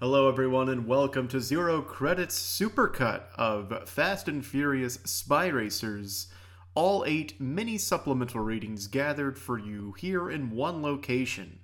Hello, 0.00 0.28
everyone, 0.28 0.68
and 0.68 0.86
welcome 0.86 1.26
to 1.26 1.40
Zero 1.40 1.82
Credits 1.82 2.40
Supercut 2.40 3.22
of 3.34 3.88
Fast 3.88 4.28
and 4.28 4.46
Furious 4.46 4.94
Spy 5.04 5.48
Racers. 5.48 6.28
All 6.76 7.02
eight 7.04 7.40
mini 7.40 7.78
supplemental 7.78 8.38
readings 8.38 8.86
gathered 8.86 9.36
for 9.36 9.58
you 9.58 9.96
here 9.98 10.30
in 10.30 10.52
one 10.52 10.82
location. 10.82 11.58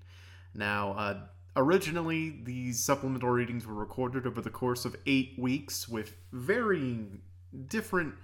Now, 0.53 0.95
uh, 0.95 1.21
originally, 1.55 2.41
these 2.43 2.83
supplemental 2.83 3.29
readings 3.29 3.69
were 3.69 3.75
recorded 3.75 4.27
over 4.27 4.41
the 4.41 4.51
course 4.51 4.85
of 4.85 4.97
eight 5.07 5.37
weeks 5.39 5.89
with 5.89 6.17
varying 6.33 7.21
different 7.69 8.15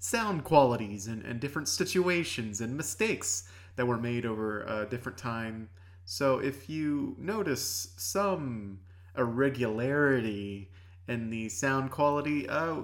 sound 0.00 0.42
qualities 0.42 1.06
and, 1.06 1.22
and 1.22 1.38
different 1.38 1.68
situations 1.68 2.60
and 2.60 2.76
mistakes 2.76 3.48
that 3.76 3.86
were 3.86 3.98
made 3.98 4.26
over 4.26 4.64
a 4.64 4.88
different 4.90 5.16
time. 5.16 5.68
So, 6.04 6.40
if 6.40 6.68
you 6.68 7.14
notice 7.20 7.94
some 7.96 8.80
irregularity 9.16 10.70
in 11.08 11.28
the 11.28 11.48
sound 11.48 11.90
quality. 11.90 12.48
Uh, 12.48 12.76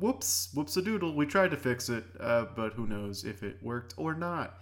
whoops, 0.00 0.48
whoops 0.54 0.76
a 0.76 0.82
doodle. 0.82 1.14
We 1.14 1.26
tried 1.26 1.50
to 1.50 1.56
fix 1.56 1.88
it, 1.88 2.04
uh, 2.18 2.46
but 2.56 2.72
who 2.72 2.86
knows 2.86 3.24
if 3.24 3.42
it 3.42 3.62
worked 3.62 3.94
or 3.96 4.14
not. 4.14 4.58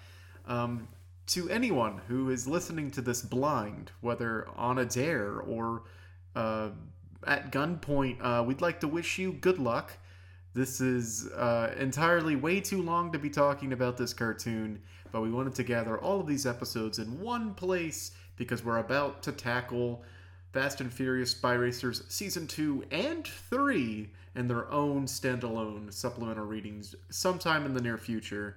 Um, 0.47 0.89
to 1.29 1.49
anyone 1.49 2.01
who 2.09 2.31
is 2.31 2.49
listening 2.49 2.91
to 2.91 3.01
this 3.01 3.23
blind, 3.23 3.93
whether 4.01 4.49
on 4.57 4.79
a 4.79 4.85
dare 4.85 5.39
or 5.41 5.85
uh, 6.35 6.71
at 7.27 7.53
gunpoint, 7.53 8.19
uh, 8.21 8.43
we'd 8.43 8.61
like 8.61 8.81
to 8.81 8.89
wish 8.89 9.19
you 9.19 9.33
good 9.33 9.59
luck. 9.59 9.93
This 10.55 10.81
is 10.81 11.29
uh, 11.29 11.75
entirely 11.79 12.37
way 12.37 12.61
too 12.61 12.83
long 12.83 13.13
to 13.13 13.19
be 13.19 13.31
talking 13.31 13.73
about 13.73 13.97
this 13.97 14.13
cartoon, 14.13 14.83
but 15.13 15.23
we 15.23 15.31
wanted 15.31 15.55
to 15.55 15.63
gather 15.63 15.97
all 15.97 16.21
of 16.21 16.27
these 16.27 16.45
episodes 16.45 16.99
in 16.99 17.21
one 17.21 17.55
place 17.55 18.11
because 18.37 18.65
we're 18.65 18.79
about 18.79 19.23
to 19.23 19.33
tackle 19.33 20.03
Fast 20.53 20.83
and 20.83 20.93
Furious 20.93 21.31
Spy 21.31 21.55
Racers 21.55 22.03
Season 22.09 22.47
2 22.47 22.85
and 22.91 23.27
3 23.27 24.11
in 24.35 24.49
their 24.49 24.71
own 24.71 25.07
standalone 25.07 25.91
supplemental 25.91 26.45
readings 26.45 26.95
sometime 27.09 27.65
in 27.65 27.73
the 27.73 27.81
near 27.81 27.97
future. 27.97 28.57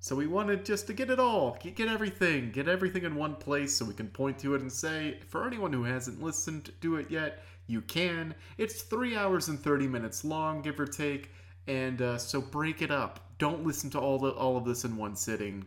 So 0.00 0.16
we 0.16 0.26
wanted 0.26 0.64
just 0.64 0.88
to 0.88 0.92
get 0.92 1.08
it 1.08 1.20
all, 1.20 1.56
get 1.62 1.88
everything, 1.88 2.50
get 2.50 2.66
everything 2.66 3.04
in 3.04 3.14
one 3.14 3.36
place 3.36 3.76
so 3.76 3.84
we 3.84 3.94
can 3.94 4.08
point 4.08 4.40
to 4.40 4.56
it 4.56 4.60
and 4.60 4.72
say, 4.72 5.18
for 5.28 5.46
anyone 5.46 5.72
who 5.72 5.84
hasn't 5.84 6.20
listened 6.20 6.72
to 6.80 6.96
it 6.96 7.08
yet, 7.10 7.44
you 7.68 7.80
can. 7.82 8.34
It's 8.58 8.82
3 8.82 9.16
hours 9.16 9.46
and 9.46 9.60
30 9.60 9.86
minutes 9.86 10.24
long, 10.24 10.62
give 10.62 10.80
or 10.80 10.86
take, 10.86 11.30
and 11.68 12.02
uh, 12.02 12.18
so 12.18 12.40
break 12.40 12.82
it 12.82 12.90
up. 12.90 13.20
Don't 13.38 13.64
listen 13.64 13.88
to 13.90 14.00
all, 14.00 14.18
the, 14.18 14.30
all 14.30 14.56
of 14.56 14.64
this 14.64 14.84
in 14.84 14.96
one 14.96 15.14
sitting. 15.14 15.64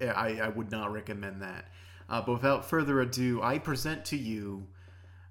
I, 0.00 0.40
I 0.42 0.48
would 0.48 0.72
not 0.72 0.92
recommend 0.92 1.40
that. 1.42 1.66
Uh, 2.08 2.22
but 2.22 2.34
without 2.34 2.64
further 2.64 3.00
ado, 3.00 3.42
I 3.42 3.58
present 3.58 4.04
to 4.06 4.16
you 4.16 4.68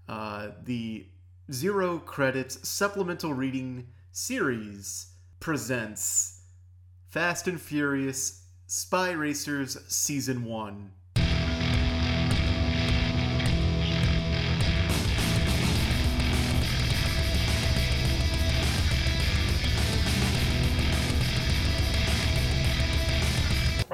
uh, 0.07 0.49
the 0.63 1.07
Zero 1.51 1.99
Credits 1.99 2.67
Supplemental 2.67 3.33
Reading 3.33 3.87
Series 4.11 5.13
presents 5.39 6.41
Fast 7.07 7.47
and 7.47 7.61
Furious 7.61 8.43
Spy 8.67 9.11
Racers 9.11 9.77
Season 9.87 10.43
1. 10.43 10.91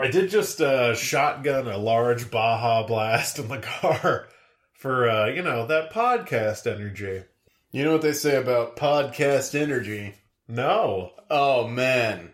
I 0.01 0.09
did 0.09 0.29
just 0.29 0.59
uh, 0.61 0.95
shotgun 0.95 1.67
a 1.67 1.77
large 1.77 2.31
Baja 2.31 2.85
Blast 2.87 3.37
in 3.39 3.47
the 3.47 3.57
car 3.81 4.27
for, 4.73 5.09
uh, 5.09 5.27
you 5.27 5.43
know, 5.43 5.67
that 5.67 5.93
podcast 5.93 6.65
energy. 6.71 7.23
You 7.71 7.83
know 7.85 7.93
what 7.93 8.01
they 8.01 8.13
say 8.13 8.35
about 8.35 8.75
podcast 8.75 9.53
energy? 9.59 10.15
No. 10.47 11.11
Oh, 11.29 11.67
man. 11.67 12.33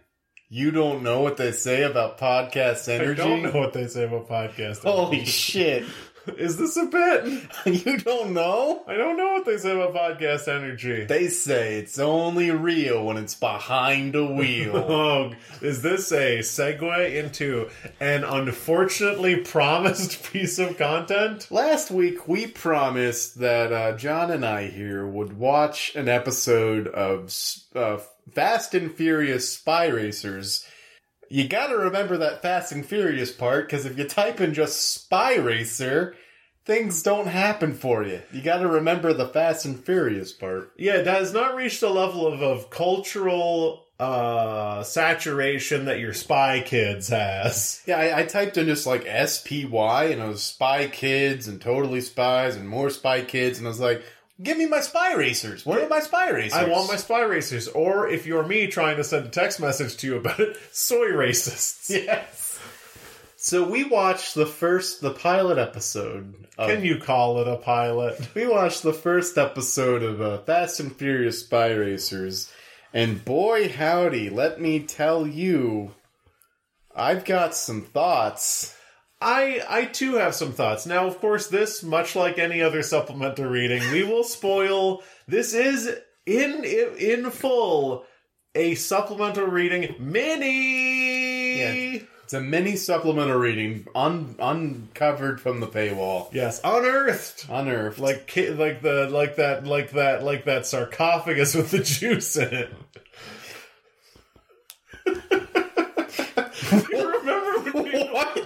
You 0.49 0.71
don't 0.71 1.03
know 1.03 1.19
what 1.19 1.35
they 1.35 1.51
say 1.51 1.83
about 1.83 2.17
podcast 2.17 2.87
energy? 2.87 3.21
I 3.21 3.25
don't 3.25 3.43
know 3.43 3.59
what 3.59 3.73
they 3.73 3.87
say 3.87 4.05
about 4.05 4.30
podcast 4.30 4.86
energy. 4.86 4.89
Holy 4.89 5.25
shit. 5.25 5.86
Is 6.38 6.58
this 6.58 6.76
a 6.77 6.86
bit? 6.86 7.43
you 7.86 7.98
don't 7.98 8.33
know? 8.33 8.83
I 8.88 8.95
don't 8.95 9.17
know 9.17 9.33
what 9.33 9.45
they 9.45 9.58
say 9.58 9.71
about 9.71 9.93
podcast 9.93 10.48
energy. 10.48 11.05
They 11.05 11.27
say 11.27 11.77
it's 11.77 11.99
only 11.99 12.52
real 12.52 13.05
when 13.05 13.17
it's 13.17 13.36
behind 13.36 14.15
a 14.15 14.26
wheel. 14.26 14.76
oh, 14.76 15.33
is 15.61 15.82
this 15.82 16.11
a 16.11 16.39
segue 16.39 17.16
into 17.16 17.70
an 17.99 18.23
unfortunately 18.23 19.37
promised 19.37 20.23
piece 20.32 20.60
of 20.60 20.77
content? 20.77 21.48
Last 21.49 21.92
week 21.92 22.27
we 22.27 22.48
promised 22.48 23.39
that 23.39 23.71
uh, 23.71 23.98
John 23.98 24.32
and 24.32 24.45
I 24.45 24.67
here 24.67 25.05
would 25.08 25.37
watch 25.37 25.95
an 25.95 26.10
episode 26.10 26.87
of 26.87 27.33
uh, 27.76 27.98
Fast 28.33 28.73
and 28.73 28.93
Furious 28.93 29.54
Spy 29.54 29.87
Racers 29.87 30.66
you 31.30 31.48
gotta 31.48 31.77
remember 31.77 32.17
that 32.17 32.42
Fast 32.42 32.71
and 32.71 32.86
Furious 32.86 33.32
part, 33.32 33.67
because 33.67 33.86
if 33.86 33.98
you 33.98 34.05
type 34.05 34.42
in 34.42 34.54
just 34.54 34.93
Spy 34.93 35.36
Racer, 35.36 36.15
things 36.65 37.02
don't 37.02 37.27
happen 37.27 37.73
for 37.73 38.04
you. 38.04 38.21
You 38.32 38.42
gotta 38.42 38.67
remember 38.67 39.14
the 39.14 39.27
Fast 39.27 39.66
and 39.66 39.83
Furious 39.83 40.32
part. 40.32 40.73
Yeah, 40.77 40.98
it 40.98 41.08
has 41.08 41.33
not 41.33 41.55
reached 41.55 41.82
a 41.83 41.89
level 41.89 42.27
of, 42.27 42.42
of 42.42 42.70
cultural 42.70 43.86
uh 43.99 44.83
saturation 44.83 45.86
that 45.86 45.99
your 45.99 46.14
Spy 46.14 46.61
Kids 46.64 47.08
has. 47.08 47.82
Yeah, 47.87 47.98
I, 47.98 48.20
I 48.20 48.23
typed 48.26 48.58
in 48.58 48.67
just 48.67 48.86
like 48.86 49.08
SPY 49.08 50.04
and 50.11 50.21
it 50.21 50.27
was 50.27 50.43
Spy 50.43 50.87
Kids 50.87 51.48
and 51.48 51.60
Totally 51.60 52.02
Spies 52.02 52.55
and 52.55 52.70
more 52.70 52.89
Spy 52.89 53.21
Kids, 53.21 53.58
and 53.58 53.67
I 53.67 53.70
was 53.70 53.80
like, 53.80 54.04
Give 54.42 54.58
me 54.58 54.67
my 54.67 54.81
spy 54.81 55.15
racers. 55.15 55.65
What 55.65 55.81
are 55.81 55.89
my 55.89 55.99
spy 55.99 56.30
racers? 56.30 56.53
I 56.53 56.65
want 56.65 56.87
my 56.87 56.95
spy 56.95 57.21
racers. 57.21 57.67
Or 57.67 58.08
if 58.08 58.27
you're 58.27 58.45
me 58.45 58.67
trying 58.67 58.98
to 58.98 59.03
send 59.03 59.25
a 59.25 59.30
text 59.30 59.59
message 59.59 59.98
to 59.98 60.08
you 60.08 60.17
about 60.17 60.39
it, 60.39 60.58
soy 60.71 61.08
racists. 61.08 61.89
Yes. 61.89 62.59
So 63.39 63.67
we 63.67 63.83
watched 63.83 64.36
the 64.36 64.45
first, 64.45 65.02
the 65.02 65.11
pilot 65.11 65.58
episode. 65.58 66.48
Of, 66.58 66.70
Can 66.70 66.83
you 66.83 66.98
call 66.99 67.39
it 67.39 67.48
a 67.48 67.55
pilot? 67.55 68.20
We 68.36 68.48
watched 68.48 68.83
the 68.83 68.93
first 68.93 69.37
episode 69.37 70.03
of 70.03 70.20
uh, 70.20 70.39
Fast 70.39 70.80
and 70.80 70.93
Furious 70.93 71.42
Spy 71.42 71.71
Racers, 71.71 72.52
and 72.93 73.23
boy 73.23 73.69
howdy, 73.69 74.30
let 74.30 74.59
me 74.59 74.80
tell 74.81 75.25
you, 75.25 75.93
I've 76.95 77.25
got 77.25 77.55
some 77.55 77.83
thoughts. 77.83 78.77
I 79.20 79.61
I 79.67 79.86
too 79.86 80.16
have 80.16 80.36
some 80.36 80.52
thoughts. 80.52 80.86
Now, 80.86 81.08
of 81.08 81.20
course, 81.20 81.48
this 81.48 81.82
much 81.82 82.16
like 82.16 82.38
any 82.38 82.61
other 82.61 82.83
supplemental 82.83 83.45
reading, 83.45 83.82
we 83.92 84.04
will 84.04 84.23
spoil. 84.23 85.04
This 85.28 85.54
is 85.54 85.89
in 86.26 86.64
in 86.64 87.32
full 87.32 88.05
a 88.54 88.76
supplemental 88.76 89.48
reading 89.48 89.95
mini. 90.00 91.60
Yeah, 91.60 92.02
it's 92.23 92.33
a 92.33 92.42
mini 92.42 92.76
supplemental 92.76 93.38
reading, 93.38 93.88
un, 93.95 94.36
uncovered 94.38 95.42
from 95.42 95.61
the 95.61 95.67
paywall. 95.67 96.32
Yes, 96.34 96.61
unearthed, 96.64 97.48
unearthed, 97.49 97.99
like 97.99 98.32
like 98.36 98.82
the 98.82 99.10
like 99.10 99.38
that 99.38 99.66
like 99.66 99.92
that 99.92 100.23
like 100.23 100.45
that 100.45 100.67
sarcophagus 100.67 101.55
with 101.55 101.72
the 101.72 101.80
juice 101.80 102.36
in 102.36 102.54
it. 102.54 102.73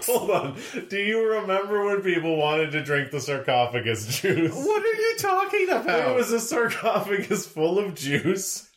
Hold 0.05 0.31
on. 0.31 0.57
Do 0.89 0.97
you 0.97 1.27
remember 1.27 1.85
when 1.85 2.01
people 2.01 2.35
wanted 2.37 2.71
to 2.71 2.83
drink 2.83 3.11
the 3.11 3.19
sarcophagus 3.21 4.21
juice? 4.21 4.53
What 4.53 4.81
are 4.83 5.01
you 5.01 5.15
talking 5.19 5.69
about? 5.71 6.11
It 6.11 6.15
was 6.15 6.31
a 6.31 6.39
sarcophagus 6.39 7.45
full 7.45 7.79
of 7.79 7.95
juice. 7.95 8.69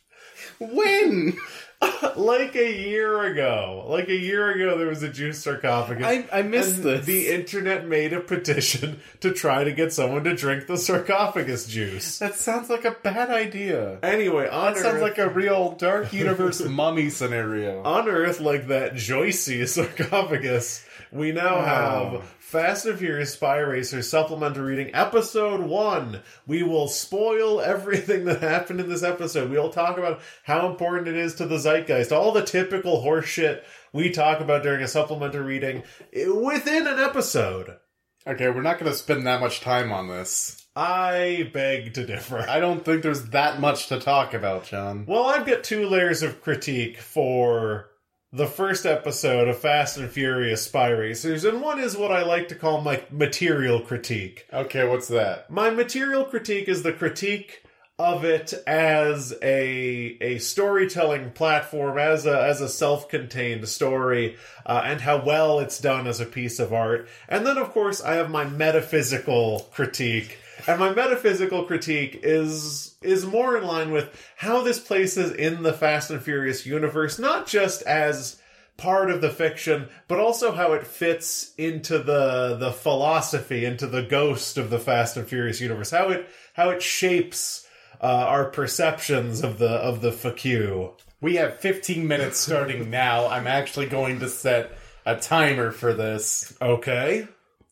When? 0.59 1.37
like 2.17 2.55
a 2.57 2.73
year 2.73 3.25
ago. 3.25 3.85
Like 3.89 4.09
a 4.09 4.17
year 4.17 4.51
ago, 4.51 4.79
there 4.79 4.89
was 4.89 5.03
a 5.03 5.09
juice 5.09 5.43
sarcophagus. 5.43 6.05
I, 6.07 6.27
I 6.33 6.43
missed 6.43 6.83
this. 6.83 7.05
The 7.07 7.29
internet 7.29 7.87
made 7.87 8.13
a 8.13 8.21
petition 8.21 9.01
to 9.21 9.33
try 9.33 9.65
to 9.65 9.73
get 9.73 9.93
someone 9.93 10.25
to 10.25 10.35
drink 10.35 10.67
the 10.67 10.77
sarcophagus 10.77 11.67
juice. 11.67 12.19
That 12.19 12.35
sounds 12.35 12.71
like 12.71 12.85
a 12.85 12.93
bad 12.93 13.31
idea. 13.31 13.99
Anyway, 14.03 14.49
on 14.49 14.73
that 14.75 14.79
Earth, 14.79 14.83
sounds 14.85 15.03
like 15.03 15.19
a 15.19 15.29
real 15.29 15.73
dark 15.73 16.13
universe 16.13 16.61
mummy 16.65 17.11
scenario. 17.11 17.83
On 17.83 18.09
Earth, 18.09 18.41
like 18.41 18.69
that 18.69 18.95
Joycey 18.95 19.67
sarcophagus, 19.69 20.85
we 21.13 21.33
now 21.33 21.57
oh. 21.57 21.63
have 21.63 22.34
Fast 22.45 22.85
and 22.85 22.99
Furious 22.99 23.33
Spy 23.33 23.57
Racer 23.57 24.03
supplemental 24.03 24.65
reading, 24.65 24.95
episode 24.95 25.63
one. 25.63 26.21
We 26.47 26.63
will 26.63 26.89
spoil 26.89 27.61
everything 27.61 28.27
that 28.27 28.43
happened 28.43 28.81
in 28.81 28.89
this 28.89 29.03
episode. 29.03 29.51
We'll 29.51 29.71
talk 29.71 29.97
about 29.97 30.21
how 30.45 30.69
important 30.69 31.09
it 31.09 31.17
is 31.17 31.35
to 31.37 31.47
the 31.47 31.59
zeitgeist, 31.59 32.13
all 32.13 32.33
the 32.33 32.45
typical 32.45 33.03
horseshit 33.03 33.65
we 33.95 34.11
talk 34.11 34.41
about 34.41 34.63
during 34.63 34.83
a 34.83 34.89
supplemental 34.89 35.41
reading 35.41 35.85
within 36.13 36.87
an 36.87 37.01
episode. 37.01 37.79
Okay, 38.27 38.51
we're 38.51 38.61
not 38.61 38.79
going 38.79 38.93
to 38.93 38.97
spend 38.97 39.27
that 39.27 39.41
much 39.41 39.61
time 39.61 39.91
on 39.91 40.09
this. 40.09 40.67
I 40.77 41.51
beg 41.53 41.95
to 41.95 42.05
differ. 42.07 42.41
I 42.41 42.61
don't 42.61 42.85
think 42.85 43.03
there's 43.03 43.31
that 43.31 43.59
much 43.59 43.89
to 43.89 43.99
talk 43.99 44.35
about, 44.35 44.67
John. 44.67 45.07
Well, 45.09 45.25
I've 45.25 45.47
got 45.47 45.65
two 45.65 45.89
layers 45.89 46.23
of 46.23 46.43
critique 46.43 46.99
for 46.99 47.89
the 48.35 48.47
first 48.49 48.85
episode 48.85 49.47
of 49.47 49.57
Fast 49.57 49.97
and 49.97 50.11
Furious 50.11 50.65
Spy 50.65 50.89
Racers, 50.89 51.45
and 51.45 51.63
one 51.63 51.79
is 51.79 51.97
what 51.97 52.11
I 52.11 52.25
like 52.25 52.49
to 52.49 52.57
call 52.57 52.81
my 52.81 53.01
material 53.09 53.79
critique. 53.79 54.45
Okay, 54.53 54.85
what's 54.85 55.07
that? 55.07 55.49
My 55.53 55.71
material 55.71 56.25
critique 56.25 56.69
is 56.69 56.83
the 56.83 56.93
critique 56.93 57.63
of 57.97 58.25
it 58.25 58.53
as 58.67 59.33
a 59.41 60.19
a 60.21 60.39
storytelling 60.39 61.31
platform, 61.31 61.97
as 61.97 62.27
a 62.27 62.43
as 62.43 62.61
a 62.61 62.69
self 62.69 63.09
contained 63.09 63.69
story, 63.69 64.37
uh, 64.67 64.83
and 64.85 65.01
how 65.01 65.25
well 65.25 65.61
it's 65.61 65.79
done 65.79 66.09
as 66.09 66.19
a 66.19 66.27
piece 66.27 66.59
of 66.59 66.73
art. 66.73 67.09
And 67.29 67.47
then, 67.47 67.57
of 67.57 67.71
course, 67.71 68.03
I 68.03 68.15
have 68.15 68.31
my 68.33 68.45
metaphysical 68.45 69.69
critique. 69.73 70.39
And 70.67 70.81
my 70.81 70.95
metaphysical 70.95 71.65
critique 71.65 72.21
is 72.23 72.97
is 73.03 73.27
more 73.27 73.57
in 73.57 73.65
line 73.65 73.91
with 73.91 74.33
how 74.37 74.63
this 74.63 74.81
places 74.81 75.33
in 75.33 75.63
the 75.63 75.73
Fast 75.73 76.11
and 76.11 76.23
Furious 76.23 76.65
universe, 76.65 77.19
not 77.19 77.47
just 77.47 77.83
as 77.83 78.41
part 78.77 79.11
of 79.11 79.21
the 79.21 79.31
fiction, 79.31 79.89
but 80.09 80.19
also 80.19 80.53
how 80.53 80.73
it 80.73 80.87
fits 80.87 81.53
into 81.59 81.99
the 81.99 82.57
the 82.59 82.73
philosophy, 82.73 83.65
into 83.65 83.87
the 83.87 84.03
ghost 84.03 84.59
of 84.59 84.71
the 84.71 84.79
Fast 84.79 85.17
and 85.17 85.29
Furious 85.29 85.61
universe, 85.61 85.91
how 85.91 86.09
it 86.09 86.29
how 86.55 86.71
it 86.71 86.83
shapes 86.83 87.67
uh, 88.01 88.07
our 88.07 88.47
perceptions 88.47 89.43
of 89.43 89.59
the 89.59 89.71
of 89.71 90.01
the 90.01 90.11
FAQ. 90.11 90.93
We 91.21 91.37
have 91.37 91.61
15 91.61 92.07
minutes 92.07 92.39
starting 92.39 92.91
now. 92.91 93.29
I'm 93.29 93.47
actually 93.47 93.87
going 93.87 94.21
to 94.21 94.29
set 94.29 94.73
a 95.07 95.17
timer 95.17 95.71
for 95.71 95.95
this. 95.95 96.55
Okay. 96.61 97.29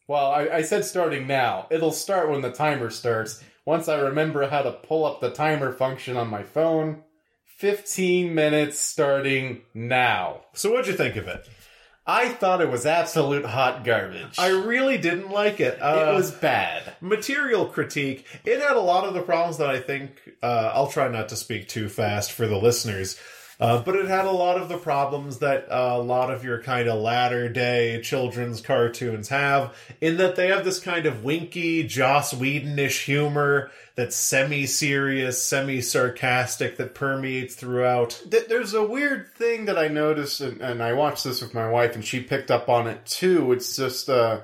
Well, 0.09 0.31
I, 0.31 0.49
I 0.49 0.63
said 0.63 0.85
starting 0.85 1.27
now. 1.27 1.67
It'll 1.71 1.93
start 1.93 2.31
when 2.31 2.43
the 2.43 2.53
timer 2.53 2.91
starts. 2.91 3.43
Once 3.65 3.89
I 3.89 3.99
remember 3.99 4.49
how 4.49 4.63
to 4.63 4.73
pull 4.73 5.05
up 5.05 5.21
the 5.21 5.31
timer 5.31 5.73
function 5.73 6.17
on 6.17 6.29
my 6.29 6.43
phone. 6.43 7.03
15 7.59 8.35
minutes 8.35 8.79
starting 8.81 9.63
now. 9.73 10.41
So 10.53 10.71
what'd 10.73 10.89
you 10.89 10.95
think 10.95 11.17
of 11.17 11.29
it? 11.29 11.49
I 12.05 12.31
thought 12.31 12.61
it 12.61 12.69
was 12.69 12.85
absolute 12.85 13.45
hot 13.45 13.85
garbage. 13.85 14.37
I 14.37 14.49
really 14.49 14.99
didn't 14.99 15.31
like 15.31 15.61
it. 15.61 15.81
Uh, 15.81 16.09
it 16.09 16.15
was 16.15 16.33
bad. 16.33 16.95
material 17.01 17.67
critique. 17.67 18.27
It 18.45 18.61
had 18.61 18.77
a 18.77 18.81
lot 18.81 19.05
of 19.05 19.15
the 19.15 19.23
problems 19.23 19.59
that 19.59 19.71
I 19.71 19.79
think. 19.79 20.21
Uh, 20.43 20.73
I'll 20.75 20.89
try 20.89 21.07
not 21.07 21.29
to 21.29 21.37
speak 21.37 21.69
too 21.69 21.89
fast 21.89 22.33
for 22.33 22.49
the 22.49 22.57
listeners. 22.59 23.21
Uh, 23.63 23.81
but 23.83 23.95
it 23.95 24.07
had 24.09 24.25
a 24.25 24.31
lot 24.31 24.61
of 24.61 24.69
the 24.69 24.77
problems 24.77 25.39
that 25.39 25.67
uh, 25.71 25.93
a 25.97 26.03
lot 26.03 26.31
of 26.33 26.43
your 26.45 26.61
kind 26.63 26.89
of 26.89 27.01
latter 27.01 27.49
day 27.49 28.01
children's 28.03 28.61
cartoons 28.61 29.29
have, 29.29 29.73
in 30.01 30.17
that 30.17 30.35
they 30.37 30.49
have 30.49 30.65
this 30.65 30.81
kind 30.81 31.07
of 31.07 31.23
winky, 31.23 31.85
Joss 31.87 32.35
Whedon-ish 32.35 33.05
humor 33.05 33.71
that's 33.95 34.17
semi-serious, 34.17 35.43
semi-sarcastic 35.43 36.77
that 36.77 36.95
permeates 36.95 37.55
throughout. 37.55 38.21
Th- 38.31 38.47
There's 38.49 38.75
a 38.75 38.85
weird 38.85 39.33
thing 39.35 39.67
that 39.67 39.79
I 39.79 39.89
noticed, 39.89 40.41
and, 40.41 40.61
and 40.61 40.83
I 40.83 40.93
watched 40.95 41.25
this 41.25 41.41
with 41.43 41.55
my 41.55 41.69
wife, 41.69 41.95
and 41.95 42.05
she 42.05 42.21
picked 42.21 42.51
up 42.51 42.69
on 42.69 42.87
it 42.89 43.05
too. 43.07 43.53
It's 43.53 43.77
just 43.77 44.09
uh, 44.09 44.41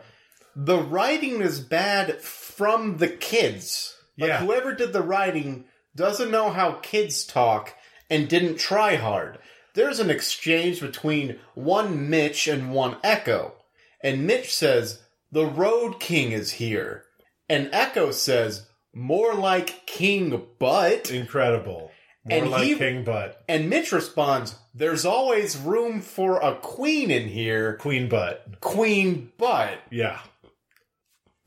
the 0.54 0.78
writing 0.78 1.40
is 1.40 1.60
bad 1.60 2.20
from 2.20 2.98
the 2.98 3.08
kids. 3.08 3.96
Like 4.18 4.28
Yeah. 4.28 4.38
whoever 4.40 4.74
did 4.74 4.92
the 4.92 5.02
writing 5.02 5.64
doesn't 5.96 6.30
know 6.30 6.50
how 6.50 6.72
kids 6.82 7.24
talk 7.24 7.74
and 8.10 8.28
didn't 8.28 8.56
try 8.58 8.96
hard. 8.96 9.38
There's 9.74 10.00
an 10.00 10.10
exchange 10.10 10.80
between 10.80 11.38
one 11.54 12.08
Mitch 12.10 12.48
and 12.48 12.72
one 12.72 12.96
Echo, 13.04 13.54
and 14.02 14.26
Mitch 14.26 14.52
says, 14.52 15.02
"The 15.30 15.46
Road 15.46 16.00
King 16.00 16.32
is 16.32 16.52
here," 16.52 17.04
and 17.48 17.68
Echo 17.72 18.10
says, 18.10 18.66
"More 18.94 19.34
like 19.34 19.86
King 19.86 20.46
Butt." 20.58 21.10
Incredible. 21.10 21.92
More 22.24 22.38
And 22.42 22.50
like 22.50 22.64
he- 22.64 22.74
King 22.74 23.04
Butt. 23.04 23.42
And 23.48 23.70
Mitch 23.70 23.90
responds, 23.92 24.56
There's 24.74 25.04
always 25.06 25.56
room 25.56 26.00
for 26.02 26.40
a 26.40 26.54
queen 26.56 27.10
in 27.10 27.26
here, 27.28 27.76
Queen 27.76 28.08
Butt. 28.08 28.60
Queen 28.60 29.32
Butt. 29.38 29.78
Yeah. 29.90 30.20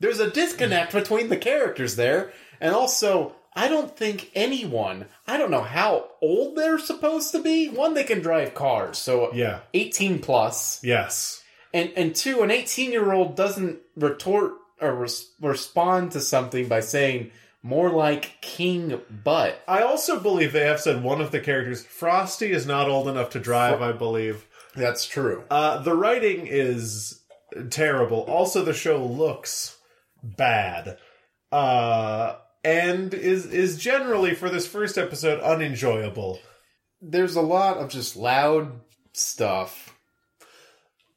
There's 0.00 0.18
a 0.20 0.30
disconnect 0.30 0.92
between 0.92 1.28
the 1.28 1.36
characters 1.36 1.96
there. 1.96 2.32
And 2.60 2.74
also, 2.74 3.34
I 3.54 3.68
don't 3.68 3.94
think 3.96 4.30
anyone, 4.34 5.06
I 5.26 5.36
don't 5.36 5.50
know 5.50 5.62
how 5.62 6.08
old 6.22 6.56
they're 6.56 6.78
supposed 6.78 7.32
to 7.32 7.42
be. 7.42 7.68
One, 7.68 7.94
they 7.94 8.04
can 8.04 8.20
drive 8.20 8.54
cars, 8.54 8.98
so 8.98 9.32
Yeah. 9.34 9.60
18 9.74 10.20
plus. 10.20 10.80
Yes. 10.82 11.42
And, 11.74 11.90
and 11.96 12.14
two, 12.14 12.42
an 12.42 12.50
18 12.50 12.92
year 12.92 13.12
old 13.12 13.36
doesn't 13.36 13.80
retort 13.96 14.52
or 14.80 14.94
res- 14.94 15.30
respond 15.40 16.12
to 16.12 16.20
something 16.20 16.66
by 16.68 16.80
saying, 16.80 17.30
more 17.62 17.90
like 17.90 18.40
King 18.40 19.00
Butt. 19.22 19.62
I 19.68 19.82
also 19.82 20.18
believe 20.18 20.52
they 20.52 20.64
have 20.64 20.80
said 20.80 21.02
one 21.04 21.20
of 21.20 21.30
the 21.30 21.38
characters, 21.38 21.84
Frosty, 21.84 22.50
is 22.50 22.66
not 22.66 22.88
old 22.88 23.06
enough 23.06 23.30
to 23.30 23.38
drive, 23.38 23.80
I 23.80 23.92
believe. 23.92 24.44
That's 24.74 25.06
true. 25.06 25.44
Uh, 25.48 25.78
the 25.82 25.94
writing 25.94 26.48
is 26.48 27.20
terrible. 27.70 28.22
Also, 28.22 28.64
the 28.64 28.74
show 28.74 29.04
looks 29.04 29.76
bad. 30.24 30.98
Uh, 31.52 32.36
and 32.64 33.12
is 33.14 33.46
is 33.46 33.78
generally 33.78 34.34
for 34.34 34.48
this 34.48 34.66
first 34.66 34.96
episode 34.98 35.40
unenjoyable. 35.40 36.40
there's 37.00 37.36
a 37.36 37.42
lot 37.42 37.78
of 37.78 37.90
just 37.90 38.16
loud 38.16 38.80
stuff. 39.12 39.96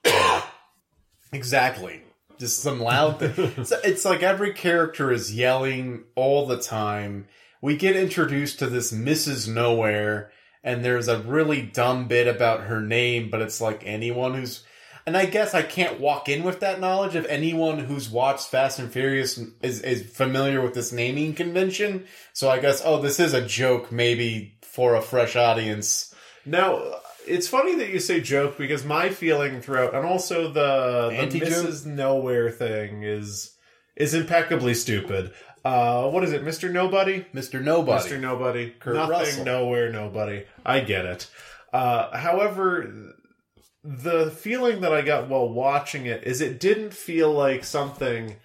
exactly. 1.34 2.02
Just 2.38 2.60
some 2.60 2.82
loud 2.82 3.20
thing. 3.20 3.54
It's, 3.58 3.72
it's 3.84 4.06
like 4.06 4.24
every 4.24 4.54
character 4.54 5.12
is 5.12 5.34
yelling 5.34 6.04
all 6.16 6.48
the 6.48 6.60
time. 6.60 7.28
We 7.62 7.78
get 7.78 7.96
introduced 7.96 8.60
to 8.60 8.68
this 8.68 8.92
Mrs. 8.92 9.48
Nowhere, 9.48 10.32
and 10.64 10.84
there's 10.84 11.08
a 11.08 11.20
really 11.20 11.62
dumb 11.62 12.08
bit 12.08 12.28
about 12.28 12.62
her 12.62 12.82
name, 12.82 13.30
but 13.30 13.42
it's 13.42 13.62
like 13.62 13.84
anyone 13.86 14.34
who's. 14.34 14.64
And 15.07 15.16
I 15.16 15.28
guess 15.28 15.54
I 15.54 15.62
can't 15.62 16.00
walk 16.00 16.30
in 16.30 16.44
with 16.44 16.62
that 16.62 16.80
knowledge 16.80 17.16
if 17.16 17.28
anyone 17.28 17.78
who's 17.80 18.10
watched 18.10 18.48
Fast 18.48 18.80
and 18.80 18.92
Furious 18.92 19.40
is, 19.62 19.81
is 19.81 20.10
familiar 20.10 20.62
with 20.62 20.74
this 20.74 20.92
naming 20.92 21.36
convention. 21.36 22.06
So 22.34 22.50
I 22.50 22.60
guess, 22.60 22.81
oh, 22.84 23.02
this 23.02 23.19
is 23.19 23.34
a 23.34 23.46
joke 23.46 23.92
maybe 23.92 24.57
for 24.63 24.96
a 24.96 25.02
fresh 25.02 25.36
audience. 25.36 26.13
Now, 26.44 26.81
it's 27.28 27.48
funny 27.48 27.75
that 27.75 27.90
you 27.90 28.00
say 28.00 28.19
joke 28.19 28.57
because 28.57 28.84
my 28.84 29.10
feeling 29.10 29.62
throughout, 29.62 29.94
and 29.94 30.06
also 30.06 30.48
the, 30.52 31.10
the 31.12 31.16
Anti-joke? 31.18 31.50
Mrs. 31.50 31.86
Nowhere 31.86 32.50
thing 32.50 33.04
is 33.04 33.51
is 33.96 34.13
impeccably 34.13 34.74
stupid. 34.74 35.31
Uh, 35.63 36.10
what 36.10 36.24
is 36.24 36.31
it, 36.31 36.44
Mister 36.44 36.69
Nobody? 36.69 37.25
Mr. 37.34 37.62
Nobody. 37.62 38.06
Mr. 38.06 38.19
Nobody. 38.19 38.69
Kurt 38.80 38.96
Nothing, 38.96 39.12
Russell. 39.12 39.46
nowhere, 39.46 39.92
nobody. 39.92 40.46
I 40.66 40.81
get 40.81 41.06
it. 41.06 41.28
Uh, 41.74 42.16
however, 42.16 43.16
the 43.86 44.32
feeling 44.32 44.82
that 44.82 44.92
I 44.92 45.02
got 45.02 45.30
while 45.30 45.48
watching 45.48 46.08
it 46.08 46.24
is 46.24 46.42
it 46.42 46.60
didn't 46.60 46.94
feel 46.94 47.32
like 47.32 47.64
something 47.64 48.36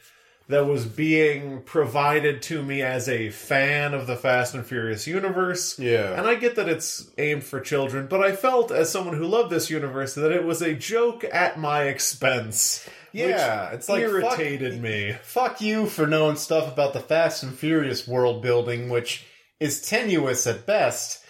that 0.49 0.67
was 0.67 0.85
being 0.85 1.63
provided 1.63 2.43
to 2.43 2.63
me 2.63 2.83
as 2.83 3.09
a 3.09 3.31
fan 3.31 3.95
of 3.95 4.07
the 4.07 4.17
Fast 4.17 4.55
and 4.55 4.67
Furious 4.67 5.07
universe. 5.07 5.79
Yeah. 5.79 6.13
And 6.19 6.27
I 6.27 6.35
get 6.35 6.57
that 6.57 6.69
it's 6.69 7.09
aimed 7.19 7.45
for 7.45 7.61
children, 7.61 8.09
but 8.09 8.21
I 8.21 8.35
felt 8.35 8.71
as 8.71 8.91
someone 8.91 9.17
who 9.17 9.27
loved 9.27 9.51
this 9.51 9.71
universe 9.71 10.15
that 10.17 10.33
it 10.33 10.45
was 10.45 10.61
a 10.61 10.75
joke 10.75 11.25
at 11.33 11.59
my 11.59 11.85
expense. 11.85 12.87
Yeah, 13.13 13.71
it's 13.71 13.89
like, 13.89 14.03
irritated 14.03 14.75
fuck- 14.75 14.83
me. 14.83 15.17
Fuck 15.23 15.61
you 15.61 15.87
for 15.87 16.07
knowing 16.07 16.37
stuff 16.37 16.71
about 16.73 16.93
the 16.93 17.01
Fast 17.01 17.43
and 17.43 17.55
Furious 17.55 18.07
world 18.07 18.43
building, 18.43 18.89
which 18.89 19.25
is 19.59 19.81
tenuous 19.81 20.47
at 20.47 20.67
best. 20.67 21.25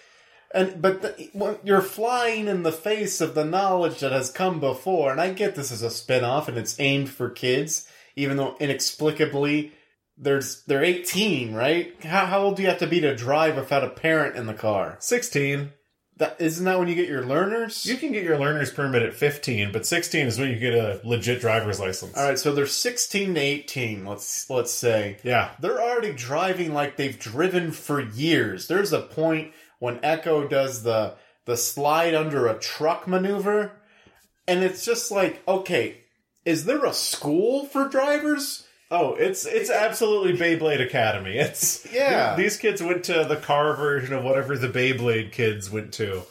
And 0.52 0.82
but 0.82 1.02
the, 1.02 1.58
you're 1.62 1.80
flying 1.80 2.48
in 2.48 2.64
the 2.64 2.72
face 2.72 3.20
of 3.20 3.34
the 3.34 3.44
knowledge 3.44 4.00
that 4.00 4.12
has 4.12 4.30
come 4.30 4.58
before, 4.58 5.12
and 5.12 5.20
I 5.20 5.32
get 5.32 5.54
this 5.54 5.70
as 5.70 5.82
a 5.82 5.90
spin-off 5.90 6.48
and 6.48 6.58
it's 6.58 6.78
aimed 6.80 7.08
for 7.08 7.30
kids, 7.30 7.88
even 8.16 8.36
though 8.36 8.56
inexplicably 8.58 9.72
there's 10.20 10.62
they're 10.64 10.84
18, 10.84 11.54
right? 11.54 11.94
How 12.04 12.26
how 12.26 12.40
old 12.40 12.56
do 12.56 12.62
you 12.62 12.68
have 12.68 12.78
to 12.78 12.86
be 12.86 13.00
to 13.00 13.16
drive 13.16 13.56
without 13.56 13.84
a 13.84 13.90
parent 13.90 14.36
in 14.36 14.46
the 14.46 14.54
car? 14.54 14.96
16. 15.00 15.72
That 16.18 16.36
isn't 16.38 16.66
that 16.66 16.78
when 16.78 16.88
you 16.88 16.94
get 16.94 17.08
your 17.08 17.24
learners? 17.24 17.86
You 17.86 17.96
can 17.96 18.12
get 18.12 18.24
your 18.24 18.38
learner's 18.38 18.70
permit 18.70 19.02
at 19.02 19.14
15, 19.14 19.72
but 19.72 19.86
16 19.86 20.26
is 20.26 20.38
when 20.38 20.50
you 20.50 20.58
get 20.58 20.74
a 20.74 21.00
legit 21.02 21.40
driver's 21.40 21.80
license. 21.80 22.14
All 22.14 22.28
right, 22.28 22.38
so 22.38 22.52
they're 22.52 22.66
16 22.66 23.34
to 23.34 23.40
18, 23.40 24.04
let's 24.04 24.50
let's 24.50 24.72
say. 24.72 25.16
Yeah. 25.24 25.52
They're 25.60 25.80
already 25.80 26.12
driving 26.12 26.74
like 26.74 26.96
they've 26.96 27.18
driven 27.18 27.72
for 27.72 28.02
years. 28.02 28.68
There's 28.68 28.92
a 28.92 29.00
point 29.00 29.52
when 29.80 29.98
Echo 30.04 30.46
does 30.46 30.84
the 30.84 31.14
the 31.46 31.56
slide 31.56 32.14
under 32.14 32.46
a 32.46 32.58
truck 32.58 33.08
maneuver, 33.08 33.72
and 34.46 34.62
it's 34.62 34.84
just 34.84 35.10
like, 35.10 35.42
okay, 35.48 36.02
is 36.44 36.64
there 36.64 36.84
a 36.84 36.92
school 36.92 37.64
for 37.64 37.88
drivers? 37.88 38.66
Oh, 38.92 39.14
it's 39.14 39.46
it's 39.46 39.70
absolutely 39.70 40.36
Beyblade 40.36 40.84
Academy. 40.84 41.36
It's 41.36 41.86
Yeah. 41.92 42.36
These 42.38 42.56
kids 42.56 42.82
went 42.82 43.04
to 43.04 43.24
the 43.24 43.36
car 43.36 43.74
version 43.74 44.14
of 44.14 44.22
whatever 44.22 44.56
the 44.56 44.68
Beyblade 44.68 45.32
kids 45.32 45.70
went 45.70 45.92
to. 45.94 46.22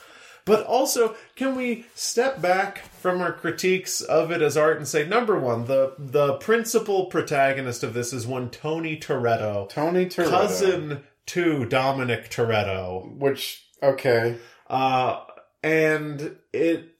But 0.45 0.65
also, 0.65 1.15
can 1.35 1.55
we 1.55 1.85
step 1.93 2.41
back 2.41 2.79
from 2.79 3.21
our 3.21 3.31
critiques 3.31 4.01
of 4.01 4.31
it 4.31 4.41
as 4.41 4.57
art 4.57 4.77
and 4.77 4.87
say 4.87 5.07
number 5.07 5.39
one, 5.39 5.65
the 5.65 5.93
the 5.97 6.33
principal 6.33 7.05
protagonist 7.05 7.83
of 7.83 7.93
this 7.93 8.11
is 8.13 8.25
one 8.25 8.49
Tony 8.49 8.97
Toretto, 8.97 9.69
Tony 9.69 10.05
Toretto, 10.05 10.29
cousin 10.29 11.03
to 11.29 11.65
Dominic 11.65 12.29
Toretto. 12.29 13.15
which 13.17 13.63
okay, 13.81 14.37
Uh, 14.69 15.21
and 15.63 16.35
it 16.53 16.95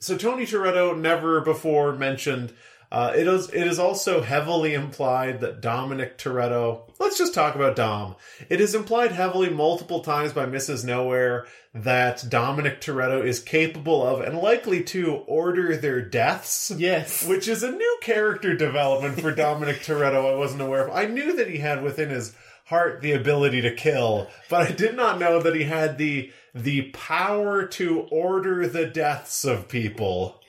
so 0.00 0.16
Tony 0.16 0.44
Toretto 0.44 0.96
never 0.98 1.40
before 1.40 1.92
mentioned. 1.94 2.52
Uh, 2.92 3.12
it 3.16 3.26
is 3.26 3.48
it 3.48 3.66
is 3.66 3.78
also 3.80 4.22
heavily 4.22 4.72
implied 4.72 5.40
that 5.40 5.60
Dominic 5.60 6.16
Toretto. 6.16 6.82
Let's 7.00 7.18
just 7.18 7.34
talk 7.34 7.56
about 7.56 7.74
Dom. 7.74 8.14
It 8.48 8.60
is 8.60 8.72
implied 8.74 9.10
heavily 9.10 9.50
multiple 9.50 10.00
times 10.00 10.32
by 10.32 10.46
Mrs. 10.46 10.84
Nowhere 10.84 11.46
that 11.74 12.24
Dominic 12.28 12.80
Toretto 12.80 13.24
is 13.26 13.40
capable 13.40 14.06
of 14.06 14.20
and 14.20 14.38
likely 14.38 14.84
to 14.84 15.12
order 15.26 15.76
their 15.76 16.02
deaths. 16.02 16.70
Yes. 16.76 17.26
which 17.26 17.48
is 17.48 17.64
a 17.64 17.72
new 17.72 17.98
character 18.00 18.54
development 18.56 19.20
for 19.20 19.34
Dominic 19.34 19.80
Toretto. 19.80 20.32
I 20.32 20.36
wasn't 20.36 20.62
aware 20.62 20.86
of. 20.86 20.94
I 20.94 21.06
knew 21.06 21.34
that 21.34 21.48
he 21.50 21.58
had 21.58 21.82
within 21.82 22.10
his 22.10 22.36
heart 22.64 23.02
the 23.02 23.12
ability 23.12 23.60
to 23.62 23.74
kill, 23.74 24.28
but 24.48 24.68
I 24.68 24.72
did 24.72 24.96
not 24.96 25.18
know 25.18 25.40
that 25.40 25.54
he 25.54 25.64
had 25.64 25.98
the 25.98 26.32
the 26.54 26.82
power 26.92 27.66
to 27.66 28.00
order 28.10 28.66
the 28.66 28.86
deaths 28.86 29.44
of 29.44 29.68
people. 29.68 30.40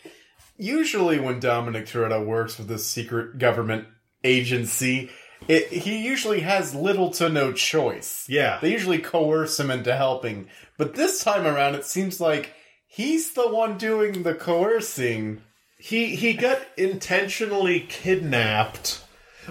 Usually, 0.57 1.19
when 1.19 1.39
Dominic 1.39 1.88
Toretto 1.88 2.25
works 2.25 2.57
with 2.57 2.69
a 2.72 2.77
secret 2.77 3.38
government 3.38 3.88
agency, 4.24 5.10
it, 5.48 5.67
he 5.67 5.98
usually 6.05 6.41
has 6.41 6.74
little 6.74 7.12
to 7.12 7.29
no 7.29 7.51
choice. 7.51 8.25
Yeah. 8.29 8.60
They 8.62 8.72
usually 8.72 9.00
coerce 9.00 9.60
him 9.60 9.69
into 9.69 9.95
helping. 9.95 10.48
But 10.77 10.95
this 10.95 11.24
time 11.24 11.45
around, 11.45 11.75
it 11.75 11.86
seems 11.86 12.22
like 12.22 12.53
he's 12.88 13.34
the 13.34 13.50
one 13.50 13.77
doing 13.77 14.24
the 14.24 14.36
coercing. 14.36 15.41
He 15.77 16.15
he 16.15 16.34
got 16.34 16.62
intentionally 16.77 17.81
kidnapped, 17.81 19.03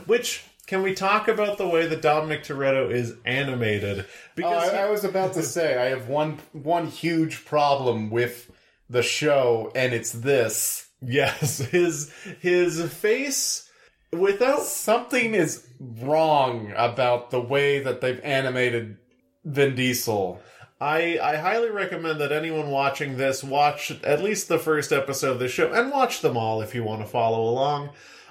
which 0.06 0.44
can 0.66 0.82
we 0.82 0.94
talk 0.94 1.28
about 1.28 1.58
the 1.58 1.68
way 1.68 1.86
that 1.86 2.02
Dominic 2.02 2.44
Toretto 2.44 2.90
is 2.90 3.14
animated? 3.24 4.00
Oh, 4.00 4.12
Because 4.34 4.70
I, 4.70 4.84
I 4.84 4.90
was 4.90 5.04
about 5.04 5.34
to 5.34 5.42
say 5.42 5.76
I 5.76 5.90
have 5.90 6.08
one 6.08 6.38
one 6.52 6.86
huge 6.86 7.44
problem 7.44 8.10
with 8.10 8.50
the 8.88 9.02
show, 9.02 9.70
and 9.74 9.92
it's 9.92 10.12
this: 10.12 10.88
yes, 11.02 11.58
his 11.70 12.12
his 12.40 12.82
face 12.92 13.70
without 14.12 14.62
something 14.62 15.34
is 15.34 15.66
wrong 15.80 16.72
about 16.76 17.30
the 17.30 17.40
way 17.40 17.80
that 17.80 18.00
they've 18.00 18.20
animated 18.22 18.96
Vin 19.44 19.74
Diesel. 19.74 20.40
I, 20.80 21.18
I 21.22 21.36
highly 21.36 21.70
recommend 21.70 22.20
that 22.20 22.32
anyone 22.32 22.70
watching 22.70 23.16
this 23.16 23.42
watch 23.44 23.90
at 24.02 24.22
least 24.22 24.48
the 24.48 24.58
first 24.58 24.92
episode 24.92 25.32
of 25.32 25.38
the 25.38 25.48
show 25.48 25.72
and 25.72 25.90
watch 25.90 26.20
them 26.20 26.36
all 26.36 26.60
if 26.62 26.74
you 26.74 26.84
want 26.84 27.00
to 27.00 27.06
follow 27.06 27.42
along. 27.48 27.90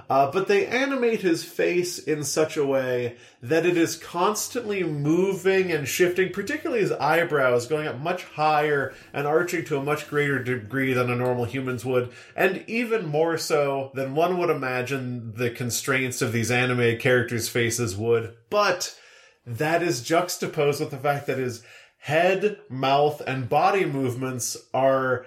Uh, 0.09 0.29
but 0.31 0.47
they 0.47 0.65
animate 0.65 1.21
his 1.21 1.43
face 1.43 1.97
in 1.97 2.23
such 2.23 2.57
a 2.57 2.65
way 2.65 3.15
that 3.41 3.65
it 3.65 3.77
is 3.77 3.95
constantly 3.95 4.83
moving 4.83 5.71
and 5.71 5.87
shifting, 5.87 6.31
particularly 6.31 6.81
his 6.81 6.91
eyebrows 6.91 7.67
going 7.67 7.87
up 7.87 7.99
much 7.99 8.23
higher 8.23 8.93
and 9.13 9.25
arching 9.25 9.63
to 9.65 9.77
a 9.77 9.83
much 9.83 10.07
greater 10.09 10.43
degree 10.43 10.93
than 10.93 11.09
a 11.09 11.15
normal 11.15 11.45
human's 11.45 11.85
would, 11.85 12.11
and 12.35 12.63
even 12.67 13.05
more 13.05 13.37
so 13.37 13.91
than 13.93 14.15
one 14.15 14.37
would 14.37 14.49
imagine 14.49 15.33
the 15.35 15.49
constraints 15.49 16.21
of 16.21 16.31
these 16.31 16.51
anime 16.51 16.97
characters' 16.97 17.49
faces 17.49 17.95
would. 17.95 18.35
But 18.49 18.97
that 19.45 19.81
is 19.81 20.01
juxtaposed 20.01 20.79
with 20.79 20.91
the 20.91 20.97
fact 20.97 21.27
that 21.27 21.37
his 21.37 21.63
head, 21.97 22.59
mouth, 22.69 23.21
and 23.25 23.47
body 23.47 23.85
movements 23.85 24.57
are 24.73 25.25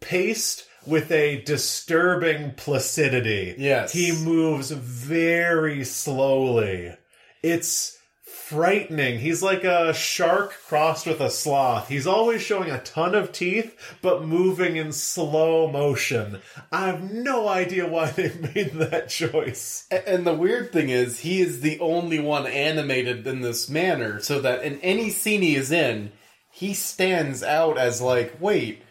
paced 0.00 0.67
with 0.88 1.12
a 1.12 1.42
disturbing 1.42 2.52
placidity. 2.52 3.54
Yes. 3.58 3.92
He 3.92 4.12
moves 4.12 4.70
very 4.70 5.84
slowly. 5.84 6.96
It's 7.42 7.98
frightening. 8.48 9.18
He's 9.18 9.42
like 9.42 9.62
a 9.64 9.92
shark 9.92 10.54
crossed 10.66 11.06
with 11.06 11.20
a 11.20 11.28
sloth. 11.28 11.88
He's 11.88 12.06
always 12.06 12.40
showing 12.40 12.70
a 12.70 12.80
ton 12.80 13.14
of 13.14 13.30
teeth, 13.30 13.76
but 14.00 14.24
moving 14.24 14.76
in 14.76 14.92
slow 14.92 15.70
motion. 15.70 16.40
I 16.72 16.86
have 16.86 17.12
no 17.12 17.46
idea 17.46 17.86
why 17.86 18.10
they 18.10 18.32
made 18.54 18.72
that 18.72 19.10
choice. 19.10 19.86
And 19.90 20.26
the 20.26 20.34
weird 20.34 20.72
thing 20.72 20.88
is, 20.88 21.20
he 21.20 21.42
is 21.42 21.60
the 21.60 21.78
only 21.80 22.20
one 22.20 22.46
animated 22.46 23.26
in 23.26 23.42
this 23.42 23.68
manner, 23.68 24.18
so 24.20 24.40
that 24.40 24.62
in 24.62 24.80
any 24.80 25.10
scene 25.10 25.42
he 25.42 25.54
is 25.54 25.70
in, 25.70 26.12
he 26.50 26.72
stands 26.72 27.42
out 27.42 27.76
as 27.76 28.00
like, 28.00 28.40
wait, 28.40 28.82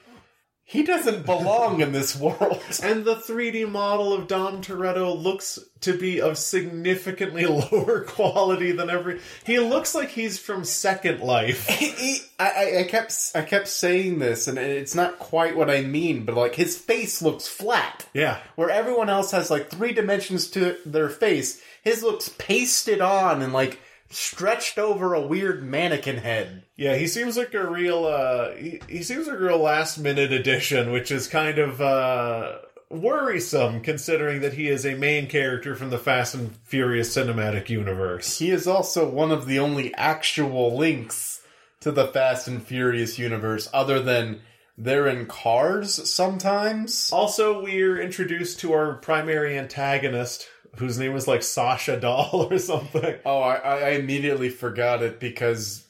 he 0.70 0.84
doesn't 0.84 1.26
belong 1.26 1.80
in 1.80 1.94
this 1.94 2.14
world. 2.16 2.62
And 2.84 3.06
the 3.06 3.16
3D 3.16 3.70
model 3.72 4.12
of 4.14 4.28
Dom 4.28 4.62
Toretto 4.62 5.18
looks 5.18 5.58
to 5.82 5.98
be 5.98 6.20
of 6.20 6.38
significantly 6.38 7.46
lower 7.72 8.02
quality 8.02 8.74
than 8.74 8.90
every. 8.90 9.22
He 9.46 9.60
looks 9.60 9.96
like 9.96 10.10
he's 10.10 10.38
from 10.38 10.66
Second 10.66 11.22
Life. 11.22 11.66
He- 11.78 11.92
he- 11.92 12.20
I, 12.40 12.50
I, 12.50 12.80
I 12.82 12.84
kept 12.84 13.32
I 13.34 13.42
kept 13.42 13.68
saying 13.68 14.20
this, 14.20 14.48
and 14.48 14.60
it's 14.60 14.94
not 14.94 15.18
quite 15.20 15.56
what 15.56 15.70
I 15.72 15.82
mean, 15.82 16.24
but 16.26 16.36
like 16.36 16.54
his 16.56 16.78
face 16.78 17.22
looks 17.22 17.48
flat. 17.48 18.06
Yeah. 18.14 18.38
Where 18.56 18.70
everyone 18.70 19.10
else 19.10 19.32
has 19.32 19.50
like 19.50 19.70
three 19.72 19.94
dimensions 19.94 20.50
to 20.52 20.76
their 20.86 21.10
face, 21.10 21.60
his 21.82 22.04
looks 22.04 22.30
pasted 22.38 23.02
on 23.02 23.42
and 23.42 23.54
like 23.54 23.80
stretched 24.10 24.78
over 24.78 25.14
a 25.14 25.22
weird 25.22 25.64
mannequin 25.64 26.18
head. 26.18 26.64
Yeah, 26.76 26.96
he 26.96 27.08
seems 27.08 27.38
like 27.38 27.54
a 27.54 27.68
real, 27.68 28.06
uh, 28.06 28.52
he, 28.56 28.82
he 28.88 29.04
seems 29.04 29.28
like 29.28 29.40
a 29.40 29.44
real 29.44 29.60
last 29.60 29.98
minute 29.98 30.32
addition, 30.32 30.92
which 30.92 31.12
is 31.12 31.28
kind 31.28 31.60
of, 31.60 31.82
uh, 31.82 32.58
worrisome 32.90 33.82
considering 33.82 34.40
that 34.40 34.54
he 34.54 34.70
is 34.70 34.86
a 34.86 34.96
main 34.96 35.28
character 35.28 35.76
from 35.76 35.90
the 35.90 35.98
Fast 35.98 36.34
and 36.34 36.56
Furious 36.64 37.16
cinematic 37.16 37.68
universe. 37.68 38.40
He 38.40 38.50
is 38.50 38.66
also 38.66 39.10
one 39.10 39.32
of 39.32 39.46
the 39.46 39.60
only 39.60 39.94
actual 39.96 40.78
links 40.78 41.42
to 41.82 41.92
the 41.92 42.08
Fast 42.08 42.48
and 42.48 42.64
Furious 42.64 43.20
universe, 43.20 43.70
other 43.74 44.00
than 44.00 44.42
they're 44.78 45.08
in 45.08 45.26
cars 45.26 46.10
sometimes. 46.10 47.10
Also, 47.12 47.62
we're 47.62 48.00
introduced 48.00 48.60
to 48.62 48.72
our 48.72 48.94
primary 48.94 49.58
antagonist, 49.58 50.48
whose 50.78 50.98
name 50.98 51.14
was 51.14 51.28
like 51.28 51.44
Sasha 51.44 52.00
Doll 52.00 52.48
or 52.52 52.58
something. 52.58 53.16
Oh, 53.26 53.40
I, 53.40 53.56
I 53.56 53.90
immediately 53.92 54.50
forgot 54.50 55.02
it 55.04 55.20
because 55.20 55.86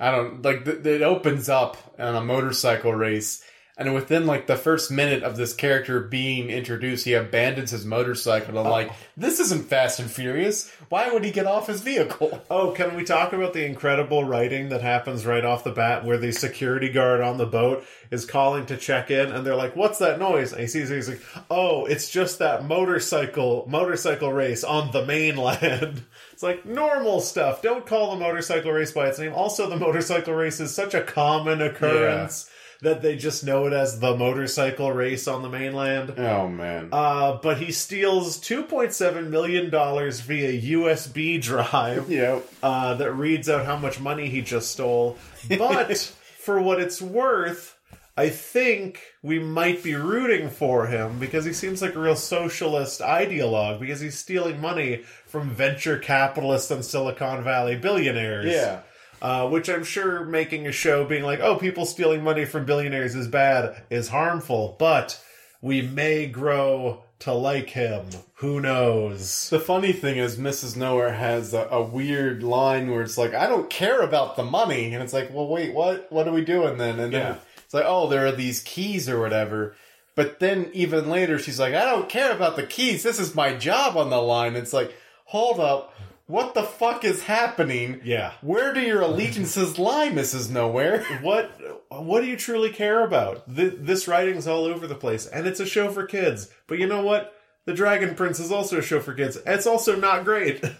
I 0.00 0.10
don't 0.10 0.42
like 0.42 0.64
th- 0.64 0.84
it 0.84 1.02
opens 1.02 1.48
up 1.48 1.76
on 1.98 2.16
a 2.16 2.24
motorcycle 2.24 2.92
race, 2.92 3.44
and 3.86 3.94
within 3.94 4.26
like 4.26 4.46
the 4.46 4.56
first 4.56 4.90
minute 4.90 5.22
of 5.22 5.36
this 5.36 5.54
character 5.54 6.00
being 6.00 6.50
introduced, 6.50 7.04
he 7.04 7.14
abandons 7.14 7.70
his 7.70 7.84
motorcycle. 7.84 8.50
And 8.50 8.58
I'm 8.58 8.70
like, 8.70 8.90
oh. 8.90 8.96
this 9.16 9.40
isn't 9.40 9.68
Fast 9.68 10.00
and 10.00 10.10
Furious. 10.10 10.70
Why 10.88 11.10
would 11.10 11.24
he 11.24 11.30
get 11.30 11.46
off 11.46 11.66
his 11.66 11.80
vehicle? 11.80 12.40
Oh, 12.50 12.72
can 12.72 12.96
we 12.96 13.04
talk 13.04 13.32
about 13.32 13.54
the 13.54 13.64
incredible 13.64 14.24
writing 14.24 14.68
that 14.68 14.82
happens 14.82 15.24
right 15.24 15.44
off 15.44 15.64
the 15.64 15.70
bat 15.70 16.04
where 16.04 16.18
the 16.18 16.32
security 16.32 16.90
guard 16.90 17.22
on 17.22 17.38
the 17.38 17.46
boat 17.46 17.84
is 18.10 18.26
calling 18.26 18.66
to 18.66 18.76
check 18.76 19.10
in 19.10 19.32
and 19.32 19.46
they're 19.46 19.56
like, 19.56 19.74
What's 19.74 19.98
that 20.00 20.18
noise? 20.18 20.52
And 20.52 20.60
he 20.60 20.66
sees 20.66 20.90
it, 20.90 20.96
he's 20.96 21.08
like, 21.08 21.22
Oh, 21.50 21.86
it's 21.86 22.10
just 22.10 22.40
that 22.40 22.64
motorcycle 22.64 23.64
motorcycle 23.68 24.32
race 24.32 24.64
on 24.64 24.90
the 24.92 25.04
mainland. 25.06 26.02
It's 26.32 26.42
like 26.42 26.66
normal 26.66 27.20
stuff. 27.20 27.62
Don't 27.62 27.86
call 27.86 28.10
the 28.10 28.16
motorcycle 28.16 28.72
race 28.72 28.90
by 28.90 29.06
its 29.06 29.18
name. 29.18 29.32
Also, 29.32 29.68
the 29.68 29.76
motorcycle 29.76 30.34
race 30.34 30.58
is 30.60 30.74
such 30.74 30.94
a 30.94 31.02
common 31.02 31.60
occurrence 31.62 32.50
that 32.82 33.00
they 33.00 33.16
just 33.16 33.44
know 33.44 33.66
it 33.66 33.72
as 33.72 34.00
the 34.00 34.16
motorcycle 34.16 34.92
race 34.92 35.28
on 35.28 35.42
the 35.42 35.48
mainland. 35.48 36.14
Oh 36.18 36.48
man. 36.48 36.88
Uh, 36.92 37.38
but 37.40 37.58
he 37.58 37.70
steals 37.70 38.38
$2.7 38.40 39.28
million 39.28 39.70
via 39.70 40.78
USB 40.78 41.40
drive 41.40 42.06
yeah. 42.10 42.40
uh, 42.62 42.94
that 42.94 43.12
reads 43.12 43.48
out 43.48 43.64
how 43.66 43.76
much 43.76 44.00
money 44.00 44.28
he 44.28 44.42
just 44.42 44.72
stole. 44.72 45.16
But 45.48 45.96
for 46.38 46.60
what 46.60 46.80
it's 46.80 47.00
worth, 47.00 47.78
I 48.16 48.28
think 48.28 49.00
we 49.22 49.38
might 49.38 49.82
be 49.84 49.94
rooting 49.94 50.50
for 50.50 50.86
him 50.86 51.20
because 51.20 51.44
he 51.44 51.52
seems 51.52 51.80
like 51.80 51.94
a 51.94 52.00
real 52.00 52.16
socialist 52.16 53.00
ideologue 53.00 53.78
because 53.78 54.00
he's 54.00 54.18
stealing 54.18 54.60
money 54.60 55.04
from 55.26 55.50
venture 55.50 55.98
capitalists 55.98 56.70
and 56.72 56.84
Silicon 56.84 57.44
Valley 57.44 57.76
billionaires. 57.76 58.52
Yeah. 58.52 58.80
Uh, 59.22 59.48
which 59.48 59.68
I'm 59.70 59.84
sure 59.84 60.24
making 60.24 60.66
a 60.66 60.72
show 60.72 61.04
being 61.04 61.22
like, 61.22 61.38
oh, 61.38 61.54
people 61.54 61.86
stealing 61.86 62.24
money 62.24 62.44
from 62.44 62.64
billionaires 62.66 63.14
is 63.14 63.28
bad 63.28 63.80
is 63.88 64.08
harmful, 64.08 64.74
but 64.80 65.22
we 65.60 65.80
may 65.80 66.26
grow 66.26 67.04
to 67.20 67.32
like 67.32 67.70
him. 67.70 68.04
Who 68.38 68.60
knows? 68.60 69.48
The 69.48 69.60
funny 69.60 69.92
thing 69.92 70.18
is, 70.18 70.38
Mrs. 70.38 70.76
Nowhere 70.76 71.12
has 71.12 71.54
a, 71.54 71.68
a 71.70 71.80
weird 71.80 72.42
line 72.42 72.90
where 72.90 73.02
it's 73.02 73.16
like, 73.16 73.32
"I 73.32 73.46
don't 73.46 73.70
care 73.70 74.00
about 74.00 74.34
the 74.34 74.42
money," 74.42 74.92
and 74.92 75.00
it's 75.00 75.12
like, 75.12 75.32
"Well, 75.32 75.46
wait, 75.46 75.72
what? 75.72 76.10
What 76.10 76.26
are 76.26 76.32
we 76.32 76.44
doing 76.44 76.78
then?" 76.78 76.98
And 76.98 77.12
then 77.12 77.20
Yeah. 77.34 77.36
it's 77.64 77.74
like, 77.74 77.84
"Oh, 77.86 78.08
there 78.08 78.26
are 78.26 78.32
these 78.32 78.60
keys 78.62 79.08
or 79.08 79.20
whatever." 79.20 79.76
But 80.16 80.40
then 80.40 80.68
even 80.72 81.08
later, 81.08 81.38
she's 81.38 81.60
like, 81.60 81.74
"I 81.74 81.84
don't 81.84 82.08
care 82.08 82.32
about 82.32 82.56
the 82.56 82.66
keys. 82.66 83.04
This 83.04 83.20
is 83.20 83.36
my 83.36 83.54
job 83.54 83.96
on 83.96 84.10
the 84.10 84.20
line." 84.20 84.56
It's 84.56 84.72
like, 84.72 84.92
hold 85.26 85.60
up, 85.60 85.91
what 86.32 86.54
the 86.54 86.62
fuck 86.62 87.04
is 87.04 87.22
happening? 87.24 88.00
Yeah. 88.04 88.32
Where 88.40 88.72
do 88.72 88.80
your 88.80 89.02
allegiances 89.02 89.78
lie, 89.88 90.08
Mrs. 90.08 90.50
Nowhere? 90.50 91.04
what 91.22 91.50
what 91.90 92.20
do 92.22 92.26
you 92.26 92.36
truly 92.36 92.70
care 92.70 93.04
about? 93.04 93.54
Th- 93.54 93.74
this 93.76 94.08
writing's 94.08 94.46
all 94.46 94.64
over 94.64 94.86
the 94.86 94.94
place, 94.94 95.26
and 95.26 95.46
it's 95.46 95.60
a 95.60 95.66
show 95.66 95.90
for 95.90 96.06
kids. 96.06 96.48
But 96.66 96.78
you 96.78 96.86
know 96.86 97.02
what? 97.02 97.34
The 97.66 97.74
Dragon 97.74 98.14
Prince 98.16 98.40
is 98.40 98.50
also 98.50 98.78
a 98.78 98.82
show 98.82 98.98
for 99.00 99.14
kids. 99.14 99.38
It's 99.46 99.66
also 99.66 99.94
not 99.96 100.24
great. 100.24 100.64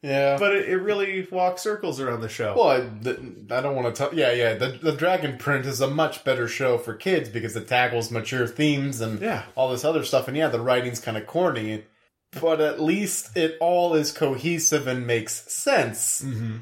Yeah. 0.00 0.36
but 0.38 0.54
it, 0.54 0.68
it 0.68 0.76
really 0.76 1.26
walks 1.28 1.62
circles 1.62 1.98
around 2.00 2.20
the 2.20 2.28
show. 2.28 2.54
Well, 2.56 2.68
I, 2.68 2.80
the, 2.82 3.14
I 3.50 3.60
don't 3.60 3.74
want 3.74 3.92
to 3.92 3.98
tell. 3.98 4.14
Yeah, 4.14 4.30
yeah. 4.30 4.54
The, 4.54 4.68
the 4.80 4.92
Dragon 4.92 5.36
Prince 5.38 5.66
is 5.66 5.80
a 5.80 5.90
much 5.90 6.22
better 6.22 6.46
show 6.46 6.78
for 6.78 6.94
kids 6.94 7.28
because 7.28 7.56
it 7.56 7.66
tackles 7.66 8.08
mature 8.12 8.46
themes 8.46 9.00
and 9.00 9.20
Yeah. 9.20 9.42
all 9.56 9.70
this 9.72 9.84
other 9.84 10.04
stuff. 10.04 10.28
And 10.28 10.36
yeah, 10.36 10.46
the 10.46 10.60
writing's 10.60 11.00
kind 11.00 11.16
of 11.16 11.26
corny, 11.26 11.84
but 12.32 12.60
at 12.60 12.80
least 12.80 13.36
it 13.36 13.56
all 13.60 13.94
is 13.94 14.12
cohesive 14.12 14.86
and 14.86 15.06
makes 15.06 15.52
sense. 15.52 16.22
mm-hmm. 16.22 16.58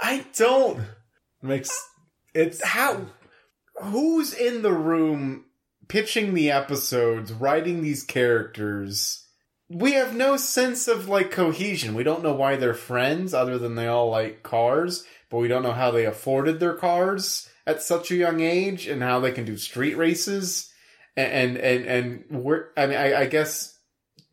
I 0.00 0.26
don't. 0.36 0.80
makes 1.42 1.70
it's 2.34 2.62
How? 2.64 3.06
Who's 3.80 4.32
in 4.32 4.62
the 4.62 4.72
room 4.72 5.46
pitching 5.88 6.34
the 6.34 6.50
episodes, 6.50 7.32
writing 7.32 7.82
these 7.82 8.02
characters? 8.02 9.26
We 9.68 9.92
have 9.92 10.14
no 10.14 10.36
sense 10.36 10.88
of 10.88 11.08
like 11.08 11.30
cohesion. 11.30 11.94
We 11.94 12.02
don't 12.02 12.22
know 12.22 12.34
why 12.34 12.56
they're 12.56 12.74
friends, 12.74 13.32
other 13.32 13.58
than 13.58 13.76
they 13.76 13.86
all 13.86 14.10
like 14.10 14.42
cars, 14.42 15.04
but 15.30 15.38
we 15.38 15.48
don't 15.48 15.62
know 15.62 15.72
how 15.72 15.90
they 15.90 16.04
afforded 16.04 16.60
their 16.60 16.74
cars 16.74 17.48
at 17.66 17.82
such 17.82 18.10
a 18.10 18.16
young 18.16 18.40
age 18.40 18.86
and 18.86 19.02
how 19.02 19.20
they 19.20 19.32
can 19.32 19.44
do 19.44 19.56
street 19.56 19.96
races. 19.96 20.70
And 21.16 21.56
and 21.56 21.84
and, 21.86 22.24
and 22.30 22.44
we're, 22.44 22.66
I 22.76 22.86
mean, 22.86 22.98
I, 22.98 23.22
I 23.22 23.26
guess 23.26 23.73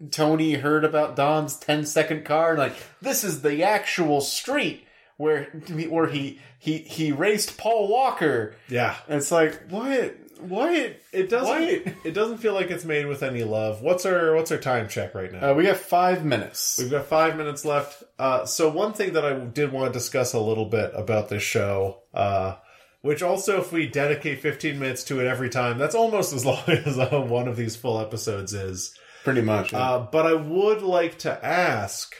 Tony 0.09 0.53
heard 0.53 0.83
about 0.83 1.15
Dom's 1.15 1.57
10 1.57 1.85
second 1.85 2.25
car 2.25 2.51
and 2.51 2.59
like 2.59 2.75
this 3.01 3.23
is 3.23 3.41
the 3.41 3.63
actual 3.63 4.21
street 4.21 4.85
where 5.17 5.43
where 5.89 6.07
he 6.07 6.39
he 6.57 6.79
he 6.79 7.11
raced 7.11 7.57
Paul 7.57 7.87
Walker. 7.87 8.55
yeah. 8.69 8.95
And 9.07 9.17
it's 9.17 9.31
like 9.31 9.67
what 9.69 10.15
what 10.39 10.73
It 11.11 11.29
doesn't. 11.29 11.47
What? 11.85 11.95
It 12.03 12.13
doesn't 12.15 12.39
feel 12.39 12.53
like 12.55 12.71
it's 12.71 12.83
made 12.85 13.05
with 13.05 13.21
any 13.21 13.43
love. 13.43 13.83
What's 13.83 14.07
our 14.07 14.33
What's 14.35 14.51
our 14.51 14.57
time 14.57 14.87
check 14.89 15.13
right 15.13 15.31
now? 15.31 15.51
uh, 15.51 15.53
we 15.53 15.63
got 15.65 15.77
five 15.77 16.25
minutes. 16.25 16.79
We've 16.79 16.89
got 16.89 17.05
five 17.05 17.37
minutes 17.37 17.63
left. 17.63 18.01
Uh, 18.17 18.45
so 18.45 18.69
one 18.69 18.93
thing 18.93 19.13
that 19.13 19.23
I 19.23 19.33
did 19.33 19.71
want 19.71 19.93
to 19.93 19.99
discuss 19.99 20.33
a 20.33 20.39
little 20.39 20.65
bit 20.65 20.91
about 20.95 21.29
this 21.29 21.43
show, 21.43 21.99
uh, 22.15 22.55
which 23.01 23.21
also, 23.21 23.59
if 23.61 23.71
we 23.71 23.85
dedicate 23.85 24.41
15 24.41 24.79
minutes 24.79 25.03
to 25.05 25.19
it 25.19 25.27
every 25.27 25.49
time, 25.49 25.77
that's 25.77 25.93
almost 25.93 26.33
as 26.33 26.43
long 26.51 26.63
as 26.67 26.97
uh, 26.97 27.21
one 27.21 27.47
of 27.47 27.55
these 27.55 27.75
full 27.75 27.99
episodes 27.99 28.53
is. 28.53 28.97
Pretty 29.23 29.41
much. 29.41 29.73
yeah. 29.73 29.79
Uh, 29.79 30.07
but 30.11 30.25
I 30.25 30.33
would 30.33 30.81
like 30.81 31.19
to 31.19 31.45
ask, 31.45 32.15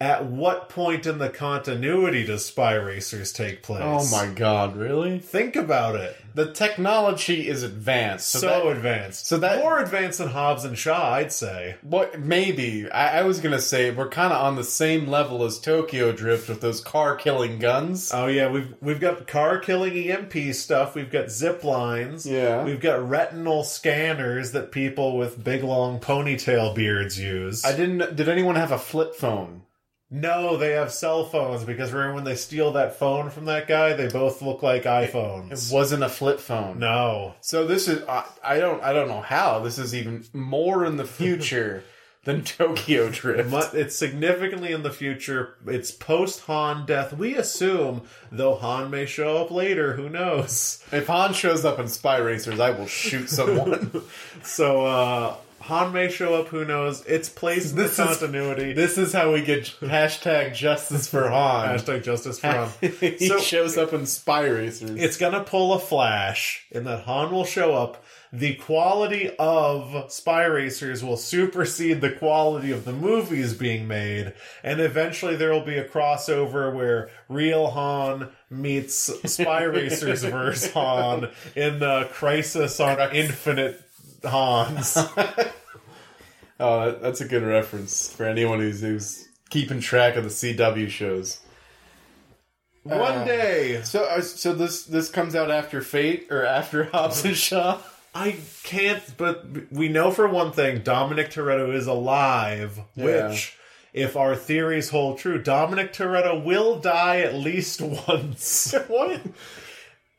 at 0.00 0.26
what 0.26 0.68
point 0.68 1.06
in 1.06 1.18
the 1.18 1.28
continuity 1.28 2.24
does 2.24 2.44
Spy 2.44 2.74
Racers 2.74 3.32
take 3.32 3.62
place? 3.62 3.82
oh 3.84 4.08
my 4.10 4.32
god, 4.32 4.76
really? 4.76 5.18
Think 5.18 5.56
about 5.56 5.96
it. 5.96 6.16
The 6.34 6.52
technology 6.52 7.48
is 7.48 7.62
advanced. 7.62 8.28
So, 8.30 8.38
So, 8.40 8.46
that, 8.48 8.66
advanced. 8.76 9.26
so 9.26 9.36
that- 9.38 9.58
more 9.58 9.78
advanced 9.80 10.18
than 10.18 10.28
Hobbs 10.28 10.64
and 10.64 10.76
Shaw, 10.78 11.14
I'd 11.14 11.32
say. 11.32 11.76
what 11.82 12.20
maybe 12.20 12.90
I, 12.90 13.20
I 13.20 13.22
was 13.22 13.40
gonna 13.40 13.60
say 13.60 13.90
we're 13.90 14.08
kind 14.08 14.32
of 14.32 14.40
on 14.42 14.56
the 14.56 14.64
same 14.64 15.06
level 15.08 15.44
as 15.44 15.58
Tokyo 15.58 16.12
Drift 16.12 16.48
with 16.48 16.60
those 16.60 16.80
car 16.80 17.16
killing 17.16 17.58
guns. 17.58 18.10
Oh 18.14 18.26
yeah, 18.26 18.48
we've 18.50 18.74
we've 18.80 19.00
got 19.00 19.26
car 19.26 19.58
killing 19.58 19.94
EMP 19.96 20.54
stuff. 20.54 20.94
We've 20.94 21.10
got 21.10 21.30
zip 21.30 21.64
lines. 21.64 22.26
Yeah. 22.26 22.64
We've 22.64 22.80
got 22.80 23.08
retinal 23.08 23.64
scanners 23.64 24.52
that 24.52 24.72
people 24.72 25.16
with 25.16 25.42
big 25.42 25.62
long 25.64 26.00
ponytail 26.00 26.74
beards 26.74 27.18
use. 27.18 27.64
I 27.64 27.76
didn't. 27.76 28.16
Did 28.16 28.28
anyone 28.28 28.56
have 28.56 28.72
a 28.72 28.78
flip 28.78 29.14
phone? 29.14 29.62
No, 30.10 30.56
they 30.56 30.70
have 30.72 30.92
cell 30.92 31.24
phones 31.24 31.64
because 31.64 31.92
remember 31.92 32.14
when 32.16 32.24
they 32.24 32.34
steal 32.34 32.72
that 32.72 32.96
phone 32.96 33.30
from 33.30 33.44
that 33.44 33.68
guy, 33.68 33.92
they 33.92 34.08
both 34.08 34.42
look 34.42 34.62
like 34.62 34.82
iPhones. 34.82 35.52
It 35.52 35.54
iPhones. 35.54 35.72
wasn't 35.72 36.02
a 36.02 36.08
flip 36.08 36.40
phone. 36.40 36.78
no. 36.80 37.34
So 37.40 37.66
this 37.66 37.86
is 37.88 38.02
I, 38.08 38.24
I 38.42 38.58
don't 38.58 38.82
I 38.82 38.92
don't 38.92 39.08
know 39.08 39.20
how 39.20 39.60
this 39.60 39.78
is 39.78 39.94
even 39.94 40.24
more 40.32 40.84
in 40.84 40.96
the 40.96 41.04
future 41.04 41.84
than 42.24 42.44
Tokyo 42.44 43.08
Drift. 43.08 43.74
It's 43.74 43.96
significantly 43.96 44.72
in 44.72 44.82
the 44.82 44.90
future. 44.90 45.54
It's 45.66 45.90
post 45.90 46.40
Han 46.42 46.84
death. 46.84 47.14
We 47.16 47.34
assume, 47.36 48.02
though 48.30 48.56
Han 48.56 48.90
may 48.90 49.06
show 49.06 49.38
up 49.38 49.50
later. 49.50 49.94
Who 49.94 50.10
knows? 50.10 50.84
If 50.92 51.06
Han 51.06 51.32
shows 51.32 51.64
up 51.64 51.78
in 51.78 51.88
Spy 51.88 52.18
Racers, 52.18 52.60
I 52.60 52.70
will 52.70 52.86
shoot 52.88 53.30
someone. 53.30 54.02
So 54.42 54.84
uh 54.86 55.36
Han 55.62 55.92
may 55.92 56.10
show 56.10 56.34
up. 56.34 56.48
Who 56.48 56.64
knows? 56.64 57.04
It's 57.06 57.28
placed 57.28 57.72
in 57.72 57.76
This 57.76 57.96
the 57.96 58.10
is- 58.10 58.18
continuity. 58.18 58.72
this 58.72 58.96
is 58.98 59.12
how 59.12 59.32
we 59.32 59.42
get 59.42 59.64
hashtag 59.80 60.54
justice 60.54 61.06
for 61.08 61.28
Han. 61.28 61.76
Hashtag 61.78 62.02
justice 62.02 62.38
for 62.40 62.46
Han. 62.48 62.68
he 62.80 63.28
So- 63.28 63.38
shows 63.38 63.76
up 63.76 63.92
in 63.92 64.06
Spy 64.06 64.46
Racers. 64.46 64.90
It's 65.00 65.16
gonna 65.16 65.44
pull 65.44 65.72
a 65.74 65.78
flash 65.78 66.66
and 66.72 66.86
that 66.86 67.02
Han 67.04 67.30
will 67.30 67.44
show 67.44 67.74
up. 67.74 68.02
The 68.32 68.54
quality 68.54 69.28
of 69.40 70.10
Spy 70.12 70.44
Racers 70.44 71.02
will 71.02 71.16
supersede 71.16 72.00
the 72.00 72.12
quality 72.12 72.70
of 72.70 72.84
the 72.84 72.92
movies 72.92 73.54
being 73.54 73.88
made, 73.88 74.34
and 74.62 74.80
eventually 74.80 75.34
there 75.34 75.50
will 75.52 75.64
be 75.64 75.76
a 75.78 75.84
crossover 75.88 76.72
where 76.72 77.10
real 77.28 77.66
Han 77.72 78.28
meets 78.48 78.94
Spy 79.32 79.64
Racers 79.64 80.22
versus 80.24 80.72
Han 80.74 81.28
in 81.56 81.80
the 81.80 82.08
Crisis 82.12 82.78
on 82.78 83.00
Infinite 83.12 83.82
Hans. 84.24 84.96
oh, 86.60 86.92
that's 86.92 87.20
a 87.20 87.24
good 87.28 87.42
reference 87.42 88.12
for 88.12 88.24
anyone 88.24 88.60
who's, 88.60 88.80
who's 88.80 89.28
keeping 89.50 89.80
track 89.80 90.16
of 90.16 90.24
the 90.24 90.30
CW 90.30 90.88
shows. 90.88 91.40
One 92.82 93.26
day, 93.26 93.82
So, 93.84 94.04
uh, 94.04 94.22
so 94.22 94.54
this 94.54 94.84
this 94.84 95.10
comes 95.10 95.34
out 95.34 95.50
after 95.50 95.82
Fate 95.82 96.28
or 96.30 96.44
after 96.46 96.84
Hobbs 96.92 97.24
and 97.26 97.36
Shaw. 97.36 97.78
I 98.14 98.36
can't, 98.64 99.02
but 99.18 99.44
we 99.70 99.88
know 99.88 100.10
for 100.10 100.26
one 100.26 100.50
thing, 100.52 100.82
Dominic 100.82 101.30
Toretto 101.30 101.74
is 101.74 101.86
alive, 101.86 102.80
Yeah. 102.96 103.28
which, 103.28 103.56
if 103.92 104.16
our 104.16 104.34
theories 104.34 104.88
hold 104.88 105.18
true, 105.18 105.40
Dominic 105.42 105.92
Toretto 105.92 106.42
will 106.42 106.80
die 106.80 107.20
at 107.20 107.34
least 107.34 107.80
once. 108.08 108.74
what? 108.88 109.20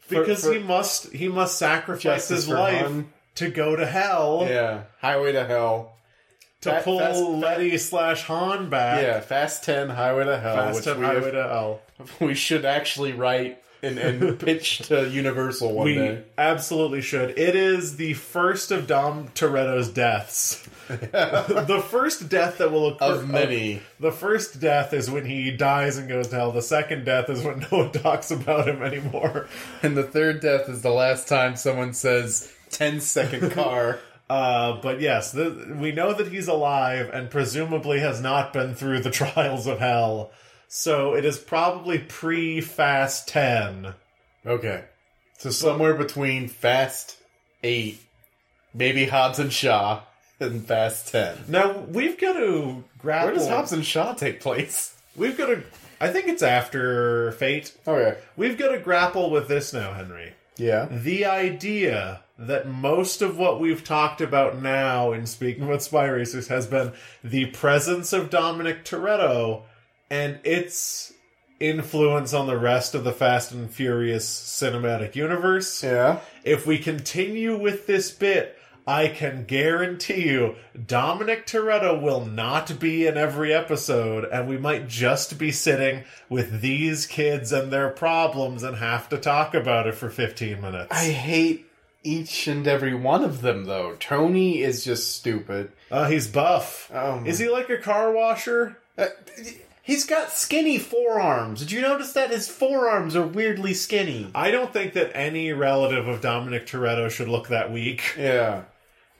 because 0.07 0.43
for- 0.45 0.53
he 0.53 0.59
must 0.59 1.11
he 1.13 1.27
must 1.29 1.57
sacrifice 1.57 2.27
his 2.27 2.47
life 2.47 2.81
Han. 2.85 3.11
To 3.35 3.49
go 3.49 3.75
to 3.75 3.85
hell 3.85 4.45
Yeah, 4.49 4.83
Highway 5.01 5.31
to 5.33 5.45
Hell. 5.45 5.97
to 6.61 6.71
Fa- 6.71 6.81
pull 6.83 6.99
fast- 6.99 7.19
Letty 7.21 7.77
slash 7.77 8.23
Han 8.23 8.69
back. 8.69 9.01
Yeah, 9.01 9.19
Fast 9.19 9.63
Ten, 9.63 9.89
Highway 9.89 10.25
to 10.25 10.39
Hell, 10.39 10.55
Fast 10.55 10.75
which 10.75 10.85
Ten 10.85 10.99
we, 10.99 11.05
Highway 11.05 11.23
have- 11.23 11.31
to 11.33 11.43
Hell. 11.43 11.79
we 12.19 12.33
should 12.33 12.65
actually 12.65 13.13
write 13.13 13.57
and, 13.83 13.97
and 13.97 14.39
pitch 14.45 14.79
to 14.89 15.09
Universal 15.09 15.73
one 15.73 15.85
We 15.85 15.95
day. 15.95 16.23
absolutely 16.37 17.01
should. 17.01 17.31
It 17.39 17.55
is 17.55 17.97
the 17.97 18.13
first 18.13 18.69
of 18.71 18.85
Dom 18.85 19.29
Toretto's 19.29 19.89
deaths. 19.89 20.67
the 20.87 21.83
first 21.89 22.29
death 22.29 22.59
that 22.59 22.71
will 22.71 22.89
occur 22.89 23.05
Of 23.21 23.27
many. 23.29 23.81
The 23.99 24.11
first 24.11 24.59
death 24.59 24.93
is 24.93 25.09
when 25.09 25.25
he 25.25 25.49
dies 25.51 25.97
and 25.97 26.07
goes 26.07 26.27
to 26.27 26.35
hell. 26.35 26.51
The 26.51 26.61
second 26.61 27.05
death 27.05 27.27
is 27.29 27.43
when 27.43 27.59
no 27.71 27.77
one 27.79 27.91
talks 27.91 28.29
about 28.29 28.67
him 28.67 28.83
anymore. 28.83 29.47
And 29.81 29.97
the 29.97 30.03
third 30.03 30.41
death 30.41 30.69
is 30.69 30.81
the 30.83 30.91
last 30.91 31.27
time 31.27 31.55
someone 31.55 31.93
says 31.93 32.51
10 32.71 33.01
second 33.01 33.51
car. 33.53 33.99
Uh, 34.29 34.79
but 34.81 35.01
yes, 35.01 35.31
the, 35.33 35.75
we 35.77 35.91
know 35.91 36.13
that 36.13 36.27
he's 36.31 36.47
alive 36.47 37.09
and 37.13 37.29
presumably 37.29 37.99
has 37.99 38.21
not 38.21 38.53
been 38.53 38.73
through 38.75 39.01
the 39.01 39.11
trials 39.11 39.67
of 39.67 39.79
hell. 39.79 40.31
So 40.67 41.13
it 41.15 41.25
is 41.25 41.37
probably 41.37 41.99
pre 41.99 42.61
Fast 42.61 43.27
10. 43.27 43.93
okay. 44.45 44.85
So 45.37 45.49
somewhere 45.49 45.95
between 45.95 46.47
Fast 46.47 47.17
8, 47.63 47.99
maybe 48.75 49.05
Hobbs 49.05 49.39
and 49.39 49.51
Shaw, 49.51 50.01
and 50.39 50.63
Fast 50.65 51.11
10. 51.11 51.45
Now, 51.47 51.79
we've 51.79 52.17
got 52.19 52.33
to 52.33 52.83
grapple. 52.99 53.27
Where 53.29 53.35
does 53.35 53.47
Hobbs 53.47 53.71
and 53.73 53.83
Shaw 53.85 54.13
take 54.13 54.39
place? 54.39 54.95
We've 55.15 55.35
got 55.37 55.47
to. 55.47 55.63
I 55.99 56.09
think 56.09 56.27
it's 56.27 56.43
after 56.43 57.31
Fate. 57.33 57.75
Okay. 57.87 58.17
We've 58.37 58.57
got 58.57 58.69
to 58.69 58.77
grapple 58.79 59.29
with 59.29 59.47
this 59.47 59.73
now, 59.73 59.93
Henry. 59.93 60.33
Yeah. 60.61 60.87
the 60.89 61.25
idea 61.25 62.21
that 62.37 62.67
most 62.67 63.21
of 63.21 63.37
what 63.37 63.59
we've 63.59 63.83
talked 63.83 64.21
about 64.21 64.61
now 64.61 65.11
in 65.11 65.25
speaking 65.25 65.63
about 65.63 65.83
spy 65.83 66.05
racers 66.05 66.47
has 66.47 66.67
been 66.67 66.93
the 67.23 67.47
presence 67.47 68.13
of 68.13 68.29
Dominic 68.29 68.85
Toretto 68.85 69.63
and 70.09 70.39
its 70.43 71.13
influence 71.59 72.33
on 72.33 72.47
the 72.47 72.57
rest 72.57 72.95
of 72.95 73.03
the 73.03 73.11
Fast 73.11 73.51
and 73.51 73.69
Furious 73.69 74.27
cinematic 74.27 75.15
universe. 75.15 75.83
Yeah. 75.83 76.19
If 76.43 76.65
we 76.65 76.77
continue 76.77 77.57
with 77.57 77.87
this 77.87 78.11
bit, 78.11 78.57
I 78.87 79.07
can 79.07 79.45
guarantee 79.45 80.27
you 80.27 80.55
Dominic 80.87 81.45
Toretto 81.45 82.01
will 82.01 82.25
not 82.25 82.79
be 82.79 83.05
in 83.07 83.17
every 83.17 83.53
episode, 83.53 84.25
and 84.25 84.47
we 84.47 84.57
might 84.57 84.87
just 84.87 85.37
be 85.37 85.51
sitting 85.51 86.03
with 86.29 86.61
these 86.61 87.05
kids 87.05 87.51
and 87.51 87.71
their 87.71 87.89
problems 87.89 88.63
and 88.63 88.77
have 88.77 89.07
to 89.09 89.17
talk 89.17 89.53
about 89.53 89.87
it 89.87 89.95
for 89.95 90.09
15 90.09 90.59
minutes. 90.61 90.87
I 90.91 91.05
hate 91.11 91.67
each 92.03 92.47
and 92.47 92.67
every 92.67 92.95
one 92.95 93.23
of 93.23 93.41
them, 93.41 93.65
though. 93.65 93.95
Tony 93.99 94.61
is 94.61 94.83
just 94.83 95.15
stupid. 95.15 95.71
Uh, 95.91 96.07
he's 96.09 96.27
buff. 96.27 96.89
Oh 96.93 97.19
my- 97.19 97.27
Is 97.27 97.37
he 97.39 97.47
like 97.49 97.69
a 97.69 97.77
car 97.77 98.11
washer? 98.11 98.77
Uh, 98.97 99.07
he's 99.83 100.05
got 100.05 100.31
skinny 100.31 100.79
forearms. 100.79 101.59
Did 101.59 101.71
you 101.71 101.81
notice 101.81 102.13
that 102.13 102.31
his 102.31 102.47
forearms 102.49 103.15
are 103.15 103.25
weirdly 103.25 103.73
skinny? 103.75 104.31
I 104.33 104.49
don't 104.51 104.73
think 104.73 104.93
that 104.93 105.15
any 105.15 105.51
relative 105.53 106.07
of 106.07 106.21
Dominic 106.21 106.65
Toretto 106.65 107.09
should 107.11 107.27
look 107.27 107.49
that 107.49 107.71
weak. 107.71 108.15
Yeah. 108.17 108.63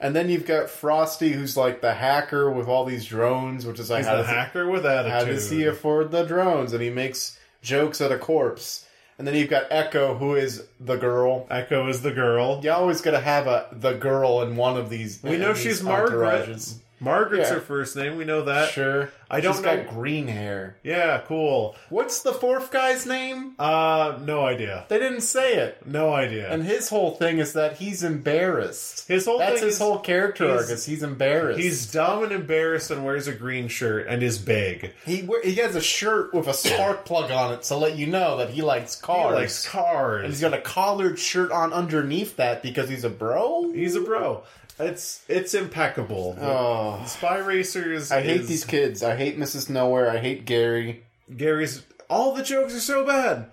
And 0.02 0.14
then 0.16 0.28
you've 0.28 0.46
got 0.46 0.68
Frosty, 0.68 1.30
who's 1.32 1.56
like 1.56 1.80
the 1.80 1.94
hacker 1.94 2.50
with 2.50 2.66
all 2.68 2.84
these 2.84 3.04
drones, 3.06 3.64
which 3.64 3.78
is 3.78 3.88
like 3.88 3.98
He's 4.00 4.06
how 4.08 4.16
the 4.16 4.22
does, 4.22 4.30
hacker 4.30 4.68
with 4.68 4.84
attitude. 4.84 5.12
how 5.12 5.24
does 5.24 5.48
he 5.48 5.64
afford 5.64 6.10
the 6.10 6.24
drones? 6.24 6.72
And 6.72 6.82
he 6.82 6.90
makes 6.90 7.38
jokes 7.62 8.00
at 8.00 8.10
a 8.12 8.18
corpse. 8.18 8.84
And 9.18 9.26
then 9.28 9.36
you've 9.36 9.50
got 9.50 9.64
Echo, 9.70 10.16
who 10.16 10.34
is 10.34 10.64
the 10.80 10.96
girl. 10.96 11.46
Echo 11.50 11.86
is 11.86 12.02
the 12.02 12.10
girl. 12.10 12.60
You 12.64 12.72
always 12.72 13.00
got 13.00 13.12
to 13.12 13.20
have 13.20 13.46
a 13.46 13.68
the 13.70 13.92
girl 13.92 14.42
in 14.42 14.56
one 14.56 14.76
of 14.76 14.90
these. 14.90 15.22
We 15.22 15.36
know 15.36 15.54
she's 15.54 15.82
Margaret. 15.82 16.58
Margaret's 16.98 17.48
Yeah. 17.48 17.54
her 17.56 17.60
first 17.60 17.94
name. 17.96 18.16
We 18.16 18.24
know 18.24 18.42
that. 18.42 18.70
Sure, 18.70 19.10
I 19.32 19.40
don't 19.40 19.54
She's 19.54 19.62
know- 19.62 19.76
got 19.78 19.88
green 19.88 20.28
hair. 20.28 20.76
Yeah, 20.82 21.22
cool. 21.26 21.74
What's 21.88 22.20
the 22.20 22.32
fourth 22.34 22.70
guy's 22.70 23.06
name? 23.06 23.54
Uh, 23.58 24.18
no 24.24 24.44
idea. 24.44 24.84
They 24.88 24.98
didn't 24.98 25.22
say 25.22 25.54
it. 25.54 25.86
No 25.86 26.12
idea. 26.12 26.52
And 26.52 26.62
his 26.64 26.90
whole 26.90 27.12
thing 27.12 27.38
is 27.38 27.54
that 27.54 27.78
he's 27.78 28.02
embarrassed. 28.04 29.08
his 29.08 29.24
whole 29.24 29.38
That's 29.38 29.54
thing 29.60 29.64
his 29.64 29.74
is 29.76 29.80
whole 29.80 29.98
character 29.98 30.50
arc. 30.50 30.70
Is 30.70 30.84
he's 30.84 31.02
embarrassed. 31.02 31.60
he's 31.60 31.90
dumb 31.90 32.22
and 32.24 32.32
embarrassed 32.32 32.90
and 32.90 33.04
wears 33.04 33.26
a 33.26 33.32
green 33.32 33.68
shirt 33.68 34.06
and 34.06 34.22
is 34.22 34.38
big. 34.38 34.92
he 35.06 35.22
we- 35.22 35.40
he 35.50 35.54
has 35.56 35.74
a 35.76 35.80
shirt 35.80 36.34
with 36.34 36.46
a 36.46 36.54
spark 36.54 37.04
plug 37.06 37.30
on 37.30 37.52
it 37.54 37.62
to 37.64 37.76
let 37.76 37.96
you 37.96 38.06
know 38.06 38.36
that 38.36 38.50
he 38.50 38.60
likes 38.62 38.96
He 39.00 39.02
cars. 39.06 39.34
likes 39.34 39.66
cars. 39.68 40.24
and 40.24 40.32
he's 40.32 40.40
got 40.42 40.52
a 40.54 40.60
collared 40.60 41.18
shirt 41.18 41.50
on 41.50 41.72
underneath 41.72 42.36
that 42.36 42.62
because 42.62 42.88
he's 42.88 43.04
a 43.04 43.10
bro. 43.10 43.72
He's 43.72 43.94
a 43.94 44.00
bro. 44.00 44.42
It's 44.78 45.22
it's 45.28 45.54
impeccable. 45.54 46.36
Oh, 46.40 47.02
Spy 47.06 47.38
Racers. 47.38 48.10
I 48.10 48.22
hate 48.22 48.40
is- 48.42 48.48
these 48.48 48.64
kids. 48.64 49.02
I 49.02 49.14
hate 49.16 49.21
Mrs. 49.30 49.70
Nowhere. 49.70 50.10
I 50.10 50.18
hate 50.18 50.44
Gary. 50.44 51.04
Gary's. 51.34 51.82
All 52.10 52.34
the 52.34 52.42
jokes 52.42 52.74
are 52.74 52.80
so 52.80 53.06
bad. 53.06 53.50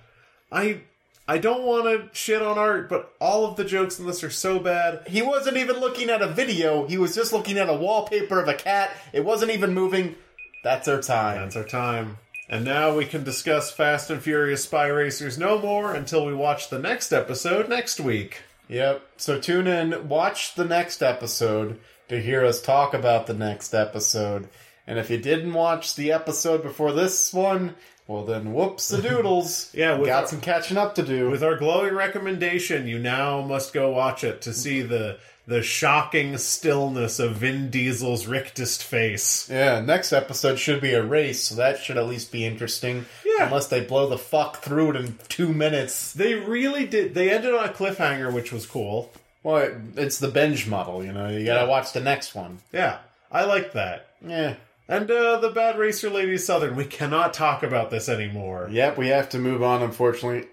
I 0.52 0.82
I 1.30 1.38
don't 1.38 1.64
want 1.64 1.86
to 1.86 2.10
shit 2.12 2.42
on 2.42 2.58
art, 2.58 2.90
but 2.90 3.14
all 3.22 3.46
of 3.46 3.56
the 3.56 3.64
jokes 3.64 4.00
in 4.00 4.08
this 4.08 4.24
are 4.24 4.32
so 4.32 4.58
bad. 4.58 5.08
He 5.08 5.22
wasn't 5.22 5.58
even 5.58 5.80
looking 5.80 6.10
at 6.10 6.24
a 6.24 6.28
video. 6.28 6.88
He 6.88 6.98
was 6.98 7.14
just 7.14 7.32
looking 7.32 7.60
at 7.60 7.70
a 7.70 7.74
wallpaper 7.76 8.42
of 8.42 8.48
a 8.48 8.56
cat. 8.56 8.90
It 9.14 9.24
wasn't 9.24 9.52
even 9.52 9.76
moving. 9.76 10.16
That's 10.64 10.88
our 10.88 11.00
time. 11.00 11.42
That's 11.42 11.56
our 11.56 11.64
time. 11.64 12.18
And 12.50 12.66
now 12.66 12.96
we 12.96 13.06
can 13.06 13.24
discuss 13.24 13.70
Fast 13.70 14.10
and 14.10 14.20
Furious 14.20 14.64
Spy 14.64 14.88
Racers 14.88 15.38
no 15.38 15.60
more 15.60 15.94
until 15.94 16.26
we 16.26 16.34
watch 16.34 16.72
the 16.72 16.80
next 16.80 17.14
episode 17.14 17.70
next 17.70 18.00
week. 18.00 18.42
Yep. 18.68 19.04
So 19.18 19.40
tune 19.40 19.68
in, 19.68 20.10
watch 20.10 20.56
the 20.56 20.66
next 20.66 21.04
episode 21.04 21.80
to 22.08 22.20
hear 22.20 22.44
us 22.44 22.60
talk 22.60 22.96
about 22.96 23.28
the 23.28 23.36
next 23.36 23.76
episode. 23.76 24.50
And 24.90 24.98
if 25.00 25.10
you 25.10 25.18
didn't 25.20 25.54
watch 25.54 25.96
the 25.96 26.12
episode 26.12 26.64
before 26.64 26.92
this 26.92 27.32
one, 27.34 27.76
well 28.08 28.26
then 28.26 28.54
whoops 28.54 28.90
the 28.90 29.02
doodles. 29.02 29.70
Yeah, 29.76 29.98
with 29.98 30.08
got 30.08 30.24
our- 30.24 30.28
some 30.28 30.42
catching 30.42 30.78
up 30.78 30.96
to 30.96 31.04
do. 31.04 31.30
With 31.30 31.44
our 31.44 31.56
glowing 31.58 31.94
recommendation, 31.94 32.88
you 32.88 32.98
now 33.00 33.42
must 33.42 33.72
go 33.72 33.92
watch 33.92 34.24
it 34.24 34.42
to 34.42 34.54
see 34.54 34.82
the 34.82 35.18
the 35.48 35.62
shocking 35.64 36.38
stillness 36.38 37.18
of 37.20 37.38
Vin 37.38 37.72
Diesel's 37.72 38.28
rictus 38.28 38.80
face. 38.84 39.50
yeah, 39.50 39.80
next 39.80 40.14
episode 40.14 40.60
should 40.60 40.80
be 40.80 40.94
a 40.94 41.02
race, 41.04 41.44
so 41.46 41.56
that 41.56 41.80
should 41.80 41.98
at 41.98 42.06
least 42.08 42.32
be 42.32 42.46
interesting. 42.46 43.06
Yeah. 43.26 43.46
Unless 43.46 43.68
they 43.68 43.82
blow 43.82 44.08
the 44.10 44.18
fuck 44.20 44.58
through 44.58 44.92
it 44.92 44.96
in 44.98 45.18
two 45.28 45.52
minutes. 45.52 46.14
They 46.14 46.36
really 46.36 46.86
did. 46.86 47.16
They 47.16 47.32
ended 47.32 47.56
on 47.56 47.66
a 47.68 47.72
cliffhanger, 47.74 48.32
which 48.32 48.52
was 48.52 48.68
cool. 48.68 49.12
Well, 49.42 49.58
it- 49.58 49.74
it's 49.98 50.20
the 50.20 50.28
binge 50.28 50.68
model, 50.68 51.04
you 51.04 51.12
know. 51.14 51.30
You 51.30 51.46
gotta 51.46 51.62
Yeah. 51.62 51.68
watch 51.68 51.94
the 51.94 52.00
next 52.02 52.36
one. 52.36 52.60
Yeah, 52.72 52.98
I 53.32 53.46
like 53.46 53.74
that. 53.74 54.08
Yeah. 54.24 54.54
And 54.92 55.12
uh, 55.12 55.38
the 55.38 55.52
Bad 55.52 55.78
Racer 55.78 56.10
Lady 56.10 56.36
Southern. 56.40 56.76
We 56.76 56.84
cannot 56.84 57.32
talk 57.32 57.62
about 57.62 57.92
this 57.92 58.10
anymore. 58.10 58.68
Yep, 58.72 58.98
we 58.98 59.10
have 59.10 59.30
to 59.30 59.38
move 59.38 59.62
on, 59.62 59.84
unfortunately. 59.84 60.48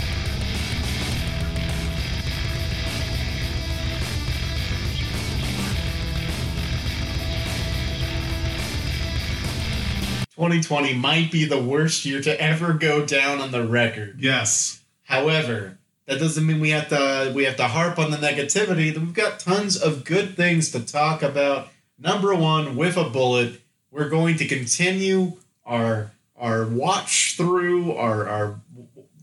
Twenty 10.35 10.61
twenty 10.61 10.92
might 10.92 11.33
be 11.33 11.46
the 11.46 11.62
worst 11.62 12.05
year 12.05 12.20
to 12.20 12.38
ever 12.38 12.75
go 12.75 13.07
down 13.07 13.40
on 13.40 13.53
the 13.53 13.66
record. 13.66 14.18
Yes. 14.20 14.83
However, 15.05 15.79
that 16.05 16.18
doesn't 16.18 16.46
mean 16.46 16.61
we 16.61 16.70
have 16.70 16.90
to 16.90 17.33
we 17.35 17.44
have 17.44 17.57
to 17.57 17.68
harp 17.68 17.99
on 17.99 18.11
the 18.11 18.18
negativity. 18.18 18.94
We've 18.94 19.14
got 19.14 19.40
tons 19.40 19.81
of 19.81 20.05
good 20.05 20.37
things 20.37 20.70
to 20.72 20.81
talk 20.81 21.22
about. 21.22 21.68
Number 21.99 22.35
one, 22.35 22.77
with 22.77 22.99
a 22.99 23.09
bullet, 23.09 23.62
we're 23.90 24.09
going 24.09 24.37
to 24.37 24.46
continue 24.46 25.33
our 25.64 26.11
our 26.37 26.66
watch 26.66 27.35
through 27.37 27.92
our 27.94 28.29
our 28.29 28.61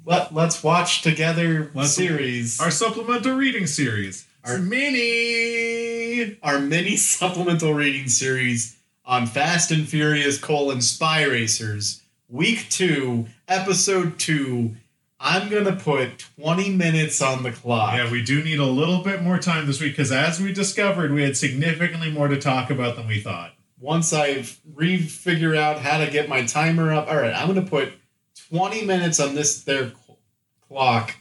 let, 0.05 0.33
let's 0.33 0.61
watch 0.63 1.01
together 1.01 1.71
Let's- 1.73 1.93
series. 1.93 2.59
Our 2.59 2.71
supplemental 2.71 3.35
reading 3.35 3.67
series. 3.67 4.25
Our- 4.43 4.57
mini. 4.59 6.37
our 6.43 6.59
mini 6.59 6.95
supplemental 6.97 7.73
reading 7.73 8.07
series 8.09 8.77
on 9.05 9.25
Fast 9.27 9.71
and 9.71 9.87
Furious 9.87 10.37
colon 10.37 10.81
Spy 10.81 11.23
Racers, 11.23 12.01
week 12.29 12.67
two, 12.69 13.27
episode 13.47 14.17
two. 14.19 14.75
I'm 15.19 15.49
gonna 15.49 15.75
put 15.77 16.25
20 16.37 16.71
minutes 16.71 17.21
on 17.21 17.43
the 17.43 17.51
clock. 17.53 17.93
Yeah, 17.95 18.11
we 18.11 18.21
do 18.21 18.43
need 18.43 18.59
a 18.59 18.65
little 18.65 19.01
bit 19.03 19.21
more 19.21 19.37
time 19.39 19.67
this 19.67 19.79
week 19.79 19.93
because, 19.93 20.11
as 20.11 20.41
we 20.41 20.51
discovered, 20.51 21.13
we 21.13 21.23
had 21.23 21.37
significantly 21.37 22.11
more 22.11 22.27
to 22.27 22.37
talk 22.39 22.69
about 22.69 22.97
than 22.97 23.07
we 23.07 23.21
thought. 23.21 23.53
Once 23.83 24.13
I 24.13 24.45
re-figure 24.75 25.57
out 25.57 25.79
how 25.79 25.97
to 25.97 26.09
get 26.09 26.29
my 26.29 26.45
timer 26.45 26.93
up, 26.93 27.09
all 27.09 27.17
right, 27.17 27.33
I'm 27.35 27.49
gonna 27.49 27.67
put 27.67 27.91
20 28.49 28.85
minutes 28.85 29.19
on 29.19 29.35
this 29.35 29.61
there 29.65 29.91
clock. 30.69 31.13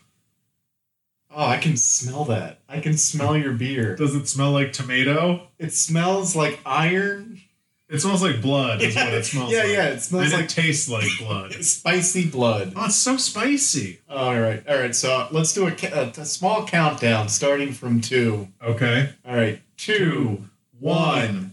Oh, 1.35 1.45
I 1.45 1.57
can 1.57 1.77
smell 1.77 2.25
that. 2.27 2.61
I 2.69 2.79
can 2.79 2.97
smell 2.97 3.37
your 3.37 3.53
beer. 3.53 3.97
Does 3.97 4.15
it 4.15 4.29
smell 4.29 4.53
like 4.53 4.73
tomato? 4.73 5.49
It 5.59 5.73
smells 5.73 6.37
like 6.37 6.61
iron. 6.65 7.41
It 7.89 7.99
smells 8.01 8.23
like 8.23 8.41
blood, 8.41 8.81
is 8.81 8.95
what 8.95 9.13
it 9.13 9.25
smells 9.25 9.51
yeah, 9.53 9.59
like. 9.65 9.69
yeah, 9.69 9.89
it 9.89 10.01
smells 10.01 10.27
and 10.27 10.35
like 10.35 10.45
it 10.45 10.51
tastes 10.51 10.89
like 10.89 11.09
blood. 11.19 11.53
spicy 11.65 12.29
blood. 12.29 12.75
Oh, 12.77 12.85
it's 12.85 12.95
so 12.95 13.17
spicy. 13.17 13.99
All 14.09 14.39
right, 14.39 14.65
all 14.69 14.79
right. 14.79 14.95
So 14.95 15.27
let's 15.33 15.53
do 15.53 15.67
a, 15.67 15.73
a, 15.73 16.13
a 16.17 16.25
small 16.25 16.65
countdown, 16.65 17.29
starting 17.29 17.73
from 17.73 18.01
two. 18.01 18.47
Okay. 18.63 19.11
All 19.27 19.35
right, 19.35 19.61
two, 19.77 20.45
one. 20.79 21.52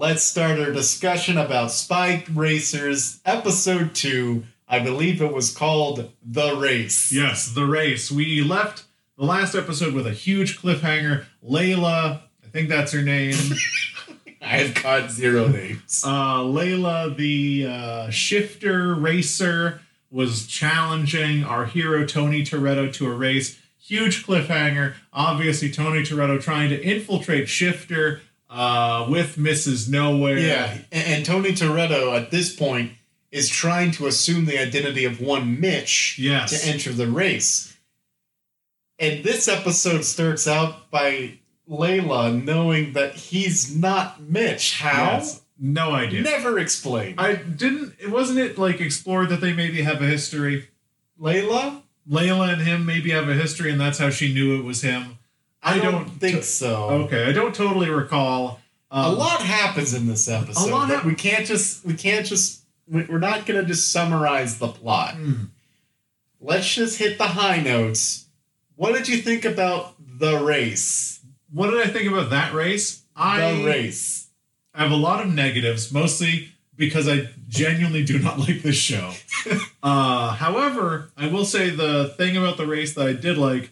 Let's 0.00 0.22
start 0.22 0.60
our 0.60 0.70
discussion 0.70 1.36
about 1.38 1.72
Spy 1.72 2.24
Racers, 2.32 3.18
episode 3.26 3.96
two. 3.96 4.44
I 4.68 4.78
believe 4.78 5.20
it 5.20 5.32
was 5.32 5.52
called 5.52 6.12
The 6.24 6.54
Race. 6.54 7.10
Yes, 7.10 7.50
the 7.50 7.66
race. 7.66 8.08
We 8.08 8.40
left 8.40 8.84
the 9.18 9.24
last 9.24 9.56
episode 9.56 9.94
with 9.94 10.06
a 10.06 10.12
huge 10.12 10.56
cliffhanger. 10.56 11.24
Layla, 11.44 12.20
I 12.44 12.48
think 12.52 12.68
that's 12.68 12.92
her 12.92 13.02
name. 13.02 13.34
I've 14.40 14.80
got 14.80 15.10
zero 15.10 15.48
names. 15.48 16.04
uh, 16.06 16.42
Layla, 16.42 17.16
the 17.16 17.66
uh, 17.66 18.10
shifter 18.10 18.94
racer, 18.94 19.80
was 20.12 20.46
challenging 20.46 21.42
our 21.42 21.66
hero 21.66 22.06
Tony 22.06 22.44
Toretto 22.44 22.92
to 22.92 23.10
a 23.10 23.12
race. 23.12 23.58
Huge 23.80 24.24
cliffhanger. 24.24 24.94
Obviously, 25.12 25.72
Tony 25.72 26.02
Toretto 26.02 26.40
trying 26.40 26.68
to 26.68 26.80
infiltrate 26.80 27.48
Shifter 27.48 28.20
uh, 28.50 29.06
with 29.10 29.36
Mrs. 29.36 29.88
Nowhere. 29.88 30.38
yeah, 30.38 30.78
and, 30.92 31.06
and 31.08 31.26
Tony 31.26 31.50
Toretto 31.52 32.16
at 32.18 32.30
this 32.30 32.54
point 32.54 32.92
is 33.30 33.48
trying 33.48 33.90
to 33.92 34.06
assume 34.06 34.46
the 34.46 34.58
identity 34.58 35.04
of 35.04 35.20
one 35.20 35.60
Mitch 35.60 36.18
Yes. 36.18 36.62
to 36.62 36.68
enter 36.68 36.92
the 36.92 37.06
race. 37.08 37.76
And 38.98 39.22
this 39.22 39.46
episode 39.48 40.04
starts 40.04 40.48
out 40.48 40.90
by 40.90 41.38
Layla 41.68 42.42
knowing 42.42 42.94
that 42.94 43.14
he's 43.14 43.76
not 43.76 44.20
Mitch. 44.22 44.78
How? 44.78 45.12
Yes. 45.18 45.42
No 45.60 45.90
idea. 45.92 46.22
Never 46.22 46.58
explained. 46.58 47.20
I 47.20 47.34
didn't. 47.34 47.94
It 48.00 48.10
wasn't 48.10 48.38
it 48.38 48.56
like 48.58 48.80
explored 48.80 49.28
that 49.28 49.40
they 49.40 49.52
maybe 49.52 49.82
have 49.82 50.00
a 50.00 50.06
history. 50.06 50.68
Layla? 51.20 51.82
Layla 52.08 52.52
and 52.54 52.62
him 52.62 52.86
maybe 52.86 53.10
have 53.10 53.28
a 53.28 53.34
history, 53.34 53.70
and 53.70 53.80
that's 53.80 53.98
how 53.98 54.08
she 54.08 54.32
knew 54.32 54.58
it 54.58 54.64
was 54.64 54.80
him. 54.82 55.17
I, 55.70 55.78
don't, 55.78 55.92
don't 55.92 56.08
think 56.20 56.42
so. 56.44 56.88
Okay, 57.04 57.24
I 57.26 57.32
don't 57.32 57.54
totally 57.54 57.90
recall. 57.90 58.60
Um, 58.90 59.04
A 59.04 59.08
lot 59.14 59.40
happens 59.42 59.94
in 59.94 60.06
this 60.06 60.28
episode. 60.28 60.68
A 60.70 60.72
lot 60.72 60.88
hap- 60.88 61.04
we 61.04 61.14
can't 61.14 61.46
just 61.46 61.84
we 61.84 61.94
can't 61.94 62.24
just 62.26 62.62
we- 62.88 63.04
we're 63.04 63.18
not 63.18 63.44
going 63.46 63.60
to 63.60 63.66
just 63.66 63.92
summarize 63.92 64.58
the 64.58 64.68
plot. 64.68 65.14
Hmm. 65.14 65.44
Let's 66.40 66.72
just 66.74 66.98
hit 66.98 67.18
the 67.18 67.26
high 67.26 67.60
notes. 67.60 68.26
What 68.76 68.94
did 68.94 69.08
you 69.08 69.18
think 69.18 69.44
about 69.44 69.94
the 69.98 70.38
race? 70.42 71.20
What 71.52 71.70
did 71.70 71.80
I 71.86 71.90
think 71.90 72.10
about 72.10 72.30
that 72.30 72.54
race? 72.54 73.02
I 73.16 73.52
the 73.54 73.64
race. 73.64 74.28
I 74.74 74.82
have 74.82 74.92
a 74.92 74.96
lot 74.96 75.20
of 75.24 75.32
negatives, 75.34 75.92
mostly 75.92 76.50
because 76.76 77.08
I 77.08 77.28
genuinely 77.48 78.04
do 78.04 78.18
not 78.20 78.38
like 78.48 78.62
this 78.62 78.76
show. 78.76 79.12
uh, 79.82 80.32
however, 80.34 81.10
I 81.16 81.26
will 81.26 81.44
say 81.44 81.70
the 81.70 82.14
thing 82.16 82.36
about 82.36 82.56
the 82.56 82.66
race 82.66 82.94
that 82.94 83.06
I 83.06 83.12
did 83.12 83.36
like, 83.36 83.70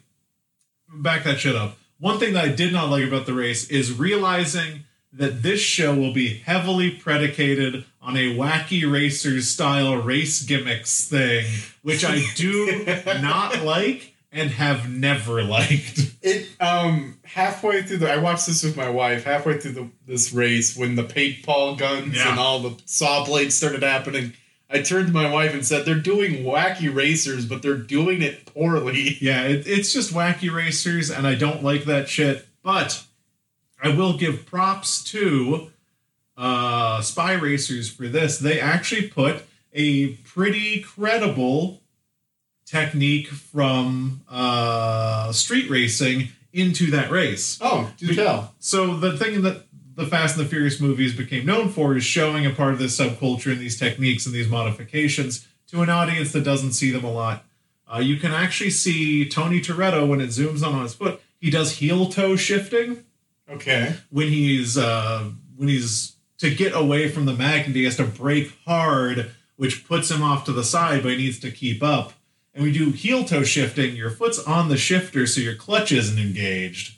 back 0.92 1.22
that 1.24 1.38
shit 1.38 1.54
up. 1.54 1.78
One 1.98 2.18
thing 2.18 2.34
that 2.34 2.44
I 2.44 2.48
did 2.48 2.72
not 2.72 2.90
like 2.90 3.04
about 3.04 3.26
the 3.26 3.34
race 3.34 3.68
is 3.70 3.92
realizing 3.92 4.84
that 5.12 5.42
this 5.42 5.60
show 5.60 5.94
will 5.94 6.12
be 6.12 6.38
heavily 6.38 6.90
predicated 6.90 7.84
on 8.02 8.16
a 8.16 8.34
wacky 8.36 8.90
racers 8.90 9.48
style 9.48 9.96
race 9.96 10.42
gimmicks 10.42 11.08
thing, 11.08 11.46
which 11.82 12.04
I 12.04 12.22
do 12.34 12.84
not 13.20 13.62
like. 13.62 14.12
and 14.32 14.50
have 14.50 14.90
never 14.90 15.42
liked. 15.42 16.00
It 16.20 16.48
um 16.60 17.18
halfway 17.24 17.82
through 17.84 17.98
the 17.98 18.10
I 18.12 18.18
watched 18.18 18.46
this 18.46 18.62
with 18.62 18.76
my 18.76 18.90
wife 18.90 19.24
halfway 19.24 19.58
through 19.58 19.72
the 19.72 19.88
this 20.06 20.32
race 20.32 20.76
when 20.76 20.94
the 20.96 21.04
paintball 21.04 21.78
guns 21.78 22.16
Yeah. 22.16 22.30
and 22.32 22.38
all 22.38 22.58
the 22.58 22.74
saw 22.84 23.24
blades 23.24 23.54
started 23.54 23.82
happening. 23.82 24.34
I 24.68 24.82
turned 24.82 25.08
to 25.08 25.12
my 25.12 25.30
wife 25.30 25.54
and 25.54 25.64
said, 25.64 25.84
"They're 25.84 25.94
doing 25.94 26.44
wacky 26.44 26.92
racers, 26.92 27.46
but 27.46 27.62
they're 27.62 27.76
doing 27.76 28.22
it 28.22 28.46
poorly." 28.46 29.16
Yeah, 29.20 29.42
it, 29.44 29.66
it's 29.66 29.92
just 29.92 30.12
wacky 30.12 30.52
racers, 30.52 31.10
and 31.10 31.26
I 31.26 31.34
don't 31.34 31.62
like 31.62 31.84
that 31.84 32.08
shit. 32.08 32.46
But 32.62 33.04
I 33.82 33.90
will 33.90 34.16
give 34.16 34.46
props 34.46 35.04
to 35.04 35.70
uh, 36.36 37.00
Spy 37.02 37.32
Racers 37.32 37.90
for 37.90 38.08
this. 38.08 38.38
They 38.38 38.60
actually 38.60 39.08
put 39.08 39.42
a 39.72 40.14
pretty 40.14 40.80
credible 40.80 41.82
technique 42.64 43.28
from 43.28 44.22
uh, 44.28 45.32
street 45.32 45.70
racing 45.70 46.28
into 46.52 46.90
that 46.90 47.10
race. 47.10 47.58
Oh, 47.60 47.92
do 47.98 48.08
Be- 48.08 48.16
tell. 48.16 48.54
So 48.58 48.96
the 48.96 49.16
thing 49.16 49.42
that 49.42 49.65
the 49.96 50.06
Fast 50.06 50.36
and 50.36 50.44
the 50.44 50.48
Furious 50.48 50.80
movies 50.80 51.16
became 51.16 51.44
known 51.46 51.68
for 51.68 51.96
is 51.96 52.04
showing 52.04 52.46
a 52.46 52.50
part 52.50 52.72
of 52.72 52.78
this 52.78 52.98
subculture 52.98 53.50
and 53.50 53.60
these 53.60 53.78
techniques 53.78 54.26
and 54.26 54.34
these 54.34 54.48
modifications 54.48 55.46
to 55.68 55.82
an 55.82 55.88
audience 55.90 56.32
that 56.32 56.44
doesn't 56.44 56.72
see 56.72 56.90
them 56.90 57.04
a 57.04 57.10
lot. 57.12 57.44
Uh, 57.92 57.98
you 57.98 58.16
can 58.16 58.32
actually 58.32 58.70
see 58.70 59.28
Tony 59.28 59.60
Toretto 59.60 60.06
when 60.08 60.20
it 60.20 60.28
zooms 60.30 60.64
on 60.66 60.74
on 60.74 60.82
his 60.82 60.94
foot. 60.94 61.20
He 61.40 61.50
does 61.50 61.72
heel 61.78 62.06
toe 62.06 62.36
shifting 62.36 63.04
Okay. 63.50 63.94
when 64.10 64.28
he's 64.28 64.76
uh, 64.76 65.30
when 65.56 65.68
he's 65.68 66.16
to 66.38 66.54
get 66.54 66.74
away 66.74 67.08
from 67.08 67.24
the 67.26 67.32
magnet. 67.32 67.76
He 67.76 67.84
has 67.84 67.96
to 67.96 68.04
brake 68.04 68.52
hard, 68.66 69.30
which 69.56 69.86
puts 69.86 70.10
him 70.10 70.22
off 70.22 70.44
to 70.44 70.52
the 70.52 70.64
side, 70.64 71.02
but 71.02 71.12
he 71.12 71.16
needs 71.18 71.38
to 71.40 71.50
keep 71.50 71.82
up. 71.82 72.12
And 72.54 72.64
we 72.64 72.72
do 72.72 72.90
heel 72.90 73.24
toe 73.24 73.44
shifting. 73.44 73.94
Your 73.96 74.10
foot's 74.10 74.38
on 74.40 74.68
the 74.68 74.76
shifter, 74.76 75.26
so 75.26 75.40
your 75.40 75.54
clutch 75.54 75.92
isn't 75.92 76.18
engaged, 76.18 76.95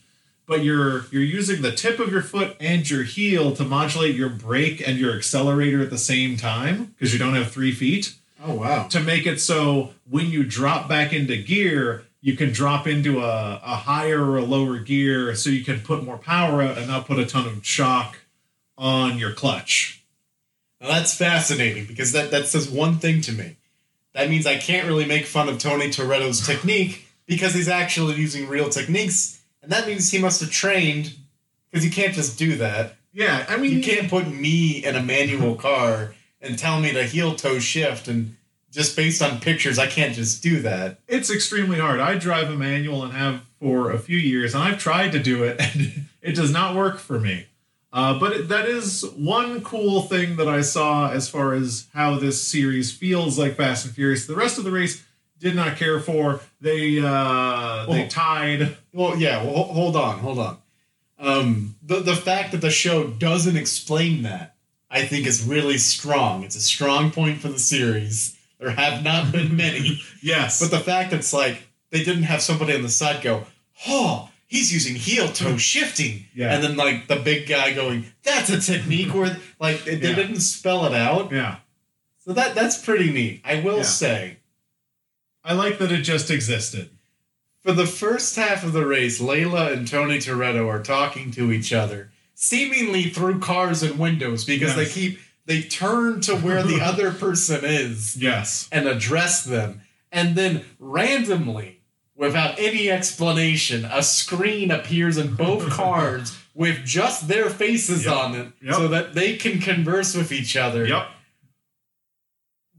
but 0.48 0.64
you're 0.64 1.04
you're 1.12 1.22
using 1.22 1.62
the 1.62 1.70
tip 1.70 2.00
of 2.00 2.10
your 2.10 2.22
foot 2.22 2.56
and 2.58 2.88
your 2.90 3.04
heel 3.04 3.54
to 3.54 3.62
modulate 3.64 4.16
your 4.16 4.28
brake 4.30 4.82
and 4.86 4.98
your 4.98 5.14
accelerator 5.14 5.80
at 5.82 5.90
the 5.90 5.98
same 5.98 6.36
time 6.36 6.86
because 6.98 7.12
you 7.12 7.18
don't 7.20 7.34
have 7.34 7.52
three 7.52 7.70
feet 7.72 8.14
Oh 8.42 8.54
wow. 8.54 8.88
to 8.88 8.98
make 9.00 9.26
it 9.26 9.40
so 9.40 9.90
when 10.08 10.26
you 10.30 10.42
drop 10.44 10.88
back 10.88 11.12
into 11.12 11.36
gear, 11.36 12.04
you 12.20 12.34
can 12.36 12.50
drop 12.52 12.86
into 12.86 13.20
a, 13.20 13.60
a 13.64 13.76
higher 13.76 14.24
or 14.24 14.38
a 14.38 14.42
lower 14.44 14.78
gear 14.78 15.34
so 15.34 15.50
you 15.50 15.64
can 15.64 15.80
put 15.80 16.02
more 16.04 16.16
power 16.18 16.62
out 16.62 16.78
and 16.78 16.88
not 16.88 17.06
put 17.06 17.18
a 17.18 17.26
ton 17.26 17.46
of 17.46 17.64
shock 17.66 18.16
on 18.76 19.18
your 19.18 19.32
clutch. 19.32 20.02
Now 20.80 20.88
that's 20.88 21.14
fascinating 21.14 21.84
because 21.86 22.12
that 22.12 22.30
that 22.30 22.46
says 22.46 22.68
one 22.70 22.98
thing 22.98 23.20
to 23.22 23.32
me. 23.32 23.56
That 24.14 24.30
means 24.30 24.46
I 24.46 24.56
can't 24.56 24.86
really 24.86 25.04
make 25.06 25.26
fun 25.26 25.48
of 25.48 25.58
Tony 25.58 25.88
Toretto's 25.90 26.44
technique 26.46 27.06
because 27.26 27.54
he's 27.54 27.68
actually 27.68 28.14
using 28.16 28.48
real 28.48 28.68
techniques, 28.68 29.37
and 29.62 29.70
that 29.72 29.86
means 29.86 30.10
he 30.10 30.18
must 30.18 30.40
have 30.40 30.50
trained 30.50 31.14
because 31.70 31.84
you 31.84 31.90
can't 31.90 32.14
just 32.14 32.38
do 32.38 32.56
that. 32.56 32.96
Yeah, 33.12 33.44
I 33.48 33.56
mean, 33.56 33.72
You 33.72 33.82
can't 33.82 34.08
put 34.08 34.28
me 34.28 34.84
in 34.84 34.94
a 34.96 35.02
manual 35.02 35.54
car 35.68 36.14
and 36.40 36.58
tell 36.58 36.80
me 36.80 36.92
to 36.92 37.02
heel 37.04 37.34
toe 37.34 37.58
shift 37.58 38.08
and 38.08 38.36
just 38.70 38.96
based 38.96 39.22
on 39.22 39.40
pictures, 39.40 39.78
I 39.78 39.86
can't 39.86 40.14
just 40.14 40.42
do 40.42 40.60
that. 40.60 41.00
it's 41.08 41.30
extremely 41.30 41.78
hard. 41.78 42.00
I 42.00 42.18
drive 42.18 42.50
a 42.50 42.56
manual 42.56 43.02
and 43.02 43.12
have 43.12 43.42
for 43.58 43.90
a 43.90 43.98
few 43.98 44.18
years, 44.18 44.54
and 44.54 44.62
I've 44.62 44.78
tried 44.78 45.12
to 45.12 45.18
do 45.18 45.42
it, 45.42 45.56
and 45.74 46.04
it 46.22 46.34
does 46.36 46.52
not 46.52 46.76
work 46.76 46.98
for 46.98 47.18
me. 47.18 47.46
Uh, 47.92 48.18
but 48.18 48.32
it, 48.32 48.48
that 48.48 48.66
is 48.66 49.02
one 49.16 49.62
cool 49.62 50.02
thing 50.02 50.36
that 50.36 50.46
I 50.46 50.60
saw 50.60 51.10
as 51.10 51.28
far 51.30 51.54
as 51.54 51.86
how 51.94 52.18
this 52.18 52.40
series 52.40 52.92
feels 52.92 53.38
like 53.38 53.56
Fast 53.56 53.86
and 53.86 53.94
Furious. 53.94 54.26
The 54.26 54.36
rest 54.36 54.58
of 54.58 54.64
the 54.64 54.70
race 54.70 55.02
did 55.40 55.54
not 55.54 55.76
care 55.76 56.00
for. 56.00 56.40
They 56.60 56.98
uh, 56.98 57.86
they 57.86 57.92
Well- 58.00 58.08
tied. 58.08 58.76
Well, 58.92 59.16
yeah. 59.18 59.42
Well, 59.44 59.64
hold 59.64 59.96
on, 59.96 60.18
hold 60.18 60.38
on. 60.38 60.58
Um, 61.18 61.76
the 61.82 62.00
the 62.00 62.16
fact 62.16 62.52
that 62.52 62.60
the 62.60 62.70
show 62.70 63.04
doesn't 63.08 63.56
explain 63.56 64.22
that, 64.22 64.54
I 64.90 65.04
think, 65.04 65.26
is 65.26 65.42
really 65.42 65.78
strong. 65.78 66.44
It's 66.44 66.56
a 66.56 66.60
strong 66.60 67.10
point 67.10 67.40
for 67.40 67.48
the 67.48 67.58
series. 67.58 68.36
There 68.60 68.70
have 68.70 69.02
not 69.04 69.30
been 69.32 69.56
many, 69.56 70.00
Yes, 70.22 70.60
but 70.60 70.70
the 70.70 70.82
fact 70.82 71.10
that 71.10 71.18
it's 71.20 71.32
like 71.32 71.68
they 71.90 72.02
didn't 72.04 72.24
have 72.24 72.42
somebody 72.42 72.74
on 72.74 72.82
the 72.82 72.88
side 72.88 73.22
go, 73.22 73.44
"Oh, 73.86 74.30
he's 74.46 74.72
using 74.72 74.94
heel 74.96 75.28
toe 75.28 75.56
shifting," 75.56 76.26
Yeah. 76.34 76.52
and 76.54 76.62
then 76.62 76.76
like 76.76 77.06
the 77.08 77.16
big 77.16 77.48
guy 77.48 77.72
going, 77.72 78.06
"That's 78.24 78.50
a 78.50 78.60
technique," 78.60 79.14
where 79.14 79.36
like 79.60 79.84
they, 79.84 79.94
they 79.96 80.10
Yeah. 80.10 80.14
didn't 80.16 80.40
spell 80.40 80.86
it 80.86 80.94
out. 80.94 81.30
yeah, 81.32 81.56
So 82.24 82.32
that 82.32 82.54
that's 82.54 82.78
pretty 82.84 83.12
neat. 83.12 83.42
I 83.44 83.60
will 83.60 83.78
Yeah. 83.78 83.82
say. 83.84 84.36
I 85.44 85.54
like 85.54 85.78
that 85.78 85.92
it 85.92 86.02
just 86.02 86.30
existed. 86.30 86.90
For 87.62 87.72
the 87.72 87.86
first 87.86 88.36
half 88.36 88.64
of 88.64 88.72
the 88.72 88.86
race, 88.86 89.20
Layla 89.20 89.72
and 89.72 89.86
Tony 89.86 90.18
Toretto 90.18 90.68
are 90.68 90.82
talking 90.82 91.30
to 91.32 91.52
each 91.52 91.72
other, 91.72 92.10
seemingly 92.34 93.04
through 93.04 93.40
cars 93.40 93.82
and 93.82 93.98
windows, 93.98 94.44
because 94.44 94.76
Yes. 94.76 94.76
they 94.76 94.86
keep 94.86 95.20
they 95.46 95.62
turn 95.62 96.20
to 96.20 96.36
where 96.36 96.62
the 96.62 96.78
other 96.82 97.10
person 97.10 97.64
is 97.64 98.16
Yes, 98.18 98.68
and 98.70 98.86
address 98.86 99.44
them, 99.44 99.80
and 100.12 100.36
then 100.36 100.64
randomly, 100.78 101.80
without 102.14 102.58
any 102.58 102.90
explanation, 102.90 103.86
a 103.86 104.02
screen 104.02 104.70
appears 104.70 105.16
in 105.16 105.34
both 105.34 105.70
cars 105.70 106.36
with 106.54 106.84
just 106.84 107.28
their 107.28 107.48
faces 107.48 108.04
Yep. 108.04 108.14
on 108.14 108.34
it, 108.34 108.48
Yep. 108.62 108.74
so 108.74 108.88
that 108.88 109.14
they 109.14 109.36
can 109.36 109.58
converse 109.58 110.14
with 110.14 110.32
each 110.32 110.54
other. 110.56 110.86
yep, 110.86 111.08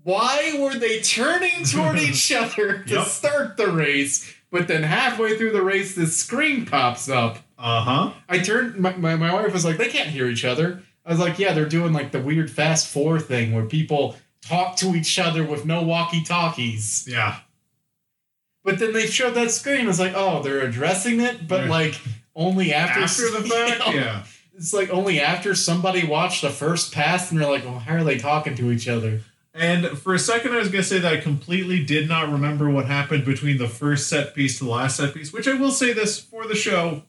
Why 0.04 0.58
were 0.60 0.76
they 0.78 1.02
turning 1.02 1.64
toward 1.66 2.00
each 2.00 2.32
other 2.32 2.84
to 2.84 2.94
Yep. 2.96 3.08
start 3.08 3.58
the 3.58 3.68
race? 3.72 4.34
But 4.52 4.68
then 4.68 4.84
halfway 4.84 5.38
through 5.38 5.52
the 5.52 5.62
race, 5.62 5.94
this 5.96 6.18
screen 6.18 6.66
pops 6.66 7.08
up. 7.10 7.38
uh 7.58 7.82
huh. 7.84 8.12
I 8.28 8.40
turned. 8.40 8.78
My, 8.80 8.96
my, 8.96 9.16
my 9.16 9.34
wife 9.34 9.54
was 9.54 9.64
like, 9.66 9.78
"They 9.78 9.90
can't 9.90 10.10
hear 10.10 10.28
each 10.28 10.44
other." 10.46 10.82
I 11.06 11.10
was 11.12 11.20
like, 11.20 11.38
"Yeah, 11.38 11.54
they're 11.54 11.70
doing 11.70 11.94
like 11.94 12.12
the 12.12 12.20
weird 12.22 12.50
fast 12.50 12.88
four 12.88 13.20
thing 13.20 13.54
where 13.54 13.66
people 13.66 14.16
talk 14.42 14.76
to 14.78 14.96
each 14.96 15.20
other 15.20 15.44
with 15.44 15.66
no 15.66 15.84
walkie 15.84 16.24
talkies." 16.24 17.06
Yeah, 17.08 17.36
But 18.64 18.80
then 18.80 18.94
they 18.94 19.06
showed 19.06 19.36
that 19.36 19.52
screen. 19.52 19.82
I 19.86 19.88
was 19.88 20.00
like, 20.00 20.14
"Oh, 20.16 20.42
they're 20.42 20.62
addressing 20.62 21.20
it, 21.20 21.48
but 21.48 21.62
Right. 21.62 21.70
like 21.70 22.02
only 22.36 22.74
after 22.74 23.02
after 23.02 23.30
the 23.30 23.48
fact, 23.48 23.86
You 23.88 23.94
know, 23.94 24.00
yeah. 24.00 24.24
It's 24.56 24.74
like 24.74 24.90
only 24.90 25.22
after 25.22 25.54
somebody 25.56 26.06
watched 26.06 26.42
the 26.42 26.50
first 26.50 26.92
pass 26.94 27.30
and 27.32 27.40
they're 27.40 27.50
like, 27.50 27.66
"Well, 27.66 27.80
how 27.80 27.96
are 27.96 28.04
they 28.04 28.18
talking 28.18 28.56
to 28.56 28.72
each 28.72 28.88
other?" 28.88 29.22
And 29.54 29.98
for 29.98 30.14
a 30.14 30.20
second, 30.20 30.54
I 30.54 30.58
was 30.58 30.68
going 30.70 30.84
to 30.84 30.88
say 30.88 31.00
that 31.00 31.12
I 31.14 31.18
completely 31.18 31.84
did 31.84 32.08
not 32.08 32.32
remember 32.32 32.70
what 32.70 32.86
happened 32.86 33.26
between 33.26 33.58
the 33.58 33.68
first 33.68 34.08
set 34.08 34.36
piece 34.36 34.60
to 34.60 34.66
the 34.66 34.70
last 34.70 34.98
set 34.98 35.14
piece, 35.14 35.34
which 35.34 35.48
I 35.48 35.54
will 35.56 35.72
say 35.72 35.92
this 35.92 36.20
for 36.20 36.48
the 36.48 36.56
show, 36.56 37.04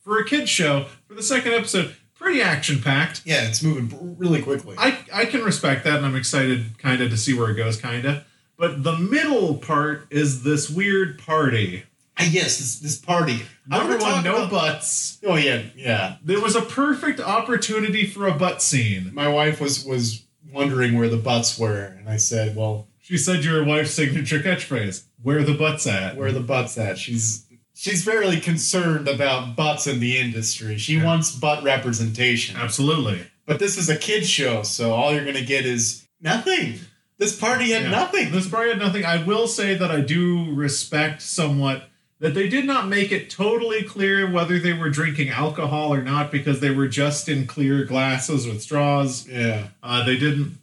for 0.00 0.18
a 0.18 0.24
kid's 0.24 0.50
show, 0.50 0.86
for 1.08 1.14
the 1.14 1.22
second 1.22 1.52
episode, 1.54 1.96
pretty 2.14 2.42
action 2.42 2.80
packed. 2.82 3.22
Yeah, 3.24 3.48
it's 3.48 3.62
moving 3.62 4.16
really 4.18 4.42
quickly. 4.42 4.76
I, 4.78 4.98
I 5.12 5.24
can 5.24 5.42
respect 5.42 5.84
that, 5.84 5.96
and 5.96 6.06
I'm 6.06 6.16
excited 6.16 6.78
kind 6.78 7.00
of 7.00 7.10
to 7.10 7.16
see 7.16 7.32
where 7.32 7.50
it 7.50 7.54
goes, 7.56 7.78
kind 7.80 8.04
of. 8.04 8.24
But 8.58 8.82
the 8.84 8.96
middle 8.98 9.56
part 9.56 10.06
is 10.10 10.44
this 10.44 10.68
weird 10.70 11.18
party. 11.18 11.84
Ah, 12.16 12.28
yes, 12.30 12.58
this, 12.58 12.78
this 12.78 12.96
party. 12.98 13.40
Number 13.66 13.96
one, 13.98 14.22
no 14.22 14.36
about- 14.36 14.50
butts. 14.50 15.18
Oh 15.24 15.34
yeah, 15.34 15.62
yeah. 15.74 16.16
There 16.22 16.40
was 16.40 16.54
a 16.54 16.60
perfect 16.62 17.18
opportunity 17.18 18.06
for 18.06 18.28
a 18.28 18.34
butt 18.34 18.62
scene. 18.62 19.10
My 19.12 19.26
wife 19.26 19.60
was 19.60 19.84
was 19.84 20.23
wondering 20.52 20.96
where 20.96 21.08
the 21.08 21.16
butts 21.16 21.58
were, 21.58 21.94
and 21.98 22.08
I 22.08 22.16
said, 22.16 22.54
"Well, 22.56 22.88
She 23.02 23.18
said 23.18 23.44
your 23.44 23.62
wife's 23.64 23.90
signature 23.92 24.40
catchphrase, 24.40 25.02
where 25.22 25.42
the 25.42 25.54
butts 25.54 25.86
at? 25.86 26.16
where 26.16 26.32
the 26.32 26.40
butts 26.40 26.78
at?" 26.78 26.98
She's 26.98 27.44
she's 27.74 28.04
fairly 28.04 28.40
concerned 28.40 29.08
about 29.08 29.56
butts 29.56 29.86
in 29.86 30.00
the 30.00 30.16
industry. 30.16 30.78
She 30.78 30.94
Yeah. 30.94 31.04
wants 31.04 31.32
butt 31.32 31.62
representation. 31.64 32.56
Absolutely. 32.56 33.20
But 33.46 33.58
this 33.58 33.76
is 33.76 33.88
a 33.90 33.96
kids 33.96 34.28
show, 34.28 34.62
so 34.62 34.92
all 34.92 35.12
you're 35.12 35.24
gonna 35.24 35.42
get 35.42 35.66
is 35.66 36.04
nothing. 36.20 36.80
This 37.18 37.36
party 37.36 37.70
had 37.72 37.82
Yeah. 37.84 37.90
nothing. 37.90 38.30
This 38.32 38.48
party 38.48 38.70
had 38.70 38.78
nothing. 38.78 39.04
I 39.04 39.22
will 39.22 39.46
say 39.46 39.74
that 39.74 39.90
I 39.90 40.00
do 40.00 40.50
respect 40.52 41.20
somewhat 41.22 41.90
that 42.20 42.34
they 42.34 42.48
did 42.48 42.64
not 42.64 42.88
make 42.88 43.12
it 43.12 43.28
totally 43.28 43.82
clear 43.82 44.30
whether 44.30 44.58
they 44.58 44.72
were 44.72 44.88
drinking 44.88 45.28
alcohol 45.30 45.92
or 45.92 46.02
not 46.02 46.30
because 46.30 46.60
they 46.60 46.70
were 46.70 46.88
just 46.88 47.28
in 47.28 47.46
clear 47.46 47.84
glasses 47.84 48.46
with 48.46 48.62
straws. 48.62 49.28
yeah. 49.28 49.68
Uh, 49.82 50.04
they 50.04 50.16
didn't 50.16 50.58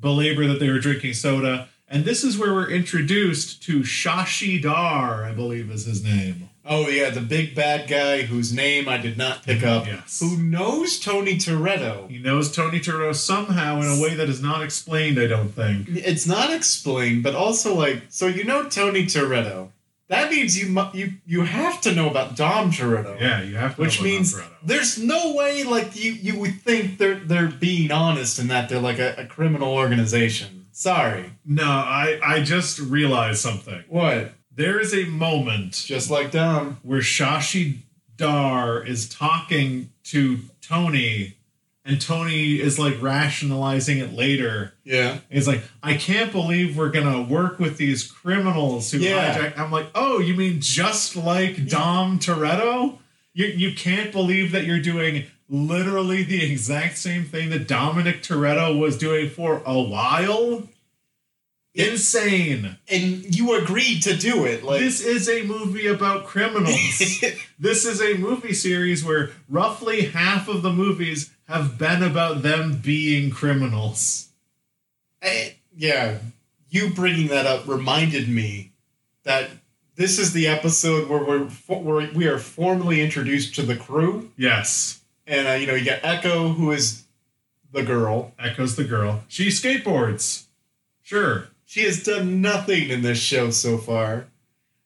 belabor 0.00 0.46
that 0.46 0.60
they 0.60 0.70
were 0.70 0.78
drinking 0.78 1.14
soda. 1.14 1.68
And 1.88 2.04
this 2.04 2.24
is 2.24 2.36
where 2.36 2.52
we're 2.52 2.70
introduced 2.70 3.62
to 3.64 3.80
Shashi 3.80 4.60
Dar, 4.60 5.24
I 5.24 5.32
believe 5.32 5.70
is 5.70 5.86
his 5.86 6.02
name. 6.02 6.50
Oh 6.68 6.88
yeah, 6.88 7.10
the 7.10 7.20
big 7.20 7.54
bad 7.54 7.88
guy 7.88 8.22
whose 8.22 8.52
name 8.52 8.88
I 8.88 8.98
did 8.98 9.16
not 9.16 9.44
pick 9.44 9.62
up. 9.62 9.86
Yes. 9.86 10.18
Who 10.18 10.36
knows 10.36 10.98
Tony 10.98 11.36
Toretto? 11.36 12.10
He 12.10 12.18
knows 12.18 12.50
Tony 12.50 12.80
Turbo 12.80 13.12
somehow 13.12 13.80
in 13.80 13.86
a 13.86 14.02
way 14.02 14.14
that 14.14 14.28
is 14.28 14.42
not 14.42 14.62
explained, 14.64 15.16
I 15.20 15.28
don't 15.28 15.50
think. 15.50 15.86
It's 15.88 16.26
not 16.26 16.52
explained, 16.52 17.22
but 17.22 17.36
also 17.36 17.72
like 17.74 18.02
so 18.08 18.26
you 18.26 18.42
know 18.42 18.68
Tony 18.68 19.04
Toretto. 19.04 19.68
That 20.08 20.30
means 20.30 20.58
you 20.60 20.68
mu- 20.68 20.90
you 20.94 21.14
you 21.26 21.42
have 21.42 21.80
to 21.82 21.92
know 21.94 22.08
about 22.08 22.36
Dom 22.36 22.70
Toretto. 22.70 23.20
Yeah, 23.20 23.42
you 23.42 23.56
have 23.56 23.74
to 23.74 23.80
Which 23.80 24.00
know 24.00 24.06
about 24.06 24.12
means 24.14 24.40
there's 24.62 24.98
no 25.02 25.34
way 25.34 25.64
like 25.64 25.96
you 25.96 26.12
you 26.12 26.38
would 26.38 26.60
think 26.62 26.98
they're 26.98 27.16
they're 27.18 27.48
being 27.48 27.90
honest 27.90 28.38
in 28.38 28.46
that 28.48 28.68
they're 28.68 28.80
like 28.80 28.98
a, 29.00 29.14
a 29.18 29.26
criminal 29.26 29.72
organization. 29.74 30.66
Sorry. 30.70 31.32
No, 31.44 31.64
I, 31.64 32.20
I 32.22 32.42
just 32.42 32.78
realized 32.78 33.40
something. 33.40 33.82
What? 33.88 34.32
There 34.54 34.78
is 34.78 34.94
a 34.94 35.04
moment 35.06 35.72
Just 35.86 36.10
like 36.10 36.30
Dom. 36.30 36.78
where 36.82 37.00
Shashi 37.00 37.78
Dar 38.16 38.82
is 38.84 39.08
talking 39.08 39.90
to 40.04 40.38
Tony, 40.60 41.35
and 41.86 42.00
Tony 42.00 42.60
is 42.60 42.78
like 42.78 43.00
rationalizing 43.00 43.98
it 43.98 44.12
later. 44.12 44.74
Yeah. 44.84 45.18
He's 45.30 45.46
like, 45.46 45.62
I 45.82 45.94
can't 45.94 46.32
believe 46.32 46.76
we're 46.76 46.90
gonna 46.90 47.22
work 47.22 47.58
with 47.58 47.76
these 47.76 48.10
criminals 48.10 48.90
who 48.90 48.98
Yeah. 48.98 49.34
hijack. 49.38 49.58
I'm 49.58 49.70
like, 49.70 49.86
oh, 49.94 50.18
you 50.18 50.34
mean 50.34 50.60
just 50.60 51.14
like 51.16 51.66
Dom 51.68 52.18
Toretto? 52.18 52.98
You 53.34 53.46
you 53.46 53.74
can't 53.74 54.12
believe 54.12 54.52
that 54.52 54.64
you're 54.64 54.80
doing 54.80 55.26
literally 55.48 56.24
the 56.24 56.42
exact 56.44 56.98
same 56.98 57.24
thing 57.24 57.50
that 57.50 57.68
Dominic 57.68 58.22
Toretto 58.22 58.78
was 58.78 58.98
doing 58.98 59.30
for 59.30 59.62
a 59.64 59.80
while? 59.80 60.68
Insane. 61.74 62.78
And 62.88 63.36
you 63.36 63.54
agreed 63.54 64.02
to 64.04 64.16
do 64.16 64.46
it. 64.46 64.64
Like 64.64 64.80
This 64.80 65.02
is 65.04 65.28
a 65.28 65.42
movie 65.42 65.86
about 65.86 66.24
criminals. 66.24 66.74
this 67.58 67.84
is 67.84 68.00
a 68.00 68.14
movie 68.14 68.54
series 68.54 69.04
where 69.04 69.30
roughly 69.48 70.06
half 70.06 70.48
of 70.48 70.62
the 70.62 70.72
movies 70.72 71.30
have 71.48 71.78
been 71.78 72.02
about 72.02 72.42
them 72.42 72.80
being 72.82 73.30
criminals. 73.30 74.28
I- 75.22 75.56
yeah, 75.76 76.18
you 76.70 76.90
bringing 76.90 77.28
that 77.28 77.46
up 77.46 77.66
reminded 77.68 78.28
me 78.28 78.72
that 79.24 79.50
this 79.96 80.18
is 80.18 80.32
the 80.32 80.46
episode 80.46 81.08
where 81.08 81.22
we're 81.24 81.44
where 81.78 82.10
we 82.12 82.26
are 82.26 82.38
formally 82.38 83.00
introduced 83.00 83.54
to 83.56 83.62
the 83.62 83.76
crew, 83.76 84.30
Yes. 84.36 85.00
and 85.26 85.46
uh, 85.48 85.52
you 85.52 85.66
know 85.66 85.74
you 85.74 85.84
got 85.84 86.00
Echo, 86.02 86.50
who 86.50 86.70
is 86.72 87.04
the 87.72 87.82
girl. 87.82 88.32
Echoes 88.38 88.76
the 88.76 88.84
girl. 88.84 89.22
She 89.28 89.48
skateboards. 89.48 90.44
Sure. 91.02 91.48
She 91.64 91.82
has 91.84 92.02
done 92.02 92.40
nothing 92.40 92.90
in 92.90 93.02
this 93.02 93.18
show 93.18 93.50
so 93.50 93.76
far. 93.78 94.26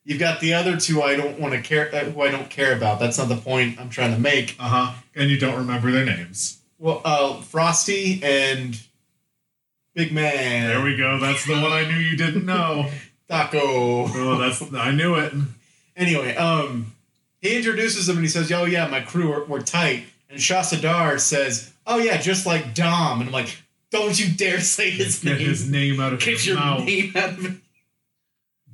You've 0.04 0.18
got 0.18 0.40
the 0.40 0.54
other 0.54 0.76
two 0.78 1.02
I 1.02 1.14
don't 1.16 1.38
want 1.38 1.52
to 1.54 1.60
care, 1.60 1.94
uh, 1.94 2.04
who 2.04 2.22
I 2.22 2.30
don't 2.30 2.48
care 2.48 2.74
about. 2.76 2.98
That's 3.00 3.18
not 3.18 3.28
the 3.28 3.36
point 3.36 3.78
I'm 3.78 3.90
trying 3.90 4.14
to 4.14 4.20
make. 4.20 4.56
Uh 4.58 4.68
huh. 4.68 4.92
And 5.14 5.30
you 5.30 5.38
don't 5.38 5.56
remember 5.58 5.90
their 5.90 6.04
names. 6.04 6.58
Well, 6.78 7.02
uh, 7.04 7.40
Frosty 7.42 8.20
and 8.22 8.80
Big 9.94 10.12
Man. 10.12 10.68
There 10.68 10.82
we 10.82 10.96
go. 10.96 11.18
That's 11.18 11.44
the 11.46 11.52
one 11.54 11.72
I 11.72 11.84
knew 11.86 11.98
you 11.98 12.16
didn't 12.16 12.46
know. 12.46 12.90
Taco. 13.28 13.60
Oh, 13.62 14.38
that's 14.38 14.62
I 14.74 14.90
knew 14.92 15.14
it. 15.16 15.32
Anyway, 15.96 16.34
um, 16.36 16.94
he 17.40 17.56
introduces 17.56 18.06
them 18.06 18.16
and 18.16 18.24
he 18.24 18.28
says, 18.30 18.50
"Oh 18.50 18.64
yeah, 18.64 18.86
my 18.88 19.00
crew 19.02 19.32
are, 19.32 19.44
we're 19.44 19.60
tight." 19.60 20.04
And 20.28 20.38
Shasadar 20.40 21.20
says, 21.20 21.72
"Oh 21.86 21.98
yeah, 21.98 22.16
just 22.20 22.46
like 22.46 22.74
Dom." 22.74 23.20
And 23.20 23.28
I'm 23.28 23.32
like, 23.32 23.56
"Don't 23.90 24.18
you 24.18 24.34
dare 24.34 24.60
say 24.60 24.90
his 24.90 25.20
Get 25.22 25.38
name! 25.38 25.46
his 25.48 25.70
name 25.70 26.00
out 26.00 26.12
of 26.14 26.20
Get 26.20 26.28
his 26.34 26.46
your 26.46 26.56
mouth. 26.56 26.84
name 26.84 27.12
out 27.16 27.30
of 27.30 27.44
it!" 27.44 27.52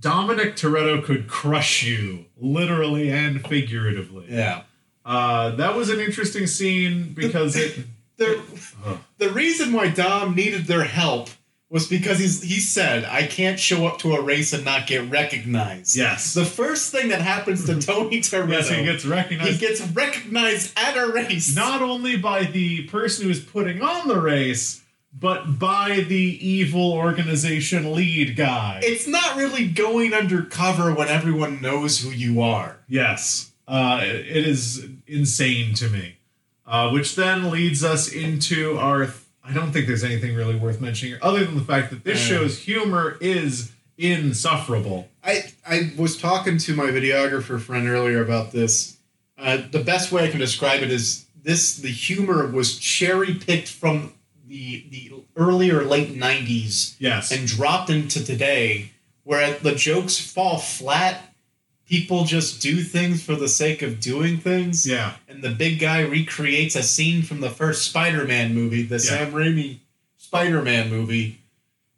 Dominic 0.00 0.56
Toretto 0.56 1.02
could 1.02 1.28
crush 1.28 1.82
you, 1.82 2.26
literally 2.36 3.10
and 3.10 3.46
figuratively. 3.46 4.26
Yeah. 4.28 4.62
Uh, 5.04 5.50
that 5.56 5.74
was 5.76 5.88
an 5.88 6.00
interesting 6.00 6.46
scene 6.46 7.12
because 7.14 7.56
it. 7.56 7.78
The 8.18 8.40
Ugh. 8.86 8.98
the 9.18 9.28
reason 9.30 9.72
why 9.72 9.88
Dom 9.88 10.34
needed 10.34 10.66
their 10.66 10.84
help 10.84 11.28
was 11.68 11.86
because 11.86 12.18
he's 12.18 12.42
he 12.42 12.60
said, 12.60 13.04
"I 13.04 13.26
can't 13.26 13.60
show 13.60 13.86
up 13.86 13.98
to 13.98 14.14
a 14.14 14.22
race 14.22 14.52
and 14.54 14.64
not 14.64 14.86
get 14.86 15.10
recognized." 15.10 15.94
Yes. 15.96 16.32
The 16.32 16.44
first 16.46 16.90
thing 16.92 17.08
that 17.10 17.20
happens 17.20 17.66
to 17.66 17.78
Tony 17.80 18.20
Toretto, 18.20 18.48
Yes, 18.50 18.68
he 18.70 18.84
gets 18.84 19.04
recognized. 19.04 19.50
he 19.60 19.66
gets 19.66 19.80
recognized 19.82 20.72
at 20.78 20.96
a 20.96 21.12
race. 21.12 21.54
not 21.54 21.82
only 21.82 22.16
by 22.16 22.44
the 22.44 22.84
person 22.84 23.24
who 23.26 23.30
is 23.30 23.40
putting 23.40 23.82
on 23.82 24.08
the 24.08 24.18
race, 24.18 24.82
but 25.18 25.58
by 25.58 26.00
the 26.08 26.38
evil 26.46 26.92
organization 26.92 27.92
lead 27.94 28.36
guy. 28.36 28.80
it's 28.82 29.06
not 29.06 29.36
really 29.36 29.66
going 29.66 30.12
undercover 30.12 30.92
when 30.92 31.08
everyone 31.08 31.60
knows 31.62 32.00
who 32.02 32.10
you 32.10 32.40
are. 32.42 32.78
yes, 32.88 33.50
uh, 33.68 34.00
it 34.02 34.46
is 34.46 34.86
insane 35.06 35.74
to 35.74 35.88
me. 35.88 36.16
Uh, 36.66 36.90
which 36.90 37.14
then 37.14 37.50
leads 37.50 37.84
us 37.84 38.08
into 38.12 38.76
our. 38.78 39.08
I 39.44 39.52
don't 39.52 39.70
think 39.72 39.86
there's 39.86 40.02
anything 40.02 40.34
really 40.34 40.56
worth 40.56 40.80
mentioning 40.80 41.12
here, 41.12 41.20
other 41.22 41.44
than 41.44 41.54
the 41.54 41.62
fact 41.62 41.90
that 41.90 42.02
this 42.02 42.18
Yeah. 42.28 42.38
show's 42.38 42.58
humor 42.58 43.16
is 43.20 43.70
insufferable. 43.96 45.08
I 45.22 45.44
I 45.66 45.92
was 45.96 46.16
talking 46.16 46.58
to 46.58 46.74
my 46.74 46.86
videographer 46.86 47.60
friend 47.60 47.88
earlier 47.88 48.22
about 48.22 48.50
this. 48.52 48.96
Uh, 49.38 49.58
the 49.70 49.78
best 49.82 50.10
way 50.12 50.24
I 50.24 50.28
can 50.30 50.40
describe 50.40 50.82
it 50.82 50.90
is 50.90 51.26
this: 51.42 51.76
the 51.76 51.88
humor 51.88 52.46
was 52.48 52.78
cherry 52.78 53.34
picked 53.34 53.68
from 53.68 54.12
the 54.48 54.84
the 54.90 55.12
earlier 55.36 55.82
late 55.84 56.14
'90s 56.16 56.94
Yes. 56.98 57.30
and 57.32 57.46
dropped 57.46 57.90
into 57.90 58.24
today, 58.24 58.92
where 59.24 59.54
the 59.58 59.74
jokes 59.74 60.18
fall 60.18 60.58
flat. 60.58 61.32
People 61.88 62.24
just 62.24 62.60
do 62.60 62.82
things 62.82 63.22
for 63.22 63.36
the 63.36 63.46
sake 63.48 63.80
of 63.80 64.00
doing 64.00 64.38
things. 64.38 64.84
yeah. 64.88 65.14
And 65.28 65.40
the 65.42 65.50
big 65.50 65.78
guy 65.78 66.00
recreates 66.00 66.74
a 66.74 66.82
scene 66.82 67.22
from 67.22 67.40
the 67.40 67.48
first 67.50 67.88
Spider-Man 67.88 68.54
movie, 68.54 68.82
the 68.82 68.98
Sam 68.98 69.30
Raimi 69.30 69.78
Spider-Man 70.16 70.90
movie, 70.90 71.38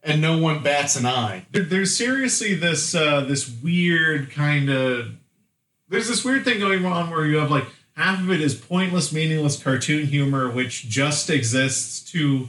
and 0.03 0.21
no 0.21 0.37
one 0.37 0.63
bats 0.63 0.95
an 0.97 1.07
eye. 1.07 1.47
There- 1.51 1.63
There's 1.65 1.97
seriously 1.97 2.55
this 2.55 2.95
uh, 2.95 3.23
this 3.23 3.49
weird 3.49 4.31
kind 4.31 4.69
of 4.69 5.13
there's 5.89 6.07
this 6.09 6.23
weird 6.23 6.45
thing 6.45 6.61
going 6.61 6.85
on 6.85 7.09
where 7.11 7.25
you 7.25 7.39
have 7.39 7.51
like 7.51 7.65
half 7.99 8.21
of 8.21 8.31
it 8.31 8.41
is 8.41 8.55
pointless, 8.55 9.13
meaningless 9.13 9.63
cartoon 9.63 10.07
humor, 10.07 10.49
which 10.51 10.89
just 10.89 11.29
exists 11.31 12.01
to 12.13 12.49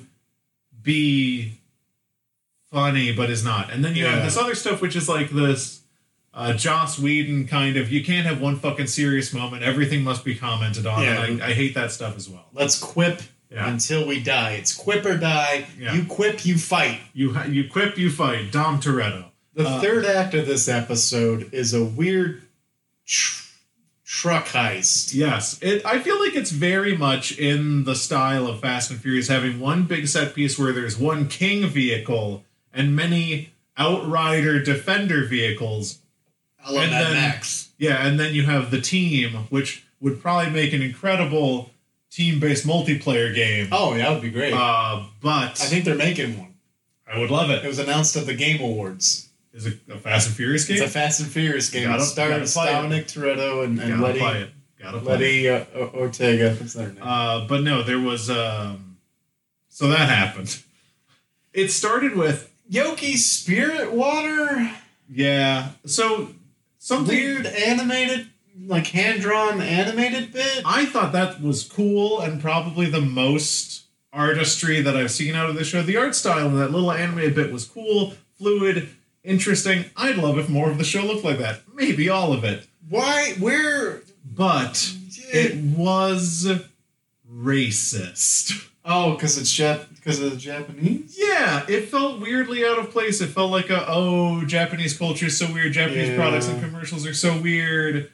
be 0.81 1.53
funny 2.71 3.11
but 3.11 3.29
is 3.29 3.43
not, 3.43 3.71
and 3.71 3.83
then 3.83 3.95
you 3.95 4.05
Yeah. 4.05 4.11
have 4.15 4.23
this 4.23 4.37
other 4.37 4.55
stuff 4.55 4.81
which 4.81 4.95
is 4.95 5.09
like 5.09 5.29
this 5.31 5.81
uh, 6.31 6.53
Joss 6.53 6.99
Whedon 6.99 7.47
kind 7.47 7.75
of 7.75 7.91
you 7.91 8.03
can't 8.03 8.27
have 8.27 8.39
one 8.39 8.55
fucking 8.57 8.85
serious 8.87 9.33
moment, 9.33 9.63
everything 9.63 10.03
must 10.03 10.23
be 10.23 10.35
commented 10.35 10.85
on, 10.85 11.01
Yeah. 11.03 11.23
and 11.25 11.41
I, 11.43 11.47
I 11.47 11.53
hate 11.53 11.73
that 11.73 11.91
stuff 11.91 12.15
as 12.15 12.29
well. 12.29 12.45
Let's 12.53 12.77
quip 12.79 13.21
Yeah. 13.51 13.67
until 13.67 14.05
we 14.07 14.19
die. 14.21 14.51
It's 14.51 14.73
quip 14.75 15.03
or 15.05 15.17
die. 15.17 15.65
Yeah. 15.79 15.95
You 15.95 16.05
quip, 16.05 16.45
you 16.45 16.57
fight. 16.59 16.99
You 17.13 17.35
you 17.49 17.67
quip, 17.67 17.97
you 17.97 18.11
fight, 18.11 18.51
Dom 18.51 18.79
Toretto. 18.79 19.25
The 19.55 19.67
Uh, 19.67 19.81
third 19.81 20.05
act 20.05 20.35
of 20.35 20.45
this 20.45 20.69
episode 20.69 21.51
is 21.51 21.73
a 21.73 21.83
weird 21.83 22.43
tr- 23.07 23.43
truck 24.11 24.47
heist. 24.47 25.13
Yes, 25.13 25.59
it. 25.61 25.85
I 25.85 25.99
feel 25.99 26.19
like 26.19 26.35
it's 26.35 26.49
very 26.49 26.97
much 26.97 27.37
in 27.37 27.83
the 27.83 27.93
style 27.93 28.47
of 28.47 28.59
Fast 28.59 28.89
and 28.89 28.99
Furious, 28.99 29.27
having 29.27 29.59
one 29.59 29.83
big 29.83 30.07
set 30.07 30.33
piece 30.33 30.57
where 30.57 30.73
there's 30.73 30.97
one 30.97 31.27
king 31.27 31.67
vehicle 31.67 32.43
and 32.73 32.95
many 32.95 33.51
outrider 33.77 34.63
defender 34.63 35.25
vehicles. 35.25 35.99
I 36.65 36.71
love 36.71 36.83
And 36.85 36.91
that 36.91 37.03
then- 37.03 37.13
Max. 37.13 37.69
Yeah, 37.77 38.05
and 38.05 38.19
then 38.19 38.33
you 38.33 38.43
have 38.43 38.71
the 38.71 38.81
team, 38.81 39.45
which 39.51 39.85
would 40.01 40.19
probably 40.21 40.51
make 40.51 40.73
an 40.73 40.81
incredible 40.81 41.69
team-based 42.11 42.65
multiplayer 42.65 43.33
game. 43.33 43.67
Oh, 43.71 43.93
yeah, 43.93 44.05
that 44.05 44.13
would 44.13 44.21
be 44.23 44.31
great. 44.31 44.53
Uh, 44.53 45.03
but 45.21 45.51
I 45.61 45.65
think 45.65 45.85
they're 45.85 45.95
making 45.95 46.37
one. 46.37 46.55
I 47.07 47.19
would 47.19 47.29
love 47.29 47.49
It 47.51 47.63
it. 47.63 47.67
was 47.67 47.77
announced 47.79 48.15
at 48.17 48.25
the 48.25 48.33
Game 48.33 48.59
Awards. 48.59 49.28
Is 49.53 49.65
it 49.65 49.79
a 49.91 49.97
Fast 49.97 50.27
and 50.27 50.35
Furious 50.35 50.65
game? 50.65 50.77
It's 50.77 50.85
a 50.85 50.89
Fast 50.89 51.19
and 51.21 51.29
Furious 51.29 51.69
game. 51.69 51.87
Gotta- 51.87 52.03
it 52.03 52.05
stars 52.05 52.55
gotta 52.55 52.67
play 52.67 52.71
it. 52.71 52.81
Dominic 52.81 53.07
Toretto 53.07 53.63
and, 53.65 53.79
and 53.79 53.89
Gotta 53.89 54.03
Letty, 54.03 54.19
play 54.19 54.41
it. 54.41 54.49
Gotta 54.81 54.97
play 54.99 55.13
it. 55.13 55.19
Letty 55.19 55.49
uh, 55.49 55.87
Ortega. 55.95 56.55
What's 56.55 56.73
their 56.73 56.87
name? 56.89 56.99
Uh, 57.01 57.47
but 57.47 57.63
no, 57.63 57.81
there 57.83 57.99
was. 57.99 58.29
Um, 58.29 58.97
so 59.69 59.87
that 59.89 60.09
happened. 60.09 60.61
It 61.53 61.69
started 61.69 62.15
with 62.15 62.53
Yoki 62.71 63.17
Spirit 63.17 63.91
Water? 63.91 64.71
yeah. 65.11 65.69
So 65.85 66.29
some 66.77 67.07
Weird 67.07 67.45
animated, 67.47 68.29
like 68.67 68.87
hand 68.87 69.21
drawn 69.21 69.59
animated 69.61 70.31
bit? 70.31 70.61
I 70.65 70.85
thought 70.85 71.11
that 71.13 71.41
was 71.41 71.63
cool 71.63 72.21
and 72.21 72.39
probably 72.39 72.89
the 72.89 73.01
most 73.01 73.83
artistry 74.13 74.81
that 74.81 74.95
I've 74.95 75.11
seen 75.11 75.35
out 75.35 75.49
of 75.49 75.55
the 75.55 75.63
show. 75.63 75.81
The 75.81 75.97
art 75.97 76.15
style 76.15 76.47
in 76.47 76.57
that 76.57 76.71
little 76.71 76.91
animated 76.91 77.35
bit 77.35 77.51
was 77.51 77.65
cool, 77.65 78.13
fluid, 78.37 78.89
interesting. 79.29 79.85
I'd 79.95 80.17
love 80.17 80.37
if 80.37 80.49
more 80.49 80.69
of 80.69 80.77
the 80.77 80.83
show 80.83 81.03
looked 81.03 81.23
like 81.23 81.37
that. 81.37 81.61
Maybe 81.73 82.09
all 82.09 82.33
of 82.33 82.43
it. 82.43 82.67
Why? 82.89 83.35
Where? 83.39 84.01
But 84.25 84.93
it 85.31 85.55
was 85.77 86.47
racist. 87.31 88.67
Oh, 88.83 89.13
because 89.13 89.37
it's 89.37 89.53
Jap- 89.55 89.87
because 89.95 90.19
of 90.19 90.31
the 90.31 90.37
Japanese? 90.37 91.15
Yeah, 91.19 91.63
it 91.67 91.89
felt 91.89 92.19
weirdly 92.19 92.65
out 92.65 92.79
of 92.79 92.89
place. 92.89 93.21
It 93.21 93.27
felt 93.27 93.51
like 93.51 93.69
a 93.69 93.85
oh, 93.87 94.43
Japanese 94.45 94.97
culture 94.97 95.27
is 95.27 95.37
so 95.37 95.51
weird. 95.53 95.73
Japanese 95.73 96.09
Yeah. 96.09 96.15
products 96.15 96.47
and 96.47 96.61
commercials 96.61 97.05
are 97.05 97.13
so 97.13 97.39
weird. 97.39 98.11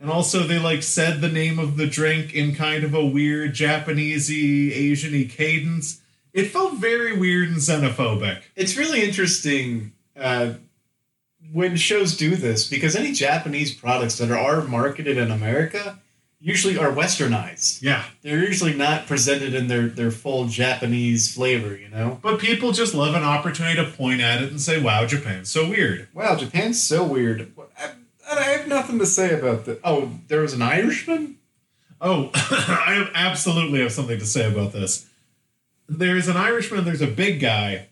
And 0.00 0.10
also, 0.10 0.40
they 0.40 0.58
like 0.58 0.82
said 0.82 1.20
the 1.20 1.28
name 1.28 1.58
of 1.58 1.76
the 1.76 1.86
drink 1.86 2.34
in 2.34 2.54
kind 2.54 2.84
of 2.84 2.94
a 2.94 3.04
weird 3.04 3.54
Japanesey, 3.54 4.72
Asiany 4.72 5.28
cadence. 5.28 6.00
It 6.32 6.50
felt 6.50 6.74
very 6.74 7.16
weird 7.16 7.48
and 7.48 7.58
xenophobic. 7.58 8.42
It's 8.56 8.76
really 8.76 9.02
interesting 9.04 9.92
uh, 10.18 10.54
when 11.52 11.76
shows 11.76 12.16
do 12.16 12.36
this 12.36 12.68
because 12.68 12.96
any 12.96 13.12
Japanese 13.12 13.72
products 13.74 14.18
that 14.18 14.30
are 14.30 14.62
marketed 14.62 15.18
in 15.18 15.30
America 15.30 15.98
usually 16.40 16.76
are 16.76 16.92
westernized. 16.92 17.80
Yeah, 17.80 18.04
They're 18.22 18.44
usually 18.44 18.74
not 18.74 19.06
presented 19.06 19.54
in 19.54 19.68
their, 19.68 19.88
their 19.88 20.10
full 20.10 20.46
Japanese 20.46 21.34
flavor, 21.34 21.74
you 21.74 21.88
know? 21.88 22.18
but 22.22 22.38
people 22.38 22.72
just 22.72 22.94
love 22.94 23.14
an 23.14 23.22
opportunity 23.22 23.76
to 23.76 23.90
point 23.90 24.20
at 24.20 24.42
it 24.42 24.50
and 24.50 24.60
say, 24.60 24.80
"Wow, 24.80 25.06
Japan's 25.06 25.50
so 25.50 25.68
weird." 25.68 26.08
Wow, 26.12 26.36
Japan's 26.36 26.82
so 26.82 27.02
weird. 27.02 27.50
I, 27.78 27.92
I 28.30 28.42
have 28.42 28.68
nothing 28.68 28.98
to 28.98 29.06
say 29.06 29.38
about 29.38 29.64
that. 29.64 29.80
Oh, 29.84 30.10
there 30.28 30.40
was 30.40 30.52
an 30.52 30.62
Irishman. 30.62 31.36
Oh, 32.00 32.30
I 32.34 33.08
absolutely 33.14 33.80
have 33.80 33.92
something 33.92 34.18
to 34.18 34.26
say 34.26 34.46
about 34.50 34.72
this. 34.72 35.06
There's 35.88 36.28
an 36.28 36.36
Irishman, 36.36 36.84
there's 36.84 37.00
a 37.02 37.06
big 37.06 37.40
guy. 37.40 37.88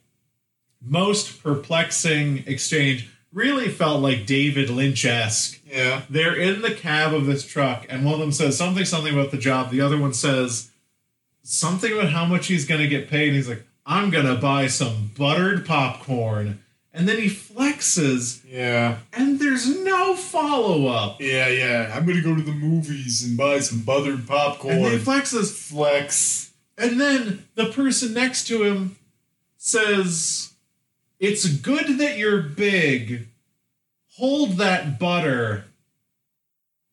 Most 0.85 1.43
perplexing 1.43 2.45
exchange 2.47 3.09
really 3.33 3.69
felt 3.69 4.03
like 4.03 4.27
David 4.27 4.69
Lynch 4.69 5.05
esque. 5.05 5.61
Yeah. 5.67 6.03
They're 6.11 6.35
in 6.37 6.61
the 6.63 6.75
cab 6.75 7.15
of 7.15 7.27
this 7.27 7.47
truck, 7.47 7.87
and 7.89 8.05
one 8.05 8.15
of 8.15 8.21
them 8.21 8.33
says 8.33 8.59
something, 8.59 8.85
something 8.85 9.13
about 9.15 9.31
the 9.31 9.39
job. 9.39 9.71
The 9.71 9.81
other 9.81 9.99
one 9.99 10.13
says 10.13 10.71
something 11.43 11.93
about 11.93 12.11
how 12.11 12.25
much 12.25 12.47
he's 12.49 12.67
going 12.67 12.81
to 12.81 12.89
get 12.89 13.09
paid. 13.09 13.29
And 13.29 13.37
He's 13.37 13.49
like, 13.49 13.65
I'm 13.87 14.11
going 14.11 14.27
to 14.27 14.35
buy 14.37 14.67
some 14.67 15.11
buttered 15.17 15.65
popcorn. 15.67 16.63
And 16.95 17.09
then 17.09 17.17
he 17.19 17.29
flexes, 17.29 18.43
Yeah. 18.47 18.99
and 19.15 19.41
there's 19.41 19.67
no 19.83 20.15
follow 20.15 20.89
up. 20.89 21.23
Yeah, 21.23 21.49
yeah. 21.49 21.91
I'm 21.97 22.05
gonna 22.05 22.21
go 22.21 22.37
to 22.37 22.43
the 22.43 22.53
movies 22.53 23.25
and 23.25 23.35
buy 23.35 23.61
some 23.61 23.81
buttered 23.81 24.27
popcorn. 24.29 24.75
And 24.75 24.85
he 24.89 24.99
flexes, 24.99 25.53
flex. 25.53 26.53
And 26.77 27.01
then 27.01 27.47
the 27.55 27.71
person 27.73 28.13
next 28.13 28.47
to 28.49 28.63
him 28.65 28.97
says, 29.57 30.52
It's 31.23 31.47
good 31.47 31.99
that 31.99 32.19
you're 32.19 32.43
big. 32.43 33.29
Hold 34.17 34.57
that 34.57 34.99
butter. 34.99 35.67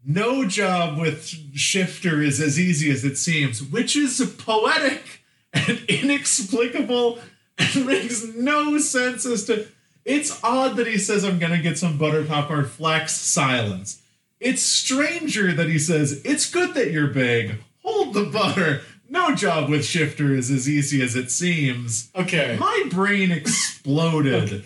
No 0.05 0.45
job 0.45 0.99
with 0.99 1.25
Shifter 1.55 2.21
is 2.21 2.39
as 2.39 2.59
easy 2.59 2.91
as 2.91 3.03
it 3.03 3.17
seems, 3.17 3.59
which 3.63 3.95
is 3.95 4.21
poetic 4.37 5.23
and 5.51 5.79
inexplicable 5.89 7.17
and 7.57 7.85
makes 7.87 8.23
no 8.23 8.77
sense 8.77 9.25
as 9.25 9.45
to. 9.45 9.67
It's 10.05 10.39
odd 10.43 10.75
that 10.75 10.85
he 10.85 10.99
says, 10.99 11.25
I'm 11.25 11.39
going 11.39 11.51
to 11.51 11.63
get 11.63 11.79
some 11.79 11.97
butter 11.97 12.23
popcorn, 12.23 12.65
flex, 12.65 13.13
silence. 13.13 14.03
It's 14.39 14.61
stranger 14.61 15.53
that 15.53 15.69
he 15.69 15.79
says, 15.79 16.21
It's 16.23 16.47
good 16.47 16.75
that 16.75 16.91
you're 16.91 17.07
big. 17.07 17.55
Hold 17.81 18.13
the 18.13 18.25
butter. 18.25 18.81
No 19.09 19.33
job 19.35 19.69
with 19.69 19.85
Shifter 19.85 20.35
is 20.35 20.51
as 20.51 20.69
easy 20.69 21.01
as 21.01 21.15
it 21.15 21.31
seems. 21.31 22.09
Okay. 22.15 22.57
My 22.59 22.85
brain 22.91 23.31
exploded. 23.31 24.63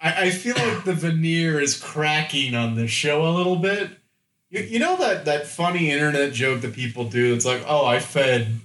I, 0.00 0.26
I 0.26 0.30
feel 0.30 0.56
like 0.56 0.84
the 0.84 0.94
veneer 0.94 1.60
is 1.60 1.78
cracking 1.80 2.54
on 2.54 2.74
this 2.76 2.90
show 2.90 3.26
a 3.26 3.30
little 3.30 3.56
bit. 3.56 3.90
You, 4.50 4.62
you 4.62 4.78
know 4.78 4.96
that 4.96 5.24
that 5.26 5.46
funny 5.46 5.90
internet 5.90 6.32
joke 6.32 6.60
that 6.62 6.74
people 6.74 7.04
do? 7.04 7.34
It's 7.34 7.44
like, 7.44 7.62
oh, 7.66 7.84
I 7.84 7.98
fed, 8.00 8.60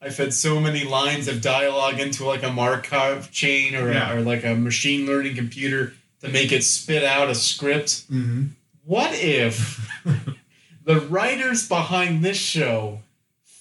I 0.00 0.10
fed 0.10 0.32
so 0.32 0.60
many 0.60 0.84
lines 0.84 1.28
of 1.28 1.40
dialogue 1.42 1.98
into 2.00 2.24
like 2.24 2.42
a 2.42 2.50
Markov 2.52 3.30
chain 3.30 3.74
or, 3.74 3.92
Yeah. 3.92 4.14
or 4.14 4.20
like 4.20 4.44
a 4.44 4.54
machine 4.54 5.06
learning 5.06 5.34
computer 5.36 5.92
to 6.20 6.28
make 6.28 6.52
it 6.52 6.62
spit 6.64 7.04
out 7.04 7.28
a 7.28 7.34
script. 7.34 8.10
mm-hmm. 8.10 8.46
What 8.84 9.10
if 9.14 9.90
the 10.84 11.00
writers 11.00 11.68
behind 11.68 12.24
this 12.24 12.36
show 12.36 13.00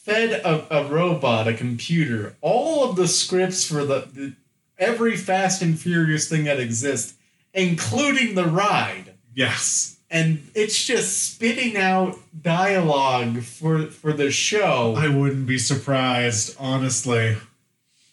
fed 0.05 0.31
a, 0.31 0.81
a 0.81 0.87
robot, 0.87 1.47
a 1.47 1.53
computer, 1.53 2.35
all 2.41 2.87
of 2.87 2.95
the 2.95 3.07
scripts 3.07 3.65
for 3.67 3.83
the, 3.83 4.07
the 4.13 4.33
every 4.77 5.17
Fast 5.17 5.61
and 5.63 5.79
Furious 5.79 6.29
thing 6.29 6.43
that 6.43 6.59
exists, 6.59 7.15
including 7.53 8.35
the 8.35 8.45
ride, 8.45 9.15
Yes. 9.33 9.97
and 10.11 10.47
it's 10.53 10.85
just 10.85 11.33
spitting 11.33 11.75
out 11.75 12.19
dialogue 12.39 13.41
for 13.41 13.87
for 13.87 14.13
the 14.13 14.29
show. 14.31 14.93
I 14.97 15.07
wouldn't 15.07 15.47
be 15.47 15.57
surprised, 15.57 16.55
honestly. 16.59 17.37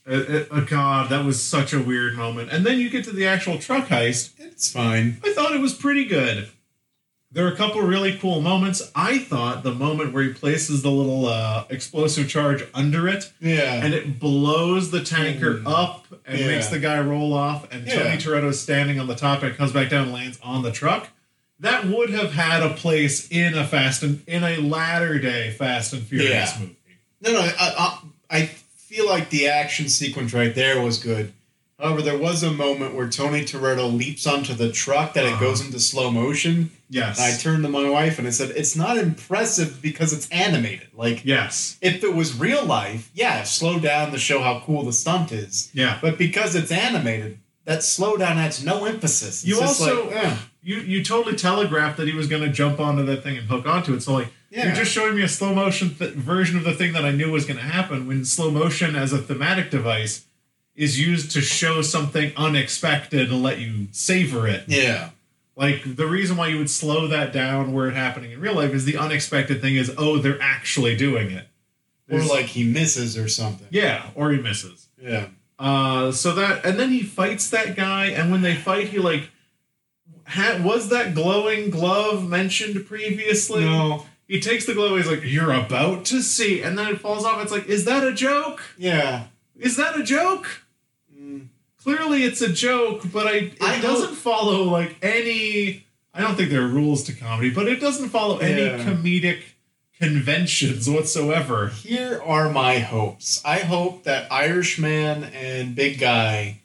It- 0.06 0.30
it- 0.30 0.48
oh 0.50 0.62
God, 0.64 1.10
that 1.10 1.24
was 1.24 1.40
such 1.42 1.72
a 1.72 1.80
weird 1.80 2.16
moment. 2.16 2.50
And 2.50 2.64
then 2.66 2.78
you 2.80 2.88
get 2.90 3.04
to 3.04 3.12
the 3.12 3.26
actual 3.26 3.58
truck 3.58 3.86
heist. 3.88 4.30
It's 4.38 4.72
fine. 4.72 5.18
I 5.24 5.32
thought 5.32 5.54
it 5.54 5.60
was 5.60 5.74
pretty 5.74 6.04
good. 6.06 6.48
There 7.34 7.46
are 7.46 7.50
a 7.52 7.56
couple 7.56 7.80
really 7.80 8.18
cool 8.18 8.42
moments. 8.42 8.90
I 8.94 9.18
thought 9.18 9.62
the 9.62 9.72
moment 9.72 10.12
where 10.12 10.22
he 10.22 10.34
places 10.34 10.82
the 10.82 10.90
little 10.90 11.26
uh, 11.26 11.64
explosive 11.70 12.28
charge 12.28 12.62
under 12.74 13.08
it 13.08 13.32
Yeah. 13.40 13.82
and 13.82 13.94
it 13.94 14.18
blows 14.18 14.90
the 14.90 15.02
tanker 15.02 15.54
Mm. 15.60 15.66
up 15.66 16.06
and 16.26 16.38
Yeah. 16.38 16.46
makes 16.48 16.66
the 16.68 16.78
guy 16.78 17.00
roll 17.00 17.32
off, 17.32 17.66
and 17.72 17.86
Tony 17.86 18.10
Yeah. 18.10 18.16
Toretto's 18.16 18.60
standing 18.60 19.00
on 19.00 19.06
the 19.06 19.14
top 19.14 19.42
and 19.42 19.56
comes 19.56 19.72
back 19.72 19.88
down 19.88 20.04
and 20.04 20.12
lands 20.12 20.38
on 20.42 20.62
the 20.62 20.70
truck. 20.72 21.08
That 21.58 21.86
would 21.86 22.10
have 22.10 22.32
had 22.34 22.62
a 22.62 22.70
place 22.74 23.28
in 23.30 23.54
a 23.56 23.66
Fast 23.66 24.02
and 24.02 24.20
in 24.26 24.44
a 24.44 24.56
latter 24.58 25.18
day 25.18 25.52
Fast 25.52 25.92
and 25.94 26.02
Furious 26.06 26.52
Yeah. 26.52 26.58
movie. 26.60 26.76
No, 27.22 27.32
no, 27.32 27.40
I, 27.40 27.52
I, 28.30 28.38
I 28.40 28.46
feel 28.46 29.06
like 29.06 29.30
the 29.30 29.48
action 29.48 29.88
sequence 29.88 30.34
right 30.34 30.54
there 30.54 30.80
was 30.82 30.98
good. 30.98 31.32
However, 31.82 32.00
there 32.00 32.16
was 32.16 32.42
a 32.44 32.52
moment 32.52 32.94
where 32.94 33.08
Tony 33.08 33.42
Toretto 33.44 33.92
leaps 33.92 34.24
onto 34.26 34.54
the 34.54 34.70
truck 34.70 35.14
that 35.14 35.24
it 35.24 35.32
Uh-huh. 35.32 35.40
goes 35.46 35.60
into 35.60 35.80
slow 35.80 36.10
motion. 36.12 36.70
Yes. 36.88 37.18
And 37.18 37.34
I 37.34 37.36
turned 37.36 37.64
to 37.64 37.68
my 37.68 37.88
wife 37.90 38.18
and 38.18 38.28
I 38.28 38.30
said, 38.30 38.52
"It's 38.54 38.76
not 38.76 38.96
impressive 38.98 39.82
because 39.82 40.12
it's 40.12 40.28
animated. 40.30 40.88
Like 40.94 41.22
yes. 41.24 41.76
if 41.80 42.04
it 42.04 42.14
was 42.14 42.34
real 42.38 42.64
life, 42.64 43.10
yeah, 43.14 43.42
slow 43.42 43.78
down 43.80 44.12
to 44.12 44.18
show 44.18 44.40
how 44.42 44.62
cool 44.64 44.84
the 44.84 44.92
stunt 44.92 45.32
is. 45.32 45.70
Yeah. 45.74 45.98
But 46.00 46.18
because 46.18 46.54
it's 46.54 46.70
animated, 46.70 47.38
that 47.64 47.80
slowdown 47.80 48.36
adds 48.36 48.64
no 48.64 48.84
emphasis. 48.84 49.42
It's 49.42 49.46
You 49.46 49.60
also- 49.60 50.06
like, 50.06 50.24
eh, 50.24 50.34
You 50.64 50.76
you 50.78 51.02
totally 51.02 51.34
telegraphed 51.36 51.96
that 51.96 52.06
he 52.06 52.14
was 52.14 52.28
going 52.28 52.42
to 52.42 52.48
jump 52.48 52.78
onto 52.78 53.04
that 53.06 53.24
thing 53.24 53.36
and 53.36 53.48
hook 53.48 53.66
onto 53.66 53.94
it. 53.94 54.02
So 54.04 54.12
like 54.14 54.28
yeah, 54.50 54.66
you're 54.66 54.76
just 54.76 54.92
showing 54.92 55.16
me 55.16 55.22
a 55.22 55.28
slow 55.28 55.52
motion 55.54 55.94
th- 55.98 56.12
version 56.12 56.56
of 56.56 56.62
the 56.64 56.72
thing 56.74 56.92
that 56.92 57.04
I 57.04 57.10
knew 57.10 57.32
was 57.32 57.44
going 57.46 57.56
to 57.58 57.64
happen. 57.64 58.06
When 58.06 58.24
slow 58.24 58.50
motion 58.52 58.94
as 58.94 59.12
a 59.12 59.18
thematic 59.18 59.70
device 59.72 60.22
is 60.74 60.98
used 60.98 61.30
to 61.32 61.40
show 61.40 61.82
something 61.82 62.32
unexpected 62.36 63.30
and 63.30 63.42
let 63.42 63.58
you 63.58 63.88
savor 63.92 64.46
it. 64.48 64.64
yeah, 64.68 65.10
Like 65.56 65.96
the 65.96 66.06
reason 66.06 66.36
why 66.36 66.48
you 66.48 66.58
would 66.58 66.70
slow 66.70 67.06
that 67.08 67.32
down 67.32 67.72
where 67.72 67.88
it 67.88 67.94
happening 67.94 68.30
in 68.32 68.40
real 68.40 68.54
life 68.54 68.72
is 68.72 68.84
the 68.86 68.96
unexpected 68.96 69.60
thing 69.60 69.76
is 69.76 69.92
oh 69.98 70.18
they're 70.18 70.40
actually 70.40 70.96
doing 70.96 71.30
it. 71.30 71.46
or 72.10 72.20
like 72.22 72.46
he 72.46 72.64
misses 72.64 73.16
or 73.18 73.28
something. 73.28 73.66
yeah, 73.70 74.06
or 74.14 74.30
he 74.32 74.38
misses. 74.40 74.88
Yeah, 75.00 75.26
Uh, 75.58 76.10
so 76.12 76.34
that 76.36 76.64
and 76.64 76.78
then 76.78 76.90
he 76.90 77.02
fights 77.02 77.50
that 77.50 77.74
guy, 77.76 78.06
and 78.06 78.30
when 78.32 78.42
they 78.42 78.54
fight, 78.54 78.88
he 78.88 78.98
like 78.98 79.30
ha- 80.26 80.58
was 80.62 80.88
that 80.90 81.14
glowing 81.14 81.70
glove 81.70 82.28
mentioned 82.28 82.86
previously? 82.86 83.64
no, 83.64 84.06
He 84.28 84.40
takes 84.40 84.64
the 84.64 84.74
glove. 84.74 84.96
He's 84.96 85.06
like, 85.08 85.22
"You're 85.24 85.52
about 85.52 86.04
to 86.06 86.22
see," 86.22 86.62
and 86.62 86.78
then 86.78 86.86
it 86.88 87.00
falls 87.00 87.24
off. 87.24 87.42
It's 87.42 87.52
like, 87.52 87.66
is 87.66 87.84
that 87.84 88.04
a 88.04 88.12
joke? 88.12 88.62
yeah. 88.78 89.24
Is 89.58 89.76
that 89.76 89.98
a 89.98 90.02
joke? 90.02 90.62
Mm. 91.14 91.48
Clearly, 91.82 92.22
it's 92.22 92.40
a 92.40 92.52
joke, 92.52 93.02
but 93.12 93.26
I 93.26 93.32
it 93.32 93.62
I 93.62 93.80
doesn't 93.80 94.14
follow 94.14 94.62
like 94.64 94.96
any. 95.02 95.86
I 96.14 96.20
don't 96.20 96.36
think 96.36 96.50
there 96.50 96.62
are 96.62 96.68
rules 96.68 97.04
to 97.04 97.12
comedy, 97.12 97.50
but 97.50 97.66
it 97.66 97.80
doesn't 97.80 98.10
follow 98.10 98.38
any 98.38 98.84
comedic 98.84 99.42
conventions 99.98 100.88
whatsoever. 100.90 101.68
Here 101.68 102.20
are 102.24 102.50
my 102.50 102.80
hopes. 102.80 103.40
I 103.44 103.60
hope 103.60 104.04
that 104.04 104.30
Irishman 104.30 105.24
and 105.24 105.74
Big 105.74 105.98
Guy 105.98 106.60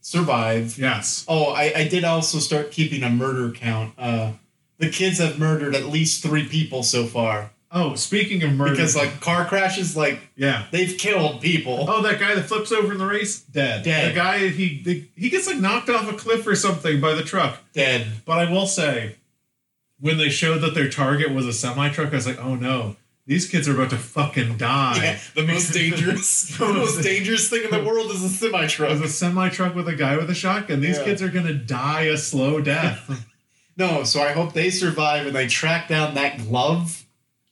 survive. 0.00 0.78
Yes. 0.78 1.24
Oh, 1.28 1.46
I, 1.52 1.72
I 1.74 1.88
did 1.88 2.04
also 2.04 2.38
start 2.38 2.70
keeping 2.70 3.02
a 3.02 3.10
murder 3.10 3.50
count. 3.50 3.94
Uh, 3.98 4.32
the 4.78 4.88
kids 4.88 5.18
have 5.18 5.38
murdered 5.38 5.74
at 5.74 5.86
least 5.86 6.22
three 6.22 6.46
people 6.48 6.82
so 6.82 7.06
far. 7.06 7.50
Oh, 7.72 7.94
speaking 7.96 8.42
of 8.44 8.52
murder, 8.52 8.72
Because 8.72 8.94
like 8.96 9.20
car 9.20 9.44
crashes, 9.44 9.96
like 9.96 10.20
yeah. 10.36 10.66
they've 10.70 10.96
killed 10.96 11.40
people. 11.40 11.84
Oh, 11.88 12.00
that 12.02 12.20
guy 12.20 12.34
that 12.34 12.44
flips 12.44 12.70
over 12.72 12.92
in 12.92 12.98
the 12.98 13.06
race, 13.06 13.40
dead. 13.40 13.82
Dead. 13.84 14.12
The 14.12 14.14
guy 14.14 14.48
he 14.48 14.82
the, 14.82 15.04
he 15.16 15.28
gets 15.30 15.46
like 15.46 15.58
knocked 15.58 15.90
off 15.90 16.08
a 16.10 16.16
cliff 16.16 16.46
or 16.46 16.54
something 16.54 17.00
by 17.00 17.14
the 17.14 17.22
truck. 17.24 17.58
Dead. 17.72 18.06
But 18.24 18.38
I 18.38 18.50
will 18.50 18.66
say, 18.66 19.16
when 19.98 20.16
they 20.18 20.28
showed 20.28 20.58
that 20.58 20.74
their 20.74 20.88
target 20.88 21.32
was 21.32 21.46
a 21.46 21.52
semi 21.52 21.88
truck, 21.90 22.12
I 22.12 22.16
was 22.16 22.26
like, 22.26 22.38
oh 22.38 22.54
no, 22.54 22.96
these 23.26 23.48
kids 23.48 23.68
are 23.68 23.74
about 23.74 23.90
to 23.90 23.96
fucking 23.98 24.56
die. 24.58 24.98
Yeah, 25.02 25.18
the 25.34 25.42
most 25.52 25.72
dangerous, 25.72 26.56
the 26.58 26.66
most 26.72 27.02
dangerous 27.02 27.50
thing 27.50 27.64
in 27.64 27.70
the 27.70 27.82
world 27.82 28.10
is 28.12 28.22
a 28.22 28.28
semi 28.28 28.68
truck. 28.68 28.90
was 28.90 29.00
a 29.00 29.08
semi 29.08 29.48
truck 29.48 29.74
with 29.74 29.88
a 29.88 29.94
guy 29.96 30.16
with 30.16 30.30
a 30.30 30.34
shotgun. 30.34 30.80
These 30.80 30.98
Yeah. 30.98 31.04
kids 31.04 31.20
are 31.20 31.28
gonna 31.30 31.52
die 31.54 32.02
a 32.02 32.16
slow 32.16 32.60
death. 32.60 33.26
No, 33.78 34.04
so 34.04 34.22
I 34.22 34.32
hope 34.32 34.54
they 34.54 34.70
survive 34.70 35.26
and 35.26 35.36
they 35.36 35.46
track 35.48 35.86
down 35.86 36.14
that 36.14 36.38
glove, 36.38 37.04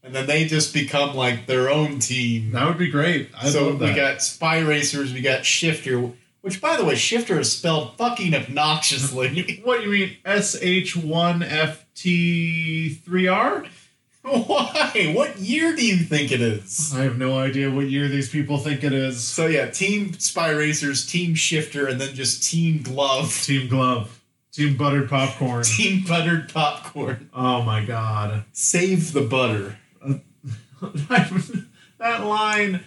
and 0.05 0.15
then 0.15 0.27
they 0.27 0.45
just 0.45 0.73
become 0.75 1.17
like 1.17 1.47
their 1.47 1.71
own 1.71 1.99
team. 1.99 2.53
that 2.53 2.69
would 2.69 2.79
be 2.79 2.91
great. 2.91 3.31
I 3.37 3.49
so 3.49 3.69
love 3.69 3.79
that. 3.81 3.89
we 3.89 3.95
got 3.95 4.23
spy 4.23 4.59
racers, 4.61 5.13
we 5.13 5.21
got 5.23 5.45
shifter, 5.45 6.11
which 6.43 6.61
by 6.61 6.77
the 6.77 6.85
way, 6.85 6.95
shifter 6.95 7.41
is 7.41 7.51
spelled 7.51 7.97
fucking 7.97 8.35
obnoxiously. 8.35 9.61
what 9.65 9.79
do 9.81 9.85
you 9.89 9.91
mean? 10.07 10.17
S 10.25 10.57
H 10.61 10.95
one 10.97 11.43
F 11.43 11.85
T 11.95 12.91
three 12.91 13.27
R? 13.29 13.65
Why? 14.25 15.13
What 15.15 15.39
year 15.39 15.77
do 15.77 15.85
you 15.87 15.97
think 15.99 16.33
it 16.33 16.41
is? 16.41 16.95
I 16.95 17.03
have 17.03 17.19
no 17.19 17.39
idea 17.39 17.71
what 17.71 17.87
year 17.91 18.09
these 18.09 18.31
people 18.31 18.57
think 18.57 18.83
it 18.83 18.93
is. 18.95 19.23
So 19.23 19.47
yeah, 19.47 19.69
team 19.69 20.15
spy 20.15 20.51
racers, 20.51 21.07
team 21.07 21.35
shifter, 21.35 21.87
and 21.89 22.01
then 22.01 22.15
just 22.15 22.43
team 22.43 22.83
glove, 22.83 23.35
Team 23.45 23.69
Glove, 23.69 24.23
Team 24.51 24.77
Buttered 24.79 25.11
Popcorn. 25.11 25.65
team 25.65 26.05
buttered 26.09 26.53
popcorn. 26.53 27.29
Oh 27.35 27.61
my 27.63 27.85
god. 27.85 28.45
Save 28.53 29.13
the 29.13 29.21
butter. 29.23 29.77
that 31.99 32.25
line 32.25 32.85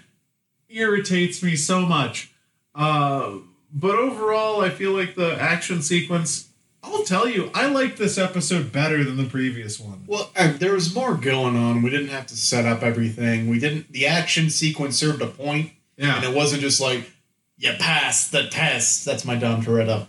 irritates 0.70 1.42
me 1.42 1.56
so 1.56 1.82
much. 1.82 2.32
Uh, 2.76 3.38
but 3.74 3.96
overall, 3.96 4.62
I 4.62 4.70
feel 4.70 4.92
like 4.92 5.16
the 5.16 5.40
action 5.40 5.82
sequence 5.82 6.48
I'll 6.84 7.04
tell 7.04 7.28
you, 7.28 7.52
I 7.54 7.68
like 7.68 7.98
this 7.98 8.18
episode 8.18 8.72
better 8.72 9.04
than 9.04 9.18
the 9.18 9.26
previous 9.26 9.80
one. 9.80 10.04
Well, 10.08 10.32
uh, 10.36 10.54
there 10.54 10.74
was 10.74 10.94
more 10.96 11.16
going 11.16 11.56
on. 11.56 11.82
We 11.82 11.90
didn't 11.90 12.10
have 12.10 12.28
to 12.28 12.38
set 12.38 12.66
up 12.66 12.82
everything. 12.82 13.50
We 13.50 13.60
didn't. 13.60 13.92
The 13.92 14.08
action 14.08 14.50
sequence 14.50 14.98
served 14.98 15.22
a 15.22 15.28
point, 15.28 15.72
and 15.98 16.08
Yeah, 16.08 16.16
And 16.18 16.26
it 16.26 16.34
wasn't 16.34 16.62
just 16.62 16.80
like 16.80 17.12
you 17.58 17.74
passed 17.80 18.32
the 18.32 18.48
test. 18.48 19.06
That's 19.06 19.26
my 19.26 19.36
Dom 19.36 19.64
Toretto. 19.64 20.08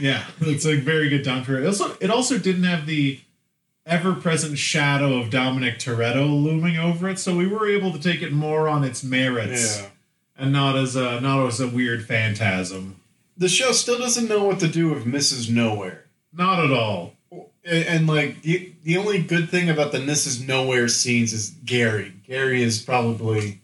yeah, 0.00 0.24
it's 0.40 0.64
a 0.64 0.76
very 0.76 1.08
good 1.08 1.24
Dom 1.24 1.44
Toretto. 1.44 1.62
It 1.62 1.66
also, 1.66 1.96
it 2.00 2.10
also 2.10 2.38
didn't 2.38 2.64
have 2.64 2.86
the 2.86 3.20
ever-present 3.88 4.58
shadow 4.58 5.18
of 5.18 5.30
Dominic 5.30 5.78
Toretto 5.78 6.28
looming 6.28 6.76
over 6.76 7.08
it, 7.08 7.18
so 7.18 7.36
we 7.36 7.46
were 7.46 7.68
able 7.68 7.92
to 7.92 7.98
take 7.98 8.22
it 8.22 8.32
more 8.32 8.68
on 8.68 8.84
its 8.84 9.02
merits 9.02 9.82
and 10.36 10.52
not 10.52 10.76
as 10.76 10.94
a 10.94 11.20
not 11.20 11.46
as 11.46 11.60
a 11.60 11.68
weird 11.68 12.06
phantasm. 12.06 13.00
The 13.36 13.48
show 13.48 13.72
still 13.72 13.98
doesn't 13.98 14.28
know 14.28 14.44
what 14.44 14.60
to 14.60 14.68
do 14.68 14.92
with 14.92 15.04
Mrs. 15.04 15.50
Nowhere. 15.50 16.04
Not 16.32 16.64
at 16.64 16.70
all. 16.72 17.14
And, 17.64 17.84
and, 17.84 18.06
like 18.06 18.42
the 18.42 18.72
the 18.82 18.96
only 18.96 19.22
good 19.22 19.50
thing 19.50 19.68
about 19.68 19.92
the 19.92 19.98
Mrs. 19.98 20.46
Nowhere 20.46 20.88
scenes 20.88 21.32
is 21.32 21.50
Gary. 21.64 22.14
Gary 22.26 22.62
is 22.62 22.80
probably 22.80 23.60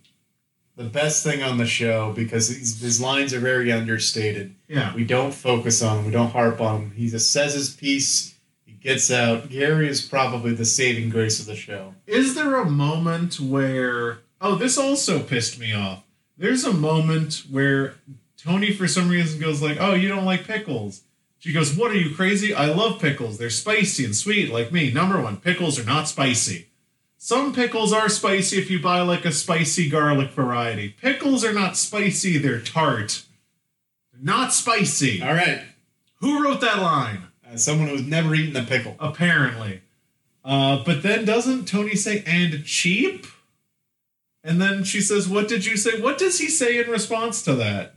the 0.77 0.85
best 0.85 1.23
thing 1.23 1.43
on 1.43 1.59
the 1.59 1.67
show 1.67 2.13
because 2.13 2.49
his, 2.49 2.81
his 2.81 3.01
lines 3.01 3.33
are 3.33 3.41
very 3.41 3.71
understated. 3.71 4.55
Yeah, 4.69 4.95
We 4.95 5.05
don't 5.05 5.33
focus 5.33 5.83
on 5.83 5.99
him. 5.99 6.07
We 6.07 6.11
don't 6.11 6.33
harp 6.33 6.61
on 6.61 6.83
him. 6.83 6.91
He 6.91 7.09
just 7.09 7.33
says 7.33 7.55
his 7.55 7.71
piece. 7.71 8.34
Gets 8.85 9.11
out. 9.11 9.49
Gary 9.49 9.89
is 9.89 10.03
probably 10.03 10.53
the 10.53 10.67
saving 10.67 11.09
grace 11.09 11.41
of 11.41 11.47
the 11.47 11.57
show. 11.57 11.95
Is 12.07 12.35
there 12.35 12.57
a 12.57 12.69
moment 12.69 13.41
where 13.41 14.19
oh 14.43 14.57
this 14.57 14.77
also 14.77 15.21
pissed 15.21 15.59
me 15.59 15.73
off? 15.73 16.05
There's 16.37 16.65
a 16.65 16.73
moment 16.73 17.45
where 17.51 17.95
Tony 18.37 18.75
for 18.75 18.87
some 18.87 19.09
reason 19.09 19.41
goes 19.41 19.63
like, 19.63 19.79
"Oh, 19.81 19.95
you 19.95 20.09
don't 20.09 20.27
like 20.27 20.47
pickles." 20.47 21.01
She 21.39 21.51
goes, 21.51 21.75
"What 21.75 21.93
are 21.93 21.97
you 21.97 22.15
crazy? 22.15 22.53
I 22.53 22.67
love 22.67 23.01
pickles. 23.01 23.39
They're 23.39 23.49
spicy 23.49 24.05
and 24.05 24.15
sweet 24.15 24.53
like 24.53 24.71
me." 24.71 24.93
Number 24.93 25.19
1, 25.19 25.39
pickles 25.39 25.79
are 25.79 25.85
not 25.85 26.07
spicy. 26.07 26.69
Some 27.17 27.55
pickles 27.55 27.91
are 27.91 28.11
spicy 28.11 28.59
if 28.59 28.71
you 28.71 28.81
buy 28.81 29.01
like 29.01 29.25
a 29.25 29.33
spicy 29.33 29.89
garlic 29.89 30.31
variety. 30.33 30.91
Pickles 30.91 31.43
are 31.43 31.55
not 31.55 31.79
spicy, 31.79 32.37
they're 32.37 32.61
tart. 32.61 33.23
Not 34.21 34.53
spicy. 34.53 35.23
All 35.23 35.33
right. 35.33 35.63
Who 36.21 36.45
wrote 36.45 36.61
that 36.61 36.83
line? 36.83 37.29
As 37.55 37.65
someone 37.65 37.89
who's 37.89 38.03
never 38.03 38.35
eaten 38.35 38.57
a 38.57 38.65
pickle. 38.65 38.97
apparently. 38.99 39.81
Uh, 40.45 40.83
but 40.85 41.03
then 41.03 41.25
doesn't 41.25 41.67
Tony 41.67 41.95
say 41.97 42.23
and 42.27 42.65
cheap? 42.65 43.27
And 44.43 44.61
then 44.61 44.85
she 44.85 45.01
says, 45.01 45.27
"What 45.27 45.49
did 45.49 45.65
you 45.65 45.77
say?" 45.77 45.99
What 46.01 46.19
does 46.19 46.39
he 46.39 46.49
say 46.49 46.79
in 46.79 46.91
response 46.91 47.43
to 47.45 47.55
that? 47.55 47.95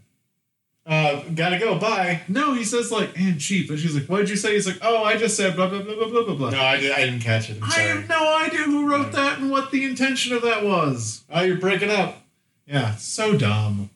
Uh, 0.85 1.21
gotta 1.35 1.59
go. 1.59 1.77
Bye. 1.77 2.21
No, 2.29 2.53
he 2.53 2.63
says 2.63 2.89
like 2.89 3.19
and 3.19 3.37
cheap, 3.41 3.69
and 3.69 3.77
she's 3.77 3.93
like, 3.93 4.05
"What 4.05 4.19
did 4.19 4.29
you 4.29 4.37
say?" 4.37 4.53
He's 4.53 4.65
like, 4.65 4.77
"Oh, 4.81 5.03
I 5.03 5.17
just 5.17 5.35
said 5.35 5.57
blah 5.57 5.67
blah 5.67 5.81
blah 5.81 5.95
blah 5.95 6.07
blah 6.07 6.23
blah 6.23 6.35
blah." 6.35 6.49
No, 6.51 6.61
I, 6.61 6.79
did, 6.79 6.91
I 6.93 7.03
didn't 7.03 7.19
catch 7.19 7.49
it. 7.49 7.57
I 7.61 7.81
have 7.81 8.07
no 8.07 8.37
idea 8.37 8.59
who 8.61 8.89
wrote 8.89 9.11
that 9.11 9.39
and 9.39 9.51
what 9.51 9.71
the 9.71 9.83
intention 9.83 10.33
of 10.33 10.43
that 10.43 10.63
was. 10.63 11.25
Oh, 11.29 11.41
you're 11.41 11.57
breaking 11.57 11.89
up. 11.89 12.21
Yeah, 12.65 12.95
so 12.95 13.37
dumb. 13.37 13.89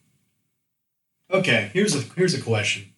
Okay, 1.31 1.71
here's 1.73 1.95
a 1.95 2.01
here's 2.17 2.33
a 2.33 2.41
question. 2.41 2.91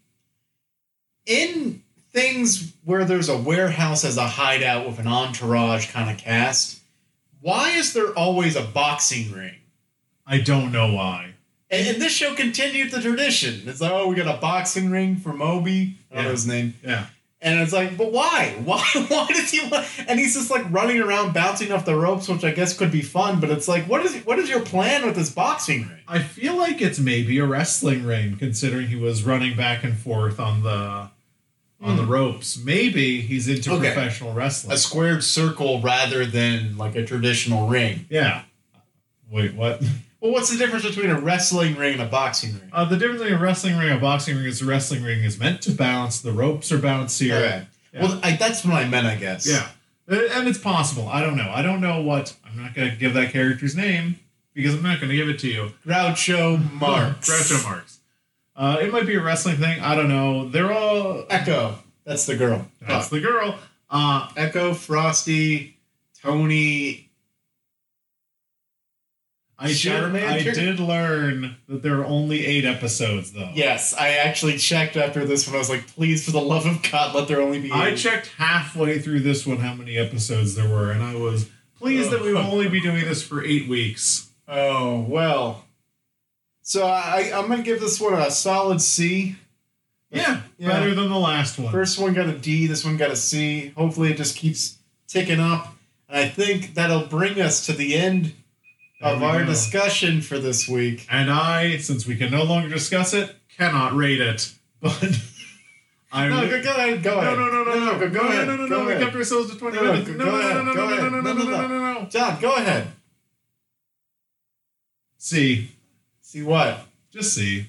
In 1.27 1.82
things 2.13 2.73
where 2.85 3.05
there's 3.05 3.29
a 3.29 3.37
warehouse 3.37 4.05
as 4.05 4.17
a 4.17 4.27
hideout 4.27 4.85
with 4.87 4.99
an 4.99 5.07
entourage 5.07 5.91
kind 5.91 6.09
of 6.09 6.17
cast, 6.17 6.79
why 7.41 7.71
is 7.71 7.93
there 7.93 8.13
always 8.17 8.55
a 8.55 8.61
boxing 8.63 9.31
ring? 9.31 9.55
I 10.25 10.39
don't 10.39 10.71
know 10.71 10.93
why. 10.93 11.33
And, 11.69 11.87
and 11.87 12.01
this 12.01 12.13
show 12.13 12.35
continued 12.35 12.91
the 12.91 13.01
tradition. 13.01 13.63
It's 13.67 13.81
like, 13.81 13.91
oh, 13.91 14.07
we 14.07 14.15
got 14.15 14.33
a 14.33 14.39
boxing 14.39 14.91
ring 14.91 15.17
for 15.17 15.33
Moby. 15.33 15.97
I 16.11 16.15
don't 16.15 16.23
know 16.23 16.29
Yeah. 16.29 16.31
his 16.31 16.47
name. 16.47 16.73
Yeah, 16.83 17.05
And 17.41 17.59
it's 17.59 17.73
like, 17.73 17.97
but 17.97 18.11
why? 18.13 18.55
Why? 18.63 18.85
Why 19.07 19.27
does 19.27 19.49
he 19.51 19.67
want? 19.67 19.85
And 20.07 20.19
he's 20.19 20.35
just 20.35 20.51
like 20.51 20.71
running 20.71 21.01
around, 21.01 21.33
bouncing 21.33 21.71
off 21.71 21.83
the 21.83 21.95
ropes, 21.95 22.29
which 22.29 22.43
I 22.45 22.51
guess 22.51 22.77
could 22.77 22.91
be 22.91 23.01
fun. 23.01 23.39
But 23.41 23.49
it's 23.49 23.67
like, 23.67 23.85
what 23.89 24.05
is 24.05 24.15
what 24.23 24.37
is 24.39 24.47
your 24.49 24.61
plan 24.61 25.05
with 25.05 25.15
this 25.15 25.29
boxing 25.31 25.81
ring? 25.89 25.99
I 26.07 26.19
feel 26.19 26.55
like 26.55 26.79
it's 26.81 26.99
maybe 26.99 27.39
a 27.39 27.45
wrestling 27.45 28.05
ring, 28.05 28.37
considering 28.37 28.87
he 28.87 28.95
was 28.95 29.23
running 29.23 29.57
back 29.57 29.83
and 29.83 29.97
forth 29.97 30.39
on 30.39 30.61
the 30.63 31.09
on 31.83 31.97
the 31.97 32.05
ropes. 32.05 32.57
Maybe 32.57 33.21
he's 33.21 33.47
into 33.47 33.69
Hmm. 33.71 33.75
Okay. 33.77 33.93
professional 33.93 34.33
wrestling. 34.33 34.73
A 34.73 34.77
squared 34.77 35.23
circle 35.23 35.81
rather 35.81 36.25
than 36.25 36.77
like 36.77 36.95
a 36.95 37.05
traditional 37.05 37.67
ring. 37.67 38.05
Yeah. 38.09 38.43
Wait, 39.31 39.53
what? 39.53 39.81
Well, 40.23 40.31
what's 40.31 40.49
the 40.49 40.57
difference 40.57 40.85
between 40.85 41.09
a 41.09 41.19
wrestling 41.19 41.75
ring 41.75 41.95
and 41.95 42.01
a 42.01 42.05
boxing 42.05 42.53
ring? 42.53 42.69
Uh, 42.71 42.85
the 42.85 42.95
difference 42.95 43.21
between 43.21 43.37
a 43.37 43.43
wrestling 43.43 43.77
ring 43.77 43.89
and 43.89 43.97
a 43.97 44.01
boxing 44.01 44.37
ring 44.37 44.45
is 44.45 44.61
the 44.61 44.65
wrestling 44.65 45.03
ring 45.03 45.21
is 45.21 45.37
meant 45.37 45.61
to 45.63 45.71
bounce. 45.71 46.21
The 46.21 46.31
ropes 46.31 46.71
are 46.71 46.77
bouncier. 46.77 47.33
Okay. 47.41 47.67
Yeah. 47.93 48.01
Well, 48.03 48.21
I, 48.23 48.37
that's 48.37 48.63
what 48.63 48.73
I 48.75 48.87
meant, 48.87 49.05
I 49.05 49.15
guess. 49.17 49.45
Yeah. 49.45 49.67
Uh, 50.09 50.21
And 50.31 50.47
it's 50.47 50.57
possible. 50.57 51.09
I 51.09 51.19
don't 51.19 51.35
know. 51.35 51.51
I 51.53 51.61
don't 51.61 51.81
know 51.81 52.01
what. 52.01 52.33
I'm 52.49 52.55
not 52.63 52.73
going 52.73 52.89
to 52.89 52.95
give 52.95 53.13
that 53.15 53.33
character's 53.33 53.75
name 53.75 54.17
because 54.53 54.73
I'm 54.75 54.81
not 54.81 55.01
going 55.01 55.09
to 55.09 55.15
give 55.17 55.27
it 55.27 55.39
to 55.39 55.49
you. 55.49 55.71
Groucho 55.85 56.71
Marx. 56.71 57.29
Groucho 57.29 57.61
Marx. 57.65 57.99
Uh, 58.55 58.77
it 58.81 58.91
might 58.91 59.07
be 59.07 59.15
a 59.15 59.21
wrestling 59.21 59.57
thing. 59.57 59.79
I 59.81 59.95
don't 59.95 60.09
know. 60.09 60.47
They're 60.49 60.71
all. 60.71 61.25
Echo. 61.29 61.75
That's 62.05 62.25
the 62.25 62.35
girl. 62.35 62.67
That's 62.81 63.09
the 63.09 63.19
girl. 63.19 63.57
Uh, 63.89 64.29
Echo, 64.35 64.73
Frosty, 64.73 65.77
Tony. 66.21 67.09
I 69.57 69.67
did, 69.71 70.15
I 70.15 70.43
did 70.43 70.79
learn 70.79 71.55
that 71.69 71.83
there 71.83 71.99
are 71.99 72.05
only 72.05 72.45
eight 72.45 72.65
episodes, 72.65 73.31
though. 73.31 73.49
Yes, 73.53 73.93
I 73.93 74.09
actually 74.15 74.57
checked 74.57 74.97
after 74.97 75.23
this 75.25 75.47
one. 75.47 75.55
I 75.55 75.59
was 75.59 75.69
like, 75.69 75.87
please, 75.87 76.25
for 76.25 76.31
the 76.31 76.41
love 76.41 76.65
of 76.65 76.81
God, 76.91 77.15
let 77.15 77.27
there 77.29 77.39
only 77.39 77.61
be 77.61 77.71
I 77.71 77.95
checked 77.95 78.27
halfway 78.37 78.99
through 78.99 79.21
this 79.21 79.45
one 79.45 79.57
how 79.57 79.73
many 79.73 79.97
episodes 79.97 80.55
there 80.55 80.67
were, 80.67 80.91
and 80.91 81.01
I 81.01 81.15
was 81.15 81.49
pleased 81.77 82.09
that 82.09 82.21
we 82.21 82.33
will 82.33 82.41
only 82.41 82.67
be 82.67 82.81
doing 82.81 83.05
this 83.05 83.23
for 83.23 83.43
eight 83.43 83.69
weeks. 83.69 84.31
Oh, 84.47 85.01
well. 85.01 85.62
So 86.65 86.87
I, 86.87 87.31
I'm 87.35 87.47
going 87.47 87.57
to 87.59 87.63
give 87.63 87.79
this 87.81 87.99
one 87.99 88.13
a 88.13 88.31
solid 88.31 88.81
C. 88.81 89.35
Yeah, 90.09 90.41
Yeah. 90.57 90.67
better 90.69 90.93
than 90.95 91.09
the 91.09 91.17
last 91.17 91.59
one. 91.59 91.71
First 91.71 91.99
one 91.99 92.13
got 92.13 92.27
a 92.29 92.37
D, 92.37 92.67
this 92.67 92.85
one 92.85 92.97
got 92.97 93.11
a 93.11 93.15
C. 93.15 93.69
Hopefully 93.75 94.11
it 94.11 94.17
just 94.17 94.37
keeps 94.37 94.77
ticking 95.07 95.39
up. 95.39 95.75
And 96.07 96.19
I 96.19 96.29
think 96.29 96.75
that'll 96.75 97.05
bring 97.07 97.41
us 97.41 97.65
to 97.65 97.73
the 97.73 97.95
end 97.95 98.33
There 99.01 99.13
of 99.13 99.23
our 99.23 99.39
go. 99.41 99.47
discussion 99.47 100.21
for 100.21 100.37
this 100.39 100.67
week. 100.69 101.05
And 101.11 101.29
I, 101.31 101.77
since 101.77 102.05
we 102.07 102.15
can 102.15 102.31
no 102.31 102.43
longer 102.43 102.69
discuss 102.69 103.13
it, 103.13 103.35
cannot 103.57 103.93
rate 103.95 104.21
it. 104.21 104.53
But 104.81 105.19
I 106.11 106.27
No, 106.29 106.47
go, 106.47 106.61
go 106.61 106.69
ahead, 106.69 107.01
go 107.03 107.15
no, 107.15 107.19
ahead. 107.21 107.37
no, 107.39 107.45
no, 107.49 107.63
no, 107.63 107.73
no, 107.93 107.99
go, 107.99 108.09
go 108.09 108.19
ahead. 108.27 108.47
no, 108.47 108.55
no, 108.55 108.65
no, 108.67 108.83
no. 108.83 108.87
We 108.95 109.03
kept 109.03 109.15
ourselves 109.15 109.51
to 109.51 109.57
twenty 109.57 109.77
No, 109.77 109.83
no, 109.83 109.91
minutes. 109.93 110.09
go 110.11 110.15
No, 110.17 110.25
no, 110.25 110.39
ahead, 110.39 110.55
no, 110.57 110.63
no, 110.63 110.73
no, 110.73 110.85
no, 110.85 111.09
no, 111.09 111.09
no, 111.09 111.21
No, 111.21 111.33
no, 111.33 111.43
no, 111.43 111.43
no, 111.43 111.67
no. 111.67 111.93
no, 111.93 112.01
no. 112.01 112.05
John, 112.09 112.39
go 112.39 112.55
ahead. 112.55 112.87
C, 115.17 115.71
See 116.33 116.41
what? 116.41 116.79
just 117.11 117.35
see. 117.35 117.67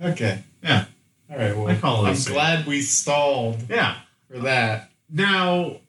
Okay. 0.00 0.42
Yeah, 0.62 0.86
All 1.30 1.36
right, 1.36 1.54
well, 1.54 1.68
I 1.68 1.74
call 1.76 2.06
it 2.06 2.08
a 2.08 2.10
I'm 2.12 2.16
C. 2.16 2.32
glad 2.32 2.66
we 2.66 2.80
stalled 2.80 3.58
yeah. 3.68 3.96
for 4.30 4.38
that. 4.38 4.90
Now, 5.10 5.80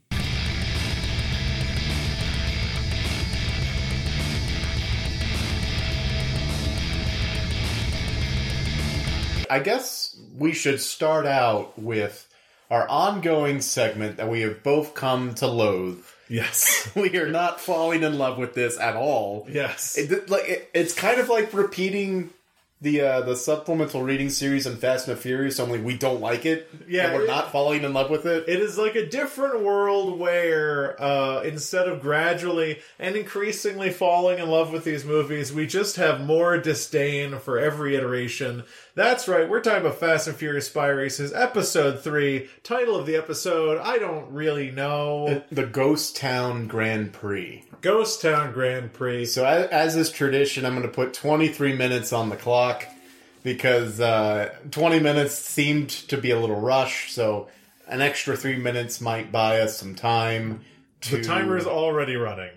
I 9.49 9.59
guess 9.63 10.19
we 10.38 10.51
should 10.51 10.82
start 10.82 11.25
out 11.25 11.80
with 11.80 12.28
our 12.69 12.89
ongoing 12.89 13.61
segment 13.61 14.17
that 14.17 14.28
we 14.28 14.41
have 14.41 14.63
both 14.63 14.93
come 14.93 15.34
to 15.36 15.47
loathe. 15.47 16.03
Yes. 16.30 16.89
We 16.95 17.15
are 17.17 17.30
not 17.30 17.59
falling 17.61 18.03
in 18.03 18.17
love 18.17 18.38
with 18.38 18.53
this 18.53 18.80
at 18.80 18.95
all. 18.95 19.45
Yes. 19.49 19.97
It, 19.97 20.30
like 20.30 20.47
it, 20.47 20.69
it's 20.73 20.93
kind 20.93 21.19
of 21.19 21.30
like 21.30 21.53
repeating 21.53 22.32
the 22.80 23.01
uh, 23.01 23.21
the 23.21 23.36
supplemental 23.36 24.03
reading 24.03 24.30
series 24.30 24.67
in 24.67 24.78
Fast 24.78 25.07
and 25.07 25.17
the 25.17 25.21
Furious. 25.21 25.59
Only 25.59 25.80
we 25.80 25.97
don't 25.97 26.21
like 26.21 26.45
it. 26.45 26.69
Yeah, 26.88 27.05
and 27.07 27.15
we're 27.15 27.23
it- 27.23 27.28
not 27.28 27.51
falling 27.51 27.84
in 27.84 27.91
love 27.93 28.09
with 28.11 28.25
it. 28.28 28.47
It 28.47 28.59
is 28.59 28.78
like 28.78 28.95
a 28.95 29.05
different 29.07 29.61
world 29.63 30.19
where 30.19 31.01
uh, 31.01 31.41
instead 31.41 31.88
of 31.88 32.01
gradually 32.01 32.80
and 32.99 33.15
increasingly 33.15 33.89
falling 33.89 34.38
in 34.39 34.47
love 34.49 34.71
with 34.71 34.84
these 34.84 35.05
movies, 35.05 35.51
we 35.51 35.65
just 35.65 35.95
have 35.95 36.21
more 36.21 36.57
disdain 36.59 37.39
for 37.39 37.57
every 37.57 37.95
iteration. 37.95 38.63
That's 38.98 39.28
right, 39.28 39.48
we're 39.48 39.62
talking 39.62 39.82
about 39.82 40.00
Fast 40.00 40.28
and 40.28 40.36
Furious 40.36 40.66
Spy 40.66 40.88
Racers, 40.88 41.32
Episode 41.32 42.00
3. 42.00 42.50
Title 42.64 42.95
of 42.95 43.06
the 43.06 43.16
episode, 43.16 43.78
I 43.78 44.00
don't 44.00 44.32
really 44.32 44.72
know. 44.72 45.43
the 45.52 45.68
Ghost 45.68 46.18
Town 46.18 46.66
Grand 46.66 47.14
Prix. 47.14 47.64
Ghost 47.82 48.24
Town 48.24 48.54
Grand 48.54 48.93
Prix. 48.93 49.28
So 49.28 49.45
as, 49.45 49.68
as 49.68 49.95
is 49.95 50.10
tradition, 50.10 50.66
I'm 50.66 50.74
going 50.74 50.82
to 50.82 50.91
put 50.91 51.14
23 51.14 51.76
minutes 51.76 52.12
on 52.12 52.30
the 52.30 52.38
clock 52.38 52.88
because 53.43 54.00
uh, 54.02 54.56
20 54.72 55.00
minutes 55.00 55.36
seemed 55.36 55.91
to 55.91 56.18
be 56.18 56.32
a 56.32 56.39
little 56.39 56.60
rush. 56.60 57.12
So 57.12 57.50
an 57.88 58.02
extra 58.02 58.36
three 58.36 58.58
minutes 58.58 59.00
might 59.00 59.32
buy 59.32 59.60
us 59.60 59.78
some 59.78 59.93
time. 59.93 60.62
To... 61.02 61.22
The 61.22 61.56
is 61.56 61.68
already 61.68 62.16
running. 62.16 62.57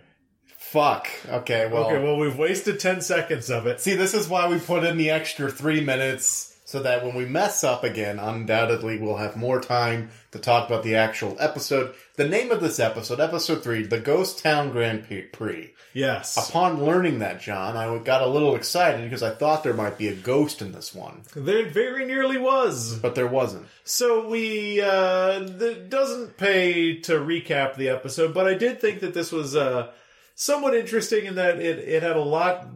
Fuck. 0.70 1.08
Okay. 1.28 1.68
Well. 1.68 1.86
Okay, 1.86 2.02
well, 2.02 2.16
we've 2.16 2.38
wasted 2.38 2.78
10 2.78 3.00
seconds 3.00 3.50
of 3.50 3.66
it. 3.66 3.80
See, 3.80 3.96
this 3.96 4.14
is 4.14 4.28
why 4.28 4.48
we 4.48 4.58
put 4.60 4.84
in 4.84 4.96
the 4.98 5.10
extra 5.10 5.50
three 5.50 5.80
minutes 5.80 6.56
so 6.64 6.80
that 6.82 7.04
when 7.04 7.16
we 7.16 7.24
mess 7.24 7.64
up 7.64 7.82
again, 7.82 8.20
undoubtedly 8.20 8.96
we'll 8.96 9.16
have 9.16 9.36
more 9.36 9.60
time 9.60 10.10
to 10.30 10.38
talk 10.38 10.68
about 10.68 10.84
the 10.84 10.94
actual 10.94 11.36
episode. 11.40 11.92
The 12.14 12.28
name 12.28 12.52
of 12.52 12.60
this 12.60 12.78
episode, 12.78 13.18
episode 13.18 13.64
three, 13.64 13.82
the 13.82 13.98
Ghost 13.98 14.38
Town 14.44 14.70
Grand 14.70 15.04
Prix. 15.32 15.72
Yes. 15.92 16.36
Upon 16.48 16.84
learning 16.84 17.18
that, 17.18 17.40
John, 17.40 17.76
I 17.76 17.98
got 17.98 18.22
a 18.22 18.26
little 18.28 18.54
excited 18.54 19.02
because 19.02 19.24
I 19.24 19.30
thought 19.34 19.64
there 19.64 19.74
might 19.74 19.98
be 19.98 20.06
a 20.06 20.14
ghost 20.14 20.62
in 20.62 20.70
this 20.70 20.94
one, 20.94 21.22
There 21.34 21.68
very 21.68 22.04
nearly 22.06 22.38
was. 22.38 22.94
but 23.00 23.16
there 23.16 23.26
wasn't. 23.26 23.66
So 23.82 24.28
we 24.28 24.80
uh 24.80 25.40
it 25.40 25.90
doesn't 25.90 26.36
pay 26.36 27.00
to 27.00 27.14
recap 27.14 27.74
the 27.74 27.88
episode, 27.88 28.32
but 28.32 28.46
I 28.46 28.54
did 28.54 28.80
think 28.80 29.00
that 29.00 29.14
this 29.14 29.32
was 29.32 29.56
uh 29.56 29.90
somewhat 30.41 30.74
interesting 30.74 31.26
in 31.26 31.34
that 31.34 31.61
it 31.61 31.78
it 31.80 32.03
had 32.03 32.16
a 32.16 32.22
lot 32.22 32.66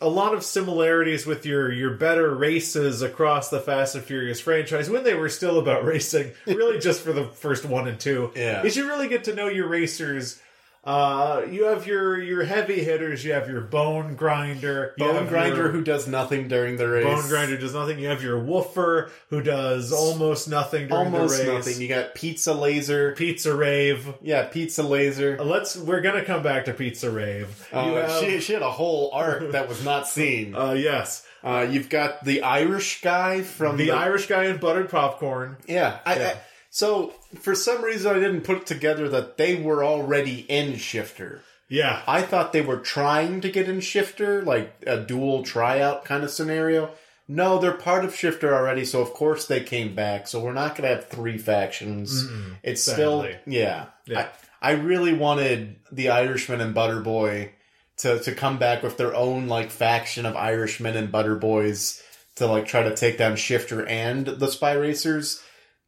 a 0.00 0.08
lot 0.08 0.32
of 0.32 0.44
similarities 0.44 1.26
with 1.26 1.44
your 1.44 1.72
your 1.72 1.94
better 1.94 2.32
races 2.34 3.02
across 3.02 3.50
the 3.50 3.58
Fast 3.58 3.96
and 3.96 4.04
Furious 4.04 4.40
franchise 4.40 4.88
when 4.88 5.02
they 5.02 5.14
were 5.14 5.28
still 5.28 5.58
about 5.58 5.84
racing, 5.94 6.32
really 6.46 6.78
just 6.78 7.02
for 7.02 7.12
the 7.12 7.24
first 7.24 7.64
one 7.64 7.88
and 7.88 7.98
two. 7.98 8.30
Yeah. 8.36 8.62
Is 8.62 8.76
you 8.76 8.86
really 8.86 9.08
get 9.08 9.24
to 9.24 9.34
know 9.34 9.48
your 9.48 9.68
racers 9.68 10.40
uh, 10.82 11.42
you 11.50 11.64
have 11.64 11.86
your 11.86 12.18
your 12.22 12.42
heavy 12.44 12.82
hitters. 12.82 13.22
You 13.24 13.32
have 13.34 13.48
your 13.48 13.60
bone 13.60 14.14
grinder. 14.14 14.94
you 14.96 15.04
Bone 15.04 15.26
Grinder, 15.26 15.56
your- 15.56 15.68
who 15.70 15.82
does 15.84 16.08
nothing 16.08 16.48
during 16.48 16.78
the 16.78 16.88
race. 16.88 17.04
Bone 17.04 17.28
grinder 17.28 17.58
does 17.58 17.74
nothing. 17.74 17.98
You 17.98 18.08
have 18.08 18.22
your 18.22 18.38
woofer 18.38 19.10
who 19.28 19.42
does 19.42 19.92
almost 19.92 20.48
nothing 20.48 20.88
during 20.88 21.06
Almost 21.12 21.34
the 21.34 21.40
race. 21.40 21.48
Almost 21.48 21.68
nothing. 21.68 21.82
You 21.82 21.88
got 21.88 22.14
Pizza 22.14 22.54
Laser. 22.54 23.12
Pizza 23.12 23.54
rave. 23.54 24.14
Yeah, 24.22 24.44
Pizza 24.46 24.82
Laser. 24.82 25.36
Uh, 25.38 25.44
Let's. 25.44 25.76
We're 25.76 26.00
gonna 26.00 26.24
come 26.24 26.42
back 26.42 26.64
to 26.64 26.72
Pizza 26.72 27.10
rave. 27.10 27.68
Uh, 27.72 27.94
have- 27.96 28.20
she, 28.24 28.40
she 28.40 28.54
had 28.54 28.62
a 28.62 28.70
whole 28.70 29.10
arc 29.12 29.52
that 29.52 29.68
was 29.68 29.84
not 29.84 30.06
seen. 30.08 30.54
uh, 30.54 30.72
yes, 30.72 31.26
Uh, 31.44 31.66
you've 31.70 31.90
got 31.90 32.24
the 32.24 32.40
Irish 32.42 33.02
guy 33.02 33.42
from 33.42 33.76
the 33.76 33.90
Irish 33.90 34.26
guy 34.28 34.44
in 34.44 34.56
buttered 34.56 34.88
popcorn. 34.88 35.56
Yeah, 35.66 35.98
I, 36.06 36.16
Yeah. 36.16 36.28
I, 36.28 36.36
so 36.70 37.12
for 37.40 37.54
some 37.54 37.84
reason 37.84 38.16
I 38.16 38.20
didn't 38.20 38.42
put 38.42 38.64
together 38.66 39.08
that 39.10 39.36
they 39.36 39.56
were 39.60 39.84
already 39.84 40.46
in 40.48 40.76
Shifter. 40.76 41.42
Yeah, 41.68 42.02
I 42.06 42.22
thought 42.22 42.52
they 42.52 42.62
were 42.62 42.78
trying 42.78 43.40
to 43.42 43.50
get 43.50 43.68
in 43.68 43.80
Shifter, 43.80 44.42
like 44.42 44.72
a 44.86 44.98
dual 44.98 45.42
tryout 45.44 46.04
kind 46.04 46.24
of 46.24 46.30
scenario. 46.30 46.90
No, 47.28 47.58
they're 47.60 47.70
part 47.72 48.04
of 48.04 48.14
Shifter 48.14 48.52
already, 48.52 48.84
so 48.84 49.00
of 49.00 49.12
course 49.14 49.46
they 49.46 49.60
came 49.60 49.94
back. 49.94 50.26
So 50.26 50.40
we're 50.40 50.52
not 50.52 50.74
going 50.74 50.88
to 50.88 50.96
have 50.96 51.08
three 51.08 51.38
factions. 51.38 52.28
it's 52.64 52.82
still, 52.82 53.20
yeah. 53.46 53.86
Yeah. 54.04 54.26
I, 54.60 54.70
I 54.70 54.72
really 54.72 55.12
wanted 55.14 55.76
the 55.92 56.08
Irishman 56.10 56.60
and 56.60 56.74
Butterboy 56.74 57.50
to 57.98 58.18
to 58.18 58.34
come 58.34 58.58
back 58.58 58.82
with 58.82 58.96
their 58.96 59.14
own 59.14 59.46
like 59.46 59.70
faction 59.70 60.26
of 60.26 60.34
Irishmen 60.36 60.96
and 60.96 61.12
Butterboys 61.12 62.02
to 62.36 62.46
like 62.46 62.66
try 62.66 62.82
to 62.82 62.96
take 62.96 63.16
down 63.16 63.36
Shifter 63.36 63.86
and 63.86 64.26
the 64.26 64.48
Spy 64.48 64.72
Racers. 64.72 65.40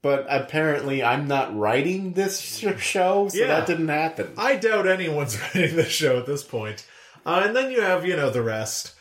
But 0.02 0.26
apparently, 0.28 1.02
I'm 1.02 1.28
not 1.28 1.56
writing 1.56 2.12
this 2.14 2.40
show, 2.78 3.28
so 3.28 3.38
Yeah. 3.38 3.46
that 3.46 3.66
didn't 3.66 3.88
happen. 3.88 4.32
I 4.36 4.56
doubt 4.56 4.86
anyone's 4.88 5.38
writing 5.54 5.76
this 5.76 5.88
show 5.90 6.18
at 6.18 6.26
this 6.26 6.42
point. 6.42 6.84
Uh, 7.24 7.42
and 7.46 7.54
then 7.56 7.70
you 7.70 7.80
have 7.80 8.04
you 8.04 8.16
know 8.16 8.30
the 8.30 8.42
rest. 8.42 8.94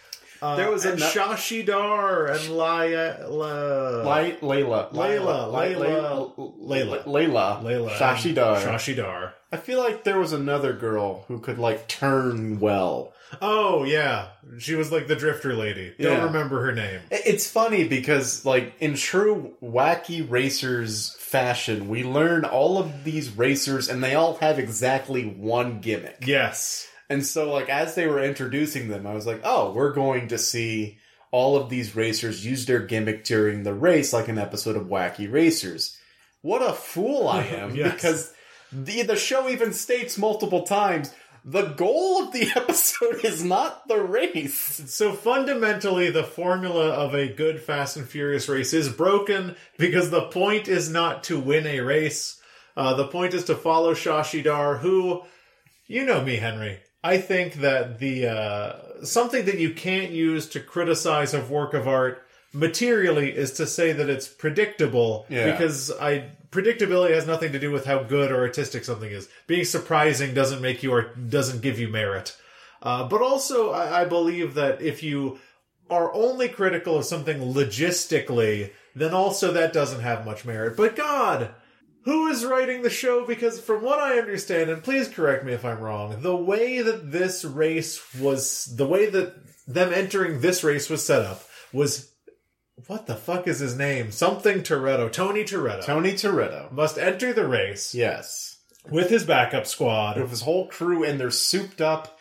Uh, 0.43 0.55
There 0.55 0.71
was 0.71 0.85
and 0.85 1.01
ano- 1.01 1.11
Shashi 1.11 1.63
Dar 1.65 2.25
and 2.27 2.49
Laya, 2.49 3.27
La, 3.27 4.01
Lay- 4.15 4.37
Layla. 4.41 4.91
Layla, 4.91 5.51
Lay- 5.51 5.73
Layla, 5.75 6.35
Layla. 6.59 7.03
Layla. 7.05 7.63
Layla, 7.63 7.89
Shashi 7.91 8.33
Dar. 8.33 8.57
Shashi 8.59 8.95
Dar. 8.95 9.33
I 9.51 9.57
feel 9.57 9.79
like 9.79 10.03
there 10.03 10.17
was 10.19 10.33
another 10.33 10.73
girl 10.73 11.25
who 11.27 11.39
could 11.39 11.59
like 11.59 11.87
turn 11.87 12.59
well. 12.59 13.13
Oh 13.41 13.83
yeah, 13.83 14.29
she 14.57 14.75
was 14.75 14.91
like 14.91 15.07
the 15.07 15.15
drifter 15.15 15.53
lady. 15.53 15.93
Don't 15.99 16.17
Yeah. 16.17 16.23
remember 16.25 16.61
her 16.65 16.71
name. 16.73 16.99
It's 17.11 17.49
funny 17.49 17.87
because 17.87 18.45
like 18.45 18.73
in 18.79 18.95
true 18.95 19.53
wacky 19.63 20.27
racers 20.29 21.15
fashion, 21.19 21.87
we 21.87 22.03
learn 22.03 22.43
all 22.45 22.77
of 22.77 23.03
these 23.03 23.29
racers 23.37 23.87
and 23.89 24.03
they 24.03 24.15
all 24.15 24.35
have 24.37 24.59
exactly 24.59 25.23
one 25.25 25.79
gimmick. 25.79 26.23
Yes. 26.25 26.87
And 27.09 27.25
so 27.25 27.51
like 27.51 27.69
as 27.69 27.95
they 27.95 28.07
were 28.07 28.21
introducing 28.23 28.87
them, 28.89 29.05
I 29.07 29.13
was 29.13 29.25
like, 29.27 29.41
"Oh, 29.43 29.71
we're 29.71 29.93
going 29.93 30.27
to 30.29 30.37
see 30.37 30.97
all 31.31 31.55
of 31.55 31.69
these 31.69 31.95
racers 31.95 32.45
use 32.45 32.65
their 32.65 32.79
gimmick 32.79 33.23
during 33.23 33.63
the 33.63 33.73
race 33.73 34.11
like 34.13 34.27
an 34.27 34.37
episode 34.37 34.75
of 34.75 34.87
Wacky 34.87 35.31
Racers." 35.31 35.97
What 36.41 36.61
a 36.61 36.73
fool 36.73 37.27
I 37.27 37.43
am 37.43 37.75
Yes. 37.75 37.93
because 37.93 38.33
the 38.71 39.01
the 39.03 39.15
show 39.15 39.47
even 39.49 39.73
states 39.73 40.17
multiple 40.17 40.63
times 40.63 41.13
the 41.43 41.67
goal 41.67 42.23
of 42.23 42.33
the 42.33 42.47
episode 42.55 43.23
is 43.25 43.43
not 43.43 43.87
the 43.87 43.99
race. 43.99 44.81
So 44.87 45.13
fundamentally, 45.13 46.11
the 46.11 46.23
formula 46.23 46.89
of 46.89 47.13
a 47.15 47.27
good 47.27 47.61
Fast 47.61 47.97
and 47.97 48.07
Furious 48.07 48.47
race 48.47 48.73
is 48.73 48.89
broken 48.89 49.55
because 49.77 50.09
the 50.09 50.23
point 50.27 50.67
is 50.67 50.89
not 50.89 51.23
to 51.25 51.39
win 51.39 51.65
a 51.65 51.79
race. 51.81 52.39
Uh, 52.77 52.93
the 52.93 53.07
point 53.07 53.33
is 53.33 53.45
to 53.45 53.55
follow 53.55 53.93
Shashidar, 53.93 54.79
who, 54.79 55.23
you 55.87 56.05
know 56.05 56.23
me, 56.23 56.37
Henry. 56.37 56.79
I 57.03 57.17
think 57.17 57.55
that 57.55 57.97
the 57.99 58.27
uh, 58.27 59.03
something 59.03 59.45
that 59.45 59.57
you 59.57 59.73
can't 59.73 60.11
use 60.11 60.47
to 60.49 60.59
criticize 60.59 61.33
a 61.33 61.41
work 61.41 61.73
of 61.73 61.87
art 61.87 62.23
materially 62.53 63.31
is 63.35 63.53
to 63.53 63.65
say 63.65 63.91
that 63.93 64.09
it's 64.09 64.27
predictable 64.27 65.25
Yeah. 65.29 65.51
because 65.51 65.91
I 65.91 66.29
predictability 66.51 67.11
has 67.11 67.25
nothing 67.25 67.51
to 67.53 67.59
do 67.59 67.71
with 67.71 67.85
how 67.85 68.03
good 68.03 68.31
or 68.31 68.41
artistic 68.41 68.83
something 68.83 69.11
is. 69.11 69.29
Being 69.47 69.65
surprising 69.65 70.33
doesn't 70.33 70.61
make 70.61 70.83
you 70.83 70.91
or 70.91 71.15
doesn't 71.15 71.61
give 71.61 71.79
you 71.79 71.87
merit. 71.87 72.37
Uh, 72.81 73.07
but 73.07 73.21
also, 73.21 73.71
I, 73.71 74.01
I 74.01 74.05
believe 74.05 74.53
that 74.55 74.81
if 74.81 75.01
you 75.01 75.39
are 75.89 76.13
only 76.13 76.49
critical 76.49 76.97
of 76.97 77.05
something 77.05 77.39
logistically, 77.39 78.71
then 78.95 79.13
also 79.13 79.53
that 79.53 79.73
doesn't 79.73 80.01
have 80.01 80.25
much 80.25 80.45
merit. 80.45 80.75
But 80.75 80.95
God, 80.95 81.51
who 82.03 82.27
is 82.27 82.45
writing 82.45 82.81
the 82.81 82.89
show? 82.89 83.25
Because 83.25 83.59
from 83.59 83.83
what 83.83 83.99
I 83.99 84.17
understand, 84.17 84.69
and 84.69 84.83
please 84.83 85.07
correct 85.07 85.45
me 85.45 85.53
if 85.53 85.63
I'm 85.63 85.79
wrong, 85.79 86.21
the 86.21 86.35
way 86.35 86.81
that 86.81 87.11
this 87.11 87.45
race 87.45 88.01
was, 88.15 88.65
the 88.75 88.87
way 88.87 89.09
that 89.09 89.35
them 89.67 89.93
entering 89.93 90.41
this 90.41 90.63
race 90.63 90.89
was 90.89 91.05
set 91.05 91.21
up 91.21 91.43
was. 91.71 92.10
What 92.87 93.05
the 93.07 93.15
fuck 93.15 93.47
is 93.47 93.59
his 93.59 93.77
name? 93.77 94.11
Something 94.11 94.59
Toretto. 94.63 95.11
Tony 95.11 95.43
Toretto. 95.43 95.83
Tony 95.85 96.13
Toretto. 96.13 96.71
must 96.71 96.97
enter 96.97 97.33
the 97.33 97.47
race 97.47 97.93
Yes. 97.93 98.57
with 98.89 99.09
his 99.09 99.23
backup 99.25 99.67
squad. 99.67 100.17
with 100.19 100.29
his 100.29 100.41
whole 100.41 100.67
crew 100.67 101.03
and 101.03 101.19
their 101.19 101.31
souped 101.31 101.81
up 101.81 102.17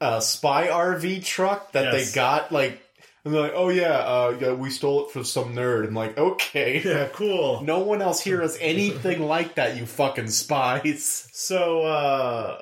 uh, 0.00 0.20
spy 0.20 0.66
RV 0.68 1.24
truck 1.24 1.72
that 1.72 1.92
Yes. 1.92 2.10
they 2.10 2.14
got 2.14 2.52
like 2.52 2.80
and 3.24 3.32
they're 3.32 3.40
like, 3.42 3.52
oh 3.54 3.70
yeah, 3.70 3.92
uh, 4.00 4.36
yeah, 4.38 4.52
we 4.52 4.68
stole 4.68 5.06
it 5.06 5.10
from 5.12 5.24
some 5.24 5.54
nerd. 5.54 5.86
I'm 5.86 5.94
like, 5.94 6.18
okay. 6.18 6.82
Yeah, 6.84 7.08
cool. 7.12 7.62
No 7.62 7.78
one 7.78 8.02
else 8.02 8.20
here 8.20 8.42
has 8.42 8.58
anything 8.60 9.22
like 9.26 9.54
that, 9.54 9.76
you 9.78 9.86
fucking 9.86 10.28
spies. 10.28 11.28
So 11.32 11.82
uh 11.84 12.60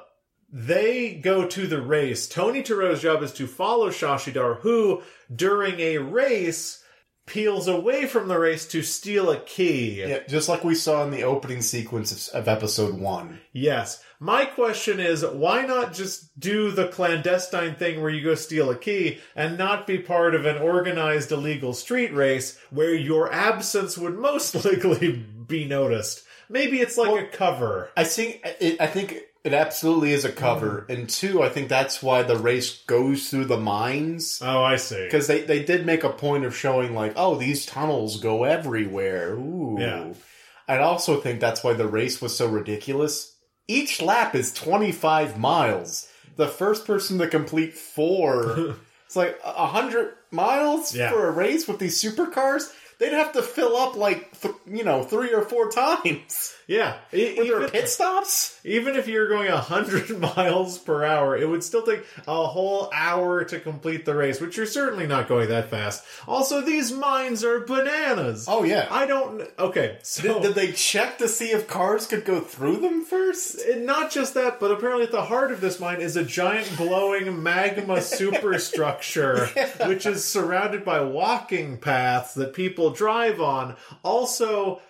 they 0.54 1.14
go 1.14 1.46
to 1.46 1.66
the 1.66 1.80
race. 1.80 2.28
Tony 2.28 2.62
Toretto's 2.62 3.00
job 3.00 3.22
is 3.22 3.32
to 3.32 3.46
follow 3.46 3.88
Shashidar, 3.88 4.60
who, 4.60 5.02
during 5.34 5.80
a 5.80 5.96
race, 5.96 6.81
peels 7.32 7.66
away 7.66 8.06
from 8.06 8.28
the 8.28 8.38
race 8.38 8.68
to 8.68 8.82
steal 8.82 9.30
a 9.30 9.40
key. 9.40 10.02
Yeah, 10.02 10.18
just 10.28 10.50
like 10.50 10.62
we 10.62 10.74
saw 10.74 11.02
in 11.02 11.10
the 11.10 11.22
opening 11.22 11.62
sequence 11.62 12.28
of, 12.28 12.42
of 12.42 12.48
episode 12.48 13.00
one. 13.00 13.40
Yes. 13.52 14.04
My 14.20 14.44
question 14.44 15.00
is, 15.00 15.24
why 15.24 15.64
not 15.64 15.94
just 15.94 16.38
do 16.38 16.70
the 16.70 16.88
clandestine 16.88 17.74
thing 17.74 18.02
where 18.02 18.10
you 18.10 18.22
go 18.22 18.34
steal 18.34 18.68
a 18.68 18.76
key 18.76 19.18
and 19.34 19.56
not 19.56 19.86
be 19.86 19.98
part 19.98 20.34
of 20.34 20.44
an 20.44 20.58
organized 20.58 21.32
illegal 21.32 21.72
street 21.72 22.12
race 22.12 22.58
where 22.68 22.94
your 22.94 23.32
absence 23.32 23.96
would 23.96 24.18
most 24.18 24.54
likely 24.66 25.12
be 25.12 25.64
noticed? 25.64 26.24
Maybe 26.50 26.80
it's 26.80 26.98
like 26.98 27.18
a 27.18 27.34
cover. 27.34 27.88
I 27.96 28.04
think 28.04 28.46
I 28.78 28.86
think 28.86 29.22
it 29.44 29.52
absolutely 29.52 30.12
is 30.12 30.24
a 30.24 30.32
cover, 30.32 30.84
hmm. 30.86 30.92
and 30.92 31.08
two, 31.08 31.42
I 31.42 31.48
think 31.48 31.68
that's 31.68 32.02
why 32.02 32.22
the 32.22 32.36
race 32.36 32.82
goes 32.84 33.28
through 33.28 33.46
the 33.46 33.58
mines. 33.58 34.40
Oh, 34.42 34.62
I 34.62 34.76
see. 34.76 35.02
Because 35.04 35.26
they, 35.26 35.42
they 35.42 35.62
did 35.64 35.84
make 35.84 36.04
a 36.04 36.10
point 36.10 36.44
of 36.44 36.56
showing, 36.56 36.94
like, 36.94 37.14
oh, 37.16 37.34
these 37.34 37.66
tunnels 37.66 38.20
go 38.20 38.44
everywhere. 38.44 39.34
Ooh. 39.34 39.76
Yeah. 39.80 40.12
I 40.68 40.78
also 40.78 41.20
think 41.20 41.40
that's 41.40 41.64
why 41.64 41.72
the 41.72 41.88
race 41.88 42.22
was 42.22 42.36
so 42.36 42.46
ridiculous. 42.46 43.36
Each 43.66 44.00
lap 44.00 44.34
is 44.34 44.52
25 44.52 45.38
miles. 45.38 46.08
The 46.36 46.48
first 46.48 46.86
person 46.86 47.18
to 47.18 47.26
complete 47.26 47.74
four, 47.74 48.76
it's 49.06 49.16
like 49.16 49.38
a 49.44 49.64
100 49.64 50.14
miles 50.30 50.94
Yeah. 50.94 51.10
for 51.10 51.26
a 51.26 51.32
race 51.32 51.66
with 51.66 51.78
these 51.78 52.00
supercars? 52.00 52.72
They'd 52.98 53.12
have 53.12 53.32
to 53.32 53.42
fill 53.42 53.76
up, 53.76 53.96
like, 53.96 54.40
th- 54.40 54.54
you 54.66 54.84
know, 54.84 55.02
three 55.02 55.34
or 55.34 55.42
four 55.42 55.68
times. 55.70 56.54
Yeah, 56.72 56.96
e- 57.12 57.34
Were 57.36 57.44
there 57.44 57.56
even, 57.58 57.70
pit 57.70 57.88
stops? 57.90 58.58
even 58.64 58.96
if 58.96 59.06
you're 59.06 59.28
going 59.28 59.50
100 59.52 60.18
miles 60.36 60.78
per 60.78 61.04
hour, 61.04 61.36
it 61.36 61.46
would 61.46 61.62
still 61.62 61.82
take 61.82 62.02
a 62.26 62.46
whole 62.46 62.88
hour 62.94 63.44
to 63.44 63.60
complete 63.60 64.06
the 64.06 64.14
race, 64.14 64.40
which 64.40 64.56
you're 64.56 64.64
certainly 64.64 65.06
not 65.06 65.28
going 65.28 65.50
that 65.50 65.68
fast. 65.68 66.02
Also, 66.26 66.62
these 66.62 66.90
mines 66.90 67.44
are 67.44 67.60
bananas. 67.60 68.46
Oh 68.48 68.62
yeah. 68.62 68.88
I 68.90 69.04
don't. 69.04 69.42
Okay, 69.58 69.98
so 70.02 70.22
did, 70.22 70.42
did 70.42 70.54
they 70.54 70.72
check 70.72 71.18
to 71.18 71.28
see 71.28 71.50
if 71.50 71.68
cars 71.68 72.06
could 72.06 72.24
go 72.24 72.40
through 72.40 72.78
them 72.78 73.04
first? 73.04 73.60
And 73.60 73.84
not 73.84 74.10
just 74.10 74.32
that, 74.34 74.58
but 74.58 74.70
apparently 74.70 75.04
at 75.04 75.12
the 75.12 75.24
heart 75.24 75.52
of 75.52 75.60
this 75.60 75.78
mine 75.78 76.00
is 76.00 76.16
a 76.16 76.24
giant 76.24 76.72
glowing 76.78 77.42
magma 77.42 78.00
superstructure, 78.62 79.46
which 79.86 80.06
is 80.06 80.24
surrounded 80.24 80.84
by 80.84 81.00
walking 81.02 81.76
paths 81.78 82.34
that 82.34 82.54
people 82.54 82.90
drive 82.90 83.40
on. 83.40 83.76
Also, 84.02 84.80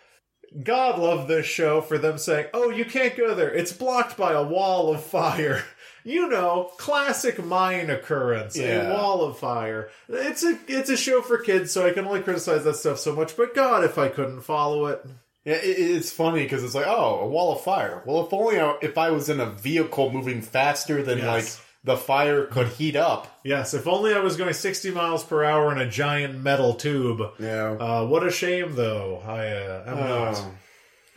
God 0.62 0.98
love 0.98 1.28
this 1.28 1.46
show 1.46 1.80
for 1.80 1.98
them 1.98 2.18
saying, 2.18 2.46
"Oh, 2.52 2.70
you 2.70 2.84
can't 2.84 3.16
go 3.16 3.34
there. 3.34 3.52
It's 3.54 3.72
blocked 3.72 4.16
by 4.16 4.32
a 4.32 4.42
wall 4.42 4.92
of 4.94 5.02
fire." 5.04 5.62
You 6.04 6.28
know, 6.28 6.68
classic 6.78 7.44
mine 7.44 7.88
occurrence, 7.88 8.56
Yeah. 8.58 8.88
a 8.88 8.92
wall 8.94 9.22
of 9.22 9.38
fire. 9.38 9.88
It's 10.08 10.42
a 10.42 10.58
it's 10.66 10.90
a 10.90 10.96
show 10.96 11.22
for 11.22 11.38
kids, 11.38 11.70
so 11.70 11.86
I 11.86 11.92
can 11.92 12.04
only 12.06 12.22
criticize 12.22 12.64
that 12.64 12.74
stuff 12.74 12.98
so 12.98 13.14
much. 13.14 13.36
But 13.36 13.54
God, 13.54 13.84
if 13.84 13.98
I 13.98 14.08
couldn't 14.08 14.40
follow 14.40 14.86
it, 14.86 15.00
Yeah, 15.44 15.54
it, 15.54 15.78
it's 15.78 16.10
funny 16.10 16.42
because 16.42 16.64
it's 16.64 16.74
like, 16.74 16.88
oh, 16.88 17.20
a 17.20 17.28
wall 17.28 17.52
of 17.52 17.60
fire. 17.60 18.02
Well, 18.04 18.26
if 18.26 18.32
only 18.32 18.58
I, 18.58 18.76
if 18.82 18.98
I 18.98 19.12
was 19.12 19.28
in 19.28 19.38
a 19.38 19.46
vehicle 19.46 20.10
moving 20.10 20.42
faster 20.42 21.04
than 21.04 21.18
Yes. 21.18 21.26
like 21.58 21.61
the 21.84 21.96
fire 21.96 22.46
could 22.46 22.68
heat 22.68 22.96
up. 22.96 23.40
Yes, 23.44 23.74
if 23.74 23.86
only 23.86 24.14
I 24.14 24.20
was 24.20 24.36
going 24.36 24.52
60 24.52 24.90
miles 24.92 25.24
per 25.24 25.44
hour 25.44 25.72
in 25.72 25.78
a 25.78 25.88
giant 25.88 26.40
metal 26.40 26.74
tube. 26.74 27.20
Yeah. 27.38 27.72
Uh, 27.72 28.06
what 28.06 28.26
a 28.26 28.30
shame, 28.30 28.74
though. 28.76 29.20
I 29.26 29.48
uh, 29.48 29.84
am 29.86 29.96
not. 29.96 30.34
Oh. 30.36 30.52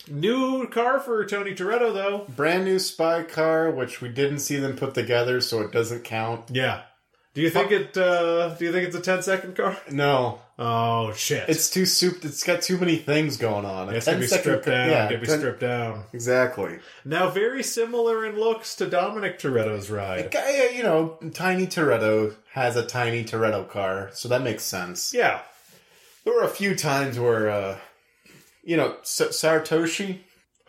New 0.07 0.67
car 0.67 0.99
for 0.99 1.25
Tony 1.25 1.55
Toretto, 1.55 1.93
though. 1.93 2.25
brand 2.35 2.65
new 2.65 2.79
spy 2.79 3.23
car, 3.23 3.71
which 3.71 4.01
we 4.01 4.09
didn't 4.09 4.39
see 4.39 4.57
them 4.57 4.75
put 4.75 4.93
together, 4.93 5.41
so 5.41 5.61
it 5.61 5.71
doesn't 5.71 6.03
count. 6.03 6.49
Yeah. 6.51 6.81
Do 7.35 7.41
you 7.41 7.49
think 7.49 7.71
it? 7.71 7.95
Uh, 7.97 8.55
do 8.55 8.63
you 8.65 8.71
think 8.71 8.87
it's 8.87 8.95
a 8.95 9.01
10 9.01 9.21
second 9.21 9.55
car? 9.55 9.77
No, 9.91 10.39
Oh 10.57 11.11
shit! 11.13 11.49
it's 11.49 11.69
too 11.69 11.85
soup. 11.85 12.23
It's 12.23 12.43
got 12.43 12.61
too 12.61 12.77
many 12.77 12.95
things 12.95 13.35
going 13.37 13.65
on. 13.65 13.89
A 13.89 13.91
it's 13.91 14.05
gonna 14.05 14.19
be 14.19 14.27
10 14.27 14.29
second 14.29 14.41
stripped 14.43 14.65
ca- 14.65 14.71
down. 14.71 14.89
Yeah, 14.89 15.05
gonna 15.09 15.19
be 15.19 15.27
10 15.27 15.39
stripped 15.39 15.59
down. 15.59 16.03
Exactly. 16.13 16.79
Now, 17.03 17.29
very 17.29 17.61
similar 17.61 18.25
in 18.25 18.39
looks 18.39 18.73
to 18.77 18.85
Dominic 18.89 19.37
Toretto's 19.37 19.91
ride. 19.91 20.31
Guy, 20.31 20.69
You 20.69 20.83
know, 20.83 21.19
tiny 21.33 21.67
Toretto 21.67 22.35
has 22.53 22.77
a 22.77 22.85
tiny 22.87 23.23
Toretto 23.25 23.67
car, 23.69 24.09
so 24.13 24.29
that 24.29 24.41
makes 24.41 24.63
sense. 24.63 25.13
Yeah. 25.13 25.41
There 26.23 26.33
were 26.33 26.43
a 26.43 26.47
few 26.47 26.73
times 26.73 27.19
where, 27.19 27.49
uh, 27.49 27.77
you 28.63 28.77
know, 28.77 28.95
S- 29.01 29.21
Sartoshi, 29.31 30.19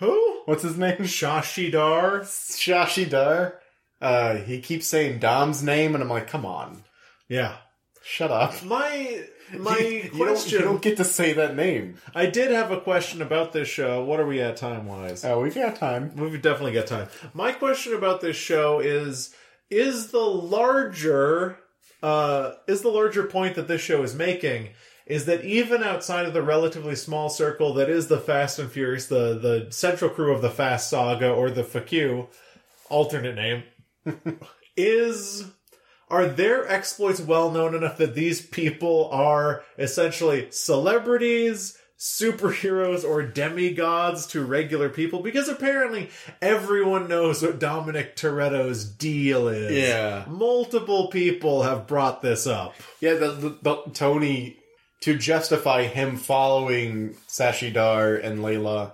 Who? 0.01 0.43
what's 0.47 0.65
his 0.65 0.77
name? 0.77 0.99
Shashidar. 0.99 2.23
Shashidar. 2.23 3.53
Uh, 4.01 4.37
he 4.37 4.61
keeps 4.61 4.87
saying 4.87 5.19
Dom's 5.21 5.63
name, 5.63 5.95
and 5.95 6.03
I'm 6.05 6.11
like, 6.11 6.29
come 6.29 6.45
on, 6.45 6.85
Yeah. 7.29 7.57
shut 8.05 8.31
up. 8.31 8.63
My 8.65 9.25
my 9.57 9.79
You- 9.79 9.87
you, 9.89 10.03
don't, 10.11 10.19
question. 10.29 10.59
you 10.59 10.65
don't 10.65 10.83
get 10.83 10.97
to 10.99 11.05
say 11.05 11.33
that 11.35 11.55
name. 11.57 11.97
I 12.15 12.27
did 12.27 12.51
have 12.51 12.71
a 12.71 12.81
question 12.81 13.23
about 13.23 13.53
this 13.53 13.69
show. 13.69 14.05
What 14.05 14.21
are 14.21 14.27
we 14.27 14.41
at 14.41 14.57
time 14.57 14.87
wise? 14.87 15.25
Oh, 15.25 15.41
we've 15.41 15.55
got 15.55 15.77
time. 15.77 16.15
We've 16.17 16.43
definitely 16.43 16.73
got 16.73 16.87
time. 16.89 17.09
My 17.33 17.53
question 17.53 17.95
about 17.95 18.21
this 18.21 18.37
show 18.37 18.81
is: 18.81 19.35
Is 19.71 20.09
the 20.11 20.19
larger, 20.19 21.59
uh, 22.03 22.53
is 22.67 22.83
the 22.83 22.89
larger 22.91 23.25
point 23.25 23.55
that 23.55 23.69
this 23.69 23.81
show 23.81 24.03
is 24.03 24.15
making 24.15 24.71
is 25.07 25.27
that 25.27 25.45
even 25.45 25.85
outside 25.85 26.27
of 26.27 26.33
the 26.35 26.43
relatively 26.43 26.97
small 26.97 27.29
circle 27.29 27.73
that 27.75 27.89
is 27.89 28.09
the 28.09 28.19
Fast 28.19 28.59
and 28.59 28.71
Furious, 28.71 29.07
the 29.07 29.39
the 29.39 29.69
central 29.71 30.11
crew 30.11 30.35
of 30.35 30.43
the 30.43 30.51
Fast 30.51 30.91
Saga 30.91 31.31
or 31.33 31.49
the 31.51 31.63
FAQ, 31.63 32.27
alternate 32.91 33.37
name, 33.37 33.63
is 34.77 35.45
are 36.09 36.27
their 36.27 36.69
exploits 36.69 37.21
well 37.21 37.51
known 37.51 37.75
enough 37.75 37.99
that 37.99 38.15
these 38.15 38.41
people 38.41 39.09
are 39.13 39.65
essentially 39.77 40.47
celebrities, 40.51 41.77
superheroes, 41.99 43.03
or 43.05 43.23
demigods 43.23 44.27
to 44.29 44.45
regular 44.45 44.89
people? 44.89 45.21
Because 45.21 45.49
apparently 45.49 46.11
everyone 46.41 47.09
knows 47.09 47.43
what 47.43 47.59
Dominic 47.59 48.15
Toretto's 48.15 48.85
deal 48.85 49.49
is. 49.49 49.73
Yeah. 49.73 50.25
Multiple 50.29 51.09
people 51.09 51.63
have 51.63 51.89
brought 51.89 52.23
this 52.23 52.47
up. 52.47 52.75
Yeah, 53.01 53.15
the, 53.15 53.33
the, 53.33 53.59
the 53.63 53.77
Tony 53.93 54.59
to 55.01 55.19
justify 55.19 55.85
him 55.85 56.17
following 56.17 57.15
Sashidar 57.29 58.25
and 58.25 58.39
Layla 58.39 58.93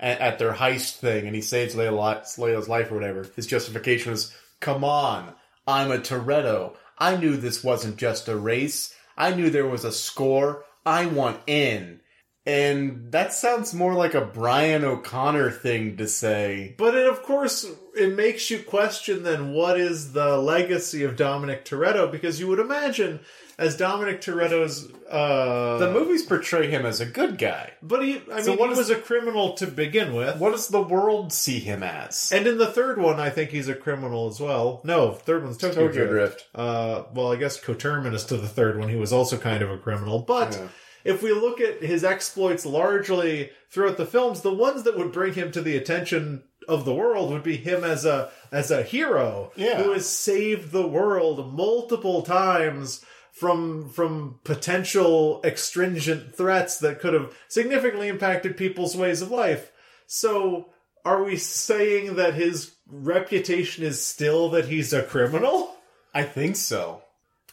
at, 0.00 0.20
at 0.20 0.38
their 0.38 0.52
heist 0.52 0.96
thing, 0.96 1.26
and 1.26 1.34
he 1.34 1.42
saves 1.42 1.74
Layla, 1.74 2.22
Layla's 2.38 2.68
life 2.68 2.90
or 2.90 2.94
whatever. 2.94 3.26
His 3.36 3.46
justification 3.46 4.12
was, 4.12 4.34
"Come 4.64 4.82
on, 4.82 5.34
I'm 5.66 5.90
a 5.90 5.98
Toretto. 5.98 6.74
I 6.98 7.18
knew 7.18 7.36
this 7.36 7.62
wasn't 7.62 7.98
just 7.98 8.28
a 8.28 8.34
race. 8.34 8.94
I 9.14 9.34
knew 9.34 9.50
there 9.50 9.68
was 9.68 9.84
a 9.84 9.92
score. 9.92 10.64
I 10.86 11.04
want 11.04 11.42
in." 11.46 12.00
And 12.46 13.10
that 13.12 13.32
sounds 13.32 13.72
more 13.72 13.94
like 13.94 14.12
a 14.12 14.20
Brian 14.20 14.84
O'Connor 14.84 15.50
thing 15.50 15.96
to 15.96 16.06
say. 16.06 16.74
But 16.76 16.94
it, 16.94 17.06
of 17.06 17.22
course, 17.22 17.66
it 17.96 18.14
makes 18.14 18.50
you 18.50 18.58
question 18.58 19.22
then 19.22 19.52
what 19.54 19.80
is 19.80 20.12
the 20.12 20.36
legacy 20.36 21.04
of 21.04 21.16
Dominic 21.16 21.64
Toretto? 21.64 22.10
Because 22.12 22.38
you 22.38 22.48
would 22.48 22.58
imagine, 22.58 23.20
as 23.56 23.78
Dominic 23.78 24.20
Toretto's. 24.20 24.90
Uh, 25.08 25.78
The 25.78 25.90
movies 25.90 26.22
portray 26.26 26.68
him 26.68 26.84
as 26.84 27.00
a 27.00 27.06
good 27.06 27.38
guy. 27.38 27.72
But 27.82 28.04
he, 28.04 28.20
I 28.30 28.42
So 28.42 28.50
mean, 28.50 28.58
what 28.58 28.66
he 28.66 28.72
is- 28.72 28.78
was 28.78 28.90
a 28.90 28.96
criminal 28.96 29.54
to 29.54 29.66
begin 29.66 30.12
with. 30.14 30.36
What 30.36 30.50
does 30.50 30.68
the 30.68 30.82
world 30.82 31.32
see 31.32 31.60
him 31.60 31.82
as? 31.82 32.30
And 32.30 32.46
in 32.46 32.58
the 32.58 32.66
third 32.66 32.98
one, 32.98 33.18
I 33.20 33.30
think 33.30 33.50
he's 33.50 33.68
a 33.68 33.74
criminal 33.74 34.28
as 34.28 34.38
well. 34.38 34.82
No, 34.84 35.12
third 35.12 35.44
one's 35.44 35.56
Tokyo, 35.56 35.86
Tokyo 35.86 36.06
Drift. 36.08 36.34
Drift. 36.36 36.48
Uh, 36.54 37.04
well, 37.14 37.32
I 37.32 37.36
guess 37.36 37.58
coterminous 37.58 38.24
to 38.24 38.36
the 38.36 38.48
third 38.48 38.78
one, 38.78 38.90
he 38.90 38.96
was 38.96 39.14
also 39.14 39.38
kind 39.38 39.62
of 39.62 39.70
a 39.70 39.78
criminal. 39.78 40.18
But 40.18 40.52
Yeah. 40.52 40.68
If 41.04 41.22
we 41.22 41.32
look 41.32 41.60
at 41.60 41.82
his 41.82 42.02
exploits 42.04 42.64
largely 42.66 43.50
throughout 43.70 43.96
the 43.98 44.06
films, 44.06 44.40
the 44.40 44.52
ones 44.54 44.82
that 44.84 44.96
would 44.96 45.12
bring 45.12 45.34
him 45.34 45.52
to 45.52 45.60
the 45.62 45.76
attention 45.76 46.44
of 46.66 46.84
the 46.84 46.94
world 46.94 47.30
would 47.30 47.42
be 47.42 47.56
him 47.58 47.84
as 47.84 48.04
a 48.06 48.30
as 48.50 48.70
a 48.70 48.82
hero 48.82 49.52
Yeah. 49.54 49.82
who 49.82 49.92
has 49.92 50.08
saved 50.08 50.72
the 50.72 50.86
world 50.86 51.54
multiple 51.54 52.22
times 52.22 53.04
from 53.32 53.90
from 53.90 54.40
potential 54.44 55.40
extringent 55.44 56.34
threats 56.34 56.78
that 56.78 57.00
could 57.00 57.12
have 57.14 57.34
significantly 57.48 58.08
impacted 58.08 58.56
people's 58.56 58.96
ways 58.96 59.20
of 59.20 59.30
life. 59.30 59.70
So 60.06 60.70
are 61.04 61.22
we 61.22 61.36
saying 61.36 62.14
that 62.16 62.34
his 62.34 62.72
reputation 62.88 63.84
is 63.84 64.02
still 64.02 64.48
that 64.50 64.66
he's 64.68 64.92
a 64.94 65.02
criminal? 65.02 65.74
I 66.14 66.22
think 66.22 66.56
so. 66.56 67.02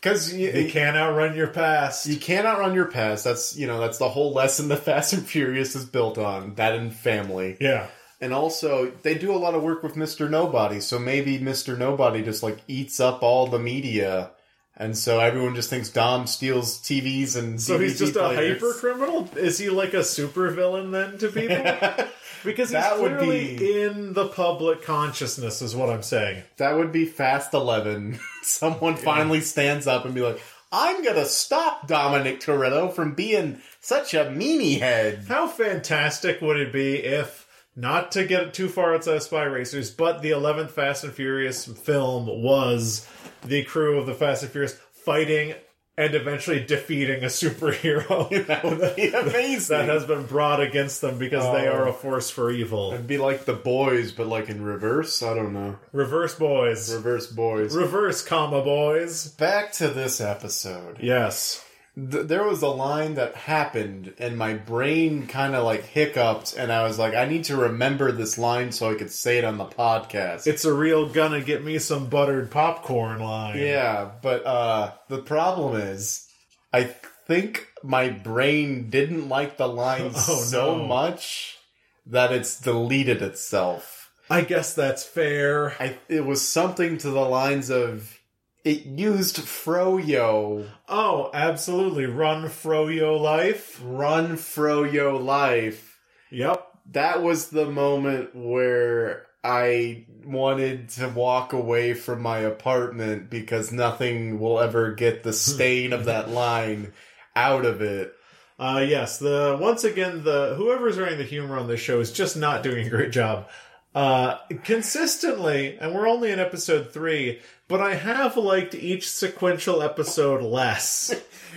Because 0.02 0.34
you, 0.34 0.50
You 0.50 0.70
can't 0.72 0.98
outrun 0.98 1.36
your 1.36 1.48
past. 1.48 2.08
you 2.08 2.18
can't 2.18 2.48
outrun 2.48 2.74
your 2.74 2.86
past. 2.88 3.24
That's 3.24 3.56
you 3.56 3.68
know 3.68 3.80
that's 3.80 4.00
the 4.00 4.10
whole 4.10 4.34
lesson 4.34 4.68
the 4.68 4.78
Fast 4.88 5.14
and 5.14 5.26
Furious 5.26 5.76
is 5.76 5.86
built 5.86 6.18
on. 6.18 6.56
That 6.56 6.74
and 6.74 6.94
family, 6.94 7.58
yeah. 7.62 7.88
and 8.20 8.34
also 8.34 8.92
they 9.04 9.14
do 9.16 9.32
a 9.34 9.38
lot 9.38 9.54
of 9.54 9.62
work 9.62 9.84
with 9.84 9.96
Mister 9.96 10.28
Nobody. 10.28 10.80
So 10.80 10.98
maybe 10.98 11.38
Mister 11.38 11.78
Nobody 11.78 12.24
just 12.24 12.42
like 12.42 12.58
eats 12.68 13.00
up 13.00 13.22
all 13.22 13.46
the 13.48 13.60
media, 13.60 14.32
and 14.78 14.98
so 14.98 15.20
everyone 15.20 15.56
just 15.56 15.70
thinks 15.70 15.90
Dom 15.90 16.28
steals 16.28 16.80
TVs 16.80 17.36
and 17.38 17.62
So 17.62 17.78
he's 17.80 18.00
just 18.00 18.16
a 18.16 18.24
hyper 18.24 18.74
criminal? 18.74 19.30
Is 19.36 19.58
he 19.58 19.70
like 19.70 19.94
a 19.94 20.04
super 20.04 20.50
villain 20.50 20.92
then 20.92 21.18
to 21.20 21.28
people? 21.30 22.08
Because 22.44 22.70
he's 22.70 22.82
That 22.82 23.00
would 23.00 23.20
clearly 23.20 23.56
be- 23.56 23.82
in 23.84 24.14
the 24.14 24.28
public 24.28 24.82
consciousness, 24.84 25.62
is 25.62 25.76
what 25.76 25.92
I'm 25.92 26.02
saying. 26.02 26.42
That 26.58 26.76
would 26.76 26.92
be 26.92 27.06
Fast 27.06 27.54
Eleven. 27.54 28.18
Someone 28.42 28.96
finally 28.96 29.42
stands 29.42 29.86
up 29.86 30.06
and 30.06 30.16
be 30.16 30.22
like, 30.22 30.42
"I'm 30.72 31.04
gonna 31.04 31.26
stop 31.26 31.86
Dominic 31.88 32.40
Toretto 32.40 32.92
from 32.92 33.14
being 33.14 33.62
such 33.80 34.16
a 34.16 34.26
meanie 34.26 34.80
head." 34.80 35.26
How 35.28 35.46
fantastic 35.46 36.42
would 36.42 36.58
it 36.58 36.74
be 36.74 36.96
if, 36.96 37.41
not 37.76 38.12
to 38.14 38.26
get 38.26 38.54
too 38.54 38.68
far 38.68 38.94
outside 38.94 39.16
of 39.16 39.24
Spy 39.24 39.44
Racers, 39.44 39.92
but 39.92 40.22
the 40.22 40.32
11th 40.32 40.72
Fast 40.72 41.04
and 41.04 41.14
Furious 41.14 41.66
film 41.66 42.28
was 42.28 43.08
the 43.44 43.64
crew 43.64 43.98
of 44.00 44.06
the 44.06 44.14
Fast 44.14 44.44
and 44.44 44.52
Furious 44.52 44.78
fighting 44.94 45.54
and 45.98 46.16
eventually 46.16 46.64
defeating 46.64 47.24
a 47.24 47.28
superhero 47.28 48.30
That 48.48 48.64
would 48.64 48.96
be 48.96 49.10
amazing. 49.10 49.78
that 49.78 49.90
has 49.90 50.06
been 50.06 50.26
brought 50.26 50.62
against 50.62 51.02
them 51.02 51.18
because 51.18 51.44
they 51.54 51.68
are 51.68 51.86
a 51.86 51.90
um, 51.90 51.96
force 51.96 52.30
for 52.30 52.50
evil. 52.50 52.94
It'd 52.94 53.08
be 53.08 53.18
like 53.18 53.46
the 53.46 53.54
boys, 53.54 54.12
but 54.12 54.28
like 54.28 54.50
in 54.50 54.64
reverse. 54.64 55.22
I 55.22 55.34
don't 55.34 55.54
know. 55.54 55.78
Reverse 55.92 56.36
boys. 56.36 56.94
Reverse 56.94 57.28
boys. 57.28 57.76
Reverse 57.76 58.24
comma 58.24 58.62
boys. 58.62 59.28
Back 59.34 59.74
to 59.74 59.90
this 59.90 60.22
episode. 60.22 60.98
Yes. 61.02 61.64
Th- 61.96 62.26
there 62.26 62.44
was 62.44 62.62
a 62.62 62.68
line 62.68 63.16
that 63.16 63.36
happened, 63.36 64.14
and 64.18 64.38
my 64.38 64.54
brain 64.54 65.28
kind 65.28 65.56
of 65.56 65.66
like 65.66 65.84
hiccuped, 65.84 66.56
and 66.58 66.72
I 66.72 66.84
was 66.84 66.98
like, 66.98 67.14
I 67.16 67.26
need 67.26 67.44
to 67.46 67.58
remember 67.58 68.12
this 68.12 68.38
line 68.38 68.72
so 68.72 68.90
I 68.92 68.96
could 68.96 69.12
say 69.12 69.38
it 69.38 69.44
on 69.44 69.58
the 69.58 69.66
podcast. 69.66 70.48
It's 70.48 70.64
a 70.66 70.74
real 70.74 71.10
gonna 71.10 71.42
get 71.42 71.64
me 71.64 71.80
some 71.80 72.08
buttered 72.08 72.50
popcorn 72.50 73.20
line. 73.20 73.58
Yeah, 73.58 74.10
but 74.22 74.46
uh 74.46 74.92
the 75.10 75.18
problem 75.20 75.76
is 75.82 76.28
I 76.72 76.84
think 77.28 77.68
my 77.84 78.10
brain 78.10 78.90
didn't 78.90 79.28
like 79.28 79.58
the 79.58 79.68
line 79.68 80.12
Oh, 80.16 80.20
so 80.44 80.78
no. 80.78 80.86
much 80.88 81.58
that 82.06 82.32
it's 82.32 82.60
deleted 82.60 83.22
itself. 83.22 84.10
I 84.30 84.42
guess 84.42 84.74
that's 84.74 85.04
fair. 85.04 85.72
I, 85.78 85.98
it 86.08 86.26
was 86.26 86.48
something 86.48 86.98
to 87.00 87.10
the 87.10 87.20
lines 87.20 87.70
of 87.70 88.18
it 88.64 88.86
used 88.86 89.38
Froyo. 89.38 90.68
Oh, 90.88 91.30
absolutely. 91.34 92.06
Run 92.06 92.46
Froyo 92.46 93.20
life. 93.20 93.80
Run 93.84 94.34
Froyo 94.34 95.24
life. 95.24 96.00
Yep. 96.30 96.68
That 96.92 97.24
was 97.24 97.50
the 97.50 97.66
moment 97.66 98.36
where 98.36 99.28
I 99.44 100.06
wanted 100.26 100.90
to 100.90 101.08
walk 101.08 101.54
away 101.54 101.94
from 101.94 102.22
my 102.22 102.40
apartment 102.40 103.30
because 103.30 103.72
nothing 103.72 104.40
will 104.40 104.60
ever 104.60 104.94
get 104.94 105.24
the 105.24 105.34
stain 105.34 105.94
of 105.94 106.06
that 106.06 106.30
line 106.32 106.94
out 107.36 107.66
of 107.66 107.82
it. 107.82 108.14
Uh, 108.60 108.86
yes, 108.88 109.18
the 109.18 109.58
once 109.60 109.84
again 109.84 110.24
the 110.24 110.54
whoever's 110.56 111.00
writing 111.00 111.18
the 111.18 111.24
humor 111.24 111.58
on 111.58 111.68
this 111.68 111.80
show 111.80 112.00
is 112.00 112.12
just 112.12 112.38
not 112.38 112.62
doing 112.62 112.86
a 112.86 112.90
great 112.90 113.12
job. 113.12 113.50
Uh, 113.94 114.38
consistently, 114.64 115.78
and 115.80 115.94
we're 115.94 116.08
only 116.08 116.32
in 116.32 116.40
episode 116.40 116.92
three, 116.94 117.40
but 117.68 117.82
I 117.82 117.96
have 117.96 118.38
liked 118.38 118.74
each 118.74 119.10
sequential 119.10 119.82
episode 119.82 120.42
less. 120.42 121.14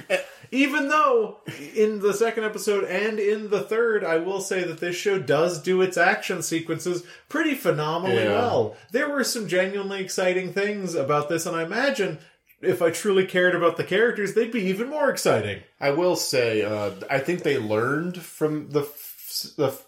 Even 0.50 0.88
though 0.88 1.38
in 1.74 2.00
the 2.00 2.12
second 2.12 2.44
episode 2.44 2.84
and 2.84 3.18
in 3.18 3.50
the 3.50 3.60
third, 3.62 4.04
I 4.04 4.18
will 4.18 4.40
say 4.40 4.62
that 4.64 4.78
this 4.78 4.94
show 4.96 5.18
does 5.18 5.60
do 5.60 5.80
its 5.82 5.96
action 5.96 6.42
sequences 6.42 7.04
pretty 7.28 7.54
phenomenally 7.54 8.22
Yeah. 8.24 8.32
well. 8.38 8.76
There 8.92 9.08
were 9.08 9.24
some 9.24 9.48
genuinely 9.48 10.00
exciting 10.00 10.52
things 10.52 10.94
about 10.94 11.28
this, 11.28 11.46
and 11.46 11.56
I 11.56 11.62
imagine 11.64 12.18
if 12.60 12.82
I 12.82 12.90
truly 12.90 13.26
cared 13.26 13.54
about 13.54 13.76
the 13.76 13.84
characters, 13.84 14.34
they'd 14.34 14.52
be 14.52 14.62
even 14.66 14.88
more 14.90 15.10
exciting. 15.10 15.62
I 15.80 15.90
will 15.90 16.16
say, 16.16 16.62
uh, 16.62 16.90
I 17.10 17.18
think 17.18 17.42
they 17.42 17.58
learned 17.58 18.20
from 18.22 18.70
the 18.70 18.82
f- 18.82 19.50
the 19.56 19.66
f- 19.68 19.84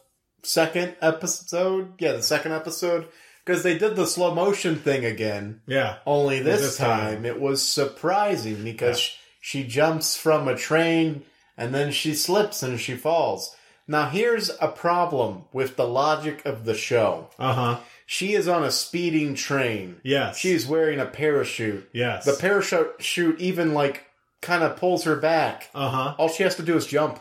second 0.46 0.96
episode. 1.00 1.92
Yeah, 1.98 2.12
the 2.12 2.22
second 2.22 2.52
episode 2.52 3.06
because 3.44 3.62
they 3.62 3.78
did 3.78 3.96
the 3.96 4.06
slow 4.06 4.34
motion 4.34 4.76
thing 4.76 5.04
again. 5.04 5.60
Yeah. 5.66 5.98
Only 6.06 6.40
this, 6.40 6.60
This 6.62 6.76
time, 6.78 7.16
time. 7.16 7.24
it 7.26 7.40
was 7.40 7.62
surprising 7.62 8.64
because 8.64 9.14
she 9.40 9.64
jumps 9.64 10.16
from 10.16 10.48
a 10.48 10.56
train 10.56 11.22
and 11.56 11.74
then 11.74 11.92
she 11.92 12.14
slips 12.14 12.62
and 12.62 12.80
she 12.80 12.96
falls. 12.96 13.54
Now 13.88 14.08
here's 14.08 14.50
a 14.60 14.68
problem 14.68 15.44
with 15.52 15.76
the 15.76 15.86
logic 15.86 16.44
of 16.44 16.64
the 16.64 16.74
show. 16.74 17.28
Uh 17.38 17.52
huh. 17.52 17.78
She 18.04 18.34
is 18.34 18.46
on 18.48 18.64
a 18.64 18.70
speeding 18.70 19.34
train. 19.34 20.00
Yes. 20.02 20.38
She's 20.38 20.66
wearing 20.66 20.98
a 21.00 21.06
parachute. 21.06 21.88
yes. 21.92 22.24
The 22.24 22.32
parachute 22.34 23.40
even 23.40 23.74
like 23.74 24.04
kind 24.42 24.62
of 24.64 24.76
pulls 24.76 25.04
her 25.04 25.16
back. 25.16 25.70
uh 25.74 25.88
huh. 25.90 26.14
All 26.18 26.28
she 26.28 26.42
has 26.42 26.56
to 26.56 26.62
do 26.62 26.76
is 26.76 26.86
jump. 26.86 27.20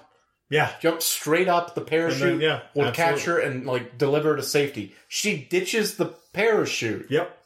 Yeah. 0.50 0.72
Jump 0.82 1.02
straight 1.02 1.48
up. 1.48 1.76
The 1.76 1.82
parachute 1.82 2.20
then, 2.20 2.39
yeah, 2.41 2.62
will 2.76 2.86
absolutely. 2.86 2.91
catch 2.93 3.26
her 3.26 3.39
and 3.39 3.66
like 3.66 3.98
deliver 3.98 4.32
her 4.32 4.36
to 4.36 4.43
safety. 4.43 4.93
She 5.08 5.48
ditches 5.50 5.96
the 5.96 6.14
parachute. 6.34 7.08
Yep. 7.10 7.38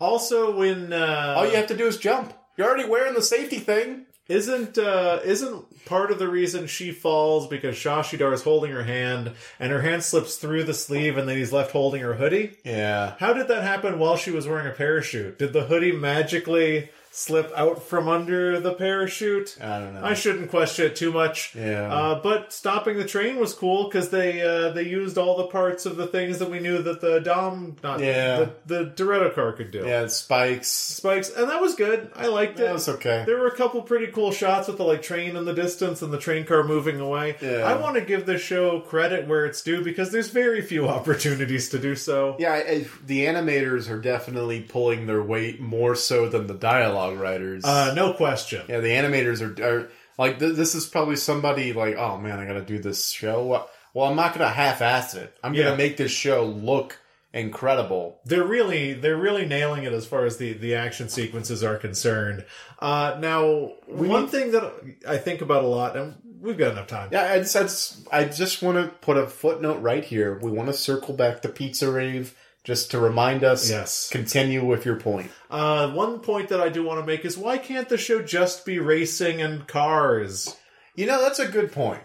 Also, 0.00 0.56
when 0.56 0.92
uh, 0.92 1.34
All 1.36 1.46
you 1.46 1.56
have 1.56 1.66
to 1.66 1.76
do 1.76 1.86
is 1.86 1.96
jump. 1.96 2.32
You're 2.56 2.68
already 2.68 2.88
wearing 2.88 3.14
the 3.14 3.22
safety 3.22 3.58
thing. 3.58 4.06
isn't 4.28 4.78
uh, 4.78 5.18
isn't 5.24 5.84
part 5.84 6.12
of 6.12 6.18
the 6.20 6.28
reason 6.28 6.66
she 6.68 6.92
falls 6.92 7.48
because 7.48 7.74
Shashidar 7.74 8.32
is 8.32 8.42
holding 8.42 8.70
her 8.70 8.84
hand 8.84 9.32
and 9.58 9.72
her 9.72 9.82
hand 9.82 10.04
slips 10.04 10.36
through 10.36 10.62
the 10.64 10.74
sleeve 10.74 11.16
and 11.18 11.28
then 11.28 11.36
he's 11.36 11.52
left 11.52 11.72
holding 11.72 12.02
her 12.02 12.14
hoodie. 12.14 12.56
Yeah. 12.64 13.14
How 13.18 13.32
did 13.32 13.48
that 13.48 13.62
happen 13.64 13.98
while 13.98 14.16
she 14.16 14.30
was 14.30 14.46
wearing 14.46 14.68
a 14.68 14.70
parachute? 14.70 15.38
Did 15.38 15.52
the 15.52 15.64
hoodie 15.64 15.92
magically 15.92 16.90
slip 17.14 17.52
out 17.54 17.82
from 17.82 18.08
under 18.08 18.58
the 18.58 18.72
parachute? 18.72 19.56
I 19.60 19.78
don't 19.78 19.94
know. 19.94 20.02
I 20.04 20.14
shouldn't 20.14 20.50
question 20.50 20.86
it 20.86 20.96
too 20.96 21.12
much. 21.12 21.54
Yeah. 21.54 21.92
Uh, 21.92 22.20
but 22.22 22.52
stopping 22.52 22.96
the 22.96 23.04
train 23.04 23.38
was 23.38 23.52
cool 23.54 23.84
because 23.84 24.08
they 24.08 24.40
uh, 24.40 24.70
they 24.70 24.84
used 24.84 25.18
all 25.18 25.36
the 25.36 25.46
parts 25.48 25.84
of 25.84 25.96
the 25.96 26.06
things 26.06 26.38
that 26.38 26.50
we 26.50 26.58
knew 26.58 26.82
that 26.82 27.00
the 27.02 27.20
Dom, 27.20 27.76
not 27.82 28.00
Yeah. 28.00 28.48
the, 28.66 28.84
the 28.84 28.90
Dorito 29.04 29.34
car 29.34 29.52
could 29.52 29.70
do. 29.70 29.84
yeah, 29.86 30.06
spikes. 30.06 30.68
Spikes, 30.68 31.28
and 31.30 31.50
that 31.50 31.60
was 31.60 31.74
good. 31.74 32.10
I 32.16 32.28
liked 32.28 32.58
it. 32.58 32.62
That 32.64 32.72
was 32.72 32.88
okay. 32.88 33.24
There 33.26 33.38
were 33.38 33.48
a 33.48 33.56
couple 33.56 33.82
pretty 33.82 34.06
cool 34.10 34.32
shots 34.32 34.68
with 34.68 34.78
the 34.78 34.84
like 34.84 35.02
train 35.02 35.36
in 35.36 35.44
the 35.44 35.54
distance 35.54 36.00
and 36.02 36.12
the 36.12 36.18
train 36.18 36.46
car 36.46 36.64
moving 36.64 36.98
away. 36.98 37.36
Yeah. 37.42 37.58
I 37.64 37.78
want 37.78 37.96
to 37.96 38.00
give 38.00 38.24
this 38.24 38.40
show 38.40 38.80
credit 38.80 39.28
where 39.28 39.44
it's 39.44 39.62
due 39.62 39.84
because 39.84 40.10
there's 40.12 40.30
very 40.30 40.62
few 40.62 40.88
opportunities 40.96 41.68
to 41.68 41.78
do 41.78 41.94
so. 41.94 42.36
Yeah, 42.38 42.52
I, 42.52 42.56
I- 42.56 42.86
the 43.06 43.26
animators 43.26 43.90
are 43.90 44.00
definitely 44.00 44.60
pulling 44.62 45.06
their 45.06 45.22
weight 45.22 45.60
more 45.60 45.94
so 45.94 46.28
than 46.28 46.46
the 46.46 46.54
dialogue 46.54 47.01
writers. 47.10 47.64
Uh, 47.64 47.92
no 47.94 48.12
question. 48.14 48.64
yeah, 48.68 48.80
the 48.80 48.88
animators 48.88 49.40
are, 49.40 49.64
are 49.64 49.88
like 50.18 50.38
th- 50.38 50.54
this 50.56 50.74
is 50.74 50.86
probably 50.86 51.16
somebody 51.16 51.72
like, 51.72 51.96
oh 51.96 52.18
man, 52.18 52.38
I 52.38 52.46
got 52.46 52.54
to 52.54 52.62
do 52.64 52.78
this 52.78 53.08
show. 53.10 53.66
Well, 53.94 54.08
I'm 54.08 54.16
not 54.16 54.34
going 54.34 54.46
to 54.46 54.54
half-ass 54.54 55.14
it. 55.14 55.36
I'm 55.42 55.52
going 55.52 55.64
to 55.66 55.70
Yeah. 55.72 55.76
make 55.76 55.96
this 55.96 56.12
show 56.12 56.44
look 56.46 56.98
incredible. 57.34 58.20
They're 58.24 58.44
really 58.46 58.92
they're 58.92 59.16
really 59.16 59.46
nailing 59.46 59.84
it 59.84 59.92
as 59.92 60.06
far 60.06 60.24
as 60.26 60.36
the 60.36 60.52
the 60.52 60.74
action 60.74 61.08
sequences 61.08 61.62
are 61.64 61.76
concerned. 61.76 62.44
Uh, 62.78 63.16
now, 63.20 63.72
one 63.86 64.22
need- 64.22 64.30
thing 64.30 64.52
that 64.52 64.72
I 65.08 65.16
think 65.18 65.40
about 65.40 65.64
a 65.64 65.66
lot, 65.66 65.96
and 65.96 66.14
we've 66.40 66.58
got 66.58 66.72
enough 66.72 66.88
time. 66.88 67.08
Yeah, 67.12 67.22
I 67.32 67.38
just, 67.38 67.56
I 67.56 67.62
just, 67.62 68.08
I 68.12 68.24
just 68.24 68.62
want 68.62 68.76
to 68.78 68.88
put 69.00 69.16
a 69.16 69.26
footnote 69.26 69.80
right 69.80 70.04
here. 70.04 70.38
We 70.42 70.50
want 70.50 70.68
to 70.68 70.74
circle 70.74 71.14
back 71.14 71.42
to 71.42 71.48
Pizza 71.48 71.90
Rave 71.90 72.36
just 72.64 72.90
to 72.92 72.98
remind 72.98 73.44
us. 73.44 73.68
Yes. 73.70 74.08
Continue 74.10 74.64
with 74.64 74.84
your 74.84 74.96
point. 74.96 75.30
Uh, 75.50 75.90
one 75.92 76.20
point 76.20 76.48
that 76.48 76.60
I 76.60 76.68
do 76.68 76.84
want 76.84 77.00
to 77.00 77.06
make 77.06 77.24
is 77.24 77.36
why 77.36 77.58
can't 77.58 77.88
the 77.88 77.98
show 77.98 78.22
just 78.22 78.64
be 78.64 78.78
racing 78.78 79.42
and 79.42 79.66
cars? 79.66 80.56
You 80.94 81.06
know, 81.06 81.20
that's 81.20 81.38
a 81.38 81.48
good 81.48 81.72
point 81.72 82.02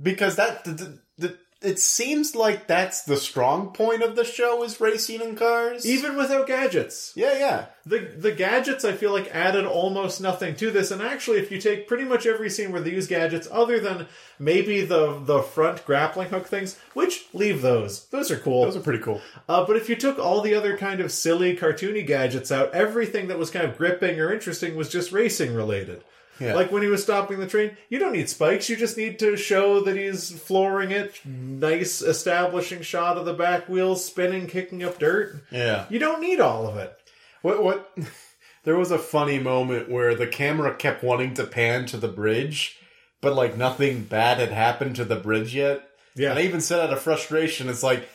because 0.00 0.36
that 0.36 0.64
it 1.60 1.78
seems 1.78 2.36
like 2.36 2.66
that's 2.68 3.02
the 3.02 3.16
strong 3.16 3.72
point 3.72 4.02
of 4.02 4.14
the 4.14 4.24
show 4.24 4.62
is 4.62 4.80
racing 4.80 5.20
in 5.20 5.34
cars. 5.34 5.84
Even 5.84 6.16
without 6.16 6.46
gadgets. 6.46 7.12
yeah, 7.16 7.36
yeah, 7.38 7.66
The 7.84 7.98
the 8.16 8.32
gadgets 8.32 8.84
I 8.84 8.92
feel 8.92 9.12
like 9.12 9.34
added 9.34 9.66
almost 9.66 10.20
nothing 10.20 10.54
to 10.56 10.70
this, 10.70 10.90
and 10.90 11.02
actually, 11.02 11.38
if 11.38 11.50
you 11.50 11.60
take 11.60 11.88
pretty 11.88 12.04
much 12.04 12.26
every 12.26 12.48
scene 12.48 12.70
where 12.70 12.80
they 12.80 12.92
use 12.92 13.08
gadgets, 13.08 13.48
other 13.50 13.80
than 13.80 14.06
maybe 14.38 14.84
the 14.84 15.18
the 15.18 15.42
front 15.42 15.84
grappling 15.84 16.28
hook 16.28 16.46
things, 16.46 16.78
which 16.94 17.26
leave 17.32 17.60
those, 17.60 18.04
those 18.06 18.30
are 18.30 18.38
cool. 18.38 18.64
those 18.64 18.76
are 18.76 18.80
pretty 18.80 19.02
cool. 19.02 19.20
Uh, 19.48 19.64
but 19.66 19.76
if 19.76 19.88
you 19.88 19.96
took 19.96 20.18
all 20.18 20.40
the 20.40 20.54
other 20.54 20.76
kind 20.76 21.00
of 21.00 21.10
silly 21.10 21.56
cartoony 21.56 22.06
gadgets 22.06 22.52
out, 22.52 22.72
everything 22.72 23.26
that 23.28 23.38
was 23.38 23.50
kind 23.50 23.66
of 23.66 23.76
gripping 23.76 24.20
or 24.20 24.32
interesting 24.32 24.76
was 24.76 24.88
just 24.88 25.10
racing 25.12 25.54
related. 25.54 26.04
Yeah. 26.40 26.54
Like 26.54 26.70
when 26.70 26.82
he 26.82 26.88
was 26.88 27.02
stopping 27.02 27.38
the 27.38 27.46
train, 27.46 27.76
you 27.88 27.98
don't 27.98 28.12
need 28.12 28.28
spikes. 28.28 28.68
You 28.68 28.76
just 28.76 28.96
need 28.96 29.18
to 29.18 29.36
show 29.36 29.80
that 29.80 29.96
he's 29.96 30.30
flooring 30.30 30.90
it. 30.90 31.20
Nice 31.24 32.00
establishing 32.02 32.82
shot 32.82 33.16
of 33.16 33.24
the 33.24 33.34
back 33.34 33.68
wheels 33.68 34.04
spinning, 34.04 34.46
kicking 34.46 34.84
up 34.84 34.98
dirt. 34.98 35.42
Yeah. 35.50 35.86
You 35.90 35.98
don't 35.98 36.20
need 36.20 36.40
all 36.40 36.66
of 36.66 36.76
it. 36.76 36.96
What 37.42 37.62
what? 37.62 37.96
There 38.64 38.76
was 38.76 38.90
a 38.90 38.98
funny 38.98 39.38
moment 39.38 39.88
where 39.88 40.14
the 40.14 40.26
camera 40.26 40.74
kept 40.74 41.02
wanting 41.02 41.32
to 41.34 41.46
pan 41.46 41.86
to 41.86 41.96
the 41.96 42.08
bridge, 42.08 42.76
but 43.22 43.34
like 43.34 43.56
nothing 43.56 44.02
bad 44.02 44.38
had 44.38 44.50
happened 44.50 44.96
to 44.96 45.06
the 45.06 45.16
bridge 45.16 45.54
yet. 45.54 45.88
Yeah. 46.14 46.30
And 46.30 46.38
I 46.38 46.42
even 46.42 46.60
said 46.60 46.80
out 46.80 46.92
of 46.92 47.00
frustration, 47.00 47.70
it's 47.70 47.82
like, 47.82 48.06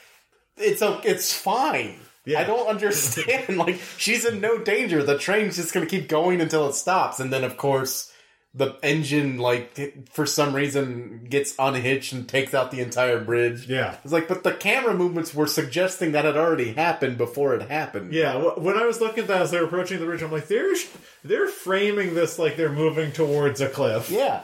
it's 0.57 0.83
a, 0.83 1.01
it's 1.03 1.33
fine. 1.33 1.95
Yeah. 2.25 2.41
I 2.41 2.43
don't 2.43 2.67
understand. 2.67 3.57
like, 3.57 3.79
she's 3.97 4.25
in 4.25 4.41
no 4.41 4.59
danger. 4.59 5.01
The 5.01 5.17
train's 5.17 5.55
just 5.55 5.73
going 5.73 5.87
to 5.87 5.89
keep 5.89 6.07
going 6.07 6.39
until 6.39 6.67
it 6.69 6.73
stops. 6.73 7.19
And 7.19 7.33
then, 7.33 7.43
of 7.43 7.57
course, 7.57 8.12
the 8.55 8.75
engine, 8.83 9.39
like, 9.39 10.07
for 10.09 10.27
some 10.27 10.55
reason 10.55 11.25
gets 11.27 11.55
unhitched 11.57 12.13
and 12.13 12.29
takes 12.29 12.53
out 12.53 12.69
the 12.69 12.81
entire 12.81 13.19
bridge. 13.19 13.67
Yeah. 13.67 13.97
It's 14.03 14.13
like, 14.13 14.27
but 14.27 14.43
the 14.43 14.53
camera 14.53 14.93
movements 14.93 15.33
were 15.33 15.47
suggesting 15.47 16.11
that 16.11 16.25
had 16.25 16.37
already 16.37 16.73
happened 16.73 17.17
before 17.17 17.55
it 17.55 17.69
happened. 17.69 18.13
Yeah, 18.13 18.35
when 18.35 18.77
I 18.77 18.85
was 18.85 19.01
looking 19.01 19.23
at 19.23 19.27
that 19.29 19.41
as 19.41 19.51
they're 19.51 19.63
approaching 19.63 19.99
the 19.99 20.05
bridge, 20.05 20.21
I'm 20.21 20.31
like, 20.31 20.47
they're 20.47 20.75
they're 21.23 21.47
framing 21.47 22.13
this 22.13 22.37
like 22.37 22.55
they're 22.55 22.71
moving 22.71 23.11
towards 23.11 23.59
a 23.59 23.69
cliff. 23.69 24.11
Yeah. 24.11 24.43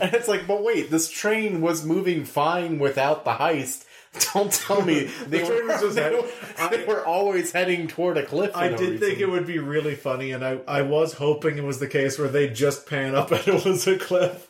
And 0.00 0.14
it's 0.14 0.28
like, 0.28 0.46
but 0.46 0.62
wait, 0.62 0.90
this 0.90 1.10
train 1.10 1.60
was 1.60 1.84
moving 1.84 2.24
fine 2.24 2.78
without 2.78 3.24
the 3.24 3.32
heist. 3.32 3.84
Don't 4.34 4.52
tell 4.52 4.82
me 4.82 5.04
they, 5.26 5.42
were, 5.42 5.78
they, 5.90 6.10
were, 6.10 6.68
they 6.70 6.84
were 6.84 7.04
always 7.06 7.52
heading 7.52 7.88
toward 7.88 8.18
a 8.18 8.26
cliff. 8.26 8.50
I 8.54 8.68
no 8.68 8.76
did 8.76 9.00
think 9.00 9.20
it 9.20 9.30
would 9.30 9.46
be 9.46 9.58
really 9.58 9.94
funny, 9.94 10.32
and 10.32 10.44
I, 10.44 10.60
I 10.68 10.82
was 10.82 11.14
hoping 11.14 11.56
it 11.56 11.64
was 11.64 11.78
the 11.78 11.86
case 11.86 12.18
where 12.18 12.28
they 12.28 12.48
just 12.48 12.86
pan 12.86 13.14
up 13.14 13.30
and 13.32 13.46
it 13.48 13.64
was 13.64 13.86
a 13.86 13.98
cliff. 13.98 14.48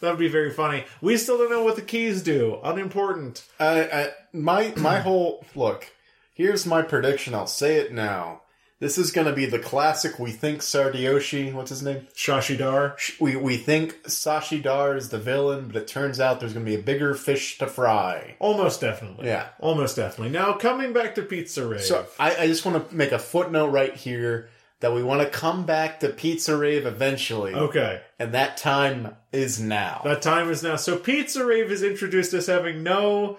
That 0.00 0.10
would 0.10 0.18
be 0.18 0.28
very 0.28 0.52
funny. 0.52 0.84
We 1.00 1.16
still 1.16 1.38
don't 1.38 1.50
know 1.50 1.64
what 1.64 1.76
the 1.76 1.82
keys 1.82 2.22
do. 2.22 2.60
Unimportant. 2.62 3.44
Uh, 3.58 3.86
I, 3.92 4.10
my 4.32 4.72
my 4.76 5.00
whole 5.00 5.44
look. 5.54 5.90
Here's 6.34 6.66
my 6.66 6.82
prediction. 6.82 7.34
I'll 7.34 7.48
say 7.48 7.76
it 7.76 7.92
now. 7.92 8.42
This 8.80 8.96
is 8.96 9.10
going 9.10 9.26
to 9.26 9.32
be 9.32 9.46
the 9.46 9.58
classic. 9.58 10.18
We 10.18 10.30
think 10.30 10.62
Sardioshi. 10.62 11.52
What's 11.52 11.70
his 11.70 11.82
name? 11.82 12.06
Shashidar. 12.14 13.20
We 13.20 13.34
we 13.34 13.56
think 13.56 14.02
Sashidar 14.04 14.96
is 14.96 15.08
the 15.08 15.18
villain, 15.18 15.66
but 15.66 15.76
it 15.76 15.88
turns 15.88 16.20
out 16.20 16.38
there's 16.38 16.52
going 16.52 16.64
to 16.64 16.70
be 16.70 16.78
a 16.78 16.82
bigger 16.82 17.14
fish 17.14 17.58
to 17.58 17.66
fry. 17.66 18.36
Almost 18.38 18.80
definitely. 18.80 19.26
Yeah. 19.26 19.48
Almost 19.58 19.96
definitely. 19.96 20.30
Now, 20.30 20.52
coming 20.52 20.92
back 20.92 21.16
to 21.16 21.22
Pizza 21.22 21.66
Rave. 21.66 21.82
So 21.82 22.06
I, 22.20 22.36
I 22.36 22.46
just 22.46 22.64
want 22.64 22.88
to 22.88 22.94
make 22.94 23.10
a 23.10 23.18
footnote 23.18 23.68
right 23.70 23.94
here 23.94 24.48
that 24.80 24.94
we 24.94 25.02
want 25.02 25.20
to 25.22 25.28
come 25.28 25.66
back 25.66 26.00
to 26.00 26.08
Pizza 26.08 26.56
Rave 26.56 26.86
eventually, 26.86 27.52
okay. 27.52 28.00
and 28.18 28.32
that 28.34 28.56
time 28.56 29.16
is 29.32 29.60
now. 29.60 30.02
That 30.04 30.22
time 30.22 30.48
is 30.50 30.62
now. 30.62 30.76
So 30.76 30.96
Pizza 30.96 31.44
Rave 31.44 31.72
is 31.72 31.82
introduced 31.82 32.32
as 32.32 32.46
having 32.46 32.84
no 32.84 33.38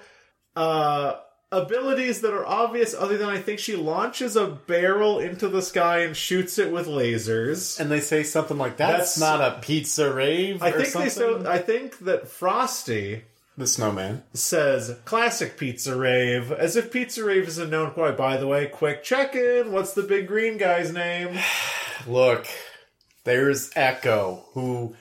uh, 0.55 1.15
abilities 1.51 2.21
that 2.21 2.33
are 2.33 2.45
obvious, 2.45 2.93
other 2.93 3.17
than 3.17 3.29
I 3.29 3.39
think 3.39 3.59
she 3.59 3.75
launches 3.75 4.35
a 4.35 4.45
barrel 4.47 5.19
into 5.19 5.47
the 5.47 5.61
sky 5.61 5.99
and 5.99 6.15
shoots 6.15 6.57
it 6.59 6.71
with 6.71 6.87
lasers. 6.87 7.79
And 7.79 7.89
they 7.91 7.99
say 8.01 8.23
something 8.23 8.57
like 8.57 8.77
that's, 8.77 9.15
That's- 9.15 9.19
not 9.19 9.41
a 9.41 9.59
pizza 9.59 10.13
rave. 10.13 10.61
I 10.61 10.71
think 10.71 10.93
they 10.93 11.09
so. 11.09 11.45
I 11.47 11.57
think 11.57 11.99
that 11.99 12.27
Frosty 12.27 13.23
the 13.57 13.67
snowman. 13.67 14.23
says 14.33 14.97
classic 15.05 15.57
pizza 15.57 15.95
rave, 15.97 16.51
as 16.51 16.75
if 16.75 16.91
pizza 16.91 17.23
rave 17.25 17.47
is 17.47 17.57
a 17.57 17.67
known 17.67 17.91
quite. 17.91 18.15
By 18.15 18.37
the 18.37 18.47
way, 18.47 18.67
quick 18.67 19.03
check 19.03 19.35
in. 19.35 19.71
What's 19.71 19.93
the 19.93 20.03
big 20.03 20.27
green 20.27 20.57
guy's 20.57 20.93
name? 20.93 21.37
Look, 22.07 22.47
there's 23.25 23.69
Echo 23.75 24.45
who 24.53 24.95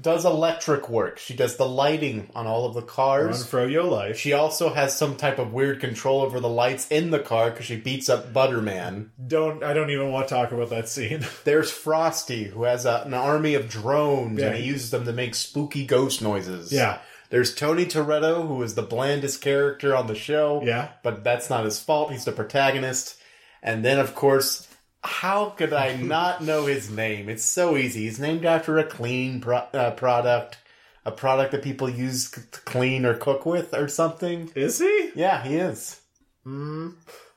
does 0.00 0.24
electric 0.24 0.88
work. 0.88 1.18
She 1.18 1.34
does 1.34 1.56
the 1.56 1.68
lighting 1.68 2.30
on 2.34 2.46
all 2.46 2.66
of 2.66 2.74
the 2.74 2.80
Run 2.80 2.88
cars. 2.88 3.46
Froyo 3.46 3.90
Life. 3.90 4.18
She 4.18 4.32
also 4.32 4.72
has 4.72 4.96
some 4.96 5.16
type 5.16 5.38
of 5.38 5.52
weird 5.52 5.80
control 5.80 6.22
over 6.22 6.40
the 6.40 6.48
lights 6.48 6.86
in 6.88 7.10
the 7.10 7.18
car 7.18 7.50
because 7.50 7.66
she 7.66 7.76
beats 7.76 8.08
up 8.08 8.32
Butterman. 8.32 9.10
Don't. 9.26 9.62
I 9.62 9.72
don't 9.72 9.90
even 9.90 10.10
want 10.10 10.28
to 10.28 10.34
talk 10.34 10.52
about 10.52 10.70
that 10.70 10.88
scene. 10.88 11.24
There's 11.44 11.70
Frosty, 11.70 12.44
who 12.44 12.64
has 12.64 12.86
a, 12.86 13.02
an 13.06 13.14
army 13.14 13.54
of 13.54 13.68
drones, 13.68 14.40
and 14.42 14.56
he 14.56 14.64
uses 14.64 14.90
them 14.90 15.04
to 15.04 15.12
make 15.12 15.34
spooky 15.34 15.86
ghost 15.86 16.22
noises. 16.22 16.72
Yeah. 16.72 16.98
There's 17.30 17.54
Tony 17.54 17.86
Toretto, 17.86 18.46
who 18.46 18.62
is 18.62 18.74
the 18.74 18.82
blandest 18.82 19.40
character 19.40 19.96
on 19.96 20.06
the 20.06 20.14
show. 20.14 20.62
Yeah. 20.64 20.90
But 21.02 21.24
that's 21.24 21.50
not 21.50 21.64
his 21.64 21.80
fault. 21.80 22.12
He's 22.12 22.24
the 22.24 22.32
protagonist. 22.32 23.18
And 23.62 23.84
then, 23.84 23.98
of 23.98 24.14
course, 24.14 24.68
how 25.04 25.50
could 25.50 25.72
I 25.72 25.96
not 25.96 26.42
know 26.42 26.66
his 26.66 26.90
name? 26.90 27.28
It's 27.28 27.44
so 27.44 27.76
easy. 27.76 28.02
He's 28.04 28.18
named 28.18 28.44
after 28.44 28.78
a 28.78 28.84
clean 28.84 29.40
pro- 29.40 29.68
uh, 29.72 29.90
product, 29.92 30.58
a 31.04 31.12
product 31.12 31.52
that 31.52 31.62
people 31.62 31.88
use 31.90 32.28
c- 32.30 32.40
to 32.50 32.60
clean 32.62 33.04
or 33.04 33.14
cook 33.14 33.44
with 33.46 33.74
or 33.74 33.88
something. 33.88 34.50
Is 34.54 34.78
he? 34.78 35.10
Yeah, 35.14 35.42
he 35.42 35.56
is. 35.56 36.00
Mm. 36.46 36.94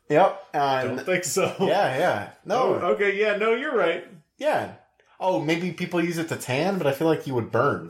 Yep. 0.10 0.42
i 0.54 0.84
Don't 0.86 1.06
think 1.06 1.24
so. 1.26 1.54
yeah, 1.60 1.98
yeah. 1.98 2.30
No, 2.46 2.76
Oh, 2.82 2.86
okay. 2.94 3.20
Yeah. 3.20 3.36
No, 3.38 3.54
you're 3.54 3.76
right. 3.76 4.06
yeah. 4.38 4.74
Oh, 5.20 5.42
maybe 5.42 5.72
people 5.72 6.04
use 6.04 6.18
it 6.20 6.30
to 6.30 6.36
tan, 6.36 6.78
but 6.78 6.86
I 6.88 6.92
feel 6.94 7.08
like 7.08 7.26
you 7.28 7.34
would 7.34 7.52
burn. 7.52 7.90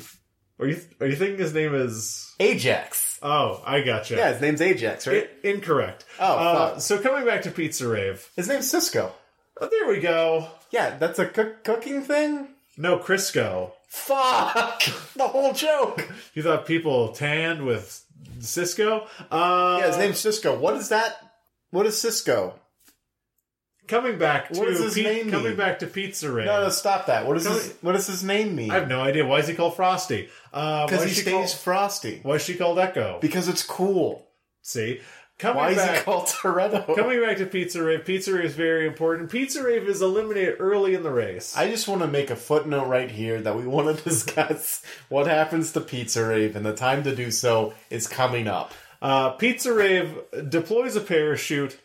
Are 0.59 0.65
you? 0.65 0.79
Are 1.01 1.05
you 1.07 1.15
thinking 1.15 1.37
his 1.39 1.53
name 1.53 1.75
is? 1.75 2.33
Ajax. 2.39 3.19
Oh, 3.21 3.61
I 3.65 3.81
gotcha. 3.81 4.15
Yeah, 4.15 4.31
his 4.31 4.41
name's 4.41 4.61
Ajax, 4.61 5.05
right? 5.07 5.29
I- 5.43 5.47
incorrect. 5.47 6.05
Oh, 6.19 6.37
Uh, 6.37 6.79
so 6.79 6.97
coming 6.99 7.25
back 7.25 7.41
to 7.43 7.51
Pizza 7.51 7.87
Rave. 7.87 8.27
His 8.35 8.47
name's 8.47 8.69
Cisco. 8.69 9.11
Oh, 9.59 9.67
there 9.69 9.87
we 9.87 9.99
go. 9.99 10.47
Yeah, 10.71 10.97
that's 10.97 11.19
a 11.19 11.25
cook- 11.25 11.63
cooking 11.63 12.01
thing? 12.03 12.49
No, 12.77 12.97
Crisco. 12.99 13.71
Fuck! 13.87 14.83
the 15.15 15.27
whole 15.27 15.53
joke! 15.53 16.07
You 16.33 16.43
thought 16.43 16.65
people 16.67 17.09
tanned 17.13 17.65
with 17.65 18.03
Cisco? 18.39 19.07
Uh, 19.31 19.77
Yeah, 19.81 19.87
his 19.87 19.97
name's 19.97 20.19
Cisco. 20.19 20.57
What 20.59 20.75
is 20.75 20.89
that? 20.89 21.17
What 21.71 21.85
is 21.85 21.99
Cisco? 21.99 22.59
coming 23.87 24.17
back 24.17 24.49
to 24.51 24.59
What 24.59 24.67
does 24.67 24.79
his 24.83 24.95
Pi- 24.95 25.01
name 25.03 25.31
coming 25.31 25.47
mean? 25.47 25.55
back 25.55 25.79
to 25.79 25.87
Pizza 25.87 26.29
Rave. 26.29 26.45
No, 26.47 26.61
no, 26.63 26.69
stop 26.69 27.05
that. 27.05 27.25
What, 27.25 27.37
is 27.37 27.43
Tell 27.45 27.53
his, 27.53 27.69
me- 27.69 27.73
what 27.81 27.93
does 27.93 28.05
his 28.07 28.21
name 28.21 28.53
mean? 28.53 28.69
I 28.69 28.75
have 28.75 28.89
no 28.89 28.99
idea. 29.01 29.25
Why 29.25 29.39
is 29.39 29.47
he 29.47 29.53
called 29.55 29.77
Frosty? 29.77 30.27
Uh, 30.51 30.85
Because 30.85 31.03
why 31.03 31.07
he 31.07 31.13
stays 31.13 31.53
frosty. 31.53 32.19
Why 32.21 32.35
is 32.35 32.41
she 32.43 32.55
called 32.55 32.79
Echo? 32.79 33.17
Because 33.21 33.47
it's 33.47 33.63
cool. 33.63 34.27
See, 34.61 34.99
coming 35.37 35.57
Why 35.57 35.69
is 35.71 35.77
back. 35.77 35.97
he 35.99 36.03
called 36.03 36.25
Toretto? 36.27 36.95
Coming 36.95 37.21
back 37.21 37.37
to 37.37 37.45
Pizza 37.45 37.83
Rave, 37.83 38.05
Pizza 38.05 38.33
Rave 38.33 38.45
is 38.45 38.55
very 38.55 38.87
important. 38.87 39.29
Pizza 39.31 39.63
Rave 39.63 39.87
is 39.87 40.01
eliminated 40.01 40.55
early 40.59 40.93
in 40.95 41.03
the 41.03 41.11
race. 41.11 41.55
I 41.55 41.69
just 41.69 41.87
want 41.87 42.01
to 42.01 42.07
make 42.07 42.29
a 42.29 42.35
footnote 42.35 42.87
right 42.87 43.09
here 43.11 43.39
that 43.41 43.55
we 43.55 43.67
want 43.67 43.95
to 43.97 44.03
discuss 44.09 44.81
what 45.09 45.27
happens 45.27 45.71
to 45.73 45.81
Pizza 45.81 46.25
Rave, 46.25 46.55
and 46.55 46.65
the 46.65 46.73
time 46.75 47.03
to 47.03 47.15
do 47.15 47.31
so 47.31 47.73
is 47.89 48.07
coming 48.07 48.47
up. 48.47 48.73
Uh, 49.01 49.31
Pizza 49.31 49.73
Rave 49.73 50.17
deploys 50.49 50.95
a 50.95 51.01
parachute. 51.01 51.77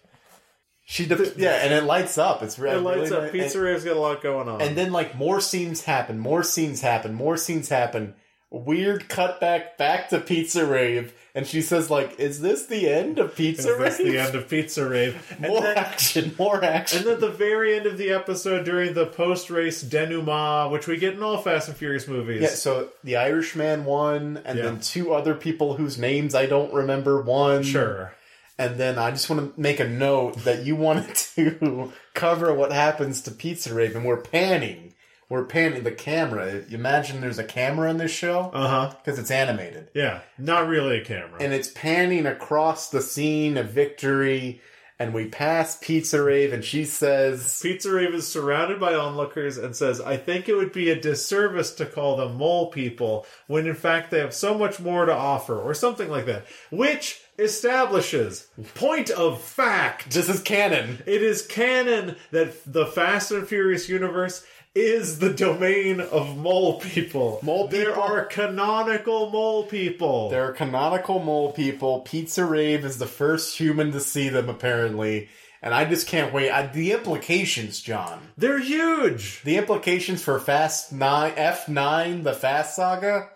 She, 0.85 1.07
de- 1.07 1.33
yeah, 1.37 1.63
and 1.63 1.73
it 1.73 1.85
lights 1.85 2.19
up. 2.19 2.43
It's 2.43 2.59
It 2.59 2.63
really 2.63 2.81
lights 2.81 3.11
really 3.11 3.27
up. 3.27 3.33
Pizza 3.33 3.61
Rave's 3.61 3.85
got 3.85 3.97
a 3.97 4.01
lot 4.01 4.23
going 4.23 4.49
on. 4.49 4.61
And 4.63 4.77
then 4.77 4.93
like 4.93 5.15
more 5.15 5.41
scenes 5.41 5.83
happen, 5.85 6.19
more 6.19 6.43
scenes 6.43 6.81
happen, 6.81 7.15
more 7.15 7.37
scenes 7.37 7.69
happen. 7.69 8.15
Weird 8.51 9.09
cutback 9.09 9.77
back 9.79 10.11
to 10.11 10.19
Pizza 10.21 10.67
Rave, 10.67 11.15
and 11.35 11.47
she 11.47 11.63
says 11.63 11.91
like, 11.91 12.19
"Is 12.21 12.41
this 12.41 12.67
the 12.67 12.89
end 12.89 13.19
of 13.19 13.35
Pizza 13.35 13.71
Is 13.73 13.79
this 13.79 13.99
Rave?" 13.99 14.13
the 14.13 14.19
end 14.19 14.35
of 14.35 14.49
Pizza 14.49 14.89
Rave. 14.89 15.37
More 15.41 15.61
then, 15.63 15.79
action, 15.79 16.35
more 16.39 16.63
action. 16.65 16.99
and 16.99 17.07
then 17.07 17.21
the 17.21 17.31
very 17.31 17.75
end 17.77 17.87
of 17.87 17.97
the 17.99 18.11
episode 18.11 18.65
during 18.65 18.95
the 18.95 19.07
post-race 19.07 19.83
denouement, 19.83 20.71
which 20.71 20.87
we 20.87 20.97
get 20.97 21.15
in 21.15 21.23
all 21.23 21.39
Fast 21.39 21.69
and 21.69 21.77
Furious 21.77 22.07
movies. 22.07 22.43
yeah, 22.43 22.49
so 22.49 22.89
the 23.03 23.17
Irishman 23.17 23.85
won, 23.85 24.41
and 24.45 24.59
Yeah. 24.59 24.65
then 24.65 24.81
two 24.81 25.13
other 25.15 25.35
people 25.35 25.75
whose 25.77 25.97
names 25.99 26.35
I 26.35 26.47
don't 26.47 26.73
remember 26.73 27.21
won. 27.23 27.63
Sure. 27.63 28.15
And 28.59 28.77
then 28.79 28.99
I 28.99 29.11
just 29.11 29.29
want 29.31 29.55
to 29.57 29.61
make 29.61 29.81
a 29.81 29.89
note 29.89 30.45
that 30.45 30.65
you 30.65 30.77
wanted 30.77 31.15
to 31.35 31.93
cover 32.15 32.53
what 32.55 32.71
happens 32.73 33.23
to 33.23 33.31
Pizza 33.31 33.73
Rave, 33.75 33.97
and 33.97 34.05
we're 34.05 34.19
panning. 34.21 34.92
We're 35.33 35.47
panning 35.47 35.83
the 35.83 35.93
camera. 35.93 36.63
You 36.69 36.77
imagine 36.77 37.23
there's 37.23 37.39
a 37.39 37.45
camera 37.45 37.89
in 37.89 37.97
this 37.97 38.11
show 38.11 38.51
Uh 38.53 38.69
huh. 38.69 38.95
because 39.03 39.19
it's 39.19 39.31
animated. 39.31 39.89
Yeah. 39.95 40.21
Not 40.37 40.69
really 40.69 40.99
a 40.99 41.05
camera. 41.07 41.39
and 41.41 41.55
it's 41.55 41.69
panning 41.71 42.27
across 42.27 42.91
the 42.91 43.01
scene 43.01 43.57
of 43.57 43.71
victory 43.71 44.61
and 44.99 45.15
we 45.15 45.29
pass 45.29 45.79
pizza 45.81 46.23
rave 46.23 46.53
and 46.53 46.63
she 46.63 46.85
says 46.85 47.59
Pizza 47.63 47.91
Rave 47.91 48.13
is 48.13 48.29
surrounded 48.29 48.79
by 48.79 48.95
onlookers 48.95 49.57
and 49.57 49.75
says, 49.75 50.03
I 50.03 50.19
think 50.19 50.51
it 50.51 50.55
would 50.55 50.71
be 50.71 50.91
a 50.91 51.01
disservice 51.01 51.73
to 51.77 51.87
call 51.87 52.19
them 52.19 52.37
mole 52.37 52.71
people 52.71 53.25
when 53.47 53.67
in 53.67 53.75
fact 53.75 54.11
they 54.11 54.19
have 54.21 54.35
so 54.35 54.53
much 54.53 54.81
more 54.81 55.07
to 55.07 55.15
offer, 55.15 55.59
or 55.59 55.73
something 55.73 56.11
like 56.11 56.27
that. 56.27 56.45
Which 56.71 57.23
establishes, 57.39 58.49
point 58.75 59.09
of 59.09 59.41
fact, 59.41 60.11
this 60.11 60.29
is 60.29 60.41
canon 60.43 61.03
it 61.07 61.23
is 61.23 61.41
canon 61.47 62.17
that 62.33 62.53
the 62.71 62.85
Fast 62.87 63.33
and 63.33 63.49
Furious 63.49 63.89
universe 63.89 64.45
is 64.75 65.19
the 65.19 65.33
domain 65.33 66.01
of 66.01 66.37
mole 66.39 66.81
people. 66.81 67.39
Mole 67.43 67.69
people. 67.69 67.79
There 67.79 67.95
are 67.95 68.25
canonical 68.25 69.31
mole 69.31 69.65
people. 69.65 70.31
there 70.31 70.45
are 70.49 70.53
canonical 70.53 71.19
mole 71.23 71.53
people 71.53 72.01
pizza 72.01 72.45
rave 72.45 72.85
is 72.85 72.99
the 72.99 73.07
first 73.07 73.59
human 73.59 73.93
to 73.93 74.01
see 74.01 74.29
them 74.29 74.49
apparently 74.49 75.29
and 75.61 75.75
i 75.75 75.85
just 75.85 76.07
can't 76.09 76.33
wait 76.33 76.51
I, 76.51 76.67
the 76.67 76.93
implications 76.93 77.81
john 77.81 78.29
They're 78.37 78.59
huge. 78.59 79.43
the 79.45 79.57
implications 79.57 80.23
for 80.23 80.39
fast 80.41 80.93
9 80.93 81.33
f9 81.35 82.23
the 82.25 82.33
fast 82.33 82.77
saga 82.77 83.29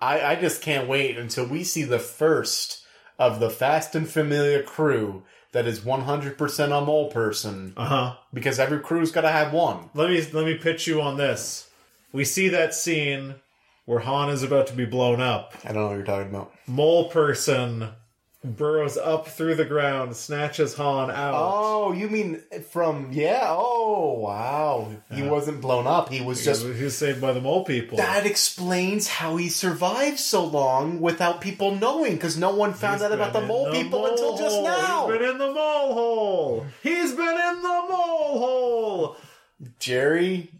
i 0.00 0.20
i 0.32 0.34
just 0.36 0.62
can't 0.62 0.88
wait 0.88 1.16
until 1.18 1.46
we 1.46 1.64
see 1.64 1.82
the 1.84 1.98
first 1.98 2.82
of 3.18 3.40
the 3.40 3.50
fast 3.50 3.94
and 3.94 4.08
familiar 4.08 4.62
crew 4.62 5.22
that 5.52 5.66
is 5.66 5.80
100% 5.80 6.64
a 6.82 6.84
mole 6.84 7.10
person 7.10 7.72
Uh 7.76 7.84
huh. 7.86 8.16
because 8.34 8.58
every 8.58 8.80
crew's 8.80 9.10
got 9.12 9.22
to 9.22 9.30
have 9.30 9.52
one 9.52 9.90
Let 9.94 10.10
me 10.10 10.20
let 10.32 10.44
me 10.44 10.54
pitch 10.56 10.86
you 10.86 11.00
on 11.00 11.16
this. 11.16 11.70
We 12.12 12.24
see 12.24 12.48
that 12.48 12.74
scene 12.74 13.36
where 13.84 14.00
Han 14.00 14.28
is 14.30 14.42
about 14.42 14.66
to 14.68 14.72
be 14.74 14.84
blown 14.84 15.20
up. 15.20 15.54
I 15.64 15.68
don't 15.72 15.82
know 15.82 15.86
what 15.88 15.94
you're 15.96 16.04
talking 16.04 16.28
about. 16.30 16.52
Mole 16.66 17.08
person 17.08 17.88
burrows 18.44 18.96
up 18.96 19.26
through 19.26 19.56
the 19.56 19.64
ground, 19.64 20.14
snatches 20.14 20.74
Han 20.74 21.10
out. 21.10 21.34
Oh, 21.36 21.92
you 21.92 22.08
mean 22.08 22.40
from 22.70 23.10
yeah? 23.12 23.46
Oh, 23.48 24.12
wow. 24.20 24.90
He 25.12 25.22
wasn't 25.22 25.60
blown 25.60 25.86
up. 25.86 26.08
He 26.10 26.20
was 26.20 26.44
just 26.44 26.64
he 26.64 26.84
was 26.84 26.96
saved 26.96 27.20
by 27.20 27.32
the 27.32 27.40
mole 27.40 27.64
people. 27.64 27.98
that 27.98 28.26
explains 28.26 29.08
how 29.08 29.36
he 29.36 29.48
survived 29.48 30.18
so 30.20 30.44
long 30.44 31.00
without 31.00 31.40
people 31.40 31.74
knowing 31.74 32.14
because 32.14 32.36
no 32.38 32.54
one 32.54 32.74
found 32.74 32.96
He's 32.96 33.02
out 33.02 33.12
about 33.12 33.32
been 33.32 33.42
the 33.42 33.46
in 33.46 33.48
mole 33.48 33.72
people 33.72 33.98
mole 34.00 34.10
until 34.12 34.36
just 34.38 34.54
hole. 34.54 34.64
now. 34.64 35.08
He's 35.08 35.18
been 35.18 35.30
in 35.30 35.38
the 35.38 35.52
mole 35.52 35.94
hole. 35.94 36.66
He's 36.82 37.12
been 37.12 37.26
in 37.28 37.62
the 37.62 37.86
mole 37.90 38.38
hole. 38.38 39.16
Jerry, 39.80 40.50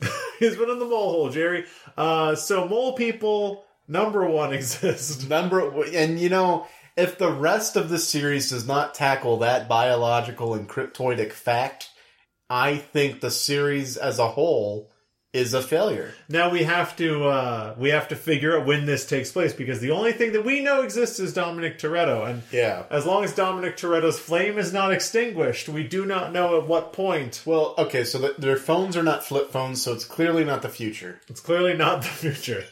He's 0.38 0.56
been 0.56 0.70
in 0.70 0.78
the 0.78 0.84
mole 0.84 1.10
hole, 1.12 1.30
Jerry. 1.30 1.64
Uh, 1.96 2.34
so 2.34 2.66
mole 2.68 2.92
people 2.94 3.64
number 3.86 4.26
one 4.28 4.52
exist. 4.52 5.28
number 5.28 5.84
and 5.94 6.18
you 6.18 6.28
know 6.28 6.66
if 6.98 7.16
the 7.16 7.30
rest 7.32 7.76
of 7.76 7.88
the 7.88 7.98
series 7.98 8.50
does 8.50 8.66
not 8.66 8.94
tackle 8.94 9.38
that 9.38 9.68
biological 9.68 10.54
and 10.54 10.68
cryptoidic 10.68 11.32
fact, 11.32 11.90
I 12.50 12.76
think 12.76 13.20
the 13.20 13.30
series 13.30 13.96
as 13.96 14.18
a 14.18 14.28
whole 14.28 14.90
is 15.34 15.52
a 15.52 15.60
failure. 15.62 16.14
Now 16.30 16.48
we 16.50 16.62
have 16.62 16.96
to 16.96 17.26
uh, 17.28 17.74
we 17.78 17.90
have 17.90 18.08
to 18.08 18.16
figure 18.16 18.58
out 18.58 18.66
when 18.66 18.86
this 18.86 19.04
takes 19.04 19.30
place 19.30 19.52
because 19.52 19.78
the 19.80 19.90
only 19.90 20.12
thing 20.12 20.32
that 20.32 20.44
we 20.44 20.62
know 20.62 20.80
exists 20.82 21.20
is 21.20 21.34
Dominic 21.34 21.78
Toretto, 21.78 22.26
and 22.28 22.42
Yeah. 22.50 22.84
as 22.90 23.04
long 23.04 23.24
as 23.24 23.34
Dominic 23.34 23.76
Toretto's 23.76 24.18
flame 24.18 24.56
is 24.58 24.72
not 24.72 24.90
extinguished, 24.90 25.68
we 25.68 25.84
do 25.84 26.06
not 26.06 26.32
know 26.32 26.58
at 26.58 26.66
what 26.66 26.94
point. 26.94 27.42
Well, 27.44 27.74
okay, 27.76 28.04
so 28.04 28.18
the, 28.18 28.34
their 28.38 28.56
phones 28.56 28.96
are 28.96 29.02
not 29.02 29.22
flip 29.22 29.50
phones, 29.52 29.82
so 29.82 29.92
it's 29.92 30.06
clearly 30.06 30.44
not 30.44 30.62
the 30.62 30.70
future. 30.70 31.20
It's 31.28 31.40
clearly 31.42 31.74
not 31.74 32.00
the 32.02 32.08
future. 32.08 32.64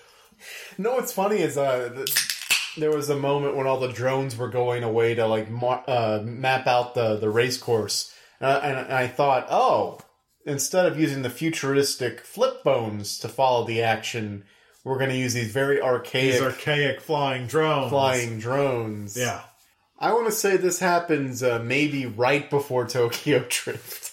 No, 0.79 0.95
what's 0.95 1.12
funny 1.12 1.41
is 1.43 1.59
uh, 1.59 1.91
th- 1.95 2.09
there 2.77 2.91
was 2.91 3.09
a 3.11 3.16
moment 3.16 3.57
when 3.57 3.66
all 3.66 3.81
the 3.81 3.93
drones 3.93 4.37
were 4.37 4.49
going 4.49 4.83
away 4.85 5.14
to 5.14 5.27
like 5.27 5.51
mar- 5.51 5.85
uh, 5.87 6.20
map 6.24 6.66
out 6.66 6.95
the 6.95 7.16
the 7.16 7.31
race 7.31 7.59
course, 7.59 8.12
uh, 8.41 8.61
and, 8.62 8.93
I 8.93 9.07
thought, 9.09 9.47
oh, 9.51 9.99
instead 10.45 10.87
of 10.87 10.99
using 10.99 11.22
the 11.22 11.31
futuristic 11.31 12.20
flip 12.20 12.62
phones 12.62 13.18
to 13.20 13.29
follow 13.29 13.64
the 13.66 13.83
action, 13.83 14.45
we're 14.85 14.99
going 14.99 15.11
to 15.11 15.16
use 15.16 15.35
these 15.35 15.51
very 15.53 15.81
archaic 15.81 16.33
These 16.35 16.43
archaic 16.43 17.01
flying 17.01 17.47
drones. 17.47 17.91
flying 17.91 18.39
drones. 18.39 19.16
Yeah. 19.16 19.41
I 19.99 20.12
want 20.12 20.27
to 20.27 20.33
say 20.33 20.57
this 20.59 20.79
happens 20.79 21.43
uh, 21.43 21.59
maybe 21.64 22.05
right 22.07 22.49
before 22.51 22.87
Tokyo 22.87 23.45
Drift. 23.49 24.12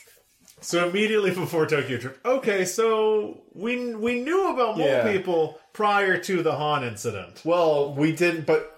So 0.61 0.88
immediately 0.88 1.32
before 1.32 1.66
Tokyo 1.66 1.97
Drift. 1.97 2.26
Okay, 2.26 2.64
so 2.64 3.41
we 3.53 3.93
we 3.93 4.22
knew 4.22 4.49
about 4.53 4.78
mole 4.78 4.88
Yeah. 4.88 5.11
people 5.11 5.59
prior 5.74 6.17
to 6.19 6.43
the 6.43 6.55
Han 6.55 6.84
incident. 6.84 7.41
Well, 7.43 7.93
we 7.93 8.11
didn't, 8.13 8.45
but 8.45 8.76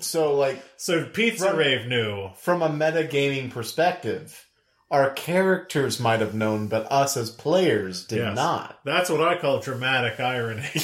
so 0.00 0.34
like 0.36 0.62
So 0.76 1.04
Pizza 1.06 1.48
From- 1.48 1.56
Rave 1.58 1.86
knew. 1.86 2.30
from 2.36 2.62
a 2.62 2.68
metagaming 2.68 3.50
perspective, 3.50 4.46
our 4.90 5.10
characters 5.10 6.00
might 6.00 6.20
have 6.20 6.34
known, 6.34 6.68
but 6.68 6.90
us 6.90 7.16
as 7.16 7.30
players 7.30 8.04
did 8.06 8.18
Yes. 8.18 8.36
not. 8.36 8.78
That's 8.84 9.10
what 9.10 9.20
I 9.26 9.36
call 9.36 9.60
dramatic 9.60 10.18
irony. 10.20 10.68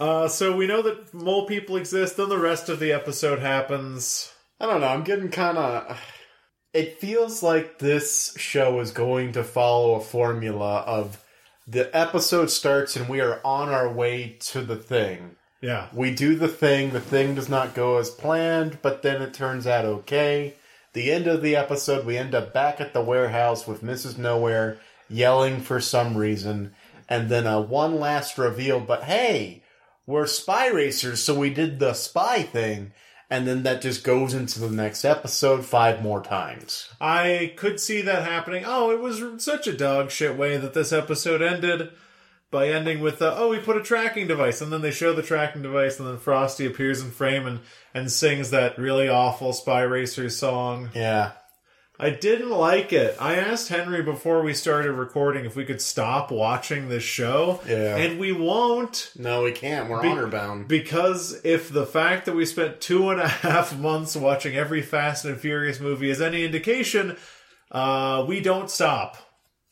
uh, 0.00 0.28
so 0.28 0.56
we 0.56 0.66
know 0.66 0.82
that 0.82 1.12
mole 1.14 1.46
people 1.46 1.76
exist, 1.76 2.16
then 2.16 2.28
the 2.28 2.38
rest 2.38 2.68
of 2.68 2.80
the 2.80 2.92
episode 2.92 3.38
happens. 3.38 4.32
I 4.60 4.66
don't 4.66 4.80
know. 4.80 4.88
I'm 4.88 5.04
getting 5.04 5.30
kind 5.30 5.58
of. 5.58 6.00
It 6.72 7.00
feels 7.00 7.42
like 7.42 7.78
this 7.78 8.34
show 8.36 8.80
is 8.80 8.90
going 8.90 9.32
to 9.32 9.44
follow 9.44 9.94
a 9.94 10.00
formula 10.00 10.80
of 10.80 11.22
the 11.66 11.94
episode 11.96 12.50
starts 12.50 12.96
and 12.96 13.08
we 13.08 13.20
are 13.20 13.40
on 13.44 13.68
our 13.68 13.88
way 13.88 14.36
to 14.38 14.62
the 14.62 14.76
thing. 14.76 15.36
Yeah. 15.60 15.88
We 15.92 16.14
do 16.14 16.36
the 16.36 16.48
thing, 16.48 16.90
the 16.90 17.00
thing 17.00 17.34
does 17.34 17.48
not 17.48 17.74
go 17.74 17.98
as 17.98 18.10
planned, 18.10 18.78
but 18.82 19.02
then 19.02 19.20
it 19.22 19.34
turns 19.34 19.66
out 19.66 19.84
okay. 19.84 20.54
The 20.92 21.10
end 21.10 21.26
of 21.26 21.42
the 21.42 21.56
episode, 21.56 22.06
we 22.06 22.16
end 22.16 22.34
up 22.34 22.54
back 22.54 22.80
at 22.80 22.94
the 22.94 23.02
warehouse 23.02 23.66
with 23.66 23.82
Mrs. 23.82 24.16
Nowhere 24.16 24.78
yelling 25.08 25.60
for 25.60 25.80
some 25.80 26.16
reason, 26.16 26.74
and 27.08 27.28
then 27.28 27.46
a 27.46 27.60
one 27.60 28.00
last 28.00 28.38
reveal, 28.38 28.80
but 28.80 29.04
hey, 29.04 29.62
we're 30.06 30.26
spy 30.26 30.68
racers, 30.68 31.22
so 31.22 31.38
we 31.38 31.50
did 31.50 31.78
the 31.78 31.92
spy 31.94 32.42
thing, 32.42 32.92
and 33.28 33.46
then 33.46 33.62
that 33.64 33.82
just 33.82 34.04
goes 34.04 34.34
into 34.34 34.60
the 34.60 34.70
next 34.70 35.04
episode 35.04 35.64
five 35.64 36.02
more 36.02 36.22
times. 36.22 36.90
I 37.00 37.54
could 37.56 37.80
see 37.80 38.02
that 38.02 38.22
happening. 38.24 38.64
Oh, 38.66 38.90
it 38.90 39.00
was 39.00 39.42
such 39.42 39.66
a 39.66 39.76
dog 39.76 40.10
shit 40.10 40.36
way 40.36 40.56
that 40.56 40.74
this 40.74 40.92
episode 40.92 41.42
ended 41.42 41.90
by 42.50 42.68
ending 42.68 43.00
with 43.00 43.18
the, 43.18 43.36
oh, 43.36 43.48
we 43.48 43.58
put 43.58 43.76
a 43.76 43.82
tracking 43.82 44.28
device, 44.28 44.60
and 44.60 44.72
then 44.72 44.80
they 44.80 44.92
show 44.92 45.12
the 45.12 45.22
tracking 45.22 45.62
device, 45.62 45.98
and 45.98 46.08
then 46.08 46.18
Frosty 46.18 46.64
appears 46.64 47.02
in 47.02 47.10
frame 47.10 47.46
and, 47.46 47.60
and 47.92 48.10
sings 48.10 48.50
that 48.50 48.78
really 48.78 49.08
awful 49.08 49.52
Spy 49.52 49.82
Racers 49.82 50.36
song. 50.36 50.90
Yeah. 50.94 51.32
I 51.98 52.10
didn't 52.10 52.50
like 52.50 52.92
it. 52.92 53.16
I 53.18 53.36
asked 53.36 53.68
Henry 53.70 54.02
before 54.02 54.42
we 54.42 54.52
started 54.52 54.92
recording 54.92 55.46
if 55.46 55.56
we 55.56 55.64
could 55.64 55.80
stop 55.80 56.30
watching 56.30 56.88
this 56.90 57.02
show, 57.02 57.60
Yeah. 57.66 57.96
and 57.96 58.18
we 58.18 58.32
won't. 58.32 59.10
No, 59.16 59.44
we 59.44 59.52
can't. 59.52 59.88
We're 59.88 60.02
Be- 60.02 60.08
honor 60.08 60.26
bound. 60.26 60.68
Because 60.68 61.40
if 61.42 61.70
the 61.72 61.86
fact 61.86 62.26
that 62.26 62.34
we 62.34 62.44
spent 62.44 62.80
two 62.82 63.08
and 63.10 63.20
a 63.20 63.28
half 63.46 63.76
months 63.78 64.14
watching 64.14 64.56
every 64.56 64.82
Fast 64.82 65.24
and 65.24 65.40
Furious 65.40 65.80
movie 65.80 66.10
is 66.10 66.20
any 66.20 66.44
indication, 66.44 67.16
uh, 67.72 68.24
we 68.28 68.40
don't 68.40 68.70
stop. 68.70 69.16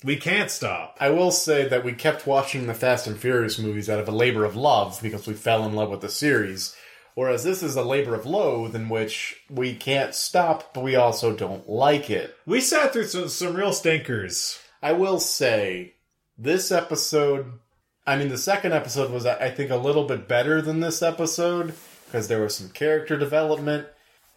We 0.03 0.17
can't 0.17 0.51
stop. 0.51 0.97
I 1.01 1.11
will 1.11 1.31
say 1.31 1.69
that 1.69 1.85
we 1.85 1.93
kept 1.93 2.27
watching 2.27 2.67
the 2.67 2.75
Fast 2.75 3.07
and 3.07 3.19
Furious 3.19 3.59
movies 3.59 3.89
out 3.91 4.01
of 4.01 4.09
a 4.09 4.13
labor 4.13 4.45
of 4.45 4.57
love 4.57 4.99
because 5.03 5.27
we 5.27 5.35
fell 5.35 5.65
in 5.67 5.75
love 5.75 5.91
with 5.91 6.01
the 6.01 6.09
series. 6.09 6.75
Whereas 7.15 7.45
this 7.45 7.63
is 7.63 7.77
a 7.77 7.83
labor 7.83 8.15
of 8.15 8.27
loathe 8.27 8.75
in 8.75 8.89
which 8.89 9.43
we 9.49 9.75
can't 9.75 10.15
stop, 10.15 10.75
but 10.75 10.83
we 10.83 10.97
also 10.97 11.35
don't 11.35 11.69
like 11.69 12.11
it. 12.11 12.37
We 12.45 12.61
sat 12.61 12.93
through 12.93 13.07
some, 13.07 13.29
some 13.29 13.55
real 13.55 13.73
stinkers. 13.73 14.59
I 14.83 14.93
will 14.93 15.21
say, 15.21 15.95
this 16.37 16.73
episode, 16.73 17.53
I 18.05 18.17
mean, 18.17 18.29
the 18.29 18.39
second 18.39 18.73
episode 18.73 19.13
was, 19.13 19.27
I 19.27 19.51
think, 19.51 19.71
a 19.71 19.77
little 19.77 20.05
bit 20.05 20.27
better 20.27 20.61
than 20.61 20.81
this 20.81 21.03
episode 21.03 21.75
because 22.07 22.27
there 22.27 22.43
was 22.43 22.57
some 22.57 22.71
character 22.71 23.17
development. 23.17 23.87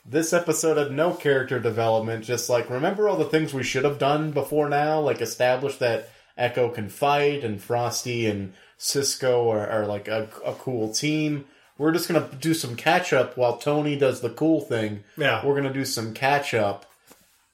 This 0.05 0.31
episode 0.31 0.77
had 0.77 0.91
no 0.91 1.13
character 1.13 1.59
development, 1.59 2.25
just 2.25 2.47
like, 2.49 2.69
remember 2.69 3.09
all 3.09 3.17
the 3.17 3.25
things 3.25 3.53
we 3.53 3.63
should 3.63 3.83
have 3.83 3.97
done 3.97 4.31
before 4.31 4.69
now? 4.69 4.99
Like, 4.99 5.19
establish 5.19 5.77
that 5.77 6.09
Echo 6.37 6.69
can 6.69 6.89
fight 6.89 7.43
and 7.43 7.61
Frosty 7.61 8.27
and 8.27 8.53
Cisco 8.77 9.49
are, 9.49 9.67
are 9.67 9.85
like 9.87 10.07
a, 10.07 10.29
a 10.45 10.53
cool 10.53 10.93
team. 10.93 11.45
We're 11.77 11.91
just 11.91 12.07
gonna 12.07 12.29
do 12.39 12.53
some 12.53 12.75
catch 12.75 13.13
up 13.13 13.37
while 13.37 13.57
Tony 13.57 13.95
does 13.97 14.21
the 14.21 14.29
cool 14.29 14.61
thing. 14.61 15.03
Yeah. 15.17 15.45
We're 15.45 15.55
gonna 15.55 15.73
do 15.73 15.85
some 15.85 16.13
catch 16.13 16.53
up. 16.53 16.85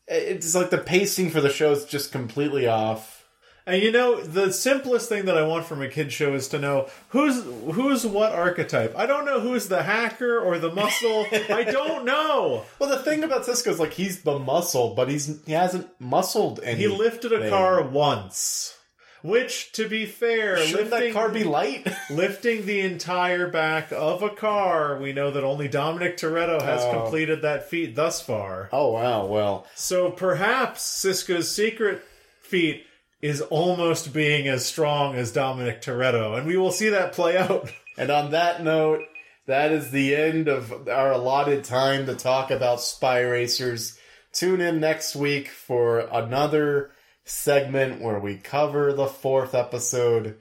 It's 0.07 0.53
like 0.55 0.69
the 0.69 0.77
pacing 0.77 1.29
for 1.29 1.41
the 1.41 1.49
show 1.49 1.71
is 1.71 1.85
just 1.85 2.11
completely 2.11 2.67
off. 2.67 3.25
And 3.65 3.81
you 3.81 3.93
know, 3.93 4.19
the 4.21 4.51
simplest 4.51 5.07
thing 5.07 5.23
that 5.25 5.37
I 5.37 5.47
want 5.47 5.65
from 5.65 5.81
a 5.81 5.87
kid 5.87 6.11
show 6.11 6.33
is 6.33 6.49
to 6.49 6.59
know 6.59 6.89
who's 7.09 7.43
who's 7.73 8.05
what 8.05 8.33
archetype. 8.33 8.93
I 8.97 9.05
don't 9.05 9.25
know 9.25 9.39
who's 9.39 9.69
the 9.69 9.83
hacker 9.83 10.37
or 10.37 10.59
the 10.59 10.71
muscle. 10.73 11.25
I 11.31 11.63
don't 11.63 12.03
know. 12.13 12.65
Well, 12.77 12.89
the 12.89 12.99
thing 13.01 13.23
about 13.23 13.45
Cisco 13.45 13.71
is 13.71 13.79
like 13.79 13.93
he's 13.93 14.23
the 14.23 14.37
muscle, 14.37 14.93
but 14.95 15.07
he's 15.09 15.41
he 15.45 15.53
hasn't 15.53 15.87
muscled 15.99 16.59
any. 16.61 16.81
He 16.81 16.87
lifted 16.87 17.31
a 17.31 17.49
car 17.49 17.81
once. 17.81 18.77
Which, 19.23 19.71
to 19.73 19.87
be 19.87 20.05
fair, 20.05 20.57
Shouldn't 20.57 20.91
lifting, 20.91 21.13
that 21.13 21.19
car 21.19 21.29
be 21.29 21.43
light? 21.45 21.87
lifting 22.11 22.65
the 22.65 22.81
entire 22.81 23.47
back 23.47 23.91
of 23.93 24.21
a 24.21 24.29
car, 24.29 24.99
we 24.99 25.13
know 25.13 25.31
that 25.31 25.43
only 25.45 25.67
Dominic 25.69 26.17
Toretto 26.17 26.61
has 26.61 26.81
Oh. 26.83 26.91
completed 27.01 27.41
that 27.41 27.69
feat 27.69 27.95
thus 27.95 28.21
far. 28.21 28.69
oh 28.73 28.91
wow, 28.91 29.25
well, 29.25 29.65
So 29.75 30.11
perhaps 30.11 30.81
Cisco's 30.83 31.49
secret 31.49 32.03
feat 32.41 32.85
is 33.21 33.39
almost 33.39 34.11
being 34.13 34.49
as 34.49 34.65
strong 34.65 35.15
as 35.15 35.31
Dominic 35.31 35.81
Toretto, 35.81 36.37
and 36.37 36.45
we 36.45 36.57
will 36.57 36.71
see 36.73 36.89
that 36.89 37.13
play 37.13 37.37
out. 37.37 37.71
and 37.97 38.11
on 38.11 38.31
that 38.31 38.61
note, 38.61 38.99
that 39.45 39.71
is 39.71 39.91
the 39.91 40.13
end 40.15 40.49
of 40.49 40.89
our 40.89 41.13
allotted 41.13 41.63
time 41.63 42.05
to 42.07 42.15
talk 42.15 42.51
about 42.51 42.81
Spy 42.81 43.21
Racers. 43.21 43.97
Tune 44.33 44.59
in 44.59 44.81
next 44.81 45.15
week 45.15 45.47
for 45.47 45.99
another 45.99 46.91
segment 47.25 48.01
where 48.01 48.19
we 48.19 48.37
cover 48.37 48.93
the 48.93 49.07
fourth 49.07 49.53
episode. 49.55 50.37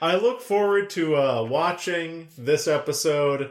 I 0.00 0.16
look 0.16 0.40
forward 0.40 0.90
to 0.90 1.16
uh, 1.16 1.42
watching 1.42 2.28
this 2.38 2.68
episode 2.68 3.50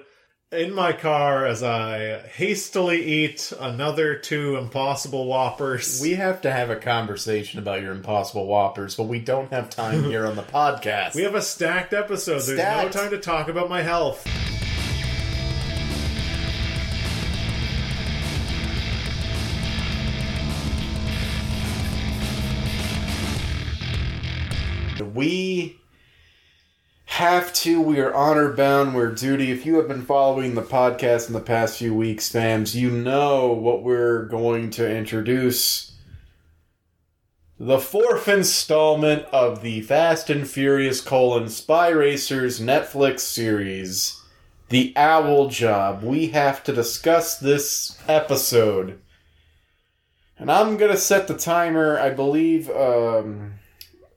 in 0.52 0.74
my 0.74 0.94
car 0.94 1.46
as 1.46 1.62
I 1.62 2.20
hastily 2.20 3.04
eat 3.04 3.52
another 3.60 4.16
two 4.16 4.56
Impossible 4.56 5.26
Whoppers. 5.26 6.00
We 6.02 6.14
have 6.14 6.42
to 6.42 6.52
have 6.52 6.70
a 6.70 6.78
conversation 6.78 7.60
about 7.60 7.82
your 7.82 7.92
Impossible 7.92 8.48
Whoppers, 8.48 8.96
but 8.96 9.04
we 9.04 9.20
don't 9.20 9.52
have 9.52 9.70
time 9.70 10.04
here 10.06 10.26
on 10.26 10.38
the 10.38 10.44
podcast. 10.44 11.16
We 11.16 11.24
have 11.24 11.36
a 11.36 11.42
stacked 11.42 11.94
episode. 11.94 12.42
There's 12.44 12.58
no 12.58 12.90
time 12.90 13.12
to 13.12 13.20
talk 13.20 13.50
about 13.50 13.70
my 13.70 13.82
health. 13.82 14.26
We 25.18 25.80
have 27.06 27.52
to. 27.54 27.82
We 27.82 28.00
are 28.00 28.14
honor 28.14 28.54
bound. 28.54 28.94
We're 28.94 29.12
duty. 29.12 29.50
If 29.50 29.66
you 29.66 29.78
have 29.78 29.88
been 29.88 30.04
following 30.04 30.54
the 30.54 30.62
podcast 30.62 31.26
in 31.26 31.34
the 31.34 31.40
past 31.40 31.80
few 31.80 31.96
weeks, 31.96 32.32
fams, 32.32 32.76
you 32.76 32.92
know 32.92 33.48
what 33.48 33.82
we're 33.82 34.26
going 34.26 34.70
to 34.70 34.88
introduce. 34.88 35.94
The 37.60 37.80
fourth 37.80 38.28
installment 38.28 39.24
of 39.32 39.64
the 39.64 39.82
Fast 39.82 40.30
and 40.30 40.48
Furious 40.48 41.02
colon 41.02 41.50
Spy 41.50 41.88
Racers 41.90 42.60
Netflix 42.60 43.22
series, 43.22 44.22
The 44.70 44.94
Owl 44.96 45.48
Job. 45.48 46.04
We 46.04 46.28
have 46.28 46.64
to 46.66 46.72
discuss 46.72 47.40
this 47.40 47.98
episode. 48.08 49.00
And 50.38 50.52
I'm 50.52 50.78
gonna 50.78 50.96
set 50.96 51.28
the 51.28 51.36
timer, 51.36 51.98
I 51.98 52.12
believe, 52.12 52.70
um, 52.70 53.57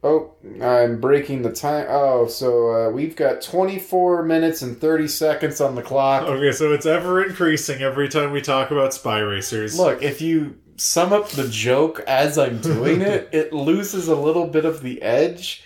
Oh, 0.03 0.35
I'm 0.63 0.99
breaking 0.99 1.43
the 1.43 1.53
time. 1.53 1.87
Oh, 1.89 2.27
so 2.27 2.89
uh, 2.89 2.91
we've 2.91 3.15
got 3.15 3.43
24 3.43 4.23
minutes 4.23 4.63
and 4.63 4.81
30 4.81 5.09
seconds 5.09 5.61
on 5.61 5.75
the 5.75 5.83
clock. 5.83 6.23
Okay, 6.23 6.53
so 6.53 6.73
it's 6.73 6.87
ever 6.87 7.23
increasing 7.23 7.83
every 7.83 8.09
time 8.09 8.33
we 8.33 8.41
talk 8.41 8.71
about 8.71 8.95
Spy 8.95 9.19
Racers. 9.19 9.79
Look, 9.79 10.03
if 10.03 10.23
you 10.23 10.59
sum 10.77 11.13
up 11.13 11.29
the 11.29 11.49
joke 11.49 12.01
as 12.07 12.39
I'm 12.39 12.63
doing 12.63 13.03
it, 13.03 13.29
it 13.33 13.53
loses 13.53 14.09
a 14.09 14.17
little 14.17 14.47
bit 14.47 14.65
of 14.65 14.83
the 14.83 15.03
edge. 15.03 15.65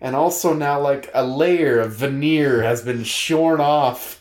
And 0.00 0.16
also 0.16 0.52
now 0.52 0.80
like 0.80 1.08
a 1.14 1.24
layer 1.24 1.78
of 1.78 1.94
veneer 1.94 2.62
has 2.62 2.82
been 2.82 3.04
shorn 3.04 3.60
off 3.60 4.20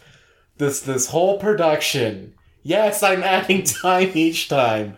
this 0.58 0.80
this 0.82 1.08
whole 1.08 1.40
production. 1.40 2.36
Yes, 2.62 3.02
I'm 3.02 3.24
adding 3.24 3.64
time 3.64 4.12
each 4.14 4.48
time 4.48 4.98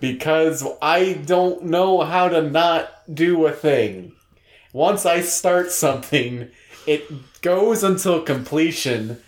because 0.00 0.66
I 0.82 1.14
don't 1.14 1.64
know 1.64 2.02
how 2.02 2.28
to 2.28 2.42
not 2.42 2.90
do 3.12 3.46
a 3.46 3.52
thing. 3.52 4.12
Once 4.72 5.06
I 5.06 5.20
start 5.20 5.70
something, 5.70 6.50
it 6.86 7.40
goes 7.40 7.82
until 7.82 8.22
completion. 8.22 9.18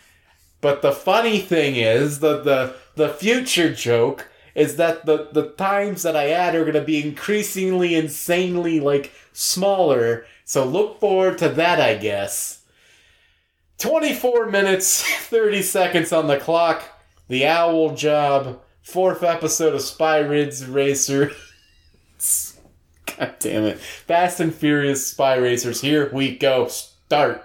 But 0.61 0.83
the 0.83 0.93
funny 0.93 1.41
thing 1.41 1.77
is, 1.77 2.21
the 2.21 2.43
the, 2.43 2.75
the 2.97 3.09
future 3.09 3.73
joke 3.73 4.29
is 4.55 4.77
that 4.77 5.07
the, 5.07 5.29
the 5.33 5.51
times 5.51 6.03
that 6.03 6.17
I 6.17 6.31
add 6.31 6.55
are 6.55 6.71
to 6.73 6.81
be 6.81 7.03
increasingly, 7.03 7.95
insanely, 7.95 8.81
like, 8.81 9.13
smaller. 9.33 10.27
So 10.45 10.65
look 10.65 11.01
forward 11.01 11.39
to 11.39 11.49
that, 11.51 11.81
I 11.81 11.95
guess. 11.97 12.63
24 13.79 14.47
minutes, 14.51 15.03
30 15.29 15.63
seconds 15.63 16.13
on 16.13 16.27
the 16.27 16.39
clock. 16.39 16.85
The 17.29 17.47
Owl 17.47 17.95
Job, 17.95 18.61
fourth 18.83 19.23
episode 19.23 19.75
of 19.75 19.83
Spy 19.83 20.19
Ridge 20.19 20.63
Racer. 20.65 21.31
God 23.21 23.35
damn 23.39 23.65
it. 23.65 23.79
Fast 23.79 24.41
and 24.41 24.55
Furious 24.55 25.07
Spy 25.07 25.35
Racers. 25.37 25.83
Here 25.83 26.11
we 26.13 26.37
go. 26.37 26.69
Start. 26.69 27.45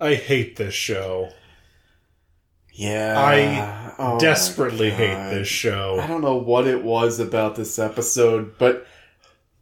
I 0.00 0.14
hate 0.14 0.56
this 0.56 0.74
show. 0.74 1.30
Yeah. 2.72 3.14
I 3.18 3.94
Oh 3.98 4.18
Desperately 4.20 4.90
hate 4.90 5.30
this 5.30 5.48
show. 5.48 5.98
I 6.00 6.06
don't 6.06 6.20
know 6.20 6.36
what 6.36 6.68
it 6.68 6.84
was 6.84 7.18
about 7.18 7.56
this 7.56 7.80
episode, 7.80 8.56
but 8.58 8.86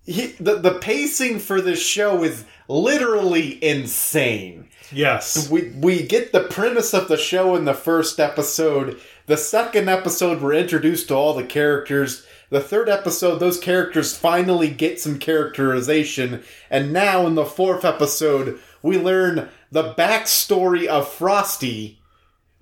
he, 0.04 0.26
the 0.38 0.56
the 0.56 0.74
pacing 0.74 1.38
for 1.38 1.62
this 1.62 1.82
show 1.82 2.22
is 2.22 2.44
literally 2.68 3.64
insane. 3.64 4.68
Yes. 4.92 5.48
We 5.48 5.70
we 5.70 6.02
get 6.02 6.32
the 6.32 6.44
premise 6.44 6.92
of 6.92 7.08
the 7.08 7.16
show 7.16 7.56
in 7.56 7.64
the 7.64 7.72
first 7.72 8.20
episode. 8.20 9.00
The 9.24 9.38
second 9.38 9.88
episode, 9.88 10.42
we're 10.42 10.52
introduced 10.52 11.08
to 11.08 11.14
all 11.14 11.32
the 11.32 11.44
characters. 11.44 12.25
The 12.50 12.60
third 12.60 12.88
episode, 12.88 13.38
those 13.38 13.58
characters 13.58 14.16
finally 14.16 14.70
get 14.70 15.00
some 15.00 15.18
characterization, 15.18 16.42
and 16.70 16.92
now 16.92 17.26
in 17.26 17.34
the 17.34 17.44
fourth 17.44 17.84
episode, 17.84 18.58
we 18.82 18.98
learn 18.98 19.48
the 19.72 19.94
backstory 19.94 20.86
of 20.86 21.08
Frosty 21.08 21.98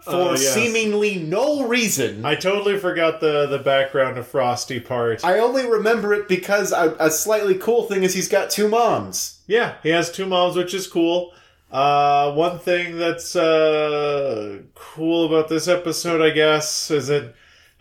for 0.01 0.11
Oh, 0.13 0.31
yes. 0.33 0.55
seemingly 0.55 1.17
no 1.17 1.67
reason. 1.67 2.25
I 2.25 2.35
totally 2.35 2.79
forgot 2.79 3.21
the 3.21 3.47
the 3.47 3.59
background 3.59 4.17
of 4.19 4.27
Frosty 4.27 4.81
part. 4.81 5.25
I 5.25 5.39
only 5.39 5.67
remember 5.69 6.13
it 6.15 6.29
because 6.29 6.73
a, 6.73 6.95
a 6.99 7.11
slightly 7.11 7.55
cool 7.57 7.85
thing 7.85 8.03
is 8.05 8.15
he's 8.15 8.29
got 8.29 8.51
two 8.51 8.69
moms. 8.69 9.41
Yeah, 9.47 9.75
he 9.83 9.91
has 9.91 10.11
two 10.11 10.27
moms, 10.27 10.57
which 10.57 10.73
is 10.75 10.87
cool. 10.87 11.33
Uh, 11.71 12.33
one 12.33 12.59
thing 12.59 12.99
that's 12.99 13.35
uh, 13.35 14.61
cool 14.75 15.27
about 15.27 15.49
this 15.49 15.69
episode, 15.69 16.23
I 16.23 16.31
guess, 16.31 16.91
is 16.91 17.09
it 17.11 17.35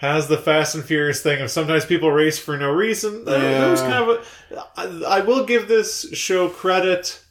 has 0.03 0.27
the 0.27 0.37
Fast 0.37 0.75
and 0.75 0.83
Furious 0.83 1.23
thing 1.23 1.41
of 1.41 1.49
sometimes 1.49 1.85
people 1.85 2.11
race 2.11 2.37
for 2.37 2.57
no 2.57 2.69
reason. 2.69 3.23
Uh, 3.25 3.31
That 3.31 3.71
was 3.71 3.81
kind 3.81 3.93
of 3.93 4.09
a, 4.09 4.63
I, 4.77 5.19
I 5.19 5.21
will 5.21 5.45
give 5.45 5.67
this 5.67 6.13
show 6.13 6.49
credit 6.49 7.23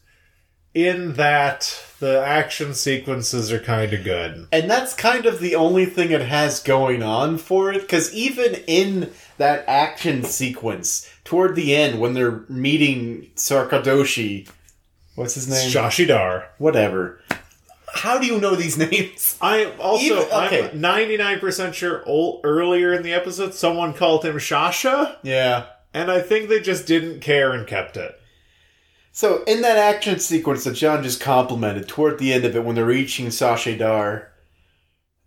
in 0.75 1.13
that 1.15 1.85
the 2.01 2.25
action 2.25 2.73
sequences 2.73 3.53
are 3.53 3.59
kind 3.61 3.93
of 3.93 4.03
good. 4.03 4.49
And 4.51 4.71
that's 4.71 4.95
kind 4.95 5.27
of 5.27 5.39
the 5.39 5.55
only 5.55 5.85
thing 5.85 6.11
it 6.11 6.23
has 6.23 6.63
going 6.63 7.03
on 7.03 7.37
for 7.37 7.71
it, 7.71 7.83
because 7.83 8.13
even 8.15 8.55
in 8.67 9.13
that 9.37 9.65
action 9.69 10.25
sequence, 10.25 11.13
toward 11.25 11.55
the 11.55 11.77
end, 11.77 12.01
when 12.01 12.15
they're 12.15 12.45
meeting 12.49 13.31
Sarkadoshi, 13.37 14.49
what's 15.15 15.35
his 15.35 15.47
name? 15.47 15.71
Joshi 15.71 16.09
Dar. 16.09 16.49
Whatever. 16.57 17.21
How 17.95 18.19
do 18.19 18.27
you 18.27 18.41
know 18.41 18.55
these 18.57 18.77
names? 18.91 19.37
I 19.41 19.67
also 19.79 20.05
Even- 20.05 20.19
okay. 20.33 20.71
I'm 20.71 20.81
ninety 20.81 21.17
nine 21.17 21.39
percent 21.41 21.75
sure 21.75 22.03
ol 22.07 22.41
earlier 22.45 22.93
in 22.93 23.03
the 23.03 23.13
episode 23.13 23.55
someone 23.55 23.93
called 23.95 24.25
him 24.25 24.37
Shasha, 24.37 25.17
Yeah. 25.23 25.67
and 25.95 26.11
I 26.11 26.21
think 26.21 26.49
they 26.49 26.61
just 26.61 26.87
didn't 26.87 27.21
care 27.21 27.53
and 27.53 27.67
kept 27.67 27.97
it. 27.97 28.19
So 29.15 29.43
in 29.45 29.61
that 29.61 29.77
action 29.77 30.19
sequence 30.21 30.65
that 30.65 30.73
John 30.75 31.03
just 31.03 31.21
complimented, 31.21 31.87
toward 31.87 32.19
the 32.19 32.33
end 32.33 32.45
of 32.47 32.57
it, 32.57 32.65
when 32.65 32.75
they're 32.77 32.87
reaching 32.87 33.31
Sasha 33.31 33.77
Dar, 33.77 34.33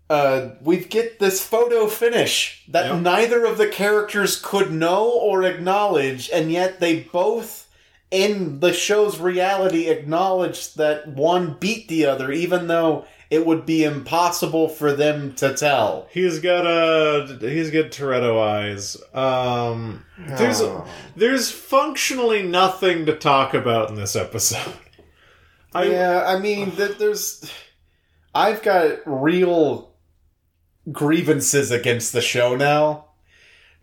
uh, 0.10 0.50
we 0.62 0.78
get 0.78 1.20
this 1.20 1.44
photo 1.46 1.86
finish 1.88 2.64
that 2.68 2.88
Yep. 2.92 3.02
neither 3.02 3.46
of 3.46 3.58
the 3.60 3.68
characters 3.68 4.40
could 4.42 4.72
know 4.72 5.08
or 5.08 5.44
acknowledge, 5.44 6.30
and 6.34 6.52
yet 6.52 6.80
they 6.80 7.02
both, 7.02 7.65
in 8.16 8.62
the 8.62 8.72
show's 8.72 9.20
reality, 9.20 9.90
acknowledge 9.90 10.74
that 10.76 11.08
one 11.08 11.58
beat 11.60 11.90
the 11.90 12.06
other, 12.06 12.32
even 12.32 12.68
though 12.68 13.06
it 13.30 13.46
would 13.46 13.66
be 13.66 13.84
impossible 13.84 14.70
for 14.70 14.94
them 14.94 15.34
to 15.36 15.54
tell. 15.54 16.08
He's 16.12 16.40
got 16.40 16.66
a 16.66 17.38
he's 17.42 17.72
got 17.72 17.92
Toretto 17.92 18.42
eyes. 18.42 18.96
Um, 19.14 20.06
there's 20.18 20.62
Oh. 20.62 20.88
there's 21.18 21.52
functionally 21.52 22.42
nothing 22.44 23.06
to 23.08 23.16
talk 23.18 23.54
about 23.54 23.90
in 23.90 23.96
this 23.96 24.16
episode. 24.16 24.74
I 25.74 25.86
yeah, 25.86 26.24
I 26.26 26.40
mean, 26.40 26.74
that 26.76 26.98
there's. 27.00 27.52
I've 28.34 28.64
got 28.64 29.00
real 29.06 29.94
grievances 30.90 31.72
against 31.72 32.14
the 32.14 32.22
show 32.22 32.56
now. 32.56 33.08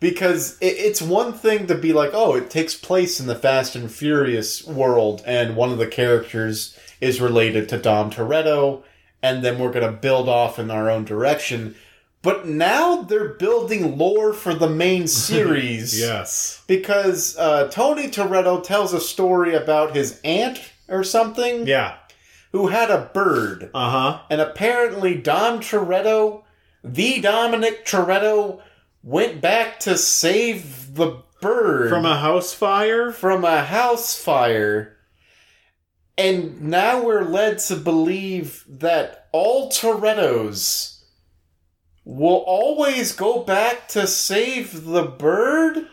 Because 0.03 0.59
it, 0.61 0.74
it's 0.77 1.01
one 1.01 1.33
thing 1.33 1.69
to 1.69 1.77
be 1.77 1.93
like, 1.95 2.11
oh, 2.12 2.35
it 2.35 2.51
takes 2.51 2.74
place 2.74 3.20
in 3.20 3.29
the 3.29 3.37
Fast 3.37 3.77
and 3.77 3.91
Furious 3.91 4.66
world, 4.66 5.23
and 5.24 5.57
one 5.57 5.70
of 5.70 5.79
the 5.79 5.87
characters 5.87 6.77
is 7.01 7.20
related 7.20 7.69
to 7.69 7.79
Dom 7.79 8.11
Toretto, 8.11 8.83
and 9.23 9.45
then 9.45 9.59
we're 9.59 9.73
going 9.73 9.87
to 9.87 9.97
build 9.97 10.29
off 10.29 10.59
in 10.59 10.70
our 10.73 10.91
own 10.91 11.05
direction. 11.05 11.77
But 12.20 12.47
now 12.47 13.03
they're 13.03 13.35
building 13.35 13.97
lore 13.97 14.33
for 14.33 14.55
the 14.55 14.69
main 14.69 15.07
series 15.27 15.99
yes 15.99 16.62
because 16.66 17.37
uh, 17.37 17.69
Tony 17.69 18.09
Toretto 18.09 18.62
tells 18.62 18.93
a 18.93 19.01
story 19.01 19.55
about 19.55 19.95
his 19.97 20.20
aunt 20.24 20.61
or 20.89 21.03
something 21.03 21.66
yeah 21.66 21.95
who 22.53 22.69
had 22.69 22.91
a 22.91 23.11
bird. 23.15 23.70
uh 23.74 23.91
huh 23.91 24.20
And 24.31 24.41
apparently, 24.41 25.16
Dom 25.16 25.61
Toretto, 25.61 26.43
the 26.85 27.20
Dominic 27.20 27.87
Toretto, 27.87 28.61
went 29.03 29.41
back 29.41 29.81
to 29.81 29.97
save 29.97 30.95
the 30.95 31.23
bird 31.41 31.89
from 31.89 32.07
a 32.07 32.19
house 32.19 32.55
fire. 32.55 33.12
from 33.12 33.45
a 33.45 33.65
house 33.65 34.16
fire. 34.16 34.97
And 36.16 36.62
now 36.62 37.03
we're 37.03 37.24
led 37.24 37.59
to 37.61 37.77
believe 37.77 38.65
that 38.69 39.29
all 39.33 39.70
Torettos 39.70 41.03
will 42.05 42.45
always 42.47 43.12
go 43.12 43.43
back 43.43 43.89
to 43.89 44.07
save 44.07 44.85
the 44.85 45.05
bird? 45.05 45.89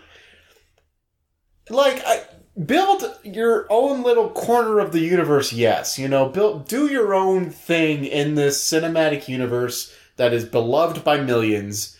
Like, 1.69 2.03
I. 2.05 2.23
Build 2.65 3.17
your 3.23 3.67
own 3.69 4.03
little 4.03 4.31
corner 4.31 4.79
of 4.79 4.91
the 4.91 4.99
universe, 4.99 5.53
yes. 5.53 5.97
You 5.97 6.09
know, 6.09 6.27
build 6.27 6.67
do 6.67 6.87
your 6.87 7.13
own 7.13 7.51
thing 7.51 8.03
in 8.03 8.35
this 8.35 8.61
cinematic 8.61 9.29
universe 9.29 9.95
that 10.17 10.33
is 10.33 10.43
beloved 10.43 11.05
by 11.05 11.21
millions. 11.21 11.95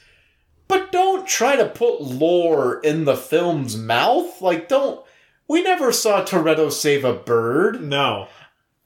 But 0.69 0.91
don't 0.93 1.27
try 1.27 1.57
to 1.57 1.67
put 1.67 1.99
lore 1.99 2.79
in 2.79 3.03
the 3.03 3.17
film's 3.17 3.75
mouth. 3.75 4.39
Like, 4.39 4.69
don't. 4.69 5.03
We 5.47 5.63
never 5.63 5.91
saw 5.91 6.23
Toretto 6.23 6.71
save 6.71 7.03
a 7.03 7.11
bird. 7.11 7.81
No. 7.81 8.27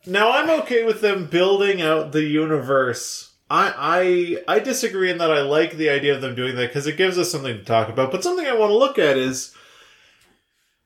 Now 0.06 0.32
I'm 0.32 0.50
okay 0.62 0.84
with 0.84 1.02
them 1.02 1.28
building 1.28 1.82
out 1.82 2.14
the 2.14 2.24
universe. 2.24 3.34
I 3.50 4.40
I 4.48 4.56
I 4.56 4.60
disagree 4.60 5.12
in 5.12 5.18
that 5.18 5.32
I 5.32 5.42
like 5.42 5.76
the 5.76 5.90
idea 5.90 6.16
of 6.16 6.22
them 6.22 6.36
doing 6.36 6.56
that 6.56 6.68
because 6.68 6.88
it 6.88 6.98
gives 6.98 7.18
us 7.18 7.30
something 7.30 7.58
to 7.58 7.64
talk 7.66 7.90
about. 7.90 8.12
But 8.12 8.24
something 8.24 8.48
I 8.48 8.56
want 8.56 8.70
to 8.72 8.78
look 8.78 8.98
at 8.98 9.18
is 9.18 9.54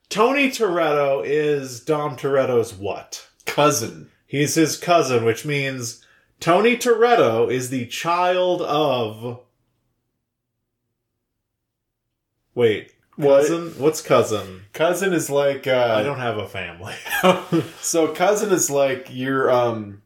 Tony 0.08 0.50
Toretto 0.50 1.22
is 1.24 1.80
Dom 1.80 2.16
Toretto's 2.16 2.74
what? 2.74 3.28
Cousin. 3.46 4.10
He's 4.26 4.56
his 4.56 4.76
cousin, 4.76 5.24
which 5.24 5.44
means 5.44 6.04
Tony 6.40 6.76
Toretto 6.76 7.50
is 7.50 7.70
the 7.70 7.86
child 7.86 8.62
of. 8.62 9.40
Wait, 12.58 12.90
What? 13.14 13.42
cousin? 13.42 13.72
What's 13.78 14.02
cousin? 14.02 14.62
Cousin 14.72 15.12
is 15.12 15.30
like, 15.30 15.68
uh. 15.68 15.94
I 15.96 16.02
don't 16.02 16.18
have 16.18 16.38
a 16.38 16.48
family. 16.48 16.94
So, 17.80 18.08
cousin 18.08 18.50
is 18.52 18.68
like 18.68 19.06
your, 19.10 19.48
um. 19.50 20.02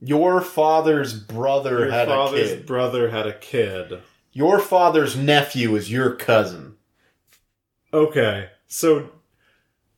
Your 0.00 0.40
father's 0.40 1.12
brother 1.12 1.80
Your 1.80 1.90
had 1.90 2.08
a 2.08 2.28
kid. 2.30 2.66
brother 2.66 3.10
had 3.10 3.26
a 3.26 3.38
kid. 3.38 4.00
Your 4.32 4.58
father's 4.60 5.14
nephew 5.16 5.76
is 5.76 5.90
your 5.92 6.14
cousin. 6.14 6.76
Okay, 7.92 8.48
so 8.66 9.10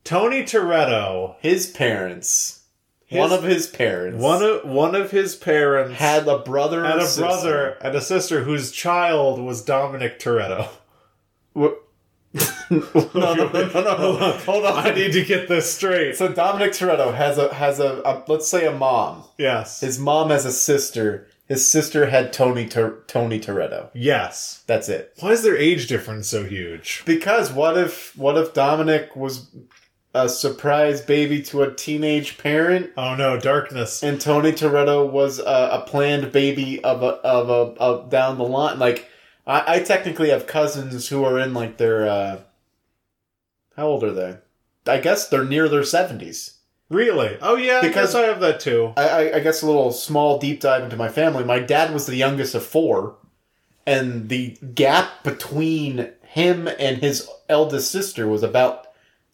Tony 0.04 0.42
Toretto, 0.42 1.36
His 1.40 1.66
parents. 1.68 2.64
His- 3.06 3.18
one 3.20 3.32
of 3.32 3.44
his 3.44 3.68
parents. 3.68 4.20
one 4.22 4.42
of 4.42 4.64
one 4.64 4.94
of 4.96 5.12
his 5.12 5.36
parents 5.36 5.94
had 5.98 6.26
a 6.26 6.38
brother 6.38 6.82
had 6.84 6.94
and 6.94 7.02
a 7.02 7.06
sister. 7.06 7.22
brother 7.22 7.68
and 7.80 7.94
a 7.94 8.00
sister 8.00 8.42
whose 8.42 8.72
child 8.72 9.40
was 9.40 9.62
Dominic 9.62 10.18
Toretto. 10.18 10.68
What? 11.56 11.82
no, 12.70 12.80
no, 13.14 13.34
no, 13.34 13.48
no, 13.50 13.72
no. 13.72 14.32
Hold 14.44 14.66
on. 14.66 14.86
I 14.86 14.90
need 14.94 15.12
to 15.12 15.24
get 15.24 15.48
this 15.48 15.72
straight. 15.72 16.16
So 16.16 16.28
Dominic 16.28 16.72
Toretto 16.72 17.14
has 17.14 17.38
a 17.38 17.52
has 17.54 17.80
a, 17.80 18.02
a 18.04 18.22
let's 18.28 18.48
say 18.48 18.66
a 18.66 18.72
mom. 18.72 19.24
Yes, 19.38 19.80
His 19.80 19.98
mom 19.98 20.30
has 20.30 20.44
a 20.44 20.52
sister. 20.52 21.28
His 21.48 21.66
sister 21.66 22.06
had 22.06 22.32
Tony 22.32 22.66
Tor- 22.68 23.04
Tony 23.06 23.38
Toretto. 23.40 23.88
yes. 23.94 24.64
That's 24.66 24.88
it. 24.88 25.14
Why 25.20 25.30
is 25.30 25.42
their 25.44 25.56
age 25.56 25.86
difference 25.86 26.28
so 26.28 26.44
huge? 26.44 27.02
Because 27.06 27.52
what 27.52 27.78
if 27.78 28.14
what 28.18 28.36
if 28.36 28.52
Dominic 28.52 29.16
was 29.16 29.48
a 30.12 30.28
surprise 30.28 31.00
baby 31.02 31.40
to 31.42 31.62
a 31.62 31.72
teenage 31.72 32.36
parent, 32.38 32.90
Oh 32.96 33.14
no, 33.14 33.38
darkness. 33.38 34.02
and 34.02 34.20
Tony 34.20 34.50
Toretto 34.52 35.08
was 35.08 35.38
a, 35.38 35.68
a 35.72 35.84
planned 35.86 36.32
baby 36.32 36.82
of 36.84 37.02
a 37.02 37.16
of 37.24 37.48
a 37.48 37.78
of 37.80 38.10
down 38.10 38.36
the 38.38 38.44
line? 38.44 38.78
Like 38.78 39.08
I, 39.46 39.76
I 39.76 39.80
technically 39.80 40.30
have 40.30 40.46
cousins 40.46 41.08
who 41.08 41.24
are 41.24 41.38
in 41.38 41.54
like 41.54 41.76
their 41.76 42.08
uh, 42.08 42.40
how 43.76 43.86
old 43.86 44.04
are 44.04 44.12
they? 44.12 44.38
I 44.86 44.98
guess 45.00 45.28
they're 45.28 45.44
near 45.44 45.68
their 45.68 45.84
seventies. 45.84 46.54
Really? 46.88 47.36
Oh 47.42 47.56
yeah, 47.56 47.80
Because- 47.80 48.12
because 48.12 48.14
I 48.14 48.22
have 48.22 48.40
that 48.40 48.60
too. 48.60 48.92
I, 48.96 49.08
I, 49.08 49.36
I 49.36 49.40
guess 49.40 49.62
a 49.62 49.66
little 49.66 49.90
small 49.92 50.38
deep 50.38 50.60
dive 50.60 50.84
into 50.84 50.96
my 50.96 51.08
family. 51.08 51.42
My 51.44 51.58
dad 51.58 51.92
was 51.92 52.06
the 52.06 52.14
youngest 52.16 52.54
of 52.54 52.64
four, 52.64 53.16
and 53.86 54.28
the 54.28 54.56
gap 54.74 55.24
between 55.24 56.10
him 56.22 56.68
and 56.68 56.98
his 56.98 57.28
eldest 57.48 57.90
sister 57.90 58.28
was 58.28 58.42
about 58.44 58.86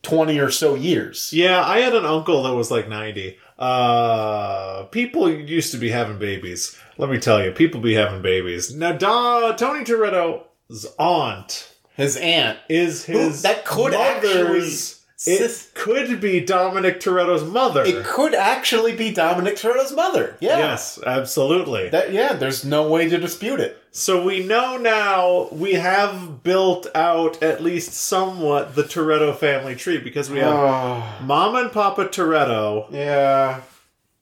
twenty 0.02 0.39
or 0.39 0.51
so 0.51 0.74
years. 0.74 1.30
Yeah, 1.32 1.62
I 1.62 1.80
had 1.80 1.94
an 1.94 2.06
uncle 2.06 2.43
that 2.44 2.55
was 2.55 2.70
like 2.70 2.89
90. 2.89 3.36
Uh, 3.59 4.84
people 4.84 5.30
used 5.30 5.70
to 5.72 5.78
be 5.78 5.90
having 5.90 6.18
babies. 6.18 6.76
Let 6.98 7.10
me 7.10 7.19
tell 7.19 7.43
you, 7.44 7.51
people 7.52 7.81
be 7.81 7.94
having 7.94 8.23
babies. 8.23 8.74
Now, 8.74 8.93
da, 8.93 9.52
Tony 9.52 9.85
Toretto's 9.85 10.86
aunt 10.98 11.73
His 11.97 12.16
aunt. 12.16 12.59
is 12.69 13.05
his 13.05 13.43
that 13.43 13.64
could 13.64 13.93
mother's. 13.93 14.98
It 15.24 15.39
sis- 15.39 15.70
could 15.74 16.20
be 16.20 16.40
Dominic 16.40 16.98
Toretto's 16.98 17.44
mother. 17.44 17.85
It 17.85 18.05
could 18.05 18.35
actually 18.35 18.97
be 18.97 19.12
Dominic 19.12 19.55
Toretto's 19.55 19.93
mother. 19.93 20.36
Yeah. 20.40 20.59
Yes, 20.59 20.98
absolutely. 21.06 21.90
That 21.90 22.12
yeah, 22.12 22.32
there's 22.32 22.64
no 22.64 22.89
way 22.89 23.09
to 23.09 23.19
dispute 23.19 23.60
it. 23.60 23.78
So 23.93 24.24
we 24.24 24.44
know 24.44 24.78
now 24.78 25.48
we 25.52 25.74
have 25.74 26.43
built 26.43 26.89
out 26.94 27.40
at 27.40 27.62
least 27.62 27.93
somewhat 27.93 28.74
the 28.74 28.82
Toretto 28.82 29.32
family 29.36 29.77
tree 29.77 29.98
because 29.98 30.28
we 30.28 30.40
have 30.40 30.55
Oh, 30.55 31.19
Mom 31.23 31.55
and 31.55 31.70
Papa 31.70 32.06
Toretto 32.06 32.90
yeah, 32.90 33.60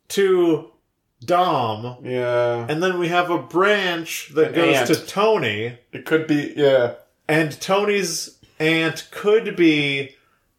to 0.08 0.69
Dom, 1.24 1.98
yeah. 2.04 2.66
and 2.68 2.82
then 2.82 2.98
we 2.98 3.08
have 3.08 3.30
a 3.30 3.38
branch 3.38 4.30
that 4.34 4.48
An 4.48 4.54
goes 4.54 4.76
aunt. 4.76 4.86
to 4.88 5.06
Tony, 5.06 5.78
It 5.92 6.04
could 6.06 6.26
be 6.26 6.54
yeah. 6.56 6.94
and 7.28 7.58
Tony's 7.60 8.38
aunt 8.58 9.08
could 9.10 9.54
be, 9.56 10.16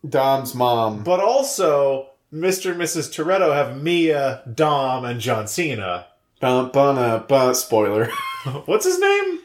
Dom's 0.07 0.53
mom. 0.55 1.03
but 1.03 1.19
also 1.19 2.11
Mr. 2.33 2.71
and 2.71 2.79
Mrs. 2.81 3.09
Toretto 3.11 3.53
have 3.53 3.81
Mia, 3.81 4.43
Dom, 4.53 5.03
and 5.05 5.19
John 5.19 5.47
Cena. 5.47 6.07
Bum, 6.39 6.71
bum, 6.71 6.97
uh, 6.97 7.19
bum, 7.19 7.53
spoiler. 7.53 8.05
What's 8.65 8.85
his 8.85 8.99
name? 8.99 9.39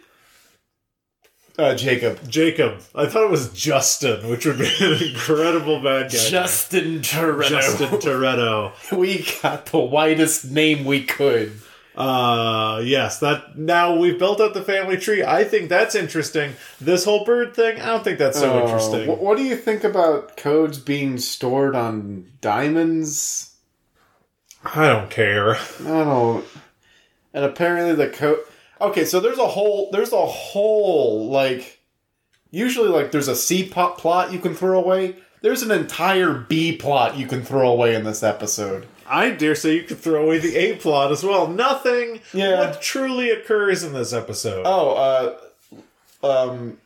Uh, 1.58 1.74
Jacob. 1.74 2.20
Jacob. 2.28 2.80
I 2.94 3.06
thought 3.06 3.24
it 3.24 3.30
was 3.30 3.50
Justin, 3.52 4.28
which 4.28 4.44
would 4.44 4.58
be 4.58 4.70
an 4.80 5.02
incredible 5.02 5.80
bad 5.82 6.10
guy. 6.12 6.18
Justin 6.18 7.00
Toretto. 7.00 7.48
Justin 7.48 7.88
Toretto. 7.98 8.72
we 8.96 9.26
got 9.42 9.66
the 9.66 9.78
whitest 9.78 10.44
name 10.50 10.84
we 10.84 11.02
could. 11.04 11.52
Uh 11.96 12.82
yes, 12.84 13.20
that 13.20 13.56
now 13.56 13.96
we've 13.96 14.18
built 14.18 14.38
up 14.38 14.52
the 14.52 14.60
family 14.62 14.98
tree. 14.98 15.24
I 15.24 15.44
think 15.44 15.70
that's 15.70 15.94
interesting. 15.94 16.52
This 16.78 17.06
whole 17.06 17.24
bird 17.24 17.54
thing, 17.56 17.80
I 17.80 17.86
don't 17.86 18.04
think 18.04 18.18
that's 18.18 18.38
so 18.38 18.52
Oh, 18.52 18.62
interesting. 18.64 19.06
wh- 19.08 19.22
What 19.22 19.38
do 19.38 19.42
you 19.44 19.56
think 19.56 19.82
about 19.82 20.36
codes 20.36 20.78
being 20.78 21.16
stored 21.16 21.74
on 21.74 22.26
diamonds? 22.42 23.54
I 24.62 24.88
don't 24.88 25.08
care. 25.08 25.56
I 25.56 26.04
don't. 26.04 26.44
And 27.32 27.46
apparently 27.46 27.94
the 27.94 28.10
code. 28.12 28.40
Okay, 28.80 29.04
so 29.04 29.20
there's 29.20 29.38
a 29.38 29.46
whole. 29.48 29.90
There's 29.90 30.12
a 30.12 30.26
whole 30.26 31.28
like. 31.28 31.80
Usually, 32.50 32.88
like 32.88 33.10
there's 33.10 33.28
a 33.28 33.36
C 33.36 33.64
plot 33.64 33.98
plot 33.98 34.32
you 34.32 34.38
can 34.38 34.54
throw 34.54 34.78
away. 34.78 35.16
There's 35.42 35.62
an 35.62 35.70
entire 35.70 36.32
B 36.32 36.76
plot 36.76 37.16
you 37.16 37.26
can 37.26 37.42
throw 37.42 37.70
away 37.70 37.94
in 37.94 38.04
this 38.04 38.22
episode. 38.22 38.86
I 39.08 39.30
dare 39.30 39.54
say 39.54 39.74
you 39.74 39.82
could 39.84 39.98
throw 39.98 40.24
away 40.24 40.38
the 40.38 40.56
A 40.56 40.76
plot 40.76 41.12
as 41.12 41.22
well. 41.22 41.46
Nothing 41.46 42.20
Yeah. 42.32 42.58
what 42.58 42.82
truly 42.82 43.30
occurs 43.30 43.84
in 43.84 43.92
this 43.92 44.12
episode. 44.12 44.62
Oh, 44.66 45.36
uh, 46.22 46.26
um, 46.26 46.78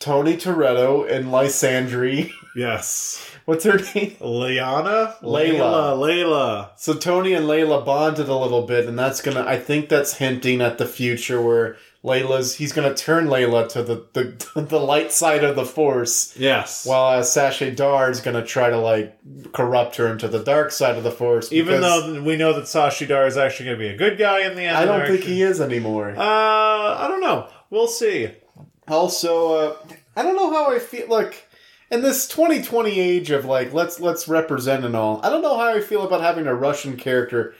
Tony 0.00 0.36
Toretto 0.36 1.08
and 1.10 1.26
Lysandri. 1.26 2.30
Yes. 2.54 3.31
What's 3.52 3.64
her 3.66 3.78
name? 3.94 4.16
Liana? 4.18 5.14
Layla. 5.20 5.52
Layla. 5.58 5.98
Layla. 5.98 6.68
So 6.76 6.94
Tony 6.94 7.34
and 7.34 7.44
Layla 7.44 7.84
bonded 7.84 8.30
a 8.30 8.34
little 8.34 8.62
bit, 8.62 8.86
and 8.88 8.98
that's 8.98 9.20
gonna. 9.20 9.44
I 9.46 9.58
think 9.58 9.90
that's 9.90 10.14
hinting 10.14 10.62
at 10.62 10.78
the 10.78 10.86
future 10.86 11.38
where 11.42 11.76
Layla's. 12.02 12.54
He's 12.54 12.72
gonna 12.72 12.94
turn 12.94 13.26
Layla 13.26 13.68
to 13.68 13.82
the 13.82 14.06
the, 14.14 14.60
the 14.62 14.80
light 14.80 15.12
side 15.12 15.44
of 15.44 15.54
the 15.54 15.66
Force, 15.66 16.34
Yes. 16.38 16.86
while 16.86 17.18
uh, 17.18 17.22
Sashay 17.22 17.74
Dar 17.74 18.10
is 18.10 18.22
gonna 18.22 18.42
try 18.42 18.70
to 18.70 18.78
like 18.78 19.18
corrupt 19.52 19.96
her 19.96 20.06
into 20.10 20.28
the 20.28 20.42
dark 20.42 20.70
side 20.70 20.96
of 20.96 21.04
the 21.04 21.12
Force. 21.12 21.52
Even 21.52 21.82
though 21.82 22.22
we 22.22 22.36
know 22.36 22.54
that 22.54 22.64
Sashidar 22.64 23.26
is 23.26 23.36
actually 23.36 23.68
to 23.68 23.76
be 23.76 23.88
a 23.88 23.96
good 23.98 24.16
guy 24.16 24.48
in 24.48 24.56
the 24.56 24.62
end. 24.62 24.78
I 24.78 24.86
don't 24.86 25.06
think 25.06 25.24
he 25.24 25.42
is 25.42 25.60
anymore. 25.60 26.14
Uh, 26.16 26.24
I 26.24 27.04
don't 27.06 27.20
know. 27.20 27.48
We'll 27.68 27.86
see. 27.86 28.30
Also, 28.88 29.52
uh, 29.56 29.76
I 30.16 30.22
don't 30.22 30.36
know 30.36 30.50
how 30.50 30.74
I 30.74 30.78
feel 30.78 31.08
like 31.08 31.48
in 31.92 32.00
this 32.02 32.26
2020 32.26 32.98
age 32.98 33.30
of 33.30 33.44
like 33.44 33.72
let's 33.72 34.00
let's 34.00 34.26
represent 34.26 34.84
and 34.84 34.96
all. 34.96 35.20
I 35.22 35.28
don't 35.28 35.42
know 35.42 35.56
how 35.56 35.68
I 35.74 35.80
feel 35.80 36.02
about 36.02 36.20
having 36.22 36.46
a 36.46 36.54
Russian 36.54 36.96
character 36.96 37.54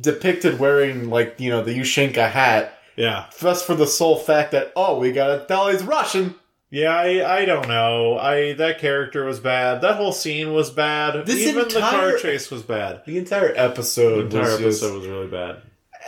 depicted 0.00 0.58
wearing 0.60 1.10
like 1.10 1.34
you 1.38 1.50
know 1.50 1.64
the 1.64 1.76
ushanka 1.78 2.30
hat, 2.30 2.74
Yeah. 2.96 3.26
just 3.40 3.66
for 3.66 3.74
the 3.74 3.86
sole 3.86 4.16
fact 4.16 4.52
that 4.52 4.72
oh 4.76 4.98
we 4.98 5.10
gotta 5.12 5.44
tell 5.46 5.68
he's 5.68 5.82
Russian. 5.82 6.34
Yeah, 6.72 6.94
I, 6.96 7.38
I 7.40 7.44
don't 7.46 7.66
know. 7.66 8.16
I 8.16 8.52
that 8.52 8.78
character 8.78 9.24
was 9.24 9.40
bad. 9.40 9.80
That 9.80 9.96
whole 9.96 10.12
scene 10.12 10.52
was 10.52 10.70
bad. 10.70 11.26
This 11.26 11.38
Even 11.40 11.66
the 11.68 11.74
entire- 11.76 12.10
car 12.12 12.18
chase 12.18 12.48
was 12.48 12.62
bad. 12.62 13.02
The 13.06 13.18
entire 13.18 13.52
episode 13.56 14.30
The 14.30 14.38
entire 14.38 14.52
was 14.52 14.58
just- 14.60 14.82
episode 14.84 14.98
was 14.98 15.08
really 15.08 15.26
bad. 15.26 15.62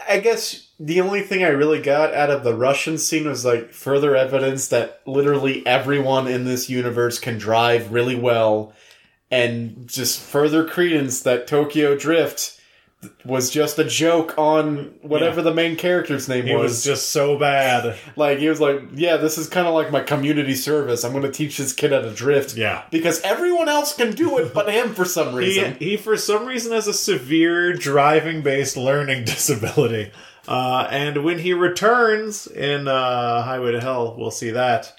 I 0.08 0.20
guess 0.20 0.68
the 0.80 1.00
only 1.00 1.22
thing 1.22 1.44
I 1.44 1.48
really 1.48 1.80
got 1.80 2.14
out 2.14 2.30
of 2.30 2.44
the 2.44 2.54
Russian 2.54 2.98
scene 2.98 3.26
was 3.28 3.44
like 3.44 3.72
further 3.72 4.16
evidence 4.16 4.68
that 4.68 5.00
literally 5.06 5.66
everyone 5.66 6.26
in 6.26 6.44
this 6.44 6.68
universe 6.70 7.18
can 7.18 7.38
drive 7.38 7.92
really 7.92 8.16
well, 8.16 8.72
and 9.30 9.86
just 9.86 10.20
further 10.20 10.64
credence 10.64 11.22
that 11.22 11.46
Tokyo 11.46 11.96
Drift 11.96 12.60
was 13.24 13.50
just 13.50 13.78
a 13.78 13.84
joke 13.84 14.34
on 14.38 14.94
whatever 15.02 15.38
Yeah. 15.38 15.44
the 15.44 15.54
main 15.54 15.76
character's 15.76 16.28
name 16.28 16.46
It 16.46 16.54
was. 16.54 16.62
was 16.70 16.84
just 16.84 17.08
so 17.10 17.36
bad. 17.38 17.96
like 18.16 18.38
he 18.38 18.48
was 18.48 18.60
like, 18.60 18.80
yeah, 18.94 19.16
this 19.16 19.38
is 19.38 19.48
kind 19.48 19.66
of 19.66 19.74
like 19.74 19.90
my 19.90 20.00
community 20.00 20.54
service. 20.54 21.04
I'm 21.04 21.10
going 21.12 21.24
to 21.24 21.30
teach 21.32 21.56
this 21.56 21.72
kid 21.72 21.92
how 21.92 22.00
to 22.00 22.10
drift. 22.12 22.56
Yeah. 22.56 22.82
Because 22.90 23.20
everyone 23.22 23.68
else 23.68 23.94
can 23.94 24.12
do 24.12 24.38
it 24.38 24.54
but 24.54 24.72
him 24.72 24.94
for 24.94 25.04
some 25.04 25.30
He, 25.32 25.36
reason. 25.38 25.76
he, 25.78 25.96
for 25.96 26.16
some 26.16 26.46
reason, 26.46 26.72
has 26.72 26.86
a 26.86 26.92
severe 26.94 27.72
driving 27.72 28.42
based 28.42 28.76
learning 28.76 29.24
disability. 29.24 30.12
Uh, 30.48 30.86
and 30.90 31.22
when 31.24 31.38
he 31.38 31.52
returns 31.52 32.46
in 32.48 32.88
uh, 32.88 33.42
Highway 33.42 33.72
to 33.72 33.80
Hell, 33.80 34.16
we'll 34.18 34.30
see 34.32 34.50
that. 34.50 34.92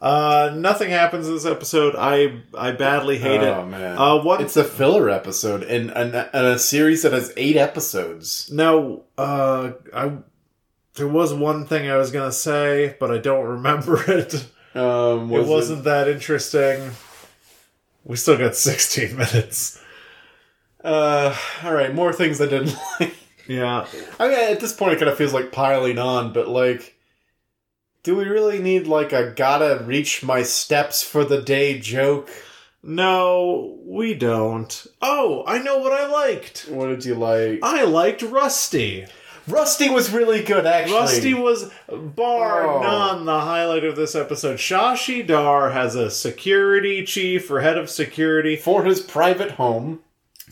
Uh, 0.00 0.52
nothing 0.54 0.90
happens 0.90 1.26
in 1.26 1.34
this 1.34 1.44
episode. 1.46 1.96
I 1.98 2.42
I 2.56 2.70
badly 2.70 3.18
hate 3.18 3.40
oh 3.40 3.62
it. 3.62 3.66
man. 3.66 3.98
Uh, 3.98 4.22
one 4.22 4.40
It's 4.42 4.56
a 4.56 4.62
filler 4.62 5.10
episode 5.10 5.64
in, 5.64 5.90
in, 5.90 6.14
in 6.14 6.28
a 6.32 6.58
series 6.58 7.02
that 7.02 7.12
has 7.12 7.32
eight 7.36 7.56
episodes. 7.56 8.48
Now, 8.52 9.00
uh, 9.16 9.72
I 9.92 10.12
there 10.94 11.08
was 11.08 11.34
one 11.34 11.66
thing 11.66 11.90
I 11.90 11.96
was 11.96 12.12
gonna 12.12 12.30
say, 12.32 12.96
but 13.00 13.10
I 13.10 13.18
don't 13.18 13.44
remember 13.44 14.00
it. 14.12 14.34
Um, 14.74 15.32
it 15.32 15.38
was 15.38 15.48
wasn't 15.48 15.84
that 15.84 16.06
interesting. 16.08 16.92
We 18.04 18.16
still 18.16 18.38
got 18.38 18.54
16 18.54 19.16
minutes. 19.16 19.82
Uh, 20.82 21.36
all 21.64 21.74
right, 21.74 21.92
more 21.92 22.12
things 22.12 22.40
I 22.40 22.46
didn't 22.46 22.76
like. 23.00 23.14
Yeah. 23.48 23.86
I 24.20 24.28
mean, 24.28 24.38
at 24.38 24.60
this 24.60 24.72
point, 24.72 24.92
it 24.92 24.98
kind 24.98 25.10
of 25.10 25.18
feels 25.18 25.32
like 25.34 25.50
piling 25.52 25.98
on, 25.98 26.32
but 26.32 26.48
like, 26.48 26.96
do 28.08 28.16
we 28.16 28.24
really 28.24 28.58
need 28.58 28.86
like 28.86 29.12
a 29.12 29.34
gotta 29.36 29.84
reach 29.84 30.22
my 30.22 30.42
steps 30.42 31.02
for 31.02 31.26
the 31.26 31.42
day 31.42 31.78
joke? 31.78 32.30
No, 32.82 33.76
we 33.84 34.14
don't. 34.14 34.86
Oh, 35.02 35.44
I 35.46 35.58
know 35.58 35.76
what 35.76 35.92
I 35.92 36.06
liked. 36.06 36.70
What 36.70 36.86
did 36.86 37.04
you 37.04 37.14
like? 37.14 37.58
I 37.62 37.84
liked 37.84 38.22
Rusty. 38.22 39.04
Rusty 39.46 39.90
was 39.90 40.10
really 40.10 40.42
good, 40.42 40.64
actually. 40.64 40.96
Rusty 40.96 41.34
was 41.34 41.70
bar 41.90 42.66
Oh. 42.66 42.80
none 42.80 43.26
the 43.26 43.40
highlight 43.40 43.84
of 43.84 43.94
this 43.96 44.14
episode. 44.14 44.56
Shashi 44.56 45.26
Dar 45.26 45.72
has 45.72 45.94
a 45.94 46.10
security 46.10 47.04
chief 47.04 47.50
or 47.50 47.60
head 47.60 47.76
of 47.76 47.90
security 47.90 48.56
for 48.56 48.84
his 48.84 49.00
private 49.02 49.50
home. 49.52 50.00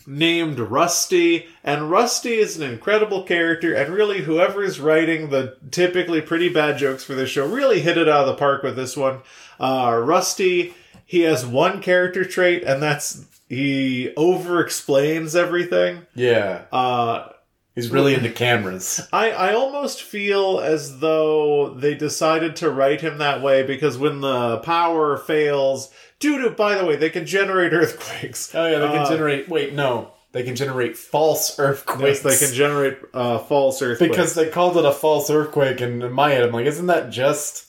Named 0.07 0.57
Rusty, 0.57 1.47
and 1.63 1.91
Rusty 1.91 2.35
is 2.39 2.57
an 2.57 2.63
incredible 2.71 3.23
character, 3.23 3.73
and 3.73 3.93
really, 3.93 4.21
whoever 4.21 4.63
is 4.63 4.79
writing 4.79 5.29
the 5.29 5.57
typically 5.69 6.21
pretty 6.21 6.47
bad 6.49 6.77
jokes 6.77 7.03
for 7.03 7.13
this 7.13 7.29
show 7.29 7.45
really 7.45 7.81
hit 7.81 7.97
it 7.97 8.07
out 8.07 8.21
of 8.21 8.27
the 8.27 8.35
park 8.35 8.63
with 8.63 8.75
this 8.77 8.95
one. 8.95 9.19
Uh, 9.59 10.01
Rusty, 10.03 10.73
he 11.05 11.21
has 11.21 11.45
one 11.45 11.81
character 11.81 12.23
trait, 12.23 12.63
and 12.63 12.81
that's 12.81 13.25
he 13.49 14.13
over 14.15 14.61
explains 14.61 15.35
everything. 15.35 16.05
Yeah, 16.15 16.63
Uh, 16.71 17.29
he's 17.75 17.89
really 17.89 18.13
into 18.13 18.29
cameras. 18.29 19.07
I, 19.13 19.31
I 19.31 19.53
almost 19.53 20.01
feel 20.03 20.59
as 20.59 20.99
though 20.99 21.69
they 21.73 21.95
decided 21.95 22.55
to 22.57 22.69
write 22.69 23.01
him 23.01 23.17
that 23.19 23.41
way 23.41 23.63
because 23.63 23.97
when 23.97 24.21
the 24.21 24.57
power 24.59 25.17
fails, 25.17 25.89
due 26.19 26.41
to, 26.43 26.49
by 26.51 26.75
the 26.75 26.85
way, 26.85 26.95
they 26.95 27.09
can 27.09 27.25
generate 27.25 27.73
earthquakes. 27.73 28.53
Oh 28.55 28.65
yeah, 28.65 28.79
they 28.79 28.87
can 28.87 28.97
Uh, 28.99 29.09
generate. 29.09 29.49
Wait, 29.49 29.73
no, 29.73 30.11
they 30.31 30.43
can 30.43 30.55
generate 30.55 30.97
false 30.97 31.57
earthquakes. 31.59 32.23
Yes, 32.23 32.39
they 32.39 32.45
can 32.45 32.55
generate 32.55 32.97
uh, 33.13 33.39
false 33.39 33.81
earthquakes. 33.81 34.09
because 34.09 34.33
they 34.35 34.49
called 34.49 34.77
it 34.77 34.85
a 34.85 34.91
false 34.91 35.29
earthquake, 35.29 35.81
and 35.81 36.03
in 36.03 36.11
my 36.11 36.31
head, 36.31 36.43
I'm 36.43 36.51
like, 36.51 36.65
isn't 36.65 36.87
that 36.87 37.09
just 37.09 37.65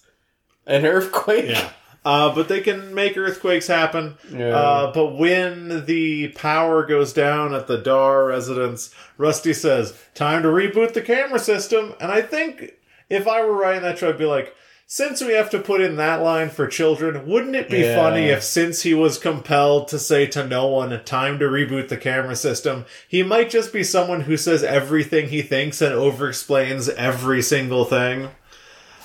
an 0.66 0.85
earthquake? 0.85 1.49
Yeah. 1.51 1.70
Uh, 2.05 2.35
but 2.35 2.49
they 2.49 2.61
can 2.61 2.95
make 2.95 3.16
earthquakes 3.19 3.66
happen. 3.66 4.16
Yeah. 4.33 4.57
Uh, 4.57 4.93
but 4.93 5.16
when 5.16 5.85
the 5.85 6.29
power 6.29 6.87
goes 6.87 7.12
down 7.12 7.55
at 7.55 7.66
the 7.66 7.77
Dar 7.77 8.27
residence, 8.27 8.95
Rusty 9.19 9.53
says, 9.53 9.95
"Time 10.15 10.43
to 10.43 10.49
reboot 10.49 10.95
the 10.95 11.03
camera 11.03 11.39
system." 11.41 11.95
And 12.01 12.11
I 12.11 12.23
think 12.23 12.73
if 13.11 13.27
I 13.29 13.45
were 13.45 13.53
writing 13.53 13.83
that 13.83 13.99
show, 13.99 14.09
I'd 14.09 14.16
be 14.16 14.25
like, 14.25 14.55
since 14.90 15.20
we 15.23 15.35
have 15.35 15.51
to 15.51 15.59
put 15.59 15.82
in 15.82 15.97
that 15.97 16.23
line 16.23 16.48
for 16.48 16.66
children, 16.66 17.27
wouldn't 17.27 17.55
it 17.55 17.69
be 17.69 17.81
Yeah. 17.81 17.94
funny 17.94 18.31
if, 18.31 18.43
since 18.43 18.82
he 18.82 18.94
was 18.94 19.19
compelled 19.19 19.86
to 19.89 19.98
say 19.98 20.24
to 20.28 20.47
no 20.47 20.66
one, 20.66 20.98
"Time 21.05 21.39
to 21.40 21.44
reboot 21.44 21.89
the 21.89 21.97
camera 21.98 22.35
system," 22.35 22.86
he 23.06 23.23
might 23.23 23.51
just 23.51 23.70
be 23.70 23.85
someone 23.85 24.23
who 24.23 24.39
says 24.39 24.65
everything 24.65 25.28
he 25.28 25.43
thinks 25.43 25.82
and 25.82 25.93
over-explains 25.94 26.89
every 26.89 27.43
single 27.43 27.85
thing. 27.85 28.31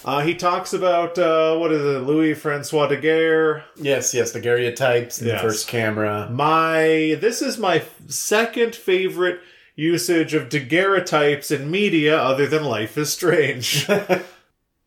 Uh, 0.05 0.21
he 0.21 0.33
talks 0.33 0.71
about 0.73 1.19
uh, 1.19 1.55
what 1.57 1.71
is 1.73 1.81
it, 1.81 1.99
Louis 2.07 2.33
Francois 2.33 2.87
Daguerre, 2.87 3.65
yes, 3.75 4.13
yes, 4.13 4.31
the 4.31 4.39
Daguerreotypes 4.39 5.19
in 5.21 5.27
Yes. 5.27 5.41
the 5.41 5.47
first 5.49 5.67
camera. 5.67 6.29
my 6.31 7.17
this 7.19 7.41
is 7.41 7.57
my 7.57 7.81
second 8.07 8.73
favorite 8.73 9.39
usage 9.75 10.33
of 10.33 10.47
daguerreotypes 10.49 11.51
in 11.51 11.69
media 11.71 12.17
other 12.17 12.45
than 12.47 12.63
Life 12.63 12.97
is 12.97 13.11
Strange. 13.11 13.85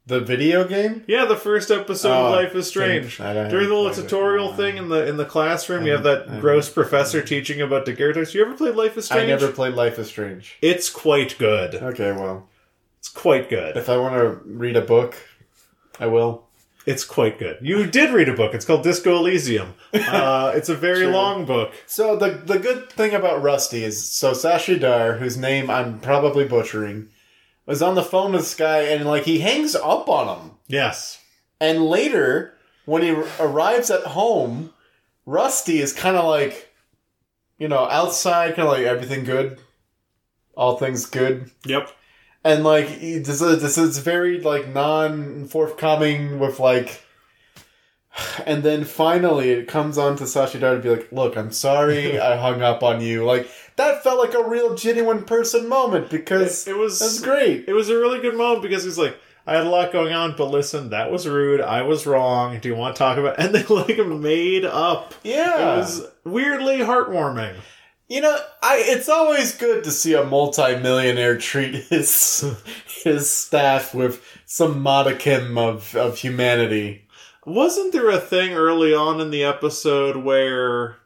The 0.09 0.21
video 0.21 0.67
game? 0.69 1.03
yeah, 1.09 1.25
the 1.25 1.35
first 1.37 1.71
episode 1.73 2.11
Oh, 2.13 2.27
of 2.27 2.33
Life 2.33 2.55
is 2.55 2.69
Strange. 2.69 3.19
During 3.19 3.51
the 3.69 3.75
little 3.75 3.91
tutorial 3.93 4.53
thing 4.55 4.77
in 4.77 4.89
the 4.89 5.05
in 5.07 5.17
the 5.17 5.25
classroom, 5.25 5.85
you 5.85 5.93
have 5.93 6.05
that 6.05 6.41
gross 6.41 6.71
professor 6.71 7.21
teaching 7.23 7.61
about 7.61 7.87
daguerreotypes. 7.87 8.33
You 8.33 8.43
ever 8.45 8.55
played 8.57 8.77
Life 8.77 8.97
is 8.97 9.07
Strange? 9.07 9.25
I 9.25 9.27
never 9.27 9.51
played 9.51 9.75
Life 9.75 9.99
is 9.99 10.07
Strange. 10.07 10.59
It's 10.63 10.89
quite 10.89 11.37
good. 11.39 11.75
Okay, 11.75 12.13
well, 12.13 12.49
It's 13.01 13.09
quite 13.09 13.49
good. 13.51 13.77
if 13.77 13.89
I 13.89 13.97
want 13.97 14.15
to 14.15 14.41
read 14.49 14.77
a 14.77 14.81
book, 14.81 15.17
I 15.99 16.07
will. 16.07 16.45
It's 16.87 17.05
quite 17.05 17.41
good. 17.41 17.59
You 17.61 17.85
did 17.85 18.11
read 18.15 18.29
a 18.29 18.33
book. 18.33 18.55
It's 18.55 18.65
called 18.65 18.85
Disco 18.85 19.17
Elysium. 19.17 19.75
Uh, 19.93 20.53
it's 20.55 20.69
a 20.69 20.77
very 20.77 21.07
long 21.19 21.45
book. 21.45 21.73
So 21.87 22.15
the 22.15 22.29
the 22.31 22.61
good 22.61 22.93
thing 22.93 23.13
about 23.13 23.43
Rusty 23.43 23.83
is 23.83 24.09
so 24.09 24.31
Sashi 24.31 24.79
Dar, 24.79 25.15
whose 25.15 25.37
name 25.37 25.69
I'm 25.69 25.99
probably 25.99 26.47
butchering, 26.47 27.09
was 27.67 27.83
on 27.83 27.95
the 27.95 28.03
phone 28.03 28.33
with 28.33 28.43
this 28.43 28.55
guy 28.55 28.83
and 28.83 29.05
like 29.05 29.25
he 29.25 29.41
hangs 29.41 29.75
up 29.75 30.09
on 30.09 30.39
him. 30.39 30.51
Yes. 30.69 31.19
And 31.61 31.87
later, 31.87 32.55
when 32.85 33.03
he 33.03 33.11
arrives 33.41 33.91
at 33.91 34.03
home, 34.05 34.73
Rusty 35.25 35.81
is 35.81 35.93
kind 35.93 36.17
of 36.17 36.25
like, 36.25 36.73
you 37.59 37.67
know, 37.69 37.87
outside, 37.89 38.55
kind 38.55 38.69
of 38.69 38.75
like 38.75 38.85
everything 38.87 39.25
good, 39.25 39.59
all 40.57 40.77
things 40.77 41.07
good, 41.07 41.51
Yep. 41.65 41.91
and 42.45 42.63
like 42.65 43.01
this 43.01 43.41
is 43.41 43.61
this 43.63 43.77
is 43.79 43.99
very 43.99 44.41
like 44.41 44.69
non 44.69 45.47
forthcoming 45.49 46.39
with 46.39 46.61
like. 46.61 47.03
And 48.47 48.63
then 48.63 48.85
finally, 48.85 49.51
it 49.51 49.69
comes 49.69 49.99
on 49.99 50.17
to 50.17 50.25
Sashi 50.25 50.59
Dar 50.61 50.77
to 50.77 50.81
be 50.81 50.89
like, 50.91 51.13
"Look, 51.13 51.37
I'm 51.37 51.53
sorry, 51.53 52.19
I 52.31 52.37
hung 52.37 52.63
up 52.63 52.83
on 52.83 53.01
you." 53.01 53.25
Like 53.25 53.49
that 53.77 54.03
felt 54.03 54.19
like 54.19 54.35
a 54.35 54.49
real, 54.49 54.75
genuine 54.75 55.25
person 55.25 55.69
moment 55.69 56.11
because 56.11 56.67
It, 56.67 56.73
it 56.73 56.77
was 56.79 56.99
that's 56.99 57.21
great. 57.21 57.65
It 57.69 57.75
was 57.75 57.91
a 57.91 57.97
really 57.97 58.21
good 58.21 58.37
moment 58.37 58.63
because 58.63 58.85
he's 58.85 58.99
like, 58.99 59.17
I 59.47 59.55
had 59.55 59.67
a 59.67 59.71
lot 59.71 59.93
going 59.93 60.13
on, 60.13 60.35
but 60.37 60.51
listen, 60.51 60.91
that 60.91 61.13
was 61.13 61.29
rude. 61.29 61.61
I 61.61 61.83
was 61.83 62.07
wrong. 62.07 62.59
Do 62.59 62.69
you 62.69 62.75
want 62.75 62.97
to 62.97 62.99
talk 62.99 63.17
about? 63.17 63.39
And 63.39 63.55
they 63.55 63.63
like 63.65 63.99
made 63.99 64.65
up. 64.65 65.15
Yeah, 65.23 65.75
It 65.75 65.77
was 65.79 66.07
weirdly 66.25 66.79
heartwarming. 66.79 67.55
You 68.09 68.21
know, 68.21 68.37
I 68.63 68.83
it's 68.87 69.09
always 69.09 69.57
good 69.57 69.85
to 69.85 69.91
see 69.91 70.15
a 70.15 70.25
multimillionaire 70.25 71.39
treat 71.39 71.75
his 71.75 72.45
his 73.05 73.31
staff 73.31 73.95
with 73.95 74.25
some 74.47 74.81
modicum 74.81 75.59
of, 75.59 75.95
of 75.97 76.19
humanity. 76.19 77.06
Wasn't 77.47 77.93
there 77.93 78.11
a 78.11 78.19
thing 78.19 78.55
early 78.55 78.93
on 78.93 79.21
in 79.21 79.31
the 79.31 79.45
episode 79.45 80.17
where 80.17 80.97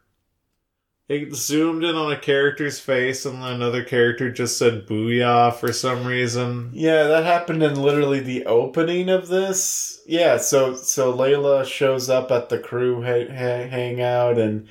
it 1.07 1.35
zoomed 1.35 1.85
in 1.85 1.95
on 1.97 2.11
a 2.11 2.19
character's 2.19 2.81
face 2.81 3.27
and 3.27 3.43
then 3.43 3.53
another 3.53 3.85
character 3.85 4.33
just 4.33 4.57
said 4.57 4.87
"booyah" 4.87 5.55
for 5.55 5.71
some 5.71 6.07
reason? 6.07 6.71
Yeah, 6.73 7.03
that 7.03 7.25
happened 7.25 7.63
in 7.63 7.75
literally 7.75 8.21
the 8.21 8.47
opening 8.47 9.11
of 9.11 9.29
this. 9.29 10.01
Yeah, 10.07 10.39
so 10.39 10.75
so 10.77 11.13
Layla 11.13 11.67
shows 11.67 12.09
up 12.09 12.31
at 12.31 12.49
the 12.49 12.59
crew 12.59 13.03
ha- 13.03 13.29
ha- 13.29 13.69
hangout 13.69 14.39
and 14.39 14.67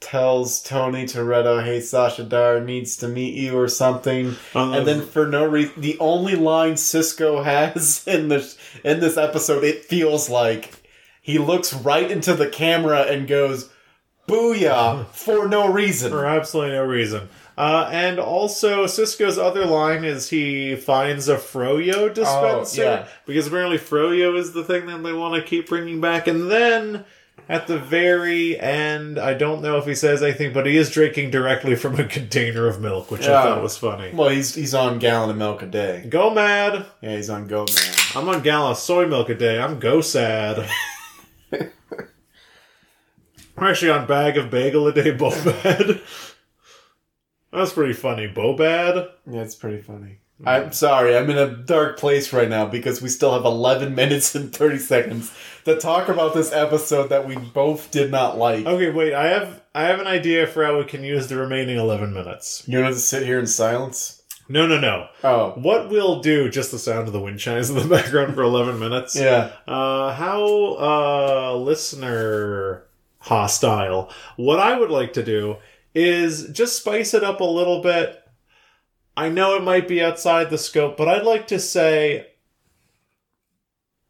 tells 0.00 0.60
Tony 0.60 1.06
Toretto, 1.06 1.64
"Hey, 1.64 1.80
Sasha 1.80 2.24
Dar 2.24 2.60
needs 2.60 2.98
to 2.98 3.08
meet 3.08 3.32
you" 3.32 3.58
or 3.58 3.68
something. 3.68 4.36
Uh-huh. 4.54 4.72
And 4.72 4.86
then 4.86 5.00
for 5.06 5.26
no 5.26 5.46
reason, 5.46 5.80
the 5.80 5.98
only 6.00 6.36
line 6.36 6.76
Cisco 6.76 7.42
has 7.42 8.04
in 8.06 8.28
this 8.28 8.58
in 8.84 9.00
this 9.00 9.16
episode, 9.16 9.64
it 9.64 9.86
feels 9.86 10.28
like 10.28 10.83
he 11.24 11.38
looks 11.38 11.72
right 11.72 12.10
into 12.10 12.34
the 12.34 12.48
camera 12.48 13.00
and 13.04 13.26
goes, 13.26 13.70
"Booyah!" 14.28 15.06
for 15.08 15.48
no 15.48 15.72
reason. 15.72 16.10
for 16.10 16.26
absolutely 16.26 16.72
no 16.74 16.84
reason. 16.84 17.28
Uh, 17.56 17.88
and 17.92 18.18
also, 18.18 18.84
Cisco's 18.86 19.38
other 19.38 19.64
line 19.64 20.04
is 20.04 20.28
he 20.28 20.76
finds 20.76 21.28
a 21.28 21.36
Froyo 21.36 22.12
dispenser 22.12 22.82
Oh, 22.82 22.84
yeah. 22.84 23.06
because 23.26 23.46
apparently 23.46 23.78
Froyo 23.78 24.36
is 24.36 24.52
the 24.52 24.64
thing 24.64 24.86
that 24.86 25.02
they 25.02 25.12
want 25.12 25.34
to 25.36 25.48
keep 25.48 25.68
bringing 25.68 26.00
back. 26.00 26.26
And 26.26 26.50
then 26.50 27.04
at 27.48 27.68
the 27.68 27.78
very 27.78 28.58
end, 28.58 29.18
I 29.20 29.34
don't 29.34 29.62
know 29.62 29.76
if 29.78 29.86
he 29.86 29.94
says 29.94 30.20
anything, 30.20 30.52
but 30.52 30.66
he 30.66 30.76
is 30.76 30.90
drinking 30.90 31.30
directly 31.30 31.76
from 31.76 32.00
a 32.00 32.04
container 32.08 32.66
of 32.66 32.80
milk, 32.80 33.10
which 33.12 33.22
I 33.28 33.44
thought 33.44 33.62
was 33.62 33.78
funny. 33.78 34.10
Well, 34.12 34.30
he's 34.30 34.52
he's 34.54 34.74
on 34.74 34.98
gallon 34.98 35.30
of 35.30 35.36
milk 35.36 35.62
a 35.62 35.66
day. 35.66 36.04
Go 36.08 36.30
mad! 36.34 36.86
Yeah, 37.02 37.14
he's 37.16 37.30
on 37.30 37.46
Go 37.46 37.66
Man. 37.72 37.94
I'm 38.16 38.28
on 38.28 38.42
gallon 38.42 38.72
of 38.72 38.78
soy 38.78 39.06
milk 39.06 39.28
a 39.28 39.34
day. 39.36 39.60
I'm 39.60 39.78
go 39.78 40.00
sad. 40.00 40.68
I'm 43.56 43.64
actually 43.64 43.90
on 43.92 44.06
bag 44.06 44.36
of 44.36 44.50
bagel 44.50 44.88
a 44.88 44.92
day, 44.92 45.12
Bobad. 45.16 46.00
That's 47.52 47.72
pretty 47.72 47.92
funny. 47.92 48.28
Bobad? 48.28 49.10
Yeah, 49.30 49.42
it's 49.42 49.54
pretty 49.54 49.80
funny. 49.80 50.18
I'm 50.44 50.72
sorry, 50.72 51.16
I'm 51.16 51.30
in 51.30 51.38
a 51.38 51.56
dark 51.56 51.98
place 51.98 52.32
right 52.32 52.48
now 52.48 52.66
because 52.66 53.00
we 53.00 53.08
still 53.08 53.32
have 53.32 53.44
11 53.44 53.94
minutes 53.94 54.34
and 54.34 54.54
30 54.54 54.78
seconds 54.78 55.32
to 55.64 55.78
talk 55.78 56.08
about 56.08 56.34
this 56.34 56.52
episode 56.52 57.08
that 57.08 57.26
we 57.26 57.36
both 57.36 57.90
did 57.92 58.10
not 58.10 58.36
like. 58.36 58.66
Okay, 58.66 58.90
wait. 58.90 59.14
I 59.14 59.28
have 59.28 59.62
I 59.74 59.84
have 59.84 60.00
an 60.00 60.08
idea 60.08 60.46
for 60.46 60.64
how 60.64 60.78
we 60.78 60.84
can 60.84 61.04
use 61.04 61.28
the 61.28 61.36
remaining 61.36 61.76
11 61.76 62.12
minutes. 62.12 62.64
You 62.66 62.80
want 62.80 62.94
to 62.94 63.00
sit 63.00 63.24
here 63.24 63.38
in 63.38 63.46
silence? 63.46 64.22
No, 64.48 64.66
no, 64.66 64.78
no. 64.78 65.08
Oh, 65.22 65.50
What 65.52 65.88
we'll 65.88 66.20
do, 66.20 66.50
just 66.50 66.70
the 66.70 66.78
sound 66.78 67.06
of 67.06 67.12
the 67.12 67.20
wind 67.20 67.38
chimes 67.40 67.70
in 67.70 67.76
the 67.76 67.88
background 67.96 68.34
for 68.34 68.42
11 68.42 68.78
minutes. 68.78 69.16
yeah. 69.16 69.52
Uh, 69.66 70.12
how 70.12 70.76
uh, 70.78 71.56
listener 71.56 72.84
hostile. 73.20 74.10
What 74.36 74.60
I 74.60 74.78
would 74.78 74.90
like 74.90 75.14
to 75.14 75.22
do 75.22 75.56
is 75.94 76.48
just 76.50 76.76
spice 76.76 77.14
it 77.14 77.24
up 77.24 77.40
a 77.40 77.44
little 77.44 77.80
bit. 77.80 78.20
I 79.16 79.28
know 79.28 79.54
it 79.56 79.62
might 79.62 79.88
be 79.88 80.02
outside 80.02 80.50
the 80.50 80.58
scope, 80.58 80.96
but 80.96 81.08
I'd 81.08 81.24
like 81.24 81.46
to 81.46 81.58
say 81.58 82.26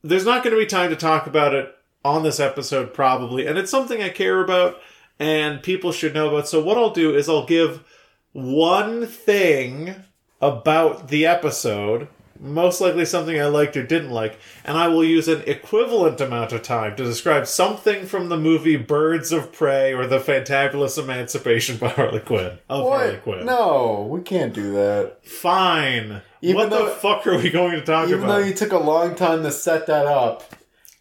there's 0.02 0.24
not 0.24 0.42
going 0.42 0.56
to 0.56 0.60
be 0.60 0.66
time 0.66 0.90
to 0.90 0.96
talk 0.96 1.26
about 1.26 1.54
it 1.54 1.72
on 2.04 2.22
this 2.22 2.40
episode, 2.40 2.92
probably, 2.92 3.46
and 3.46 3.56
it's 3.56 3.70
something 3.70 4.02
I 4.02 4.08
care 4.08 4.42
about 4.42 4.76
and 5.18 5.62
people 5.62 5.92
should 5.92 6.14
know 6.14 6.28
about. 6.28 6.48
So, 6.48 6.62
what 6.62 6.76
I'll 6.76 6.90
do 6.90 7.14
is 7.14 7.28
I'll 7.28 7.46
give 7.46 7.84
one 8.32 9.06
thing 9.06 9.94
about 10.40 11.08
the 11.08 11.26
episode, 11.26 12.08
most 12.40 12.80
likely 12.80 13.04
something 13.04 13.40
I 13.40 13.46
liked 13.46 13.76
or 13.76 13.86
didn't 13.86 14.10
like, 14.10 14.38
and 14.64 14.76
I 14.76 14.88
will 14.88 15.04
use 15.04 15.28
an 15.28 15.42
equivalent 15.46 16.20
amount 16.20 16.52
of 16.52 16.62
time 16.62 16.96
to 16.96 17.04
describe 17.04 17.46
something 17.46 18.06
from 18.06 18.28
the 18.28 18.36
movie 18.36 18.76
Birds 18.76 19.32
of 19.32 19.52
Prey 19.52 19.94
or 19.94 20.06
The 20.06 20.18
Fantabulous 20.18 20.98
Emancipation 21.02 21.76
by 21.78 21.88
Harley 21.88 22.20
Quinn. 22.20 22.58
Of 22.68 22.84
Harley 22.86 23.16
Quinn. 23.18 23.46
No, 23.46 24.06
we 24.10 24.20
can't 24.22 24.52
do 24.52 24.72
that. 24.72 25.24
Fine. 25.24 26.22
Even 26.42 26.56
what 26.56 26.70
though- 26.70 26.86
the 26.86 26.90
fuck 26.90 27.26
are 27.26 27.38
we 27.38 27.50
going 27.50 27.72
to 27.72 27.82
talk 27.82 28.08
Even 28.08 28.24
about? 28.24 28.30
Even 28.30 28.42
though 28.42 28.48
you 28.48 28.54
took 28.54 28.72
a 28.72 28.78
long 28.78 29.14
time 29.14 29.42
to 29.44 29.50
set 29.52 29.86
that 29.86 30.06
up. 30.06 30.42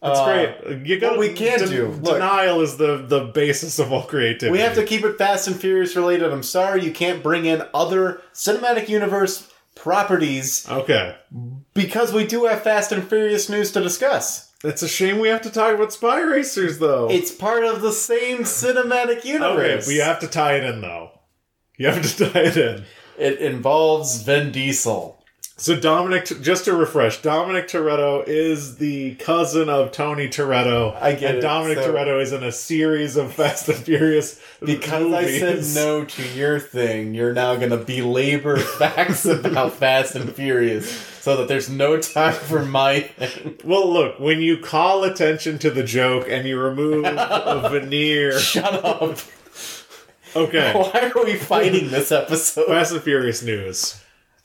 That's 0.03 0.19
Uh, 0.19 0.25
great. 0.65 0.85
You 0.85 0.99
got 0.99 1.11
what 1.11 1.19
we 1.19 1.29
can't 1.33 1.65
do, 1.69 1.87
look. 2.01 2.15
denial 2.15 2.59
is 2.61 2.75
the 2.77 2.97
the 2.97 3.21
basis 3.21 3.79
of 3.79 3.91
all 3.93 4.03
creativity. 4.03 4.51
We 4.51 4.59
have 4.59 4.75
to 4.75 4.83
keep 4.85 5.05
it 5.05 5.17
Fast 5.17 5.47
and 5.47 5.55
Furious 5.59 5.95
related. 5.95 6.31
I'm 6.31 6.43
sorry 6.43 6.83
you 6.83 6.91
can't 6.91 7.23
bring 7.23 7.45
in 7.45 7.63
other 7.73 8.21
cinematic 8.33 8.89
universe 8.89 9.47
properties 9.75 10.67
Okay. 10.69 11.15
because 11.73 12.11
we 12.13 12.25
do 12.25 12.45
have 12.45 12.63
Fast 12.63 12.91
and 12.91 13.07
Furious 13.07 13.49
news 13.49 13.71
to 13.71 13.81
discuss. 13.81 14.49
It's 14.63 14.81
a 14.81 14.87
shame 14.87 15.19
we 15.19 15.27
have 15.29 15.41
to 15.43 15.49
talk 15.49 15.75
about 15.75 15.93
Spy 15.93 16.21
Racers 16.21 16.79
though. 16.79 17.09
It's 17.09 17.31
part 17.31 17.63
of 17.63 17.81
the 17.81 17.91
same 17.91 18.39
cinematic 18.39 19.23
universe. 19.25 19.85
but 19.85 19.93
you 19.93 20.01
have 20.01 20.19
to 20.19 20.27
tie 20.27 20.55
it 20.55 20.63
in 20.63 20.81
though. 20.81 21.11
You 21.77 21.87
have 21.87 22.01
to 22.01 22.29
tie 22.31 22.39
it 22.41 22.57
in. 22.57 22.83
It 23.17 23.39
involves 23.39 24.21
Vin 24.23 24.51
Diesel. 24.51 25.22
So 25.63 25.79
Dominic, 25.79 26.25
just 26.41 26.65
to 26.65 26.73
refresh, 26.75 27.21
Dominic 27.21 27.69
Toretto 27.69 28.27
is 28.27 28.75
the 28.79 29.15
cousin 29.15 29.69
of 29.69 29.93
Tony 29.93 30.27
Toretto. 30.27 30.93
I 31.01 31.13
get 31.15 31.29
and 31.29 31.37
it, 31.37 31.41
Dominic 31.41 31.77
so- 31.77 31.93
Toretto 31.93 32.21
is 32.21 32.33
in 32.33 32.43
a 32.43 32.51
series 32.51 33.15
of 33.15 33.31
Fast 33.33 33.69
and 33.69 33.77
Furious 33.77 34.41
Because 34.59 35.03
movies. 35.03 35.41
I 35.41 35.61
said 35.61 35.81
no 35.81 36.03
to 36.03 36.27
your 36.33 36.59
thing, 36.59 37.13
you're 37.13 37.31
now 37.31 37.55
going 37.55 37.69
to 37.69 37.77
belabor 37.77 38.57
facts 38.77 39.23
about 39.23 39.71
Fast 39.71 40.15
and 40.15 40.35
Furious 40.35 40.91
so 41.21 41.37
that 41.37 41.47
there's 41.47 41.69
no 41.69 41.97
time 41.97 42.33
for 42.33 42.65
my. 42.65 43.09
Well, 43.63 43.89
look, 43.89 44.19
when 44.19 44.41
you 44.41 44.57
call 44.57 45.05
attention 45.05 45.59
to 45.59 45.71
the 45.71 45.83
joke 45.83 46.25
and 46.27 46.45
you 46.45 46.59
remove 46.59 47.05
a 47.07 47.69
veneer, 47.71 48.37
Shut 48.37 48.83
up. 48.83 49.17
okay. 50.35 50.73
Why 50.73 51.09
are 51.15 51.23
we 51.23 51.37
fighting 51.37 51.89
this 51.89 52.11
episode? 52.11 52.65
Fast 52.65 52.91
and 52.91 53.01
Furious 53.01 53.41
news. 53.41 54.02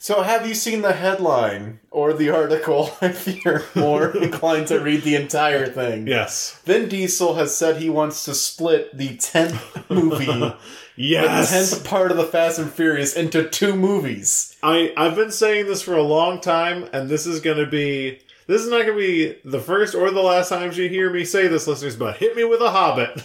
So, 0.09 0.23
have 0.23 0.47
you 0.47 0.55
seen 0.55 0.81
the 0.81 0.95
headline 0.95 1.81
or 1.91 2.15
the 2.15 2.31
article 2.31 2.97
if 3.03 3.45
you're 3.45 3.65
more 3.75 4.17
inclined 4.17 4.69
to 4.69 4.81
read 4.81 5.03
the 5.03 5.17
entire 5.17 5.67
thing? 5.67 6.07
Yes. 6.07 6.59
Vin 6.65 6.89
Diesel 6.89 7.35
has 7.35 7.55
said 7.55 7.77
he 7.77 7.91
wants 7.91 8.25
to 8.25 8.35
split 8.35 8.97
the 8.97 9.19
10th 9.19 9.91
movie, 9.91 10.25
the 10.25 10.57
Yes. 10.97 11.53
10th 11.53 11.85
part 11.85 12.11
of 12.11 12.17
the 12.17 12.25
Fast 12.25 12.59
and 12.59 12.73
Furious, 12.73 13.17
into 13.17 13.47
two 13.51 13.77
movies. 13.77 14.57
I 14.63 14.95
I've 14.97 15.15
been 15.15 15.31
saying 15.31 15.67
this 15.67 15.83
for 15.83 15.93
a 15.93 16.03
long 16.03 16.41
time, 16.41 16.89
and 16.95 17.11
this 17.11 17.27
is 17.27 17.43
going 17.43 17.63
to 17.63 17.71
be 17.71 18.19
this 18.47 18.63
is 18.63 18.71
not 18.71 18.87
going 18.87 18.99
to 18.99 19.07
be 19.07 19.37
the 19.45 19.61
first 19.61 19.95
or 19.95 20.11
the 20.11 20.23
last 20.23 20.49
time 20.49 20.73
you 20.73 20.89
hear 20.89 21.13
me 21.13 21.27
say 21.27 21.49
this, 21.49 21.67
listeners. 21.67 21.97
But 21.97 22.17
hit 22.17 22.35
me 22.35 22.45
with 22.45 22.63
a 22.63 22.71
Hobbit. 22.71 23.25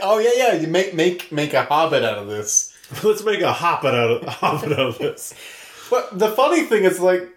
Oh, 0.00 0.18
yeah, 0.18 0.30
yeah, 0.34 0.54
you 0.54 0.66
make, 0.66 0.94
make, 0.94 1.30
make 1.30 1.52
a 1.52 1.64
hobbit 1.64 2.04
out 2.04 2.16
of 2.16 2.26
this. 2.26 2.74
Let's 3.04 3.22
make 3.22 3.42
a 3.42 3.52
Hobbit 3.52 3.94
out 3.94 4.10
of 4.10 4.28
Hobbit 4.28 4.72
out 4.72 4.78
of 4.78 4.98
this. 4.98 5.34
But 5.90 6.18
the 6.18 6.30
funny 6.30 6.62
thing 6.62 6.84
is, 6.84 7.00
like, 7.00 7.28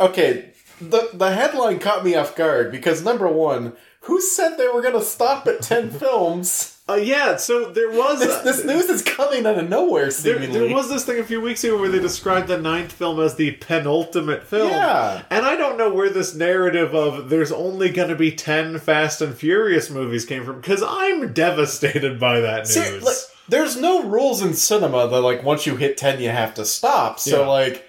okay, 0.00 0.52
the 0.80 1.10
the 1.12 1.32
headline 1.32 1.78
caught 1.78 2.04
me 2.04 2.14
off 2.14 2.36
guard 2.36 2.70
because 2.70 3.02
number 3.04 3.28
one, 3.28 3.74
who 4.02 4.20
said 4.20 4.56
they 4.56 4.68
were 4.68 4.82
going 4.82 4.94
to 4.94 5.02
stop 5.02 5.46
at 5.46 5.62
ten 5.62 5.90
films? 6.02 6.74
Uh, 6.90 6.94
yeah, 6.94 7.36
so 7.36 7.70
there 7.70 7.90
was 7.90 8.18
This, 8.18 8.38
this 8.44 8.64
news 8.64 8.88
is 8.88 9.02
coming 9.02 9.44
out 9.44 9.58
of 9.58 9.68
nowhere, 9.68 10.10
there, 10.10 10.38
there 10.38 10.74
was 10.74 10.88
this 10.88 11.04
thing 11.04 11.18
a 11.18 11.22
few 11.22 11.38
weeks 11.38 11.62
ago 11.62 11.78
where 11.78 11.90
they 11.90 11.98
described 11.98 12.48
the 12.48 12.56
ninth 12.56 12.92
film 12.92 13.20
as 13.20 13.34
the 13.34 13.50
penultimate 13.56 14.42
film. 14.42 14.70
Yeah. 14.70 15.20
And 15.28 15.44
I 15.44 15.54
don't 15.56 15.76
know 15.76 15.92
where 15.92 16.08
this 16.08 16.34
narrative 16.34 16.94
of 16.94 17.28
there's 17.28 17.52
only 17.52 17.90
going 17.90 18.08
to 18.08 18.16
be 18.16 18.32
10 18.32 18.78
Fast 18.78 19.20
and 19.20 19.34
Furious 19.36 19.90
movies 19.90 20.24
came 20.24 20.46
from 20.46 20.62
because 20.62 20.82
I'm 20.82 21.34
devastated 21.34 22.18
by 22.18 22.40
that 22.40 22.60
news. 22.60 22.72
See, 22.72 22.98
like, 23.00 23.16
there's 23.50 23.76
no 23.76 24.04
rules 24.04 24.40
in 24.40 24.54
cinema 24.54 25.08
that 25.08 25.20
like 25.20 25.42
once 25.44 25.66
you 25.66 25.76
hit 25.76 25.98
ten, 25.98 26.22
you 26.22 26.30
have 26.30 26.54
to 26.54 26.64
stop. 26.64 27.20
So 27.20 27.42
Yeah. 27.42 27.48
like, 27.48 27.87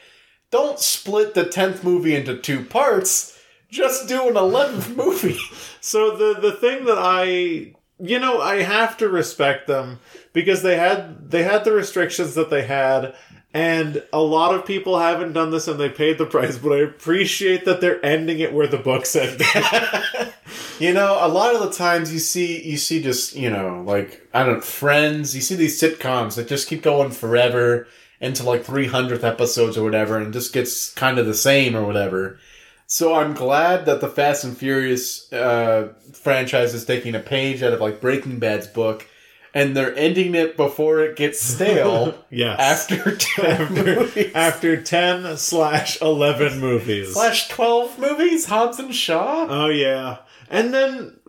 don't 0.51 0.79
split 0.79 1.33
the 1.33 1.45
tenth 1.45 1.83
movie 1.83 2.15
into 2.15 2.37
two 2.37 2.63
parts. 2.63 3.37
Just 3.69 4.07
do 4.07 4.27
an 4.27 4.37
eleventh 4.37 4.95
movie. 4.97 5.39
So 5.81 6.15
the 6.15 6.39
the 6.39 6.53
thing 6.53 6.85
that 6.85 6.97
I 6.97 7.73
you 7.99 8.19
know 8.19 8.41
I 8.41 8.61
have 8.61 8.97
to 8.97 9.09
respect 9.09 9.67
them 9.67 9.99
because 10.33 10.61
they 10.63 10.77
had 10.77 11.31
they 11.31 11.43
had 11.43 11.63
the 11.63 11.73
restrictions 11.73 12.35
that 12.35 12.49
they 12.49 12.65
had 12.65 13.15
and 13.53 14.03
a 14.13 14.21
lot 14.21 14.53
of 14.53 14.65
people 14.65 14.99
haven't 14.99 15.33
done 15.33 15.49
this 15.49 15.67
and 15.67 15.79
they 15.79 15.89
paid 15.89 16.17
the 16.17 16.25
price 16.25 16.57
but 16.57 16.71
I 16.71 16.77
appreciate 16.77 17.65
that 17.65 17.81
they're 17.81 18.03
ending 18.05 18.39
it 18.39 18.53
where 18.53 18.67
the 18.67 18.77
books 18.77 19.15
ended. 19.15 19.45
You 20.79 20.93
know, 20.93 21.17
a 21.19 21.27
lot 21.27 21.53
of 21.53 21.61
the 21.61 21.71
times 21.71 22.13
you 22.13 22.19
see 22.19 22.63
you 22.63 22.77
see 22.77 23.03
just 23.03 23.35
you 23.35 23.49
know 23.49 23.83
like 23.85 24.25
I 24.33 24.43
don't 24.43 24.55
know, 24.55 24.61
Friends. 24.61 25.35
You 25.35 25.41
see 25.41 25.55
these 25.55 25.79
sitcoms 25.79 26.35
that 26.35 26.47
just 26.47 26.69
keep 26.69 26.81
going 26.81 27.11
forever 27.11 27.85
into 28.21 28.43
like 28.43 28.63
three 28.63 28.87
hundredth 28.87 29.23
episodes 29.23 29.77
or 29.77 29.83
whatever, 29.83 30.17
and 30.17 30.33
just 30.33 30.53
gets 30.53 30.91
kind 30.93 31.17
of 31.19 31.25
the 31.25 31.33
same 31.33 31.75
or 31.75 31.83
whatever. 31.83 32.39
So 32.87 33.13
I'm 33.15 33.33
glad 33.35 33.85
that 33.85 34.01
the 34.01 34.09
Fast 34.09 34.43
and 34.43 34.57
Furious 34.57 35.31
uh, 35.31 35.93
franchise 36.13 36.73
is 36.73 36.85
taking 36.85 37.13
a 37.13 37.19
page 37.19 37.61
out 37.61 37.71
of 37.73 37.79
like 37.79 38.01
Breaking 38.01 38.39
Bad's 38.39 38.65
book, 38.65 39.07
and 39.53 39.77
they're 39.77 39.95
ending 39.95 40.33
it 40.33 40.57
before 40.57 40.99
it 41.01 41.15
gets 41.15 41.39
stale. 41.39 42.15
yes. 42.31 42.59
After 42.89 43.15
ten 43.19 43.77
after, 43.77 44.37
after 44.37 44.81
10 44.81 45.37
slash 45.37 46.01
11 46.01 46.59
movies. 46.59 47.13
slash 47.13 47.47
twelve 47.49 47.99
movies, 47.99 48.45
Hobbs 48.45 48.79
and 48.79 48.93
Shaw. 48.93 49.45
oh 49.49 49.69
yeah. 49.69 50.17
And 50.49 50.73
then 50.73 51.19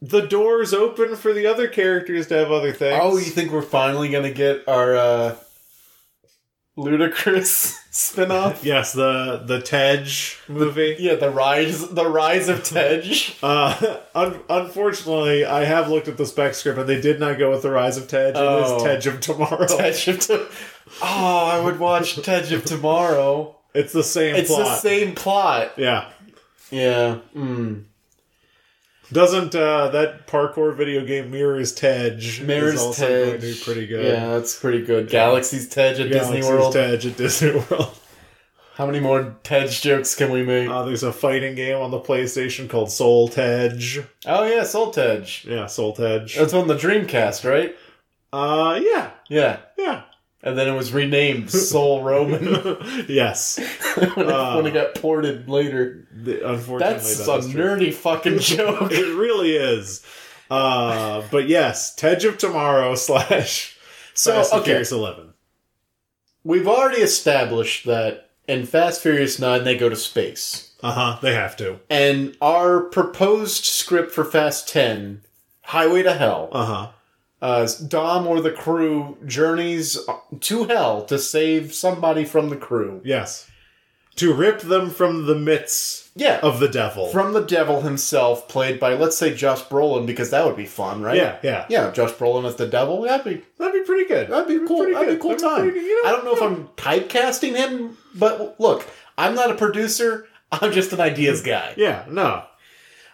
the 0.00 0.20
doors 0.20 0.72
open 0.72 1.16
for 1.16 1.32
the 1.32 1.46
other 1.48 1.66
characters 1.66 2.28
to 2.28 2.34
have 2.36 2.52
other 2.52 2.72
things. 2.72 3.00
Oh, 3.02 3.16
you 3.16 3.24
think 3.24 3.50
we're 3.50 3.62
finally 3.62 4.08
gonna 4.08 4.32
get 4.32 4.66
our 4.68 4.94
uh 4.96 5.36
ludicrous 6.76 7.78
spin-off? 7.90 8.64
Yes, 8.64 8.92
the 8.92 9.42
the 9.44 9.60
Tej 9.60 10.06
movie. 10.48 10.96
Yeah, 10.98 11.16
the 11.16 11.30
rise 11.30 11.88
the 11.90 12.06
rise 12.08 12.48
of 12.48 12.64
Tej. 12.64 13.34
Uh, 13.42 13.98
un- 14.14 14.40
unfortunately, 14.48 15.44
I 15.44 15.64
have 15.64 15.88
looked 15.88 16.08
at 16.08 16.16
the 16.16 16.26
spec 16.26 16.54
script 16.54 16.78
and 16.78 16.88
they 16.88 17.00
did 17.00 17.20
not 17.20 17.38
go 17.38 17.50
with 17.50 17.62
the 17.62 17.70
Rise 17.70 17.96
of 17.98 18.08
Tej. 18.08 18.28
It 18.30 18.36
Oh. 18.36 18.76
is 18.76 18.82
Tej 19.02 19.10
of 19.10 19.20
Tomorrow. 19.20 19.66
Tej 19.78 20.12
of 20.12 20.20
to- 20.20 20.46
Oh, 21.02 21.46
I 21.46 21.60
would 21.60 21.78
watch 21.78 22.16
Tej 22.22 22.54
of 22.54 22.64
Tomorrow. 22.64 23.56
It's 23.74 23.92
the 23.92 24.04
same 24.04 24.36
It's 24.36 24.50
plot. 24.50 24.64
the 24.64 24.74
same 24.76 25.14
plot. 25.14 25.72
Yeah. 25.78 26.10
Yeah. 26.70 27.18
Mm. 27.34 27.84
Doesn't 29.12 29.54
uh, 29.54 29.88
that 29.88 30.26
parkour 30.26 30.74
video 30.74 31.04
game 31.04 31.30
Mirrors 31.30 31.72
is 31.82 32.40
Mirror's 32.40 32.80
also 32.80 33.06
Tej. 33.06 33.24
going 33.26 33.40
to 33.40 33.46
be 33.46 33.60
pretty 33.62 33.86
good. 33.86 34.04
Yeah, 34.06 34.26
that's 34.28 34.58
pretty 34.58 34.82
good. 34.84 35.08
Galaxy's 35.10 35.68
Tej 35.68 35.90
at 35.90 35.96
Disney 35.96 36.10
Galaxy's 36.40 36.48
World. 36.48 36.72
Tej 36.72 36.94
at 37.10 37.16
Disney 37.16 37.50
World. 37.70 37.98
How 38.74 38.86
many 38.86 39.00
more 39.00 39.36
Tej 39.42 39.68
jokes 39.68 40.14
can 40.14 40.30
we 40.30 40.42
make? 40.42 40.68
Uh, 40.68 40.84
there's 40.84 41.02
a 41.02 41.12
fighting 41.12 41.54
game 41.54 41.76
on 41.76 41.90
the 41.90 42.00
PlayStation 42.00 42.70
called 42.70 42.90
Soul 42.90 43.28
Tej. 43.28 44.02
oh 44.26 44.44
yeah, 44.44 44.62
Soul 44.64 44.90
Tej. 44.90 45.26
Yeah, 45.44 45.66
Soul 45.66 45.92
Tej. 45.92 46.26
That's 46.36 46.54
on 46.54 46.68
the 46.68 46.74
Dreamcast, 46.76 47.48
right? 47.48 47.76
Uh, 48.32 48.80
yeah, 48.82 49.10
Yeah. 49.28 49.58
yeah. 49.76 50.02
And 50.44 50.58
then 50.58 50.66
it 50.68 50.72
was 50.76 50.92
renamed 50.92 51.50
Soul 51.52 52.02
Roman 52.02 52.44
yes. 53.08 53.58
when, 53.94 54.08
it, 54.10 54.18
Uh, 54.28 54.54
when 54.56 54.66
it 54.66 54.74
got 54.74 54.94
ported 54.96 55.48
later. 55.48 56.08
The- 56.12 56.48
unfortunately, 56.50 56.96
That's 56.98 57.26
that 57.26 57.44
a 57.44 57.50
true. 57.52 57.62
nerdy 57.62 57.94
fucking 57.94 58.38
joke. 58.40 58.90
it 58.90 59.16
really 59.16 59.54
is. 59.54 60.04
Uh, 60.50 61.22
but 61.30 61.48
yes, 61.48 61.94
Tej 61.94 62.26
of 62.26 62.38
Tomorrow 62.38 62.94
slash 62.96 63.78
So, 64.14 64.34
Fast 64.34 64.52
and 64.52 64.60
okay. 64.62 64.70
Furious 64.72 64.92
11. 64.92 65.32
We've 66.44 66.66
already 66.68 67.02
established 67.02 67.86
that 67.86 68.30
in 68.48 68.66
Fast 68.66 69.00
Furious 69.00 69.38
9 69.38 69.62
they 69.64 69.76
go 69.76 69.88
to 69.88 69.96
space. 69.96 70.72
Uh 70.82 70.90
huh. 70.92 71.18
They 71.22 71.34
have 71.34 71.56
to. 71.58 71.78
And 71.88 72.36
our 72.40 72.80
proposed 72.80 73.64
script 73.64 74.10
for 74.10 74.24
Fast 74.24 74.68
10, 74.68 75.22
Highway 75.66 76.02
to 76.02 76.12
Hell, 76.14 76.48
Uh 76.50 76.64
huh. 76.66 76.88
Uh, 77.42 77.68
Dom 77.88 78.26
or 78.26 78.40
the 78.40 78.52
crew 78.52 79.18
journeys 79.26 79.98
to 80.40 80.64
hell 80.64 81.04
to 81.06 81.18
save 81.18 81.74
somebody 81.74 82.24
from 82.24 82.48
the 82.48 82.56
crew. 82.56 83.02
Yes. 83.04 83.48
To 84.16 84.32
rip 84.34 84.60
them 84.60 84.90
from 84.90 85.26
the 85.26 85.34
midst 85.34 86.10
Yeah. 86.14 86.38
of 86.42 86.60
the 86.60 86.68
devil. 86.68 87.08
From 87.08 87.32
the 87.32 87.40
devil 87.40 87.80
himself, 87.80 88.46
played 88.46 88.78
by, 88.78 88.92
let's 88.94 89.16
say, 89.16 89.34
Josh 89.34 89.62
Brolin, 89.62 90.06
because 90.06 90.30
that 90.30 90.44
would 90.46 90.54
be 90.56 90.66
fun, 90.66 91.00
right? 91.02 91.16
yeah, 91.16 91.38
yeah. 91.42 91.64
Yeah, 91.70 91.90
Josh 91.92 92.12
Brolin 92.12 92.46
as 92.46 92.56
the 92.56 92.66
devil. 92.68 93.02
That'd 93.02 93.24
be 93.24 93.42
That'd 93.58 93.72
be 93.82 93.86
pretty 93.86 94.06
good. 94.06 94.28
That'd 94.28 94.46
be 94.48 94.66
cool. 94.66 94.84
That'd 94.92 95.16
be 95.16 95.20
cool 95.20 95.30
That'd 95.30 95.38
be 95.38 95.42
time. 95.48 95.60
pretty- 95.70 95.80
you 95.86 96.02
know, 96.04 96.08
I 96.10 96.12
don't 96.12 96.24
know 96.26 96.34
if 96.36 96.42
I'm 96.42 96.68
typecasting 96.76 97.56
him, 97.56 97.96
but 98.14 98.60
look, 98.60 98.86
I'm 99.18 99.34
not 99.34 99.50
a 99.50 99.54
producer. 99.54 100.28
I'm 100.52 100.70
just 100.72 100.92
an 100.92 101.00
ideas 101.00 101.40
guy. 101.42 101.72
Yeah, 101.78 102.04
no. 102.08 102.44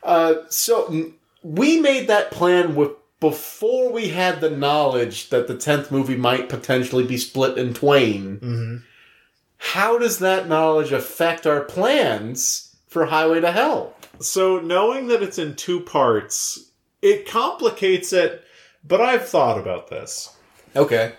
Uh, 0.02 0.34
so 0.48 1.12
we 1.44 1.80
made 1.80 2.08
that 2.08 2.32
plan 2.32 2.74
with 2.74 2.90
before 3.20 3.90
we 3.92 4.08
had 4.08 4.40
the 4.40 4.50
knowledge 4.50 5.30
that 5.30 5.48
the 5.48 5.56
tenth 5.56 5.90
movie 5.90 6.16
might 6.16 6.48
potentially 6.48 7.04
be 7.04 7.16
split 7.18 7.58
in 7.58 7.74
twain. 7.74 8.36
hmm 8.38 8.76
How 9.58 9.98
does 9.98 10.18
that 10.20 10.48
knowledge 10.48 10.92
affect 10.92 11.46
our 11.46 11.62
plans 11.62 12.76
for 12.86 13.06
Highway 13.06 13.40
to 13.40 13.52
Hell? 13.52 13.94
So 14.20 14.58
knowing 14.60 15.08
that 15.08 15.22
it's 15.22 15.38
in 15.38 15.54
two 15.56 15.80
parts, 15.80 16.70
it 17.02 17.26
complicates 17.28 18.12
it, 18.12 18.44
but 18.84 19.00
I've 19.00 19.28
thought 19.28 19.58
about 19.58 19.88
this. 19.88 20.36
Okay. 20.74 21.12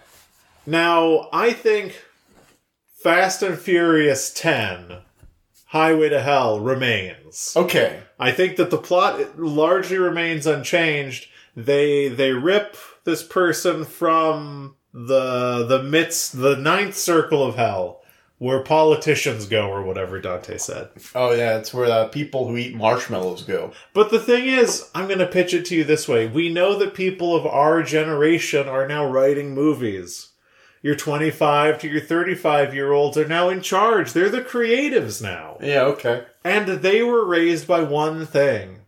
Now, 0.65 1.30
I 1.31 1.51
think 1.51 2.01
Fast 2.97 3.41
and 3.41 3.57
Furious 3.57 4.31
10, 4.34 4.97
Highway 5.67 6.09
to 6.09 6.21
Hell, 6.21 6.59
remains. 6.59 7.53
Okay. 7.55 8.01
I 8.19 8.31
think 8.31 8.57
that 8.57 8.69
the 8.69 8.77
plot 8.77 9.39
largely 9.39 9.97
remains 9.97 10.45
unchanged. 10.45 11.28
They 11.55 12.07
they 12.07 12.31
rip 12.31 12.76
this 13.03 13.23
person 13.23 13.85
from 13.85 14.76
the 14.93 15.65
the 15.67 15.84
midst 15.84 16.39
the 16.39 16.55
ninth 16.55 16.95
circle 16.95 17.43
of 17.45 17.55
hell, 17.55 18.01
where 18.38 18.63
politicians 18.63 19.45
go 19.45 19.69
or 19.69 19.84
whatever 19.84 20.19
Dante 20.19 20.57
said. 20.57 20.89
Oh 21.13 21.31
yeah, 21.31 21.57
it's 21.57 21.73
where 21.73 21.88
the 21.88 22.07
people 22.07 22.47
who 22.47 22.57
eat 22.57 22.76
marshmallows 22.76 23.43
go. 23.43 23.71
But 23.93 24.09
the 24.11 24.19
thing 24.19 24.45
is, 24.47 24.89
I'm 24.95 25.07
going 25.07 25.19
to 25.19 25.27
pitch 25.27 25.53
it 25.53 25.65
to 25.67 25.76
you 25.76 25.84
this 25.84 26.07
way. 26.07 26.27
We 26.27 26.49
know 26.49 26.77
that 26.80 26.93
people 26.93 27.35
of 27.35 27.45
our 27.45 27.84
generation 27.84 28.67
are 28.67 28.88
now 28.88 29.05
writing 29.05 29.53
movies. 29.53 30.30
your 30.81 30.95
25 30.95 31.80
to 31.80 31.88
your 31.89 31.99
35 32.01 32.73
year 32.73 32.93
olds 32.93 33.17
are 33.17 33.27
now 33.27 33.49
in 33.49 33.61
charge. 33.61 34.13
They're 34.13 34.30
the 34.30 34.41
creatives 34.41 35.21
now. 35.21 35.57
Yeah, 35.61 35.81
okay. 35.84 36.23
And 36.43 36.67
they 36.81 37.03
were 37.03 37.26
raised 37.26 37.67
by 37.67 37.81
one 37.84 38.26
thing. 38.26 38.78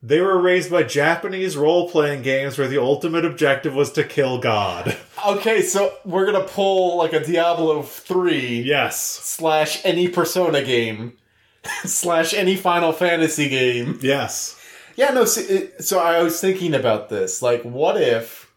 They 0.00 0.20
were 0.20 0.40
raised 0.40 0.70
by 0.70 0.84
Japanese 0.84 1.56
role 1.56 1.88
playing 1.90 2.22
games 2.22 2.56
where 2.56 2.68
the 2.68 2.80
ultimate 2.80 3.24
objective 3.24 3.74
was 3.74 3.90
to 3.92 4.04
kill 4.04 4.38
God. 4.38 4.96
Okay, 5.26 5.62
so 5.62 5.92
we're 6.04 6.26
gonna 6.26 6.44
pull 6.46 6.96
like 6.96 7.12
a 7.12 7.18
Diablo 7.18 7.82
3 7.82 8.62
Yes. 8.62 9.04
slash 9.04 9.84
any 9.84 10.06
Persona 10.06 10.62
game 10.62 11.14
slash 11.84 12.32
any 12.32 12.54
Final 12.54 12.92
Fantasy 12.92 13.48
game. 13.48 13.98
Yes. 14.00 14.54
Yeah, 14.94 15.10
no, 15.10 15.24
so, 15.24 15.40
it, 15.40 15.82
so 15.84 15.98
I 15.98 16.22
was 16.22 16.40
thinking 16.40 16.72
about 16.72 17.08
this. 17.08 17.42
Like, 17.42 17.62
what 17.64 18.00
if 18.00 18.52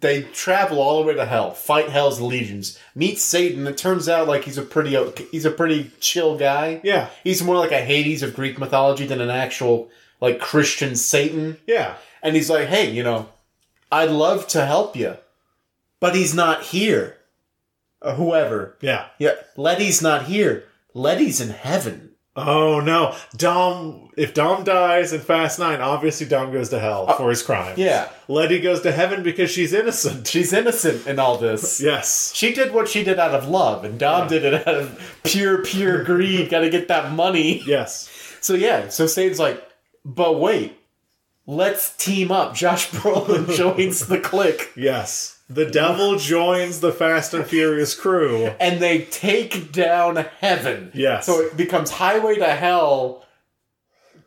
they 0.00 0.22
travel 0.22 0.80
all 0.80 1.00
the 1.00 1.06
way 1.06 1.14
to 1.14 1.24
hell, 1.24 1.52
fight 1.52 1.88
hell's 1.88 2.20
legions, 2.20 2.76
meet 2.96 3.20
Satan? 3.20 3.64
It 3.68 3.78
turns 3.78 4.08
out 4.08 4.26
like 4.26 4.42
he's 4.42 4.58
a 4.58 4.62
pretty 4.62 4.96
he's 5.30 5.44
a 5.44 5.52
pretty 5.52 5.92
chill 6.00 6.36
guy. 6.36 6.80
Yeah. 6.82 7.10
He's 7.22 7.44
more 7.44 7.56
like 7.56 7.70
a 7.72 7.80
Hades 7.80 8.24
of 8.24 8.34
Greek 8.34 8.58
mythology 8.58 9.06
than 9.06 9.20
an 9.20 9.30
actual 9.30 9.88
like 10.26 10.40
Christian 10.40 10.96
Satan. 10.96 11.58
Yeah. 11.66 11.94
And 12.22 12.34
he's 12.34 12.50
like, 12.50 12.66
hey, 12.68 12.90
you 12.90 13.02
know, 13.04 13.28
I'd 13.92 14.10
love 14.10 14.48
to 14.48 14.66
help 14.66 14.96
you, 14.96 15.16
but 16.00 16.16
he's 16.16 16.34
not 16.34 16.62
here. 16.64 17.16
Or 18.02 18.12
whoever. 18.12 18.76
Yeah. 18.80 19.06
Yeah, 19.18 19.34
Letty's 19.56 20.02
not 20.02 20.24
here. 20.24 20.64
Letty's 20.94 21.40
in 21.40 21.50
heaven. 21.50 22.10
Oh 22.34 22.80
no. 22.80 23.14
Dom 23.36 24.10
if 24.16 24.34
Dom 24.34 24.64
dies 24.64 25.12
in 25.12 25.20
Fast 25.20 25.58
9, 25.58 25.80
obviously 25.80 26.26
Dom 26.26 26.52
goes 26.52 26.68
to 26.70 26.78
hell 26.78 27.06
uh, 27.08 27.16
for 27.16 27.30
his 27.30 27.42
crimes. 27.42 27.78
Yeah. 27.78 28.08
Letty 28.28 28.60
goes 28.60 28.82
to 28.82 28.92
heaven 28.92 29.22
because 29.22 29.50
she's 29.50 29.72
innocent. 29.72 30.26
She's 30.36 30.52
innocent 30.52 31.06
in 31.06 31.18
all 31.18 31.38
this. 31.38 31.80
Yes. 31.86 32.34
She 32.34 32.52
did 32.52 32.74
what 32.74 32.88
she 32.88 33.04
did 33.04 33.18
out 33.18 33.34
of 33.34 33.48
love, 33.48 33.84
and 33.84 33.98
Dom 33.98 34.28
did 34.28 34.44
it 34.44 34.66
out 34.66 34.74
of 34.74 35.18
pure, 35.24 35.62
pure 35.64 36.02
greed. 36.10 36.50
Got 36.50 36.60
to 36.60 36.70
get 36.70 36.88
that 36.88 37.12
money. 37.12 37.62
Yes. 37.66 38.10
So 38.40 38.54
yeah, 38.54 38.88
so 38.88 39.06
Satan's 39.06 39.38
like, 39.38 39.62
but 40.06 40.38
wait, 40.38 40.78
let's 41.46 41.94
team 41.96 42.30
up. 42.30 42.54
Josh 42.54 42.90
Brolin 42.92 43.54
joins 43.56 44.06
the 44.06 44.20
clique, 44.20 44.72
Yes. 44.76 45.32
The 45.48 45.66
devil 45.66 46.16
joins 46.18 46.80
the 46.80 46.90
Fast 46.90 47.32
and 47.32 47.46
Furious 47.46 47.94
crew. 47.94 48.46
and 48.58 48.80
they 48.82 49.02
take 49.02 49.70
down 49.70 50.16
heaven. 50.40 50.90
Yes. 50.92 51.24
So 51.26 51.40
it 51.40 51.56
becomes 51.56 51.90
Highway 51.92 52.34
to 52.36 52.46
Hell. 52.46 53.24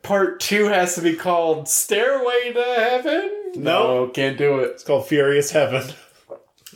Part 0.02 0.40
two 0.40 0.68
has 0.68 0.94
to 0.94 1.02
be 1.02 1.14
called 1.14 1.68
Stairway 1.68 2.54
to 2.54 2.62
Heaven. 2.62 3.30
No. 3.56 4.08
can't 4.08 4.38
do 4.38 4.60
it. 4.60 4.70
It's 4.70 4.82
called 4.82 5.06
Furious 5.08 5.50
Heaven. 5.50 5.92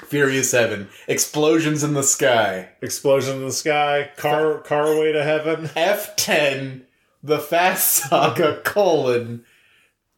Furious 0.09 0.53
Heaven. 0.53 0.89
Explosions 1.09 1.83
in 1.83 1.95
the 1.95 2.03
sky. 2.03 2.69
Explosion 2.83 3.37
in 3.39 3.45
the 3.47 3.53
sky. 3.53 4.11
Car 4.19 4.59
car 4.59 4.99
way 4.99 5.13
to 5.13 5.25
heaven. 5.25 5.69
F10, 5.69 6.83
the 7.25 7.39
Fast 7.39 7.89
Saga, 8.11 8.61
colon, 8.65 9.45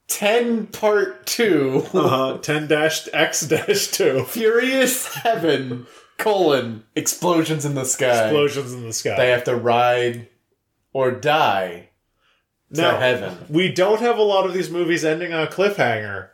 10 0.09 0.67
part 0.69 1.25
2, 1.27 1.87
Uh-huh. 1.95 2.39
10 2.39 2.67
dash 2.67 3.09
X 3.13 3.43
dash 3.43 3.89
2. 3.89 4.25
Furious 4.25 5.15
Heaven, 5.15 5.87
colon, 6.19 6.85
explosions 6.95 7.65
in 7.65 7.75
the 7.75 7.85
sky. 7.85 8.25
Explosions 8.25 8.73
in 8.73 8.83
the 8.87 8.93
sky. 8.93 9.17
They 9.17 9.31
have 9.31 9.45
to 9.45 9.55
ride 9.57 10.29
or 10.93 11.11
die 11.13 11.91
to 12.75 12.81
Now, 12.83 12.99
heaven. 12.99 13.47
we 13.49 13.71
don't 13.73 14.01
have 14.01 14.19
a 14.19 14.23
lot 14.23 14.45
of 14.47 14.53
these 14.53 14.71
movies 14.71 15.05
ending 15.05 15.33
on 15.33 15.45
a 15.47 15.51
cliffhanger. 15.51 16.29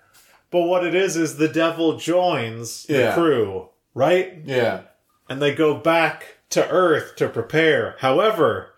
But 0.50 0.62
what 0.62 0.84
it 0.86 0.94
is 0.94 1.16
is 1.16 1.36
the 1.36 1.48
devil 1.48 1.96
joins 1.98 2.84
the 2.84 2.98
Yeah. 2.98 3.14
crew, 3.14 3.68
right? 3.94 4.38
Yeah. 4.44 4.80
And 5.28 5.40
they 5.40 5.54
go 5.54 5.74
back 5.74 6.38
to 6.50 6.68
Earth 6.68 7.16
to 7.16 7.28
prepare. 7.28 7.96
However, 8.00 8.71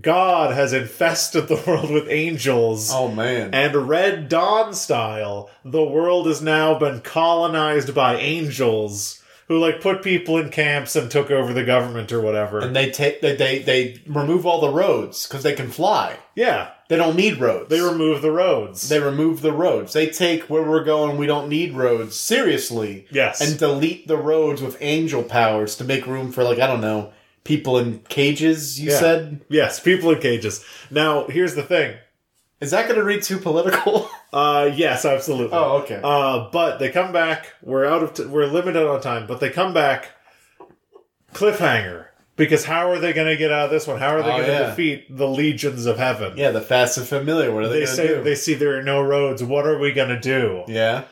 God 0.00 0.54
has 0.54 0.72
infested 0.72 1.48
the 1.48 1.62
world 1.66 1.90
with 1.90 2.08
angels. 2.08 2.90
Oh, 2.92 3.08
man. 3.08 3.54
And 3.54 3.74
Red 3.88 4.28
Dawn 4.28 4.74
style, 4.74 5.50
the 5.64 5.84
world 5.84 6.26
has 6.26 6.42
now 6.42 6.78
been 6.78 7.00
colonized 7.00 7.94
by 7.94 8.16
angels 8.16 9.20
who 9.46 9.58
like 9.58 9.80
put 9.82 10.02
people 10.02 10.38
in 10.38 10.48
camps 10.48 10.96
and 10.96 11.10
took 11.10 11.30
over 11.30 11.52
the 11.52 11.64
government 11.64 12.10
or 12.12 12.20
whatever. 12.20 12.60
And 12.60 12.74
they 12.74 12.90
take 12.90 13.20
they, 13.20 13.36
they 13.36 13.58
they 13.58 14.00
remove 14.06 14.46
all 14.46 14.60
the 14.60 14.70
roads 14.70 15.26
because 15.28 15.42
they 15.42 15.52
can 15.54 15.68
fly. 15.70 16.16
yeah, 16.34 16.70
They 16.88 16.96
don't 16.96 17.14
need 17.14 17.38
roads. 17.38 17.68
they 17.68 17.80
remove 17.82 18.22
the 18.22 18.30
roads. 18.30 18.88
they 18.88 19.00
remove 19.00 19.42
the 19.42 19.52
roads. 19.52 19.92
They 19.92 20.06
take 20.06 20.44
where 20.44 20.62
we're 20.62 20.82
going. 20.82 21.18
We 21.18 21.26
don't 21.26 21.50
need 21.50 21.74
roads 21.74 22.16
seriously. 22.16 23.06
yes. 23.10 23.40
and 23.42 23.58
delete 23.58 24.08
the 24.08 24.16
roads 24.16 24.62
with 24.62 24.78
angel 24.80 25.22
powers 25.22 25.76
to 25.76 25.84
make 25.84 26.06
room 26.06 26.32
for 26.32 26.42
like 26.42 26.58
I 26.58 26.66
don't 26.66 26.80
know 26.80 27.12
people 27.44 27.78
in 27.78 28.00
cages. 28.08 28.80
You 28.80 28.90
Yeah. 28.90 28.98
said 28.98 29.40
yes, 29.48 29.78
people 29.80 30.10
in 30.10 30.20
cages. 30.20 30.64
Now, 30.90 31.26
here's 31.28 31.54
the 31.54 31.62
thing. 31.62 31.96
is 32.60 32.70
that 32.70 32.84
going 32.88 32.98
to 32.98 33.04
read 33.04 33.22
too 33.22 33.38
political? 33.38 34.08
Uh 34.34 34.68
yes, 34.74 35.04
absolutely. 35.04 35.56
oh, 35.56 35.76
okay. 35.82 36.00
Uh, 36.02 36.48
but 36.50 36.78
they 36.80 36.90
come 36.90 37.12
back. 37.12 37.52
We're 37.62 37.84
out 37.84 38.02
of. 38.02 38.14
T- 38.14 38.24
we're 38.24 38.46
limited 38.46 38.84
on 38.84 39.00
time. 39.00 39.28
But 39.28 39.38
they 39.38 39.48
come 39.48 39.72
back. 39.72 40.08
Cliffhanger. 41.32 42.06
Because 42.36 42.64
how 42.64 42.90
are 42.90 42.98
they 42.98 43.12
going 43.12 43.28
to 43.28 43.36
get 43.36 43.52
out 43.52 43.66
of 43.66 43.70
this 43.70 43.86
one? 43.86 44.00
How 44.00 44.08
are 44.16 44.22
they 44.24 44.28
Oh, 44.32 44.36
going 44.38 44.46
to 44.46 44.52
yeah. 44.52 44.66
defeat 44.70 45.16
the 45.16 45.28
legions 45.28 45.86
of 45.86 45.98
heaven? 45.98 46.36
yeah, 46.36 46.50
the 46.50 46.60
fast 46.60 46.98
and 46.98 47.06
familiar. 47.06 47.52
What 47.52 47.62
are 47.62 47.68
they, 47.68 47.80
They 47.80 47.84
going 47.84 47.96
say 47.96 48.08
to 48.08 48.14
do? 48.16 48.22
they 48.24 48.34
see 48.34 48.54
there 48.54 48.76
are 48.76 48.82
no 48.82 49.00
roads. 49.00 49.42
What 49.44 49.66
are 49.66 49.78
we 49.78 49.92
going 49.92 50.08
to 50.08 50.18
do? 50.18 50.64
yeah, 50.66 51.04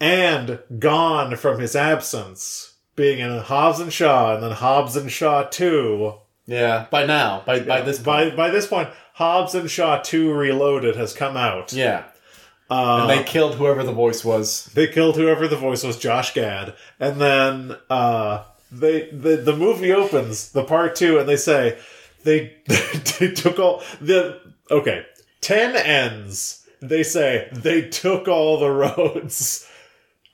And 0.00 0.58
gone 0.78 1.36
from 1.36 1.60
his 1.60 1.76
absence, 1.76 2.69
being 3.00 3.18
in 3.18 3.38
Hobbs 3.38 3.80
and 3.80 3.90
Shaw, 3.92 4.34
and 4.34 4.42
then 4.42 4.52
Hobbs 4.52 4.94
and 4.96 5.10
Shaw 5.10 5.44
Two. 5.44 6.14
yeah. 6.46 6.86
By 6.90 7.06
now, 7.06 7.42
by 7.46 7.60
by 7.60 7.80
this 7.80 7.98
by 7.98 8.24
point, 8.24 8.36
by 8.36 8.50
this 8.50 8.66
point, 8.66 8.90
Hobbs 9.14 9.54
and 9.54 9.70
Shaw 9.70 9.98
Two 10.02 10.32
Reloaded 10.34 10.96
has 10.96 11.12
come 11.14 11.36
out. 11.36 11.72
yeah, 11.72 12.04
Uh, 12.70 12.98
and 13.00 13.10
they 13.10 13.24
killed 13.24 13.54
whoever 13.54 13.82
the 13.82 13.92
voice 14.04 14.24
was. 14.24 14.66
They 14.74 14.86
killed 14.86 15.16
whoever 15.16 15.48
the 15.48 15.56
voice 15.56 15.82
was, 15.82 15.98
Josh 15.98 16.34
Gad, 16.34 16.74
and 16.98 17.20
then 17.20 17.76
uh, 17.88 18.44
they 18.70 19.08
the 19.10 19.36
the 19.36 19.56
movie 19.56 19.92
opens 19.92 20.52
the 20.52 20.64
part 20.64 20.94
two, 20.94 21.18
and 21.18 21.26
they 21.28 21.36
say 21.38 21.78
they 22.24 22.54
they 23.18 23.32
took 23.32 23.58
all 23.58 23.82
the 24.00 24.40
okay 24.70 25.06
ten 25.40 25.74
ends. 25.74 26.66
They 26.82 27.02
say 27.02 27.48
they 27.52 27.88
took 27.88 28.28
all 28.28 28.58
the 28.58 28.70
roads. 28.70 29.66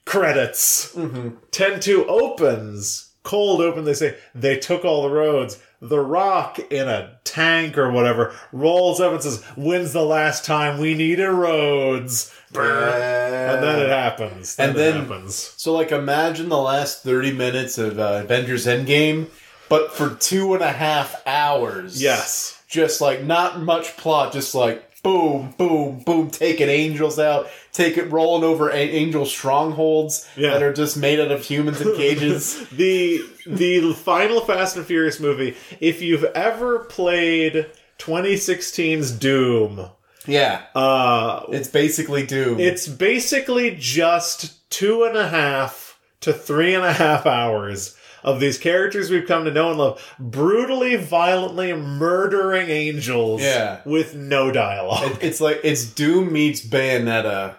Credits. 0.06 0.94
Mm-hmm. 0.94 1.30
Ten 1.50 1.80
two 1.80 2.06
opens 2.06 3.10
cold 3.22 3.60
open. 3.60 3.84
They 3.84 3.92
say 3.92 4.16
they 4.34 4.56
took 4.56 4.84
all 4.84 5.02
the 5.02 5.10
roads. 5.10 5.60
The 5.82 6.00
Rock 6.00 6.58
in 6.70 6.88
a 6.88 7.18
tank 7.24 7.76
or 7.76 7.90
whatever 7.90 8.34
rolls 8.52 9.00
up 9.00 9.12
and 9.12 9.22
says, 9.22 9.42
"When's 9.56 9.92
the 9.92 10.04
last 10.04 10.44
time 10.46 10.78
we 10.80 10.94
needed 10.94 11.28
roads?" 11.28 12.32
And 12.54 13.62
then 13.62 13.80
it 13.82 13.90
happens. 13.90 14.56
Then 14.56 14.70
And 14.70 14.78
it 14.78 14.80
then- 14.80 15.00
happens. 15.02 15.34
So 15.56 15.74
like, 15.74 15.92
imagine 15.92 16.48
the 16.48 16.56
last 16.56 17.02
thirty 17.02 17.32
minutes 17.32 17.76
of 17.76 17.98
uh, 17.98 18.22
Avengers 18.24 18.64
Endgame, 18.66 19.26
but 19.68 19.92
for 19.92 20.14
two 20.14 20.54
and 20.54 20.62
a 20.62 20.72
half 20.72 21.20
hours. 21.26 22.00
Yes. 22.00 22.62
just 22.68 23.00
like 23.00 23.22
not 23.22 23.60
much 23.60 23.96
plot, 23.96 24.32
just 24.32 24.54
like 24.54 24.85
boom, 25.06 25.54
boom, 25.56 26.00
boom, 26.04 26.30
taking 26.30 26.68
angels 26.68 27.18
out, 27.18 27.48
take 27.72 27.96
it 27.96 28.10
rolling 28.10 28.42
over 28.42 28.70
a- 28.70 28.74
angel 28.74 29.24
strongholds 29.24 30.26
Yeah. 30.36 30.50
that 30.54 30.62
are 30.64 30.72
just 30.72 30.96
made 30.96 31.20
out 31.20 31.30
of 31.30 31.44
humans 31.44 31.80
in 31.80 31.94
cages. 31.96 32.66
the 32.72 33.20
the 33.46 33.92
final 33.94 34.40
Fast 34.40 34.76
and 34.76 34.84
Furious 34.84 35.20
movie. 35.20 35.54
If 35.80 36.02
you've 36.02 36.24
ever 36.24 36.80
played 36.80 37.66
2016's 37.98 39.12
Doom, 39.12 39.88
yeah, 40.26 40.62
uh, 40.74 41.44
it's 41.50 41.68
basically 41.68 42.26
Doom. 42.26 42.58
it's 42.58 42.88
basically 42.88 43.76
just 43.78 44.68
two 44.70 45.04
and 45.04 45.16
a 45.16 45.28
half 45.28 45.98
to 46.22 46.32
three 46.32 46.74
and 46.74 46.84
a 46.84 46.92
half 46.92 47.26
hours 47.26 47.96
of 48.22 48.40
these 48.40 48.58
characters 48.58 49.10
we've 49.10 49.26
come 49.26 49.44
to 49.44 49.50
know 49.50 49.70
and 49.70 49.78
love 49.78 50.14
brutally, 50.18 50.96
violently 50.96 51.72
murdering 51.72 52.68
angels 52.70 53.42
Yeah. 53.42 53.78
with 53.84 54.14
no 54.14 54.50
dialogue. 54.50 55.12
It- 55.12 55.22
it's 55.26 55.40
like 55.40 55.60
it's 55.62 55.84
Doom 55.84 56.32
meets 56.32 56.60
Bayonetta, 56.64 57.54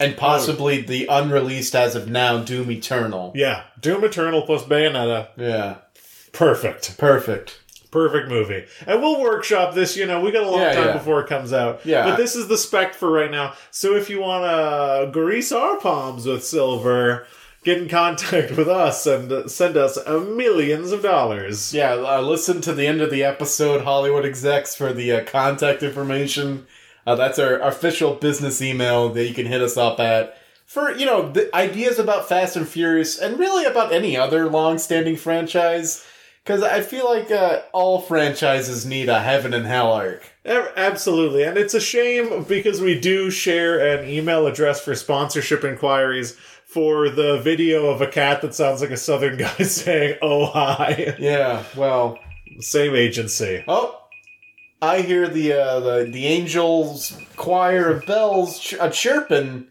and 0.00 0.16
possibly 0.16 0.80
the 0.80 1.06
unreleased 1.08 1.74
as 1.74 1.94
of 1.94 2.08
now 2.08 2.38
Doom 2.38 2.70
Eternal. 2.70 3.32
yeah, 3.34 3.62
Doom 3.80 4.04
Eternal 4.04 4.42
plus 4.42 4.62
Bayonetta, 4.64 5.28
Yeah, 5.36 5.74
perfect. 6.32 6.96
perfect. 6.98 7.58
Perfect 7.90 8.28
movie. 8.28 8.66
And 8.86 9.00
we'll 9.00 9.18
workshop 9.18 9.74
this, 9.74 9.96
you 9.96 10.04
know, 10.04 10.20
we 10.20 10.30
got 10.30 10.42
a 10.42 10.50
long 10.50 10.60
Yeah, 10.60 10.74
time 10.74 10.86
yeah. 10.88 10.92
before 10.92 11.20
it 11.22 11.26
comes 11.26 11.54
out. 11.54 11.80
Yeah. 11.84 12.04
But 12.04 12.16
this 12.18 12.36
is 12.36 12.46
the 12.46 12.58
spec 12.58 12.92
for 12.92 13.10
right 13.10 13.30
now. 13.30 13.54
So 13.70 13.96
if 13.96 14.10
you 14.10 14.20
want 14.20 14.44
to 14.44 15.10
grease 15.10 15.52
our 15.52 15.78
palms 15.80 16.26
with 16.26 16.44
silver, 16.44 17.26
get 17.68 17.82
in 17.82 17.88
contact 17.88 18.56
with 18.56 18.66
us 18.66 19.06
and 19.06 19.50
send 19.50 19.76
us 19.76 19.98
millions 20.06 20.90
of 20.90 21.02
dollars. 21.02 21.74
Yeah, 21.74 21.92
uh, 21.92 22.22
listen 22.22 22.62
to 22.62 22.72
the 22.72 22.86
end 22.86 23.02
of 23.02 23.10
the 23.10 23.22
episode, 23.22 23.84
Hollywood 23.84 24.24
execs, 24.24 24.74
for 24.74 24.94
the 24.94 25.12
uh, 25.12 25.24
contact 25.24 25.82
information. 25.82 26.66
Uh, 27.06 27.14
that's 27.14 27.38
our 27.38 27.60
official 27.60 28.14
business 28.14 28.62
email 28.62 29.10
that 29.10 29.28
you 29.28 29.34
can 29.34 29.44
hit 29.44 29.60
us 29.60 29.76
up 29.76 30.00
at. 30.00 30.34
for 30.64 30.92
you 30.92 31.04
know 31.04 31.30
the 31.30 31.54
ideas 31.54 31.98
about 31.98 32.28
Fast 32.28 32.56
and 32.56 32.66
Furious 32.66 33.18
and 33.18 33.38
really 33.38 33.64
about 33.66 33.92
any 33.92 34.16
other 34.16 34.48
long-standing 34.48 35.16
franchise. 35.16 36.04
Because 36.44 36.62
I 36.62 36.80
feel 36.80 37.04
like 37.04 37.30
uh, 37.30 37.60
all 37.74 38.00
franchises 38.00 38.86
need 38.86 39.10
a 39.10 39.20
heaven 39.20 39.52
and 39.52 39.66
hell 39.66 39.92
arc. 39.92 40.22
Absolutely. 40.46 41.42
And 41.42 41.58
it's 41.58 41.74
a 41.74 41.80
shame 41.80 42.44
because 42.44 42.80
we 42.80 42.98
do 42.98 43.30
share 43.30 43.78
an 43.86 44.08
email 44.08 44.46
address 44.46 44.80
for 44.80 44.94
sponsorship 44.94 45.62
inquiries 45.62 46.38
for 46.68 47.08
the 47.08 47.38
video 47.40 47.86
of 47.88 48.00
a 48.00 48.06
cat 48.06 48.42
that 48.42 48.54
sounds 48.54 48.80
like 48.80 48.90
a 48.90 48.96
southern 48.96 49.36
guy 49.38 49.56
saying, 49.62 50.18
oh, 50.22 50.46
hi. 50.46 51.16
Yeah, 51.18 51.64
well, 51.76 52.18
Same 52.60 52.94
agency. 52.94 53.64
oh, 53.66 53.94
I 54.80 55.00
hear 55.00 55.26
the 55.26 55.52
uh, 55.54 55.80
the 55.80 56.04
the 56.04 56.26
angels 56.26 57.18
choir 57.36 57.90
of 57.90 58.06
bells 58.06 58.60
ch- 58.60 58.74
uh, 58.74 58.88
chirping. 58.90 59.66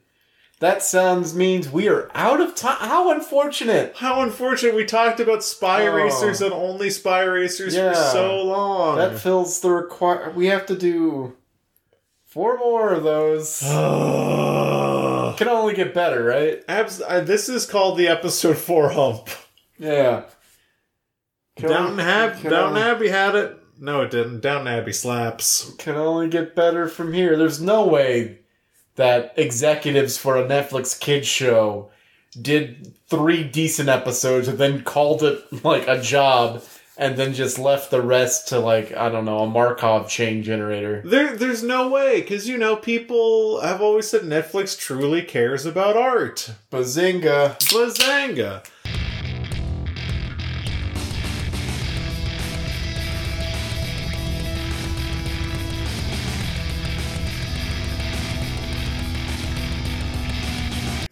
That 0.60 0.82
sounds 0.84 1.34
means 1.36 1.70
we 1.70 1.88
are 1.88 2.10
out 2.16 2.42
of 2.42 2.56
time. 2.56 2.78
How 2.80 3.12
unfortunate! 3.12 3.94
How 3.98 4.22
unfortunate 4.22 4.76
we 4.76 4.84
talked 4.86 5.20
about 5.22 5.44
spy 5.44 5.88
Oh. 5.88 5.94
racers 5.96 6.42
and 6.42 6.52
only 6.52 6.90
spy 6.90 7.22
racers 7.22 7.74
Yeah. 7.76 7.94
for 7.94 7.96
so 8.12 8.42
long. 8.44 8.98
That 8.98 9.18
fills 9.20 9.62
the 9.62 9.70
require. 9.70 10.32
We 10.36 10.48
have 10.48 10.66
to 10.66 10.76
do 10.76 11.38
four 12.26 12.58
more 12.58 12.92
of 12.92 13.04
those. 13.04 13.62
Can 15.38 15.48
only 15.48 15.74
get 15.74 15.94
better, 15.94 16.24
right? 16.24 16.64
Abs- 16.68 17.02
uh, 17.02 17.22
this 17.22 17.48
is 17.50 17.66
called 17.66 17.98
the 17.98 18.08
episode 18.08 18.58
4 18.58 18.90
hump. 18.90 19.30
Yeah. 19.80 20.24
Can 21.56 21.70
Downton, 21.70 21.92
only- 22.00 22.04
Ab- 22.04 22.42
can 22.42 22.52
Downton 22.52 22.78
Abbey 22.82 23.08
had 23.10 23.36
it. 23.36 23.58
No, 23.80 24.02
it 24.02 24.12
didn't. 24.12 24.42
Downton 24.42 24.68
Abbey 24.68 24.94
slaps. 24.94 25.72
can 25.78 25.96
only 25.96 26.28
get 26.30 26.56
better 26.56 26.88
from 26.88 27.14
here. 27.14 27.38
There's 27.38 27.62
no 27.62 27.86
way 27.86 28.40
that 28.96 29.34
executives 29.38 30.18
for 30.18 30.36
a 30.38 30.44
Netflix 30.48 31.00
kids 31.00 31.28
show 31.28 31.90
did 32.40 32.94
three 33.08 33.44
decent 33.44 33.90
episodes 33.90 34.48
and 34.48 34.58
then 34.58 34.84
called 34.84 35.22
it 35.24 35.42
like 35.64 35.88
a 35.88 36.02
job 36.02 36.64
and 36.98 37.16
then 37.16 37.34
just 37.34 37.60
left 37.60 37.92
the 37.92 38.02
rest 38.02 38.48
to 38.50 38.60
like 38.60 38.96
I 38.96 39.10
don't 39.10 39.26
know 39.26 39.40
a 39.40 39.48
Markov 39.48 40.10
chain 40.10 40.44
generator. 40.44 41.02
There, 41.06 41.36
there's 41.36 41.64
no 41.64 41.90
way, 41.90 42.22
because 42.22 42.50
you 42.50 42.58
know 42.58 42.76
people 42.76 43.62
have 43.62 43.82
always 43.82 44.10
said 44.10 44.22
Netflix 44.24 44.78
truly 44.78 45.22
cares 45.22 45.66
about 45.66 45.96
art. 45.96 46.52
Bazinga! 46.72 47.58
Bazanga. 47.70 48.64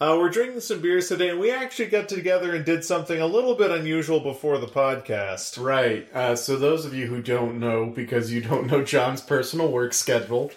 Uh, 0.06 0.18
we're 0.20 0.30
drinking 0.30 0.60
some 0.60 0.82
beers 0.82 1.08
today, 1.08 1.30
and 1.30 1.40
we 1.40 1.50
actually 1.50 1.88
got 1.88 2.08
together 2.08 2.54
and 2.54 2.64
did 2.64 2.86
something 2.86 3.20
a 3.20 3.26
little 3.26 3.56
bit 3.56 3.72
unusual 3.72 4.20
before 4.20 4.60
the 4.60 4.68
podcast. 4.68 5.60
Right. 5.60 6.08
Uh, 6.14 6.36
so 6.36 6.58
those 6.58 6.86
of 6.86 6.94
you 6.94 7.08
who 7.08 7.24
don't 7.24 7.60
know, 7.60 7.88
because 7.88 8.32
you 8.32 8.40
don't 8.42 8.68
know 8.68 8.84
John's 8.84 9.22
personal 9.22 9.72
work 9.72 9.94
schedule, 9.94 10.52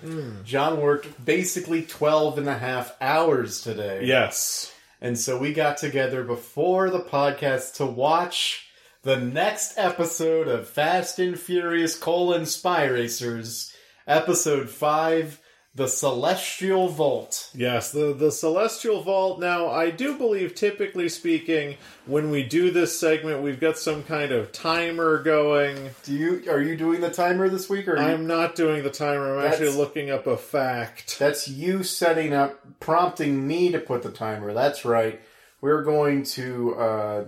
John 0.44 0.82
worked 0.82 1.24
basically 1.24 1.82
12 1.82 2.36
and 2.36 2.46
a 2.46 2.58
half 2.58 2.94
hours 3.00 3.62
today. 3.62 4.04
Yes. 4.04 4.70
And 5.00 5.18
so 5.18 5.38
we 5.38 5.54
got 5.54 5.78
together 5.78 6.24
before 6.24 6.90
the 6.90 7.00
podcast 7.00 7.76
to 7.76 7.86
watch 7.86 8.68
the 9.02 9.16
next 9.16 9.78
episode 9.78 10.46
of 10.46 10.68
Fast 10.68 11.18
and 11.18 11.40
Furious 11.40 11.96
colon 11.96 12.44
Spy 12.44 12.84
Racers, 12.84 13.74
episode 14.06 14.68
5, 14.68 15.40
The 15.78 15.86
Celestial 15.86 16.88
Vault. 16.88 17.50
Yes, 17.54 17.92
the 17.92 18.12
the 18.12 18.32
celestial 18.32 19.00
vault. 19.00 19.38
Now, 19.38 19.68
I 19.68 19.90
do 19.90 20.18
believe, 20.18 20.56
typically 20.56 21.08
speaking, 21.08 21.76
when 22.04 22.32
we 22.32 22.42
do 22.42 22.72
this 22.72 22.98
segment, 22.98 23.42
we've 23.42 23.60
got 23.60 23.78
some 23.78 24.02
kind 24.02 24.32
of 24.32 24.50
timer 24.50 25.22
going. 25.22 25.90
Do 26.02 26.14
you 26.14 26.50
are 26.50 26.60
you 26.60 26.76
doing 26.76 27.00
the 27.00 27.10
timer 27.10 27.48
this 27.48 27.70
week 27.70 27.86
or 27.86 27.96
you- 27.96 28.02
I'm 28.02 28.26
not 28.26 28.56
doing 28.56 28.82
the 28.82 28.90
timer. 28.90 29.36
I'm 29.36 29.42
That's- 29.42 29.60
actually 29.60 29.76
looking 29.76 30.10
up 30.10 30.26
a 30.26 30.36
fact. 30.36 31.16
That's 31.20 31.46
you 31.46 31.84
setting 31.84 32.34
up, 32.34 32.58
prompting 32.80 33.46
me 33.46 33.70
to 33.70 33.78
put 33.78 34.02
the 34.02 34.10
timer. 34.10 34.52
That's 34.52 34.84
right. 34.84 35.20
We're 35.60 35.82
going 35.84 36.24
to 36.24 36.74
uh, 36.74 37.24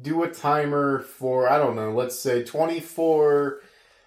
do 0.00 0.22
a 0.22 0.28
timer 0.28 1.00
for, 1.00 1.48
I 1.50 1.58
don't 1.58 1.76
know, 1.76 1.92
let's 1.92 2.18
say 2.18 2.44
24 2.44 3.60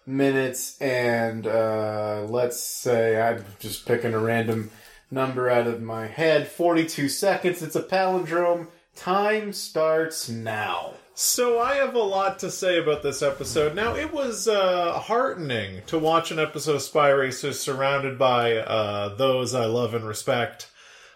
minutes 0.06 0.80
and 0.82 1.48
uh, 1.48 2.26
let's 2.28 2.60
say, 2.60 3.22
I'm 3.22 3.46
just 3.60 3.86
picking 3.86 4.14
a 4.14 4.20
random 4.20 4.72
number 5.12 5.50
out 5.50 5.68
of 5.68 5.82
my 5.82 6.08
head, 6.08 6.48
42 6.48 7.10
seconds. 7.10 7.62
It's 7.62 7.76
a 7.76 7.84
palindrome. 7.84 8.68
Time 8.96 9.54
starts 9.54 10.30
now. 10.30 10.94
So 11.16 11.60
I 11.60 11.76
have 11.76 11.94
a 11.94 12.00
lot 12.00 12.40
to 12.40 12.50
say 12.50 12.80
about 12.80 13.04
this 13.04 13.22
episode. 13.22 13.76
Now, 13.76 13.96
it 13.96 14.12
was 14.12 14.48
uh, 14.48 14.94
heartening 14.94 15.84
to 15.88 16.00
watch 16.00 16.32
an 16.32 16.40
episode 16.40 16.76
of 16.76 16.82
Spy 16.82 17.10
Racers 17.10 17.60
surrounded 17.60 18.18
by 18.18 18.58
uh, 18.58 19.16
those 19.16 19.54
I 19.54 19.66
love 19.66 19.94
and 19.94 20.06
respect, 20.06 20.72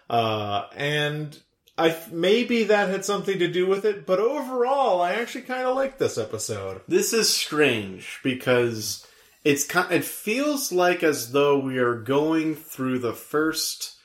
uh, 0.07 0.67
and 0.75 1.39
I 1.77 1.95
maybe 2.11 2.63
that 2.65 2.89
had 2.89 3.05
something 3.05 3.37
to 3.39 3.47
do 3.47 3.67
with 3.67 3.85
it. 3.85 4.05
But 4.05 4.19
overall, 4.19 5.01
I 5.01 5.13
actually 5.13 5.43
kind 5.43 5.67
of 5.67 5.75
like 5.75 5.97
this 5.97 6.17
episode. 6.17 6.81
This 6.87 7.13
is 7.13 7.29
strange 7.29 8.19
because 8.23 9.05
it's 9.43 9.65
kind. 9.65 9.91
It 9.91 10.05
feels 10.05 10.71
like 10.71 11.03
as 11.03 11.31
though 11.31 11.59
we 11.59 11.77
are 11.77 11.95
going 11.95 12.55
through 12.55 12.99
the 12.99 13.13
first 13.13 13.95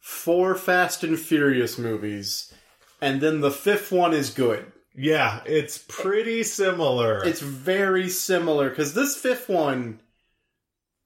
four 0.00 0.54
Fast 0.54 1.04
and 1.04 1.18
Furious 1.18 1.78
movies, 1.78 2.52
and 3.00 3.20
then 3.20 3.40
the 3.40 3.50
fifth 3.50 3.92
one 3.92 4.14
is 4.14 4.30
good. 4.30 4.72
Yeah, 4.94 5.40
it's 5.46 5.78
pretty 5.78 6.42
similar. 6.42 7.24
It's 7.24 7.40
very 7.40 8.08
similar 8.08 8.68
because 8.70 8.94
this 8.94 9.16
fifth 9.16 9.48
one, 9.48 10.00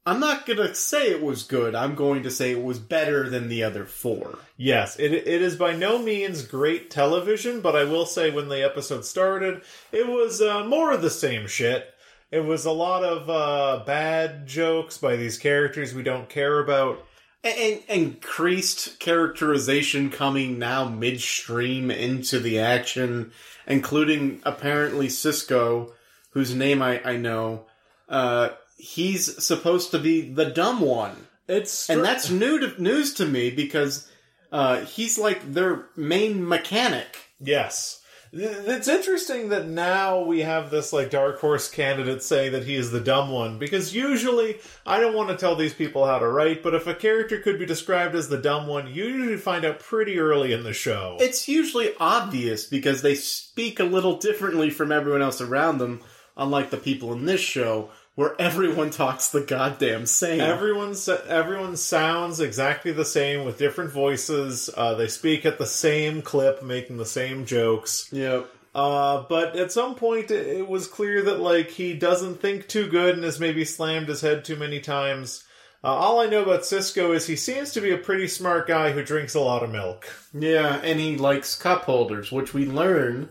I'm 0.06 0.20
not 0.20 0.46
gonna 0.46 0.72
say 0.72 1.10
it 1.10 1.20
was 1.20 1.42
good. 1.42 1.74
I'm 1.74 1.96
going 1.96 2.22
to 2.22 2.30
say 2.30 2.52
it 2.52 2.62
was 2.62 2.78
better 2.78 3.28
than 3.28 3.48
the 3.48 3.64
other 3.64 3.84
four. 3.84 4.38
Yes, 4.56 4.96
it, 5.00 5.12
it 5.12 5.42
is 5.42 5.56
by 5.56 5.74
no 5.74 5.98
means 5.98 6.42
great 6.42 6.92
television, 6.92 7.60
but 7.60 7.74
I 7.74 7.82
will 7.84 8.06
say 8.06 8.30
when 8.30 8.48
the 8.48 8.64
episode 8.64 9.04
started, 9.04 9.62
it 9.90 10.06
was 10.06 10.40
uh, 10.40 10.64
more 10.64 10.92
of 10.92 11.02
the 11.02 11.10
same 11.10 11.48
shit. 11.48 11.92
It 12.30 12.40
was 12.40 12.64
a 12.64 12.70
lot 12.70 13.02
of 13.02 13.28
uh, 13.28 13.84
bad 13.84 14.46
jokes 14.46 14.96
by 14.96 15.16
these 15.16 15.38
characters 15.38 15.92
we 15.92 16.04
don't 16.04 16.28
care 16.28 16.60
about. 16.60 17.04
And, 17.42 17.58
and 17.58 17.82
increased 17.88 19.00
characterization 19.00 20.10
coming 20.10 20.58
now 20.58 20.88
midstream 20.88 21.90
into 21.90 22.38
the 22.38 22.60
action, 22.60 23.32
including 23.66 24.40
apparently 24.44 25.08
Cisco, 25.08 25.94
whose 26.30 26.54
name 26.54 26.80
I, 26.80 27.02
I 27.02 27.16
know. 27.16 27.66
Uh, 28.08 28.50
he's 28.76 29.44
supposed 29.44 29.90
to 29.90 29.98
be 29.98 30.32
the 30.32 30.46
dumb 30.46 30.80
one. 30.80 31.26
It's 31.48 31.88
And 31.88 32.04
that's 32.04 32.30
new 32.30 32.58
to, 32.58 32.82
news 32.82 33.14
to 33.14 33.26
me 33.26 33.50
because 33.50 34.08
uh, 34.52 34.80
he's 34.80 35.18
like 35.18 35.52
their 35.52 35.86
main 35.96 36.46
mechanic. 36.46 37.18
yes. 37.40 38.02
It's 38.32 38.88
interesting 38.88 39.48
that 39.50 39.66
now 39.66 40.20
we 40.20 40.40
have 40.40 40.68
this 40.70 40.92
like 40.92 41.10
dark 41.10 41.38
horse 41.38 41.70
candidate 41.70 42.22
saying 42.22 42.52
that 42.52 42.64
he 42.64 42.74
is 42.74 42.90
the 42.90 43.00
dumb 43.00 43.30
one 43.30 43.58
because 43.58 43.94
usually 43.94 44.58
I 44.84 45.00
don't 45.00 45.14
want 45.14 45.30
to 45.30 45.36
tell 45.36 45.54
these 45.56 45.72
people 45.72 46.04
how 46.04 46.18
to 46.18 46.28
write, 46.28 46.62
but 46.62 46.74
if 46.74 46.86
a 46.86 46.94
character 46.94 47.38
could 47.40 47.58
be 47.58 47.64
described 47.64 48.14
as 48.14 48.28
the 48.28 48.36
dumb 48.36 48.66
one, 48.66 48.88
you 48.92 49.04
usually 49.04 49.36
find 49.38 49.64
out 49.64 49.78
pretty 49.78 50.18
early 50.18 50.52
in 50.52 50.64
the 50.64 50.74
show. 50.74 51.16
It's 51.20 51.48
usually 51.48 51.92
obvious 51.98 52.66
because 52.66 53.00
they 53.00 53.14
speak 53.14 53.80
a 53.80 53.84
little 53.84 54.18
differently 54.18 54.68
from 54.70 54.92
everyone 54.92 55.22
else 55.22 55.40
around 55.40 55.78
them, 55.78 56.02
unlike 56.36 56.70
the 56.70 56.76
people 56.76 57.12
in 57.14 57.24
this 57.24 57.40
show 57.40 57.90
where 58.16 58.34
everyone 58.40 58.90
talks 58.90 59.28
the 59.28 59.42
goddamn 59.42 60.06
same. 60.06 60.40
Everyone, 60.40 60.96
everyone 61.28 61.76
sounds 61.76 62.40
exactly 62.40 62.90
the 62.90 63.04
same 63.04 63.44
with 63.44 63.58
different 63.58 63.92
voices. 63.92 64.68
Uh, 64.74 64.94
they 64.94 65.06
speak 65.06 65.46
at 65.46 65.58
the 65.58 65.66
same 65.66 66.22
clip, 66.22 66.62
making 66.62 66.96
the 66.96 67.06
same 67.06 67.44
jokes. 67.44 68.08
Yep. 68.10 68.50
Uh, 68.74 69.24
but 69.28 69.56
at 69.56 69.70
some 69.70 69.94
point, 69.94 70.30
it, 70.30 70.46
it 70.46 70.68
was 70.68 70.88
clear 70.88 71.22
that 71.22 71.40
like 71.40 71.70
he 71.70 71.94
doesn't 71.94 72.40
think 72.40 72.66
too 72.66 72.88
good 72.88 73.14
and 73.14 73.24
has 73.24 73.38
maybe 73.38 73.64
slammed 73.64 74.08
his 74.08 74.22
head 74.22 74.44
too 74.44 74.56
many 74.56 74.80
times. 74.80 75.44
Uh, 75.84 75.88
all 75.88 76.18
I 76.18 76.26
know 76.26 76.42
about 76.42 76.64
Cisco 76.64 77.12
is 77.12 77.26
he 77.26 77.36
seems 77.36 77.72
to 77.72 77.82
be 77.82 77.92
a 77.92 77.98
pretty 77.98 78.28
smart 78.28 78.66
guy 78.66 78.92
who 78.92 79.04
drinks 79.04 79.34
a 79.34 79.40
lot 79.40 79.62
of 79.62 79.70
milk. 79.70 80.06
Yeah, 80.32 80.80
and 80.82 80.98
he 80.98 81.16
likes 81.16 81.54
cup 81.54 81.84
holders, 81.84 82.32
which 82.32 82.54
we 82.54 82.64
learn 82.64 83.28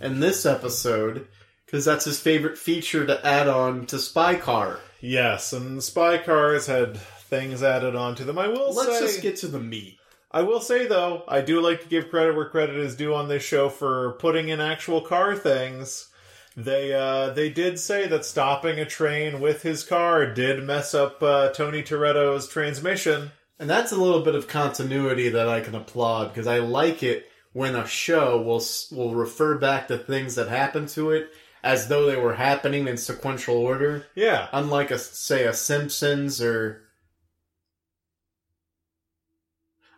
in 0.00 0.20
this 0.20 0.46
episode 0.46 1.26
because 1.68 1.84
that's 1.84 2.06
his 2.06 2.18
favorite 2.18 2.56
feature 2.56 3.04
to 3.04 3.26
add 3.26 3.46
on 3.46 3.84
to 3.86 3.98
Spy 3.98 4.36
Car. 4.36 4.80
Yes, 5.00 5.52
and 5.52 5.84
spy 5.84 6.18
cars 6.18 6.66
had 6.66 6.96
things 6.96 7.62
added 7.62 7.94
onto 7.94 8.24
them. 8.24 8.38
I 8.38 8.48
will 8.48 8.72
say 8.72 8.78
Let's 8.80 8.98
say, 8.98 9.06
just 9.06 9.22
get 9.22 9.36
to 9.36 9.48
the 9.48 9.60
meat. 9.60 9.98
I 10.30 10.42
will 10.42 10.60
say 10.60 10.86
though, 10.86 11.24
I 11.28 11.42
do 11.42 11.60
like 11.60 11.82
to 11.82 11.88
give 11.88 12.10
credit 12.10 12.34
where 12.34 12.48
credit 12.48 12.76
is 12.76 12.96
due 12.96 13.14
on 13.14 13.28
this 13.28 13.42
show 13.42 13.68
for 13.68 14.12
putting 14.14 14.48
in 14.48 14.60
actual 14.60 15.02
car 15.02 15.36
things. 15.36 16.08
They 16.56 16.92
uh, 16.92 17.30
they 17.30 17.50
did 17.50 17.78
say 17.78 18.08
that 18.08 18.24
stopping 18.24 18.80
a 18.80 18.86
train 18.86 19.40
with 19.40 19.62
his 19.62 19.84
car 19.84 20.26
did 20.26 20.64
mess 20.64 20.94
up 20.94 21.22
uh, 21.22 21.50
Tony 21.50 21.82
Toretto's 21.82 22.48
transmission. 22.48 23.30
And 23.60 23.68
that's 23.68 23.92
a 23.92 23.96
little 23.96 24.22
bit 24.22 24.34
of 24.34 24.48
continuity 24.48 25.28
that 25.28 25.48
I 25.48 25.60
can 25.60 25.74
applaud 25.74 26.28
because 26.28 26.46
I 26.46 26.58
like 26.58 27.02
it 27.02 27.26
when 27.52 27.76
a 27.76 27.86
show 27.86 28.40
will 28.40 28.62
will 28.96 29.14
refer 29.14 29.58
back 29.58 29.88
to 29.88 29.98
things 29.98 30.34
that 30.34 30.48
happened 30.48 30.88
to 30.90 31.10
it 31.10 31.30
as 31.62 31.88
though 31.88 32.06
they 32.06 32.16
were 32.16 32.34
happening 32.34 32.86
in 32.88 32.96
sequential 32.96 33.56
order, 33.56 34.06
Yeah. 34.14 34.48
unlike 34.52 34.90
a 34.90 34.98
say 34.98 35.44
a 35.44 35.52
Simpsons 35.52 36.40
or 36.40 36.82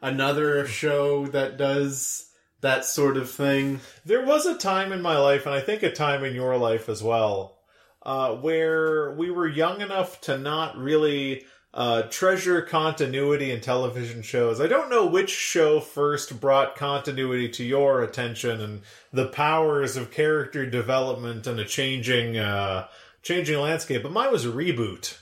another 0.03 0.67
show 0.67 1.27
that 1.27 1.57
does 1.57 2.31
that 2.61 2.85
sort 2.85 3.17
of 3.17 3.31
thing. 3.31 3.81
There 4.05 4.25
was 4.25 4.47
a 4.47 4.57
time 4.57 4.93
in 4.93 5.03
my 5.03 5.17
life, 5.19 5.47
and 5.47 5.55
I 5.55 5.61
think 5.61 5.83
a 5.83 5.93
time 5.93 6.25
in 6.25 6.35
your 6.35 6.57
life 6.57 6.89
as 6.89 7.03
well, 7.03 7.59
uh, 8.03 8.35
where 8.37 9.13
we 9.13 9.31
were 9.31 9.47
young 9.49 9.81
enough 9.81 10.21
to 10.23 10.39
not 10.39 10.77
really 10.77 11.45
uh, 11.73 12.03
treasure 12.03 12.63
continuity 12.63 13.51
in 13.51 13.61
television 13.61 14.23
shows. 14.23 14.61
I 14.61 14.67
don't 14.67 14.91
know 14.91 15.07
which 15.07 15.31
show 15.31 15.81
first 15.81 16.41
brought 16.41 16.77
continuity 16.77 17.49
to 17.51 17.65
your 17.65 18.03
attention 18.03 18.61
and 18.61 18.83
the 19.13 19.29
powers 19.29 19.97
of 19.97 20.11
character 20.11 20.67
development 20.67 21.47
and 21.47 21.61
a 21.61 21.65
changing, 21.65 22.37
uh, 22.37 22.89
changing 23.23 23.61
landscape, 23.61 24.03
but 24.03 24.13
mine 24.13 24.33
was 24.33 24.47
Reboot. 24.47 25.17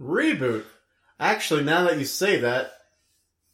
Reboot. 0.00 0.64
Actually, 1.20 1.62
now 1.62 1.84
that 1.84 1.98
you 1.98 2.04
say 2.04 2.38
that, 2.40 2.72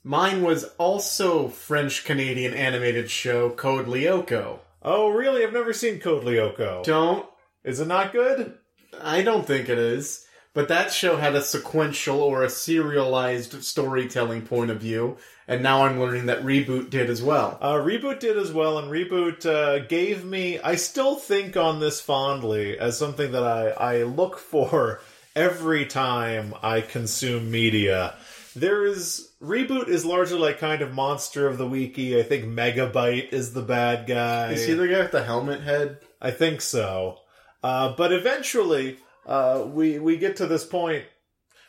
mine 0.02 0.42
was 0.42 0.64
also 0.78 1.48
French 1.48 2.04
Canadian 2.04 2.54
animated 2.54 3.10
show 3.10 3.50
Code 3.50 3.86
Lyoko. 3.86 4.60
Oh, 4.80 5.10
really? 5.10 5.44
I've 5.44 5.52
never 5.52 5.74
seen 5.74 6.00
Code 6.00 6.24
Lyoko. 6.24 6.82
Don't 6.82 7.28
Is 7.62 7.80
it 7.80 7.88
not 7.88 8.12
good? 8.12 8.56
I 9.02 9.20
don't 9.20 9.46
think 9.46 9.68
it 9.68 9.78
is. 9.78 10.24
But 10.54 10.68
that 10.68 10.92
show 10.92 11.16
had 11.16 11.34
a 11.34 11.42
sequential 11.42 12.20
or 12.20 12.42
a 12.42 12.50
serialized 12.50 13.62
storytelling 13.62 14.42
point 14.42 14.70
of 14.70 14.80
view, 14.80 15.18
and 15.46 15.62
now 15.62 15.84
I'm 15.84 16.00
learning 16.00 16.26
that 16.26 16.42
Reboot 16.42 16.90
did 16.90 17.10
as 17.10 17.22
well. 17.22 17.58
Uh, 17.60 17.74
Reboot 17.74 18.18
did 18.18 18.36
as 18.36 18.52
well, 18.52 18.78
and 18.78 18.90
Reboot 18.90 19.46
uh, 19.46 19.86
gave 19.86 20.24
me. 20.24 20.58
I 20.58 20.74
still 20.74 21.16
think 21.16 21.56
on 21.56 21.80
this 21.80 22.00
fondly 22.00 22.78
as 22.78 22.98
something 22.98 23.32
that 23.32 23.44
I, 23.44 23.68
I 23.70 24.02
look 24.02 24.38
for 24.38 25.00
every 25.36 25.86
time 25.86 26.54
I 26.62 26.80
consume 26.80 27.50
media. 27.50 28.14
There 28.56 28.84
is 28.84 29.30
Reboot 29.40 29.88
is 29.88 30.04
largely 30.04 30.38
like 30.38 30.58
kind 30.58 30.82
of 30.82 30.92
monster 30.92 31.46
of 31.46 31.58
the 31.58 31.68
weeky. 31.68 32.18
I 32.18 32.24
think 32.24 32.44
Megabyte 32.44 33.32
is 33.32 33.52
the 33.52 33.62
bad 33.62 34.08
guy. 34.08 34.52
Is 34.52 34.66
he 34.66 34.74
the 34.74 34.88
guy 34.88 35.00
with 35.00 35.12
the 35.12 35.22
helmet 35.22 35.60
head? 35.60 35.98
I 36.20 36.32
think 36.32 36.60
so. 36.60 37.18
Uh, 37.62 37.94
but 37.96 38.12
eventually, 38.12 38.98
uh, 39.26 39.64
we 39.66 39.98
we 39.98 40.16
get 40.16 40.36
to 40.36 40.46
this 40.46 40.64
point 40.64 41.04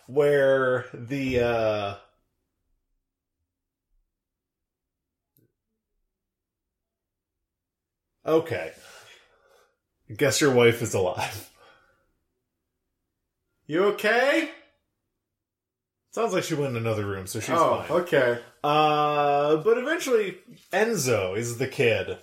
where 0.08 0.86
the 0.94 1.40
uh, 1.42 1.96
okay. 8.26 8.72
Guess 10.16 10.42
your 10.42 10.52
wife 10.52 10.82
is 10.82 10.94
alive. 10.94 11.52
You 13.68 13.84
okay? 13.86 14.50
Sounds 16.12 16.34
like 16.34 16.44
she 16.44 16.56
went 16.56 16.72
in 16.72 16.78
another 16.78 17.06
room, 17.06 17.28
so 17.28 17.40
she's 17.40 17.52
oh, 17.52 17.86
fine. 17.88 18.02
okay. 18.02 18.40
Uh, 18.64 19.58
but 19.58 19.78
eventually, 19.78 20.40
Enzo 20.74 21.38
is 21.38 21.60
the 21.60 21.68
kid. 21.68 22.18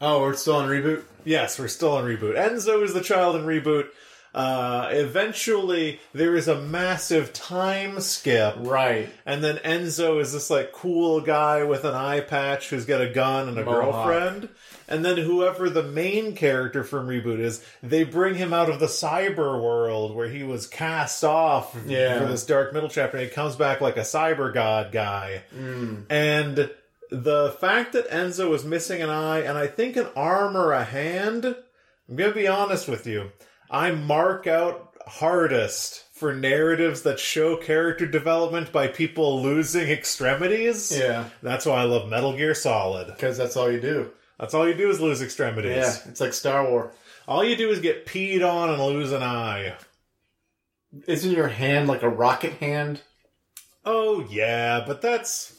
Oh, 0.00 0.20
we're 0.20 0.34
still 0.34 0.56
on 0.56 0.68
Reboot? 0.68 1.04
Yes, 1.24 1.58
we're 1.58 1.68
still 1.68 1.92
on 1.92 2.04
reboot. 2.04 2.36
Enzo 2.36 2.82
is 2.82 2.92
the 2.92 3.00
child 3.00 3.36
in 3.36 3.42
reboot. 3.42 3.86
Uh, 4.34 4.88
eventually, 4.90 6.00
there 6.12 6.34
is 6.34 6.48
a 6.48 6.60
massive 6.60 7.32
time 7.32 8.00
skip, 8.00 8.54
Right. 8.58 9.08
and 9.24 9.44
then 9.44 9.58
Enzo 9.58 10.20
is 10.20 10.32
this 10.32 10.50
like 10.50 10.72
cool 10.72 11.20
guy 11.20 11.62
with 11.62 11.84
an 11.84 11.94
eye 11.94 12.20
patch 12.20 12.68
who's 12.70 12.84
got 12.84 13.00
a 13.00 13.08
gun 13.08 13.48
and 13.48 13.56
a 13.58 13.64
Mohawk. 13.64 13.82
girlfriend. 14.06 14.48
And 14.88 15.04
then 15.04 15.16
whoever 15.16 15.70
the 15.70 15.82
main 15.84 16.34
character 16.34 16.84
from 16.84 17.06
reboot 17.08 17.38
is, 17.40 17.64
they 17.82 18.04
bring 18.04 18.34
him 18.34 18.52
out 18.52 18.68
of 18.68 18.80
the 18.80 18.86
cyber 18.86 19.62
world 19.62 20.14
where 20.14 20.28
he 20.28 20.42
was 20.42 20.66
cast 20.66 21.24
off 21.24 21.74
Yeah. 21.86 22.18
for 22.18 22.26
this 22.26 22.44
dark 22.44 22.74
middle 22.74 22.90
chapter. 22.90 23.16
And 23.16 23.26
he 23.26 23.32
comes 23.32 23.56
back 23.56 23.80
like 23.80 23.96
a 23.96 24.00
cyber 24.00 24.52
god 24.52 24.92
guy. 24.92 25.42
Mm. 25.56 26.04
And 26.10 26.70
the 27.10 27.56
fact 27.60 27.92
that 27.94 28.10
Enzo 28.10 28.50
was 28.50 28.64
missing 28.64 29.00
an 29.00 29.08
eye 29.10 29.40
and 29.40 29.56
I 29.56 29.68
think 29.68 29.96
an 29.96 30.08
arm 30.16 30.54
or 30.56 30.72
a 30.72 30.84
hand, 30.84 31.44
I'm 32.10 32.16
to 32.18 32.32
be 32.32 32.46
honest 32.48 32.86
with 32.88 33.06
you. 33.06 33.30
I 33.70 33.92
mark 33.92 34.46
out 34.46 34.94
hardest 35.06 36.04
for 36.12 36.34
narratives 36.34 37.02
that 37.02 37.18
show 37.18 37.56
character 37.56 38.06
development 38.06 38.72
by 38.72 38.88
people 38.88 39.42
losing 39.42 39.88
extremities. 39.90 40.96
Yeah. 40.96 41.28
That's 41.42 41.66
why 41.66 41.82
I 41.82 41.84
love 41.84 42.08
Metal 42.08 42.36
Gear 42.36 42.54
Solid. 42.54 43.08
Because 43.08 43.36
that's 43.36 43.56
all 43.56 43.70
you 43.70 43.80
do. 43.80 44.10
That's 44.38 44.54
all 44.54 44.66
you 44.66 44.74
do 44.74 44.90
is 44.90 45.00
lose 45.00 45.22
extremities. 45.22 45.76
Yeah. 45.76 45.96
It's 46.08 46.20
like 46.20 46.32
Star 46.32 46.68
Wars. 46.68 46.94
All 47.26 47.44
you 47.44 47.56
do 47.56 47.70
is 47.70 47.80
get 47.80 48.06
peed 48.06 48.46
on 48.46 48.70
and 48.70 48.82
lose 48.82 49.12
an 49.12 49.22
eye. 49.22 49.74
Isn't 51.08 51.32
your 51.32 51.48
hand 51.48 51.88
like 51.88 52.02
a 52.02 52.08
rocket 52.08 52.54
hand? 52.54 53.02
Oh 53.84 54.26
yeah, 54.30 54.84
but 54.86 55.02
that's 55.02 55.53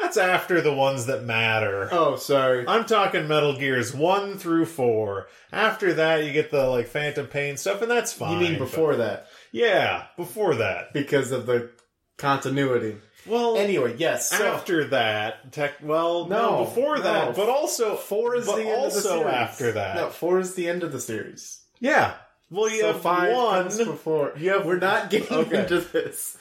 that's 0.00 0.16
after 0.16 0.60
the 0.60 0.72
ones 0.74 1.06
that 1.06 1.24
matter. 1.24 1.88
Oh, 1.92 2.16
sorry. 2.16 2.64
I'm 2.66 2.84
talking 2.84 3.26
Metal 3.28 3.56
Gears 3.58 3.94
1 3.94 4.38
through 4.38 4.66
4. 4.66 5.26
After 5.52 5.92
that, 5.94 6.24
you 6.24 6.32
get 6.32 6.50
the, 6.50 6.66
like, 6.68 6.86
Phantom 6.88 7.26
Pain 7.26 7.56
stuff, 7.56 7.82
and 7.82 7.90
that's 7.90 8.12
fine. 8.12 8.32
you 8.34 8.38
mean 8.48 8.52
but- 8.58 8.64
before 8.66 8.96
that? 8.96 9.26
yeah, 9.52 10.04
before 10.16 10.54
that. 10.56 10.92
Because 10.92 11.32
of 11.32 11.46
the 11.46 11.70
continuity. 12.16 12.96
Well, 13.26 13.56
Anyway, 13.58 13.94
yes. 13.98 14.30
So, 14.30 14.46
after 14.46 14.84
that, 14.88 15.52
tech, 15.52 15.74
well, 15.82 16.26
no, 16.28 16.58
No, 16.60 16.64
before 16.64 16.96
no. 16.96 17.02
that, 17.02 17.36
but 17.36 17.48
also, 17.48 17.96
four 17.96 18.36
is 18.36 18.46
but 18.46 18.56
the 18.56 18.68
end 18.68 18.86
of 18.86 18.94
the 18.94 19.00
series. 19.00 19.26
after 19.26 19.72
that. 19.72 19.96
No, 19.96 20.08
four 20.08 20.38
is 20.38 20.54
the 20.54 20.68
end 20.68 20.82
of 20.82 20.92
the 20.92 21.00
series. 21.00 21.60
Yeah. 21.80 22.14
Well, 22.50 22.70
you 22.70 22.80
so 22.80 22.92
have 22.94 23.02
five 23.02 23.34
one. 23.36 23.64
before. 23.76 24.32
You 24.38 24.52
have- 24.52 24.64
We're 24.64 24.78
not 24.78 25.10
getting 25.10 25.36
Okay. 25.36 25.60
into 25.60 25.80
this. 25.80 26.37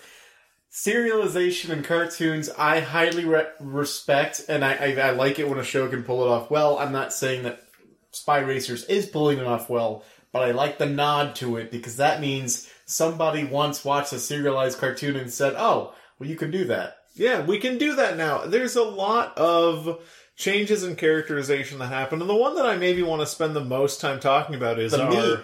Serialization 0.77 1.71
and 1.71 1.83
cartoons, 1.83 2.51
I 2.55 2.81
highly 2.81 3.25
re- 3.25 3.47
respect, 3.59 4.45
and 4.47 4.63
I, 4.63 4.73
I, 4.75 5.07
I 5.07 5.09
like 5.09 5.39
it 5.39 5.49
when 5.49 5.57
a 5.57 5.63
show 5.63 5.89
can 5.89 6.03
pull 6.03 6.23
it 6.23 6.29
off 6.29 6.51
well. 6.51 6.77
I'm 6.77 6.91
not 6.91 7.11
saying 7.11 7.41
that 7.43 7.63
Spy 8.11 8.41
Racers 8.41 8.83
is 8.83 9.07
pulling 9.07 9.39
it 9.39 9.47
off 9.47 9.71
well, 9.71 10.03
but 10.31 10.43
I 10.43 10.51
like 10.51 10.77
the 10.77 10.85
nod 10.85 11.35
to 11.37 11.57
it 11.57 11.71
because 11.71 11.97
that 11.97 12.21
means 12.21 12.69
somebody 12.85 13.43
once 13.43 13.83
watched 13.83 14.13
a 14.13 14.19
serialized 14.19 14.77
cartoon 14.77 15.15
and 15.15 15.33
said, 15.33 15.55
"Oh, 15.57 15.95
well, 16.19 16.29
you 16.29 16.35
can 16.35 16.51
do 16.51 16.65
that." 16.65 16.97
Yeah, 17.15 17.43
we 17.43 17.57
can 17.57 17.79
do 17.79 17.95
that 17.95 18.15
now. 18.15 18.45
There's 18.45 18.75
a 18.75 18.83
lot 18.83 19.35
of 19.35 19.99
changes 20.35 20.83
in 20.83 20.95
characterization 20.95 21.79
that 21.79 21.87
happen, 21.87 22.21
and 22.21 22.29
the 22.29 22.35
one 22.35 22.53
that 22.53 22.67
I 22.67 22.77
maybe 22.77 23.01
want 23.01 23.23
to 23.23 23.25
spend 23.25 23.55
the 23.55 23.65
most 23.65 23.99
time 23.99 24.19
talking 24.19 24.53
about 24.53 24.77
is 24.77 24.91
The 24.91 25.03
our, 25.03 25.09
meat. 25.09 25.39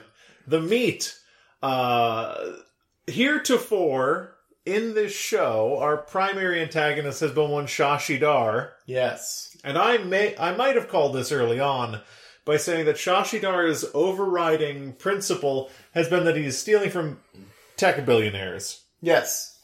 The 0.46 0.62
meat. 0.62 1.20
Uh, 1.64 2.52
heretofore 3.08 4.33
in 4.65 4.94
this 4.94 5.14
show, 5.14 5.77
our 5.80 5.98
primary 5.98 6.61
antagonist 6.61 7.19
has 7.19 7.31
been 7.31 7.49
one 7.49 7.68
Shashi 7.68 8.19
Dar, 8.19 8.73
Yes. 8.85 9.56
and 9.64 9.77
I 9.77 9.98
may 9.98 10.35
I 10.38 10.56
might 10.56 10.76
have 10.76 10.90
called 10.90 11.14
this 11.15 11.31
early 11.31 11.60
on 11.60 12.02
by 12.45 12.57
saying 12.57 12.85
that 12.85 12.95
Shashi 12.95 13.41
Dar's 13.41 13.85
overriding 13.94 14.94
principle 14.94 15.69
has 15.94 16.07
been 16.10 16.26
that 16.26 16.35
he's 16.35 16.57
stealing 16.57 16.90
from 16.90 17.19
tech 17.77 18.06
billionaires. 18.06 18.81
Yes. 19.02 19.60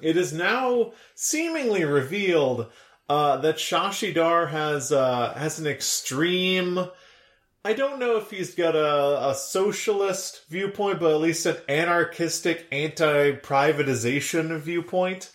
It 0.00 0.16
is 0.16 0.32
now 0.32 0.92
seemingly 1.14 1.84
revealed 1.84 2.70
uh, 3.08 3.38
that 3.38 3.56
Shashi 3.56 4.14
Dar 4.14 4.46
has 4.46 4.92
uh, 4.92 5.34
has 5.34 5.58
an 5.58 5.66
extreme. 5.66 6.86
I 7.62 7.74
don't 7.74 7.98
know 7.98 8.16
if 8.16 8.30
he's 8.30 8.54
got 8.54 8.74
a, 8.74 9.30
a 9.30 9.34
socialist 9.34 10.44
viewpoint, 10.48 10.98
but 10.98 11.12
at 11.12 11.20
least 11.20 11.44
an 11.44 11.58
anarchistic, 11.68 12.66
anti-privatization 12.72 14.58
viewpoint, 14.60 15.30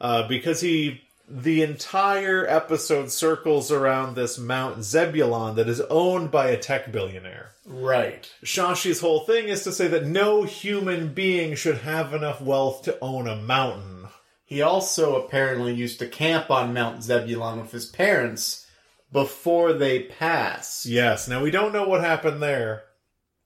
uh, 0.00 0.28
because 0.28 0.60
he 0.60 1.02
the 1.32 1.62
entire 1.62 2.44
episode 2.48 3.10
circles 3.12 3.70
around 3.70 4.16
this 4.16 4.36
Mount 4.36 4.82
Zebulon 4.82 5.54
that 5.54 5.68
is 5.68 5.80
owned 5.82 6.32
by 6.32 6.48
a 6.48 6.58
tech 6.58 6.90
billionaire. 6.90 7.52
Right. 7.64 8.28
Shashi's 8.42 9.00
whole 9.00 9.20
thing 9.20 9.48
is 9.48 9.62
to 9.62 9.70
say 9.70 9.86
that 9.88 10.06
no 10.06 10.42
human 10.42 11.14
being 11.14 11.54
should 11.54 11.78
have 11.78 12.12
enough 12.12 12.40
wealth 12.40 12.82
to 12.82 12.98
own 13.00 13.28
a 13.28 13.36
mountain. 13.36 14.08
He 14.44 14.60
also 14.60 15.24
apparently 15.24 15.72
used 15.72 16.00
to 16.00 16.08
camp 16.08 16.50
on 16.50 16.74
Mount 16.74 17.04
Zebulon 17.04 17.60
with 17.60 17.70
his 17.70 17.86
parents 17.86 18.66
before 19.12 19.72
they 19.72 20.00
pass. 20.04 20.86
Yes. 20.86 21.28
Now 21.28 21.42
we 21.42 21.50
don't 21.50 21.72
know 21.72 21.86
what 21.88 22.00
happened 22.02 22.42
there. 22.42 22.84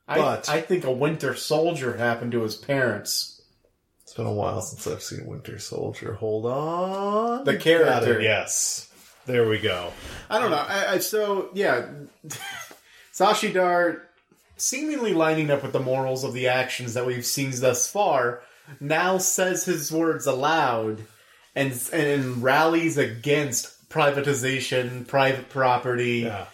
I, 0.06 0.18
But- 0.18 0.48
I 0.48 0.60
think 0.60 0.84
a 0.84 0.92
Winter 0.92 1.34
Soldier 1.34 1.96
happened 1.96 2.32
to 2.32 2.42
his 2.42 2.56
parents. 2.56 3.42
It's 4.02 4.12
been 4.14 4.26
a 4.26 4.32
while 4.32 4.60
since 4.60 4.86
I've 4.86 5.02
seen 5.02 5.26
Winter 5.26 5.58
Soldier. 5.58 6.14
Hold 6.14 6.46
on. 6.46 7.44
The 7.44 7.56
character. 7.56 8.20
Yes. 8.20 8.90
There 9.26 9.48
we 9.48 9.58
go. 9.58 9.90
I 10.28 10.38
don't 10.38 10.50
know. 10.50 10.56
I, 10.58 10.92
I 10.92 10.98
so 10.98 11.48
yeah, 11.54 11.88
Shashi 13.14 13.52
Shashidar 13.52 14.02
seemingly 14.56 15.14
lining 15.14 15.50
up 15.50 15.62
with 15.62 15.72
the 15.72 15.80
morals 15.80 16.24
of 16.24 16.34
the 16.34 16.48
actions 16.48 16.94
that 16.94 17.06
we've 17.06 17.24
seen 17.24 17.52
thus 17.58 17.90
far. 17.90 18.42
Now 18.80 19.18
says 19.18 19.64
his 19.64 19.90
words 19.90 20.26
aloud, 20.26 21.04
and 21.54 21.72
and 21.92 22.42
rallies 22.42 22.98
against 22.98 23.73
privatization, 23.94 25.06
private 25.06 25.48
property, 25.48 26.20
Yeah. 26.26 26.46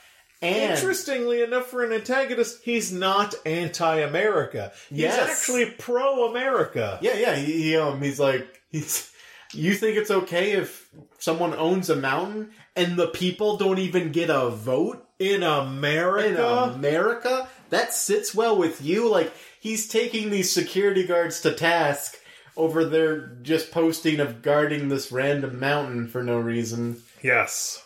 and 0.42 0.72
Interestingly 0.72 1.42
enough, 1.42 1.66
for 1.66 1.82
an 1.84 1.92
antagonist, 1.92 2.60
he's 2.62 2.92
not 2.92 3.34
anti-America. 3.46 4.72
He's 4.88 4.98
Yes. 5.00 5.30
actually 5.30 5.66
pro-America. 5.78 6.98
yeah, 7.02 7.16
yeah, 7.16 7.36
he, 7.36 7.62
he, 7.62 7.76
um, 7.76 8.00
he's 8.00 8.20
like 8.20 8.46
he's. 8.70 9.10
You 9.52 9.74
think 9.74 9.96
it's 9.96 10.12
okay 10.12 10.52
if 10.52 10.88
someone 11.18 11.52
owns 11.54 11.90
a 11.90 11.96
mountain 11.96 12.52
and 12.76 12.96
the 12.96 13.08
people 13.08 13.56
don't 13.56 13.80
even 13.80 14.12
get 14.12 14.30
a 14.30 14.48
vote 14.48 15.04
In 15.18 15.36
in 15.36 15.42
America, 15.42 16.72
America? 16.72 17.48
That 17.70 17.92
sits 17.92 18.32
well 18.32 18.56
with 18.56 18.80
you. 18.80 19.08
Like 19.08 19.32
he's 19.58 19.88
taking 19.88 20.30
these 20.30 20.52
security 20.52 21.04
guards 21.04 21.40
to 21.40 21.50
task 21.52 22.16
over 22.56 22.84
their 22.84 23.26
just 23.42 23.72
posting 23.72 24.20
of 24.20 24.40
guarding 24.40 24.88
this 24.88 25.10
random 25.10 25.58
mountain 25.58 26.06
for 26.06 26.22
no 26.22 26.38
reason. 26.38 27.02
Yes. 27.22 27.84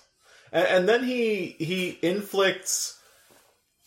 And, 0.52 0.66
and 0.66 0.88
then 0.88 1.04
he 1.04 1.56
he 1.58 1.98
inflicts. 2.02 2.98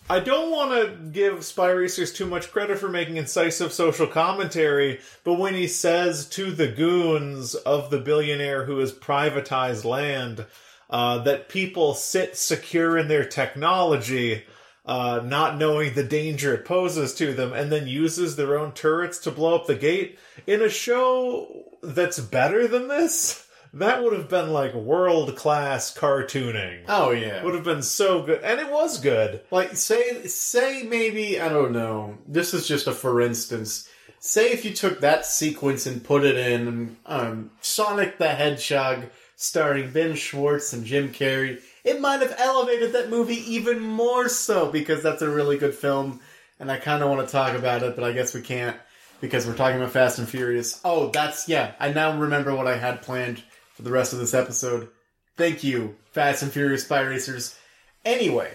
I 0.09 0.21
don't 0.21 0.51
want 0.51 0.71
to 0.71 1.09
give 1.11 1.43
Spy 1.43 1.69
Racers 1.69 2.13
too 2.13 2.25
much 2.25 2.51
credit 2.51 2.79
for 2.79 2.87
making 2.87 3.17
incisive 3.17 3.73
social 3.73 4.07
commentary, 4.07 5.01
but 5.25 5.33
when 5.33 5.53
he 5.53 5.67
says 5.67 6.29
to 6.29 6.51
the 6.51 6.69
goons 6.69 7.55
of 7.55 7.89
the 7.89 7.99
billionaire 7.99 8.63
who 8.63 8.77
has 8.77 8.93
privatized 8.93 9.83
land 9.83 10.45
uh, 10.89 11.17
that 11.19 11.49
people 11.49 11.93
sit 11.93 12.37
secure 12.37 12.97
in 12.97 13.09
their 13.09 13.25
technology, 13.25 14.45
uh, 14.85 15.19
not 15.25 15.57
knowing 15.57 15.93
the 15.93 16.03
danger 16.03 16.53
it 16.53 16.63
poses 16.63 17.13
to 17.15 17.33
them, 17.33 17.51
and 17.51 17.69
then 17.69 17.85
uses 17.85 18.37
their 18.37 18.57
own 18.57 18.71
turrets 18.71 19.19
to 19.19 19.31
blow 19.31 19.55
up 19.55 19.67
the 19.67 19.75
gate 19.75 20.17
in 20.45 20.61
a 20.61 20.69
show 20.69 21.65
that's 21.83 22.19
better 22.19 22.65
than 22.69 22.87
this. 22.87 23.46
That 23.73 24.03
would 24.03 24.13
have 24.13 24.29
been 24.29 24.51
like 24.51 24.73
world 24.73 25.35
class 25.35 25.95
cartooning. 25.95 26.83
Oh 26.87 27.11
yeah. 27.11 27.43
Would 27.43 27.55
have 27.55 27.63
been 27.63 27.81
so 27.81 28.23
good, 28.23 28.41
and 28.43 28.59
it 28.59 28.71
was 28.71 28.99
good. 28.99 29.41
Like 29.51 29.75
say 29.75 30.25
say 30.27 30.83
maybe 30.83 31.39
I 31.39 31.49
don't 31.49 31.71
know. 31.71 32.17
This 32.27 32.53
is 32.53 32.67
just 32.67 32.87
a 32.87 32.91
for 32.91 33.21
instance. 33.21 33.89
Say 34.19 34.51
if 34.51 34.65
you 34.65 34.73
took 34.73 35.01
that 35.01 35.25
sequence 35.25 35.85
and 35.85 36.03
put 36.03 36.23
it 36.23 36.37
in 36.37 36.97
um, 37.05 37.51
Sonic 37.61 38.17
the 38.17 38.29
Hedgehog, 38.29 39.05
starring 39.35 39.91
Ben 39.91 40.15
Schwartz 40.15 40.73
and 40.73 40.85
Jim 40.85 41.09
Carrey, 41.09 41.61
it 41.83 42.01
might 42.01 42.21
have 42.21 42.35
elevated 42.37 42.93
that 42.93 43.09
movie 43.09 43.53
even 43.53 43.79
more 43.79 44.27
so 44.27 44.71
because 44.71 45.03
that's 45.03 45.21
a 45.21 45.29
really 45.29 45.57
good 45.57 45.75
film, 45.75 46.19
and 46.59 46.71
I 46.71 46.77
kind 46.77 47.03
of 47.03 47.09
want 47.09 47.27
to 47.27 47.31
talk 47.31 47.55
about 47.55 47.83
it, 47.83 47.95
but 47.95 48.03
I 48.03 48.11
guess 48.11 48.33
we 48.33 48.41
can't 48.41 48.75
because 49.21 49.45
we're 49.47 49.55
talking 49.55 49.77
about 49.77 49.91
Fast 49.91 50.19
and 50.19 50.27
Furious. 50.27 50.81
Oh, 50.83 51.09
that's 51.09 51.47
yeah. 51.47 51.73
I 51.79 51.91
now 51.91 52.17
remember 52.17 52.55
what 52.55 52.67
I 52.67 52.77
had 52.77 53.01
planned 53.01 53.43
for 53.77 53.83
the 53.83 53.91
rest 53.91 54.11
of 54.11 54.19
this 54.19 54.33
episode. 54.33 54.89
Thank 55.37 55.63
you, 55.63 55.95
Fast 56.11 56.41
and 56.41 56.51
Furious 56.51 56.83
Spy 56.83 57.01
Racers. 57.01 57.57
Anyway, 58.03 58.51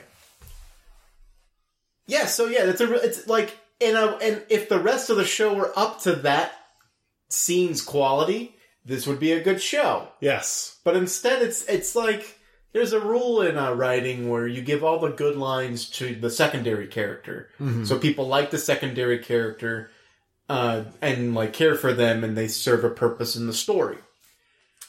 yeah, 2.06 2.26
so 2.26 2.46
yeah, 2.46 2.64
it's 2.64 2.80
a 2.80 2.92
it's 2.94 3.28
like 3.28 3.56
and 3.80 3.96
a, 3.96 4.16
and 4.18 4.42
if 4.48 4.68
the 4.68 4.80
rest 4.80 5.08
of 5.08 5.16
the 5.16 5.24
show 5.24 5.54
were 5.54 5.72
up 5.76 6.00
to 6.02 6.16
that 6.16 6.52
scene's 7.28 7.82
quality, 7.82 8.56
this 8.84 9.06
would 9.06 9.20
be 9.20 9.32
a 9.32 9.42
good 9.42 9.62
show. 9.62 10.08
Yes. 10.20 10.78
But 10.84 10.96
instead, 10.96 11.40
it's 11.40 11.64
it's 11.66 11.94
like 11.94 12.38
there's 12.72 12.92
a 12.92 13.00
rule 13.00 13.42
in 13.42 13.56
uh, 13.56 13.74
writing 13.74 14.28
where 14.28 14.46
you 14.46 14.60
give 14.60 14.82
all 14.82 14.98
the 14.98 15.10
good 15.10 15.36
lines 15.36 15.88
to 15.90 16.16
the 16.16 16.30
secondary 16.30 16.88
character, 16.88 17.50
so 17.84 17.98
people 17.98 18.26
like 18.26 18.50
the 18.50 18.58
secondary 18.58 19.18
character 19.20 19.90
uh, 20.48 20.84
and 21.00 21.34
like 21.34 21.52
care 21.52 21.76
for 21.76 21.92
them, 21.92 22.24
and 22.24 22.36
they 22.36 22.48
serve 22.48 22.82
a 22.82 22.90
purpose 22.90 23.36
in 23.36 23.46
the 23.46 23.52
story. 23.52 23.98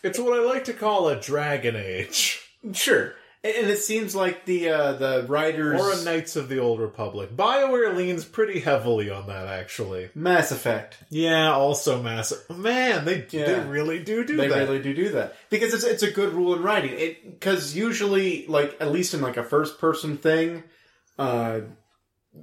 It's 0.03 0.19
what 0.19 0.37
I 0.39 0.43
like 0.43 0.65
to 0.65 0.73
call 0.73 1.07
a 1.07 1.19
Dragon 1.19 1.75
Age. 1.75 2.39
Sure, 2.73 3.13
and, 3.43 3.67
it 3.67 3.79
seems 3.79 4.15
like 4.15 4.45
the 4.45 4.69
uh, 4.69 4.93
the 4.93 5.25
writers 5.27 5.81
Or 5.81 5.91
a 5.91 6.03
Knights 6.03 6.37
of 6.37 6.47
the 6.47 6.59
Old 6.59 6.79
Republic. 6.79 7.35
BioWare 7.35 7.93
leans 7.95 8.23
pretty 8.23 8.61
heavily 8.61 9.09
on 9.09 9.27
that, 9.27 9.47
actually. 9.47 10.09
Mass 10.15 10.51
Effect. 10.51 10.97
Yeah, 11.09 11.51
also 11.51 12.01
Mass. 12.01 12.33
Man, 12.49 13.03
they 13.03 13.21
they 13.21 13.59
really 13.59 14.01
do 14.03 14.23
do 14.23 14.37
they 14.37 14.47
that. 14.47 14.57
really 14.57 14.81
do 14.81 14.93
do 14.93 15.09
that 15.09 15.35
because 15.49 15.73
it's 15.73 15.83
it's 15.83 16.03
a 16.03 16.11
good 16.11 16.33
rule 16.33 16.55
in 16.55 16.61
writing. 16.61 16.93
It 16.93 17.39
because 17.39 17.75
usually, 17.75 18.47
like 18.47 18.77
at 18.79 18.91
least 18.91 19.13
in 19.13 19.21
like 19.21 19.37
a 19.37 19.43
first 19.43 19.77
person 19.77 20.17
thing, 20.17 20.63
uh, 21.19 21.61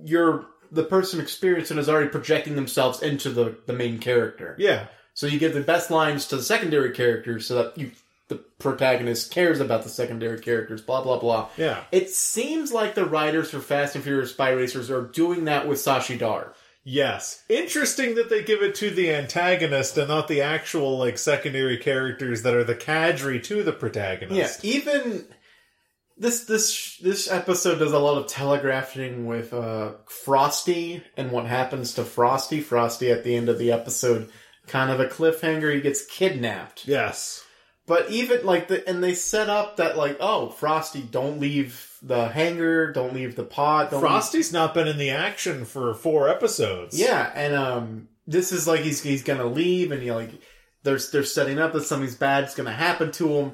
you're 0.04 0.46
the 0.70 0.84
person 0.84 1.20
experiencing 1.20 1.78
is 1.78 1.88
already 1.88 2.08
projecting 2.10 2.56
themselves 2.56 3.02
into 3.02 3.30
the 3.30 3.56
the 3.66 3.72
main 3.72 3.98
character. 3.98 4.54
Yeah. 4.58 4.86
So 5.20 5.26
you 5.26 5.38
give 5.38 5.52
the 5.52 5.60
best 5.60 5.90
lines 5.90 6.24
to 6.28 6.36
the 6.36 6.42
secondary 6.42 6.92
characters 6.92 7.46
so 7.46 7.56
that 7.56 7.76
you 7.76 7.90
the 8.28 8.36
protagonist 8.36 9.30
cares 9.30 9.60
about 9.60 9.82
the 9.82 9.90
secondary 9.90 10.40
characters. 10.40 10.80
Blah 10.80 11.02
blah 11.02 11.18
blah. 11.18 11.50
Yeah. 11.58 11.84
It 11.92 12.08
seems 12.08 12.72
like 12.72 12.94
the 12.94 13.04
writers 13.04 13.50
for 13.50 13.60
Fast 13.60 13.94
and 13.94 14.02
Furious 14.02 14.30
Spy 14.30 14.48
Racers 14.48 14.90
are 14.90 15.02
doing 15.02 15.44
that 15.44 15.68
with 15.68 15.76
Shashi 15.76 16.18
Dar. 16.18 16.54
Yes. 16.84 17.44
Interesting 17.50 18.14
that 18.14 18.30
they 18.30 18.42
give 18.42 18.62
it 18.62 18.74
to 18.76 18.88
the 18.88 19.12
antagonist 19.12 19.98
and 19.98 20.08
not 20.08 20.26
the 20.26 20.40
actual 20.40 20.96
like 20.96 21.18
secondary 21.18 21.76
characters 21.76 22.42
that 22.42 22.54
are 22.54 22.64
the 22.64 22.74
cadre 22.74 23.38
to 23.40 23.62
the 23.62 23.74
protagonist. 23.74 24.64
Yeah, 24.64 24.72
even 24.72 25.26
this 26.16 26.44
this 26.44 26.96
this 26.96 27.30
episode 27.30 27.78
does 27.78 27.92
a 27.92 27.98
lot 27.98 28.16
of 28.16 28.26
telegraphing 28.26 29.26
with 29.26 29.52
uh, 29.52 29.92
Frosty 30.06 31.02
and 31.18 31.30
what 31.30 31.44
happens 31.44 31.92
to 31.94 32.04
Frosty. 32.04 32.62
Frosty 32.62 33.10
at 33.10 33.22
the 33.22 33.36
end 33.36 33.50
of 33.50 33.58
the 33.58 33.70
episode, 33.70 34.30
kind 34.70 34.90
of 34.90 35.00
a 35.00 35.06
cliffhanger. 35.06 35.74
He 35.74 35.80
gets 35.80 36.04
kidnapped. 36.06 36.86
Yes. 36.86 37.44
But 37.86 38.08
even 38.10 38.46
like 38.46 38.68
the 38.68 38.88
and 38.88 39.02
they 39.02 39.14
set 39.14 39.50
up 39.50 39.78
that 39.78 39.96
like 39.96 40.16
oh 40.20 40.50
Frosty, 40.50 41.02
don't 41.02 41.40
leave 41.40 41.96
the 42.00 42.28
hangar, 42.28 42.92
don't 42.92 43.14
leave 43.14 43.34
the 43.34 43.42
pod. 43.42 43.90
Don't 43.90 44.00
Frosty's 44.00 44.52
not 44.52 44.74
been 44.74 44.86
in 44.86 44.96
the 44.96 45.10
action 45.10 45.64
for 45.64 45.92
four 45.94 46.28
episodes. 46.28 46.98
Yeah, 46.98 47.32
and 47.34 47.54
um, 47.54 48.08
this 48.28 48.52
is 48.52 48.68
like 48.68 48.82
he's 48.82 49.02
he's 49.02 49.24
gonna 49.24 49.46
leave, 49.46 49.90
and 49.90 50.00
he 50.00 50.12
like 50.12 50.30
there's 50.84 51.10
they're 51.10 51.24
setting 51.24 51.58
up 51.58 51.72
that 51.72 51.82
something's 51.82 52.14
bad's 52.14 52.54
gonna 52.54 52.72
happen 52.72 53.10
to 53.12 53.28
him. 53.28 53.52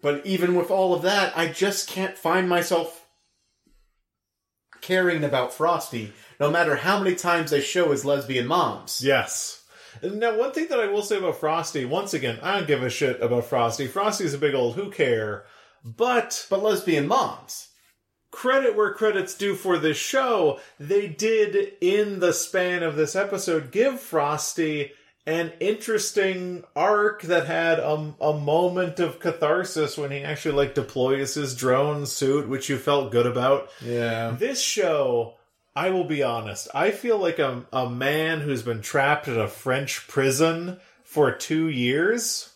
But 0.00 0.24
even 0.24 0.54
with 0.54 0.70
all 0.70 0.94
of 0.94 1.02
that, 1.02 1.36
I 1.36 1.48
just 1.48 1.88
can't 1.88 2.16
find 2.16 2.48
myself 2.48 3.06
caring 4.80 5.24
about 5.24 5.52
Frosty, 5.52 6.12
no 6.40 6.50
matter 6.50 6.76
how 6.76 7.02
many 7.02 7.16
times 7.16 7.50
they 7.50 7.60
show 7.60 7.90
his 7.90 8.04
lesbian 8.04 8.46
moms. 8.46 9.02
Yes. 9.02 9.63
Now, 10.02 10.36
one 10.38 10.52
thing 10.52 10.68
that 10.68 10.80
I 10.80 10.86
will 10.88 11.02
say 11.02 11.18
about 11.18 11.38
Frosty, 11.40 11.84
once 11.84 12.14
again, 12.14 12.38
I 12.42 12.58
don't 12.58 12.66
give 12.66 12.82
a 12.82 12.90
shit 12.90 13.20
about 13.22 13.46
Frosty. 13.46 13.86
Frosty's 13.86 14.34
a 14.34 14.38
big 14.38 14.54
old 14.54 14.74
who 14.76 14.90
care. 14.90 15.44
But 15.84 16.46
But 16.50 16.62
lesbian 16.62 17.06
moms. 17.06 17.68
credit 18.30 18.74
where 18.74 18.92
credit's 18.92 19.34
due 19.34 19.54
for 19.54 19.78
this 19.78 19.96
show, 19.96 20.58
they 20.80 21.06
did, 21.06 21.74
in 21.80 22.18
the 22.20 22.32
span 22.32 22.82
of 22.82 22.96
this 22.96 23.14
episode, 23.14 23.70
give 23.70 24.00
Frosty 24.00 24.92
an 25.26 25.52
interesting 25.60 26.64
arc 26.76 27.22
that 27.22 27.46
had 27.46 27.78
a, 27.78 28.14
a 28.20 28.38
moment 28.38 29.00
of 29.00 29.20
catharsis 29.20 29.96
when 29.96 30.10
he 30.10 30.18
actually 30.18 30.54
like 30.54 30.74
deploys 30.74 31.34
his 31.34 31.54
drone 31.56 32.04
suit, 32.06 32.48
which 32.48 32.68
you 32.68 32.76
felt 32.76 33.10
good 33.12 33.26
about. 33.26 33.68
Yeah. 33.82 34.32
This 34.38 34.60
show, 34.60 35.34
I 35.76 35.90
will 35.90 36.04
be 36.04 36.22
honest, 36.22 36.68
I 36.72 36.92
feel 36.92 37.18
like 37.18 37.40
a, 37.40 37.64
a 37.72 37.90
man 37.90 38.40
who's 38.40 38.62
been 38.62 38.80
trapped 38.80 39.26
in 39.26 39.38
a 39.38 39.48
French 39.48 40.06
prison 40.06 40.78
for 41.02 41.32
two 41.32 41.68
years. 41.68 42.50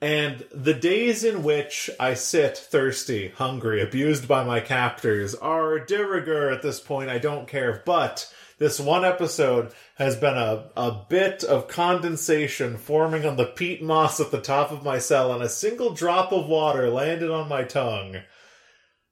And 0.00 0.44
the 0.52 0.74
days 0.74 1.22
in 1.22 1.42
which 1.42 1.88
I 1.98 2.14
sit 2.14 2.58
thirsty, 2.58 3.28
hungry, 3.28 3.80
abused 3.80 4.26
by 4.26 4.44
my 4.44 4.60
captors 4.60 5.34
are 5.36 5.78
de 5.78 6.04
rigueur 6.04 6.50
at 6.50 6.62
this 6.62 6.80
point. 6.80 7.08
I 7.08 7.18
don't 7.18 7.46
care. 7.46 7.82
But 7.84 8.32
this 8.58 8.80
one 8.80 9.04
episode 9.04 9.72
has 9.96 10.16
been 10.16 10.36
a, 10.36 10.70
a 10.76 11.04
bit 11.08 11.44
of 11.44 11.68
condensation 11.68 12.76
forming 12.76 13.24
on 13.24 13.36
the 13.36 13.46
peat 13.46 13.82
moss 13.82 14.20
at 14.20 14.32
the 14.32 14.40
top 14.40 14.72
of 14.72 14.84
my 14.84 14.98
cell, 14.98 15.32
and 15.32 15.42
a 15.42 15.48
single 15.48 15.94
drop 15.94 16.32
of 16.32 16.46
water 16.46 16.90
landed 16.90 17.30
on 17.30 17.48
my 17.48 17.62
tongue. 17.62 18.16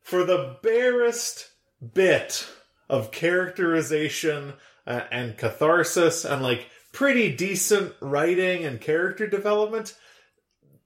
For 0.03 0.25
the 0.25 0.57
barest 0.63 1.51
bit 1.95 2.49
of 2.91 3.11
characterization 3.13 4.55
uh, 4.87 5.03
and 5.11 5.39
catharsis 5.39 6.25
and 6.25 6.43
like 6.43 6.67
pretty 6.93 7.35
decent 7.35 7.93
writing 8.01 8.65
and 8.65 8.81
character 8.81 9.27
development, 9.27 9.97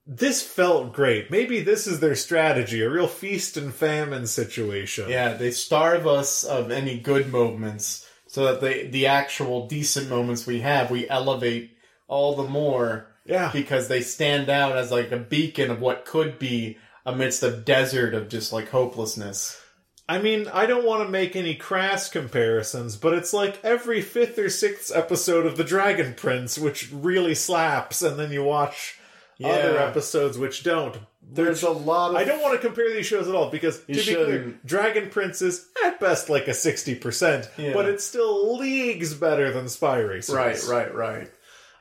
this 0.07 0.43
felt 0.43 0.93
great. 0.93 1.31
Maybe 1.31 1.61
this 1.61 1.87
is 1.87 1.99
their 1.99 2.15
strategy, 2.15 2.81
a 2.81 2.89
real 2.89 3.07
feast 3.07 3.57
and 3.57 3.73
famine 3.73 4.27
situation. 4.27 5.09
Yeah, 5.09 5.33
they 5.33 5.51
starve 5.51 6.05
us 6.05 6.43
of 6.43 6.69
any 6.71 6.99
good 6.99 7.31
moments 7.31 8.07
so 8.27 8.45
that 8.45 8.61
the 8.61 8.87
the 8.87 9.07
actual 9.07 9.67
decent 9.67 10.09
moments 10.09 10.45
we 10.45 10.61
have, 10.61 10.91
we 10.91 11.09
elevate 11.09 11.71
all 12.07 12.35
the 12.35 12.43
more 12.47 13.07
Yeah. 13.25 13.49
because 13.51 13.87
they 13.87 14.01
stand 14.01 14.49
out 14.49 14.77
as 14.77 14.91
like 14.91 15.11
a 15.11 15.17
beacon 15.17 15.71
of 15.71 15.81
what 15.81 16.05
could 16.05 16.37
be 16.37 16.77
amidst 17.05 17.41
a 17.41 17.51
desert 17.51 18.13
of 18.13 18.29
just 18.29 18.53
like 18.53 18.69
hopelessness. 18.69 19.59
I 20.07 20.19
mean, 20.19 20.47
I 20.53 20.67
don't 20.67 20.85
want 20.85 21.03
to 21.03 21.09
make 21.09 21.35
any 21.35 21.55
crass 21.55 22.09
comparisons, 22.09 22.95
but 22.95 23.13
it's 23.13 23.33
like 23.33 23.59
every 23.63 24.01
fifth 24.01 24.37
or 24.37 24.49
sixth 24.49 24.95
episode 24.95 25.45
of 25.47 25.57
The 25.57 25.63
Dragon 25.63 26.13
Prince, 26.15 26.59
which 26.59 26.91
really 26.91 27.33
slaps, 27.33 28.01
and 28.03 28.19
then 28.19 28.31
you 28.31 28.43
watch 28.43 28.99
other 29.43 29.77
episodes 29.79 30.37
which 30.37 30.63
don't. 30.63 30.95
There's 31.27 31.63
a 31.63 31.71
lot 31.71 32.11
of 32.11 32.17
I 32.17 32.23
don't 32.23 32.41
want 32.43 32.53
to 32.61 32.65
compare 32.65 32.87
these 32.93 33.07
shows 33.07 33.27
at 33.27 33.33
all 33.33 33.49
because 33.49 33.79
to 33.81 33.85
be 33.87 34.03
clear. 34.03 34.59
Dragon 34.63 35.09
Prince 35.09 35.41
is 35.41 35.67
at 35.83 35.99
best 35.99 36.29
like 36.29 36.47
a 36.47 36.53
sixty 36.53 36.93
percent, 36.93 37.49
Yeah. 37.57 37.73
but 37.73 37.89
it's 37.89 38.05
still 38.05 38.57
leagues 38.59 39.15
better 39.15 39.51
than 39.51 39.67
Spy 39.67 39.97
Racers. 39.97 40.35
right, 40.35 40.63
right, 40.69 40.93
right. 40.93 41.31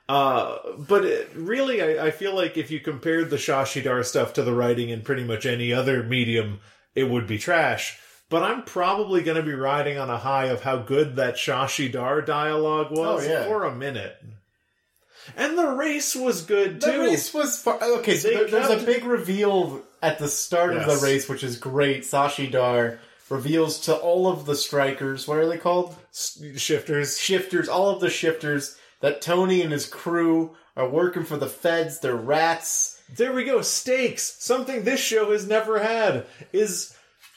Uh, 0.09 0.59
but 0.79 1.05
it, 1.05 1.31
really, 1.35 1.83
I, 1.99 2.07
I 2.07 2.11
feel 2.11 2.35
like 2.35 2.57
if 2.57 2.71
you 2.71 2.81
compared 2.81 3.29
the 3.31 3.37
Shashidar 3.37 4.05
stuff 4.05 4.33
to 4.35 4.43
the 4.43 4.53
writing 4.55 4.89
in 4.89 5.03
pretty 5.03 5.25
much 5.25 5.45
any 5.47 5.73
other 5.75 6.03
medium, 6.03 6.61
it 6.95 7.05
would 7.05 7.27
be 7.27 7.39
trash. 7.39 7.99
But 8.35 8.43
I'm 8.43 8.65
probably 8.65 9.23
going 9.23 9.37
to 9.37 9.45
be 9.45 9.55
riding 9.55 9.97
on 9.97 10.11
a 10.11 10.19
high 10.19 10.47
of 10.47 10.61
how 10.61 10.79
good 10.79 11.15
that 11.15 11.37
Shashi 11.37 11.93
Dar 11.93 12.21
dialogue 12.21 12.89
oh, 12.91 13.01
was 13.01 13.25
Oh, 13.25 13.29
yeah. 13.31 13.45
for 13.45 13.63
a 13.63 13.73
minute. 13.73 14.21
And 15.37 15.57
the 15.57 15.69
race 15.69 16.17
was 16.17 16.43
good 16.43 16.81
too. 16.81 16.91
The 16.91 16.99
race 16.99 17.33
was 17.33 17.63
far- 17.63 17.81
okay. 17.81 18.17
So 18.17 18.31
there, 18.31 18.49
there's 18.49 18.83
a 18.83 18.85
big 18.85 19.05
reveal 19.05 19.83
at 20.03 20.19
the 20.19 20.27
start 20.27 20.75
of 20.77 20.85
the 20.85 20.97
race, 21.07 21.29
which 21.29 21.45
is 21.45 21.57
great. 21.59 22.03
Shashi 22.03 22.51
Dar 22.51 22.99
reveals 23.31 23.79
to 23.83 23.95
all 23.95 24.27
of 24.27 24.47
the 24.47 24.57
strikers. 24.57 25.29
What 25.29 25.39
are 25.39 25.47
they 25.47 25.57
called? 25.57 25.95
S- 26.11 26.43
Shifters. 26.57 27.17
Shifters. 27.17 27.69
All 27.69 27.89
of 27.91 28.01
the 28.01 28.11
shifters 28.11 28.77
that 28.99 29.23
Tony 29.23 29.63
and 29.63 29.71
his 29.71 29.87
crew 29.87 30.57
are 30.77 30.89
working 30.89 31.23
for 31.23 31.37
the 31.37 31.47
feds. 31.47 32.01
They're 32.01 32.17
rats. 32.17 33.01
There 33.15 33.33
we 33.33 33.45
go. 33.45 33.63
Stakes. 33.63 34.25
Something 34.41 34.83
this 34.83 34.99
show 34.99 35.31
has 35.31 35.47
never 35.47 35.79
had 35.79 36.27
is. 36.53 36.94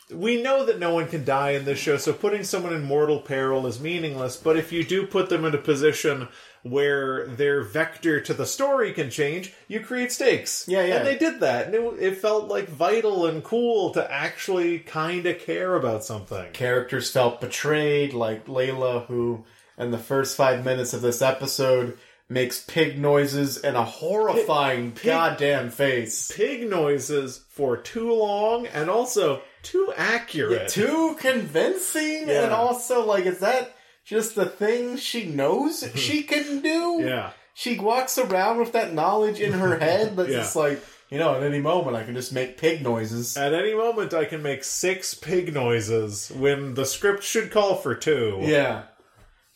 We 0.09 0.41
know 0.41 0.65
that 0.65 0.79
no 0.79 0.93
one 0.93 1.07
can 1.07 1.25
die 1.25 1.51
in 1.51 1.65
this 1.65 1.79
show, 1.79 1.97
so 1.97 2.13
putting 2.13 2.43
someone 2.43 2.73
in 2.73 2.83
mortal 2.83 3.19
peril 3.19 3.67
is 3.67 3.79
meaningless. 3.79 4.37
But 4.37 4.55
if 4.55 4.71
you 4.71 4.83
do 4.83 5.05
put 5.05 5.29
them 5.29 5.43
in 5.43 5.53
a 5.53 5.57
position 5.57 6.29
where 6.63 7.27
their 7.27 7.61
vector 7.61 8.21
to 8.21 8.33
the 8.33 8.45
story 8.45 8.93
can 8.93 9.09
change, 9.09 9.53
you 9.67 9.79
create 9.79 10.11
stakes. 10.11 10.65
Yeah, 10.67 10.85
yeah. 10.85 10.97
And 10.97 11.07
they 11.07 11.17
did 11.17 11.41
that. 11.41 11.67
And 11.67 11.75
it, 11.75 11.81
it 11.99 12.17
felt 12.17 12.47
like 12.47 12.69
vital 12.69 13.25
and 13.25 13.43
cool 13.43 13.91
to 13.91 14.11
actually 14.11 14.79
kind 14.79 15.25
of 15.25 15.39
care 15.39 15.75
about 15.75 16.03
something. 16.03 16.51
Characters 16.53 17.11
felt 17.11 17.41
betrayed, 17.41 18.13
like 18.13 18.45
Layla, 18.47 19.05
who 19.07 19.43
in 19.77 19.91
the 19.91 19.97
first 19.97 20.37
five 20.37 20.63
minutes 20.63 20.93
of 20.93 21.01
this 21.01 21.21
episode 21.21 21.97
makes 22.29 22.63
pig 22.63 22.99
noises 22.99 23.57
and 23.57 23.77
a 23.77 23.83
horrifying 23.83 24.93
goddamn 25.03 25.69
face. 25.69 26.31
Pig 26.35 26.69
noises 26.69 27.43
for 27.49 27.77
too 27.77 28.13
long 28.13 28.67
and 28.67 28.89
also 28.89 29.41
too 29.63 29.93
accurate. 29.97 30.69
too 30.69 31.15
convincing 31.19 32.27
Yeah. 32.27 32.43
and 32.45 32.53
also 32.53 33.05
like 33.05 33.25
is 33.25 33.39
that 33.39 33.73
just 34.05 34.35
the 34.35 34.45
thing 34.45 34.97
she 34.97 35.25
knows 35.25 35.83
she 35.95 36.23
can 36.23 36.61
do 36.61 37.01
yeah. 37.03 37.31
she 37.53 37.77
walks 37.79 38.17
around 38.17 38.59
with 38.59 38.71
that 38.73 38.93
knowledge 38.93 39.39
in 39.39 39.53
her 39.53 39.77
head 39.79 40.15
that's 40.15 40.29
Yeah. 40.29 40.37
just 40.37 40.55
like 40.55 40.81
you 41.09 41.17
know 41.17 41.35
at 41.35 41.43
any 41.43 41.59
moment 41.59 41.95
i 41.97 42.03
can 42.03 42.15
just 42.15 42.33
make 42.33 42.57
pig 42.57 42.81
noises 42.83 43.35
At 43.37 43.53
any 43.53 43.73
moment, 43.73 44.13
I 44.13 44.25
can 44.25 44.41
make 44.43 44.63
six 44.63 45.13
pig 45.13 45.53
noises 45.53 46.31
when 46.35 46.73
the 46.73 46.85
script 46.85 47.23
should 47.23 47.51
call 47.51 47.75
for 47.75 47.95
two. 47.95 48.39
yeah 48.41 48.83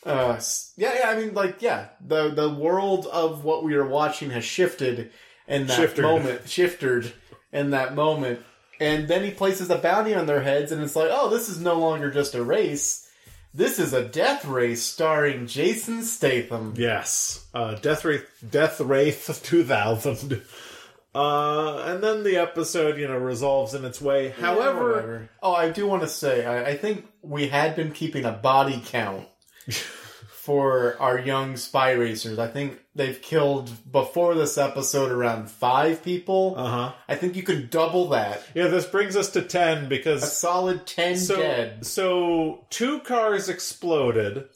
uh 0.06 0.40
yeah 0.78 0.94
yeah 1.00 1.10
i 1.12 1.16
mean 1.16 1.34
like 1.36 1.62
yeah 1.62 1.90
the 2.06 2.30
the 2.30 2.50
world 2.50 3.06
of 3.08 3.44
what 3.44 3.64
we 3.64 3.76
are 3.76 3.86
watching 3.88 4.32
has 4.32 4.44
shifted 4.44 5.12
in 5.48 5.68
that 5.68 5.76
Shifted. 5.78 6.02
moment 6.02 6.50
shifted 6.50 7.14
in 7.54 7.70
that 7.72 7.94
moment 7.94 8.40
and 8.82 9.08
then 9.08 9.24
he 9.24 9.32
places 9.32 9.70
a 9.70 9.78
bounty 9.78 10.14
on 10.14 10.26
their 10.26 10.42
heads 10.42 10.72
and 10.74 10.82
it's 10.84 10.96
like 10.96 11.10
oh 11.12 11.30
this 11.30 11.48
is 11.48 11.60
no 11.60 11.80
longer 11.80 12.12
just 12.12 12.36
a 12.36 12.44
race 12.44 13.08
this 13.54 13.80
is 13.80 13.94
a 13.94 14.04
death 14.04 14.44
race 14.46 14.82
starring 14.84 15.46
jason 15.48 16.04
statham 16.04 16.74
Yes. 16.78 17.46
Uh, 17.54 17.76
Death 17.76 18.04
Wraith, 18.06 18.26
Death 18.50 18.80
Wraith 18.82 19.40
2000. 19.44 20.42
Uh, 21.14 21.78
and 21.88 22.02
then 22.02 22.24
the 22.24 22.38
episode, 22.38 22.98
you 22.98 23.06
know, 23.08 23.18
resolves 23.18 23.74
in 23.74 23.84
its 23.84 24.00
way. 24.02 24.30
However, 24.30 24.92
Whatever. 24.94 25.30
oh, 25.44 25.54
I 25.54 25.70
do 25.70 25.86
want 25.86 26.04
to 26.04 26.08
say, 26.08 26.46
I, 26.46 26.70
I 26.70 26.78
think 26.78 27.06
we 27.22 27.50
had 27.50 27.76
been 27.76 27.92
keeping 27.92 28.24
a 28.24 28.32
body 28.32 28.82
count 28.86 29.28
for 30.52 31.02
our 31.02 31.18
young 31.18 31.56
spy 31.56 31.92
racers. 31.92 32.38
I 32.38 32.48
think 32.48 32.78
they've 32.94 33.22
killed 33.22 33.72
before 33.90 34.36
this 34.36 34.58
episode 34.58 35.10
around 35.10 35.50
five 35.50 36.04
people. 36.04 36.56
uh 36.58 36.70
huh. 36.70 36.92
I 37.08 37.16
think 37.16 37.38
you 37.38 37.44
can 37.44 37.70
double 37.70 38.10
that. 38.10 38.44
Yeah, 38.54 38.68
this 38.68 38.86
brings 38.86 39.16
us 39.16 39.30
to 39.32 39.42
10 39.44 39.88
because 39.88 40.24
A 40.24 40.28
solid 40.28 40.86
ten 40.86 41.16
so, 41.16 41.38
dead. 41.38 41.86
so 41.86 42.66
two 42.70 43.00
cars 43.00 43.48
exploded. 43.48 44.50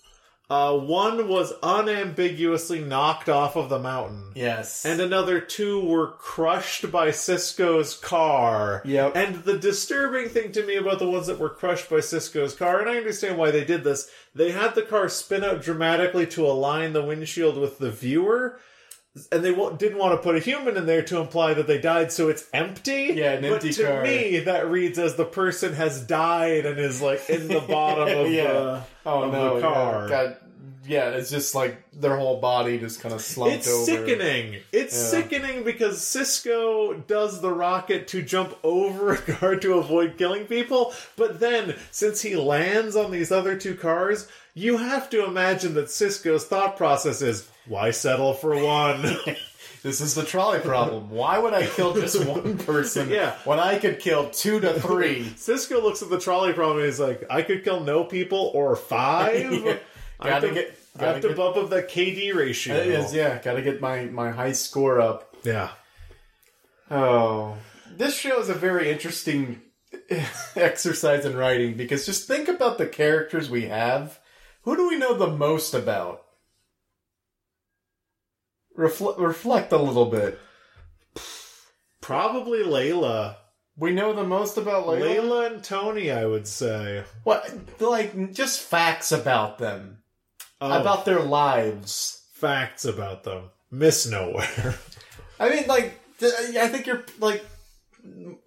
Uh, 0.48 0.78
one 0.78 1.28
was 1.28 1.54
unambiguously 1.64 2.80
knocked 2.80 3.30
off 3.30 3.56
of 3.56 3.70
the 3.70 3.80
mountain. 3.80 4.32
Yes. 4.36 4.86
and 4.86 5.02
another 5.02 5.40
two 5.40 5.80
were 5.84 6.12
crushed 6.12 6.92
by 6.92 7.12
Cisco's 7.12 7.96
car. 7.96 8.82
Yep. 8.86 9.16
And 9.16 9.36
the 9.44 9.58
disturbing 9.58 10.30
thing 10.30 10.52
to 10.52 10.66
me 10.66 10.76
about 10.76 11.00
the 11.00 11.10
ones 11.10 11.28
that 11.28 11.40
were 11.40 11.50
crushed 11.50 11.90
by 11.90 12.00
Cisco's 12.00 12.54
car, 12.54 12.80
and 12.80 12.90
I 12.90 12.98
understand 12.98 13.38
why 13.38 13.50
they 13.50 13.66
did 13.66 13.84
this, 13.84 14.10
they 14.36 14.52
had 14.52 14.76
the 14.76 14.84
car 14.84 15.10
spin 15.10 15.44
out 15.44 15.64
dramatically 15.64 16.28
to 16.28 16.46
align 16.46 16.94
the 16.94 17.04
windshield 17.04 17.58
with 17.58 17.80
the 17.80 17.92
viewer. 17.92 18.60
And 19.32 19.46
they 19.46 19.52
wa- 19.52 19.70
didn't 19.70 19.98
want 19.98 20.14
to 20.14 20.22
put 20.24 20.36
a 20.36 20.40
human 20.40 20.76
in 20.76 20.86
there 20.86 21.02
to 21.04 21.20
imply 21.20 21.54
that 21.54 21.68
they 21.68 21.80
died, 21.80 22.12
so 22.12 22.28
it's 22.28 22.46
empty. 22.54 23.14
Yeah, 23.16 23.32
an 23.34 23.44
but 23.44 23.52
empty 23.54 23.72
to 23.74 23.84
car. 23.86 24.04
me, 24.04 24.40
that 24.40 24.70
reads 24.70 25.00
as 25.00 25.16
the 25.16 25.24
person 25.26 25.74
has 25.74 26.02
died 26.02 26.66
and 26.66 26.78
is 26.80 27.02
like 27.02 27.30
in 27.30 27.48
the 27.48 27.62
bottom 27.62 28.10
of 28.18 28.28
Yeah. 28.32 28.44
the 28.54 28.82
oh 29.06 29.24
of 29.24 29.32
no, 29.32 29.56
the 29.56 29.62
car. 29.62 30.04
Yeah, 30.04 30.10
God, 30.10 30.38
yeah, 30.88 31.10
it's 31.12 31.32
just 31.32 31.56
like 31.56 31.82
their 31.94 32.18
whole 32.18 32.42
body 32.42 32.78
just 32.78 33.00
kind 33.00 33.16
of 33.16 33.22
slumped 33.22 33.66
over. 33.68 33.84
It's 33.84 33.90
over. 33.90 34.06
sickening. 34.06 34.58
It's 34.74 34.94
Yeah. 34.96 35.22
sickening 35.22 35.64
because 35.64 36.02
Cisco 36.06 36.94
does 36.94 37.40
the 37.42 37.52
rocket 37.52 38.10
to 38.10 38.22
jump 38.22 38.56
over 38.64 39.14
a 39.14 39.18
car 39.18 39.56
to 39.56 39.76
avoid 39.76 40.18
killing 40.18 40.46
people, 40.46 40.94
but 41.16 41.40
then 41.40 41.76
since 41.90 42.22
he 42.22 42.36
lands 42.36 42.96
on 42.98 43.12
these 43.12 43.32
other 43.32 43.56
two 43.58 43.76
cars, 43.76 44.28
you 44.54 44.78
have 44.78 45.10
to 45.12 45.24
imagine 45.26 45.74
that 45.76 45.90
Cisco's 45.90 46.46
thought 46.46 46.76
process 46.78 47.22
is 47.22 47.48
why 47.68 47.92
settle 47.92 48.34
for 48.34 48.56
one? 48.62 49.06
This 49.84 50.02
is 50.02 50.16
the 50.16 50.24
trolley 50.24 50.58
problem. 50.62 51.12
Why 51.12 51.38
would 51.38 51.54
I 51.54 51.68
kill 51.68 51.94
just 51.94 52.26
one 52.28 52.58
person 52.58 53.08
Yeah. 53.08 53.36
when 53.46 53.60
I 53.60 53.78
could 53.78 54.00
kill 54.00 54.32
two 54.32 54.60
to 54.62 54.80
three? 54.80 55.32
Cisco 55.38 55.80
looks 55.80 56.02
at 56.02 56.10
the 56.10 56.20
trolley 56.20 56.54
problem 56.54 56.78
and 56.80 56.88
he's 56.88 57.00
like, 57.00 57.24
I 57.30 57.44
could 57.44 57.64
kill 57.64 57.82
no 57.82 58.04
people 58.04 58.50
or 58.56 58.76
five. 58.76 59.54
Yeah. 59.64 59.78
I 60.20 60.30
Gotta 60.30 60.48
to, 60.48 60.54
get- 60.56 60.80
I 60.98 61.04
have 61.04 61.16
gotta 61.22 61.28
get- 61.28 61.38
bump 61.38 61.58
up 61.58 61.70
that 61.70 61.88
KD 61.92 62.34
ratio. 62.34 62.74
It 62.78 62.88
is, 62.88 63.14
yeah. 63.14 63.40
Got 63.44 63.54
to 63.54 63.62
get 63.62 63.80
my 63.80 64.06
my 64.06 64.32
high 64.32 64.54
score 64.54 65.00
up. 65.00 65.36
Yeah. 65.44 65.70
Oh, 66.90 67.56
this 67.96 68.18
show 68.18 68.40
is 68.40 68.50
a 68.50 68.56
very 68.56 68.90
interesting 68.92 69.62
exercise 70.56 71.26
in 71.26 71.36
writing 71.38 71.76
because 71.78 72.08
just 72.08 72.28
think 72.28 72.48
about 72.48 72.80
the 72.80 72.88
characters 72.88 73.52
we 73.52 73.68
have. 73.68 74.20
Who 74.64 74.76
do 74.76 74.88
we 74.88 74.98
know 74.98 75.14
the 75.14 75.28
most 75.28 75.76
about? 75.76 76.24
Refle- 78.78 79.18
reflect 79.18 79.72
a 79.72 79.78
little 79.78 80.06
bit. 80.06 80.40
Probably 82.02 82.60
Layla. 82.64 83.36
We 83.78 83.92
know 83.92 84.14
the 84.14 84.24
most 84.24 84.58
about 84.58 84.86
Layla. 84.86 85.16
Layla 85.18 85.52
and 85.54 85.64
Tony, 85.64 86.12
I 86.12 86.26
would 86.26 86.48
say. 86.48 87.04
What, 87.24 87.82
like, 87.82 88.34
just 88.34 88.60
facts 88.62 89.12
about 89.12 89.58
them, 89.58 90.00
Oh. 90.62 90.80
about 90.80 91.06
their 91.06 91.20
lives. 91.22 92.22
facts 92.34 92.84
about 92.86 93.24
them. 93.24 93.50
Miss 93.72 94.06
Nowhere. 94.06 94.76
I 95.40 95.50
mean, 95.50 95.68
like, 95.68 96.00
I 96.22 96.68
think 96.68 96.86
you're 96.86 97.06
like, 97.20 97.44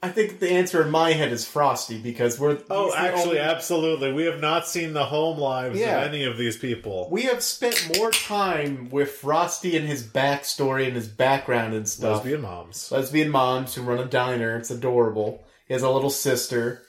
I 0.02 0.10
think 0.10 0.38
the 0.38 0.50
answer 0.50 0.82
in 0.84 0.90
my 0.90 1.12
head 1.12 1.32
is 1.32 1.44
Frosty 1.46 1.98
because 1.98 2.38
we're. 2.38 2.58
oh, 2.70 2.94
actually, 2.94 3.22
only- 3.30 3.38
absolutely. 3.40 4.12
We 4.12 4.24
have 4.24 4.40
not 4.40 4.66
seen 4.68 4.92
the 4.92 5.04
home 5.06 5.38
lives 5.38 5.78
Yeah. 5.78 6.00
of 6.00 6.08
any 6.08 6.24
of 6.24 6.36
these 6.38 6.56
people. 6.56 7.08
we 7.10 7.22
have 7.22 7.42
spent 7.42 7.96
more 7.96 8.10
time 8.10 8.90
with 8.90 9.10
Frosty 9.10 9.76
and 9.76 9.86
his 9.86 10.02
backstory 10.04 10.86
and 10.86 10.94
his 10.94 11.08
background 11.08 11.74
and 11.74 11.88
stuff. 11.88 12.18
Lesbian 12.18 12.42
moms. 12.42 12.90
Lesbian 12.92 13.30
moms 13.30 13.74
who 13.74 13.82
run 13.82 13.98
a 13.98 14.04
diner. 14.04 14.56
It's 14.56 14.70
adorable. 14.70 15.44
He 15.66 15.74
has 15.74 15.82
a 15.82 15.90
little 15.90 16.10
sister. 16.10 16.82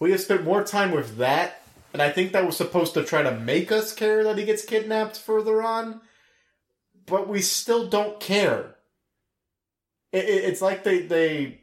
We 0.00 0.10
have 0.10 0.20
spent 0.20 0.44
more 0.44 0.62
time 0.64 0.90
with 0.90 1.16
that, 1.18 1.62
and 1.92 2.02
I 2.02 2.10
think 2.10 2.32
that 2.32 2.44
was 2.44 2.56
supposed 2.56 2.94
to 2.94 3.04
try 3.04 3.22
to 3.22 3.30
make 3.38 3.70
us 3.72 3.94
care 3.94 4.24
that 4.24 4.36
he 4.38 4.44
gets 4.44 4.64
kidnapped 4.64 5.16
further 5.18 5.62
on. 5.62 6.00
But 7.06 7.28
we 7.28 7.40
still 7.40 7.88
don't 7.88 8.18
care. 8.20 8.74
It, 10.12 10.24
it, 10.24 10.44
it's 10.44 10.60
like 10.60 10.82
they 10.84 11.02
they. 11.02 11.60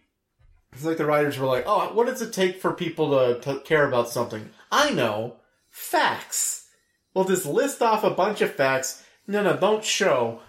It's 0.73 0.85
like 0.85 0.97
the 0.97 1.05
writers 1.05 1.37
were 1.37 1.47
like, 1.47 1.65
"Oh, 1.67 1.93
what 1.93 2.07
does 2.07 2.21
it 2.21 2.33
take 2.33 2.61
for 2.61 2.73
people 2.73 3.11
to, 3.11 3.39
to 3.41 3.59
care 3.59 3.87
about 3.87 4.09
something?" 4.09 4.49
I 4.71 4.89
know, 4.91 5.37
facts. 5.69 6.67
We'll 7.13 7.25
just 7.25 7.45
list 7.45 7.81
off 7.81 8.03
a 8.03 8.09
bunch 8.09 8.41
of 8.41 8.55
facts. 8.55 9.03
No, 9.27 9.43
no, 9.43 9.55
don't 9.55 9.85
show, 9.85 10.41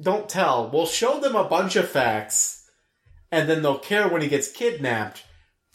don't 0.00 0.28
tell. 0.28 0.70
We'll 0.70 0.86
show 0.86 1.18
them 1.18 1.34
a 1.34 1.48
bunch 1.48 1.76
of 1.76 1.88
facts, 1.88 2.68
and 3.32 3.48
then 3.48 3.62
they'll 3.62 3.78
care 3.78 4.08
when 4.08 4.22
he 4.22 4.28
gets 4.28 4.50
kidnapped. 4.50 5.24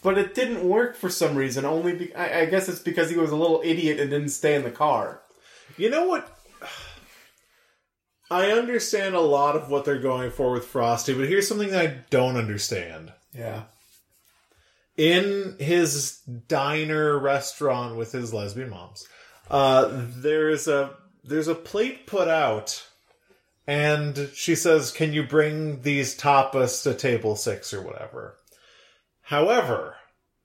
But 0.03 0.17
it 0.17 0.33
didn't 0.33 0.67
work 0.67 0.95
for 0.95 1.09
some 1.09 1.35
reason. 1.35 1.65
Only 1.65 1.93
be- 1.93 2.15
I, 2.15 2.41
I 2.41 2.45
guess 2.45 2.67
it's 2.67 2.79
because 2.79 3.09
he 3.09 3.17
was 3.17 3.31
a 3.31 3.35
little 3.35 3.61
idiot 3.63 3.99
and 3.99 4.09
didn't 4.09 4.29
stay 4.29 4.55
in 4.55 4.63
the 4.63 4.71
car. 4.71 5.21
You 5.77 5.89
know 5.89 6.07
what? 6.07 6.37
I 8.31 8.51
understand 8.51 9.15
a 9.15 9.19
lot 9.19 9.55
of 9.55 9.69
what 9.69 9.85
they're 9.85 9.99
going 9.99 10.31
for 10.31 10.51
with 10.51 10.65
Frosty, 10.65 11.13
but 11.13 11.27
here's 11.27 11.47
something 11.47 11.69
that 11.69 11.85
I 11.85 11.99
don't 12.09 12.37
understand. 12.37 13.11
Yeah. 13.33 13.63
in 14.97 15.55
his 15.59 16.17
diner 16.47 17.17
restaurant 17.17 17.95
with 17.95 18.11
his 18.11 18.33
lesbian 18.33 18.69
moms 18.69 19.07
uh, 19.49 19.89
there's 20.17 20.67
a 20.67 20.91
there's 21.23 21.47
a 21.47 21.55
plate 21.55 22.07
put 22.07 22.27
out 22.27 22.87
and 23.67 24.29
she 24.33 24.55
says 24.55 24.91
can 24.91 25.13
you 25.13 25.23
bring 25.23 25.81
these 25.81 26.17
tapas 26.17 26.83
to 26.83 26.93
table 26.93 27.35
six 27.35 27.73
or 27.73 27.81
whatever 27.81 28.35
however 29.21 29.95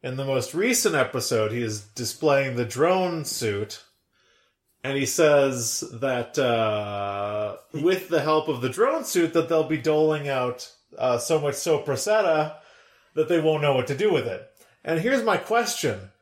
in 0.03 0.17
the 0.17 0.25
most 0.25 0.55
recent 0.55 0.95
episode 0.95 1.51
he 1.51 1.63
is 1.63 1.81
displaying 1.81 2.57
the 2.57 2.65
drone 2.65 3.25
suit 3.25 3.83
and 4.85 4.97
he 4.97 5.07
says 5.07 5.83
that 5.95 6.39
uh, 6.39 7.57
with 7.73 8.09
the 8.09 8.21
help 8.21 8.47
of 8.47 8.61
the 8.61 8.69
drone 8.69 9.05
suit 9.05 9.33
that 9.33 9.49
they'll 9.49 9.65
be 9.65 9.79
doling 9.79 10.29
out 10.29 10.71
uh, 10.97 11.19
so 11.19 11.41
much 11.41 11.55
soprasetta 11.55 12.55
that 13.17 13.29
they 13.29 13.41
won't 13.41 13.63
know 13.63 13.75
what 13.75 13.89
to 13.89 13.97
do 13.97 14.13
with 14.13 14.27
it. 14.27 14.49
And 14.85 15.01
here's 15.01 15.25
my 15.25 15.37
question. 15.37 16.13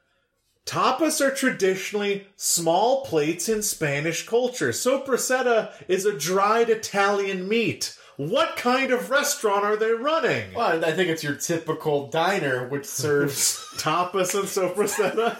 Tapas 0.64 1.20
are 1.20 1.34
traditionally 1.34 2.26
small 2.36 3.04
plates 3.04 3.50
in 3.50 3.62
Spanish 3.62 4.26
culture. 4.26 4.70
Soprasetta 4.70 5.72
is 5.88 6.06
a 6.06 6.16
dried 6.16 6.70
Italian 6.70 7.46
meat. 7.46 7.98
What 8.16 8.56
kind 8.56 8.92
of 8.92 9.10
restaurant 9.10 9.64
are 9.64 9.76
they 9.76 9.90
running? 9.90 10.54
Well, 10.54 10.82
I 10.84 10.92
think 10.92 11.10
it's 11.10 11.24
your 11.24 11.34
typical 11.34 12.06
diner, 12.06 12.68
which 12.68 12.86
serves 12.86 13.58
Tapas 13.76 14.34
and 14.34 14.48
soprasetta? 14.48 15.36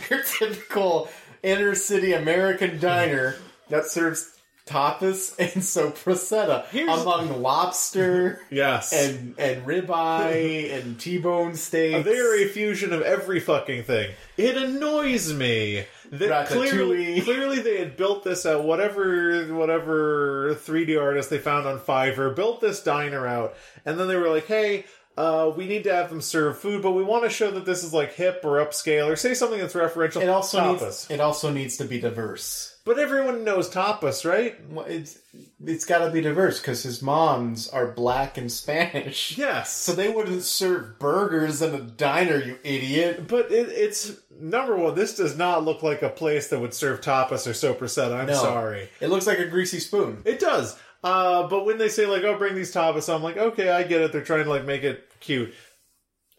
your 0.10 0.22
typical 0.22 1.08
inner 1.42 1.74
city 1.74 2.14
American 2.14 2.80
diner 2.80 3.36
that 3.68 3.86
serves 3.86 4.33
tapas 4.66 5.38
and 5.38 5.50
soprasetta 5.62 6.66
Here's- 6.68 7.02
among 7.02 7.42
lobster 7.42 8.40
yes. 8.50 8.92
and 8.92 9.34
and 9.38 9.66
ribeye 9.66 10.72
and 10.78 10.98
T-bone 10.98 11.54
steak 11.54 12.04
they 12.04 12.18
are 12.18 12.34
a 12.34 12.48
fusion 12.48 12.92
of 12.92 13.02
every 13.02 13.40
fucking 13.40 13.82
thing. 13.84 14.12
It 14.36 14.56
annoys 14.56 15.32
me 15.32 15.84
that 16.10 16.48
clearly, 16.48 17.20
clearly 17.20 17.60
they 17.60 17.78
had 17.78 17.96
built 17.96 18.24
this 18.24 18.46
out. 18.46 18.64
Whatever, 18.64 19.44
whatever 19.54 20.54
3D 20.54 21.00
artist 21.00 21.30
they 21.30 21.38
found 21.38 21.66
on 21.66 21.78
Fiverr 21.78 22.34
built 22.34 22.60
this 22.60 22.82
diner 22.82 23.26
out, 23.26 23.54
and 23.84 23.98
then 23.98 24.08
they 24.08 24.16
were 24.16 24.28
like, 24.28 24.46
"Hey, 24.46 24.84
uh, 25.16 25.52
we 25.56 25.66
need 25.66 25.84
to 25.84 25.94
have 25.94 26.10
them 26.10 26.20
serve 26.20 26.58
food, 26.58 26.82
but 26.82 26.92
we 26.92 27.02
want 27.04 27.24
to 27.24 27.30
show 27.30 27.50
that 27.52 27.64
this 27.64 27.82
is 27.84 27.92
like 27.92 28.12
hip 28.14 28.40
or 28.44 28.64
upscale, 28.64 29.10
or 29.10 29.16
say 29.16 29.34
something 29.34 29.58
that's 29.60 29.74
referential." 29.74 30.22
it 30.22 30.28
also 30.28 30.58
tapas. 30.58 30.80
needs 30.80 31.06
it 31.10 31.20
also 31.20 31.50
needs 31.50 31.76
to 31.78 31.84
be 31.84 32.00
diverse. 32.00 32.73
But 32.84 32.98
everyone 32.98 33.44
knows 33.44 33.70
tapas, 33.70 34.28
right? 34.28 34.56
Well, 34.70 34.84
it's 34.86 35.18
it's 35.64 35.84
got 35.84 36.04
to 36.04 36.10
be 36.10 36.20
diverse 36.20 36.60
because 36.60 36.82
his 36.82 37.00
moms 37.02 37.68
are 37.68 37.86
black 37.92 38.36
and 38.36 38.50
Spanish. 38.52 39.36
Yes. 39.44 39.72
So 39.74 39.92
they 39.92 40.08
wouldn't 40.10 40.42
serve 40.42 40.98
burgers 40.98 41.62
in 41.62 41.74
a 41.74 41.80
diner, 41.80 42.38
you 42.38 42.58
idiot. 42.62 43.26
but 43.26 43.50
it, 43.50 43.68
it's 43.70 44.12
number 44.38 44.76
one. 44.76 44.94
This 44.94 45.16
does 45.16 45.36
not 45.36 45.64
look 45.64 45.82
like 45.82 46.02
a 46.02 46.08
place 46.10 46.48
that 46.48 46.60
would 46.60 46.74
serve 46.74 47.00
tapas 47.00 47.46
or 47.46 47.50
soprasetta. 47.52 48.14
I'm 48.20 48.26
No. 48.26 48.34
sorry. 48.34 48.88
It 49.00 49.08
looks 49.08 49.26
like 49.26 49.38
a 49.38 49.46
greasy 49.46 49.80
spoon. 49.80 50.22
It 50.24 50.38
does. 50.40 50.78
Uh, 51.02 51.46
but 51.48 51.64
when 51.66 51.78
they 51.78 51.88
say 51.88 52.06
like, 52.06 52.24
"Oh, 52.24 52.38
bring 52.38 52.54
these 52.54 52.72
tapas," 52.72 53.12
I'm 53.14 53.22
like, 53.22 53.36
"Okay, 53.36 53.68
I 53.70 53.82
get 53.82 54.00
it. 54.00 54.12
They're 54.12 54.22
trying 54.24 54.44
to 54.44 54.50
like 54.50 54.64
make 54.64 54.82
it 54.84 55.04
cute." 55.20 55.52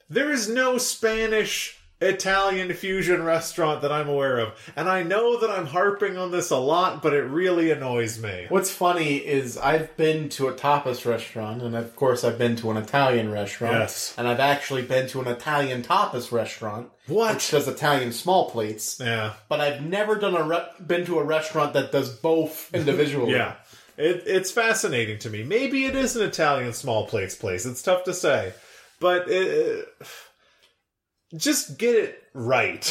There 0.09 0.31
is 0.31 0.47
no 0.49 0.77
Spanish 0.77 1.74
Italian 2.01 2.73
fusion 2.73 3.23
restaurant 3.23 3.81
that 3.81 3.91
I'm 3.91 4.09
aware 4.09 4.37
of, 4.39 4.53
and 4.75 4.89
I 4.89 5.01
know 5.03 5.39
that 5.39 5.49
I'm 5.49 5.65
harping 5.67 6.17
on 6.17 6.31
this 6.31 6.51
a 6.51 6.57
lot, 6.57 7.01
but 7.01 7.13
it 7.13 7.21
really 7.23 7.71
annoys 7.71 8.21
me. 8.21 8.45
What's 8.49 8.69
funny 8.69 9.15
is 9.17 9.57
I've 9.57 9.95
been 9.95 10.27
to 10.29 10.47
a 10.49 10.53
tapas 10.53 11.05
restaurant, 11.09 11.61
and 11.61 11.73
of 11.75 11.95
course 11.95 12.23
I've 12.25 12.37
been 12.37 12.57
to 12.57 12.69
an 12.71 12.77
Italian 12.77 13.31
restaurant. 13.31 13.75
Yes. 13.75 14.13
And 14.17 14.27
I've 14.27 14.41
actually 14.41 14.81
been 14.81 15.07
to 15.09 15.21
an 15.21 15.27
Italian 15.27 15.83
tapas 15.83 16.33
restaurant, 16.33 16.89
What? 17.07 17.35
which 17.35 17.49
does 17.51 17.67
Italian 17.67 18.11
small 18.11 18.49
plates. 18.49 18.99
Yeah, 18.99 19.33
But 19.47 19.61
I've 19.61 19.81
never 19.81 20.15
done 20.15 20.35
a 20.35 20.43
re- 20.43 20.67
been 20.85 21.05
to 21.05 21.19
a 21.19 21.23
restaurant 21.23 21.73
that 21.73 21.93
does 21.93 22.09
both 22.09 22.69
individually. 22.73 23.31
yeah. 23.33 23.55
It, 23.97 24.23
it's 24.25 24.51
fascinating 24.51 25.19
to 25.19 25.29
me. 25.29 25.43
Maybe 25.43 25.85
it 25.85 25.95
is 25.95 26.17
an 26.17 26.23
Italian 26.23 26.73
small 26.73 27.07
plates 27.07 27.35
place. 27.35 27.65
It's 27.65 27.81
tough 27.81 28.03
to 28.03 28.13
say, 28.13 28.51
but 28.99 29.29
it, 29.29 29.87
just 31.35 31.77
get 31.77 31.95
it 31.95 32.23
right. 32.33 32.83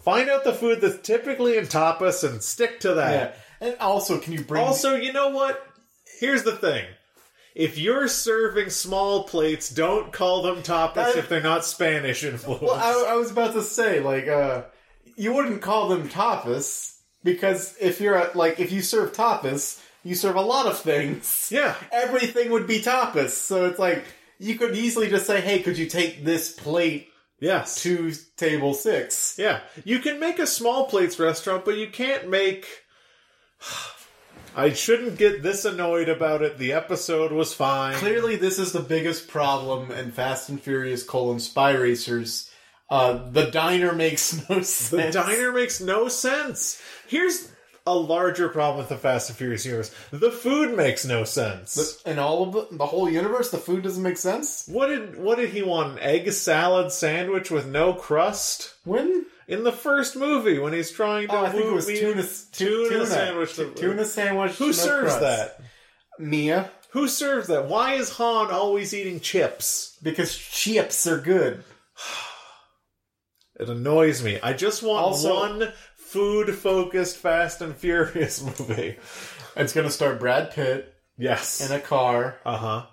Find 0.00 0.30
out 0.30 0.44
the 0.44 0.52
food 0.54 0.80
that's 0.80 1.06
typically 1.06 1.56
in 1.58 1.64
tapas 1.66 2.28
and 2.28 2.42
stick 2.42 2.80
to 2.80 2.94
that. 2.94 3.36
Yeah. 3.60 3.68
And 3.68 3.76
also, 3.80 4.18
can 4.18 4.32
you 4.32 4.42
bring 4.44 4.62
Also, 4.62 4.94
you 4.94 5.12
know 5.12 5.28
what? 5.30 5.64
Here's 6.20 6.44
the 6.44 6.56
thing. 6.56 6.86
If 7.54 7.76
you're 7.76 8.06
serving 8.08 8.70
small 8.70 9.24
plates, 9.24 9.68
don't 9.68 10.12
call 10.12 10.42
them 10.42 10.62
tapas 10.62 10.94
That- 10.94 11.16
if 11.16 11.28
they're 11.28 11.42
not 11.42 11.64
Spanish 11.64 12.22
influenced. 12.24 12.62
Well, 12.62 12.74
I, 12.74 13.12
I 13.12 13.16
was 13.16 13.30
about 13.30 13.52
to 13.54 13.62
say, 13.62 14.00
like, 14.00 14.28
uh, 14.28 14.62
you 15.16 15.32
wouldn't 15.32 15.60
call 15.60 15.88
them 15.88 16.08
tapas 16.08 16.96
because 17.24 17.74
if 17.80 18.00
you're 18.00 18.14
at, 18.16 18.36
like, 18.36 18.60
if 18.60 18.70
you 18.70 18.80
serve 18.80 19.12
tapas, 19.12 19.82
you 20.04 20.14
serve 20.14 20.36
a 20.36 20.40
lot 20.40 20.66
of 20.66 20.78
things. 20.78 21.48
yeah. 21.50 21.74
Everything 21.92 22.50
would 22.52 22.66
be 22.68 22.80
tapas. 22.80 23.30
So 23.30 23.66
it's 23.66 23.78
like, 23.80 24.04
you 24.38 24.56
could 24.56 24.76
easily 24.76 25.08
just 25.10 25.26
say, 25.26 25.40
hey, 25.40 25.58
could 25.60 25.76
you 25.76 25.86
take 25.86 26.24
this 26.24 26.52
plate 26.52 27.07
Yes. 27.40 27.82
to 27.82 28.12
table 28.36 28.74
six? 28.74 29.36
Yeah. 29.38 29.60
You 29.84 30.00
can 30.00 30.18
make 30.18 30.38
a 30.38 30.46
small 30.46 30.86
plates 30.86 31.18
restaurant, 31.18 31.64
but 31.64 31.76
you 31.76 31.88
can't 31.88 32.28
make. 32.28 32.66
I 34.56 34.72
shouldn't 34.72 35.18
get 35.18 35.42
this 35.42 35.64
annoyed 35.64 36.08
about 36.08 36.42
it. 36.42 36.58
The 36.58 36.72
episode 36.72 37.30
was 37.30 37.54
fine. 37.54 37.94
Clearly, 37.94 38.34
this 38.34 38.58
is 38.58 38.72
the 38.72 38.80
biggest 38.80 39.28
problem 39.28 39.92
in 39.92 40.10
Fast 40.10 40.48
and 40.48 40.60
Furious 40.60 41.04
colon 41.04 41.38
Spy 41.38 41.72
Racers. 41.72 42.50
Uh, 42.90 43.30
the 43.30 43.50
diner 43.50 43.92
makes 43.94 44.32
no 44.48 44.62
sense. 44.62 44.88
The 44.90 45.12
diner 45.12 45.52
makes 45.52 45.80
no 45.80 46.08
sense. 46.08 46.80
Here's 47.06 47.52
a 47.88 47.94
larger 47.98 48.48
problem 48.48 48.78
with 48.78 48.88
the 48.88 48.96
Fast 48.96 49.28
and 49.30 49.36
Furious 49.38 49.64
universe. 49.64 49.94
The 50.10 50.30
food 50.30 50.76
makes 50.76 51.04
no 51.04 51.24
sense. 51.24 52.00
in 52.06 52.18
all 52.18 52.42
of 52.44 52.52
the, 52.52 52.76
the 52.76 52.86
whole 52.86 53.08
universe, 53.10 53.50
the 53.50 53.58
food 53.58 53.82
doesn't 53.82 54.02
make 54.02 54.16
sense. 54.18 54.66
What 54.68 54.86
did 54.88 55.18
what 55.18 55.38
did 55.38 55.50
he 55.50 55.62
want? 55.62 55.92
An 55.94 55.98
egg 56.00 56.30
salad 56.32 56.92
sandwich 56.92 57.50
with 57.50 57.66
no 57.66 57.92
crust? 57.94 58.74
When? 58.84 59.26
In 59.48 59.64
the 59.64 59.72
first 59.72 60.14
movie, 60.14 60.58
when 60.58 60.74
he's 60.74 60.90
trying 60.90 61.28
to 61.28 61.34
Oh, 61.34 61.44
I 61.46 61.48
think 61.50 61.64
it 61.64 61.72
was 61.72 61.88
me- 61.88 61.98
tuna, 62.00 62.22
tuna, 62.52 62.88
tuna 62.90 63.06
sandwich. 63.06 63.56
T- 63.56 63.70
tuna 63.74 64.04
sandwich. 64.04 64.52
Who 64.56 64.66
no 64.66 64.72
serves 64.72 65.16
crust. 65.16 65.20
that? 65.20 65.60
Mia, 66.18 66.70
Who 66.90 67.08
serves 67.08 67.48
that? 67.48 67.66
Why 67.68 67.94
is 67.94 68.10
Han 68.16 68.50
always 68.50 68.92
eating 68.92 69.20
chips? 69.20 69.96
because 70.02 70.36
chips 70.36 71.06
are 71.06 71.18
good. 71.18 71.64
It 73.60 73.68
annoys 73.68 74.22
me. 74.22 74.38
I 74.40 74.52
just 74.52 74.82
want 74.84 75.02
Also- 75.04 75.34
one 75.34 75.72
food-focused 76.12 77.16
Fast 77.16 77.60
and 77.60 77.76
Furious 77.76 78.42
movie. 78.58 78.96
It's 79.56 79.72
gonna 79.72 79.90
star 79.90 80.14
Brad 80.14 80.50
Pitt 80.52 80.92
Yes. 81.16 81.68
in 81.68 81.74
a 81.76 81.80
car. 81.80 82.36
Uh 82.44 82.56
huh. 82.56 82.86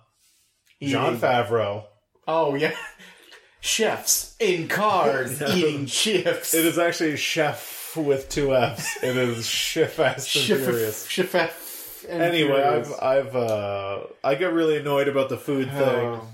Eating. 0.80 0.92
Jon 0.94 1.18
Favreau. 1.20 1.86
Oh 2.28 2.56
yeah, 2.56 2.76
chefs 3.60 4.36
in 4.40 4.68
cars 4.68 5.42
eating 5.56 5.86
chips. 5.86 6.54
It 6.54 6.66
is 6.66 6.78
actually 6.78 7.18
Chef 7.18 7.96
with 7.96 8.30
two 8.30 8.54
F's. 8.56 9.02
It 9.04 9.16
is 9.16 9.48
Chef 9.48 9.94
Fast 9.94 10.36
and 10.36 10.46
Furious. 10.60 11.08
Chef, 11.08 12.06
Anyway. 12.10 12.62
I've 12.62 12.94
I've 13.02 13.36
uh 13.36 14.00
I 14.24 14.36
get 14.36 14.54
really 14.54 14.78
annoyed 14.78 15.08
about 15.08 15.30
the 15.30 15.38
food 15.38 15.70
thing. 15.70 15.80
Oh. 15.80 16.28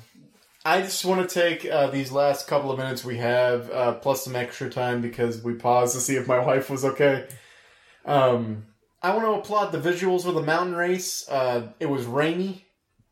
I 0.64 0.82
just 0.82 1.04
want 1.06 1.28
to 1.28 1.34
take 1.34 1.66
uh, 1.66 1.88
these 1.88 2.12
last 2.12 2.48
couple 2.48 2.72
of 2.72 2.78
minutes 2.78 3.04
we 3.04 3.18
have, 3.18 3.72
uh, 3.72 3.94
plus 3.94 4.24
some 4.24 4.36
extra 4.36 4.70
time 4.70 5.02
because 5.02 5.42
we 5.44 5.54
paused 5.54 5.96
to 5.96 6.02
see 6.02 6.16
if 6.16 6.28
my 6.28 6.40
wife 6.46 6.70
was 6.70 6.86
okay. 6.86 7.28
Um, 8.06 8.66
I 9.02 9.16
want 9.16 9.26
to 9.26 9.32
applaud 9.32 9.72
the 9.72 9.80
visuals 9.80 10.26
of 10.26 10.36
the 10.36 10.42
mountain 10.42 10.76
race. 10.76 11.28
Uh, 11.28 11.70
it 11.80 11.88
was 11.88 12.06
rainy, 12.06 12.66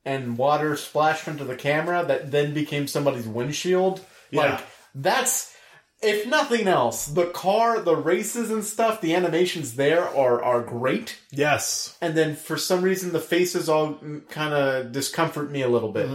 and 0.06 0.38
water 0.38 0.76
splashed 0.76 1.28
into 1.28 1.44
the 1.44 1.56
camera 1.56 2.06
that 2.06 2.32
then 2.32 2.54
became 2.54 2.88
somebody's 2.88 3.28
windshield. 3.28 4.02
Yeah. 4.30 4.42
Like 4.42 4.62
that's, 4.94 5.56
if 6.04 6.28
nothing 6.28 6.68
else, 6.68 7.08
the 7.08 7.28
car, 7.28 7.80
the 7.80 7.96
races 7.96 8.52
and 8.52 8.64
stuff, 8.64 9.02
the 9.02 9.16
animations 9.16 9.76
there 9.76 10.08
are 10.08 10.44
are 10.44 10.62
great. 10.62 11.18
Yes. 11.32 11.98
And 12.00 12.16
then 12.16 12.36
for 12.36 12.58
some 12.58 12.84
reason, 12.84 13.12
the 13.12 13.20
faces 13.20 13.68
all 13.68 14.00
kind 14.30 14.54
of 14.54 14.92
discomfort 14.92 15.50
me 15.50 15.64
a 15.64 15.70
little 15.70 15.92
bit. 15.92 16.08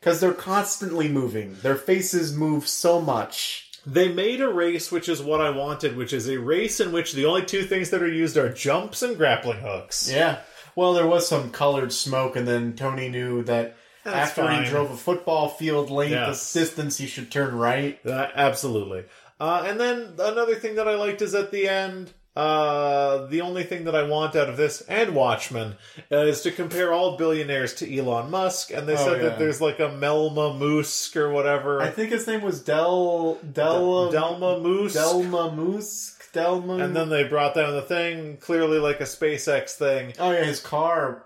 Because 0.00 0.20
they're 0.20 0.32
constantly 0.32 1.08
moving. 1.08 1.56
Their 1.62 1.74
faces 1.76 2.36
move 2.36 2.68
so 2.68 3.00
much. 3.00 3.64
They 3.86 4.08
made 4.12 4.40
a 4.40 4.48
race 4.48 4.92
which 4.92 5.08
is 5.08 5.22
what 5.22 5.40
I 5.40 5.50
wanted, 5.50 5.96
which 5.96 6.12
is 6.12 6.28
a 6.28 6.38
race 6.38 6.78
in 6.80 6.92
which 6.92 7.12
the 7.12 7.24
only 7.26 7.44
two 7.44 7.62
things 7.64 7.90
that 7.90 8.02
are 8.02 8.12
used 8.12 8.36
are 8.36 8.52
jumps 8.52 9.02
and 9.02 9.16
grappling 9.16 9.60
hooks. 9.60 10.10
Yeah. 10.12 10.40
Well, 10.76 10.92
there 10.92 11.06
was 11.06 11.26
some 11.26 11.50
colored 11.50 11.92
smoke, 11.92 12.36
and 12.36 12.46
then 12.46 12.74
Tony 12.76 13.08
knew 13.08 13.42
that 13.44 13.76
That's 14.04 14.30
after 14.30 14.42
fine. 14.42 14.64
he 14.64 14.68
drove 14.70 14.90
a 14.90 14.96
football 14.96 15.48
field 15.48 15.90
length 15.90 16.12
Yes. 16.12 16.52
distance, 16.52 16.98
he 16.98 17.06
should 17.06 17.32
turn 17.32 17.56
right. 17.56 17.98
Uh, 18.06 18.28
absolutely. 18.34 19.04
Uh, 19.40 19.64
and 19.66 19.80
then 19.80 20.14
another 20.18 20.54
thing 20.56 20.76
that 20.76 20.86
I 20.88 20.94
liked 20.96 21.22
is 21.22 21.34
at 21.34 21.50
the 21.50 21.68
end, 21.68 22.12
Uh, 22.38 23.26
the 23.26 23.40
only 23.40 23.64
thing 23.64 23.84
that 23.84 23.96
I 23.96 24.04
want 24.04 24.36
out 24.36 24.48
of 24.48 24.56
this 24.56 24.80
and 24.82 25.12
Watchmen 25.14 25.74
uh, 26.12 26.18
is 26.18 26.40
to 26.42 26.52
compare 26.52 26.92
all 26.92 27.16
billionaires 27.16 27.74
to 27.74 27.98
Elon 27.98 28.30
Musk, 28.30 28.70
and 28.70 28.86
they 28.88 28.94
Oh, 28.94 29.04
said 29.04 29.16
yeah. 29.22 29.30
that 29.30 29.38
there's 29.40 29.60
like 29.60 29.80
a 29.80 29.88
Melma 29.88 30.56
Moosk 30.56 31.16
or 31.16 31.30
whatever. 31.30 31.82
I 31.82 31.90
think 31.90 32.10
his 32.12 32.26
name 32.28 32.42
was 32.42 32.60
Del 32.62 33.34
Del 33.52 34.12
Delma 34.12 34.62
Moose. 34.62 34.96
Delma 34.96 35.52
Moose 35.54 36.14
Delma. 36.32 36.80
and 36.82 36.94
then 36.94 37.08
they 37.08 37.24
brought 37.24 37.54
down 37.54 37.72
the 37.74 37.82
thing, 37.82 38.36
clearly 38.36 38.78
like 38.78 39.00
a 39.00 39.04
SpaceX 39.04 39.70
thing. 39.72 40.12
oh 40.20 40.30
yeah, 40.30 40.44
his 40.44 40.60
car. 40.60 41.24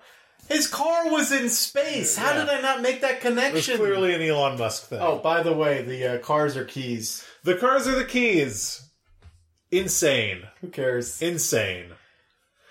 His 0.48 0.66
car 0.66 1.10
was 1.10 1.30
in 1.30 1.48
space. 1.50 2.16
How 2.16 2.32
Yeah. 2.32 2.40
did 2.40 2.48
I 2.48 2.60
not 2.62 2.80
make 2.82 3.00
that 3.02 3.12
It 3.12 3.24
was 3.24 3.34
connection? 3.34 3.76
clearly 3.76 4.14
an 4.14 4.22
Elon 4.22 4.58
Musk 4.58 4.88
thing. 4.88 4.98
Oh, 5.00 5.18
by 5.18 5.42
the 5.42 5.52
way, 5.52 5.82
the 5.82 6.14
uh, 6.14 6.18
cars 6.18 6.56
are 6.56 6.64
keys. 6.64 7.22
The 7.44 7.54
cars 7.56 7.86
are 7.86 7.94
the 7.94 8.04
keys. 8.04 8.88
Insane. 9.72 10.42
Who 10.60 10.68
cares? 10.68 11.20
Insane. 11.22 11.86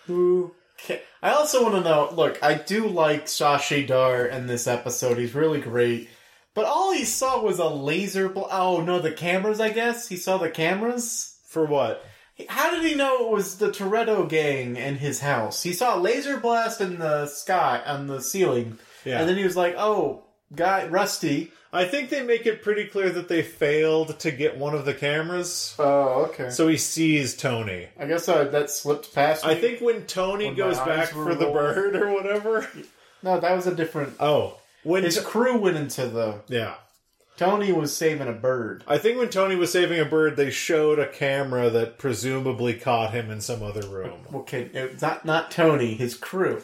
Who? 0.05 0.53
Ca- 0.87 1.01
I 1.21 1.31
also 1.31 1.63
want 1.63 1.75
to 1.75 1.81
know. 1.81 2.09
Look, 2.13 2.41
I 2.43 2.53
do 2.55 2.87
like 2.87 3.25
Shashi 3.25 3.85
Dar 3.85 4.25
in 4.25 4.47
this 4.47 4.67
episode. 4.67 5.17
He's 5.17 5.35
really 5.35 5.59
great. 5.59 6.09
But 6.53 6.65
all 6.65 6.91
he 6.93 7.05
saw 7.05 7.41
was 7.41 7.59
a 7.59 7.67
laser. 7.67 8.29
Bl- 8.29 8.45
oh 8.51 8.81
no, 8.81 8.99
the 8.99 9.11
cameras. 9.11 9.59
I 9.59 9.69
guess 9.69 10.07
he 10.07 10.15
saw 10.17 10.37
the 10.37 10.49
cameras. 10.49 11.37
For 11.47 11.65
what? 11.65 12.05
How 12.49 12.71
did 12.71 12.83
he 12.89 12.95
know 12.95 13.25
it 13.27 13.31
was 13.31 13.57
the 13.57 13.69
Toretto 13.71 14.27
gang 14.27 14.75
in 14.77 14.95
his 14.95 15.19
house? 15.19 15.63
He 15.63 15.73
saw 15.73 15.97
a 15.97 15.99
laser 15.99 16.37
blast 16.37 16.81
in 16.81 16.97
the 16.97 17.27
sky 17.27 17.81
on 17.85 18.07
the 18.07 18.21
ceiling, 18.21 18.79
Yeah. 19.05 19.19
and 19.19 19.27
then 19.29 19.37
he 19.37 19.43
was 19.43 19.55
like, 19.57 19.75
"Oh, 19.77 20.23
guy, 20.55 20.87
Rusty." 20.87 21.51
I 21.73 21.85
think 21.85 22.09
they 22.09 22.21
make 22.21 22.45
it 22.45 22.61
pretty 22.61 22.85
clear 22.85 23.09
that 23.11 23.29
they 23.29 23.41
failed 23.41 24.19
to 24.19 24.31
get 24.31 24.57
one 24.57 24.73
of 24.75 24.83
the 24.83 24.93
cameras. 24.93 25.73
Oh, 25.79 26.25
okay. 26.29 26.49
So 26.49 26.67
he 26.67 26.75
sees 26.77 27.35
Tony. 27.37 27.87
I 27.97 28.05
guess 28.07 28.27
uh, 28.27 28.43
that 28.45 28.69
slipped 28.69 29.13
past 29.15 29.45
me. 29.45 29.51
I 29.51 29.55
think 29.55 29.79
when 29.79 30.05
Tony 30.05 30.47
When 30.47 30.55
goes 30.55 30.77
back 30.79 31.09
for 31.09 31.33
the 31.33 31.45
bird 31.45 31.95
or 31.95 32.11
whatever. 32.13 32.67
no, 33.23 33.39
that 33.39 33.55
was 33.55 33.67
a 33.67 33.73
different. 33.75 34.15
Oh, 34.19 34.59
when 34.83 35.03
His 35.03 35.15
To- 35.15 35.21
crew 35.21 35.57
went 35.57 35.77
into 35.77 36.07
the. 36.07 36.41
yeah, 36.49 36.75
Tony 37.37 37.71
was 37.71 37.95
saving 37.95 38.27
a 38.27 38.33
bird. 38.33 38.83
I 38.85 38.97
think 38.97 39.17
when 39.17 39.29
Tony 39.29 39.55
was 39.55 39.71
saving 39.71 39.99
a 39.99 40.05
bird, 40.05 40.35
they 40.35 40.51
showed 40.51 40.99
a 40.99 41.07
camera 41.07 41.69
that 41.69 41.97
presumably 41.97 42.73
caught 42.73 43.13
him 43.13 43.31
in 43.31 43.39
some 43.39 43.63
other 43.63 43.87
room. 43.87 44.27
Okay, 44.33 44.69
not 45.01 45.23
not 45.23 45.51
Tony, 45.51 45.93
his 45.93 46.15
crew. 46.17 46.61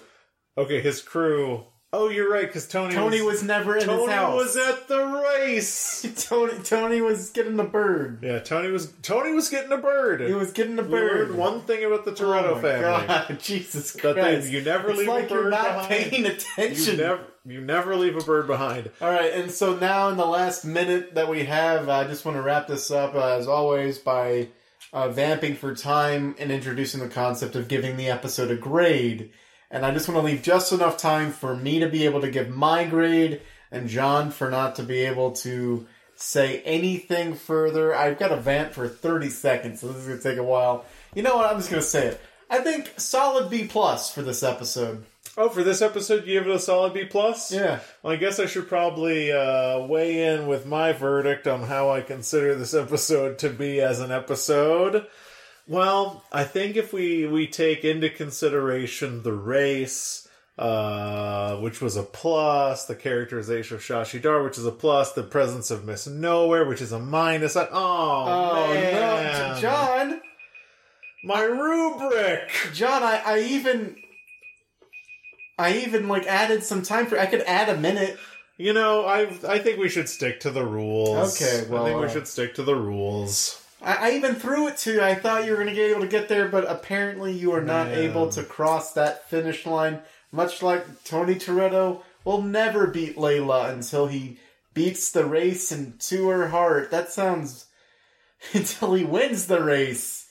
Okay, 0.57 0.81
his 0.81 1.01
crew. 1.01 1.65
Oh, 1.93 2.09
you're 2.09 2.29
right, 2.29 2.45
because 2.45 2.67
Tony 2.67 2.93
Tony 2.93 3.21
was 3.21 3.43
never 3.43 3.77
in 3.77 3.85
Tony 3.85 4.01
his 4.03 4.11
house. 4.11 4.35
was 4.35 4.57
at 4.57 4.87
the 4.89 5.05
race. 5.05 6.05
Tony 6.27 6.53
Tony 6.61 6.99
was 6.99 7.29
getting 7.29 7.55
the 7.55 7.63
bird. 7.63 8.19
Yeah, 8.21 8.39
Tony 8.39 8.69
was 8.71 8.91
Tony 9.01 9.31
was 9.31 9.47
getting 9.49 9.71
a 9.71 9.77
bird. 9.77 10.19
He 10.19 10.33
was 10.33 10.51
getting 10.51 10.77
a 10.77 10.81
We 10.83 10.89
bird. 10.89 11.29
learned 11.29 11.37
one 11.39 11.61
thing 11.61 11.85
about 11.85 12.03
the 12.03 12.11
Oh 12.11 12.15
Toretto 12.15 12.55
my 12.55 12.61
family. 12.61 13.07
God, 13.07 13.39
Jesus 13.41 13.93
That 13.93 14.15
they- 14.15 14.21
Christ! 14.21 14.49
you 14.51 14.61
never 14.61 14.89
it's 14.89 14.99
leave 14.99 15.07
a 15.07 15.11
like 15.11 15.29
you're 15.29 15.49
not 15.49 15.63
behind. 15.63 15.87
paying 15.87 16.25
You 16.25 16.31
attention. 16.31 16.97
never 16.97 17.21
you 17.45 17.61
never 17.61 17.95
leave 17.95 18.17
a 18.17 18.21
bird 18.23 18.47
behind. 18.47 18.91
All 18.99 19.09
right, 19.09 19.31
and 19.31 19.49
so 19.49 19.77
now 19.77 20.09
in 20.09 20.17
the 20.17 20.25
last 20.25 20.65
minute 20.65 21.15
that 21.15 21.29
we 21.29 21.45
have, 21.45 21.87
I 21.87 22.03
just 22.05 22.25
want 22.25 22.35
to 22.35 22.41
wrap 22.41 22.67
this 22.67 22.91
up 22.91 23.15
uh, 23.15 23.37
as 23.37 23.47
always 23.47 23.97
by 23.97 24.49
uh, 24.91 25.07
vamping 25.07 25.55
for 25.55 25.73
time 25.73 26.35
and 26.37 26.51
introducing 26.51 26.99
the 26.99 27.07
concept 27.07 27.55
of 27.55 27.69
giving 27.69 27.95
the 27.95 28.09
episode 28.09 28.51
a 28.51 28.57
grade. 28.57 29.31
And 29.69 29.85
I 29.85 29.91
just 29.91 30.07
want 30.07 30.19
to 30.19 30.25
leave 30.25 30.41
just 30.41 30.71
enough 30.71 30.97
time 30.97 31.31
for 31.31 31.55
me 31.55 31.79
to 31.79 31.89
be 31.89 32.05
able 32.05 32.21
to 32.21 32.31
give 32.31 32.49
my 32.49 32.85
grade 32.85 33.41
and 33.71 33.89
John 33.89 34.31
for 34.31 34.49
not 34.49 34.75
to 34.77 34.83
be 34.83 35.01
able 35.01 35.31
to 35.31 35.85
say 36.15 36.61
anything 36.61 37.35
further. 37.35 37.93
I've 37.93 38.17
got 38.17 38.31
a 38.31 38.37
vamp 38.37 38.73
for 38.73 38.87
30 38.87 39.29
seconds, 39.29 39.81
so 39.81 39.87
this 39.87 39.97
is 39.97 40.07
going 40.07 40.19
to 40.19 40.23
take 40.23 40.37
a 40.37 40.43
while. 40.43 40.85
You 41.13 41.21
know 41.21 41.35
what? 41.35 41.49
I'm 41.49 41.57
just 41.57 41.69
going 41.69 41.81
to 41.81 41.87
say 41.87 42.07
it. 42.07 42.21
I 42.49 42.59
think 42.59 42.93
solid 42.97 43.49
B 43.49 43.67
plus 43.67 44.11
for 44.13 44.21
this 44.21 44.41
episode. 44.41 45.05
Oh, 45.39 45.49
for 45.49 45.63
this 45.63 45.83
episode, 45.83 46.25
you 46.25 46.39
give 46.39 46.47
it 46.47 46.55
a 46.55 46.59
solid 46.59 46.93
B 46.93 47.05
plus. 47.05 47.51
Yeah. 47.51 47.79
Well, 48.01 48.13
I 48.13 48.15
guess 48.15 48.39
I 48.39 48.47
should 48.47 48.67
probably 48.67 49.31
uh, 49.31 49.81
weigh 49.81 50.33
in 50.33 50.47
with 50.47 50.65
my 50.65 50.93
verdict 50.93 51.45
on 51.45 51.61
how 51.61 51.91
I 51.91 52.01
consider 52.01 52.55
this 52.55 52.73
episode 52.73 53.37
to 53.39 53.49
be 53.49 53.79
as 53.79 53.99
an 53.99 54.11
episode. 54.11 55.05
Well, 55.67 56.23
I 56.31 56.43
think 56.45 56.77
if 56.77 56.93
we 56.93 57.25
we 57.27 57.47
take 57.47 57.83
into 57.83 58.09
consideration 58.09 59.23
the 59.23 59.33
race, 59.33 60.27
uh, 60.57 61.57
which 61.57 61.81
was 61.81 61.97
a 61.97 62.03
plus, 62.03 62.85
the 62.85 62.95
characterization 62.95 63.75
of 63.75 63.81
Shashi 63.83 64.21
Dar, 64.21 64.43
which 64.43 64.57
is 64.57 64.65
a 64.65 64.71
plus, 64.71 65.11
the 65.13 65.23
presence 65.23 65.69
of 65.69 65.85
Miss 65.85 66.07
Nowhere, 66.07 66.65
which 66.65 66.81
is 66.81 66.91
a 66.93 66.99
minus. 66.99 67.55
I, 67.57 67.67
oh, 67.71 68.25
Oh, 68.27 68.73
man. 68.73 69.53
no. 69.55 69.59
John! 69.61 70.21
my 71.23 71.41
rubric. 71.43 72.49
John, 72.73 73.03
I, 73.03 73.21
I 73.25 73.39
even 73.41 73.97
I 75.59 75.77
even 75.79 76.07
like 76.07 76.25
added 76.25 76.63
some 76.63 76.81
time 76.83 77.07
for 77.07 77.19
I 77.19 77.25
could 77.25 77.41
add 77.41 77.69
a 77.69 77.77
minute. 77.77 78.17
You 78.57 78.73
know, 78.73 79.05
I 79.05 79.23
I 79.47 79.59
think 79.59 79.79
we 79.79 79.89
should 79.89 80.07
stick 80.09 80.39
to 80.41 80.49
the 80.51 80.65
rules. 80.65 81.35
Okay, 81.41 81.67
well, 81.69 81.85
I 81.85 81.89
think 81.89 82.01
we 82.01 82.09
should 82.09 82.27
stick 82.27 82.55
to 82.55 82.63
the 82.63 82.75
rules. 82.75 83.61
I, 83.81 84.09
I 84.09 84.11
even 84.11 84.35
threw 84.35 84.67
it 84.67 84.77
to 84.77 84.93
you. 84.93 85.01
I 85.01 85.15
thought 85.15 85.45
you 85.45 85.51
were 85.51 85.57
gonna 85.57 85.73
get 85.73 85.91
able 85.91 86.01
to 86.01 86.07
get 86.07 86.27
there, 86.27 86.47
but 86.47 86.69
apparently 86.69 87.33
you 87.33 87.53
are 87.53 87.61
not 87.61 87.87
Man. 87.87 87.99
able 87.99 88.29
to 88.31 88.43
cross 88.43 88.93
that 88.93 89.29
finish 89.29 89.65
line. 89.65 90.01
Much 90.31 90.61
like 90.61 91.03
Tony 91.03 91.35
Toretto 91.35 92.01
will 92.23 92.41
never 92.41 92.87
beat 92.87 93.15
Layla 93.15 93.71
until 93.71 94.07
he 94.07 94.39
beats 94.73 95.11
the 95.11 95.25
race 95.25 95.71
into 95.71 96.27
her 96.27 96.49
heart. 96.49 96.91
That 96.91 97.11
sounds 97.11 97.67
until 98.53 98.93
he 98.93 99.03
wins 99.03 99.47
the 99.47 99.63
race. 99.63 100.25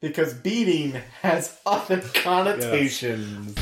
Because 0.00 0.32
beating 0.32 0.92
has 1.22 1.58
other 1.66 2.00
connotations. 2.00 3.56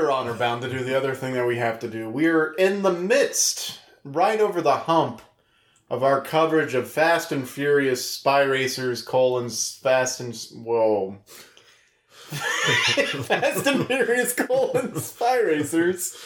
We're 0.00 0.10
honor 0.10 0.34
bound 0.34 0.62
to 0.62 0.70
do 0.70 0.82
the 0.82 0.96
other 0.96 1.14
thing 1.14 1.34
that 1.34 1.46
we 1.46 1.56
have 1.56 1.78
to 1.80 1.88
do. 1.88 2.08
We're 2.08 2.52
in 2.54 2.82
the 2.82 2.92
midst, 2.92 3.78
right 4.02 4.40
over 4.40 4.62
the 4.62 4.76
hump, 4.76 5.20
of 5.90 6.02
our 6.02 6.20
coverage 6.22 6.74
of 6.74 6.90
Fast 6.90 7.32
and 7.32 7.46
Furious 7.46 8.08
Spy 8.08 8.42
Racers, 8.42 9.02
colons, 9.02 9.78
Fast 9.82 10.20
and 10.20 10.34
whoa, 10.64 11.18
Fast 12.30 13.66
and 13.66 13.86
Furious 13.86 14.32
colon 14.32 14.96
Spy 14.96 15.40
Racers, 15.40 16.16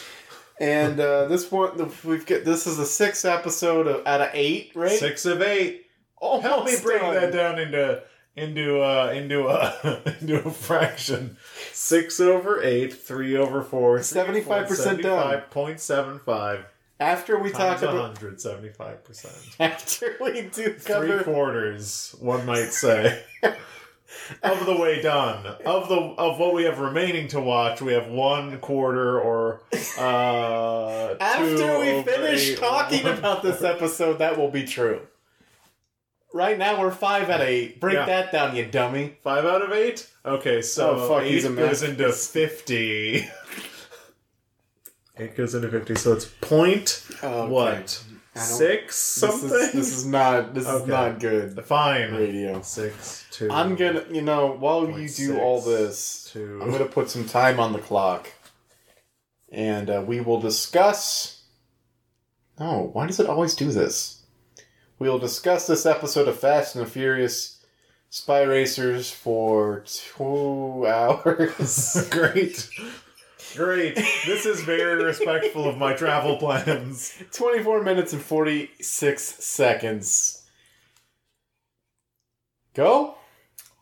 and 0.59 0.99
uh, 0.99 1.27
this 1.27 1.51
one 1.51 1.91
we've 2.03 2.25
got. 2.25 2.45
This 2.45 2.67
is 2.67 2.77
the 2.77 2.85
sixth 2.85 3.25
episode 3.25 3.87
of, 3.87 4.07
out 4.07 4.21
of 4.21 4.29
eight, 4.33 4.71
right? 4.73 4.91
Six 4.91 5.25
of 5.25 5.41
eight. 5.41 5.87
Almost 6.17 6.45
Help 6.45 6.65
me 6.65 6.77
bring 6.81 7.01
done. 7.01 7.15
that 7.15 7.33
down 7.33 7.59
into 7.59 8.03
into 8.35 8.81
uh 8.81 9.11
into 9.13 9.47
a 9.47 10.01
into 10.21 10.45
a 10.45 10.51
fraction. 10.51 11.37
Six 11.71 12.19
over 12.19 12.61
eight, 12.63 12.93
three 12.93 13.35
over 13.37 13.61
four, 13.61 13.99
75% 13.99 15.01
done. 15.01 15.41
Point 15.51 15.79
seven 15.79 16.19
five. 16.19 16.65
After 16.99 17.37
we 17.37 17.51
talk 17.51 17.81
about, 17.81 18.17
hundred, 18.17 18.39
seventy-five 18.39 19.03
percent. 19.03 19.35
after 19.59 20.15
we 20.21 20.43
do 20.43 20.73
Three 20.73 21.23
quarters, 21.23 22.15
one 22.19 22.45
might 22.45 22.71
say. 22.71 23.21
of 24.43 24.65
the 24.65 24.77
way 24.77 25.01
done. 25.01 25.45
Of 25.65 25.89
the 25.89 25.95
of 25.95 26.39
what 26.39 26.53
we 26.53 26.63
have 26.63 26.79
remaining 26.79 27.27
to 27.29 27.41
watch, 27.41 27.81
we 27.81 27.91
have 27.93 28.07
one 28.07 28.59
quarter 28.59 29.19
or 29.19 29.61
uh 29.97 31.15
After 31.19 31.79
we 31.79 32.03
finish 32.03 32.51
eight. 32.51 32.59
talking 32.59 33.05
about 33.05 33.43
this 33.43 33.61
episode, 33.61 34.19
that 34.19 34.37
will 34.37 34.51
be 34.51 34.63
true. 34.63 35.01
Right 36.35 36.57
now, 36.57 36.81
we're 36.81 36.91
five 36.91 37.29
out 37.29 37.39
of 37.39 37.47
eight. 37.47 37.79
Break 37.79 37.93
Yeah. 37.93 38.05
that 38.07 38.29
down, 38.33 38.57
you 38.57 38.65
dummy. 38.65 39.15
Five 39.23 39.45
out 39.45 39.61
of 39.61 39.71
eight? 39.71 40.09
Okay, 40.25 40.61
so 40.61 40.89
Oh, 40.91 41.07
fuck, 41.07 41.23
eight 41.23 41.31
he's 41.31 41.45
a 41.45 41.49
goes 41.49 41.81
into 41.81 42.11
fifty. 42.11 43.29
eight 45.17 45.37
goes 45.37 45.55
into 45.55 45.69
fifty, 45.69 45.95
so 45.95 46.11
it's 46.11 46.25
point 46.25 47.05
Okay. 47.23 47.49
what? 47.49 48.03
I 48.35 48.39
don't- 48.39 48.47
Six 48.47 48.97
something? 48.97 49.47
This 49.47 49.67
is, 49.67 49.71
this 49.73 49.97
is 49.99 50.05
not. 50.05 50.53
This 50.53 50.65
is 50.65 50.69
Okay. 50.81 50.91
not 50.91 51.19
good 51.21 51.65
Fine. 51.65 52.13
radio. 52.13 52.61
Six, 52.63 53.23
two. 53.31 53.49
I'm 53.49 53.77
gonna, 53.77 54.03
you 54.11 54.21
know, 54.21 54.47
while 54.59 54.81
you 54.87 54.91
Point 54.91 55.01
do 55.15 55.27
six, 55.27 55.39
all 55.39 55.61
this, 55.61 56.29
two. 56.33 56.59
I'm 56.61 56.69
gonna 56.69 56.83
put 56.83 57.09
some 57.09 57.23
time 57.29 57.61
on 57.61 57.71
the 57.71 57.79
clock, 57.79 58.27
and 59.53 59.89
uh, 59.89 60.03
we 60.05 60.19
will 60.19 60.41
discuss. 60.41 61.43
No, 62.59 62.89
why 62.91 63.07
does 63.07 63.21
it 63.21 63.27
always 63.27 63.55
do 63.55 63.71
this? 63.71 64.14
We 64.97 65.09
will 65.09 65.19
discuss 65.19 65.67
this 65.67 65.85
episode 65.85 66.27
of 66.27 66.39
Fast 66.39 66.75
and 66.75 66.85
the 66.85 66.89
Furious 66.89 67.63
Spy 68.09 68.43
Racers 68.43 69.11
for 69.11 69.83
two 69.85 70.85
hours. 70.87 72.07
Great. 72.11 72.69
Great. 73.55 73.95
This 74.25 74.45
is 74.45 74.61
very 74.61 75.03
respectful 75.03 75.67
of 75.67 75.77
my 75.77 75.93
travel 75.93 76.37
plans. 76.37 77.17
24 77.33 77.83
minutes 77.83 78.13
and 78.13 78.21
46 78.21 79.21
seconds. 79.23 80.43
Go? 82.73 83.15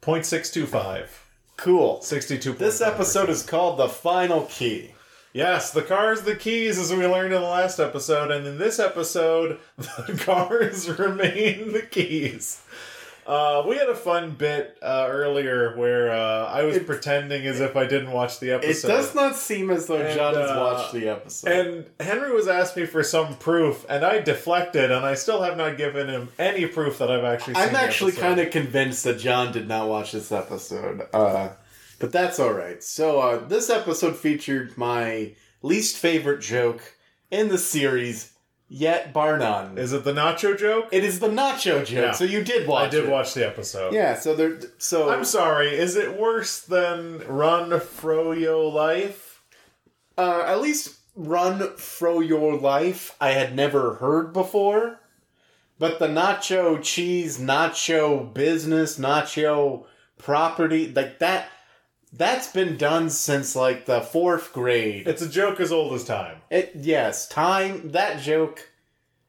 Point 0.02 0.26
six 0.26 0.52
two 0.52 0.66
five. 0.68 1.26
Cool. 1.58 2.02
62 2.02 2.54
This 2.54 2.82
episode 2.82 3.30
is 3.30 3.42
called 3.44 3.80
The 3.80 3.88
Final 3.88 4.44
Key. 4.44 4.93
Yes, 5.34 5.72
the 5.72 5.82
cars, 5.82 6.22
the 6.22 6.36
keys, 6.36 6.78
as 6.78 6.94
we 6.94 7.08
learned 7.08 7.34
in 7.34 7.42
the 7.42 7.48
last 7.48 7.80
episode, 7.80 8.30
and 8.30 8.46
in 8.46 8.60
this 8.60 8.78
episode, 8.78 9.60
the 9.78 10.22
cars 10.24 10.88
remain 11.00 11.74
the 11.74 11.82
keys. 11.82 12.62
Uh, 13.26 13.64
we 13.66 13.78
had 13.78 13.88
a 13.88 13.96
fun 13.96 14.32
bit 14.32 14.78
uh, 14.82 15.08
earlier 15.10 15.78
where 15.78 16.12
uh, 16.12 16.46
I 16.46 16.64
was 16.64 16.78
pretending 16.80 17.48
as 17.48 17.62
if 17.62 17.78
I 17.78 17.86
didn't 17.86 18.12
watch 18.12 18.40
the 18.40 18.52
episode. 18.52 18.90
It 18.90 18.92
does 18.92 19.16
not 19.16 19.36
seem 19.36 19.72
as 19.72 19.88
though 19.88 20.02
And, 20.02 20.14
John 20.14 20.36
has 20.36 20.50
uh, 20.52 20.58
watched 20.60 20.94
the 20.94 21.08
episode. 21.08 21.50
And 21.52 21.86
Henry 22.00 22.34
was 22.34 22.48
asking 22.50 22.84
me 22.84 22.88
for 22.88 23.02
some 23.02 23.38
proof, 23.38 23.86
and 23.90 24.04
I 24.04 24.20
deflected, 24.20 24.92
and 24.92 25.06
I 25.06 25.14
still 25.14 25.42
have 25.42 25.58
not 25.58 25.78
given 25.78 26.10
him 26.10 26.30
any 26.38 26.66
proof 26.66 26.98
that 26.98 27.10
I've 27.10 27.24
actually 27.24 27.56
seen 27.56 27.64
I'm 27.64 27.76
actually 27.76 28.12
kind 28.12 28.40
of 28.40 28.52
convinced 28.52 29.06
that 29.06 29.20
John 29.20 29.54
did 29.54 29.68
not 29.68 29.88
watch 29.88 30.12
this 30.12 30.32
episode. 30.32 31.08
But 32.04 32.12
that's 32.12 32.38
all 32.38 32.52
right. 32.52 32.84
So 32.84 33.22
uh, 33.22 33.48
this 33.48 33.70
episode 33.70 34.18
featured 34.18 34.78
my 34.78 35.36
least 35.62 35.96
favorite 35.96 36.42
joke 36.42 36.82
in 37.32 37.48
the 37.48 37.58
series 37.58 38.34
yet, 38.68 39.14
bar 39.14 39.38
none. 39.38 39.78
Is 39.78 39.94
it 39.94 40.04
the 40.04 40.12
nacho 40.12 40.60
joke? 40.60 40.90
it 40.92 41.06
is 41.06 41.22
the 41.22 41.30
nacho 41.30 41.86
joke. 41.86 41.90
Yeah. 41.92 42.12
So 42.12 42.26
you 42.26 42.44
did 42.44 42.68
watch. 42.68 42.88
I 42.88 42.90
did 42.90 43.06
it. 43.06 43.10
watch 43.10 43.34
the 43.34 43.48
episode. 43.48 43.94
Yeah. 43.94 44.20
So 44.20 44.36
there. 44.36 44.60
So 44.80 45.12
I'm 45.12 45.24
sorry, 45.24 45.78
is 45.78 45.96
it 45.96 46.20
worse 46.20 46.60
than 46.60 47.20
Run 47.26 47.80
Fro 47.80 48.34
Froyo 48.36 48.74
Life? 48.74 49.42
uh, 50.18 50.44
at 50.46 50.60
least 50.60 51.00
run 51.16 51.78
fro 51.78 52.20
your 52.20 52.58
life. 52.58 53.16
I 53.22 53.30
had 53.30 53.56
never 53.56 53.94
heard 53.94 54.34
before. 54.34 55.00
But 55.80 56.00
the 56.00 56.08
nacho 56.08 56.84
cheese, 56.84 57.40
nacho 57.40 58.34
business, 58.34 59.00
nacho 59.00 59.86
property, 60.18 60.92
like 60.92 61.20
that, 61.20 61.48
that's 62.16 62.48
been 62.52 62.78
done 62.78 63.10
since 63.10 63.56
like 63.56 63.86
the 63.86 64.02
fourth 64.02 64.54
grade. 64.54 65.08
It's 65.08 65.22
a 65.22 65.30
joke 65.30 65.60
as 65.60 65.72
old 65.72 65.94
as 65.94 66.04
time. 66.04 66.38
It 66.50 66.72
yes, 66.76 67.28
time 67.28 67.92
that 67.92 68.22
joke 68.22 68.70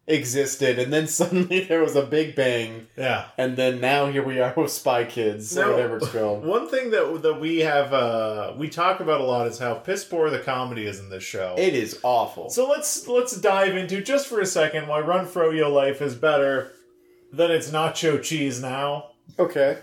existed, 0.07 0.79
and 0.79 0.93
then 0.93 1.07
suddenly 1.19 1.61
there 1.65 1.81
was 1.81 1.97
a 1.97 2.05
big 2.05 2.35
bang, 2.37 2.87
Yeah. 2.97 3.27
and 3.39 3.57
then 3.57 3.81
now 3.81 4.07
here 4.11 4.23
we 4.23 4.39
are 4.39 4.53
with 4.55 4.71
Spy 4.71 5.05
Kids 5.05 5.57
or 5.57 5.71
whatever 5.71 5.97
it's 5.97 6.09
called. 6.13 6.45
One 6.45 6.69
thing 6.69 6.91
that 6.91 7.23
that 7.23 7.41
we 7.41 7.61
have 7.61 7.93
uh 7.95 8.53
we 8.57 8.69
talk 8.69 9.01
about 9.01 9.21
a 9.21 9.25
lot 9.25 9.47
is 9.47 9.59
how 9.59 9.75
piss 9.75 10.05
poor 10.05 10.29
the 10.31 10.39
comedy 10.41 10.85
is 10.87 11.01
in 11.01 11.09
this 11.09 11.25
show. 11.25 11.55
It 11.57 11.75
is 11.75 11.99
awful. 12.03 12.51
so 12.51 12.69
let's 12.69 13.09
let's 13.09 13.35
dive 13.41 13.77
into 13.77 14.03
just 14.03 14.27
for 14.27 14.41
a 14.41 14.47
second 14.47 14.89
why 14.89 15.01
Run 15.01 15.27
Froyo 15.27 15.73
Life 15.73 16.03
is 16.03 16.15
better 16.15 16.73
than 17.33 17.51
its 17.51 17.71
nacho 17.71 18.23
cheese 18.23 18.61
now. 18.61 19.11
okay. 19.39 19.79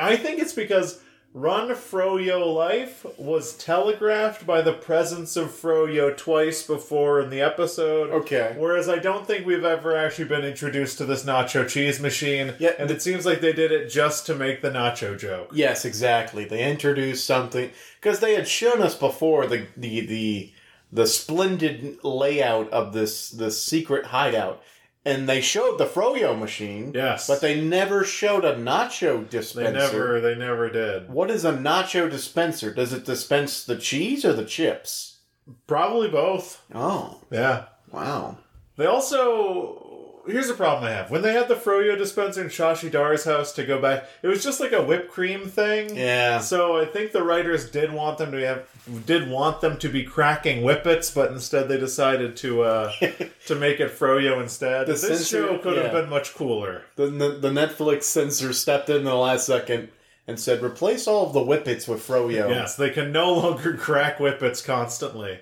I 0.00 0.16
think 0.16 0.38
it's 0.40 0.52
because 0.52 1.00
Run 1.40 1.68
Froyo 1.68 2.52
Life 2.52 3.06
was 3.16 3.56
telegraphed 3.56 4.44
by 4.44 4.60
the 4.60 4.72
presence 4.72 5.36
of 5.36 5.50
Froyo 5.50 6.16
twice 6.16 6.64
before 6.64 7.20
in 7.20 7.30
the 7.30 7.40
episode. 7.40 8.10
Okay. 8.10 8.56
Whereas 8.58 8.88
I 8.88 8.98
don't 8.98 9.24
think 9.24 9.46
we've 9.46 9.64
ever 9.64 9.96
actually 9.96 10.24
been 10.24 10.44
introduced 10.44 10.98
to 10.98 11.04
this 11.04 11.24
nacho 11.24 11.68
cheese 11.68 12.00
machine. 12.00 12.54
Yeah. 12.58 12.72
And 12.76 12.90
it 12.90 13.02
seems 13.02 13.24
like 13.24 13.40
they 13.40 13.52
did 13.52 13.70
it 13.70 13.88
just 13.88 14.26
to 14.26 14.34
make 14.34 14.62
the 14.62 14.70
nacho 14.70 15.16
joke. 15.16 15.50
Yes, 15.54 15.84
exactly. 15.84 16.44
They 16.44 16.68
introduced 16.68 17.24
something 17.24 17.70
because 18.00 18.18
they 18.18 18.34
had 18.34 18.48
shown 18.48 18.82
us 18.82 18.96
before 18.96 19.46
the 19.46 19.68
the 19.76 20.00
the 20.06 20.52
the 20.90 21.06
splendid 21.06 22.02
layout 22.02 22.68
of 22.70 22.92
this 22.92 23.30
this 23.30 23.62
secret 23.64 24.06
hideout, 24.06 24.60
and 25.04 25.28
they 25.28 25.40
showed 25.40 25.78
the 25.78 25.86
Froyo 25.86 26.38
machine. 26.38 26.92
Yes. 26.94 27.26
but 27.26 27.40
they 27.40 27.60
never 27.60 28.04
showed 28.04 28.44
a 28.44 28.54
nacho 28.54 29.28
dispenser. 29.28 29.72
They 29.72 29.78
never 29.78 30.20
they 30.20 30.34
never 30.34 30.68
did. 30.70 31.08
What 31.10 31.30
is 31.30 31.44
a 31.44 31.52
nacho 31.52 32.10
dispenser? 32.10 32.72
Does 32.74 32.92
it 32.92 33.04
dispense 33.04 33.64
the 33.64 33.76
cheese 33.76 34.24
or 34.24 34.32
the 34.32 34.44
chips? 34.44 35.18
Probably 35.66 36.08
both. 36.08 36.62
Oh, 36.74 37.20
Yeah. 37.30 37.66
wow. 37.90 38.38
They 38.76 38.86
also 38.86 39.87
here's 40.28 40.48
the 40.48 40.54
problem 40.54 40.84
I 40.84 40.90
have. 40.90 41.10
When 41.10 41.22
they 41.22 41.32
had 41.32 41.48
the 41.48 41.54
Froyo 41.54 41.96
dispenser 41.96 42.42
in 42.42 42.48
Shashi 42.48 42.90
Dar's 42.90 43.24
house 43.24 43.52
to 43.52 43.64
go 43.64 43.80
back, 43.80 44.04
it 44.22 44.28
was 44.28 44.42
just 44.44 44.60
like 44.60 44.72
a 44.72 44.82
whipped 44.82 45.10
cream 45.10 45.48
thing. 45.48 45.96
Yeah. 45.96 46.38
So 46.40 46.76
I 46.76 46.84
think 46.84 47.12
the 47.12 47.22
writers 47.22 47.70
did 47.70 47.92
want 47.92 48.18
them 48.18 48.32
to 48.32 48.46
have 48.46 48.68
did 49.06 49.28
want 49.28 49.60
them 49.60 49.78
to 49.78 49.88
be 49.88 50.04
cracking 50.04 50.62
whippets, 50.62 51.14
but 51.14 51.30
instead 51.32 51.68
they 51.68 51.78
decided 51.78 52.36
to 52.38 52.62
uh 52.62 52.92
to 53.46 53.54
make 53.54 53.80
it 53.80 53.96
Froyo 53.98 54.40
instead. 54.40 54.86
The 54.86 54.92
this 54.92 55.02
censor- 55.02 55.24
show 55.24 55.58
could 55.58 55.76
have 55.78 55.92
been 55.92 56.08
much 56.08 56.34
cooler. 56.34 56.82
The, 56.96 57.06
the 57.06 57.28
the 57.30 57.50
Netflix 57.50 58.04
censor 58.04 58.52
stepped 58.52 58.88
in 58.88 59.04
the 59.04 59.14
last 59.14 59.46
second 59.46 59.88
and 60.26 60.38
said, 60.38 60.62
"Replace 60.62 61.06
all 61.08 61.26
of 61.26 61.32
the 61.32 61.42
whippets 61.42 61.88
with 61.88 62.06
Froyo." 62.06 62.50
Yes, 62.50 62.76
they 62.76 62.90
can 62.90 63.12
no 63.12 63.32
longer 63.32 63.74
crack 63.78 64.18
whippets 64.18 64.62
constantly. 64.62 65.40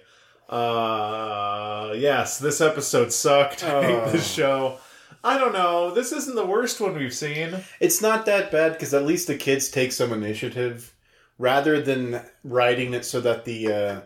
Uh 0.49 1.93
yes, 1.97 2.39
this 2.39 2.61
episode 2.61 3.13
sucked. 3.13 3.65
I 3.65 3.71
Oh. 3.75 3.83
hate 3.83 4.13
this 4.13 4.31
show. 4.33 4.79
I 5.25 5.39
don't 5.39 5.53
know. 5.53 5.93
This 5.93 6.13
isn't 6.13 6.37
the 6.37 6.47
worst 6.47 6.81
one 6.81 6.95
we've 6.95 7.13
seen. 7.15 7.57
It's 7.81 8.01
not 8.01 8.27
that 8.27 8.51
bad 8.53 8.73
because 8.73 8.95
at 8.95 9.05
least 9.07 9.27
the 9.27 9.37
kids 9.37 9.69
take 9.69 9.91
some 9.93 10.13
initiative 10.13 10.95
rather 11.39 11.81
than 11.81 12.23
writing 12.45 12.95
it 12.95 13.05
so 13.05 13.21
that 13.21 13.45
the 13.45 13.73
uh, 13.73 14.01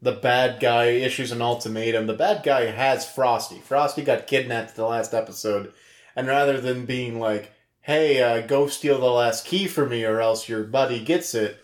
the 0.00 0.12
bad 0.12 0.60
guy 0.60 0.86
issues 0.86 1.30
an 1.30 1.42
ultimatum. 1.42 2.06
The 2.06 2.14
bad 2.14 2.42
guy 2.42 2.66
has 2.66 3.08
Frosty. 3.08 3.58
Frosty 3.58 4.02
got 4.02 4.26
kidnapped 4.26 4.74
the 4.74 4.86
last 4.86 5.12
episode, 5.14 5.72
and 6.16 6.26
rather 6.26 6.60
than 6.60 6.86
being 6.86 7.20
like, 7.20 7.52
"Hey, 7.82 8.22
uh, 8.22 8.46
go 8.46 8.66
steal 8.66 8.98
the 8.98 9.06
last 9.10 9.44
key 9.46 9.66
for 9.68 9.86
me, 9.86 10.04
or 10.04 10.20
else 10.20 10.48
your 10.48 10.64
buddy 10.64 11.04
gets 11.04 11.34
it," 11.34 11.61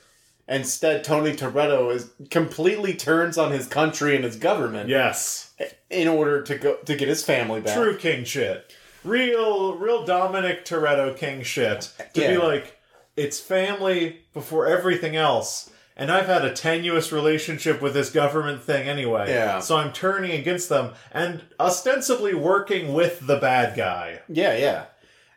instead 0.48 1.04
Tony 1.04 1.32
Toretto 1.32 1.92
is 1.94 2.10
completely 2.30 2.94
turns 2.94 3.36
on 3.38 3.52
his 3.52 3.66
country 3.66 4.14
and 4.16 4.24
his 4.24 4.36
government 4.36 4.88
Yes. 4.88 5.52
in 5.90 6.08
order 6.08 6.42
to 6.42 6.56
go 6.58 6.76
to 6.84 6.96
get 6.96 7.08
his 7.08 7.24
family 7.24 7.60
back. 7.60 7.76
True 7.76 7.96
king 7.96 8.24
shit. 8.24 8.72
Real, 9.04 9.74
real 9.76 10.04
Dominic 10.04 10.64
Toretto 10.64 11.16
king 11.16 11.42
shit. 11.42 11.90
To 12.14 12.20
be 12.20 12.36
like, 12.36 12.76
it's 13.16 13.38
family 13.40 14.20
before 14.34 14.66
everything 14.66 15.16
else. 15.16 15.70
And 15.96 16.12
I've 16.12 16.26
had 16.26 16.44
a 16.44 16.52
tenuous 16.52 17.10
relationship 17.10 17.82
with 17.82 17.92
this 17.92 18.10
government 18.10 18.62
thing 18.62 18.88
anyway. 18.88 19.30
Yeah. 19.30 19.58
So 19.58 19.76
I'm 19.76 19.92
turning 19.92 20.30
against 20.30 20.68
them 20.68 20.92
and 21.10 21.42
ostensibly 21.58 22.34
working 22.34 22.92
with 22.94 23.26
the 23.26 23.36
bad 23.36 23.76
guy. 23.76 24.20
Yeah, 24.28 24.56
yeah. 24.56 24.84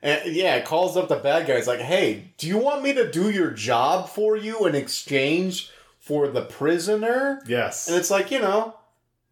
And 0.04 0.34
yeah, 0.34 0.56
it 0.56 0.66
calls 0.66 0.98
up 0.98 1.10
the 1.10 1.16
bad 1.16 1.48
guy. 1.48 1.62
Like, 1.62 1.80
hey, 1.80 2.32
do 2.38 2.48
you 2.48 2.58
want 2.58 2.84
me 2.84 2.94
to 2.94 3.12
do 3.12 3.30
your 3.30 3.52
job 3.52 4.10
for 4.10 4.36
you 4.36 4.66
in 4.66 4.76
exchange 4.76 5.70
for 6.00 6.28
the 6.28 6.42
prisoner? 6.42 7.42
Yes. 7.46 7.88
And 7.88 7.98
it's 7.98 8.10
like, 8.10 8.32
you 8.32 8.40
know, 8.40 8.76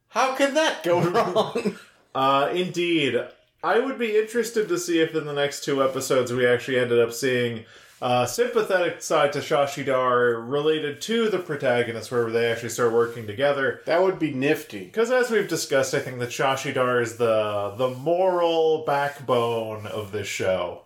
how 0.10 0.36
could 0.36 0.54
that 0.54 0.84
go 0.84 1.02
wrong? 1.10 1.76
Uh, 2.14 2.52
indeed. 2.54 3.20
I 3.64 3.80
would 3.80 4.00
be 4.00 4.18
interested 4.18 4.70
to 4.70 4.78
see 4.78 5.02
if 5.02 5.14
in 5.16 5.26
the 5.26 5.34
next 5.34 5.64
two 5.64 5.84
episodes 5.84 6.32
we 6.32 6.48
actually 6.48 6.80
ended 6.80 7.00
up 7.00 7.12
seeing 7.12 7.66
a 8.02 8.28
sympathetic 8.28 9.02
side 9.02 9.34
to 9.34 9.40
Shashidar 9.40 10.50
related 10.50 11.02
to 11.02 11.30
the 11.30 11.40
protagonist, 11.40 12.12
where 12.12 12.30
they 12.30 12.52
actually 12.52 12.70
start 12.70 12.94
working 12.94 13.28
together. 13.28 13.82
that 13.86 14.02
would 14.02 14.20
be 14.20 14.34
nifty. 14.34 14.86
Because 14.86 15.12
as 15.12 15.30
we've 15.30 15.48
discussed, 15.48 15.94
I 15.94 16.00
think 16.00 16.20
that 16.20 16.30
Shashidar 16.30 17.02
is 17.02 17.18
the 17.18 17.74
the 17.78 17.90
moral 17.90 18.84
backbone 18.86 19.86
of 19.86 20.12
this 20.12 20.28
show. 20.28 20.84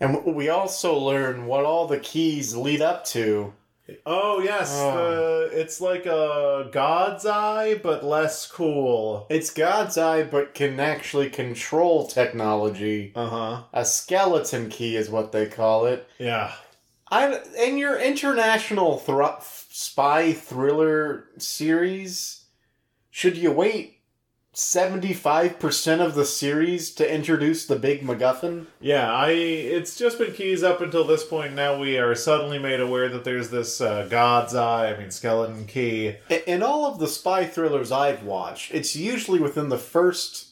And 0.00 0.24
we 0.24 0.48
also 0.48 0.96
learn 0.96 1.46
what 1.46 1.64
all 1.64 1.88
the 1.88 1.98
keys 1.98 2.54
lead 2.54 2.80
up 2.80 3.04
to. 3.06 3.52
Oh 4.04 4.40
yes, 4.40 4.70
Oh. 4.74 5.48
The, 5.50 5.60
it's 5.60 5.80
like 5.80 6.06
a 6.06 6.68
God's 6.72 7.24
eye, 7.24 7.76
but 7.76 8.04
less 8.04 8.46
cool. 8.46 9.26
It's 9.30 9.50
God's 9.50 9.96
eye, 9.96 10.24
but 10.24 10.54
can 10.54 10.78
actually 10.78 11.30
control 11.30 12.06
technology. 12.06 13.12
Uh 13.14 13.28
huh. 13.28 13.62
A 13.72 13.84
skeleton 13.84 14.68
key 14.68 14.96
is 14.96 15.10
what 15.10 15.32
they 15.32 15.46
call 15.46 15.86
it. 15.86 16.08
Yeah. 16.18 16.52
I 17.10 17.40
in 17.58 17.78
your 17.78 17.98
international 17.98 18.98
thr- 18.98 19.42
spy 19.70 20.32
thriller 20.32 21.24
series, 21.38 22.44
should 23.10 23.36
you 23.38 23.50
wait 23.50 23.97
seventy 24.58 25.12
five 25.12 25.58
percent 25.60 26.00
of 26.00 26.14
the 26.16 26.24
series 26.24 26.90
to 26.90 27.08
introduce 27.14 27.64
the 27.64 27.76
big 27.76 28.02
MacGuffin? 28.02 28.66
Yeah, 28.80 29.10
I. 29.12 29.30
It's 29.30 29.96
just 29.96 30.18
been 30.18 30.32
keys 30.32 30.62
up 30.64 30.80
until 30.80 31.04
this 31.04 31.24
point. 31.24 31.54
Now 31.54 31.78
we 31.78 31.96
are 31.96 32.14
suddenly 32.14 32.58
made 32.58 32.80
aware 32.80 33.08
that 33.08 33.22
there's 33.24 33.50
this 33.50 33.80
uh, 33.80 34.06
God's 34.10 34.54
eye. 34.54 34.92
I 34.92 34.98
mean, 34.98 35.10
skeleton 35.12 35.66
key. 35.66 36.16
I- 36.28 36.42
In 36.46 36.62
all 36.62 36.86
of 36.86 36.98
the 36.98 37.06
spy 37.06 37.44
thrillers 37.46 37.92
I've 37.92 38.24
watched, 38.24 38.74
it's 38.74 38.96
usually 38.96 39.38
within 39.38 39.68
the 39.68 39.78
first, 39.78 40.48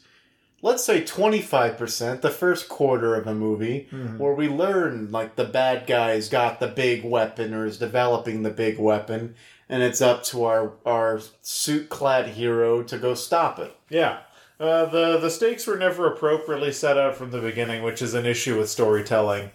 let's 0.62 0.84
say 0.84 1.02
twenty 1.04 1.42
five 1.42 1.76
percent, 1.76 2.22
the 2.22 2.30
first 2.30 2.68
quarter 2.68 3.16
of 3.16 3.26
a 3.26 3.34
movie, 3.34 3.88
where 4.18 4.34
we 4.34 4.48
learn 4.48 5.10
like 5.10 5.34
the 5.34 5.44
bad 5.44 5.86
guy's 5.88 6.28
got 6.28 6.60
the 6.60 6.68
big 6.68 7.04
weapon 7.04 7.52
or 7.52 7.66
is 7.66 7.76
developing 7.78 8.42
the 8.44 8.50
big 8.50 8.78
weapon, 8.78 9.34
and 9.68 9.82
it's 9.82 10.00
up 10.00 10.22
to 10.24 10.44
our 10.44 10.72
our 10.84 11.20
suit 11.42 11.88
clad 11.88 12.28
hero 12.28 12.82
to 12.84 12.98
go 12.98 13.14
stop 13.14 13.58
it. 13.58 13.74
Yeah. 13.88 14.18
Uh, 14.58 14.86
the 14.86 15.18
the 15.18 15.30
stakes 15.30 15.66
were 15.66 15.76
never 15.76 16.06
appropriately 16.10 16.72
set 16.72 16.96
out 16.96 17.14
from 17.14 17.30
the 17.30 17.40
beginning, 17.40 17.82
which 17.82 18.00
is 18.00 18.14
an 18.14 18.24
issue 18.26 18.58
with 18.58 18.70
storytelling. 18.70 19.50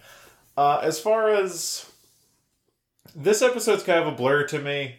Uh, 0.57 0.77
as 0.83 0.99
far 0.99 1.29
as 1.29 1.89
this 3.15 3.41
episode's 3.41 3.83
kind 3.83 3.99
of 3.99 4.07
a 4.07 4.11
blur 4.11 4.45
to 4.47 4.59
me 4.59 4.95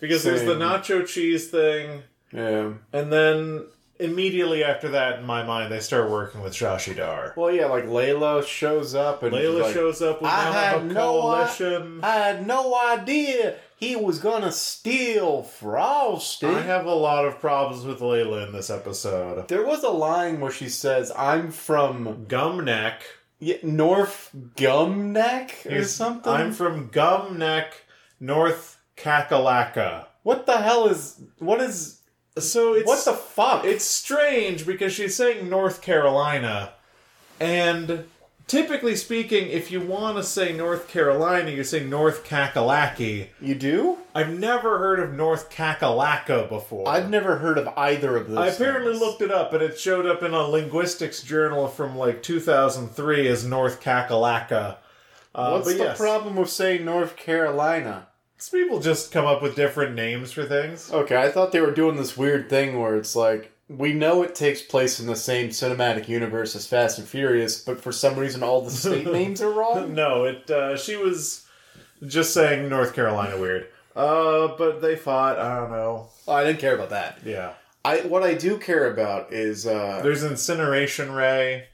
because 0.00 0.22
there's 0.22 0.42
the 0.44 0.54
nacho 0.54 1.06
cheese 1.06 1.48
thing, 1.50 2.02
Yeah. 2.32 2.72
and 2.92 3.12
then 3.12 3.66
immediately 3.98 4.64
after 4.64 4.88
that, 4.90 5.18
in 5.20 5.24
my 5.24 5.42
mind, 5.44 5.72
they 5.72 5.80
start 5.80 6.10
working 6.10 6.40
with 6.40 6.52
Shashi 6.52 6.96
Dar. 6.96 7.34
Well, 7.36 7.50
yeah, 7.52 7.66
like 7.66 7.84
Layla 7.84 8.44
shows 8.44 8.94
up 8.94 9.22
and 9.22 9.32
Layla 9.32 9.62
like, 9.62 9.74
shows 9.74 10.02
up. 10.02 10.22
We 10.22 10.28
I 10.28 10.44
now 10.44 10.52
had 10.52 10.72
have 10.72 10.82
a 10.82 10.84
no 10.92 11.20
coalition. 11.20 12.00
I 12.02 12.14
had 12.16 12.46
no 12.46 12.78
idea 12.80 13.56
he 13.82 13.96
was 13.96 14.20
gonna 14.20 14.52
steal 14.52 15.42
Frosty. 15.42 16.46
I 16.46 16.60
have 16.60 16.86
a 16.86 16.94
lot 16.94 17.24
of 17.24 17.40
problems 17.40 17.84
with 17.84 17.98
Layla 17.98 18.46
in 18.46 18.52
this 18.52 18.70
episode. 18.70 19.48
there 19.48 19.66
was 19.66 19.82
a 19.82 19.88
line 19.90 20.38
where 20.40 20.52
she 20.52 20.68
says, 20.68 21.10
"I'm 21.16 21.50
from 21.50 22.26
Gumneck. 22.26 23.00
yeah, 23.40 23.56
North 23.64 24.30
Gumneck 24.56 25.66
or 25.66 25.70
Here's- 25.70 25.90
something." 25.90 26.32
I'm 26.32 26.52
from 26.52 26.90
Gumneck, 26.90 27.72
North 28.20 28.78
Kakalaka. 28.96 30.06
what 30.22 30.46
the 30.46 30.58
hell 30.58 30.86
is 30.86 31.20
what 31.40 31.60
is 31.60 31.98
So 32.38 32.74
it's 32.74 32.86
what 32.86 33.04
the 33.04 33.12
fuck? 33.14 33.64
It's 33.64 33.84
strange 33.84 34.64
because 34.64 34.92
she's 34.92 35.16
saying 35.16 35.48
North 35.50 35.82
Carolina, 35.82 36.70
and 37.40 38.04
typically 38.46 38.96
speaking, 38.96 39.48
if 39.48 39.70
you 39.70 39.80
want 39.80 40.16
to 40.16 40.22
say 40.22 40.52
North 40.52 40.88
Carolina, 40.88 41.50
you're 41.50 41.64
saying 41.64 41.88
North 41.88 42.24
Kakalaki. 42.24 43.28
you 43.40 43.54
do? 43.54 43.98
I've 44.14 44.38
never 44.38 44.78
heard 44.78 45.00
of 45.00 45.14
North 45.14 45.50
Kakalaka 45.50 46.48
before. 46.48 46.88
I've 46.88 47.08
never 47.08 47.38
heard 47.38 47.58
of 47.58 47.68
either 47.76 48.16
of 48.16 48.28
those. 48.28 48.38
I 48.38 48.48
apparently 48.48 48.92
things. 48.92 49.00
looked 49.00 49.22
it 49.22 49.30
up, 49.30 49.52
and 49.52 49.62
it 49.62 49.78
showed 49.78 50.06
up 50.06 50.22
in 50.22 50.34
a 50.34 50.42
linguistics 50.42 51.22
journal 51.22 51.68
from 51.68 51.96
like 51.96 52.22
2003 52.22 53.28
as 53.28 53.44
North 53.44 53.80
Kakalaka. 53.80 54.76
Uh, 55.34 55.52
What's 55.52 55.72
the 55.72 55.78
yes, 55.78 55.98
problem 55.98 56.36
with 56.36 56.50
saying 56.50 56.84
North 56.84 57.16
Carolina? 57.16 58.08
People 58.50 58.80
just 58.80 59.12
come 59.12 59.24
up 59.24 59.40
with 59.40 59.54
different 59.54 59.94
names 59.94 60.32
for 60.32 60.44
things. 60.44 60.90
Okay, 60.92 61.16
I 61.16 61.30
thought 61.30 61.52
they 61.52 61.60
were 61.60 61.70
doing 61.70 61.96
this 61.96 62.16
weird 62.16 62.50
thing 62.50 62.80
where 62.80 62.96
it's 62.96 63.14
like 63.14 63.51
we 63.76 63.92
know 63.92 64.22
it 64.22 64.34
takes 64.34 64.62
place 64.62 65.00
in 65.00 65.06
the 65.06 65.16
same 65.16 65.50
cinematic 65.50 66.08
universe 66.08 66.54
as 66.56 66.66
Fast 66.66 66.98
and 66.98 67.06
Furious, 67.06 67.62
but 67.62 67.80
for 67.80 67.92
some 67.92 68.16
reason 68.16 68.42
all 68.42 68.62
the 68.62 68.70
state 68.70 69.06
names 69.12 69.40
are 69.42 69.52
wrong. 69.52 69.94
No, 69.94 70.24
it. 70.24 70.50
Uh, 70.50 70.76
she 70.76 70.96
was 70.96 71.46
just 72.06 72.34
saying 72.34 72.68
North 72.68 72.94
Carolina 72.94 73.38
weird. 73.38 73.68
Uh, 73.94 74.48
but 74.56 74.80
they 74.80 74.96
fought. 74.96 75.38
I 75.38 75.56
don't 75.56 75.70
know. 75.70 76.08
Oh, 76.26 76.32
I 76.32 76.44
didn't 76.44 76.60
care 76.60 76.74
about 76.74 76.90
that. 76.90 77.18
Yeah. 77.24 77.52
I 77.84 77.98
what 78.02 78.22
I 78.22 78.34
do 78.34 78.58
care 78.58 78.90
about 78.92 79.32
is 79.32 79.66
uh 79.66 80.00
There's 80.02 80.22
incineration 80.24 81.12
ray. 81.12 81.66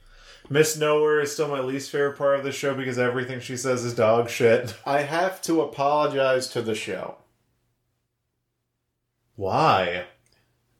Miss 0.49 0.75
Nowhere 0.75 1.19
is 1.19 1.31
still 1.31 1.47
my 1.47 1.59
least 1.59 1.91
favorite 1.91 2.17
part 2.17 2.39
of 2.39 2.43
the 2.43 2.51
show 2.51 2.73
because 2.73 2.97
everything 2.97 3.39
she 3.39 3.55
says 3.55 3.83
is 3.85 3.93
dog 3.93 4.29
shit. 4.29 4.75
I 4.85 5.03
have 5.03 5.41
to 5.43 5.61
apologize 5.61 6.47
to 6.49 6.61
the 6.63 6.73
show. 6.73 7.17
Why? 9.35 10.05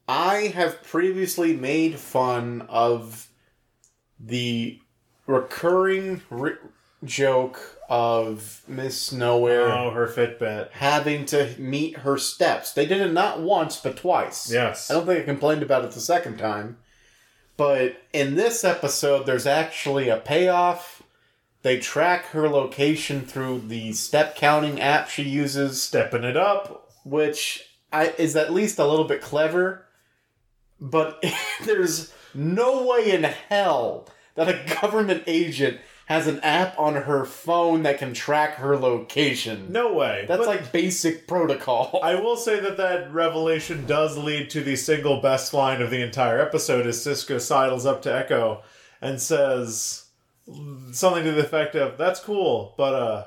I 0.09 0.47
have 0.55 0.81
previously 0.81 1.55
made 1.55 1.99
fun 1.99 2.65
of 2.67 3.27
the 4.19 4.79
recurring 5.27 6.23
ri- 6.31 6.57
joke 7.03 7.59
of 7.87 8.63
Miss 8.67 9.11
Nowhere 9.11 9.71
Oh, 9.71 9.91
her 9.91 10.07
Fitbit. 10.07 10.71
having 10.71 11.25
to 11.27 11.53
meet 11.59 11.97
her 11.97 12.17
steps. 12.17 12.73
They 12.73 12.87
did 12.87 13.01
it 13.01 13.13
not 13.13 13.39
once, 13.41 13.77
but 13.79 13.97
twice. 13.97 14.51
Yes. 14.51 14.89
I 14.89 14.95
don't 14.95 15.05
think 15.05 15.19
I 15.21 15.25
complained 15.25 15.61
about 15.61 15.85
it 15.85 15.91
the 15.91 15.99
second 16.01 16.37
time. 16.37 16.77
But 17.55 18.01
in 18.11 18.33
this 18.35 18.63
episode, 18.63 19.27
there's 19.27 19.45
actually 19.45 20.09
a 20.09 20.17
payoff. 20.17 21.03
They 21.61 21.77
track 21.77 22.25
her 22.27 22.49
location 22.49 23.21
through 23.21 23.65
the 23.67 23.93
step 23.93 24.35
counting 24.35 24.81
app 24.81 25.07
she 25.09 25.23
uses, 25.23 25.83
Stepping 25.83 26.23
it 26.23 26.35
up. 26.37 26.89
which 27.05 27.63
I, 27.93 28.07
is 28.17 28.35
at 28.35 28.51
least 28.51 28.79
a 28.79 28.87
little 28.87 29.05
bit 29.05 29.21
clever. 29.21 29.85
But 30.79 31.23
there's 31.65 32.13
no 32.33 32.85
way 32.85 33.11
in 33.11 33.23
hell 33.23 34.07
that 34.35 34.49
a 34.49 34.75
government 34.81 35.23
agent 35.27 35.79
has 36.09 36.25
an 36.25 36.39
app 36.39 36.77
on 36.79 36.95
her 36.95 37.23
phone 37.23 37.83
that 37.83 37.99
can 37.99 38.15
track 38.15 38.55
her 38.55 38.75
location. 38.75 39.71
No 39.71 39.93
way. 39.93 40.25
That's 40.27 40.39
But 40.39 40.47
like 40.47 40.71
basic 40.71 41.27
protocol. 41.27 41.99
I 42.03 42.15
will 42.15 42.35
say 42.35 42.59
that 42.59 42.77
that 42.77 43.13
revelation 43.13 43.85
does 43.85 44.17
lead 44.17 44.49
to 44.51 44.61
the 44.61 44.75
single 44.75 45.21
best 45.21 45.53
line 45.53 45.83
of 45.83 45.91
the 45.91 46.01
entire 46.01 46.39
episode 46.39 46.87
as 46.87 47.03
Cisco 47.03 47.37
sidles 47.37 47.85
up 47.85 48.01
to 48.03 48.13
Echo 48.15 48.63
and 49.01 49.21
says 49.21 50.05
something 50.91 51.23
to 51.23 51.31
the 51.31 51.41
effect 51.41 51.75
of, 51.75 51.99
"That's 51.99 52.19
cool, 52.19 52.73
but 52.75 52.95
uh, 52.95 53.25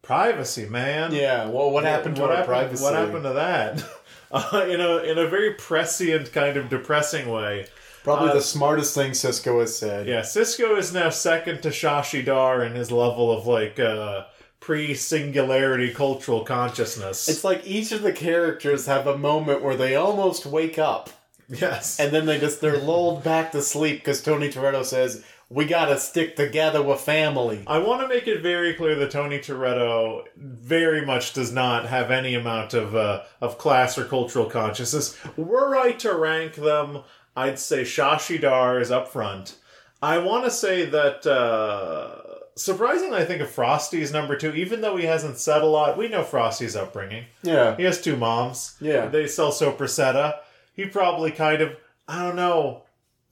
privacy, 0.00 0.68
man." 0.68 1.12
yeah, 1.12 1.48
well, 1.48 1.72
what 1.72 1.82
happened 1.82 2.14
to 2.16 2.22
what 2.22 2.30
happened, 2.30 2.46
privacy? 2.46 2.84
What 2.84 2.94
happened 2.94 3.24
to 3.24 3.32
that? 3.32 3.84
Uh, 4.32 4.66
in 4.68 4.80
a 4.80 4.98
in 4.98 5.18
a 5.18 5.26
very 5.26 5.54
prescient 5.54 6.32
kind 6.32 6.56
of 6.56 6.68
depressing 6.68 7.28
way. 7.28 7.66
Probably 8.02 8.30
Uh, 8.30 8.34
the 8.34 8.40
smartest 8.40 8.94
thing 8.94 9.14
Cisco 9.14 9.60
has 9.60 9.76
said. 9.76 10.08
Yeah, 10.08 10.22
Cisco 10.22 10.74
is 10.76 10.92
now 10.92 11.10
second 11.10 11.62
to 11.62 11.68
Shashi 11.68 12.24
Dar 12.24 12.64
in 12.64 12.74
his 12.74 12.90
level 12.90 13.30
of 13.30 13.46
like 13.46 13.78
uh, 13.78 14.24
pre-singularity 14.58 15.92
cultural 15.92 16.44
consciousness. 16.44 17.28
It's 17.28 17.44
like 17.44 17.64
each 17.66 17.92
of 17.92 18.02
the 18.02 18.12
characters 18.12 18.86
have 18.86 19.06
a 19.06 19.16
moment 19.18 19.62
where 19.62 19.76
they 19.76 19.94
almost 19.94 20.46
wake 20.46 20.78
up, 20.78 21.10
yes, 21.48 22.00
and 22.00 22.12
then 22.12 22.26
they 22.26 22.40
just 22.40 22.60
they're 22.60 22.78
lulled 22.78 23.22
back 23.22 23.52
to 23.52 23.62
sleep 23.62 23.98
because 24.00 24.20
Tony 24.22 24.48
Toretto 24.48 24.84
says, 24.84 25.24
"We 25.52 25.66
gotta 25.66 25.98
stick 25.98 26.36
together 26.36 26.82
with 26.82 27.00
family." 27.00 27.62
I 27.66 27.78
want 27.78 28.00
to 28.02 28.08
make 28.08 28.26
it 28.26 28.42
very 28.42 28.74
clear 28.74 28.94
that 28.96 29.10
Tony 29.10 29.38
Toretto 29.38 30.24
very 30.36 31.04
much 31.04 31.32
does 31.32 31.52
not 31.52 31.86
have 31.86 32.10
any 32.10 32.34
amount 32.34 32.74
of 32.74 32.94
uh, 32.96 33.22
of 33.40 33.58
class 33.58 33.98
or 33.98 34.04
cultural 34.04 34.46
consciousness. 34.46 35.16
Were 35.36 35.76
I 35.76 35.92
to 35.92 36.14
rank 36.14 36.54
them, 36.54 37.00
I'd 37.36 37.58
say 37.58 37.82
Shashi 37.82 38.40
Dar 38.40 38.80
is 38.80 38.90
up 38.90 39.08
front. 39.08 39.56
I 40.02 40.18
want 40.18 40.44
to 40.44 40.50
say 40.50 40.84
that 40.86 41.24
uh, 41.26 42.16
surprisingly, 42.56 43.18
I 43.18 43.24
think 43.24 43.40
of 43.40 43.48
Frosty's 43.50 44.12
number 44.12 44.36
two, 44.36 44.52
even 44.54 44.80
though 44.80 44.96
he 44.96 45.04
hasn't 45.06 45.38
said 45.38 45.62
a 45.62 45.66
lot. 45.66 45.96
We 45.96 46.08
know 46.08 46.22
Frosty's 46.24 46.76
upbringing. 46.76 47.24
Yeah, 47.42 47.76
He 47.76 47.84
has 47.84 48.00
two 48.00 48.16
moms. 48.16 48.76
Yeah. 48.80 49.06
They 49.06 49.26
sell 49.26 49.52
soppressata. 49.52 50.38
He 50.74 50.86
probably 50.86 51.30
kind 51.30 51.62
of, 51.62 51.76
I 52.08 52.22
don't 52.24 52.36
know, 52.36 52.81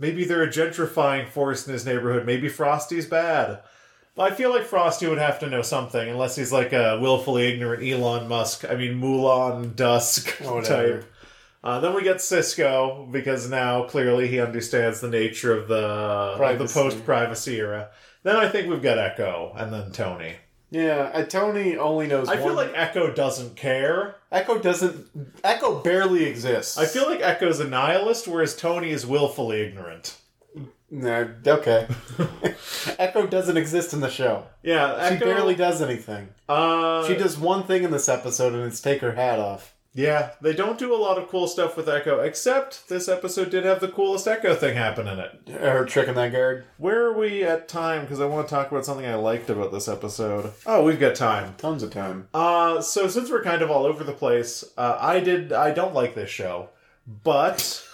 maybe 0.01 0.25
they're 0.25 0.43
a 0.43 0.49
gentrifying 0.49 1.29
force 1.29 1.67
in 1.67 1.73
his 1.73 1.87
neighborhood. 1.87 2.27
Maybe 2.27 2.49
Frosty's 2.49 3.07
bad. 3.07 3.61
But 4.17 4.33
I 4.33 4.35
feel 4.35 4.51
like 4.51 4.65
Frosty 4.65 5.07
would 5.07 5.19
have 5.19 5.39
to 5.39 5.49
know 5.49 5.63
something, 5.63 6.09
unless 6.09 6.35
he's 6.35 6.51
like 6.53 6.73
a 6.73 6.99
willfully 7.01 7.47
ignorant 7.47 7.85
Elon 7.85 8.27
Musk, 8.27 8.65
I 8.69 8.75
mean, 8.75 9.01
Mulan 9.01 9.77
Dusk 9.77 10.29
Whatever. 10.41 10.99
type. 11.01 11.13
Uh, 11.63 11.79
then 11.79 11.95
we 11.95 12.03
get 12.03 12.21
Cisco, 12.21 13.07
because 13.13 13.49
now 13.49 13.85
clearly 13.85 14.27
he 14.27 14.41
understands 14.41 15.01
the 15.01 15.09
nature 15.09 15.57
of 15.57 15.69
the, 15.69 15.77
of 15.77 16.59
the 16.59 16.67
post 16.67 17.05
privacy 17.05 17.59
era. 17.59 17.91
Then 18.23 18.37
I 18.37 18.49
think 18.49 18.69
we've 18.69 18.83
got 18.83 18.99
Echo, 18.99 19.53
and 19.57 19.73
then 19.73 19.93
Tony. 19.93 20.37
Yeah. 20.71 21.11
And 21.13 21.29
Tony 21.29 21.77
only 21.77 22.07
knows. 22.07 22.29
I 22.29 22.37
feel 22.37 22.55
like 22.55 22.73
Echo 22.75 23.13
doesn't 23.13 23.57
care. 23.57 24.17
Echo 24.33 24.59
doesn't. 24.59 25.07
Echo 25.45 25.81
barely 25.81 26.25
exists. 26.25 26.79
I 26.79 26.87
feel 26.87 27.09
like 27.09 27.21
Echo's 27.21 27.61
a 27.61 27.69
nihilist, 27.69 28.29
whereas 28.29 28.57
Tony 28.57 28.91
is 28.91 29.07
willfully 29.07 29.61
ignorant. 29.61 30.17
No, 30.91 31.33
okay. 31.47 31.87
Echo 32.99 33.27
doesn't 33.27 33.57
exist 33.57 33.93
in 33.93 34.01
the 34.01 34.11
show. 34.11 34.45
Yeah, 34.63 35.09
She 35.09 35.19
barely 35.19 35.55
does 35.55 35.81
anything. 35.81 36.29
Uh, 36.49 37.07
She 37.07 37.15
does 37.15 37.39
one 37.39 37.63
thing 37.63 37.85
in 37.85 37.93
this 37.93 38.09
episode, 38.09 38.55
and 38.55 38.65
it's 38.65 38.81
take 38.81 39.01
her 39.01 39.13
hat 39.13 39.39
off. 39.39 39.75
Yeah, 39.93 40.31
they 40.41 40.53
don't 40.53 40.79
do 40.79 40.95
a 40.95 40.97
lot 40.97 41.19
of 41.19 41.29
cool 41.29 41.49
stuff 41.49 41.77
with 41.77 41.89
Echo, 41.89 42.21
except 42.21 42.89
this 42.89 43.09
episode 43.09 43.51
did 43.51 43.65
have 43.65 43.81
the 43.81 43.89
coolest 43.89 44.29
Echo 44.29 44.55
thing 44.55 44.77
happen 44.77 45.09
in 45.09 45.19
it. 45.19 45.49
Her 45.49 45.85
trick 45.85 46.07
in 46.07 46.15
that 46.15 46.31
guard. 46.31 46.65
Where 46.79 47.07
are 47.07 47.19
we 47.19 47.43
at 47.43 47.67
time? 47.67 48.03
Because 48.03 48.21
I 48.21 48.27
want 48.27 48.47
to 48.47 48.55
talk 48.55 48.71
about 48.71 48.85
something 48.85 49.05
I 49.05 49.17
liked 49.17 49.51
about 49.51 49.73
this 49.73 49.89
episode. 49.89 50.53
Oh, 50.65 50.85
we've 50.85 51.01
got 51.01 51.17
time. 51.17 51.55
Tons 51.59 51.83
of 51.83 51.91
time. 51.91 52.29
Uh, 52.33 52.81
so 52.81 53.09
since 53.09 53.31
we're 53.31 53.43
kind 53.43 53.63
of 53.63 53.71
all 53.71 53.85
over 53.85 54.05
the 54.05 54.13
place, 54.13 54.63
uh, 54.79 54.97
I 55.01 55.19
did. 55.19 55.53
I 55.53 55.73
don't 55.73 55.95
like 55.95 56.15
this 56.15 56.31
show, 56.31 56.69
but 57.25 57.85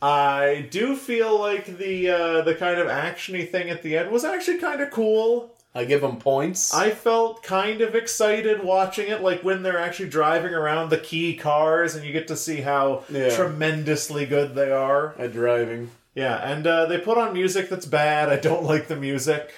I 0.00 0.68
do 0.70 0.96
feel 0.96 1.38
like 1.38 1.76
the 1.76 2.08
uh, 2.08 2.42
the 2.42 2.54
kind 2.54 2.80
of 2.80 2.86
actiony 2.88 3.46
thing 3.48 3.68
at 3.68 3.82
the 3.82 3.98
end 3.98 4.10
was 4.10 4.24
actually 4.24 4.58
kind 4.58 4.80
of 4.80 4.90
cool. 4.90 5.54
I 5.74 5.84
give 5.84 6.00
them 6.00 6.16
points. 6.18 6.74
I 6.74 6.90
felt 6.90 7.42
kind 7.44 7.80
of 7.80 7.94
excited 7.94 8.64
watching 8.64 9.08
it, 9.08 9.22
like 9.22 9.42
when 9.44 9.62
they're 9.62 9.78
actually 9.78 10.08
driving 10.08 10.52
around 10.52 10.90
the 10.90 10.98
key 10.98 11.36
cars, 11.36 11.94
and 11.94 12.04
you 12.04 12.12
get 12.12 12.26
to 12.28 12.36
see 12.36 12.56
how 12.62 13.04
Yeah. 13.08 13.34
tremendously 13.36 14.26
good 14.26 14.54
they 14.56 14.72
are. 14.72 15.14
at 15.18 15.32
driving. 15.32 15.90
Yeah, 16.14 16.36
and 16.38 16.66
uh, 16.66 16.86
they 16.86 16.98
put 16.98 17.18
on 17.18 17.32
music 17.32 17.68
that's 17.68 17.86
bad. 17.86 18.28
I 18.28 18.36
don't 18.36 18.64
like 18.72 18.88
the 18.88 18.96
music. 18.96 19.52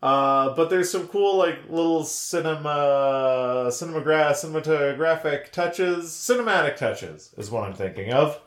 Uh, 0.00 0.54
but 0.56 0.68
there's 0.70 0.90
some 0.90 1.06
cool 1.08 1.36
like 1.36 1.58
little 1.68 2.02
cinema, 2.04 3.66
cinemagra- 3.68 4.32
cinematographic 4.32 5.50
touches, 5.52 6.06
cinematic 6.10 6.76
touches 6.76 7.32
is 7.36 7.50
what 7.50 7.64
I'm 7.64 7.74
thinking 7.74 8.12
of. 8.12 8.40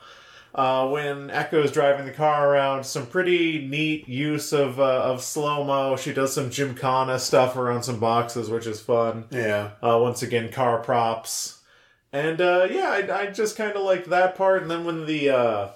Uh, 0.55 0.87
when 0.87 1.29
Echo's 1.31 1.69
driving 1.69 2.05
the 2.05 2.13
car 2.13 2.49
around, 2.49 2.85
some 2.85 3.05
pretty 3.05 3.67
neat 3.67 4.07
use 4.07 4.53
of 4.53 4.79
uh, 4.79 5.01
of 5.03 5.21
slow 5.21 5.65
mo. 5.65 5.97
She 5.97 6.13
does 6.13 6.33
some 6.33 6.49
Gymkhana 6.49 7.19
stuff 7.19 7.57
around 7.57 7.83
some 7.83 7.99
boxes, 7.99 8.49
which 8.49 8.65
is 8.65 8.79
fun. 8.79 9.25
Yeah. 9.31 9.71
Uh, 9.83 9.99
once 10.01 10.23
again, 10.23 10.49
car 10.49 10.79
props, 10.79 11.61
and 12.13 12.39
uh, 12.39 12.67
yeah, 12.71 12.89
I, 12.89 13.23
I 13.23 13.25
just 13.27 13.57
kind 13.57 13.73
of 13.73 13.83
liked 13.83 14.09
that 14.09 14.35
part. 14.35 14.61
And 14.61 14.71
then 14.71 14.85
when 14.85 15.05
the 15.05 15.29
uh, 15.29 15.67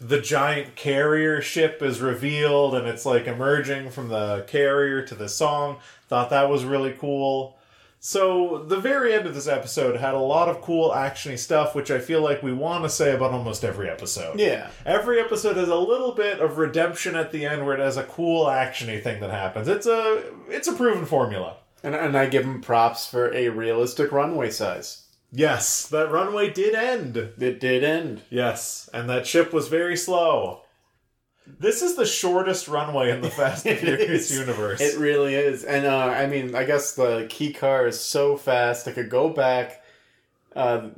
the 0.00 0.20
giant 0.20 0.74
carrier 0.74 1.40
ship 1.40 1.80
is 1.80 2.00
revealed 2.00 2.74
and 2.74 2.88
it's 2.88 3.06
like 3.06 3.28
emerging 3.28 3.90
from 3.90 4.08
the 4.08 4.44
carrier 4.48 5.02
to 5.02 5.14
the 5.14 5.28
song, 5.28 5.78
thought 6.08 6.30
that 6.30 6.50
was 6.50 6.64
really 6.64 6.92
cool. 6.98 7.58
So 8.06 8.58
the 8.58 8.76
very 8.76 9.14
end 9.14 9.26
of 9.26 9.34
this 9.34 9.48
episode 9.48 9.96
had 9.96 10.12
a 10.12 10.18
lot 10.18 10.50
of 10.50 10.60
cool 10.60 10.90
actiony 10.90 11.38
stuff, 11.38 11.74
which 11.74 11.90
I 11.90 11.98
feel 12.00 12.20
like 12.20 12.42
we 12.42 12.52
want 12.52 12.84
to 12.84 12.90
say 12.90 13.14
about 13.14 13.32
almost 13.32 13.64
every 13.64 13.88
episode. 13.88 14.38
Yeah. 14.38 14.68
Every 14.84 15.18
episode 15.18 15.56
has 15.56 15.70
a 15.70 15.74
little 15.74 16.12
bit 16.12 16.38
of 16.38 16.58
redemption 16.58 17.16
at 17.16 17.32
the 17.32 17.46
end 17.46 17.64
where 17.64 17.74
it 17.74 17.80
has 17.80 17.96
a 17.96 18.02
cool 18.02 18.44
actiony 18.44 19.02
thing 19.02 19.22
that 19.22 19.30
happens. 19.30 19.68
It's 19.68 19.86
a 19.86 20.22
it's 20.50 20.68
a 20.68 20.74
proven 20.74 21.06
formula. 21.06 21.56
And, 21.82 21.94
and 21.94 22.14
I 22.14 22.26
give 22.26 22.44
him 22.44 22.60
props 22.60 23.06
for 23.06 23.32
a 23.32 23.48
realistic 23.48 24.12
runway 24.12 24.50
size. 24.50 25.06
Yes, 25.32 25.88
that 25.88 26.10
runway 26.10 26.50
did 26.52 26.74
end. 26.74 27.16
It 27.16 27.58
did 27.58 27.82
end. 27.82 28.20
Yes, 28.28 28.90
and 28.92 29.08
that 29.08 29.26
ship 29.26 29.50
was 29.50 29.68
very 29.68 29.96
slow. 29.96 30.63
This 31.46 31.82
is 31.82 31.94
the 31.94 32.06
shortest 32.06 32.68
runway 32.68 33.10
in 33.10 33.20
the 33.20 33.30
Fast 33.38 33.66
and 33.66 33.78
Furious 33.78 34.30
universe. 34.30 34.80
It 34.80 34.98
really 34.98 35.34
is. 35.34 35.64
And 35.64 35.86
uh, 35.86 36.06
I 36.06 36.26
mean, 36.26 36.54
I 36.54 36.64
guess 36.64 36.94
the 36.94 37.26
key 37.28 37.52
car 37.52 37.86
is 37.86 38.00
so 38.00 38.36
fast, 38.36 38.86
it 38.88 38.94
could 38.94 39.10
go 39.10 39.28
back, 39.28 39.82
uh, 40.56 40.88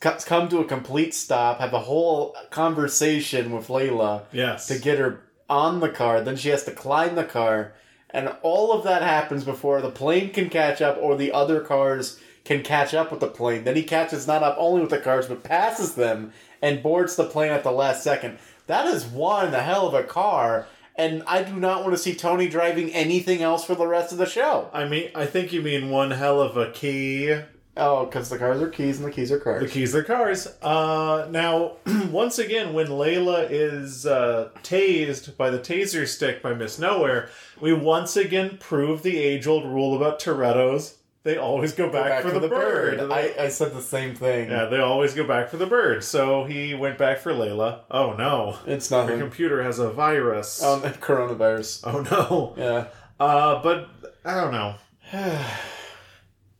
come 0.00 0.48
to 0.48 0.58
a 0.58 0.64
complete 0.64 1.14
stop, 1.14 1.60
have 1.60 1.74
a 1.74 1.80
whole 1.80 2.34
conversation 2.50 3.52
with 3.52 3.68
Layla 3.68 4.22
yes. 4.32 4.66
to 4.68 4.78
get 4.78 4.98
her 4.98 5.20
on 5.50 5.80
the 5.80 5.90
car. 5.90 6.22
Then 6.22 6.36
she 6.36 6.48
has 6.48 6.64
to 6.64 6.72
climb 6.72 7.14
the 7.14 7.24
car. 7.24 7.74
And 8.10 8.34
all 8.42 8.72
of 8.72 8.84
that 8.84 9.02
happens 9.02 9.44
before 9.44 9.80
the 9.80 9.90
plane 9.90 10.30
can 10.30 10.50
catch 10.50 10.80
up 10.80 10.98
or 11.00 11.16
the 11.16 11.32
other 11.32 11.60
cars 11.60 12.20
can 12.44 12.62
catch 12.62 12.92
up 12.92 13.10
with 13.10 13.20
the 13.20 13.28
plane. 13.28 13.64
Then 13.64 13.76
he 13.76 13.82
catches 13.82 14.26
not 14.26 14.42
up 14.42 14.56
only 14.58 14.80
with 14.80 14.90
the 14.90 14.98
cars, 14.98 15.28
but 15.28 15.44
passes 15.44 15.94
them 15.94 16.32
and 16.60 16.82
boards 16.82 17.16
the 17.16 17.24
plane 17.24 17.52
at 17.52 17.62
the 17.62 17.70
last 17.70 18.02
second. 18.02 18.38
That 18.72 18.86
is 18.86 19.04
one 19.04 19.50
the 19.50 19.60
hell 19.60 19.86
of 19.86 19.92
a 19.92 20.02
car. 20.02 20.66
And 20.96 21.22
I 21.26 21.42
do 21.42 21.60
not 21.60 21.82
want 21.82 21.92
to 21.92 21.98
see 21.98 22.14
Tony 22.14 22.48
driving 22.48 22.90
anything 22.94 23.42
else 23.42 23.66
for 23.66 23.74
the 23.74 23.86
rest 23.86 24.12
of 24.12 24.18
the 24.18 24.24
show. 24.24 24.70
I 24.72 24.88
mean, 24.88 25.10
I 25.14 25.26
think 25.26 25.52
you 25.52 25.60
mean 25.60 25.90
one 25.90 26.10
hell 26.10 26.40
of 26.40 26.56
a 26.56 26.70
key. 26.70 27.38
Oh, 27.76 28.06
because 28.06 28.30
the 28.30 28.38
cars 28.38 28.62
are 28.62 28.70
keys 28.70 28.96
and 28.96 29.06
the 29.06 29.12
keys 29.12 29.30
are 29.30 29.38
cars. 29.38 29.62
The 29.62 29.68
keys 29.68 29.94
are 29.94 30.02
cars. 30.02 30.46
Uh, 30.62 31.26
now, 31.30 31.72
once 32.10 32.38
again, 32.38 32.72
when 32.72 32.86
Layla 32.86 33.46
is 33.50 34.06
uh, 34.06 34.48
tased 34.62 35.36
by 35.36 35.50
the 35.50 35.58
taser 35.58 36.08
stick 36.08 36.40
by 36.40 36.54
Miss 36.54 36.78
Nowhere, 36.78 37.28
we 37.60 37.74
once 37.74 38.16
again 38.16 38.56
prove 38.58 39.02
the 39.02 39.18
age-old 39.18 39.66
rule 39.66 39.94
about 39.94 40.18
Toretto's. 40.18 40.96
They 41.24 41.36
always 41.36 41.72
go 41.72 41.88
back, 41.88 42.22
for, 42.22 42.38
the, 42.40 42.48
bird. 42.48 42.98
I, 43.12 43.32
I 43.38 43.48
said 43.48 43.72
the 43.74 43.80
same 43.80 44.16
thing. 44.16 44.50
yeah, 44.50 44.64
they 44.64 44.80
always 44.80 45.14
go 45.14 45.24
back 45.24 45.50
for 45.50 45.56
the 45.56 45.66
bird. 45.66 46.02
So 46.02 46.44
he 46.44 46.74
went 46.74 46.98
back 46.98 47.18
for 47.18 47.32
Layla. 47.32 47.82
Oh 47.90 48.14
no, 48.14 48.58
It's 48.66 48.90
not 48.90 49.06
the 49.06 49.16
computer 49.18 49.62
has 49.62 49.78
a 49.78 49.90
virus. 49.90 50.62
Um, 50.62 50.80
coronavirus. 51.00 51.82
oh 51.84 52.00
no. 52.02 52.54
Yeah. 52.56 52.86
Uh, 53.20 53.62
but 53.62 53.88
I 54.24 54.40
don't 54.40 54.52
know. 54.52 54.74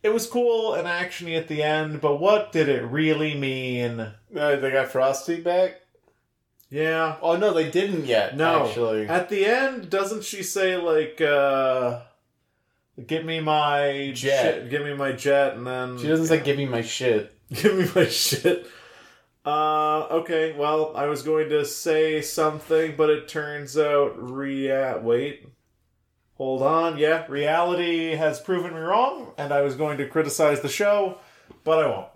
It 0.02 0.12
was 0.12 0.26
cool 0.26 0.74
and 0.74 0.88
actiony 0.88 1.38
at 1.38 1.46
the 1.46 1.62
end, 1.62 2.00
but 2.00 2.16
what 2.16 2.50
did 2.50 2.68
it 2.68 2.82
really 2.82 3.34
mean? 3.36 4.00
Uh, 4.00 4.56
they 4.56 4.72
got 4.72 4.88
Frosty 4.88 5.40
back? 5.40 5.80
Yeah. 6.70 7.18
Oh, 7.22 7.36
no, 7.36 7.52
they 7.52 7.70
didn't 7.70 8.06
yet, 8.06 8.36
No. 8.36 8.66
actually. 8.66 9.06
At 9.06 9.28
the 9.28 9.46
end, 9.46 9.90
doesn't 9.90 10.24
she 10.24 10.42
say 10.42 10.76
like 10.76 11.20
uh 11.20 12.00
Get 13.06 13.24
me 13.24 13.40
my 13.40 14.12
Jet. 14.14 14.42
shit, 14.42 14.70
give 14.70 14.82
me 14.84 14.92
my 14.92 15.12
jet, 15.12 15.54
and 15.54 15.66
then 15.66 15.98
She 15.98 16.08
doesn't 16.08 16.26
say, 16.26 16.40
give 16.40 16.58
me 16.58 16.66
my 16.66 16.82
shit. 16.82 17.34
give 17.52 17.74
me 17.74 17.88
my 17.94 18.06
shit. 18.06 18.66
Uh, 19.44 20.00
okay. 20.10 20.52
Well, 20.52 20.92
I 20.94 21.06
was 21.06 21.22
going 21.22 21.48
to 21.48 21.64
say 21.64 22.20
something, 22.20 22.94
but 22.96 23.08
it 23.10 23.28
turns 23.28 23.78
out 23.78 24.12
rea. 24.22 24.98
Wait, 25.00 25.48
hold 26.34 26.62
on. 26.62 26.98
Yeah, 26.98 27.24
reality 27.28 28.14
has 28.14 28.40
proven 28.40 28.74
me 28.74 28.80
wrong, 28.80 29.32
and 29.38 29.52
I 29.52 29.62
was 29.62 29.74
going 29.74 29.96
to 29.98 30.06
criticize 30.06 30.60
the 30.60 30.68
show, 30.68 31.18
but 31.64 31.82
I 31.82 31.88
won't. 31.88 32.08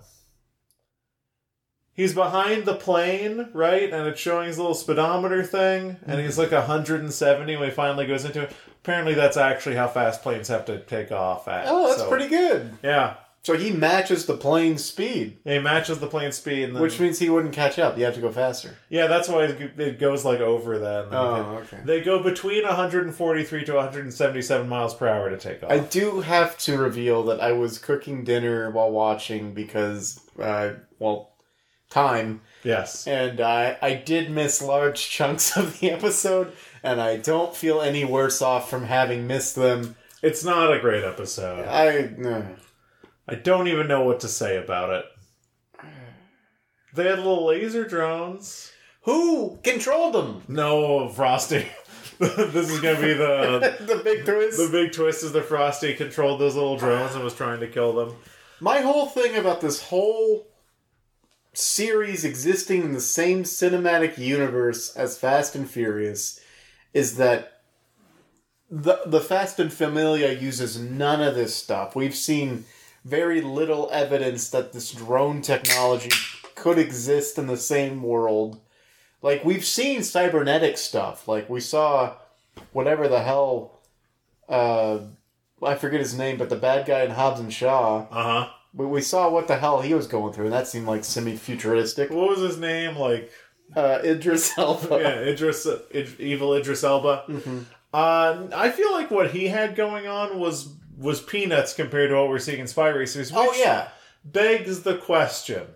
He's 1.94 2.12
behind 2.12 2.66
the 2.66 2.74
plane, 2.74 3.48
right? 3.54 3.90
And 3.90 4.06
it's 4.06 4.20
showing 4.20 4.48
his 4.48 4.58
little 4.58 4.74
speedometer 4.74 5.42
thing, 5.42 5.96
and 6.06 6.20
he's 6.20 6.36
like 6.36 6.52
170 6.52 7.56
when 7.56 7.68
he 7.70 7.74
finally 7.74 8.06
goes 8.06 8.26
into 8.26 8.42
it. 8.42 8.52
Apparently, 8.86 9.14
that's 9.14 9.36
actually 9.36 9.74
how 9.74 9.88
fast 9.88 10.22
planes 10.22 10.46
have 10.46 10.64
to 10.66 10.78
take 10.78 11.10
off 11.10 11.48
at. 11.48 11.64
Oh, 11.66 11.88
that's 11.88 12.02
so- 12.02 12.08
pretty 12.08 12.28
good. 12.28 12.70
Yeah, 12.84 13.14
So 13.42 13.56
he 13.56 13.72
matches 13.72 14.26
the 14.26 14.36
plane's 14.36 14.84
speed, 14.84 15.38
he 15.44 15.58
matches 15.58 15.98
the 15.98 16.06
plane 16.06 16.30
speed, 16.30 16.62
and 16.64 16.76
then, 16.76 16.82
which 16.82 17.00
means 17.00 17.18
he 17.18 17.28
wouldn't 17.28 17.52
catch 17.52 17.80
up. 17.80 17.98
You 17.98 18.04
have 18.04 18.14
to 18.14 18.20
go 18.20 18.30
faster. 18.30 18.76
Yeah, 18.88 19.08
that's 19.08 19.28
why 19.28 19.46
it 19.46 19.72
it 19.80 19.98
goes 19.98 20.24
like 20.24 20.38
over 20.38 20.78
then. 20.78 21.06
Oh, 21.10 21.62
okay. 21.64 21.78
They 21.84 22.00
go 22.00 22.22
between 22.22 22.62
143 22.64 23.64
to 23.64 23.74
177 23.74 24.68
miles 24.68 24.94
per 24.94 25.08
hour 25.08 25.30
to 25.30 25.36
take 25.36 25.64
off. 25.64 25.72
I 25.72 25.78
do 25.80 26.20
have 26.20 26.56
to 26.58 26.78
reveal 26.78 27.24
that 27.24 27.40
I 27.40 27.50
was 27.52 27.78
cooking 27.78 28.22
dinner 28.22 28.70
while 28.70 28.92
watching 28.92 29.52
because, 29.52 30.20
uh, 30.40 30.74
well, 31.00 31.32
time. 31.90 32.40
yes. 32.64 33.06
And 33.06 33.40
I, 33.40 33.76
I 33.82 33.94
did 33.94 34.30
miss 34.30 34.60
large 34.62 35.08
chunks 35.16 35.56
of 35.56 35.78
the 35.80 35.90
episode, 35.90 36.52
and 36.86 37.00
I 37.00 37.16
don't 37.16 37.54
feel 37.54 37.80
any 37.80 38.04
worse 38.04 38.40
off 38.40 38.70
from 38.70 38.84
having 38.84 39.26
missed 39.26 39.56
them. 39.56 39.96
It's 40.22 40.44
not 40.44 40.72
a 40.72 40.80
great 40.80 41.04
episode. 41.04 41.66
I. 41.66 42.28
uh, 42.28 42.46
I 43.28 43.34
don't 43.34 43.66
even 43.68 43.88
know 43.88 44.02
what 44.02 44.20
to 44.20 44.28
say 44.28 44.56
about 44.56 44.90
it. 44.90 45.04
They 46.94 47.04
had 47.04 47.18
little 47.18 47.46
laser 47.46 47.84
drones. 47.84 48.72
Who 49.02 49.58
controlled 49.62 50.14
them? 50.14 50.42
No, 50.48 51.08
Frosty. 51.08 51.66
this 52.18 52.70
is 52.70 52.80
going 52.80 52.96
to 52.96 53.02
be 53.02 53.12
the 53.12 53.76
the 53.86 54.00
big 54.02 54.24
twist. 54.24 54.58
the 54.58 54.68
big 54.70 54.92
twist 54.92 55.22
is 55.22 55.32
that 55.32 55.44
Frosty 55.44 55.94
controlled 55.94 56.40
those 56.40 56.54
little 56.54 56.76
drones 56.76 57.14
and 57.14 57.22
was 57.22 57.34
trying 57.34 57.60
to 57.60 57.68
kill 57.68 57.92
them. 57.92 58.16
My 58.60 58.80
whole 58.80 59.06
thing 59.06 59.36
about 59.36 59.60
this 59.60 59.82
whole 59.82 60.46
series 61.52 62.24
existing 62.24 62.82
in 62.82 62.92
the 62.92 63.00
same 63.00 63.42
cinematic 63.42 64.18
universe 64.18 64.94
as 64.96 65.18
Fast 65.18 65.54
and 65.54 65.68
Furious 65.68 66.40
is 66.92 67.16
that 67.16 67.62
the 68.70 69.00
the 69.06 69.20
Fast 69.20 69.60
and 69.60 69.72
Familia 69.72 70.32
uses 70.32 70.78
none 70.78 71.22
of 71.22 71.34
this 71.34 71.54
stuff. 71.54 71.94
We've 71.94 72.14
seen 72.14 72.64
very 73.04 73.40
little 73.40 73.88
evidence 73.92 74.50
that 74.50 74.72
this 74.72 74.92
drone 74.92 75.40
technology 75.40 76.10
could 76.56 76.78
exist 76.78 77.38
in 77.38 77.46
the 77.46 77.56
same 77.56 78.02
world. 78.02 78.60
Like 79.22 79.44
we've 79.44 79.64
seen 79.64 80.02
cybernetic 80.02 80.78
stuff. 80.78 81.28
Like 81.28 81.48
we 81.48 81.60
saw 81.60 82.16
whatever 82.72 83.08
the 83.08 83.22
hell 83.22 83.80
uh 84.48 84.98
I 85.62 85.74
forget 85.76 86.00
his 86.00 86.16
name, 86.16 86.36
but 86.36 86.50
the 86.50 86.56
bad 86.56 86.86
guy 86.86 87.02
in 87.02 87.12
Hobbs 87.12 87.40
and 87.40 87.52
Shaw. 87.52 88.06
Uh 88.10 88.22
huh. 88.22 88.48
We, 88.74 88.86
we 88.86 89.00
saw 89.00 89.30
what 89.30 89.48
the 89.48 89.56
hell 89.56 89.80
he 89.80 89.94
was 89.94 90.06
going 90.06 90.32
through, 90.34 90.46
and 90.46 90.52
that 90.52 90.68
seemed 90.68 90.86
like 90.86 91.02
semi-futuristic. 91.02 92.10
What 92.10 92.28
was 92.28 92.40
his 92.40 92.58
name? 92.58 92.96
Like 92.96 93.30
Uh, 93.74 94.00
Idris 94.04 94.52
Elba. 94.58 95.00
yeah, 95.00 95.18
Idris, 95.20 95.66
Id- 95.90 96.20
evil 96.20 96.54
Idris 96.54 96.84
Elba. 96.84 97.24
Mhm. 97.28 97.64
Uh, 97.92 98.46
I 98.54 98.70
feel 98.70 98.92
like 98.92 99.10
what 99.10 99.30
he 99.30 99.48
had 99.48 99.74
going 99.76 100.06
on 100.06 100.38
was 100.38 100.74
was 100.98 101.20
peanuts 101.20 101.74
compared 101.74 102.10
to 102.10 102.16
what 102.16 102.28
we're 102.28 102.38
seeing 102.38 102.60
in 102.60 102.66
Spy 102.66 102.88
Racers. 102.88 103.30
Which 103.32 103.38
Oh 103.42 103.52
yeah. 103.56 103.88
begs 104.24 104.82
the 104.82 104.96
question: 104.96 105.66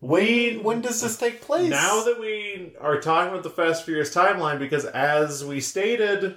When 0.00 0.62
when 0.62 0.80
does 0.80 1.00
this 1.02 1.16
take 1.16 1.40
place? 1.40 1.68
now 1.70 2.02
that 2.04 2.18
we 2.18 2.72
are 2.80 3.00
talking 3.00 3.30
about 3.32 3.42
the 3.42 3.50
Fast 3.50 3.84
Furious 3.84 4.14
timeline, 4.14 4.58
because 4.58 4.84
as 4.86 5.44
we 5.44 5.60
stated, 5.60 6.36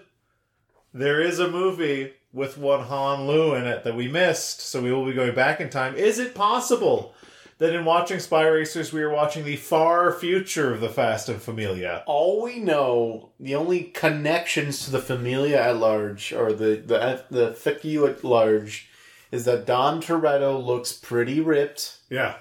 there 0.94 1.22
is 1.22 1.40
a 1.40 1.50
movie 1.50 2.14
with 2.32 2.58
one 2.58 2.82
Han 2.86 3.28
Lue 3.28 3.54
in 3.56 3.66
it 3.66 3.84
that 3.84 3.96
we 3.96 4.08
missed, 4.08 4.62
so 4.62 4.82
we 4.82 4.92
will 4.92 5.06
be 5.06 5.14
going 5.14 5.36
back 5.36 5.62
in 5.62 5.70
time. 5.70 5.96
Is 5.96 6.20
it 6.20 6.36
possible 6.36 7.14
that 7.60 7.74
in 7.76 7.86
watching 7.86 8.20
Spy 8.20 8.48
Racers, 8.48 8.92
we 8.92 9.02
are 9.02 9.10
watching 9.10 9.46
the 9.46 9.56
far 9.56 10.12
future 10.12 10.74
of 10.74 10.82
the 10.82 10.90
Fast 10.90 11.30
and 11.30 11.42
Familia? 11.42 12.04
all 12.08 12.42
we 12.44 12.60
know, 12.60 13.30
the 13.40 13.56
only 13.56 13.84
connections 13.84 14.84
to 14.86 14.92
the 14.92 15.00
Familia 15.00 15.62
at 15.62 15.78
large, 15.78 16.34
or 16.34 16.52
the 16.54 16.76
the 16.76 17.24
the 17.30 17.52
FICU 17.52 18.10
at 18.10 18.24
large, 18.24 18.90
is 19.32 19.46
that 19.46 19.66
Dom 19.66 20.02
Toretto 20.02 20.64
looks 20.64 20.92
pretty 20.94 21.40
ripped, 21.40 21.98
Yeah. 22.10 22.36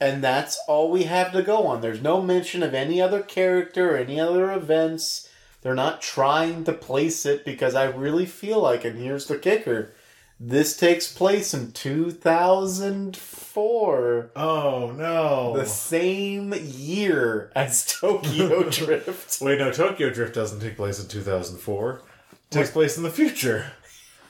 and 0.00 0.22
that's 0.22 0.58
all 0.68 0.90
we 0.90 1.04
have 1.04 1.32
to 1.32 1.42
go 1.42 1.66
on. 1.66 1.80
There's 1.80 2.02
no 2.02 2.20
mention 2.20 2.62
of 2.62 2.74
any 2.74 3.00
other 3.00 3.22
character 3.22 3.94
or 3.94 3.96
any 3.96 4.18
other 4.20 4.52
events. 4.52 5.28
They're 5.62 5.74
not 5.74 6.02
trying 6.02 6.64
to 6.64 6.72
place 6.72 7.24
it 7.24 7.44
because 7.44 7.74
I 7.74 7.84
really 7.84 8.26
feel 8.26 8.60
like, 8.60 8.84
and 8.84 8.98
here's 8.98 9.26
the 9.26 9.38
kicker, 9.38 9.94
This 10.40 10.76
takes 10.76 11.12
place 11.12 11.54
in 11.54 11.70
2004. 11.72 14.30
Oh 14.34 14.92
no! 14.96 15.56
The 15.56 15.66
same 15.66 16.52
year 16.54 17.52
as 17.54 17.86
Tokyo 18.00 18.62
Drift. 18.70 19.40
Wait, 19.40 19.58
no. 19.58 19.70
Tokyo 19.70 20.10
Drift 20.10 20.34
doesn't 20.34 20.58
take 20.60 20.76
place 20.76 21.00
in 21.00 21.06
2004. 21.08 22.02
It 22.32 22.38
takes 22.50 22.72
place 22.72 22.96
in 22.96 23.04
the 23.04 23.10
future. 23.10 23.66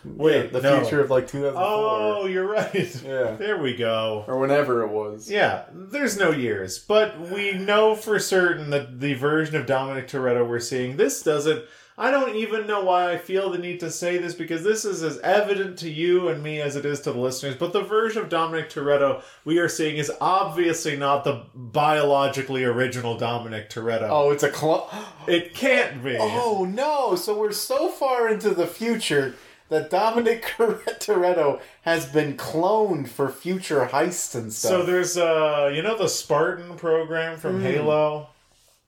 Wait, 0.04 0.52
the 0.52 0.60
no. 0.60 0.82
future 0.82 1.00
of 1.00 1.08
like 1.10 1.26
2004. 1.26 1.62
Oh, 1.64 2.26
you're 2.26 2.46
right. 2.46 3.02
Yeah. 3.02 3.36
There 3.44 3.56
we 3.58 3.74
go. 3.74 4.24
Or 4.28 4.38
whenever 4.38 4.82
it 4.82 4.90
was. 4.90 5.30
Yeah, 5.30 5.64
there's 5.72 6.18
no 6.18 6.30
years, 6.30 6.78
but 6.78 7.18
we 7.18 7.52
know 7.52 7.96
for 7.96 8.18
certain 8.18 8.68
that 8.70 9.00
the 9.00 9.14
version 9.14 9.56
of 9.56 9.66
Dominic 9.66 10.08
Toretto 10.08 10.46
we're 10.46 10.60
seeing, 10.60 10.96
this 10.96 11.22
doesn't. 11.22 11.64
I 11.96 12.10
don't 12.10 12.34
even 12.34 12.66
know 12.66 12.82
why 12.82 13.12
I 13.12 13.18
feel 13.18 13.50
the 13.50 13.58
need 13.58 13.78
to 13.80 13.90
say 13.90 14.18
this 14.18 14.34
because 14.34 14.64
this 14.64 14.84
is 14.84 15.04
as 15.04 15.18
evident 15.20 15.78
to 15.78 15.90
you 15.90 16.28
and 16.28 16.42
me 16.42 16.60
as 16.60 16.74
it 16.74 16.84
is 16.84 17.00
to 17.02 17.12
the 17.12 17.20
listeners. 17.20 17.54
But 17.54 17.72
the 17.72 17.82
version 17.82 18.22
of 18.22 18.28
Dominic 18.28 18.68
Toretto 18.68 19.22
we 19.44 19.58
are 19.58 19.68
seeing 19.68 19.96
is 19.96 20.10
obviously 20.20 20.96
not 20.96 21.22
the 21.22 21.44
biologically 21.54 22.64
original 22.64 23.16
Dominic 23.16 23.70
Toretto. 23.70 24.08
Oh, 24.10 24.30
it's 24.32 24.42
a 24.42 24.50
clone. 24.50 24.88
It 25.28 25.54
can't 25.54 26.02
be. 26.02 26.16
Oh 26.18 26.64
no! 26.64 27.14
So 27.14 27.38
we're 27.38 27.52
so 27.52 27.88
far 27.88 28.28
into 28.28 28.50
the 28.50 28.66
future 28.66 29.36
that 29.68 29.88
Dominic 29.88 30.42
Toretto 30.56 31.60
has 31.82 32.06
been 32.06 32.36
cloned 32.36 33.08
for 33.08 33.28
future 33.28 33.86
heists 33.92 34.34
and 34.34 34.52
stuff. 34.52 34.70
So 34.70 34.82
there's 34.84 35.16
uh 35.16 35.70
you 35.72 35.82
know 35.82 35.96
the 35.96 36.08
Spartan 36.08 36.76
program 36.76 37.38
from 37.38 37.62
Halo? 37.62 38.30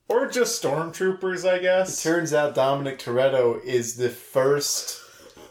Or 0.09 0.28
just 0.28 0.62
stormtroopers, 0.62 1.49
I 1.49 1.59
guess. 1.59 1.99
It 1.99 2.09
Turns 2.09 2.33
out 2.33 2.55
Dominic 2.55 2.99
Toretto 2.99 3.62
is 3.65 3.97
the 3.97 4.09
first, 4.09 5.01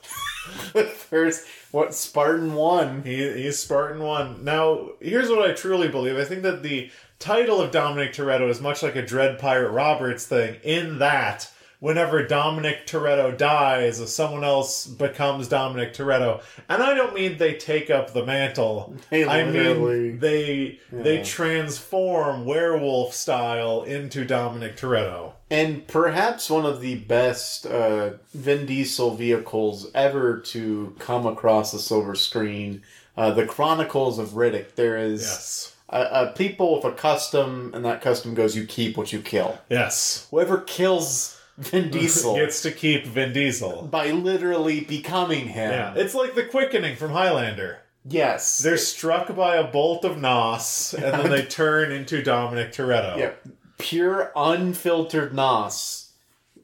the 0.74 0.85
first 0.85 1.45
what 1.72 1.93
Spartan 1.93 2.53
one. 2.53 3.03
He, 3.03 3.17
he's 3.34 3.59
Spartan 3.59 4.01
one. 4.01 4.45
Now, 4.45 4.92
here's 5.01 5.30
what 5.30 5.50
I 5.50 5.53
truly 5.53 5.90
believe. 5.90 6.17
I 6.17 6.24
think 6.24 6.43
that 6.43 6.64
the 6.64 6.90
title 7.19 7.59
of 7.59 7.72
Dominic 7.72 8.14
Toretto 8.14 8.50
is 8.50 8.61
much 8.61 8.82
like 8.82 8.95
a 8.95 9.06
Dread 9.06 9.40
Pirate 9.40 9.72
Roberts 9.72 10.25
thing, 10.25 10.58
in 10.64 11.00
that 11.00 11.51
whenever 11.85 12.25
Dominic 12.25 12.88
Toretto 12.88 13.38
dies, 13.38 14.11
someone 14.11 14.43
else 14.43 14.88
becomes 14.88 15.47
Dominic 15.47 15.93
Toretto. 15.93 16.41
And 16.67 16.81
I 16.81 16.95
don't 16.95 17.14
mean 17.14 17.38
they 17.38 17.53
take 17.53 17.91
up 17.91 18.11
the 18.11 18.25
mantle. 18.25 18.95
They 19.11 19.23
I 19.23 19.43
mean 19.43 20.17
they 20.17 20.80
they 20.91 21.22
transform 21.22 22.43
werewolf 22.45 23.14
style 23.14 23.83
into 23.83 24.25
Dominic 24.25 24.77
Toretto. 24.77 25.33
And 25.51 25.88
perhaps 25.88 26.49
one 26.49 26.65
of 26.65 26.81
the 26.81 26.95
best 26.95 27.67
uh, 27.67 28.14
Vin 28.33 28.65
Diesel 28.65 29.15
vehicles 29.15 29.91
ever 29.93 30.39
to 30.39 30.95
come 30.97 31.27
across 31.27 31.72
the 31.72 31.77
silver 31.77 32.15
screen. 32.15 32.81
Uh, 33.15 33.30
the 33.30 33.45
Chronicles 33.45 34.17
of 34.17 34.30
Riddick. 34.30 34.73
There 34.73 34.97
is 34.97 35.22
Yes. 35.22 35.75
a, 35.89 36.01
a 36.01 36.33
people 36.35 36.75
with 36.75 36.83
a 36.83 36.91
custom, 36.91 37.72
and 37.75 37.85
that 37.85 38.01
custom 38.01 38.33
goes: 38.33 38.55
you 38.57 38.65
keep 38.65 38.97
what 38.97 39.14
you 39.14 39.19
kill. 39.22 39.59
Yes. 39.69 40.27
Whoever 40.31 40.57
kills 40.57 41.34
Vin 41.58 41.90
Diesel 41.90 42.35
Gets 42.38 42.61
to 42.64 42.72
keep 42.72 43.06
Vin 43.06 43.34
Diesel. 43.34 43.84
by 43.84 44.11
literally 44.11 44.82
becoming 44.82 45.48
him. 45.48 45.72
Yeah. 45.72 45.93
It's 45.95 46.14
like 46.16 46.35
the 46.35 46.43
quickening 46.45 46.95
from 46.95 47.11
Highlander. 47.11 47.80
Yes. 48.08 48.59
They're 48.59 48.77
struck 48.77 49.35
by 49.35 49.56
a 49.56 49.64
bolt 49.64 50.06
of 50.06 50.19
Nos, 50.19 50.93
and 50.93 51.03
then 51.14 51.30
they 51.32 51.42
turn 51.45 51.92
into 51.92 52.22
Dominic 52.22 52.72
Toretto. 52.72 53.17
yeah, 53.17 53.32
pure 53.77 54.32
unfiltered 54.35 55.34
nos 55.34 56.11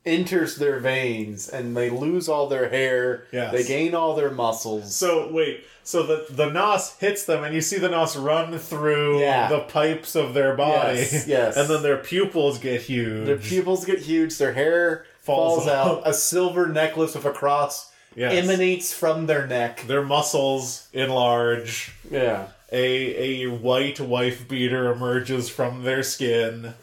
enters 0.05 0.55
their 0.57 0.79
veins, 0.79 1.47
and 1.49 1.75
they 1.77 1.89
lose 1.89 2.27
all 2.29 2.47
their 2.47 2.69
hair. 2.69 3.25
Yes. 3.31 3.51
They 3.53 3.63
gain 3.63 3.93
all 3.95 4.15
their 4.15 4.31
muscles. 4.31 4.95
So 4.95 5.31
wait, 5.31 5.63
so 5.91 6.03
the 6.03 6.25
the 6.29 6.49
Nos 6.49 6.95
hits 6.97 7.25
them, 7.25 7.43
and 7.43 7.53
you 7.53 7.61
see 7.61 7.77
the 7.77 7.89
Nos 7.89 8.15
run 8.17 8.57
through 8.57 9.19
Yeah. 9.19 9.47
the 9.49 9.59
pipes 9.59 10.15
of 10.15 10.33
their 10.33 10.55
body. 10.55 10.97
Yes, 10.99 11.27
yes. 11.37 11.57
And 11.57 11.69
then 11.69 11.83
their 11.83 11.97
pupils 11.97 12.57
get 12.57 12.81
huge. 12.81 13.25
their 13.27 13.37
pupils 13.37 13.85
get 13.85 13.99
huge. 13.99 14.37
Their 14.37 14.53
hair 14.53 15.05
Falls 15.19 15.65
falls, 15.65 15.67
out. 15.67 16.01
A 16.07 16.13
silver 16.13 16.67
necklace 16.67 17.13
with 17.15 17.25
a 17.25 17.31
cross 17.31 17.91
Yes. 18.15 18.43
emanates 18.43 18.91
from 18.93 19.25
their 19.27 19.45
neck. 19.47 19.83
Their 19.87 20.01
muscles 20.03 20.87
enlarge. 20.93 21.93
Yeah. 22.09 22.47
A 22.71 23.45
a 23.45 23.49
white 23.51 23.99
wife 23.99 24.47
beater 24.47 24.91
emerges 24.91 25.49
from 25.49 25.83
their 25.83 26.03
skin. 26.03 26.73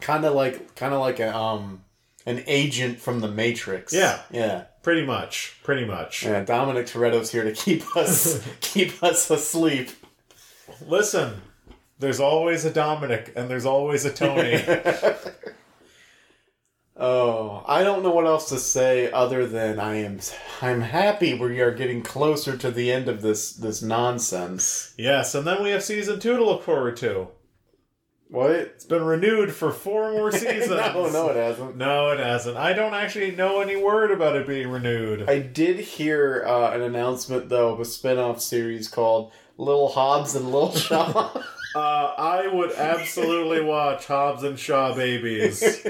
Kind 0.00 0.24
of 0.24 0.34
like, 0.34 0.74
kind 0.76 0.94
of 0.94 1.00
like 1.00 1.18
a 1.20 1.34
um, 1.36 1.82
an 2.26 2.44
agent 2.46 3.00
from 3.00 3.20
the 3.20 3.28
Matrix. 3.28 3.92
Yeah. 3.92 4.20
Yeah. 4.30 4.64
Pretty 4.88 5.04
much. 5.04 5.54
Pretty 5.64 5.84
much. 5.84 6.24
Yeah. 6.24 6.42
Dominic 6.42 6.86
Toretto's 6.86 7.30
here 7.30 7.44
to 7.44 7.52
keep 7.52 7.94
us 7.94 8.42
keep 8.62 9.02
us 9.02 9.28
asleep. 9.28 9.90
Listen, 10.80 11.42
there's 11.98 12.20
always 12.20 12.64
a 12.64 12.72
Dominic 12.72 13.34
and 13.36 13.50
there's 13.50 13.66
always 13.66 14.06
a 14.06 14.10
Tony. 14.10 14.64
Oh, 17.00 17.62
I 17.68 17.84
don't 17.84 18.02
know 18.02 18.10
what 18.10 18.26
else 18.26 18.48
to 18.48 18.58
say 18.58 19.08
other 19.12 19.46
than 19.46 19.78
I 19.78 19.96
am 19.96 20.18
I'm 20.60 20.80
happy 20.80 21.32
we 21.32 21.60
are 21.60 21.70
getting 21.70 22.02
closer 22.02 22.56
to 22.56 22.72
the 22.72 22.90
end 22.90 23.08
of 23.08 23.22
this 23.22 23.52
this 23.52 23.82
nonsense. 23.82 24.94
yes, 24.98 25.36
and 25.36 25.46
then 25.46 25.62
we 25.62 25.70
have 25.70 25.84
season 25.84 26.18
two 26.18 26.36
to 26.36 26.44
look 26.44 26.64
forward 26.64 26.96
to. 26.96 27.28
What? 28.30 28.50
It's 28.50 28.84
been 28.84 29.04
renewed 29.04 29.52
for 29.54 29.72
four 29.72 30.12
more 30.12 30.30
seasons. 30.32 30.68
no, 30.68 31.08
no, 31.10 31.28
it 31.30 31.36
hasn't. 31.36 31.76
No, 31.76 32.10
it 32.10 32.18
hasn't. 32.20 32.56
I 32.58 32.74
don't 32.74 32.92
actually 32.94 33.30
know 33.30 33.60
any 33.60 33.76
word 33.76 34.10
about 34.10 34.36
it 34.36 34.46
being 34.46 34.68
renewed. 34.68 35.28
I 35.28 35.38
did 35.38 35.78
hear 35.80 36.44
uh, 36.46 36.72
an 36.72 36.82
announcement 36.82 37.48
though 37.48 37.72
of 37.72 37.80
a 37.80 37.84
spin-off 37.86 38.40
series 38.42 38.86
called 38.88 39.32
Little 39.56 39.88
Hobbs 39.88 40.34
and 40.34 40.46
Little 40.52 40.72
Shaw. 40.76 41.30
Uh, 41.74 41.78
I 42.18 42.48
would 42.52 42.72
absolutely 42.72 43.60
watch 43.62 44.06
Hobbs 44.06 44.42
and 44.42 44.58
Shaw 44.58 44.94
Babies. 44.94 45.62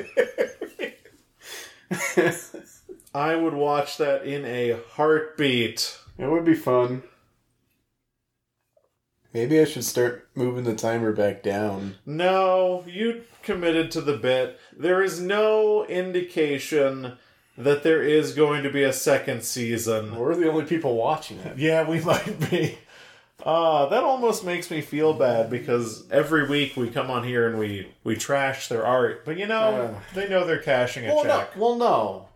I 3.15 3.35
would 3.35 3.55
watch 3.55 3.97
that 3.97 4.25
in 4.25 4.45
a 4.45 4.79
heartbeat. 4.93 5.99
it 6.19 6.27
would 6.27 6.45
be 6.45 6.55
fun. 6.55 7.03
Maybe 9.39 9.61
I 9.61 9.67
should 9.67 9.85
start 9.85 10.27
moving 10.35 10.65
the 10.65 10.75
timer 10.75 11.13
back 11.13 11.45
down. 11.45 11.95
No, 12.05 12.83
you 12.89 13.23
committed 13.45 13.93
to 13.93 14.01
the 14.01 14.17
bit. 14.17 14.59
There 14.77 15.01
is 15.01 15.21
no 15.21 15.85
indication 15.87 17.13
that 17.57 17.85
there 17.85 18.03
is 18.03 18.35
going 18.35 18.65
to 18.65 18.71
be 18.71 18.83
a 18.83 18.93
second 18.93 19.45
season. 19.45 20.17
We're 20.17 20.35
the 20.35 20.51
only 20.51 20.65
people 20.65 20.97
watching 20.97 21.39
it. 21.39 21.57
Yeah, 21.57 21.89
we 21.89 22.01
might 22.05 22.51
be. 22.51 22.79
Uh, 23.41 23.87
that 23.87 24.03
almost 24.03 24.45
makes 24.45 24.73
me 24.73 24.81
feel 24.81 25.13
bad 25.15 25.49
because 25.51 26.11
every 26.11 26.49
week 26.49 26.77
we 26.77 26.91
come 26.91 27.09
on 27.09 27.23
here 27.23 27.49
and 27.49 27.61
we, 27.61 27.87
we 28.03 28.17
trash 28.17 28.67
their 28.67 28.85
art. 28.85 29.25
But 29.25 29.39
you 29.39 29.47
know, 29.47 29.71
Yeah. 29.71 30.01
they 30.21 30.29
know 30.29 30.45
they're 30.47 30.59
cashing 30.59 31.07
a 31.09 31.15
Well, 31.15 31.23
no, 31.25 31.39
check. 31.39 31.57
well, 31.57 31.77
no. 31.77 32.29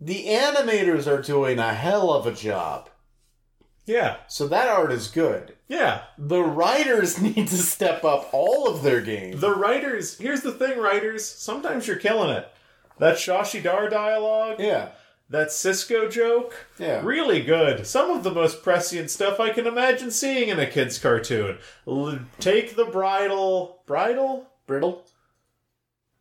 The 0.00 0.26
animators 0.26 1.08
are 1.08 1.20
doing 1.20 1.58
a 1.58 1.74
hell 1.74 2.12
of 2.12 2.28
a 2.28 2.32
job. 2.32 2.90
Yeah, 3.86 4.18
So 4.28 4.46
that 4.46 4.68
art 4.68 4.92
is 4.92 5.08
good. 5.08 5.53
Yeah. 5.68 6.02
The 6.18 6.42
writers 6.42 7.20
need 7.22 7.48
to 7.48 7.56
step 7.56 8.04
up 8.04 8.28
all 8.32 8.68
of 8.68 8.82
their 8.82 9.00
game. 9.00 9.38
The 9.40 9.54
writers, 9.54 10.18
here's 10.18 10.42
the 10.42 10.52
thing, 10.52 10.78
writers, 10.78 11.24
sometimes 11.24 11.86
you're 11.86 11.96
killing 11.96 12.30
it. 12.30 12.48
That 12.98 13.16
Shashi 13.16 13.62
Dar 13.62 13.88
dialogue, 13.88 14.60
yeah, 14.60 14.90
that 15.28 15.50
Cisco 15.50 16.08
joke, 16.08 16.66
yeah. 16.78 17.00
really 17.02 17.42
good. 17.42 17.86
Some 17.88 18.10
of 18.10 18.22
the 18.22 18.30
most 18.30 18.62
prescient 18.62 19.10
stuff 19.10 19.40
I 19.40 19.50
can 19.50 19.66
imagine 19.66 20.12
seeing 20.12 20.48
in 20.48 20.60
a 20.60 20.66
kid's 20.66 20.98
cartoon. 20.98 21.58
L- 21.88 22.20
take 22.38 22.76
the 22.76 22.84
bridle, 22.84 23.82
bridle? 23.86 24.46
Brittle? 24.66 25.04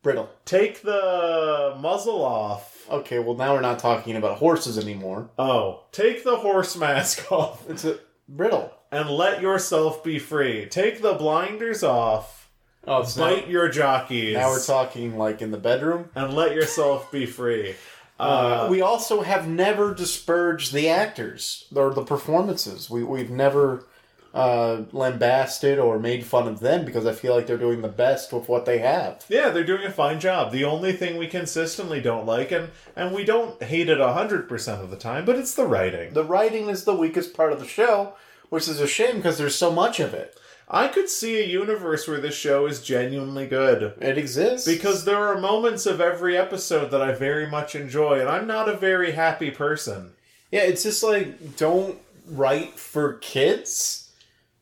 Brittle. 0.02 0.30
Take 0.46 0.82
the 0.82 1.76
muzzle 1.80 2.24
off. 2.26 2.90
Okay, 2.90 3.20
well, 3.20 3.36
now 3.36 3.54
we're 3.54 3.62
not 3.62 3.80
talking 3.80 4.16
about 4.16 4.40
horses 4.40 4.78
anymore. 4.78 5.30
Oh, 5.38 5.84
take 5.92 6.24
the 6.24 6.38
horse 6.38 6.76
mask 6.76 7.32
off 7.32 7.70
It's 7.70 7.86
a 7.86 8.00
brittle. 8.28 8.74
And 8.94 9.10
let 9.10 9.42
yourself 9.42 10.04
be 10.04 10.20
free. 10.20 10.66
Take 10.68 11.02
the 11.02 11.14
blinders 11.14 11.84
off, 11.84 12.50
Oh, 12.86 13.02
it's 13.02 13.16
bite 13.18 13.48
your 13.48 13.70
jockeys, 13.70 14.34
now, 14.34 14.42
now 14.42 14.50
we're 14.50 14.64
talking 14.64 15.18
like 15.18 15.42
in 15.42 15.52
the 15.52 15.58
bedroom. 15.58 16.10
and 16.16 16.34
let 16.34 16.54
yourself 16.56 17.12
be 17.12 17.26
free. 17.26 17.76
Uh, 18.20 18.24
Uh, 18.24 18.68
we 18.70 18.82
also 18.82 19.22
have 19.22 19.48
never 19.48 19.94
disparaged 19.94 20.74
the 20.74 20.88
actors 20.90 21.66
or 21.76 21.94
the 21.94 22.04
performances. 22.04 22.90
We 22.90 23.04
we've 23.04 23.32
never 23.32 23.86
uh, 24.34 24.84
lambasted 24.92 25.78
or 25.80 26.00
made 26.00 26.26
fun 26.26 26.48
of 26.48 26.60
them 26.60 26.86
because 26.86 27.06
I 27.06 27.14
feel 27.14 27.36
like 27.36 27.46
they're 27.48 27.58
doing 27.58 27.82
the 27.82 27.88
best 27.88 28.34
with 28.34 28.50
what 28.50 28.66
they 28.66 28.80
have. 28.80 29.24
yeah, 29.30 29.50
they're 29.50 29.64
doing 29.64 29.86
a 29.86 29.92
fine 29.92 30.20
job. 30.20 30.52
The 30.52 30.64
only 30.64 30.92
thing 30.94 31.18
we 31.18 31.28
consistently 31.28 32.02
don't 32.02 32.26
like, 32.26 32.52
and 32.52 32.70
and 32.96 33.14
we 33.14 33.24
don't 33.26 33.62
hate 33.64 33.90
it 33.90 34.00
hundred 34.00 34.48
percent 34.50 34.82
of 34.82 34.90
the 34.92 34.98
time, 34.98 35.24
but 35.26 35.36
it's 35.38 35.54
the 35.54 35.66
writing. 35.66 36.14
The 36.14 36.24
writing 36.24 36.70
is 36.70 36.84
the 36.84 36.96
weakest 36.96 37.34
part 37.36 37.54
of 37.54 37.60
the 37.60 37.68
show, 37.68 38.14
which 38.50 38.68
is 38.68 38.80
a 38.80 38.88
shame 38.88 39.18
because 39.18 39.38
there's 39.38 39.56
so 39.56 39.72
much 39.72 40.00
of 40.00 40.14
it. 40.14 40.38
I 40.70 40.88
could 40.88 41.10
see 41.10 41.40
a 41.40 41.46
universe 41.46 42.08
where 42.08 42.22
this 42.22 42.36
show 42.36 42.66
is 42.66 42.82
genuinely 42.82 43.46
good. 43.48 43.94
It 44.02 44.18
exists 44.18 44.68
Because 44.68 45.06
there 45.06 45.18
are 45.28 45.40
moments 45.40 45.86
of 45.86 46.00
every 46.02 46.38
episode 46.38 46.90
that 46.92 47.02
I 47.02 47.12
very 47.14 47.48
much 47.48 47.76
enjoy, 47.76 48.20
and 48.20 48.30
I'm 48.30 48.48
not 48.48 48.70
a 48.70 48.78
very 48.78 49.12
happy 49.12 49.52
person. 49.52 50.14
yeah, 50.52 50.62
it's 50.62 50.84
just 50.84 51.04
like 51.04 51.58
don't 51.58 52.00
write 52.28 52.80
for 52.80 53.14
kids. 53.16 54.12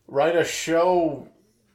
Write 0.07 0.35
a 0.35 0.43
show, 0.43 1.27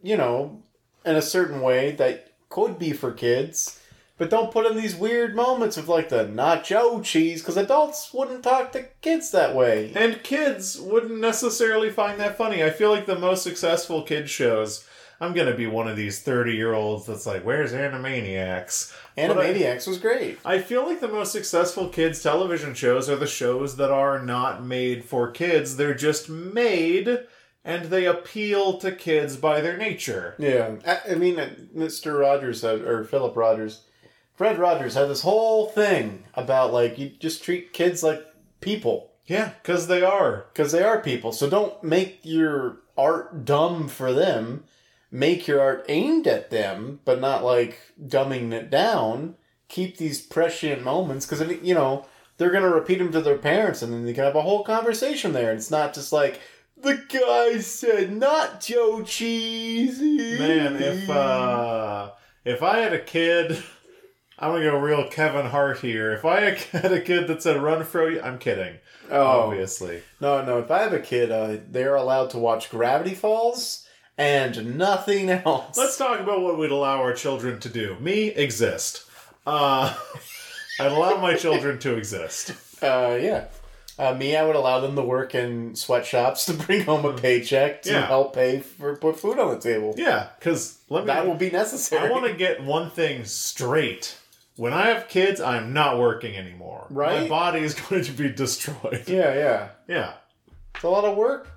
you 0.03 0.17
know, 0.17 0.63
in 1.05 1.17
a 1.17 1.23
certain 1.23 1.61
way 1.61 1.93
that 1.93 2.33
could 2.49 2.79
be 2.79 2.93
for 2.93 3.13
kids. 3.13 3.81
But 4.19 4.31
don't 4.31 4.51
put 4.51 4.65
in 4.67 4.77
these 4.79 4.97
weird 4.97 5.35
moments 5.37 5.77
of 5.77 5.89
like 5.89 6.09
the 6.09 6.25
nacho 6.25 7.05
cheese 7.05 7.43
because 7.43 7.57
adults 7.59 8.15
wouldn't 8.15 8.43
talk 8.43 8.73
to 8.73 8.85
kids 9.03 9.31
that 9.33 9.55
way. 9.55 9.93
And 9.95 10.23
kids 10.23 10.81
wouldn't 10.81 11.21
necessarily 11.21 11.91
find 11.91 12.19
that 12.21 12.39
funny. 12.39 12.65
I 12.65 12.71
feel 12.71 12.91
like 12.91 13.05
the 13.07 13.19
most 13.19 13.43
successful 13.43 14.03
kid 14.03 14.31
shows. 14.31 14.87
I'm 15.21 15.33
gonna 15.35 15.55
be 15.55 15.67
one 15.67 15.89
of 15.89 15.97
these 15.97 16.21
30 16.21 16.53
year 16.55 16.73
olds 16.75 17.07
that's 17.07 17.27
like, 17.27 17.43
"Where's 17.43 17.73
Animaniacs?" 17.73 18.93
But 19.17 19.39
I- 19.39 19.53
Animaniacs 19.53 19.87
was 19.87 19.99
great. 19.99 20.39
I 20.45 20.59
feel 20.61 20.85
like 20.87 21.01
the 21.01 21.09
most 21.09 21.33
successful 21.33 21.89
kids 21.89 22.23
television 22.23 22.75
shows 22.75 23.09
are 23.09 23.17
the 23.17 23.27
shows 23.27 23.77
that 23.77 23.91
are 23.91 24.19
not 24.23 24.65
made 24.65 25.05
for 25.05 25.31
kids. 25.31 25.77
They're 25.77 25.95
just 25.95 26.29
made 26.29 27.21
and 27.65 27.87
they 27.87 28.07
appeal 28.07 28.79
to 28.79 28.93
kids 28.93 29.37
by 29.37 29.61
their 29.61 29.77
nature. 29.77 30.35
Yeah, 30.39 30.77
I, 30.87 31.13
I 31.13 31.15
mean, 31.17 31.39
uh, 31.41 31.49
Mr. 31.77 32.21
Rogers 32.21 32.65
or 32.65 33.03
Philip 33.05 33.35
Rogers, 33.37 33.83
Fred 34.37 34.59
Rogers 34.59 34.95
had 34.95 35.09
this 35.09 35.23
whole 35.23 35.67
thing 35.67 36.25
about 36.35 36.73
like 36.73 36.99
you 36.99 37.09
just 37.19 37.43
treat 37.43 37.73
kids 37.73 38.03
like 38.03 38.25
people 38.61 39.13
Yeah, 39.27 39.53
because 39.63 39.87
they 39.89 40.03
are. 40.03 40.47
because 40.53 40.73
they 40.73 40.83
are 40.83 41.01
people. 41.01 41.33
So 41.33 41.49
don't 41.49 41.83
make 41.83 42.21
your 42.23 42.79
art 42.99 43.45
dumb 43.45 43.89
for 43.89 44.13
them. 44.13 44.65
Make 45.11 45.47
your 45.49 45.61
art 45.61 45.87
aimed 45.89 46.27
at 46.27 46.51
them, 46.51 47.01
but 47.05 47.21
not 47.21 47.43
like 47.45 47.79
dumbing 48.05 48.53
it 48.53 48.71
down. 48.71 49.37
Keep 49.69 49.97
these 49.97 50.21
prescient 50.21 50.83
moments 50.83 51.27
because 51.27 51.47
you 51.63 51.75
know 51.75 52.05
they're 52.37 52.51
gonna 52.51 52.69
repeat 52.69 52.99
them 52.99 53.13
to 53.13 53.21
their 53.23 53.39
parents, 53.39 53.81
and 53.83 53.93
then 53.93 54.05
they 54.05 54.13
can 54.13 54.25
have 54.25 54.37
a 54.37 54.43
whole 54.43 54.63
conversation 54.65 55.33
there. 55.33 55.51
And 55.51 55.59
it's 55.59 55.71
not 55.71 55.95
just 55.95 56.13
like 56.13 56.41
the 56.77 56.97
guy 57.09 57.59
said 57.61 58.11
nacho 58.11 59.07
cheese. 59.07 59.99
Man, 60.39 60.77
if 60.83 61.09
uh 61.09 62.11
if 62.45 62.63
I 62.63 62.79
had 62.79 62.93
a 62.93 63.01
kid, 63.01 63.63
I'm 64.39 64.53
gonna 64.53 64.65
go 64.65 64.77
real 64.79 65.09
Kevin 65.09 65.47
Hart 65.47 65.79
here. 65.81 66.13
If 66.13 66.25
I 66.25 66.41
had 66.73 66.93
a 66.93 67.01
kid 67.01 67.27
that 67.29 67.43
said 67.43 67.63
"Run 67.63 67.85
for 67.85 68.11
you," 68.11 68.21
I'm 68.21 68.39
kidding. 68.39 68.75
oh 69.11 69.21
Obviously, 69.49 70.03
No, 70.21 70.45
no. 70.45 70.59
If 70.59 70.71
I 70.71 70.83
have 70.83 70.93
a 70.93 71.01
kid, 71.01 71.31
uh, 71.31 71.57
they're 71.71 71.95
allowed 71.95 72.31
to 72.31 72.39
watch 72.39 72.71
Gravity 72.71 73.15
Falls 73.15 73.87
and 74.19 74.77
nothing 74.79 75.31
else. 75.45 75.77
let's 75.79 75.97
talk 75.97 76.21
about 76.21 76.43
what 76.43 76.59
we'd 76.59 76.71
allow 76.71 77.01
our 77.01 77.13
children 77.15 77.61
to 77.61 77.69
do. 77.69 77.97
Me 78.01 78.29
exist. 78.29 79.05
Uh, 79.47 79.95
I'd 80.81 80.93
allow 80.93 81.17
my 81.19 81.35
children 81.35 81.79
to 81.81 81.97
exist. 81.97 82.51
Uh, 82.83 83.17
yeah. 83.21 83.45
Uh, 83.99 84.13
me, 84.13 84.37
I 84.37 84.45
would 84.45 84.57
allow 84.57 84.81
them 84.81 84.95
to 84.97 85.01
work 85.03 85.35
in 85.35 85.75
sweatshops 85.75 86.45
to 86.47 86.53
bring 86.53 86.85
home 86.85 87.07
a 87.07 87.15
paycheck 87.15 87.81
to 87.83 87.93
Yeah. 87.93 88.07
help 88.07 88.35
pay 88.35 88.61
for 88.61 88.95
put 88.97 89.19
food 89.19 89.39
on 89.39 89.55
the 89.55 89.59
table. 89.61 89.95
Yeah, 89.97 90.29
because. 90.39 90.77
That 90.91 91.27
will 91.27 91.35
be 91.37 91.49
necessary. 91.51 92.07
I 92.07 92.11
want 92.11 92.27
to 92.27 92.35
get 92.35 92.63
one 92.63 92.91
thing 92.91 93.25
straight. 93.25 94.17
When 94.57 94.73
I 94.73 94.87
have 94.87 95.09
kids, 95.09 95.41
I'm 95.41 95.73
not 95.73 95.99
working 95.99 96.35
anymore. 96.37 96.87
Right? 96.91 97.23
My 97.23 97.29
body 97.29 97.61
is 97.61 97.75
going 97.89 98.03
to 98.05 98.13
be 98.13 98.31
destroyed. 98.31 99.05
Yeah, 99.07 99.35
yeah. 99.35 99.69
Yeah, 99.89 100.13
It's 100.75 100.85
a 100.85 100.89
lot 100.89 101.05
of 101.05 101.17
work 101.17 101.49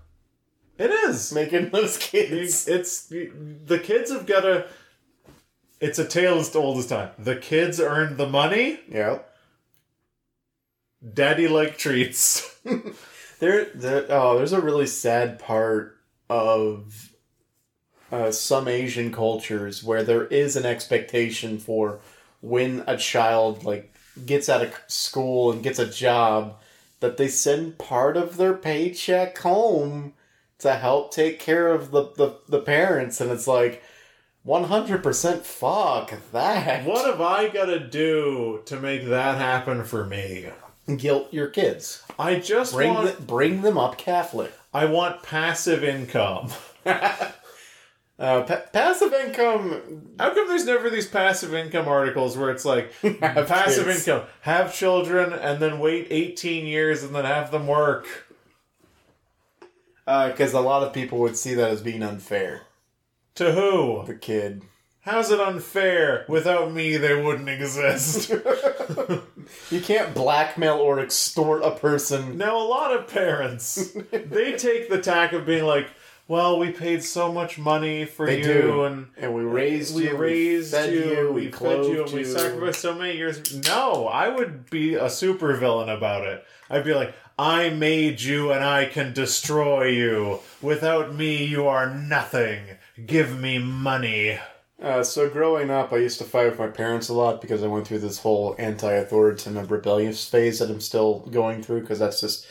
it 0.78 0.92
is. 0.92 1.34
making 1.34 1.69
those 1.72 1.95
You- 1.95 2.02
kids. 2.26 2.68
it's 2.68 3.08
the 3.08 3.80
kids 3.84 4.11
have 4.11 4.26
got 4.26 4.42
to. 4.42 4.68
It's 5.82 6.00
a 6.00 6.06
tale 6.06 6.40
as 6.40 6.53
old 6.56 6.78
as 6.78 6.88
time. 6.88 7.10
The 7.18 7.36
kids 7.38 7.80
earned 7.80 8.18
the 8.18 8.28
money. 8.28 8.80
Yeah. 8.90 9.19
Daddy 11.14 11.48
like 11.48 11.78
treats. 11.78 12.56
There, 13.40 13.68
there, 13.74 14.06
oh, 14.10 14.38
there's 14.38 14.52
a 14.52 14.60
really 14.60 14.86
sad 14.86 15.40
part 15.40 15.95
of 16.30 17.10
uh, 18.11 18.32
some 18.32 18.68
Asian 18.68 19.14
cultures 19.14 19.82
where 19.82 20.03
there 20.03 20.26
is 20.26 20.58
an 20.58 20.66
expectation 20.66 21.58
for 21.58 22.02
when 22.42 22.84
a 22.88 22.98
child 22.98 23.64
like 23.64 23.93
gets 24.26 24.50
out 24.50 24.61
of 24.61 24.74
school 24.88 25.51
and 25.51 25.64
gets 25.64 25.80
a 25.80 25.85
job 25.85 26.56
that 27.00 27.18
they 27.18 27.27
send 27.27 27.77
part 27.77 28.18
of 28.18 28.38
their 28.38 28.53
paycheck 28.53 29.38
home 29.40 30.14
to 30.59 30.76
help 30.76 31.14
take 31.14 31.40
care 31.40 31.69
of 31.69 31.92
the, 31.92 32.11
the, 32.18 32.35
the 32.48 32.59
parents 32.61 33.22
and 33.22 33.32
it's 33.32 33.48
like 33.48 33.82
100% 34.45 35.42
fuck 35.42 36.14
that 36.32 36.85
what 36.85 37.06
have 37.06 37.22
I 37.22 37.50
got 37.50 37.66
to 37.66 37.80
do 37.80 38.61
to 38.66 38.80
make 38.80 39.06
that 39.06 39.38
happen 39.38 39.84
for 39.84 40.06
me? 40.06 40.48
guilt 40.98 41.32
your 41.32 41.48
kids 41.48 42.03
I 42.18 42.40
just 42.40 42.74
bring, 42.74 42.93
want. 42.93 43.18
the, 43.18 43.22
bring 43.22 43.61
them 43.61 43.77
up 43.77 43.98
catholic 43.98 44.51
I 44.74 44.85
want 44.85 45.24
passive 45.24 45.84
income. 45.84 46.51
Uh, 48.19 48.41
pa- 48.43 48.64
passive 48.73 49.14
income. 49.14 50.11
How 50.19 50.33
come 50.33 50.48
there's 50.49 50.65
never 50.65 50.89
these 50.89 51.07
passive 51.07 51.53
income 51.53 51.88
articles 51.88 52.35
where 52.38 52.49
it's 52.49 52.65
like 52.65 52.91
a 53.03 53.14
passive 53.45 53.85
kids. 53.85 54.06
income, 54.07 54.27
have 54.41 54.73
children, 54.75 55.31
and 55.31 55.61
then 55.61 55.80
wait 55.80 56.07
18 56.09 56.65
years 56.67 57.01
and 57.03 57.15
then 57.15 57.23
have 57.25 57.49
them 57.51 57.65
work? 57.65 58.27
Because 60.06 60.53
Uh, 60.53 60.59
a 60.59 60.61
lot 60.61 60.83
of 60.83 60.91
people 60.93 61.19
would 61.19 61.38
see 61.38 61.53
that 61.53 61.69
as 61.69 61.81
being 61.81 62.03
unfair. 62.03 62.64
To 63.35 63.53
who? 63.53 64.03
The 64.06 64.15
kid. 64.15 64.64
How's 65.01 65.31
it 65.31 65.39
unfair? 65.39 66.25
Without 66.27 66.73
me, 66.73 66.98
they 66.98 67.15
wouldn't 67.22 67.48
exist. 67.49 68.31
You 69.72 69.81
can't 69.81 70.14
blackmail 70.14 70.75
or 70.77 70.99
extort 70.99 71.64
a 71.64 71.72
person. 71.72 72.38
now, 72.38 72.56
a 72.56 72.67
lot 72.67 72.93
of 72.95 73.07
parents, 73.07 73.93
they 74.11 74.56
take 74.56 74.89
the 74.89 75.01
tack 75.01 75.33
of 75.33 75.43
being 75.48 75.64
like, 75.65 75.88
well, 76.30 76.59
we 76.59 76.72
paid 76.72 77.03
so 77.03 77.33
much 77.33 77.58
money 77.58 78.06
for 78.06 78.25
They 78.27 78.38
you, 78.38 78.43
do. 78.43 78.83
and 78.83 79.08
And 79.17 79.33
we 79.33 79.41
raised 79.43 79.95
we 79.95 80.03
you. 80.03 80.16
raised 80.16 80.72
fed 80.72 80.93
you, 80.93 81.32
we, 81.33 81.41
fed 81.41 81.43
you, 81.45 81.49
clothed 81.51 81.90
and 81.90 82.11
we 82.14 82.24
sacrificed 82.24 82.80
so 82.82 82.93
many 82.93 83.17
years. 83.17 83.53
No, 83.67 84.08
I 84.08 84.30
would 84.30 84.69
be 84.69 84.93
a 84.93 85.06
supervillain 85.08 85.90
about 85.93 86.25
it. 86.27 86.45
I'd 86.69 86.85
be 86.85 86.93
like, 86.93 87.16
I 87.38 87.69
made 87.69 88.22
you 88.22 88.51
and 88.51 88.64
I 88.64 88.85
can 88.85 89.11
destroy 89.14 89.88
you. 89.88 90.40
Without 90.61 91.16
me, 91.16 91.43
you 91.45 91.67
are 91.67 91.93
nothing. 91.93 92.59
Give 93.06 93.40
me 93.40 93.58
money. 93.58 94.38
Uh, 94.82 95.03
so 95.03 95.30
growing 95.30 95.69
up, 95.69 95.91
I 95.91 95.98
used 95.98 96.19
to 96.19 96.24
fight 96.25 96.49
with 96.51 96.59
my 96.59 96.67
parents 96.67 97.09
a 97.09 97.14
lot 97.14 97.41
because 97.41 97.64
I 97.64 97.67
went 97.67 97.88
through 97.88 97.99
this 97.99 98.19
whole 98.19 98.56
anti-authoritative 98.59 99.72
rebellious 99.72 100.27
phase 100.30 100.59
that 100.59 100.69
I'm 100.69 100.80
still 100.80 101.19
going 101.32 101.64
through 101.64 101.82
because 101.82 101.99
that's 101.99 102.22
just 102.22 102.45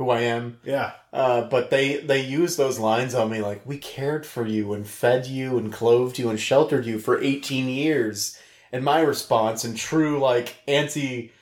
who 0.00 0.08
I 0.08 0.20
am. 0.20 0.58
Yeah. 0.64 0.92
Uh, 1.12 1.42
but 1.42 1.68
they 1.68 1.98
they 1.98 2.24
use 2.24 2.56
those 2.56 2.78
lines 2.78 3.14
on 3.14 3.30
me 3.30 3.42
like 3.42 3.60
we 3.66 3.76
cared 3.76 4.24
for 4.24 4.46
you 4.46 4.72
and 4.72 4.86
fed 4.86 5.26
you 5.26 5.58
and 5.58 5.70
clothed 5.70 6.18
you 6.18 6.30
and 6.30 6.40
sheltered 6.40 6.86
you 6.86 6.98
for 6.98 7.20
18 7.20 7.68
years. 7.68 8.38
And 8.72 8.82
my 8.82 9.00
response 9.00 9.62
in 9.62 9.74
true 9.74 10.18
like 10.18 10.56
anti 10.66 11.32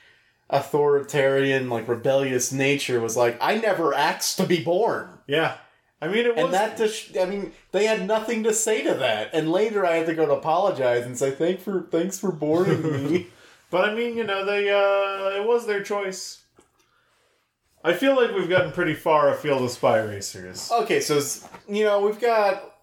authoritarian 0.49 1.69
like 1.69 1.87
rebellious 1.87 2.51
nature 2.51 2.99
was 2.99 3.15
like 3.15 3.37
I 3.39 3.55
never 3.59 3.93
asked 3.93 4.35
to 4.37 4.45
be 4.45 4.61
born. 4.61 5.07
Yeah. 5.25 5.55
I 6.01 6.09
mean, 6.09 6.25
it 6.25 6.35
was. 6.35 6.43
And 6.43 6.53
that 6.53 6.77
just 6.77 7.17
I 7.17 7.23
mean 7.23 7.53
they 7.71 7.85
had 7.85 8.05
nothing 8.05 8.43
to 8.43 8.53
say 8.53 8.83
to 8.83 8.93
that. 8.95 9.29
And 9.31 9.49
later 9.49 9.85
I 9.85 9.95
had 9.95 10.07
to 10.07 10.13
go 10.13 10.25
to 10.25 10.33
apologize 10.33 11.05
and 11.05 11.17
say 11.17 11.31
thank 11.31 11.61
for 11.61 11.87
thanks 11.91 12.19
for 12.19 12.33
boarding 12.33 12.83
me. 12.83 13.27
But 13.71 13.87
I 13.87 13.93
mean, 13.93 14.17
you 14.17 14.23
know, 14.23 14.45
they 14.45 14.69
uh 14.71 15.39
it 15.39 15.47
was 15.47 15.67
their 15.67 15.83
choice. 15.83 16.38
I 17.83 17.93
feel 17.93 18.15
like 18.15 18.35
we've 18.35 18.49
gotten 18.49 18.71
pretty 18.71 18.93
far 18.93 19.29
afield 19.29 19.61
of 19.61 19.71
spy 19.71 19.99
racers. 19.99 20.69
Okay, 20.71 20.99
so 20.99 21.21
you 21.67 21.83
know 21.85 22.01
we've 22.01 22.19
got 22.19 22.75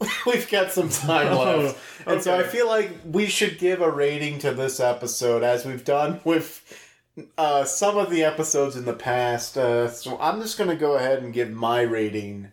we've 0.26 0.50
got 0.50 0.72
some 0.72 0.88
time 0.88 1.36
left, 1.38 1.78
and 2.06 2.22
so 2.22 2.38
I 2.38 2.42
feel 2.42 2.66
like 2.66 2.90
we 3.04 3.26
should 3.26 3.58
give 3.58 3.82
a 3.82 3.90
rating 3.90 4.38
to 4.40 4.52
this 4.52 4.80
episode 4.80 5.42
as 5.42 5.66
we've 5.66 5.84
done 5.84 6.20
with 6.24 6.90
uh, 7.36 7.64
some 7.64 7.98
of 7.98 8.10
the 8.10 8.24
episodes 8.24 8.76
in 8.76 8.86
the 8.86 8.94
past. 8.94 9.58
Uh, 9.58 9.88
so 9.88 10.18
I'm 10.18 10.40
just 10.40 10.56
gonna 10.56 10.76
go 10.76 10.94
ahead 10.94 11.22
and 11.22 11.34
give 11.34 11.50
my 11.50 11.82
rating. 11.82 12.52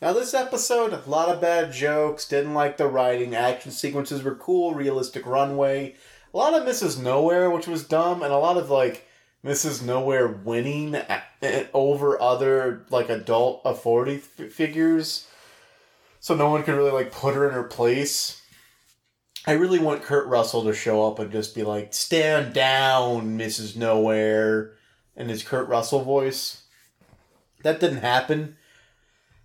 Now 0.00 0.12
this 0.12 0.34
episode, 0.34 0.92
a 0.92 1.10
lot 1.10 1.30
of 1.30 1.40
bad 1.40 1.72
jokes. 1.72 2.28
Didn't 2.28 2.54
like 2.54 2.76
the 2.76 2.86
writing. 2.86 3.34
Action 3.34 3.72
sequences 3.72 4.22
were 4.22 4.34
cool. 4.36 4.74
Realistic 4.74 5.26
runway. 5.26 5.96
A 6.32 6.36
lot 6.36 6.54
of 6.54 6.64
misses 6.64 6.98
Nowhere, 6.98 7.50
which 7.50 7.66
was 7.66 7.88
dumb, 7.88 8.22
and 8.22 8.32
a 8.32 8.38
lot 8.38 8.56
of 8.56 8.70
like 8.70 9.05
Mrs. 9.46 9.80
Nowhere 9.80 10.26
winning 10.26 10.96
over 11.72 12.20
other 12.20 12.84
like 12.90 13.08
adult 13.08 13.62
authority 13.64 14.16
f- 14.16 14.50
figures, 14.50 15.28
so 16.18 16.34
no 16.34 16.50
one 16.50 16.64
could 16.64 16.74
really 16.74 16.90
like 16.90 17.12
put 17.12 17.36
her 17.36 17.46
in 17.46 17.54
her 17.54 17.62
place. 17.62 18.42
I 19.46 19.52
really 19.52 19.78
want 19.78 20.02
Kurt 20.02 20.26
Russell 20.26 20.64
to 20.64 20.74
show 20.74 21.06
up 21.06 21.20
and 21.20 21.30
just 21.30 21.54
be 21.54 21.62
like, 21.62 21.94
"Stand 21.94 22.54
down, 22.54 23.38
Mrs. 23.38 23.76
Nowhere," 23.76 24.72
in 25.14 25.28
his 25.28 25.44
Kurt 25.44 25.68
Russell 25.68 26.02
voice. 26.02 26.64
That 27.62 27.78
didn't 27.78 27.98
happen. 27.98 28.56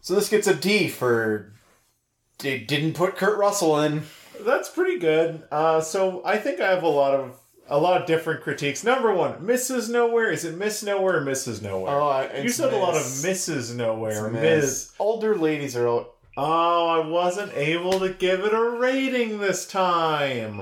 So 0.01 0.15
this 0.15 0.29
gets 0.29 0.47
a 0.47 0.55
D 0.55 0.87
for 0.87 1.53
they 2.39 2.57
didn't 2.57 2.93
put 2.93 3.17
Kurt 3.17 3.37
Russell 3.37 3.79
in. 3.81 4.01
That's 4.39 4.69
pretty 4.69 4.97
good. 4.97 5.43
Uh, 5.51 5.79
so 5.79 6.23
I 6.25 6.37
think 6.37 6.59
I 6.59 6.71
have 6.71 6.81
a 6.81 6.87
lot 6.87 7.13
of 7.13 7.39
a 7.71 7.77
lot 7.79 7.99
of 8.01 8.05
different 8.05 8.41
critiques. 8.41 8.83
Number 8.83 9.11
one, 9.13 9.35
Mrs. 9.39 9.89
Nowhere. 9.89 10.29
Is 10.29 10.45
it 10.45 10.55
Miss 10.57 10.83
Nowhere 10.83 11.17
or 11.17 11.21
Mrs. 11.25 11.61
Nowhere? 11.61 11.93
Oh, 11.99 12.29
you 12.41 12.49
said 12.49 12.71
a 12.73 12.77
lot 12.77 12.89
of 12.95 13.01
Miss. 13.23 13.25
Mrs. 13.49 13.75
Nowhere. 13.75 14.29
Ms. 14.29 14.41
Miss. 14.41 14.91
Older 14.99 15.35
ladies 15.35 15.75
are. 15.75 15.87
all- 15.87 16.15
Oh, 16.37 16.87
I 16.87 17.05
wasn't 17.05 17.53
able 17.55 17.99
to 17.99 18.09
give 18.09 18.39
it 18.41 18.53
a 18.53 18.61
rating 18.79 19.39
this 19.39 19.65
time. 19.65 20.61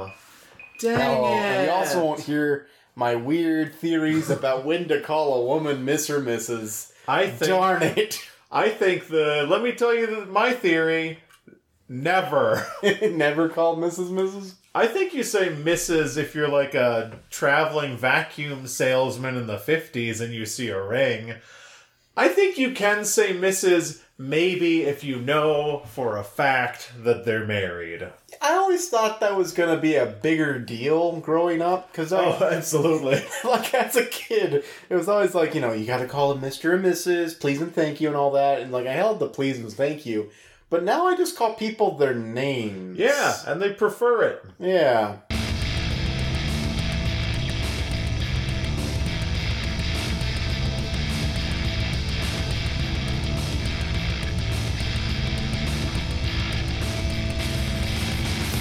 Dang 0.79 1.17
Oh, 1.19 1.25
it! 1.27 1.31
and 1.37 1.65
you 1.67 1.71
also 1.71 2.03
won't 2.03 2.21
hear 2.21 2.67
my 2.95 3.13
weird 3.15 3.75
theories 3.75 4.29
about 4.31 4.65
when 4.65 4.87
to 4.87 4.99
call 5.01 5.33
a 5.41 5.45
woman 5.45 5.85
Miss 5.85 6.09
or 6.09 6.21
Mrs. 6.21 6.91
I 7.07 7.27
think. 7.27 7.49
Darn 7.49 7.83
it! 7.83 8.19
I 8.51 8.69
think 8.69 9.07
the. 9.09 9.45
Let 9.47 9.61
me 9.61 9.73
tell 9.73 9.93
you 9.93 10.07
the, 10.07 10.25
my 10.25 10.53
theory. 10.53 11.19
Never. 11.87 12.65
Never 13.01 13.49
called 13.49 13.79
Mrs. 13.79 14.09
Mrs. 14.09 14.53
I 14.73 14.85
think 14.87 15.13
you 15.13 15.23
say 15.23 15.49
Mrs. 15.49 16.15
if 16.17 16.35
you're 16.35 16.47
like 16.47 16.75
a 16.75 17.19
traveling 17.29 17.97
vacuum 17.97 18.67
salesman 18.67 19.35
in 19.35 19.47
the 19.47 19.57
50s 19.57 20.21
and 20.21 20.33
you 20.33 20.45
see 20.45 20.69
a 20.69 20.81
ring. 20.81 21.35
I 22.15 22.27
think 22.27 22.57
you 22.57 22.73
can 22.73 23.05
say 23.05 23.33
Mrs. 23.33 24.01
maybe 24.17 24.83
if 24.83 25.03
you 25.03 25.19
know 25.19 25.83
for 25.85 26.17
a 26.17 26.23
fact 26.23 26.91
that 27.03 27.25
they're 27.25 27.45
married. 27.47 28.09
I 28.41 28.53
always 28.53 28.89
thought 28.89 29.19
that 29.21 29.35
was 29.35 29.53
gonna 29.53 29.77
be 29.79 29.95
a 29.95 30.05
bigger 30.05 30.59
deal 30.59 31.19
growing 31.19 31.61
up 31.61 31.91
because 31.91 32.13
I, 32.13 32.25
Oh, 32.25 32.43
absolutely. 32.51 33.23
like 33.49 33.73
as 33.73 33.95
a 33.95 34.05
kid, 34.05 34.63
it 34.89 34.95
was 34.95 35.09
always 35.09 35.33
like 35.33 35.55
you 35.55 35.61
know 35.61 35.71
you 35.73 35.85
got 35.85 35.99
to 35.99 36.07
call 36.07 36.33
them 36.33 36.41
Mister 36.41 36.73
and 36.73 36.85
Mrs. 36.85 37.39
Please 37.39 37.61
and 37.61 37.73
thank 37.73 37.99
you 38.01 38.07
and 38.07 38.17
all 38.17 38.31
that, 38.31 38.61
and 38.61 38.71
like 38.71 38.85
I 38.85 38.93
held 38.93 39.19
the 39.19 39.27
please 39.27 39.57
and 39.57 39.71
thank 39.71 40.05
you, 40.05 40.29
but 40.69 40.83
now 40.83 41.07
I 41.07 41.15
just 41.15 41.35
call 41.35 41.53
people 41.53 41.97
their 41.97 42.13
names. 42.13 42.97
Yeah, 42.97 43.35
and 43.47 43.61
they 43.61 43.73
prefer 43.73 44.23
it. 44.23 44.45
yeah. 44.59 45.17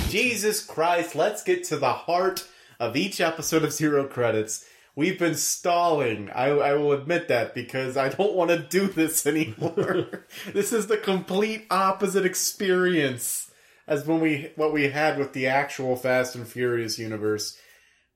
Jesus 0.09 0.65
Christ, 0.65 1.15
let's 1.15 1.45
get 1.45 1.65
to 1.65 1.77
the 1.77 1.93
heart 1.93 2.49
of 2.81 2.97
each 2.97 3.21
episode 3.21 3.63
of 3.63 3.73
Zero 3.73 4.05
Credits. 4.05 4.65
We've 4.99 5.17
been 5.17 5.37
stalling. 5.37 6.29
I, 6.31 6.47
I 6.47 6.75
will 6.75 6.91
admit 6.91 7.29
that 7.29 7.55
because 7.55 7.97
I 7.97 8.09
don't 8.09 8.35
want 8.35 8.51
to 8.51 8.59
do 8.59 8.89
this 8.89 9.25
anymore. 9.29 10.27
this 10.53 10.73
is 10.73 10.89
the 10.89 10.97
complete 10.97 11.69
opposite 11.71 12.27
experience 12.27 13.53
as 13.87 14.05
when 14.05 14.19
we 14.19 14.51
what 14.57 14.73
we 14.73 14.89
had 14.89 15.17
with 15.17 15.35
the 15.35 15.47
actual 15.47 15.95
Fast 15.95 16.35
and 16.35 16.49
Furious 16.49 16.99
universe. 16.99 17.57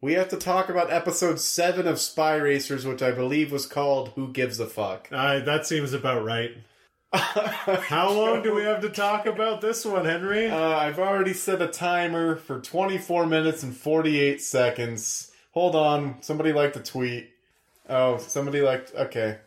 We 0.01 0.15
have 0.15 0.28
to 0.31 0.36
talk 0.36 0.69
about 0.69 0.93
episode 0.93 1.39
seven 1.39 1.86
of 1.86 2.01
Spy 2.01 2.35
Racers, 2.35 2.85
which 2.85 3.01
I 3.01 3.12
believe 3.12 3.52
was 3.52 3.67
called 3.67 4.09
"Who 4.17 4.33
Gives 4.33 4.59
a 4.59 4.67
Fuck." 4.67 5.07
Uh, 5.12 5.39
that 5.39 5.69
seems 5.69 5.93
about 5.93 6.25
right. 6.25 6.51
How 7.12 8.11
long 8.11 8.43
do 8.43 8.57
we 8.57 8.65
have 8.65 8.81
to 8.81 8.89
talk 8.89 9.27
about 9.27 9.61
this 9.61 9.85
one, 9.85 10.05
Henry? 10.05 10.51
Uh, 10.51 10.59
I've 10.59 10.99
already 10.99 11.33
set 11.33 11.62
a 11.62 11.69
timer 11.69 12.35
for 12.35 12.59
24 12.61 13.27
minutes 13.27 13.62
and 13.62 13.77
48 13.77 14.43
seconds. 14.43 15.28
Hold 15.52 15.76
on. 15.76 16.16
Somebody 16.20 16.52
liked 16.52 16.74
the 16.74 16.82
tweet. 16.82 17.31
Oh, 17.89 18.18
somebody 18.18 18.60
liked. 18.60 18.94
Okay. 18.94 19.39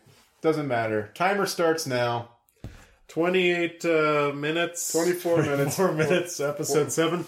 Doesn't 0.42 0.68
matter. 0.68 1.12
Timer 1.14 1.46
starts 1.46 1.88
now. 1.88 2.30
28 3.08 3.86
uh, 3.86 4.32
minutes. 4.36 4.92
24 4.92 5.38
minutes. 5.44 5.76
24 5.76 5.92
minutes, 5.94 6.40
episode 6.40 6.92
7. 6.92 7.26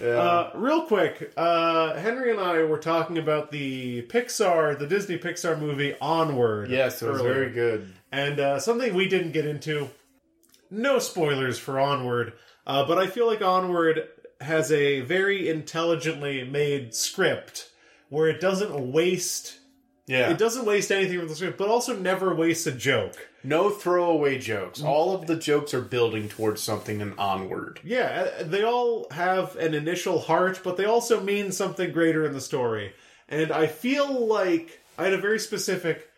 Yeah. 0.00 0.08
Uh, 0.08 0.50
real 0.54 0.82
quick, 0.86 1.32
uh, 1.36 1.94
Henry 1.94 2.30
and 2.30 2.40
I 2.40 2.62
were 2.64 2.78
talking 2.78 3.18
about 3.18 3.50
the 3.50 4.02
Pixar, 4.02 4.78
the 4.78 4.86
Disney 4.86 5.18
Pixar 5.18 5.58
movie 5.58 5.94
Onward. 6.00 6.70
yes, 6.70 7.02
it 7.02 7.10
was 7.10 7.20
earlier. 7.20 7.34
very 7.34 7.50
good. 7.52 7.92
And 8.10 8.40
uh, 8.40 8.58
something 8.60 8.94
we 8.94 9.08
didn't 9.08 9.32
get 9.32 9.44
into, 9.44 9.90
no 10.70 10.98
spoilers 11.00 11.58
for 11.58 11.78
Onward, 11.78 12.32
uh, 12.66 12.86
but 12.86 12.96
I 12.96 13.08
feel 13.08 13.26
like 13.26 13.42
Onward 13.42 14.08
has 14.40 14.72
a 14.72 15.00
very 15.00 15.48
intelligently 15.48 16.44
made 16.44 16.94
script 16.94 17.69
where 18.10 18.28
it 18.28 18.40
doesn't 18.40 18.92
waste. 18.92 19.56
Yeah. 20.06 20.30
It 20.30 20.38
doesn't 20.38 20.66
waste 20.66 20.90
anything 20.90 21.18
from 21.20 21.28
the 21.28 21.34
script, 21.36 21.56
but 21.56 21.68
also 21.68 21.96
never 21.96 22.34
wastes 22.34 22.66
a 22.66 22.72
joke. 22.72 23.14
no 23.44 23.70
throwaway 23.70 24.38
jokes. 24.38 24.82
All 24.82 25.14
of 25.14 25.26
the 25.26 25.36
jokes 25.36 25.72
are 25.72 25.80
building 25.80 26.28
towards 26.28 26.60
something 26.62 27.00
and 27.00 27.16
onward. 27.18 27.80
Yeah, 27.84 28.28
uh, 28.40 28.42
they 28.42 28.64
all 28.64 29.06
have 29.12 29.56
an 29.56 29.72
initial 29.72 30.18
heart, 30.18 30.60
but 30.64 30.76
they 30.76 30.84
also 30.84 31.20
mean 31.22 31.52
something 31.52 31.92
greater 31.92 32.24
in 32.26 32.32
the 32.32 32.40
story. 32.40 32.92
And 33.28 33.52
I 33.52 33.68
feel 33.68 34.26
like 34.26 34.80
I 34.98 35.04
had 35.04 35.14
a 35.14 35.18
very 35.18 35.38
specific 35.38 36.08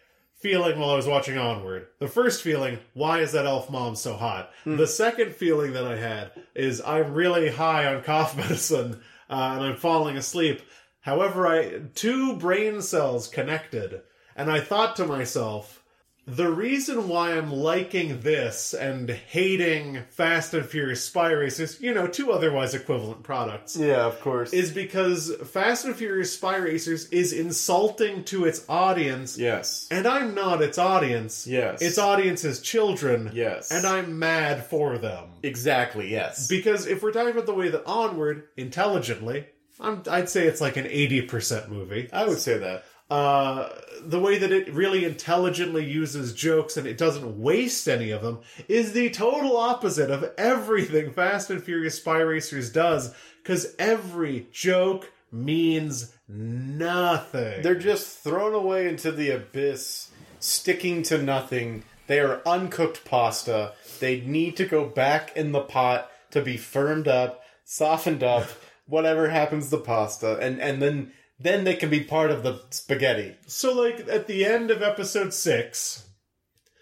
feeling 0.40 0.78
while 0.78 0.90
I 0.90 0.96
was 0.96 1.06
watching 1.06 1.36
Onward. 1.38 1.86
The 2.00 2.08
first 2.08 2.42
feeling, 2.42 2.78
why 2.94 3.20
is 3.20 3.32
that 3.32 3.46
elf 3.46 3.70
mom 3.70 3.94
so 3.94 4.14
hot? 4.14 4.50
The 4.64 4.86
second 4.88 5.34
feeling 5.36 5.74
that 5.74 5.84
I 5.84 5.96
had 5.96 6.32
is 6.54 6.80
I'm 6.80 7.12
really 7.12 7.48
high 7.50 7.94
on 7.94 8.02
cough 8.02 8.36
medicine 8.42 9.00
uh, 9.30 9.52
and 9.54 9.64
I'm 9.64 9.76
falling 9.76 10.16
asleep. 10.16 10.62
However, 11.02 11.46
I 11.46 11.80
two 11.94 12.36
brain 12.36 12.80
cells 12.82 13.28
connected, 13.28 14.02
and 14.34 14.50
I 14.50 14.60
thought 14.60 14.96
to 14.96 15.06
myself, 15.06 15.78
the 16.24 16.48
reason 16.48 17.08
why 17.08 17.32
I'm 17.32 17.52
liking 17.52 18.20
this 18.20 18.72
and 18.74 19.10
hating 19.10 20.04
Fast 20.10 20.54
and 20.54 20.64
Furious 20.64 21.04
Spy 21.04 21.32
Racers, 21.32 21.80
you 21.80 21.92
know, 21.92 22.06
two 22.06 22.30
otherwise 22.30 22.74
equivalent 22.74 23.24
products, 23.24 23.76
Yeah, 23.76 24.06
of 24.06 24.20
course. 24.20 24.52
is 24.52 24.70
because 24.70 25.34
Fast 25.50 25.84
and 25.84 25.96
Furious 25.96 26.32
Spy 26.32 26.54
Racers 26.58 27.08
is 27.08 27.32
insulting 27.32 28.22
to 28.26 28.44
its 28.44 28.64
audience, 28.68 29.36
yes. 29.36 29.88
and 29.90 30.06
I'm 30.06 30.32
not 30.36 30.62
its 30.62 30.78
audience. 30.78 31.44
Yes. 31.48 31.82
Its 31.82 31.98
audience 31.98 32.44
is 32.44 32.60
children. 32.60 33.32
Yes. 33.34 33.72
And 33.72 33.84
I'm 33.84 34.16
mad 34.20 34.64
for 34.66 34.98
them. 34.98 35.24
Exactly, 35.42 36.08
yes. 36.08 36.46
Because 36.46 36.86
if 36.86 37.02
we're 37.02 37.10
talking 37.10 37.32
about 37.32 37.46
the 37.46 37.54
way 37.54 37.68
that 37.70 37.84
Onward, 37.84 38.44
intelligently, 38.56 39.46
I'm, 39.80 40.02
I'd 40.10 40.28
say 40.28 40.46
it's 40.46 40.60
like 40.60 40.76
an 40.76 40.84
80% 40.86 41.68
movie 41.68 42.08
I 42.12 42.26
would 42.26 42.38
say 42.38 42.58
that. 42.58 42.84
uh, 43.10 43.68
the 44.04 44.20
way 44.20 44.38
that 44.38 44.52
it 44.52 44.72
really 44.72 45.04
intelligently 45.04 45.84
uses 45.90 46.34
jokes 46.34 46.76
and 46.76 46.86
it 46.86 46.98
doesn't 46.98 47.40
waste 47.40 47.88
any 47.88 48.10
of 48.10 48.22
them 48.22 48.40
is 48.68 48.92
the 48.92 49.10
total 49.10 49.56
opposite 49.56 50.10
of 50.10 50.30
everything 50.38 51.12
Fast 51.12 51.50
and 51.50 51.62
Furious 51.62 51.96
Spy 51.96 52.18
Racers 52.18 52.70
does, 52.72 53.14
because 53.42 53.74
every 53.78 54.46
joke 54.52 55.10
means 55.30 56.12
nothing. 56.28 57.62
They're 57.62 57.74
just 57.74 58.18
thrown 58.18 58.54
away 58.54 58.88
into 58.88 59.12
the 59.12 59.30
abyss, 59.30 60.10
sticking 60.40 61.02
to 61.04 61.20
nothing. 61.22 61.84
They 62.06 62.18
are 62.20 62.42
uncooked 62.46 63.04
pasta. 63.04 63.72
They 64.00 64.20
need 64.20 64.56
to 64.56 64.66
go 64.66 64.84
back 64.86 65.36
in 65.36 65.52
the 65.52 65.60
pot 65.60 66.10
to 66.32 66.42
be 66.42 66.56
firmed 66.56 67.08
up, 67.08 67.42
softened 67.64 68.22
up, 68.22 68.48
whatever 68.86 69.28
happens 69.28 69.70
to 69.70 69.78
pasta, 69.78 70.38
and 70.38 70.60
and 70.60 70.80
then 70.82 71.12
then 71.38 71.64
they 71.64 71.74
can 71.74 71.90
be 71.90 72.00
part 72.04 72.30
of 72.30 72.42
the 72.42 72.60
spaghetti. 72.70 73.34
so, 73.46 73.72
like, 73.72 74.06
at 74.08 74.26
the 74.28 74.44
end 74.44 74.70
of 74.70 74.82
episode 74.82 75.34
six, 75.34 76.06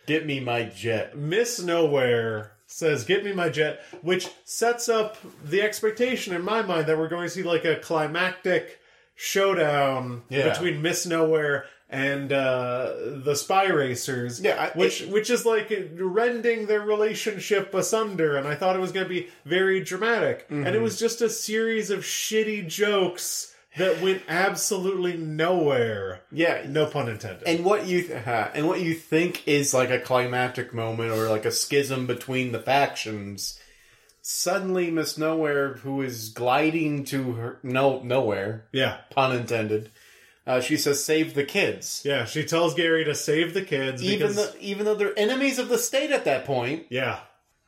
Get 0.07 0.27
me 0.27 0.41
my 0.41 0.65
jet. 0.65 1.17
Miss 1.17 1.61
Nowhere 1.61 2.53
says, 2.67 3.05
Get 3.05 3.25
me 3.25 3.33
my 3.33 3.49
jet, 3.49 3.81
which 4.03 4.29
sets 4.45 4.89
up 4.89 5.17
the 5.45 5.63
expectation 5.63 6.35
in 6.35 6.43
my 6.43 6.63
mind 6.63 6.87
that 6.87 6.99
we're 6.99 7.09
going 7.09 7.27
to 7.27 7.31
see 7.31 7.43
like 7.45 7.65
a 7.65 7.77
climactic 7.77 8.79
showdown 9.15 10.23
Yeah. 10.29 10.49
between 10.51 10.83
Miss 10.83 11.07
Nowhere 11.07 11.67
and 11.91 12.33
uh, 12.33 12.93
the 13.25 13.35
Spy 13.35 13.67
Racers. 13.67 14.41
Yeah, 14.41 14.71
I- 14.75 14.79
which 14.79 15.03
it- 15.03 15.11
which 15.11 15.29
is 15.29 15.45
like 15.45 15.71
rending 15.99 16.67
their 16.67 16.81
relationship 16.81 17.75
asunder, 17.75 18.37
and 18.37 18.47
I 18.49 18.55
thought 18.55 18.77
it 18.77 18.81
was 18.81 18.93
going 18.93 19.05
to 19.07 19.15
be 19.15 19.29
very 19.45 19.81
dramatic. 19.81 20.47
And 20.49 20.65
Mm-hmm. 20.65 20.75
it 20.77 20.81
was 20.81 20.99
just 20.99 21.21
a 21.21 21.29
series 21.29 21.91
of 21.91 22.01
shitty 22.01 22.69
jokes 22.69 23.55
that 23.77 24.01
went 24.03 24.23
absolutely 24.29 25.17
nowhere. 25.17 26.23
Yeah, 26.33 26.65
No 26.69 26.87
pun 26.87 27.09
intended. 27.09 27.43
and 27.47 27.65
what 27.65 27.87
you 27.87 28.13
uh, 28.27 28.51
and 28.55 28.67
what 28.69 28.81
you 28.81 28.95
think 28.95 29.47
is 29.47 29.73
like 29.75 29.91
a 29.91 29.99
climactic 30.01 30.73
moment 30.75 31.13
or 31.13 31.29
like 31.29 31.45
a 31.45 31.51
schism 31.53 32.07
between 32.07 32.53
the 32.53 32.59
factions 32.61 33.59
suddenly 34.23 34.91
miss 34.91 35.17
nowhere 35.17 35.75
who 35.75 36.03
is 36.03 36.29
gliding 36.29 37.05
to 37.07 37.33
her 37.33 37.59
no 37.63 38.01
nowhere 38.03 38.65
yeah. 38.73 38.99
pun 39.11 39.35
intended 39.35 39.91
uh, 40.51 40.61
she 40.61 40.77
says 40.77 41.03
save 41.05 41.35
the 41.35 41.45
kids 41.45 42.03
Yeah, 42.05 42.25
she 42.25 42.45
tells 42.45 42.75
Gary 42.75 43.05
to 43.05 43.15
save 43.15 43.55
the 43.55 43.63
kids 43.63 44.03
even 44.03 44.29
because 44.29 44.37
though 44.37 44.59
even 44.61 44.85
though 44.85 44.95
they're 44.95 45.19
enemies 45.19 45.59
of 45.59 45.69
the 45.69 45.79
state 45.79 46.11
at 46.11 46.25
that 46.25 46.45
point 46.45 46.87
yeah. 46.91 47.21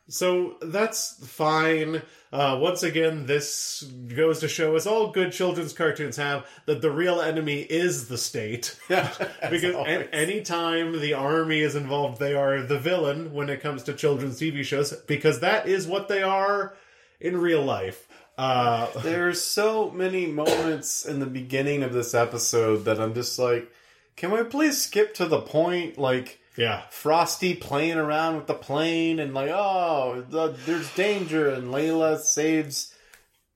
So 0.09 0.57
that's 0.61 1.27
fine. 1.27 2.03
Uh, 2.33 2.59
once 2.61 2.83
again, 2.83 3.27
this 3.27 3.83
goes 3.83 4.41
to 4.41 4.49
show, 4.49 4.75
as 4.75 4.87
all 4.87 5.11
good 5.13 5.33
children's 5.33 5.73
cartoons 5.73 6.17
have, 6.17 6.47
that 6.67 6.83
the 6.83 6.91
real 6.91 7.21
enemy 7.21 7.61
is 7.61 8.09
the 8.09 8.19
state. 8.19 8.79
because 8.89 9.75
always. 9.75 10.01
a- 10.01 10.15
anytime 10.15 11.01
the 11.01 11.15
army 11.15 11.61
is 11.61 11.77
involved, 11.77 12.19
they 12.19 12.35
are 12.35 12.63
the 12.63 12.79
villain 12.79 13.33
when 13.33 13.49
it 13.49 13.61
comes 13.61 13.85
to 13.85 13.95
children's 13.95 14.41
TV 14.41 14.65
shows, 14.65 14.93
because 15.07 15.41
that 15.41 15.67
is 15.69 15.87
what 15.87 16.09
they 16.09 16.23
are 16.23 16.75
in 17.21 17.37
real 17.37 17.63
life. 17.63 18.09
Uh, 18.43 18.91
There's 19.03 19.41
so 19.41 19.93
many 19.93 20.27
moments 20.27 21.07
in 21.07 21.21
the 21.21 21.27
beginning 21.27 21.85
of 21.85 21.93
this 21.93 22.13
episode 22.13 22.87
that 22.87 22.99
I'm 22.99 23.15
just 23.15 23.39
like, 23.39 23.71
can 24.17 24.33
we 24.33 24.43
please 24.43 24.83
skip 24.83 25.15
to 25.15 25.27
the 25.27 25.41
point? 25.41 25.97
Like, 25.97 26.41
yeah, 26.57 26.83
Frosty 26.91 27.55
playing 27.55 27.99
around 27.99 28.35
with 28.35 28.49
the 28.49 28.55
plane 28.55 29.21
and 29.21 29.33
like, 29.33 29.51
oh, 29.53 30.25
the, 30.29 30.57
there's 30.67 30.93
danger, 30.95 31.51
and 31.51 31.73
Layla 31.73 32.19
saves 32.19 32.93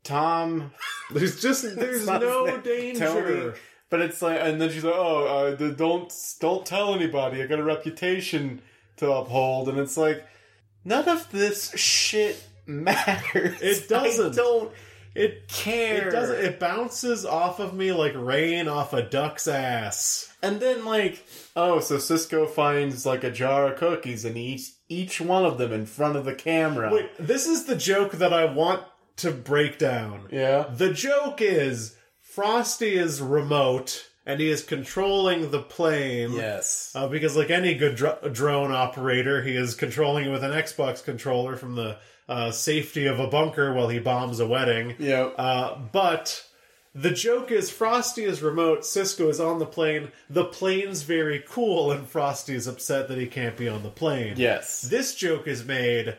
Tom. 0.05 0.71
there's 1.11 1.41
just 1.41 1.63
there's 1.77 2.07
no 2.07 2.57
danger. 2.65 3.57
But 3.91 4.03
it's 4.03 4.23
like, 4.23 4.39
and 4.41 4.61
then 4.61 4.71
she's 4.71 4.85
like, 4.85 4.95
oh, 4.97 5.27
uh, 5.27 5.73
don't 5.73 6.15
don't 6.39 6.65
tell 6.65 6.95
anybody. 6.95 7.43
I 7.43 7.49
got 7.49 7.59
a 7.59 7.65
reputation 7.65 8.63
to 8.99 9.11
uphold, 9.11 9.69
and 9.69 9.79
it's 9.79 9.97
like, 9.97 10.25
none 10.85 11.09
of 11.09 11.29
this 11.33 11.77
shit 11.77 12.41
matters. 12.67 13.61
It 13.61 13.89
doesn't. 13.89 14.33
I 14.33 14.37
don't 14.37 14.73
It 15.15 15.49
care. 15.49 16.09
it 16.09 16.13
doesn't. 16.13 16.45
It 16.45 16.61
bounces 16.61 17.25
off 17.25 17.59
of 17.61 17.75
me 17.75 17.93
like 17.93 18.13
rain 18.15 18.69
off 18.69 18.93
a 18.93 19.03
duck's 19.03 19.49
ass. 19.49 20.33
And 20.43 20.61
then 20.61 20.85
like, 20.85 21.27
oh, 21.57 21.81
so 21.81 21.99
Cisco 21.99 22.47
finds 22.47 23.07
like 23.07 23.25
a 23.25 23.31
jar 23.31 23.73
of 23.73 23.79
cookies 23.79 24.25
and 24.25 24.37
he 24.37 24.55
eats 24.55 24.73
each 24.89 25.21
one 25.21 25.45
of 25.45 25.59
them 25.59 25.73
in 25.73 25.87
front 25.87 26.17
of 26.17 26.25
the 26.25 26.35
camera. 26.35 26.93
Wait, 26.93 27.11
this 27.19 27.47
is 27.47 27.65
the 27.65 27.75
joke 27.77 28.13
that 28.13 28.33
I 28.33 28.45
want 28.45 28.83
to 29.17 29.31
break 29.33 29.79
down. 29.79 30.29
Yeah. 30.31 30.65
The 30.71 30.93
joke 30.93 31.41
is 31.41 31.97
Frosty 32.21 32.95
is 32.97 33.23
remote 33.23 34.07
and 34.27 34.39
he 34.41 34.51
is 34.51 34.63
controlling 34.63 35.51
the 35.51 35.63
plane. 35.63 36.33
Yes. 36.33 36.93
Uh, 36.95 37.09
because, 37.09 37.35
like 37.37 37.49
any 37.51 37.75
good 37.75 37.97
dr- 37.97 38.33
drone 38.35 38.73
operator, 38.73 39.43
he 39.43 39.57
is 39.57 39.75
controlling 39.75 40.27
it 40.27 40.31
with 40.31 40.45
an 40.45 40.51
Xbox 40.53 41.03
controller 41.03 41.57
from 41.57 41.77
the 41.77 41.97
uh, 42.29 42.51
safety 42.51 43.07
of 43.07 43.19
a 43.21 43.27
bunker 43.27 43.73
while 43.73 43.89
he 43.89 43.99
bombs 43.99 44.41
a 44.41 44.47
wedding. 44.47 44.95
yeah. 44.99 45.25
Uh, 45.37 45.79
but 45.93 46.45
the 46.95 47.11
joke 47.11 47.51
is 47.51 47.71
Frosty 47.71 48.25
is 48.25 48.43
remote, 48.43 48.85
Cisco 48.85 49.29
is 49.29 49.39
on 49.39 49.59
the 49.59 49.67
plane. 49.67 50.11
The 50.31 50.45
plane's 50.45 51.03
very 51.03 51.45
cool, 51.47 51.93
and 51.93 52.07
Frosty 52.09 52.55
is 52.55 52.67
upset 52.67 53.09
that 53.09 53.19
he 53.19 53.27
can't 53.27 53.57
be 53.57 53.69
on 53.69 53.83
the 53.83 53.91
plane. 53.91 54.35
yes. 54.37 54.81
This 54.83 55.15
joke 55.15 55.47
is 55.47 55.65
made 55.65 56.17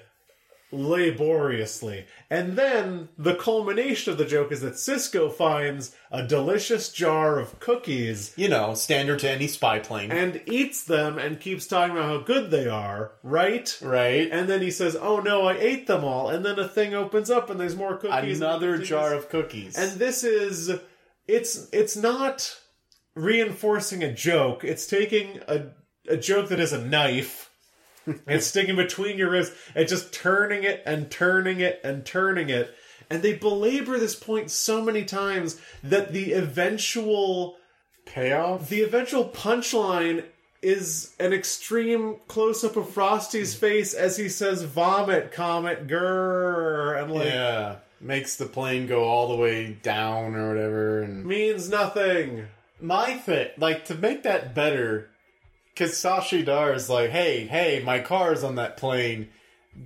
laboriously. 0.72 2.06
And 2.30 2.58
then 2.58 3.10
the 3.18 3.36
culmination 3.36 4.12
of 4.12 4.18
the 4.18 4.26
joke 4.26 4.52
is 4.52 4.62
that 4.62 4.78
Cisco 4.78 5.30
finds 5.30 5.96
a 6.12 6.24
delicious 6.24 6.90
jar 6.92 7.40
of 7.40 7.60
cookies 7.60 8.34
You 8.36 8.50
know, 8.50 8.74
standard 8.74 9.20
to 9.20 9.30
any 9.32 9.48
spy 9.48 9.80
plane. 9.80 10.12
and 10.12 10.42
eats 10.46 10.84
them 10.84 11.18
and 11.18 11.40
keeps 11.40 11.68
talking 11.68 11.96
about 11.96 12.06
how 12.10 12.18
good 12.20 12.52
they 12.52 12.68
are, 12.68 13.12
right? 13.24 13.78
right. 13.82 14.30
And 14.32 14.50
then 14.50 14.62
he 14.62 14.72
says, 14.72 14.96
"Oh 14.96 15.20
no, 15.20 15.46
I 15.48 15.58
ate 15.58 15.88
them 15.88 16.04
all." 16.04 16.30
And 16.30 16.46
then 16.46 16.60
a 16.60 16.68
thing 16.68 16.94
opens 16.94 17.30
up 17.30 17.50
and 17.50 17.60
there's 17.60 17.76
more 17.76 17.98
cookies. 17.98 18.38
Another 18.42 18.78
jar 18.78 19.14
of 19.14 19.30
cookies. 19.30 19.78
And 19.78 20.00
this 20.00 20.24
is 20.24 20.72
it's 21.28 21.68
it's 21.72 21.96
not 21.96 22.56
reinforcing 23.16 24.04
a 24.04 24.14
joke. 24.14 24.64
It's 24.64 24.88
taking 24.88 25.40
a 25.48 25.68
a 26.08 26.18
joke 26.18 26.50
that 26.50 26.60
is 26.60 26.72
a 26.72 26.84
knife 26.86 27.47
and 28.28 28.42
sticking 28.42 28.76
between 28.76 29.18
your 29.18 29.32
ribs 29.32 29.52
and 29.76 29.88
just 29.88 30.14
turning 30.14 30.64
it 30.64 30.82
and 30.86 31.12
turning 31.12 31.60
it 31.60 31.80
and 31.84 32.06
turning 32.06 32.50
it. 32.50 32.74
And 33.10 33.22
they 33.22 33.34
belabor 33.34 33.98
this 33.98 34.16
point 34.16 34.52
so 34.52 34.82
many 34.82 35.06
times 35.06 35.60
that 35.84 36.12
the 36.12 36.34
eventual 36.34 37.58
payoff. 38.06 38.70
the 38.70 38.82
eventual 38.82 39.30
punchline 39.30 40.26
is 40.62 41.14
an 41.20 41.34
extreme 41.34 42.18
close 42.28 42.64
up 42.64 42.76
of 42.76 42.90
Frosty's 42.90 43.54
face 43.56 43.94
as 43.94 44.18
he 44.18 44.28
says 44.28 44.64
vomit 44.64 45.32
comet 45.32 45.88
grrr 45.88 47.02
and 47.02 47.14
like 47.14 47.26
yeah. 47.26 47.76
Makes 48.00 48.36
the 48.36 48.46
plane 48.46 48.86
go 48.86 49.06
all 49.06 49.28
the 49.28 49.36
way 49.36 49.74
down 49.82 50.36
or 50.36 50.50
whatever. 50.50 51.02
And 51.02 51.26
means 51.26 51.68
nothing. 51.68 52.46
my 52.80 53.16
thing, 53.16 53.50
like 53.58 53.86
to 53.86 53.96
make 53.96 54.22
that 54.22 54.54
better, 54.54 55.10
because 55.78 55.94
Shashi 55.94 56.44
Dar 56.46 56.74
is 56.74 56.90
like, 56.90 57.10
hey, 57.12 57.46
hey, 57.46 57.82
my 57.86 58.00
car's 58.00 58.44
on 58.44 58.56
that 58.56 58.78
plane. 58.78 59.30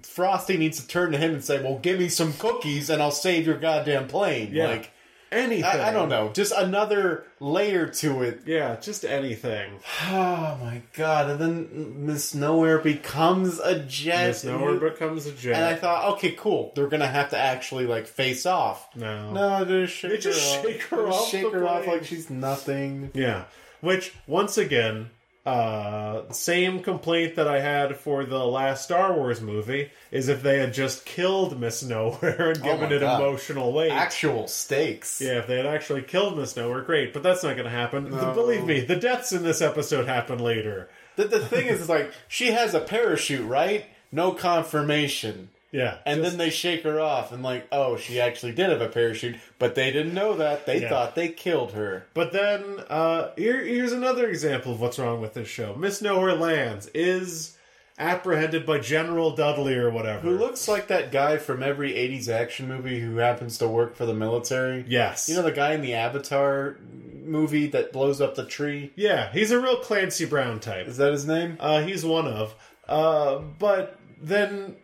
Frosty 0.03 0.57
needs 0.57 0.79
to 0.79 0.87
turn 0.87 1.11
to 1.11 1.17
him 1.17 1.33
and 1.33 1.43
say, 1.43 1.61
well, 1.61 1.77
give 1.79 1.99
me 1.99 2.07
some 2.07 2.33
cookies 2.33 2.89
and 2.89 3.01
I'll 3.01 3.11
save 3.11 3.45
your 3.45 3.57
goddamn 3.57 4.07
plane. 4.07 4.49
Yeah. 4.53 4.67
Like, 4.67 4.91
Anything. 5.33 5.63
I, 5.63 5.87
I 5.87 5.91
don't 5.93 6.09
know, 6.09 6.29
just 6.33 6.51
another 6.51 7.23
layer 7.39 7.87
to 7.87 8.21
it. 8.21 8.41
Yeah, 8.45 8.75
just 8.81 9.05
anything. 9.05 9.71
Oh 10.09 10.57
my 10.61 10.81
god! 10.91 11.29
And 11.29 11.39
then 11.39 12.05
Miss 12.05 12.35
Nowhere 12.35 12.79
becomes 12.79 13.57
a 13.59 13.79
jet. 13.79 14.27
Miss 14.27 14.43
Nowhere 14.43 14.75
becomes 14.75 15.27
a 15.27 15.31
jet. 15.31 15.55
and 15.55 15.63
I 15.63 15.75
thought, 15.75 16.13
okay, 16.15 16.31
cool. 16.31 16.73
They're 16.75 16.87
gonna 16.89 17.07
have 17.07 17.29
to 17.29 17.37
actually 17.37 17.85
like 17.85 18.07
face 18.07 18.45
off. 18.45 18.93
no. 18.93 19.31
No, 19.31 19.63
they 19.63 19.85
just 19.85 19.95
shake 19.95 20.09
They 20.11 20.15
her 20.17 20.21
just 20.21 20.57
off. 20.57 20.63
shake 20.65 20.81
her 20.81 20.97
They 20.97 21.05
just 21.05 21.21
off 21.21 21.29
Shake 21.29 21.53
her 21.53 21.65
off 21.67 21.87
like 21.87 22.03
she's 22.03 22.29
nothing. 22.29 23.11
Yeah. 23.13 23.45
Which, 23.79 24.13
once 24.27 24.57
again, 24.57 25.11
uh, 25.45 26.31
same 26.31 26.81
complaint 26.83 27.35
that 27.35 27.47
I 27.47 27.59
had 27.59 27.97
for 27.97 28.25
the 28.25 28.45
last 28.45 28.83
Star 28.83 29.13
Wars 29.13 29.41
movie 29.41 29.89
is 30.11 30.29
if 30.29 30.43
they 30.43 30.59
had 30.59 30.73
just 30.73 31.05
killed 31.05 31.59
Miss 31.59 31.81
Nowhere 31.83 32.51
and 32.51 32.59
Oh 32.59 32.63
given 32.63 32.89
my 32.89 32.95
it 32.95 32.99
God. 32.99 33.21
emotional 33.21 33.73
weight. 33.73 33.91
Actual 33.91 34.47
stakes. 34.47 35.19
Yeah, 35.19 35.39
if 35.39 35.47
they 35.47 35.57
had 35.57 35.65
actually 35.65 36.03
killed 36.03 36.37
Miss 36.37 36.55
Nowhere, 36.55 36.81
great. 36.81 37.11
But 37.13 37.23
that's 37.23 37.43
not 37.43 37.53
going 37.55 37.65
to 37.65 37.71
happen. 37.71 38.09
No. 38.11 38.33
Believe 38.33 38.65
me, 38.65 38.81
the 38.81 38.95
deaths 38.95 39.31
in 39.33 39.43
this 39.43 39.61
episode 39.61 40.05
happen 40.07 40.37
later. 40.39 40.89
The, 41.15 41.25
the 41.25 41.39
thing 41.39 41.67
is, 41.67 41.81
is 41.81 41.89
like 41.89 42.11
she 42.27 42.51
has 42.51 42.73
a 42.73 42.79
parachute, 42.79 43.45
right? 43.47 43.85
No 44.11 44.33
confirmation. 44.33 45.49
Yeah. 45.71 45.97
And 46.05 46.21
just- 46.21 46.31
then 46.31 46.37
they 46.37 46.49
shake 46.49 46.83
her 46.83 46.99
off 46.99 47.31
and 47.31 47.41
like, 47.43 47.67
oh, 47.71 47.95
she 47.97 48.19
actually 48.19 48.51
did 48.51 48.69
have 48.69 48.81
a 48.81 48.87
parachute, 48.89 49.35
but 49.59 49.75
they 49.75 49.91
didn't 49.91 50.13
know 50.13 50.35
that. 50.35 50.65
They 50.65 50.81
Yeah. 50.81 50.89
thought 50.89 51.15
they 51.15 51.29
killed 51.29 51.71
her. 51.73 52.05
But 52.13 52.33
then, 52.33 52.79
uh, 52.89 53.29
here, 53.37 53.63
here's 53.63 53.91
another 53.93 54.27
example 54.27 54.73
of 54.73 54.81
what's 54.81 54.99
wrong 54.99 55.21
with 55.21 55.33
this 55.33 55.47
show. 55.47 55.73
Miss 55.75 56.01
Nowhere 56.01 56.35
lands, 56.35 56.89
is 56.93 57.57
apprehended 57.99 58.65
by 58.65 58.79
General 58.79 59.31
Dudley 59.35 59.75
or 59.75 59.89
whatever. 59.91 60.21
Who 60.21 60.37
looks 60.37 60.67
like 60.67 60.87
that 60.87 61.11
guy 61.11 61.37
from 61.37 61.61
every 61.61 61.93
80s 61.95 62.27
action 62.29 62.67
movie 62.67 62.99
who 62.99 63.17
happens 63.17 63.57
to 63.59 63.67
work 63.67 63.95
for 63.95 64.05
the 64.05 64.13
military? 64.13 64.83
Yes. 64.87 65.29
You 65.29 65.35
know 65.35 65.43
the 65.43 65.51
guy 65.51 65.73
in 65.73 65.81
the 65.81 65.93
Avatar 65.93 66.77
movie 67.23 67.67
that 67.67 67.93
blows 67.93 68.19
up 68.19 68.33
the 68.35 68.45
tree? 68.45 68.91
yeah, 68.95 69.31
he's 69.31 69.51
a 69.51 69.59
real 69.59 69.77
Clancy 69.77 70.25
Brown 70.25 70.59
type. 70.59 70.87
Is 70.87 70.97
that 70.97 71.11
his 71.11 71.25
name? 71.27 71.57
Uh, 71.59 71.81
he's 71.81 72.03
one 72.03 72.27
of. 72.27 72.55
Uh, 72.89 73.37
but 73.59 73.97
then 74.21 74.75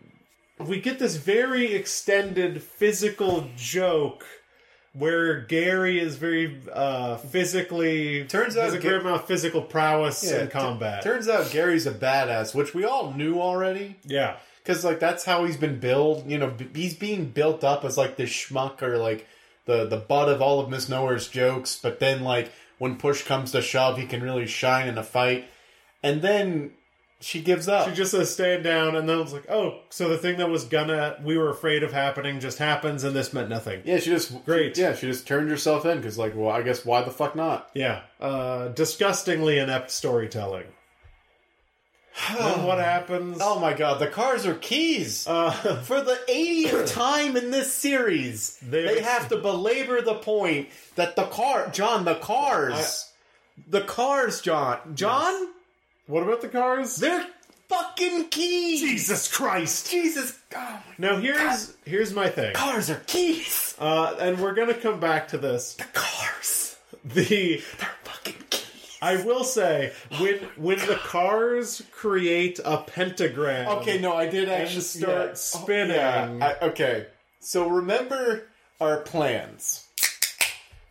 we 0.59 0.79
get 0.81 0.99
this 0.99 1.15
very 1.17 1.73
extended 1.73 2.61
physical 2.63 3.47
joke 3.55 4.25
where 4.93 5.41
Gary 5.41 5.99
is 5.99 6.15
very 6.15 6.59
uh, 6.73 7.17
physically 7.17 8.25
Turns 8.25 8.57
out 8.57 8.63
has 8.65 8.73
a 8.73 8.77
Ga- 8.79 8.89
great 8.89 9.01
amount 9.01 9.21
of 9.21 9.27
physical 9.27 9.61
prowess 9.61 10.23
in 10.29 10.47
t- 10.47 10.51
combat. 10.51 11.03
turns 11.03 11.29
out 11.29 11.51
Gary's 11.51 11.85
a 11.85 11.91
badass, 11.91 12.55
which 12.55 12.73
we 12.73 12.83
all 12.85 13.13
knew 13.13 13.39
already. 13.39 13.97
yeah, 14.05 14.37
Because, 14.63 14.83
like, 14.83 14.99
that's 14.99 15.23
how 15.25 15.45
he's 15.45 15.57
been 15.57 15.79
built. 15.79 16.25
You 16.25 16.39
know, 16.39 16.49
b- 16.49 16.69
he's 16.73 16.95
being 16.95 17.25
built 17.29 17.63
up 17.63 17.85
as, 17.85 17.95
like, 17.97 18.15
this 18.17 18.31
schmuck 18.31 18.81
or, 18.81 18.97
like, 18.97 19.27
the, 19.65 19.85
the 19.85 19.97
butt 19.97 20.29
of 20.29 20.41
all 20.41 20.59
of 20.59 20.69
Miss 20.69 20.89
Nowhere's 20.89 21.27
jokes. 21.27 21.77
But 21.79 21.99
then, 21.99 22.23
like, 22.23 22.51
when 22.79 22.95
push 22.95 23.21
comes 23.23 23.51
to 23.51 23.61
shove, 23.61 23.97
he 23.99 24.07
can 24.07 24.23
really 24.23 24.47
shine 24.47 24.87
in 24.87 24.97
a 24.97 25.03
fight. 25.03 25.45
And 26.01 26.21
then 26.23 26.71
she 27.19 27.41
gives 27.41 27.67
up. 27.67 27.89
she 27.89 27.95
just 27.95 28.11
says 28.11 28.31
stand 28.33 28.63
down, 28.63 28.95
and 28.95 29.09
then 29.09 29.19
it's 29.19 29.33
like, 29.33 29.49
oh, 29.49 29.79
so 29.89 30.07
the 30.09 30.17
thing 30.17 30.37
that 30.37 30.49
was 30.49 30.65
gonna 30.65 31.17
we 31.23 31.37
were 31.37 31.49
afraid 31.49 31.83
of 31.83 31.91
happening 31.91 32.39
just 32.39 32.57
happens, 32.59 33.03
and 33.03 33.15
this 33.15 33.33
meant 33.33 33.49
nothing. 33.49 33.81
yeah, 33.85 33.97
she 33.97 34.09
just 34.11 34.45
Great. 34.45 34.77
yeah, 34.77 34.93
she 34.95 35.07
just 35.07 35.27
turned 35.27 35.49
herself 35.49 35.85
in 35.85 35.97
because, 35.97 36.17
like, 36.17 36.33
well, 36.35 36.49
I 36.49 36.61
guess 36.61 36.85
why 36.85 37.01
the 37.01 37.11
fuck 37.11 37.35
not? 37.35 37.69
Yeah, 37.73 38.01
uh, 38.21 38.67
disgustingly 38.69 39.57
inept 39.57 39.89
storytelling. 39.91 40.65
then 42.37 42.63
what 42.65 42.77
happens? 42.79 43.37
Oh 43.41 43.59
my 43.59 43.73
god, 43.73 43.99
the 43.99 44.07
cars 44.07 44.45
are 44.45 44.55
keys. 44.55 45.25
Uh, 45.27 45.51
For 45.83 46.01
the 46.01 46.19
80th 46.29 46.93
time 46.93 47.35
in 47.37 47.51
this 47.51 47.73
series, 47.73 48.57
They- 48.61 48.85
they 48.85 49.01
have 49.01 49.29
to 49.29 49.37
belabor 49.37 50.01
the 50.01 50.15
point 50.15 50.69
that 50.95 51.15
the 51.15 51.25
car, 51.25 51.69
John, 51.71 52.05
the 52.05 52.15
cars, 52.15 53.11
the 53.67 53.81
cars, 53.81 54.41
John, 54.41 54.79
John, 54.95 55.47
what 56.07 56.23
about 56.23 56.41
the 56.41 56.49
cars? 56.49 56.95
they're 56.97 57.25
fucking 57.69 58.29
keys. 58.29 58.79
Jesus 58.81 59.31
Christ! 59.31 59.91
Jesus, 59.91 60.39
oh 60.55 60.83
Now 60.97 61.17
here's 61.17 61.75
here's 61.85 62.13
my 62.13 62.29
thing, 62.29 62.53
cars 62.53 62.89
are 62.89 63.01
keys. 63.07 63.75
uh, 63.79 64.15
and 64.19 64.39
we're 64.39 64.53
gonna 64.53 64.73
come 64.73 64.99
back 64.99 65.27
to 65.29 65.37
this. 65.37 65.75
The 65.75 65.83
cars, 65.93 66.77
The 67.03 67.23
they're 67.77 67.89
fucking 68.03 68.35
keys. 68.49 68.97
I 69.01 69.17
will 69.23 69.43
say 69.43 69.93
when 70.19 70.35
when 70.55 70.79
the 70.79 70.95
cars 70.95 71.81
create 71.91 72.59
a 72.63 72.77
pentagram. 72.77 73.67
Okay, 73.79 73.99
no, 73.99 74.15
I 74.15 74.27
did 74.27 74.49
actually 74.49 74.81
start 74.81 75.29
yeah. 75.29 75.33
spinning. 75.33 75.95
Oh, 75.97 76.37
yeah. 76.39 76.53
I- 76.61 76.65
okay, 76.67 77.07
so 77.39 77.67
remember 77.69 78.47
our 78.79 79.01
plans. 79.01 79.86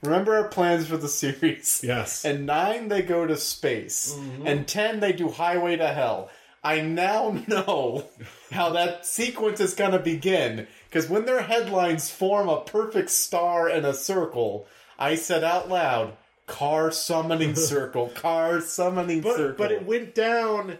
Remember 0.06 0.36
our 0.36 0.48
plans 0.48 0.86
for 0.86 0.96
the 0.96 1.08
series. 1.08 1.82
Yes. 1.84 2.24
And 2.24 2.46
nine, 2.46 2.88
they 2.88 3.02
go 3.02 3.26
to 3.26 3.36
space. 3.36 4.14
Mm-hmm. 4.14 4.46
And 4.46 4.68
ten, 4.68 5.00
they 5.00 5.12
do 5.12 5.28
Highway 5.28 5.76
to 5.76 5.88
Hell. 5.88 6.30
I 6.64 6.80
now 6.80 7.42
know 7.48 8.06
how 8.50 8.70
that 8.70 9.06
sequence 9.06 9.60
is 9.60 9.74
going 9.74 9.92
to 9.92 9.98
begin. 9.98 10.66
Because 10.88 11.08
when 11.08 11.26
their 11.26 11.42
headlines 11.42 12.10
form 12.10 12.48
a 12.48 12.60
perfect 12.62 13.10
star 13.10 13.68
and 13.68 13.84
a 13.84 13.94
circle, 13.94 14.66
I 14.98 15.14
said 15.16 15.44
out 15.44 15.68
loud, 15.68 16.16
car 16.46 16.90
summoning 16.90 17.54
circle, 17.56 18.08
car 18.08 18.60
summoning 18.60 19.20
But 19.20 19.36
circle. 19.36 19.56
but 19.58 19.72
it 19.72 19.84
went 19.84 20.14
down 20.14 20.78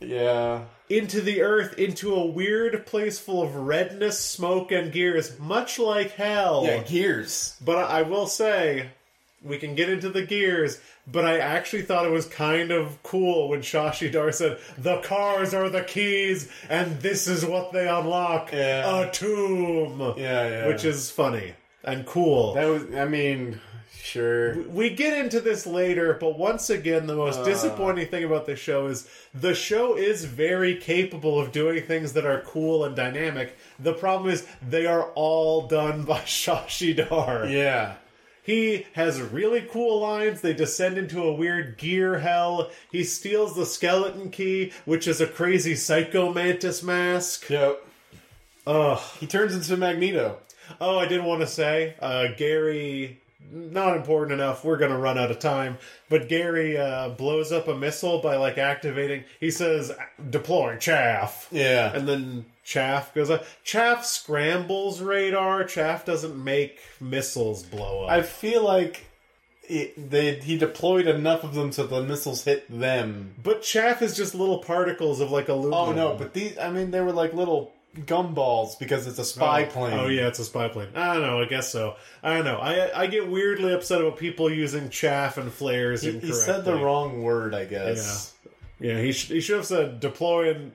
yeah. 0.00 0.64
into 0.88 1.20
the 1.20 1.42
earth 1.42 1.78
into 1.78 2.14
a 2.14 2.26
weird 2.26 2.86
place 2.86 3.18
full 3.18 3.42
of 3.42 3.54
redness, 3.54 4.18
smoke, 4.18 4.72
and 4.72 4.92
gears, 4.92 5.38
much 5.38 5.78
like 5.78 6.12
hell. 6.12 6.62
Yeah, 6.64 6.82
gears. 6.82 7.56
But 7.64 7.78
I 7.78 8.00
I 8.00 8.02
will 8.02 8.26
say, 8.26 8.90
we 9.42 9.58
can 9.58 9.74
get 9.74 9.88
into 9.88 10.08
the 10.10 10.22
gears, 10.22 10.80
but 11.06 11.24
I 11.24 11.38
actually 11.38 11.82
thought 11.82 12.06
it 12.06 12.10
was 12.12 12.26
kind 12.26 12.70
of 12.70 13.02
cool 13.02 13.48
when 13.48 13.60
Shashi 13.60 14.10
Dar 14.10 14.32
said, 14.32 14.58
The 14.76 15.00
cars 15.00 15.54
are 15.54 15.68
the 15.68 15.82
keys, 15.82 16.50
and 16.68 17.00
this 17.00 17.26
is 17.28 17.44
what 17.44 17.72
they 17.72 17.88
unlock 17.88 18.52
Yeah. 18.52 19.02
a 19.02 19.10
tomb. 19.10 20.14
Yeah, 20.16 20.48
yeah. 20.48 20.66
Which 20.68 20.84
is 20.84 21.10
funny 21.10 21.54
and 21.86 22.04
cool. 22.04 22.54
That 22.54 22.66
was, 22.66 22.82
I 22.94 23.04
mean, 23.04 23.60
sure. 24.06 24.62
we 24.68 24.90
get 24.90 25.16
into 25.18 25.40
this 25.40 25.66
later, 25.66 26.16
but 26.20 26.38
once 26.38 26.70
again, 26.70 27.06
the 27.06 27.16
most 27.16 27.44
disappointing 27.44 28.06
thing 28.06 28.24
about 28.24 28.46
this 28.46 28.58
show 28.58 28.86
is 28.86 29.08
the 29.34 29.54
show 29.54 29.96
is 29.96 30.24
very 30.24 30.76
capable 30.76 31.38
of 31.40 31.52
doing 31.52 31.82
things 31.82 32.12
that 32.14 32.24
are 32.24 32.40
cool 32.42 32.84
and 32.84 32.94
dynamic. 32.96 33.56
The 33.78 33.92
problem 33.92 34.30
is 34.30 34.46
they 34.66 34.86
are 34.86 35.10
all 35.14 35.66
done 35.66 36.04
by 36.04 36.20
Shashi 36.20 36.96
Dar. 36.96 37.46
Yeah. 37.46 37.96
He 38.42 38.86
has 38.92 39.20
really 39.20 39.62
cool 39.62 40.00
lines. 40.00 40.40
They 40.40 40.54
descend 40.54 40.98
into 40.98 41.20
a 41.24 41.32
weird 41.34 41.78
gear 41.78 42.20
hell. 42.20 42.70
He 42.92 43.02
steals 43.02 43.56
the 43.56 43.66
skeleton 43.66 44.30
key, 44.30 44.72
which 44.84 45.08
is 45.08 45.20
a 45.20 45.26
crazy 45.26 45.74
psycho 45.74 46.32
mantis 46.32 46.80
mask. 46.80 47.50
Yep. 47.50 47.84
Ugh. 48.68 49.00
He 49.18 49.26
turns 49.26 49.54
into 49.54 49.76
Magneto. 49.76 50.38
Oh, 50.80 50.96
I 50.96 51.06
did 51.06 51.24
want 51.24 51.40
to 51.40 51.46
say, 51.48 51.94
uh, 52.00 52.28
Gary, 52.36 53.20
not 53.50 53.96
important 53.96 54.32
enough. 54.40 54.64
We're 54.64 54.76
going 54.76 54.90
to 54.90 54.96
run 54.98 55.18
out 55.18 55.30
of 55.30 55.38
time. 55.38 55.78
But 56.08 56.28
Gary 56.28 56.76
uh, 56.76 57.10
blows 57.10 57.52
up 57.52 57.68
a 57.68 57.74
missile 57.76 58.20
by 58.20 58.36
like 58.36 58.58
activating. 58.58 59.24
He 59.40 59.50
says, 59.50 59.92
"Deploy 60.30 60.76
chaff," 60.78 61.48
Yeah. 61.50 61.92
and 61.94 62.08
then 62.08 62.46
chaff 62.64 63.14
goes 63.14 63.30
up. 63.30 63.44
Chaff 63.64 64.04
scrambles 64.04 65.00
radar. 65.00 65.64
Chaff 65.64 66.04
doesn't 66.04 66.42
make 66.42 66.78
missiles 67.00 67.62
blow 67.62 68.04
up. 68.04 68.10
I 68.10 68.22
feel 68.22 68.62
like 68.64 69.06
it, 69.68 70.10
they 70.10 70.36
he 70.36 70.56
deployed 70.56 71.06
enough 71.08 71.42
of 71.42 71.54
them 71.54 71.72
so 71.72 71.86
the 71.86 72.02
missiles 72.02 72.44
hit 72.44 72.66
them. 72.70 73.34
but 73.42 73.62
chaff 73.62 74.00
is 74.00 74.16
just 74.16 74.32
little 74.34 74.58
particles 74.58 75.20
of 75.20 75.30
like 75.32 75.48
aluminum. 75.48 75.74
Oh 75.74 75.92
no, 75.92 76.14
but 76.16 76.34
these 76.34 76.56
I 76.58 76.70
mean 76.70 76.92
they 76.92 77.00
were 77.00 77.12
like 77.12 77.32
little 77.34 77.72
gumballs 78.04 78.78
because 78.78 79.06
it's 79.06 79.18
a 79.18 79.24
spy 79.24 79.64
plane. 79.64 79.98
Oh 79.98 80.06
yeah, 80.08 80.26
it's 80.28 80.38
a 80.38 80.44
spy 80.44 80.68
plane. 80.68 80.88
I 80.94 81.14
don't 81.14 81.22
know. 81.22 81.40
I 81.40 81.46
guess 81.46 81.68
so. 81.70 81.96
I 82.22 82.34
don't 82.34 82.44
know. 82.44 82.58
I 82.58 83.02
I 83.02 83.06
get 83.06 83.28
weirdly 83.28 83.72
upset 83.72 84.00
about 84.00 84.18
people 84.18 84.50
using 84.52 84.90
chaff 84.90 85.38
and 85.38 85.52
flares. 85.52 86.02
He, 86.02 86.18
he 86.18 86.32
said 86.32 86.64
the 86.64 86.74
wrong 86.76 87.22
word, 87.22 87.54
I 87.54 87.64
guess. 87.64 88.34
Yeah, 88.78 88.92
Yeah. 88.94 89.00
he 89.02 89.12
sh- 89.12 89.28
he 89.28 89.40
should 89.40 89.56
have 89.56 89.66
said 89.66 90.00
deploying 90.00 90.72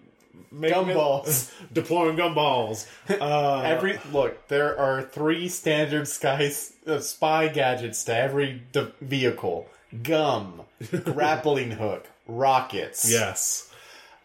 Gumballs. 0.54 1.52
deploying 1.74 2.18
gumballs. 2.18 2.86
Uh, 3.10 3.62
Every 3.66 4.00
look, 4.12 4.48
there 4.50 4.78
are 4.78 5.02
three 5.02 5.48
standard 5.48 6.08
skies 6.08 6.74
uh, 6.86 7.00
spy 7.00 7.48
gadgets 7.48 8.04
to 8.06 8.16
every 8.16 8.62
de- 8.74 8.92
vehicle: 9.02 9.68
gum, 10.04 10.62
grappling 11.06 11.72
hook, 11.72 12.08
rockets. 12.28 13.10
yes. 13.12 13.71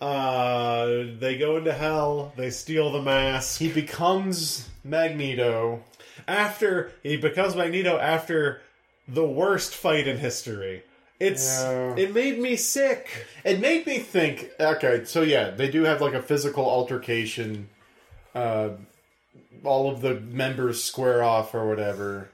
Uh, 0.00 1.04
they 1.18 1.36
go 1.38 1.56
into 1.56 1.72
hell. 1.72 2.32
They 2.36 2.50
steal 2.50 2.92
the 2.92 3.00
mask. 3.02 3.58
He 3.58 3.72
becomes 3.72 4.68
Magneto. 4.84 5.82
After 6.28 6.92
he 7.02 7.16
becomes 7.16 7.54
Magneto 7.54 7.98
after 7.98 8.60
the 9.08 9.24
worst 9.24 9.74
fight 9.74 10.06
in 10.08 10.18
history. 10.18 10.82
It's 11.18 11.62
Yeah. 11.62 11.94
it 11.96 12.12
made 12.14 12.38
me 12.38 12.56
sick. 12.56 13.26
It 13.44 13.58
made 13.60 13.86
me 13.86 13.98
think. 13.98 14.50
Okay, 14.60 15.04
so 15.04 15.22
yeah, 15.22 15.50
they 15.50 15.68
do 15.70 15.84
have 15.84 16.00
like 16.02 16.12
a 16.14 16.20
physical 16.22 16.64
altercation. 16.68 17.68
Uh, 18.34 18.70
all 19.64 19.90
of 19.90 20.02
the 20.02 20.20
members 20.20 20.82
square 20.84 21.22
off 21.22 21.54
or 21.54 21.66
whatever. 21.66 22.28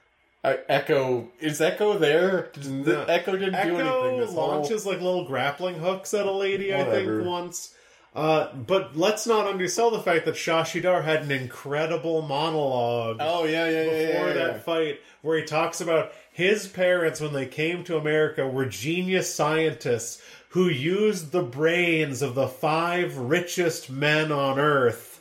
Uh, 0.44 0.54
Echo 0.68 1.28
is 1.40 1.60
Echo 1.60 1.98
there? 1.98 2.48
Did- 2.54 2.66
No. 2.86 3.04
Echo 3.04 3.32
didn't 3.36 3.52
do 3.52 3.58
anything. 3.76 3.76
Echo 3.80 4.20
This 4.20 4.34
whole- 4.34 4.48
launches 4.48 4.84
like 4.86 5.00
little 5.00 5.24
grappling 5.24 5.76
hooks 5.76 6.12
at 6.14 6.26
a 6.26 6.32
lady, 6.32 6.74
I 6.74 6.82
think, 6.84 7.24
once. 7.24 7.74
Uh, 8.14 8.48
but 8.52 8.94
let's 8.96 9.26
not 9.26 9.46
undersell 9.46 9.90
the 9.90 10.00
fact 10.00 10.26
that 10.26 10.34
Shashidar 10.34 11.02
had 11.04 11.22
an 11.22 11.30
incredible 11.30 12.20
monologue 12.20 13.16
Oh 13.20 13.44
yeah, 13.44 13.64
yeah, 13.70 13.82
yeah, 13.84 13.84
before 13.84 14.26
yeah, 14.28 14.34
yeah. 14.34 14.46
that 14.48 14.64
fight 14.66 15.00
where 15.22 15.38
he 15.38 15.44
talks 15.44 15.80
about 15.80 16.12
his 16.30 16.66
parents 16.66 17.20
when 17.22 17.32
they 17.32 17.46
came 17.46 17.84
to 17.84 17.96
America 17.96 18.46
were 18.46 18.66
genius 18.66 19.34
scientists 19.34 20.20
who 20.50 20.68
used 20.68 21.32
the 21.32 21.40
brains 21.42 22.20
of 22.20 22.34
the 22.34 22.48
five 22.48 23.16
richest 23.16 23.88
men 23.88 24.30
on 24.30 24.58
Earth 24.58 25.11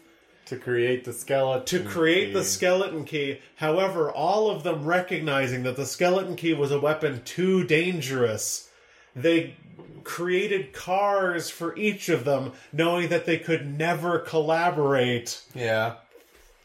to 0.51 0.57
create 0.57 1.05
the 1.05 1.13
skeleton. 1.13 1.65
to 1.65 1.89
create 1.89 2.33
the 2.33 2.43
skeleton 2.43 3.05
key. 3.05 3.39
However, 3.55 4.11
all 4.11 4.49
of 4.49 4.63
them 4.63 4.83
recognizing 4.83 5.63
that 5.63 5.77
the 5.77 5.85
skeleton 5.85 6.35
key 6.35 6.53
was 6.53 6.71
a 6.71 6.80
weapon 6.80 7.21
too 7.23 7.63
dangerous, 7.63 8.69
they 9.15 9.55
created 10.03 10.73
cars 10.73 11.49
for 11.49 11.73
each 11.77 12.09
of 12.09 12.25
them, 12.25 12.51
knowing 12.73 13.07
that 13.07 13.25
they 13.25 13.38
could 13.38 13.77
never 13.77 14.19
collaborate 14.19 15.41
Yeah. 15.55 15.93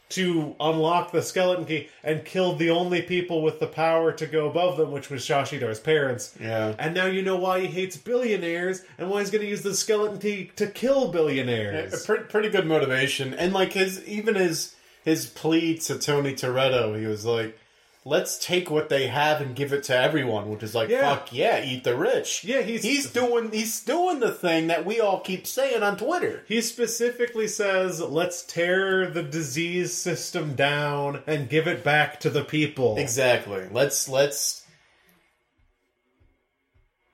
To 0.09 0.55
unlock 0.59 1.11
the 1.11 1.21
skeleton 1.21 1.65
key 1.65 1.89
and 2.03 2.23
killed 2.23 2.59
the 2.59 2.69
only 2.69 3.01
people 3.01 3.41
with 3.41 3.59
the 3.59 3.67
power 3.67 4.11
to 4.13 4.25
go 4.25 4.49
above 4.49 4.77
them, 4.77 4.91
which 4.91 5.09
was 5.09 5.25
Shashidar's 5.25 5.79
parents. 5.79 6.35
Yeah. 6.39 6.75
And 6.79 6.95
now 6.95 7.07
you 7.07 7.21
know 7.21 7.35
why 7.35 7.61
he 7.61 7.67
hates 7.67 7.97
billionaires 7.97 8.83
and 8.97 9.09
why 9.09 9.19
he's 9.19 9.31
going 9.31 9.43
to 9.43 9.49
use 9.49 9.63
the 9.63 9.75
skeleton 9.75 10.19
key 10.19 10.51
to 10.55 10.67
kill 10.67 11.09
billionaires. 11.09 12.05
pretty, 12.05 12.23
pretty 12.25 12.49
good 12.49 12.65
motivation, 12.65 13.33
and 13.33 13.53
like 13.53 13.73
his 13.73 14.03
even 14.07 14.35
his 14.35 14.75
his 15.03 15.25
plea 15.25 15.77
to 15.77 15.97
Tony 15.97 16.33
Toretto, 16.33 16.99
he 16.99 17.05
was 17.05 17.25
like, 17.25 17.57
"Let's 18.07 18.37
take 18.37 18.71
what 18.71 18.87
they 18.89 19.07
have 19.07 19.41
and 19.41 19.55
give 19.55 19.73
it 19.73 19.83
to 19.83 19.95
everyone," 19.97 20.49
which 20.49 20.63
is 20.63 20.73
like, 20.73 20.89
Yeah. 20.89 21.01
"Fuck 21.15 21.33
yeah, 21.33 21.63
eat 21.63 21.83
the 21.83 21.95
rich." 21.95 22.43
Yeah, 22.43 22.61
he's- 22.61 22.83
he's 22.83 23.09
doing 23.11 23.51
he's 23.51 23.79
doing 23.81 24.19
the 24.19 24.31
thing 24.31 24.67
that 24.67 24.85
we 24.85 24.99
all 25.01 25.19
keep 25.19 25.45
saying 25.45 25.83
on 25.83 25.97
Twitter. 25.97 26.43
He 26.47 26.61
specifically 26.61 27.47
says, 27.47 27.99
let's 27.99 28.43
tear 28.43 29.07
the 29.09 29.23
disease 29.23 29.93
system 29.93 30.55
down 30.55 31.21
and 31.27 31.49
give 31.49 31.67
it 31.67 31.83
back 31.83 32.19
to 32.21 32.29
the 32.29 32.43
people. 32.43 32.97
Exactly. 32.97 33.65
Let's 33.71 34.07
let's 34.07 34.63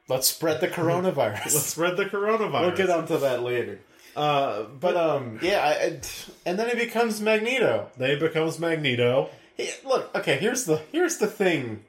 let's 0.07 0.27
spread 0.27 0.61
the 0.61 0.67
coronavirus. 0.79 1.45
Let's 1.45 1.65
spread 1.65 1.97
the 1.97 2.05
coronavirus. 2.05 2.61
we'll 2.61 2.75
get 2.77 2.89
onto 2.89 3.17
that 3.19 3.41
later. 3.41 3.79
Uh, 4.15 4.63
But 4.79 4.95
um, 4.95 5.39
yeah, 5.41 5.59
I, 5.65 5.99
and 6.45 6.59
then 6.59 6.69
it 6.69 6.77
becomes 6.77 7.19
Magneto. 7.19 7.89
they 7.97 8.15
becomes 8.15 8.59
Magneto. 8.59 9.29
Hey, 9.55 9.73
look, 9.85 10.13
okay, 10.15 10.37
here's 10.37 10.65
the 10.65 10.81
here's 10.91 11.17
the 11.17 11.27
thing. 11.27 11.83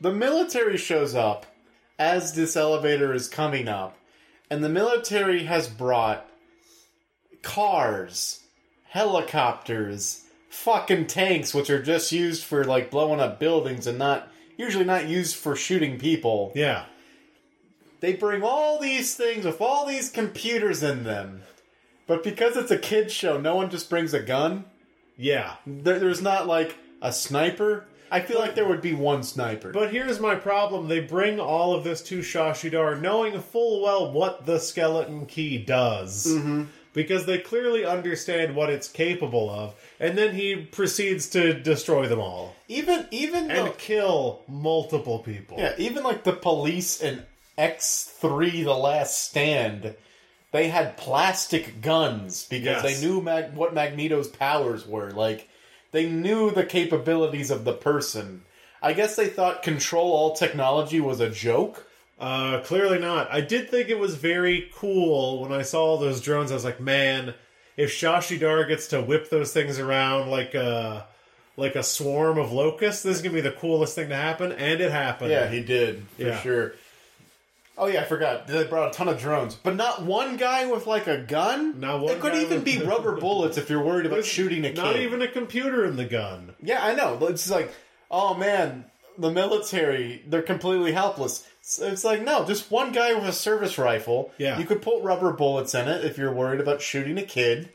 The 0.00 0.12
military 0.12 0.76
shows 0.76 1.14
up 1.14 1.46
as 1.98 2.34
this 2.34 2.56
elevator 2.56 3.14
is 3.14 3.28
coming 3.28 3.68
up, 3.68 3.96
and 4.50 4.62
the 4.62 4.68
military 4.68 5.44
has 5.44 5.68
brought 5.68 6.28
cars, 7.42 8.40
helicopters, 8.88 10.24
fucking 10.50 11.06
tanks 11.06 11.54
which 11.54 11.70
are 11.70 11.82
just 11.82 12.12
used 12.12 12.44
for 12.44 12.64
like 12.64 12.90
blowing 12.90 13.20
up 13.20 13.38
buildings 13.38 13.86
and 13.86 13.98
not 13.98 14.28
usually 14.56 14.84
not 14.84 15.08
used 15.08 15.36
for 15.36 15.56
shooting 15.56 15.98
people. 15.98 16.52
Yeah. 16.54 16.86
They 18.00 18.14
bring 18.14 18.42
all 18.42 18.78
these 18.78 19.14
things 19.14 19.44
with 19.44 19.60
all 19.60 19.86
these 19.86 20.10
computers 20.10 20.82
in 20.82 21.04
them. 21.04 21.42
But 22.06 22.22
because 22.22 22.56
it's 22.56 22.70
a 22.70 22.78
kids 22.78 23.12
show, 23.12 23.40
no 23.40 23.56
one 23.56 23.70
just 23.70 23.90
brings 23.90 24.12
a 24.14 24.20
gun. 24.20 24.64
Yeah. 25.16 25.54
There, 25.66 25.98
there's 25.98 26.22
not 26.22 26.46
like 26.46 26.76
a 27.02 27.12
sniper. 27.12 27.86
I 28.10 28.20
feel 28.20 28.38
like 28.38 28.54
there 28.54 28.68
would 28.68 28.82
be 28.82 28.92
one 28.94 29.22
sniper. 29.24 29.72
But 29.72 29.90
here's 29.92 30.20
my 30.20 30.36
problem. 30.36 30.86
They 30.86 31.00
bring 31.00 31.40
all 31.40 31.74
of 31.74 31.82
this 31.84 32.00
to 32.02 32.20
Shashidar 32.20 33.00
knowing 33.00 33.40
full 33.40 33.82
well 33.82 34.12
what 34.12 34.46
the 34.46 34.58
skeleton 34.60 35.26
key 35.26 35.58
does. 35.58 36.26
Mm-hmm. 36.26 36.64
Because 36.92 37.26
they 37.26 37.38
clearly 37.38 37.84
understand 37.84 38.54
what 38.56 38.70
it's 38.70 38.88
capable 38.88 39.50
of. 39.50 39.74
And 40.00 40.16
then 40.16 40.34
he 40.34 40.56
proceeds 40.56 41.28
to 41.30 41.52
destroy 41.52 42.06
them 42.06 42.20
all. 42.20 42.54
even 42.68 43.06
even 43.10 43.50
And 43.50 43.66
the, 43.68 43.72
kill 43.72 44.42
multiple 44.48 45.18
people. 45.18 45.58
yeah, 45.58 45.74
even 45.76 46.04
like 46.04 46.22
the 46.24 46.32
police 46.32 47.02
in 47.02 47.22
X3 47.58 48.64
The 48.64 48.72
Last 48.74 49.22
Stand, 49.28 49.94
they 50.52 50.68
had 50.68 50.96
plastic 50.96 51.80
guns 51.82 52.46
because 52.48 52.82
Yes. 52.82 53.00
they 53.00 53.06
knew 53.06 53.20
Mag- 53.20 53.54
what 53.54 53.74
Magneto's 53.74 54.28
powers 54.28 54.86
were. 54.86 55.10
Like 55.10 55.48
they 55.96 56.06
knew 56.10 56.50
the 56.50 56.62
capabilities 56.64 57.50
of 57.50 57.64
the 57.64 57.72
person. 57.72 58.42
I 58.82 58.92
guess 58.92 59.16
they 59.16 59.28
thought 59.28 59.62
control 59.62 60.12
all 60.12 60.36
technology 60.36 61.00
was 61.00 61.20
a 61.20 61.30
joke. 61.30 61.86
Uh, 62.20 62.60
clearly 62.60 62.98
not. 62.98 63.32
I 63.32 63.40
did 63.40 63.70
think 63.70 63.88
it 63.88 63.98
was 63.98 64.14
very 64.14 64.70
cool 64.74 65.40
when 65.40 65.52
I 65.52 65.62
saw 65.62 65.82
all 65.84 65.98
those 65.98 66.20
drones. 66.20 66.50
I 66.50 66.54
was 66.54 66.64
like, 66.64 66.80
man, 66.80 67.32
if 67.78 67.90
Shashidar 67.90 68.68
gets 68.68 68.88
to 68.88 69.00
whip 69.00 69.30
those 69.30 69.52
things 69.54 69.78
around 69.78 70.30
like 70.30 70.54
a 70.54 71.06
like 71.56 71.76
a 71.76 71.82
swarm 71.82 72.36
of 72.36 72.52
locusts, 72.52 73.02
this 73.02 73.16
is 73.16 73.22
gonna 73.22 73.32
be 73.34 73.40
the 73.40 73.50
coolest 73.52 73.94
thing 73.94 74.10
to 74.10 74.16
happen, 74.16 74.52
and 74.52 74.80
it 74.82 74.90
happened. 74.90 75.30
Yeah, 75.30 75.48
he 75.48 75.62
did 75.62 76.04
for 76.16 76.22
Yeah. 76.22 76.40
sure. 76.42 76.74
Oh 77.78 77.86
yeah, 77.86 78.00
I 78.00 78.04
forgot. 78.04 78.46
They 78.46 78.64
brought 78.64 78.88
a 78.88 78.96
ton 78.96 79.08
of 79.08 79.18
drones, 79.20 79.54
but 79.54 79.76
not 79.76 80.02
one 80.02 80.36
guy 80.36 80.66
with 80.66 80.86
like 80.86 81.06
a 81.06 81.18
gun. 81.18 81.78
Not 81.80 82.00
one 82.00 82.14
It 82.14 82.20
could 82.20 82.34
even 82.34 82.62
be 82.62 82.78
rubber 82.84 83.16
bullets 83.20 83.58
if 83.58 83.68
you're 83.68 83.82
worried 83.82 84.06
about 84.06 84.24
shooting 84.24 84.64
a 84.64 84.68
kid. 84.70 84.76
Not 84.76 84.96
even 84.96 85.20
a 85.22 85.28
computer 85.28 85.84
in 85.84 85.96
the 85.96 86.06
gun. 86.06 86.54
Yeah, 86.62 86.84
I 86.84 86.94
know. 86.94 87.18
It's 87.26 87.50
like, 87.50 87.70
oh 88.10 88.34
man, 88.34 88.86
the 89.18 89.30
military, 89.30 90.22
they're 90.26 90.42
completely 90.42 90.92
helpless. 90.92 91.46
So 91.60 91.86
It's 91.88 92.04
like, 92.04 92.22
no, 92.22 92.44
just 92.46 92.70
one 92.70 92.92
guy 92.92 93.12
with 93.14 93.24
a 93.24 93.32
service 93.32 93.76
rifle. 93.76 94.32
Yeah. 94.38 94.58
You 94.58 94.64
could 94.64 94.80
put 94.82 95.02
rubber 95.02 95.32
bullets 95.32 95.74
in 95.74 95.88
it 95.88 96.04
if 96.04 96.16
you're 96.16 96.32
worried 96.32 96.60
about 96.60 96.80
shooting 96.80 97.18
a 97.18 97.22
kid. 97.24 97.70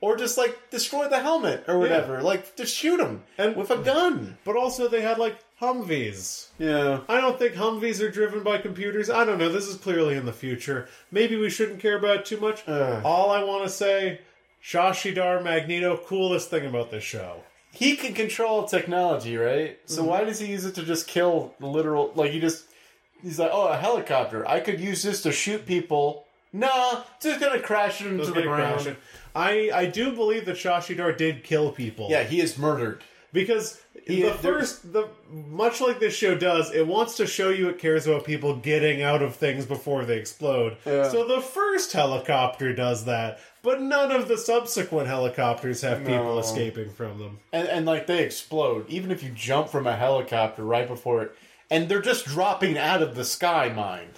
Or 0.00 0.16
just 0.16 0.36
like 0.36 0.70
destroy 0.70 1.08
the 1.08 1.20
helmet 1.20 1.64
or 1.68 1.78
whatever. 1.78 2.22
Like 2.22 2.56
just 2.56 2.74
shoot 2.74 2.98
him 2.98 3.22
And- 3.38 3.54
with 3.54 3.70
a 3.70 3.76
gun. 3.76 4.36
But 4.44 4.56
also, 4.56 4.88
they 4.88 5.00
had 5.00 5.18
like 5.18 5.36
Humvees. 5.62 6.48
Yeah. 6.58 7.00
I 7.08 7.20
don't 7.20 7.38
think 7.38 7.54
Humvees 7.54 8.02
are 8.02 8.10
driven 8.10 8.42
by 8.42 8.58
computers. 8.58 9.08
I 9.08 9.24
don't 9.24 9.38
know. 9.38 9.48
This 9.48 9.68
is 9.68 9.76
clearly 9.76 10.16
in 10.16 10.26
the 10.26 10.32
future. 10.32 10.88
Maybe 11.12 11.36
we 11.36 11.50
shouldn't 11.50 11.78
care 11.78 11.96
about 11.96 12.16
it 12.16 12.24
too 12.26 12.40
much. 12.40 12.64
Ugh. 12.66 13.00
All 13.04 13.30
I 13.30 13.44
want 13.44 13.62
to 13.62 13.70
say, 13.70 14.20
Shashidar 14.62 15.42
Magneto, 15.42 15.96
coolest 15.96 16.50
thing 16.50 16.66
about 16.66 16.90
this 16.90 17.04
show. 17.04 17.44
He 17.70 17.96
can 17.96 18.12
control 18.12 18.64
technology, 18.64 19.36
right? 19.36 19.78
So 19.86 20.00
mm-hmm. 20.00 20.10
why 20.10 20.24
does 20.24 20.40
he 20.40 20.48
use 20.48 20.64
it 20.64 20.74
to 20.74 20.82
just 20.82 21.06
kill 21.06 21.54
the 21.60 21.66
literal? 21.66 22.12
Like 22.16 22.32
he 22.32 22.40
just 22.40 22.66
he's 23.22 23.38
like, 23.38 23.50
oh, 23.52 23.68
a 23.68 23.76
helicopter. 23.76 24.46
I 24.46 24.58
could 24.58 24.80
use 24.80 25.02
this 25.04 25.22
to 25.22 25.32
shoot 25.32 25.64
people. 25.64 26.26
Nah, 26.52 27.04
just 27.20 27.40
gonna 27.40 27.60
crash 27.60 28.02
it 28.02 28.08
into 28.08 28.24
Let's 28.24 28.34
the 28.34 28.42
ground. 28.42 28.96
I 29.34 29.70
I 29.72 29.86
do 29.86 30.12
believe 30.12 30.44
that 30.46 30.56
Shashidar 30.56 31.16
did 31.16 31.44
kill 31.44 31.72
people. 31.72 32.08
Yeah, 32.10 32.24
he 32.24 32.40
is 32.40 32.58
murdered. 32.58 33.02
Because 33.32 33.80
He- 34.04 34.22
the 34.22 34.32
first 34.34 34.92
the 34.92 35.08
much 35.30 35.80
like 35.80 36.00
this 36.00 36.14
show 36.14 36.34
does, 36.34 36.72
it 36.72 36.86
wants 36.86 37.16
to 37.16 37.26
show 37.26 37.50
you 37.50 37.68
it 37.68 37.78
cares 37.78 38.06
about 38.06 38.24
people 38.24 38.56
getting 38.56 39.02
out 39.02 39.22
of 39.22 39.36
things 39.36 39.64
before 39.64 40.04
they 40.04 40.18
explode. 40.18 40.76
Yeah. 40.84 41.08
So 41.08 41.26
the 41.26 41.40
first 41.40 41.92
helicopter 41.92 42.72
does 42.74 43.04
that, 43.04 43.38
but 43.62 43.80
none 43.80 44.10
of 44.10 44.28
the 44.28 44.36
subsequent 44.36 45.06
helicopters 45.08 45.82
have 45.82 46.00
people 46.04 46.38
escaping 46.38 46.90
from 46.90 47.18
them. 47.18 47.38
And, 47.52 47.68
and 47.68 47.86
like 47.86 48.06
they 48.06 48.24
explode, 48.24 48.88
even 48.88 49.10
if 49.10 49.22
you 49.22 49.30
jump 49.30 49.68
from 49.68 49.86
a 49.86 49.96
helicopter 49.96 50.64
right 50.64 50.88
before 50.88 51.22
it, 51.22 51.36
and 51.70 51.88
they're 51.88 52.02
just 52.02 52.26
dropping 52.26 52.76
out 52.76 53.02
of 53.02 53.14
the 53.14 53.24
sky, 53.24 53.68
mind. 53.68 54.10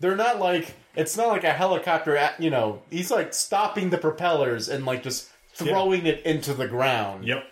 they're 0.00 0.16
not 0.16 0.38
like 0.38 0.74
it's 0.94 1.16
not 1.16 1.28
like 1.28 1.44
a 1.44 1.52
helicopter. 1.52 2.16
At, 2.16 2.40
you 2.40 2.50
know, 2.50 2.82
he's 2.90 3.10
like 3.10 3.32
stopping 3.32 3.90
the 3.90 3.98
propellers 3.98 4.68
and 4.68 4.84
like 4.84 5.02
just 5.02 5.29
throwing 5.68 6.06
it 6.06 6.24
into 6.24 6.54
the 6.54 6.68
ground. 6.68 7.26
Yep. 7.26 7.44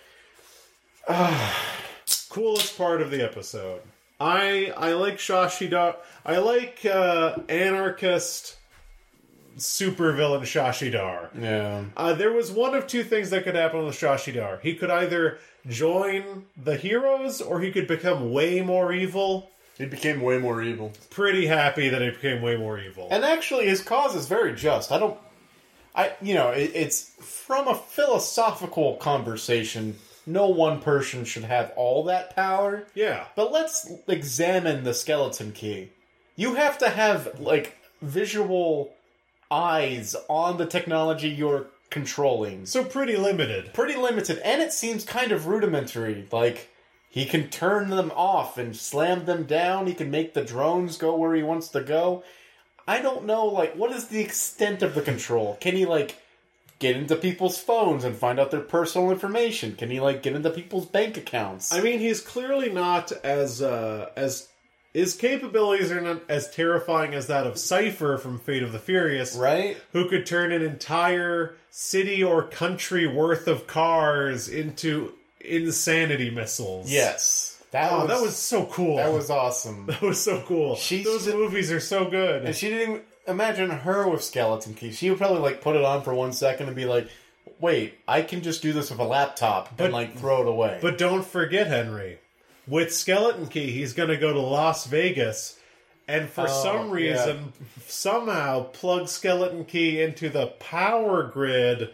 Coolest 2.31 2.77
part 2.77 3.01
of 3.01 3.11
the 3.11 3.23
episode. 3.23 3.81
I 4.20 4.73
I 4.77 4.93
like 4.93 5.17
Shashidar. 5.17 5.97
I 6.25 6.39
like 6.39 6.85
uh, 6.85 7.37
anarchist 7.49 8.57
supervillain 9.57 10.43
Shashidar. 10.43 11.28
Yeah. 11.41 11.85
Uh, 11.97 12.12
there 12.15 12.33
was 12.33 12.51
one 12.51 12.75
of 12.75 12.87
two 12.87 13.05
things 13.05 13.31
that 13.31 13.45
could 13.45 13.55
happen 13.55 13.85
with 13.85 13.95
Shashidar. 13.95 14.61
He 14.61 14.75
could 14.75 14.91
either 14.91 15.39
join 15.67 16.47
the 16.57 16.77
heroes 16.77 17.41
or 17.41 17.61
he 17.61 17.70
could 17.70 17.87
become 17.87 18.33
way 18.33 18.61
more 18.61 18.93
evil. 18.93 19.51
He 19.77 19.85
became 19.85 20.20
way 20.20 20.39
more 20.39 20.62
evil. 20.62 20.93
Pretty 21.11 21.47
happy 21.47 21.89
that 21.89 22.03
he 22.03 22.11
became 22.11 22.43
way 22.43 22.57
more 22.57 22.78
evil. 22.78 23.09
And 23.11 23.25
actually, 23.25 23.67
his 23.67 23.81
cause 23.81 24.17
is 24.17 24.27
very 24.27 24.55
just. 24.55 24.91
I 24.91 24.99
don't. 24.99 25.19
I 25.99 26.12
you 26.23 26.35
know 26.35 26.51
it, 26.51 26.70
it's 26.75 27.10
from 27.20 27.68
a 27.68 27.75
philosophical 27.75 28.97
conversation. 28.97 29.97
No 30.27 30.49
one 30.49 30.81
person 30.81 31.25
should 31.25 31.44
have 31.44 31.73
all 31.75 32.05
that 32.05 32.36
power. 32.36 32.86
yeah. 32.94 33.25
But 33.35 33.51
let's 33.51 33.91
examine 34.07 34.85
the 34.85 34.93
skeleton 34.94 35.52
key. 35.52 35.91
You 36.36 36.55
have 36.55 36.78
to 36.78 36.89
have 36.91 37.41
like 37.41 37.77
visual 38.02 38.94
eyes 39.51 40.15
on 40.28 40.59
the 40.59 40.67
technology 40.67 41.31
you're 41.31 41.67
controlling. 41.91 42.67
So 42.67 42.85
pretty 42.85 43.17
limited. 43.17 43.73
Pretty 43.73 43.97
limited, 43.97 44.39
and 44.44 44.62
it 44.62 44.73
seems 44.73 45.05
kind 45.05 45.33
of 45.33 45.47
rudimentary. 45.47 46.28
Like 46.31 46.68
he 47.09 47.25
can 47.25 47.49
turn 47.49 47.91
them 47.91 48.12
off 48.15 48.59
and 48.59 48.77
slam 48.77 49.25
them 49.25 49.44
down. 49.44 49.86
He 49.86 49.94
can 49.94 50.10
make 50.10 50.35
the 50.35 50.44
drones 50.44 50.99
go 50.99 51.17
where 51.17 51.35
he 51.35 51.43
wants 51.43 51.68
to 51.68 51.81
go. 51.81 52.23
I 52.89 53.00
don't 53.00 53.26
know. 53.26 53.47
Like, 53.47 53.75
what 53.76 53.92
is 53.92 54.07
the 54.08 54.20
extent 54.20 54.83
of 54.83 54.94
the 54.94 55.02
control? 55.02 55.58
Can 55.60 55.76
he 55.76 55.86
like 55.86 56.17
get 56.78 56.97
into 56.97 57.17
people's 57.17 57.58
phones 57.58 58.02
and 58.02 58.17
find 58.17 58.41
out 58.41 58.50
their 58.50 58.60
personal 58.60 59.10
information? 59.10 59.76
Can 59.76 59.91
he 59.91 60.00
like 60.00 60.23
get 60.23 60.34
into 60.34 60.50
people's 60.50 60.86
bank 60.86 61.17
accounts? 61.17 61.73
I 61.73 61.81
mean, 61.81 61.99
he's 61.99 62.20
clearly 62.20 62.70
not 62.70 63.12
as 63.23 63.62
uh, 63.62 64.10
as 64.17 64.49
his 64.94 65.15
capabilities 65.15 65.92
are 65.92 66.00
not 66.00 66.23
as 66.28 66.50
terrifying 66.50 67.15
as 67.15 67.26
that 67.26 67.47
of 67.47 67.58
Cipher 67.58 68.17
from 68.17 68.39
Fate 68.39 68.62
of 68.62 68.73
the 68.73 68.78
Furious, 68.78 69.36
right? 69.36 69.76
who 69.92 70.08
could 70.08 70.26
turn 70.26 70.50
an 70.50 70.62
entire 70.62 71.57
city 71.70 72.25
or 72.25 72.42
country 72.42 73.07
worth 73.07 73.47
of 73.47 73.67
cars 73.67 74.49
into 74.49 75.12
insanity 75.41 76.31
missiles. 76.31 76.91
Yes. 76.91 77.48
That 77.70 77.92
Oh, 77.92 78.00
was 78.00 78.08
that 78.08 78.20
was 78.22 78.36
so 78.36 78.64
cool. 78.66 78.97
that 78.97 79.12
was 79.12 79.28
awesome. 79.30 79.86
that 79.88 80.00
was 80.02 80.22
so 80.22 80.42
cool. 80.47 80.76
Those 80.76 81.26
movies 81.26 81.70
are 81.70 81.80
so 81.80 82.08
good. 82.08 82.44
And 82.44 82.55
she 82.55 82.68
didn't 82.70 82.88
even 82.90 83.02
imagine 83.26 83.70
her 83.70 84.08
with 84.08 84.22
skeleton 84.24 84.74
keys. 84.74 84.97
She 84.97 85.10
would 85.10 85.18
probably 85.18 85.40
like 85.40 85.60
put 85.60 85.76
it 85.76 85.84
on 85.84 86.02
for 86.02 86.14
one 86.14 86.32
second 86.32 86.66
and 86.68 86.76
be 86.76 86.86
like, 86.86 87.08
"Wait, 87.60 87.98
I 88.08 88.22
can 88.22 88.40
just 88.42 88.62
do 88.62 88.72
this 88.72 88.90
with 88.90 88.98
a 89.00 89.05
laptop 89.05 89.76
But- 89.76 89.84
and 89.84 89.92
like 89.92 90.16
throw 90.18 90.40
it 90.42 90.48
away." 90.48 90.78
But 90.80 90.97
don't 90.97 91.26
forget, 91.26 91.66
Henry, 91.66 92.18
with 92.66 92.94
Skeleton 92.94 93.48
Key, 93.48 93.70
he's 93.70 93.92
going 93.92 94.08
to 94.08 94.16
go 94.16 94.32
to 94.32 94.40
Las 94.40 94.86
Vegas 94.86 95.58
and 96.06 96.28
for 96.30 96.47
Oh, 96.48 96.62
some 96.62 96.86
yeah. 96.88 96.94
reason, 96.94 97.52
somehow 97.86 98.62
plug 98.64 99.08
Skeleton 99.08 99.64
Key 99.66 100.00
into 100.00 100.30
the 100.30 100.47
power 100.47 101.22
grid 101.24 101.90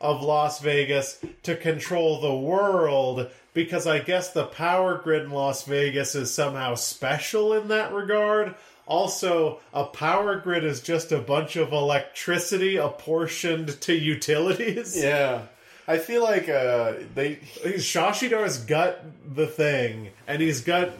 of 0.00 0.22
Las 0.22 0.60
Vegas 0.60 1.18
to 1.44 1.56
control 1.56 2.20
the 2.20 2.34
world 2.34 3.30
because 3.54 3.86
I 3.86 4.00
guess 4.00 4.32
the 4.32 4.44
power 4.44 4.98
grid 4.98 5.22
in 5.22 5.30
Las 5.30 5.64
Vegas 5.64 6.14
is 6.14 6.34
somehow 6.34 6.74
special 6.74 7.54
in 7.54 7.68
that 7.68 7.92
regard. 7.92 8.54
Also, 8.86 9.60
a 9.72 9.84
power 9.84 10.36
grid 10.38 10.64
is 10.64 10.82
just 10.82 11.10
a 11.10 11.18
bunch 11.18 11.56
of 11.56 11.72
electricity 11.72 12.76
apportioned 12.76 13.80
to 13.80 13.94
utilities. 13.94 14.94
yeah, 15.02 15.42
I 15.88 15.96
feel 15.96 16.22
like 16.22 16.50
uh, 16.50 16.94
they. 17.14 17.36
Shashidar's 17.64 18.58
got 18.58 18.98
the 19.34 19.46
thing, 19.46 20.10
and 20.26 20.42
he's 20.42 20.60
got 20.60 20.90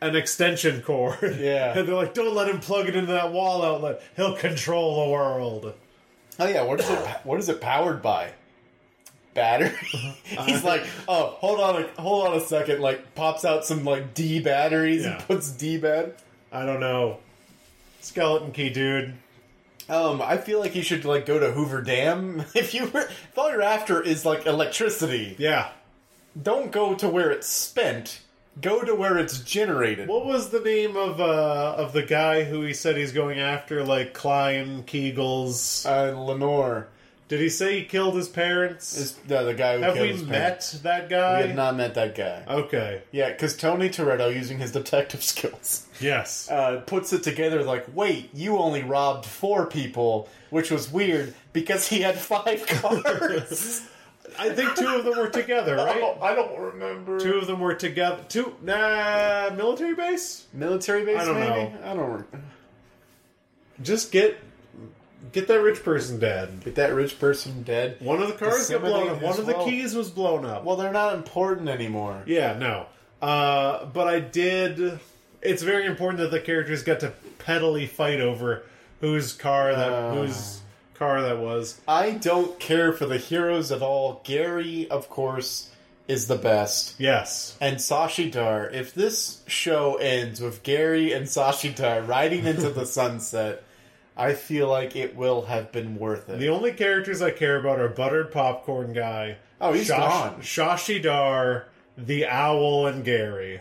an 0.00 0.16
extension 0.16 0.82
cord. 0.82 1.18
Yeah. 1.38 1.78
and 1.78 1.86
they're 1.86 1.94
like, 1.94 2.14
"Don't 2.14 2.34
let 2.34 2.48
him 2.48 2.58
plug 2.58 2.88
it 2.88 2.96
into 2.96 3.12
that 3.12 3.30
wall 3.32 3.62
outlet. 3.62 4.02
He'll 4.16 4.36
control 4.36 5.04
the 5.04 5.12
world." 5.12 5.72
Oh 6.40 6.46
yeah, 6.48 6.62
what 6.62 6.80
is 6.80 6.90
it? 6.90 6.98
What 7.22 7.38
is 7.38 7.48
it 7.48 7.60
powered 7.60 8.02
by? 8.02 8.32
Battery. 9.34 9.72
He's 10.44 10.64
like, 10.64 10.84
oh, 11.08 11.36
hold 11.38 11.60
on, 11.60 11.82
a, 11.84 12.00
hold 12.00 12.26
on 12.28 12.36
a 12.36 12.40
second. 12.40 12.80
Like, 12.80 13.14
pops 13.14 13.44
out 13.44 13.64
some 13.64 13.84
like 13.84 14.14
D 14.14 14.40
batteries 14.40 15.04
Yeah. 15.04 15.16
and 15.16 15.22
puts 15.26 15.50
D 15.50 15.76
bat. 15.78 16.18
I 16.52 16.66
don't 16.66 16.80
know. 16.80 17.18
Skeleton 18.00 18.52
key, 18.52 18.70
dude. 18.70 19.14
Um, 19.88 20.22
I 20.22 20.36
feel 20.36 20.58
like 20.60 20.74
you 20.74 20.82
should 20.82 21.04
like 21.04 21.26
go 21.26 21.38
to 21.38 21.52
Hoover 21.52 21.82
Dam 21.82 22.44
if 22.54 22.74
you 22.74 22.86
were, 22.88 23.00
if 23.02 23.32
all 23.38 23.50
you're 23.50 23.62
after 23.62 24.00
is 24.02 24.24
like 24.24 24.46
electricity. 24.46 25.34
Yeah. 25.38 25.70
Don't 26.40 26.70
go 26.70 26.94
to 26.94 27.08
where 27.08 27.30
it's 27.30 27.48
spent. 27.48 28.20
Go 28.60 28.82
to 28.82 28.94
where 28.94 29.16
it's 29.18 29.40
generated. 29.40 30.08
What 30.08 30.26
was 30.26 30.50
the 30.50 30.60
name 30.60 30.96
of 30.96 31.20
uh 31.20 31.74
of 31.76 31.92
the 31.92 32.02
guy 32.02 32.44
who 32.44 32.62
he 32.62 32.72
said 32.74 32.96
he's 32.96 33.12
going 33.12 33.38
after? 33.40 33.84
Like 33.84 34.12
Klein 34.12 34.82
Kegels. 34.84 35.86
Uh, 35.86 36.18
Lenore 36.20 36.88
Did 37.30 37.38
he 37.40 37.48
say 37.48 37.78
he 37.78 37.84
killed 37.84 38.16
his 38.16 38.28
parents? 38.28 38.96
is 38.98 39.12
the, 39.28 39.44
the 39.44 39.54
guy 39.54 39.76
who 39.76 39.82
Have 39.84 39.94
killed 39.94 40.06
we 40.08 40.12
his 40.14 40.24
met 40.24 40.32
parents. 40.40 40.72
that 40.80 41.04
We 41.04 41.08
guy? 41.10 41.40
We 41.42 41.46
have 41.46 41.56
not 41.56 41.76
met 41.76 41.94
that 41.94 42.16
guy. 42.16 42.42
Okay. 42.48 43.02
Yeah, 43.12 43.30
because 43.30 43.56
Tony 43.56 43.88
Toretto, 43.88 44.34
using 44.34 44.58
his 44.58 44.72
detective 44.72 45.22
skills, 45.32 45.86
Yes. 46.00 46.50
uh, 46.50 46.82
puts 46.86 47.12
it 47.12 47.22
together 47.22 47.62
like, 47.62 47.86
wait, 47.94 48.30
you 48.34 48.58
only 48.58 48.82
robbed 48.82 49.24
four 49.26 49.66
people, 49.66 50.28
which 50.50 50.72
was 50.72 50.90
weird 50.92 51.32
because 51.52 51.86
he 51.86 52.00
had 52.00 52.18
five 52.18 52.66
cars. 52.82 53.86
I 54.36 54.48
think 54.50 54.74
two 54.74 54.88
of 54.88 55.04
them 55.04 55.16
were 55.16 55.28
together, 55.30 55.76
right? 55.86 56.00
Oh, 56.02 56.18
I 56.20 56.34
don't 56.34 56.58
remember. 56.58 57.20
Two 57.20 57.34
of 57.34 57.46
them 57.46 57.60
were 57.60 57.74
together. 57.74 58.24
Two, 58.28 58.56
nah, 58.60 59.50
military 59.54 59.94
base. 59.94 60.46
military 60.52 61.04
base, 61.04 61.20
I 61.20 61.24
don't 61.26 61.34
maybe? 61.38 61.48
know. 61.74 61.78
I 61.84 61.94
don't 61.94 61.98
remember. 62.10 62.40
Just 63.82 64.10
get, 64.12 64.36
get 65.32 65.48
that 65.48 65.60
rich 65.60 65.82
person 65.84 66.18
dead. 66.18 66.62
Get 66.64 66.74
that 66.76 66.94
rich 66.94 67.18
person 67.18 67.62
dead. 67.62 67.96
One 68.00 68.20
of 68.22 68.28
the 68.28 68.34
cars 68.34 68.68
got 68.70 68.80
blown 68.82 69.08
up. 69.08 69.22
One 69.22 69.38
of 69.38 69.46
the 69.46 69.52
well. 69.54 69.64
keys 69.64 69.94
was 69.94 70.10
blown 70.10 70.44
up. 70.44 70.64
Well, 70.64 70.76
they're 70.76 70.92
not 70.92 71.14
important 71.14 71.68
anymore. 71.68 72.22
yeah, 72.26 72.56
no. 72.58 72.86
Uh, 73.20 73.84
but 73.86 74.08
I 74.08 74.20
did. 74.20 74.98
it's 75.42 75.62
very 75.62 75.86
important 75.86 76.18
that 76.20 76.30
the 76.30 76.40
characters 76.40 76.82
get 76.82 77.00
to 77.00 77.12
pettily 77.38 77.86
fight 77.86 78.20
over 78.20 78.62
whose 79.00 79.32
car 79.32 79.74
that 79.74 79.92
Uh. 79.92 80.14
whose 80.14 80.60
car 80.94 81.22
that 81.22 81.38
was. 81.38 81.80
I 81.88 82.12
don't 82.12 82.58
care 82.60 82.92
for 82.92 83.06
the 83.06 83.18
heroes 83.18 83.72
at 83.72 83.82
all. 83.82 84.20
Gary, 84.24 84.86
of 84.90 85.08
course, 85.08 85.70
is 86.08 86.26
the 86.26 86.36
best. 86.36 86.94
Yes. 86.98 87.56
And 87.60 87.76
Shashi 87.76 88.30
Dar. 88.32 88.68
If 88.68 88.92
this 88.94 89.42
show 89.46 89.94
ends 89.96 90.40
with 90.40 90.62
Gary 90.62 91.12
and 91.12 91.26
Shashi 91.26 91.74
Dar 91.74 92.02
riding 92.02 92.44
into 92.46 92.68
the 92.70 92.84
sunset, 92.98 93.62
I 94.20 94.34
feel 94.34 94.68
like 94.68 94.94
it 94.96 95.16
will 95.16 95.42
have 95.42 95.72
been 95.72 95.98
worth 95.98 96.28
it. 96.28 96.38
The 96.38 96.48
only 96.50 96.72
characters 96.72 97.22
I 97.22 97.30
care 97.30 97.56
about 97.58 97.78
are 97.80 97.88
Buttered 97.88 98.30
Popcorn 98.30 98.92
Guy. 98.92 99.36
Oh, 99.60 99.72
he's 99.72 99.88
gone. 99.88 100.40
Shashi 100.42 101.02
Dar, 101.02 101.66
the 101.96 102.26
Owl, 102.26 102.86
and 102.86 103.04
Gary. 103.04 103.60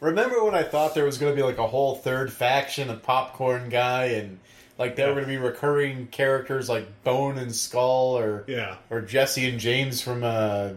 Remember 0.00 0.42
when 0.44 0.54
I 0.54 0.62
thought 0.62 0.94
there 0.94 1.04
was 1.04 1.18
going 1.18 1.32
to 1.32 1.36
be 1.36 1.42
like 1.46 1.58
a 1.58 1.66
whole 1.66 1.94
third 1.96 2.32
faction 2.32 2.90
of 2.90 3.02
Popcorn 3.02 3.68
Guy 3.68 4.04
and 4.06 4.38
like 4.78 4.96
there 4.96 5.08
were 5.08 5.14
going 5.14 5.26
to 5.26 5.30
be 5.30 5.36
recurring 5.36 6.06
characters 6.08 6.68
like 6.68 7.04
Bone 7.04 7.38
and 7.38 7.54
Skull 7.54 8.18
or 8.18 8.44
Yeah. 8.48 8.76
or 8.90 9.00
Jessie 9.02 9.48
and 9.48 9.60
James 9.60 10.00
from 10.00 10.24
uh, 10.24 10.70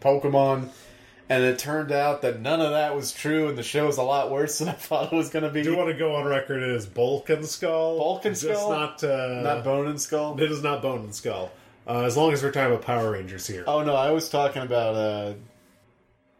Pokemon, 0.00 0.68
and 1.28 1.42
it 1.44 1.58
turned 1.58 1.90
out 1.92 2.22
that 2.22 2.40
none 2.40 2.60
of 2.60 2.70
that 2.70 2.94
was 2.94 3.12
true, 3.12 3.48
and 3.48 3.56
the 3.56 3.62
show 3.62 3.86
was 3.86 3.96
a 3.98 4.02
lot 4.02 4.30
worse 4.30 4.58
than 4.58 4.68
I 4.68 4.72
thought 4.72 5.12
it 5.12 5.16
was 5.16 5.30
going 5.30 5.44
to 5.44 5.50
be. 5.50 5.62
Do 5.62 5.70
you 5.72 5.76
want 5.76 5.90
to 5.90 5.98
go 5.98 6.14
on 6.16 6.24
record 6.26 6.62
as 6.62 6.86
Bulk 6.86 7.30
and 7.30 7.46
Skull? 7.46 7.98
Bulk 7.98 8.24
and 8.24 8.34
Just 8.34 8.60
Skull? 8.60 8.70
not, 8.70 9.02
uh, 9.04 9.40
Not 9.42 9.64
Bone 9.64 9.86
and 9.88 10.00
Skull. 10.00 10.40
It 10.40 10.50
is 10.50 10.62
not 10.62 10.82
Bone 10.82 11.00
and 11.00 11.14
Skull. 11.14 11.50
Uh, 11.86 12.02
as 12.02 12.16
long 12.16 12.32
as 12.32 12.42
we're 12.42 12.50
talking 12.50 12.72
about 12.72 12.84
Power 12.84 13.10
Rangers 13.12 13.46
here. 13.46 13.64
Oh 13.66 13.82
no, 13.82 13.94
I 13.94 14.10
was 14.10 14.28
talking 14.30 14.62
about 14.62 14.94
uh, 14.94 15.32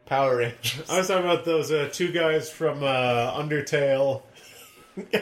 Power 0.06 0.36
Rangers. 0.38 0.88
I 0.90 0.98
was 0.98 1.08
talking 1.08 1.24
about 1.24 1.44
those 1.44 1.70
uh, 1.70 1.88
two 1.92 2.12
guys 2.12 2.50
from 2.50 2.82
uh, 2.82 3.32
Undertale. 3.38 4.22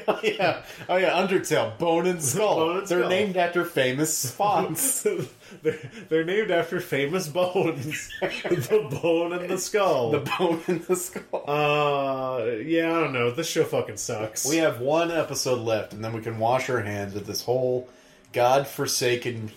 Oh 0.08 0.20
yeah, 0.22 0.62
oh 0.88 0.96
yeah, 0.96 1.10
Undertale, 1.10 1.78
Bone 1.78 2.06
and 2.06 2.22
Skull. 2.22 2.56
Bone 2.56 2.78
and 2.78 2.86
They're 2.86 2.98
Skull. 3.00 3.08
named 3.08 3.36
after 3.36 3.64
famous 3.64 4.16
spawns. 4.16 5.02
they're, 5.62 5.78
they're 6.08 6.24
named 6.24 6.50
after 6.50 6.80
famous 6.80 7.28
bones. 7.28 8.08
the 8.20 8.88
bone 9.02 9.32
and 9.32 9.48
the 9.48 9.58
skull. 9.58 10.10
the 10.10 10.18
Bone 10.38 10.60
and 10.66 10.82
the 10.82 10.96
Skull. 10.96 11.44
uh, 11.48 12.44
yeah, 12.64 12.90
I 12.96 13.00
don't 13.00 13.12
know. 13.12 13.30
This 13.30 13.48
show 13.48 13.64
fucking 13.64 13.96
sucks. 13.96 14.48
We 14.48 14.56
have 14.58 14.80
one 14.80 15.10
episode 15.10 15.60
left, 15.60 15.92
and 15.92 16.04
then 16.04 16.12
we 16.12 16.20
can 16.20 16.38
wash 16.38 16.68
our 16.70 16.80
hands 16.82 17.14
of 17.16 17.26
this 17.26 17.42
whole 17.44 17.88
god-forsaken 18.32 19.52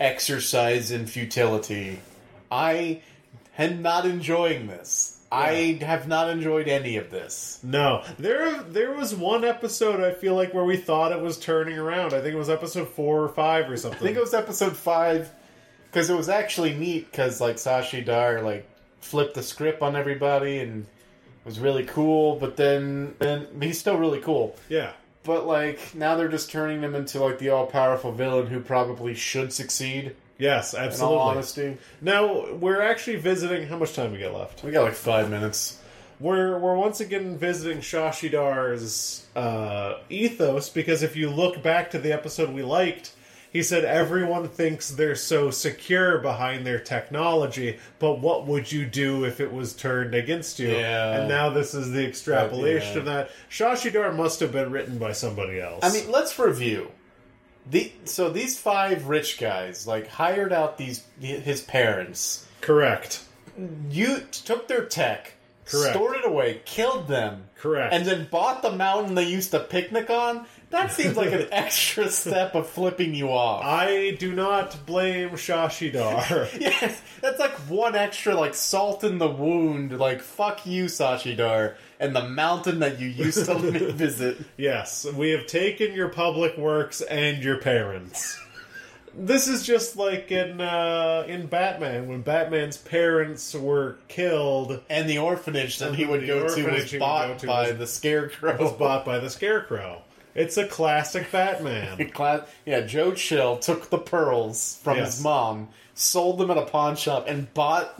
exercise 0.00 0.90
in 0.90 1.06
futility. 1.06 2.00
I 2.50 3.00
am 3.58 3.82
not 3.82 4.04
enjoying 4.06 4.66
this. 4.66 5.15
I 5.30 5.78
have 5.80 6.06
not 6.06 6.30
enjoyed 6.30 6.68
any 6.68 6.96
of 6.96 7.10
this. 7.10 7.58
No, 7.62 8.04
there 8.18 8.62
there 8.62 8.92
was 8.92 9.14
one 9.14 9.44
episode 9.44 10.00
I 10.00 10.12
feel 10.12 10.34
like 10.34 10.54
where 10.54 10.64
we 10.64 10.76
thought 10.76 11.12
it 11.12 11.20
was 11.20 11.38
turning 11.38 11.78
around. 11.78 12.14
I 12.14 12.20
think 12.20 12.34
it 12.34 12.38
was 12.38 12.50
episode 12.50 12.88
four 12.88 13.22
or 13.22 13.28
five 13.28 13.68
or 13.70 13.76
something. 13.76 13.98
I 14.00 14.02
think 14.02 14.16
it 14.16 14.20
was 14.20 14.34
episode 14.34 14.76
five 14.76 15.30
because 15.90 16.10
it 16.10 16.16
was 16.16 16.28
actually 16.28 16.74
neat 16.74 17.10
because 17.10 17.40
like 17.40 17.56
Shashi 17.56 18.04
Dar 18.04 18.42
like 18.42 18.68
flipped 19.00 19.34
the 19.34 19.42
script 19.42 19.82
on 19.82 19.96
everybody 19.96 20.58
and 20.58 20.82
it 20.84 21.44
was 21.44 21.58
really 21.58 21.84
cool. 21.84 22.36
But 22.36 22.56
then, 22.56 23.14
then 23.18 23.46
he's 23.60 23.78
still 23.78 23.96
really 23.96 24.20
cool. 24.20 24.56
yeah. 24.68 24.92
But 25.24 25.44
like 25.44 25.92
now 25.94 26.14
they're 26.14 26.28
just 26.28 26.50
turning 26.52 26.82
him 26.82 26.94
into 26.94 27.18
like 27.18 27.40
the 27.40 27.48
all 27.48 27.66
powerful 27.66 28.12
villain 28.12 28.46
who 28.46 28.60
probably 28.60 29.14
should 29.14 29.52
succeed. 29.52 30.14
Yes, 30.38 30.74
In 30.74 30.80
all 30.80 30.86
absolutely. 30.86 31.18
honesty, 31.18 31.78
Now 32.00 32.52
we're 32.54 32.82
actually 32.82 33.16
visiting. 33.16 33.66
How 33.68 33.78
much 33.78 33.94
time 33.94 34.12
we 34.12 34.18
got 34.18 34.34
left? 34.34 34.62
we 34.62 34.70
got 34.70 34.84
like 34.84 34.94
five 34.94 35.30
minutes. 35.30 35.80
We're 36.18 36.58
we're 36.58 36.76
once 36.76 37.00
again 37.00 37.36
visiting 37.36 37.78
Shashidar's 37.78 39.26
uh, 39.34 39.98
ethos 40.08 40.68
because 40.70 41.02
if 41.02 41.16
you 41.16 41.30
look 41.30 41.62
back 41.62 41.90
to 41.90 41.98
the 41.98 42.12
episode 42.12 42.50
we 42.54 42.62
liked, 42.62 43.12
he 43.52 43.62
said 43.62 43.84
everyone 43.84 44.48
thinks 44.48 44.90
they're 44.90 45.14
so 45.14 45.50
secure 45.50 46.18
behind 46.18 46.66
their 46.66 46.78
technology, 46.78 47.78
but 47.98 48.20
what 48.20 48.46
would 48.46 48.70
you 48.70 48.84
do 48.86 49.24
if 49.24 49.40
it 49.40 49.52
was 49.52 49.74
turned 49.74 50.14
against 50.14 50.58
you? 50.58 50.68
Yeah. 50.68 51.20
And 51.20 51.28
now 51.28 51.50
this 51.50 51.74
is 51.74 51.90
the 51.92 52.06
extrapolation 52.06 52.94
yeah. 52.94 52.98
of 52.98 53.04
that. 53.06 53.30
Shashidar 53.50 54.14
must 54.14 54.40
have 54.40 54.52
been 54.52 54.70
written 54.70 54.98
by 54.98 55.12
somebody 55.12 55.60
else. 55.60 55.80
I 55.82 55.92
mean, 55.92 56.10
let's 56.10 56.38
review. 56.38 56.90
The 57.70 57.92
so 58.04 58.30
these 58.30 58.58
five 58.58 59.08
rich 59.08 59.38
guys 59.38 59.86
like 59.86 60.06
hired 60.08 60.52
out 60.52 60.78
these 60.78 61.04
his 61.20 61.60
parents. 61.62 62.46
correct, 62.60 63.24
You 63.90 64.20
took 64.30 64.68
their 64.68 64.84
tech, 64.84 65.34
Correct. 65.64 65.94
stored 65.94 66.16
it 66.18 66.24
away, 66.24 66.60
killed 66.64 67.08
them, 67.08 67.48
correct. 67.58 67.92
and 67.92 68.06
then 68.06 68.28
bought 68.30 68.62
the 68.62 68.70
mountain 68.72 69.14
they 69.16 69.24
used 69.28 69.50
to 69.50 69.60
picnic 69.60 70.10
on. 70.10 70.46
That 70.70 70.90
seems 70.92 71.16
like 71.16 71.32
an 71.32 71.46
extra 71.52 72.08
step 72.10 72.54
of 72.56 72.66
flipping 72.68 73.14
you 73.14 73.28
off. 73.28 73.64
I 73.64 74.16
do 74.18 74.34
not 74.34 74.84
blame 74.84 75.30
Shashidar. 75.30 76.58
yes, 76.60 77.00
that's 77.20 77.38
like 77.38 77.52
one 77.68 77.94
extra 77.94 78.34
like 78.34 78.54
salt 78.54 79.04
in 79.04 79.18
the 79.18 79.28
wound. 79.30 79.96
Like 79.98 80.20
fuck 80.20 80.66
you, 80.66 80.86
Shashidar, 80.86 81.76
and 82.00 82.16
the 82.16 82.28
mountain 82.28 82.80
that 82.80 82.98
you 82.98 83.08
used 83.08 83.46
to 83.46 83.54
visit. 83.92 84.38
Yes, 84.56 85.06
we 85.06 85.30
have 85.30 85.46
taken 85.46 85.92
your 85.92 86.08
public 86.08 86.56
works 86.58 87.00
and 87.00 87.42
your 87.44 87.58
parents. 87.58 88.38
This 89.18 89.48
is 89.48 89.62
just 89.64 89.96
like 89.96 90.30
in 90.30 90.60
uh, 90.60 91.24
in 91.28 91.46
Batman 91.46 92.08
when 92.08 92.20
Batman's 92.22 92.76
parents 92.76 93.54
were 93.54 93.96
killed, 94.08 94.82
And 94.90 95.08
the 95.08 95.18
orphanage 95.18 95.78
that 95.78 95.94
he 95.94 96.04
would 96.04 96.26
go 96.26 96.54
to 96.54 96.70
was 96.70 96.92
bought 96.92 97.38
to 97.38 97.46
by 97.46 97.68
was- 97.70 97.78
the 97.78 97.86
Scarecrow. 97.86 98.58
was 98.62 98.72
bought 98.72 99.04
by 99.06 99.18
the 99.20 99.30
Scarecrow. 99.30 100.02
It's 100.36 100.56
a 100.56 100.66
classic 100.66 101.32
Batman. 101.32 102.10
Cla- 102.14 102.46
yeah, 102.64 102.82
Joe 102.82 103.12
Chill 103.14 103.56
took 103.58 103.90
the 103.90 103.98
pearls 103.98 104.78
from 104.82 104.98
Yes. 104.98 105.14
his 105.16 105.22
mom, 105.24 105.68
sold 105.94 106.38
them 106.38 106.50
at 106.50 106.58
a 106.58 106.66
pawn 106.66 106.94
shop, 106.96 107.24
and 107.26 107.52
bought 107.54 107.98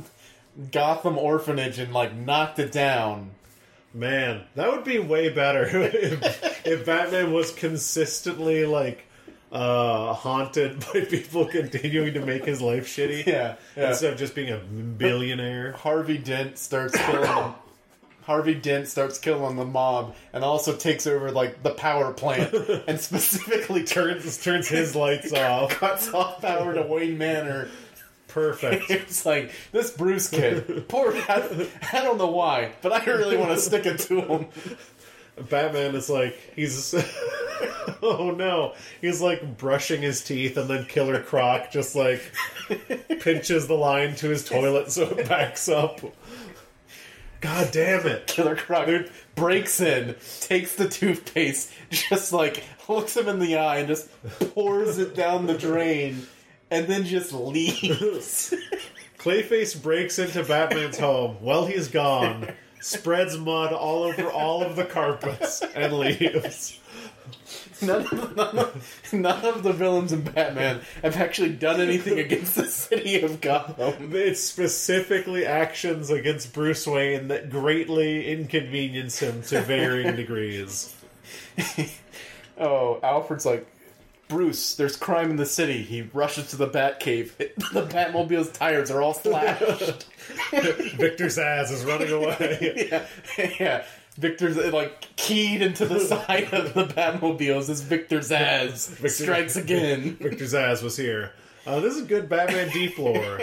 Gotham 0.71 1.19
Orphanage 1.19 1.79
and 1.79 1.93
like 1.93 2.15
knocked 2.15 2.59
it 2.59 2.73
down. 2.73 3.31
Man, 3.95 4.43
that 4.55 4.71
would 4.71 4.85
be 4.85 4.99
way 4.99 5.31
better 5.31 5.65
if, 5.71 6.67
if 6.67 6.85
Batman 6.87 7.33
was 7.33 7.51
consistently 7.53 8.67
like 8.67 9.05
uh, 9.51 10.13
haunted 10.13 10.81
by 10.93 11.01
people 11.03 11.47
continuing 11.47 12.13
to 12.15 12.21
make 12.27 12.45
his 12.45 12.61
life 12.61 12.87
shitty. 12.87 13.25
Yeah, 13.25 13.55
yeah. 13.77 13.89
Instead 13.91 14.13
of 14.13 14.19
just 14.19 14.35
being 14.35 14.53
a 14.53 14.59
billionaire. 14.59 15.73
Harvey 15.73 16.19
Dent 16.19 16.59
starts 16.59 16.95
killing. 16.99 17.55
Harvey 18.27 18.55
Dent 18.55 18.89
starts 18.89 19.19
killing 19.19 19.57
the 19.57 19.65
mob 19.65 20.15
and 20.33 20.43
also 20.45 20.75
takes 20.77 21.07
over 21.07 21.31
like 21.31 21.63
the 21.63 21.71
power 21.71 22.13
plant 22.13 22.53
and 22.89 23.01
specifically 23.01 23.85
turns 23.85 24.43
Turns 24.43 24.69
his 24.69 24.95
lights 24.97 25.33
off. 25.35 25.71
cuts 25.71 26.13
off 26.13 26.43
power 26.43 26.75
to 26.75 26.83
Wayne 26.83 27.17
Manor. 27.19 27.69
Perfect. 28.29 28.91
It's 28.91 29.25
like 29.25 29.53
this 29.73 29.91
Bruce 29.93 30.29
kid. 30.29 30.87
Poor. 30.89 31.15
I, 31.15 31.69
I 31.93 32.03
don't 32.03 32.19
know 32.19 32.27
why, 32.27 32.73
but 32.83 32.93
I 32.93 33.05
really 33.05 33.37
want 33.37 33.53
to 33.53 33.59
stick 33.59 33.87
it 33.87 34.01
to 34.01 34.21
him. 34.21 34.47
Batman 35.49 35.95
is 35.95 36.09
like 36.09 36.35
he's 36.57 36.95
oh 38.03 38.31
no 38.31 38.73
he's 39.03 39.21
like 39.21 39.59
brushing 39.59 40.01
his 40.01 40.25
teeth 40.25 40.57
and 40.57 40.69
then 40.69 40.87
Killer 40.87 41.23
Croc 41.23 41.71
just 41.71 41.95
like 41.95 42.23
pinches 43.21 43.67
the 43.67 43.75
line 43.75 44.15
to 44.17 44.31
his 44.31 44.45
toilet 44.45 44.91
so 44.91 45.03
it 45.05 45.29
backs 45.29 45.69
up. 45.69 46.01
God 47.47 47.71
damn 47.71 48.05
it! 48.09 48.27
Killer 48.27 48.57
Croc 48.57 48.89
breaks 49.37 49.81
in, 49.81 50.17
takes 50.41 50.75
the 50.75 50.89
toothpaste, 50.89 51.71
just 51.91 52.33
like 52.33 52.65
looks 52.89 53.17
him 53.17 53.29
in 53.29 53.39
the 53.39 53.57
eye 53.57 53.79
and 53.79 53.87
just 53.87 54.09
pours 54.53 54.99
it 54.99 55.15
down 55.15 55.47
the 55.47 55.57
drain, 55.57 56.27
and 56.73 56.89
then 56.89 57.05
just 57.05 57.33
leaves. 57.33 58.53
Clayface 59.19 59.81
breaks 59.81 60.19
into 60.19 60.43
Batman's 60.43 60.99
home 60.99 61.37
while 61.41 61.67
he's 61.67 61.87
gone, 61.87 62.53
spreads 62.81 63.39
mud 63.39 63.73
all 63.73 64.03
over 64.03 64.29
all 64.29 64.65
of 64.65 64.75
the 64.75 64.85
carpets, 64.85 65.63
and 65.63 65.93
leaves. 65.93 66.81
None 67.83 68.03
of, 68.07 68.37
none, 68.37 68.59
of, 68.59 69.13
none 69.13 69.45
of 69.45 69.63
the 69.63 69.73
villains 69.73 70.13
in 70.13 70.23
Batman 70.23 70.81
have 71.03 71.17
actually 71.17 71.51
done 71.51 71.81
anything 71.81 72.19
against 72.19 72.55
the 72.55 72.67
city 72.67 73.21
of 73.23 73.41
Gotham. 73.41 74.15
It's 74.15 74.41
specifically 74.41 75.45
actions 75.47 76.11
against 76.11 76.53
Bruce 76.53 76.87
Wayne 76.87 77.29
that 77.29 77.51
greatly 77.51 78.29
inconvenience 78.33 79.19
him 79.19 79.43
to 79.43 79.61
varying 79.61 80.17
degrees. 80.17 80.95
Oh, 82.59 82.99
Alfred's 83.03 83.45
like, 83.45 83.67
Bruce, 84.29 84.75
there's 84.75 84.97
crime 84.97 85.31
in 85.31 85.37
the 85.37 85.47
city. 85.47 85.83
He 85.83 86.03
rushes 86.03 86.51
to 86.51 86.57
the 86.57 86.67
Batcave. 86.69 87.33
The 87.73 87.83
Batmobile's 87.83 88.51
tires 88.51 88.91
are 88.91 89.01
all 89.03 89.15
slashed. 89.15 90.07
Victor 90.51 91.27
Zsasz 91.27 91.71
is 91.71 91.85
running 91.85 92.11
away. 92.11 92.89
yeah, 92.91 93.51
yeah. 93.61 93.85
Victor's 94.17 94.57
like 94.73 95.15
keyed 95.17 95.63
into 95.63 95.87
the 95.87 96.01
side 96.27 96.53
of 96.53 96.75
the 96.75 96.85
Batmobiles 96.85 97.69
as 97.69 97.81
Victor 97.83 98.21
Zsasz 98.21 98.89
Victor- 98.91 99.09
strikes 99.09 99.57
again. 99.57 100.17
Victor 100.21 100.45
Zsasz 100.45 100.83
was 100.83 100.97
here. 100.97 101.33
Uh, 101.67 101.81
this 101.81 101.97
is 101.97 102.03
good 102.03 102.29
Batman 102.29 102.69
deep 102.71 102.97
lore. 102.99 103.41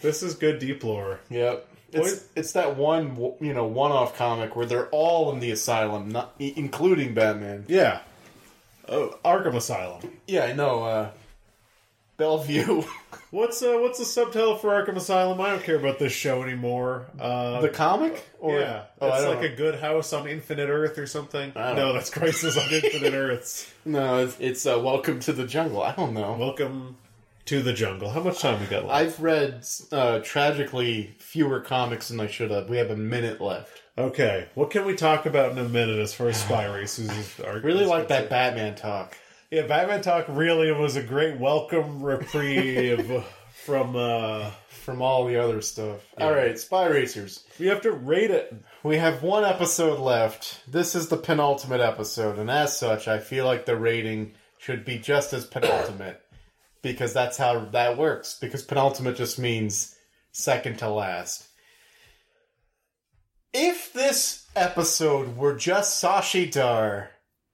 This 0.00 0.22
is 0.22 0.34
good 0.34 0.58
deep 0.60 0.84
lore. 0.84 1.18
Yep. 1.28 1.66
It's, 1.90 2.26
it's 2.36 2.52
that 2.52 2.76
one 2.76 3.16
you 3.40 3.52
know 3.54 3.66
one 3.66 3.90
off 3.92 4.16
comic 4.16 4.54
where 4.54 4.66
they're 4.66 4.88
all 4.90 5.32
in 5.32 5.40
the 5.40 5.50
asylum, 5.50 6.10
not 6.10 6.34
including 6.38 7.14
Batman. 7.14 7.64
Yeah. 7.66 8.00
Oh, 8.88 9.18
Arkham 9.24 9.54
Asylum. 9.54 10.00
Yeah, 10.26 10.44
I 10.44 10.52
know. 10.52 10.84
Uh, 10.84 11.10
Bellevue, 12.16 12.82
What's 13.30 13.62
uh, 13.62 13.76
what's 13.78 13.98
the 13.98 14.06
subtitle 14.06 14.56
for 14.56 14.70
Arkham 14.70 14.96
Asylum? 14.96 15.38
I 15.42 15.50
don't 15.50 15.62
care 15.62 15.76
about 15.76 15.98
this 15.98 16.12
show 16.12 16.42
anymore. 16.42 17.08
Uh, 17.20 17.60
the 17.60 17.68
comic, 17.68 18.26
or 18.38 18.58
yeah, 18.58 18.84
oh, 19.02 19.08
it's 19.08 19.26
like 19.26 19.40
know. 19.40 19.52
a 19.52 19.54
good 19.54 19.74
house 19.74 20.14
on 20.14 20.26
Infinite 20.26 20.70
Earth 20.70 20.96
or 20.96 21.06
something. 21.06 21.52
No, 21.54 21.74
know. 21.74 21.92
that's 21.92 22.08
Crisis 22.08 22.56
on 22.56 22.72
Infinite 22.72 23.12
Earths. 23.12 23.70
no, 23.84 24.24
it's, 24.24 24.36
it's 24.40 24.66
uh, 24.66 24.80
Welcome 24.82 25.20
to 25.20 25.34
the 25.34 25.46
Jungle. 25.46 25.82
I 25.82 25.94
don't 25.94 26.14
know. 26.14 26.38
Welcome 26.38 26.96
to 27.44 27.60
the 27.60 27.74
jungle. 27.74 28.08
How 28.10 28.20
much 28.20 28.40
time 28.40 28.60
we 28.60 28.66
got 28.66 28.86
left? 28.86 28.94
I've 28.94 29.20
read 29.20 29.66
uh, 29.92 30.20
tragically 30.20 31.14
fewer 31.18 31.60
comics 31.60 32.08
than 32.08 32.20
I 32.20 32.28
should 32.28 32.50
have. 32.50 32.70
We 32.70 32.78
have 32.78 32.90
a 32.90 32.96
minute 32.96 33.42
left. 33.42 33.82
Okay, 33.98 34.48
what 34.54 34.70
can 34.70 34.86
we 34.86 34.94
talk 34.94 35.26
about 35.26 35.52
in 35.52 35.58
a 35.58 35.68
minute 35.68 35.98
as 35.98 36.14
far 36.14 36.28
as 36.28 36.38
spy 36.38 36.64
races? 36.64 37.10
Really 37.62 37.84
like 37.84 38.08
that? 38.08 38.30
Batman 38.30 38.74
talk. 38.74 39.18
Yeah, 39.50 39.66
Batman 39.66 40.02
Talk 40.02 40.26
really 40.28 40.70
was 40.72 40.96
a 40.96 41.02
great 41.02 41.38
welcome 41.40 42.02
reprieve 42.02 43.24
from. 43.64 43.96
uh 43.96 44.50
From 44.68 45.02
all 45.02 45.26
the 45.26 45.36
other 45.36 45.60
stuff. 45.60 46.00
All 46.18 46.32
right, 46.32 46.58
Spy 46.58 46.86
Racers. 46.86 47.44
We 47.58 47.66
have 47.66 47.82
to 47.82 47.92
rate 47.92 48.30
it. 48.30 48.54
We 48.82 48.96
have 48.96 49.22
one 49.22 49.44
episode 49.44 49.98
left. 49.98 50.60
This 50.66 50.94
is 50.94 51.08
the 51.08 51.16
penultimate 51.18 51.80
episode, 51.82 52.38
and 52.38 52.50
as 52.50 52.78
such, 52.78 53.06
I 53.06 53.18
feel 53.18 53.44
like 53.44 53.66
the 53.66 53.76
rating 53.76 54.32
should 54.58 54.84
be 54.86 54.98
just 54.98 55.32
as 55.34 55.44
penultimate 55.44 56.22
because 56.80 57.12
that's 57.12 57.36
how 57.36 57.66
that 57.66 57.98
works. 57.98 58.38
Because 58.40 58.62
penultimate 58.62 59.16
just 59.16 59.38
means 59.38 59.94
second 60.32 60.78
to 60.78 60.88
last. 60.88 61.46
If 63.52 63.92
this 63.92 64.46
episode 64.56 65.36
were 65.36 65.54
just 65.54 66.02
Shashi 66.02 66.50
Dar 66.50 67.10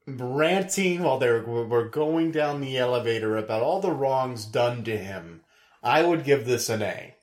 ranting 0.07 1.03
while 1.03 1.19
they 1.19 1.31
were, 1.31 1.67
were 1.67 1.89
going 1.89 2.31
down 2.31 2.61
the 2.61 2.77
elevator 2.77 3.37
about 3.37 3.63
all 3.63 3.81
the 3.81 3.91
wrongs 3.91 4.45
done 4.45 4.85
to 4.85 4.97
him, 4.97 5.43
I 5.83 6.03
would 6.03 6.25
give 6.25 6.47
this 6.47 6.69
an 6.69 6.83
A. 6.83 7.15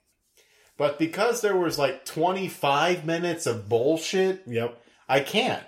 But 0.77 0.97
because 0.97 1.41
there 1.41 1.57
was 1.57 1.77
like 1.77 2.05
25 2.05 3.05
minutes 3.05 3.45
of 3.45 3.69
bullshit, 3.69 4.43
Yep. 4.47 4.81
I 5.07 5.19
can't. 5.19 5.63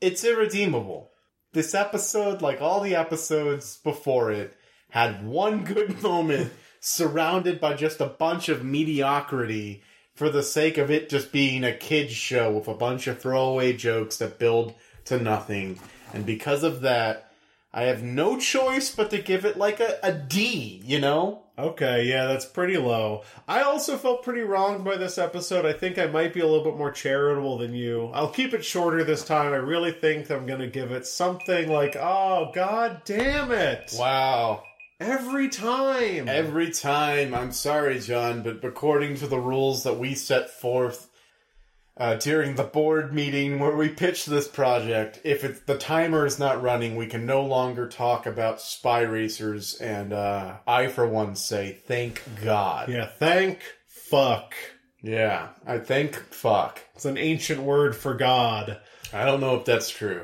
It's 0.00 0.24
irredeemable. 0.24 1.10
This 1.52 1.74
episode, 1.74 2.42
like 2.42 2.60
all 2.60 2.80
the 2.80 2.94
episodes 2.94 3.78
before 3.78 4.30
it, 4.30 4.56
had 4.90 5.26
one 5.26 5.64
good 5.64 6.00
moment 6.02 6.52
surrounded 6.78 7.60
by 7.60 7.74
just 7.74 8.00
a 8.00 8.06
bunch 8.06 8.48
of 8.48 8.64
mediocrity 8.64 9.82
for 10.14 10.30
the 10.30 10.42
sake 10.42 10.78
of 10.78 10.90
it 10.90 11.10
just 11.10 11.32
being 11.32 11.64
a 11.64 11.76
kid's 11.76 12.12
show 12.12 12.52
with 12.52 12.68
a 12.68 12.74
bunch 12.74 13.06
of 13.06 13.20
throwaway 13.20 13.72
jokes 13.72 14.16
that 14.18 14.38
build 14.38 14.74
to 15.04 15.18
nothing. 15.18 15.78
And 16.16 16.24
because 16.24 16.62
of 16.62 16.80
that, 16.80 17.30
I 17.74 17.82
have 17.82 18.02
no 18.02 18.38
choice 18.38 18.94
but 18.94 19.10
to 19.10 19.18
give 19.18 19.44
it 19.44 19.58
like 19.58 19.80
a, 19.80 19.98
a 20.02 20.10
D, 20.10 20.80
you 20.82 20.98
know? 20.98 21.42
Okay, 21.58 22.04
yeah, 22.04 22.24
that's 22.24 22.46
pretty 22.46 22.78
low. 22.78 23.22
I 23.46 23.60
also 23.60 23.98
felt 23.98 24.22
pretty 24.22 24.40
wronged 24.40 24.82
by 24.82 24.96
this 24.96 25.18
episode. 25.18 25.66
I 25.66 25.74
think 25.74 25.98
I 25.98 26.06
might 26.06 26.32
be 26.32 26.40
a 26.40 26.46
little 26.46 26.64
bit 26.64 26.78
more 26.78 26.90
charitable 26.90 27.58
than 27.58 27.74
you. 27.74 28.06
I'll 28.14 28.30
keep 28.30 28.54
it 28.54 28.64
shorter 28.64 29.04
this 29.04 29.26
time. 29.26 29.52
I 29.52 29.56
really 29.56 29.92
think 29.92 30.30
I'm 30.30 30.46
going 30.46 30.60
to 30.60 30.68
give 30.68 30.90
it 30.90 31.06
something 31.06 31.68
like, 31.68 31.96
oh, 31.96 32.50
god 32.54 33.02
damn 33.04 33.52
it. 33.52 33.92
Wow. 33.98 34.62
Every 34.98 35.50
time. 35.50 36.30
Every 36.30 36.70
time, 36.70 37.34
I'm 37.34 37.52
sorry, 37.52 38.00
John, 38.00 38.42
but 38.42 38.64
according 38.64 39.16
to 39.16 39.26
the 39.26 39.38
rules 39.38 39.82
that 39.82 39.98
we 39.98 40.14
set 40.14 40.48
forth 40.48 41.05
uh, 41.96 42.14
during 42.16 42.54
the 42.56 42.64
board 42.64 43.12
meeting 43.12 43.58
where 43.58 43.74
we 43.74 43.88
pitched 43.88 44.26
this 44.26 44.46
project, 44.46 45.20
if 45.24 45.44
it's, 45.44 45.60
the 45.60 45.78
timer 45.78 46.26
is 46.26 46.38
not 46.38 46.62
running, 46.62 46.96
we 46.96 47.06
can 47.06 47.24
no 47.24 47.42
longer 47.42 47.88
talk 47.88 48.26
about 48.26 48.60
spy 48.60 49.00
racers. 49.00 49.74
And 49.76 50.12
uh, 50.12 50.56
I, 50.66 50.88
for 50.88 51.06
one, 51.06 51.36
say 51.36 51.78
thank 51.86 52.22
God. 52.44 52.88
yeah, 52.88 53.06
thank 53.06 53.60
fuck. 53.86 54.54
Yeah, 55.02 55.48
I 55.66 55.78
thank 55.78 56.16
fuck. 56.16 56.80
It's 56.94 57.04
an 57.04 57.16
ancient 57.16 57.62
word 57.62 57.96
for 57.96 58.14
God. 58.14 58.80
I 59.12 59.24
don't 59.24 59.40
know 59.40 59.56
if 59.56 59.64
that's 59.64 59.88
true. 59.88 60.22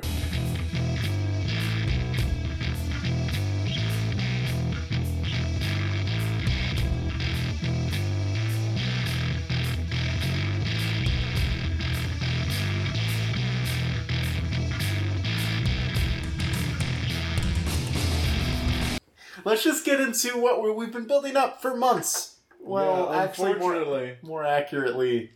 Get 19.97 20.01
into 20.01 20.39
what 20.39 20.63
we- 20.63 20.71
we've 20.71 20.93
been 20.93 21.07
building 21.07 21.37
up 21.37 21.61
for 21.61 21.77
months. 21.77 22.37
Well, 22.61 23.09
Yeah, 23.11 23.23
actually, 23.23 23.55
more, 23.55 24.17
more 24.23 24.45
accurately, 24.45 25.33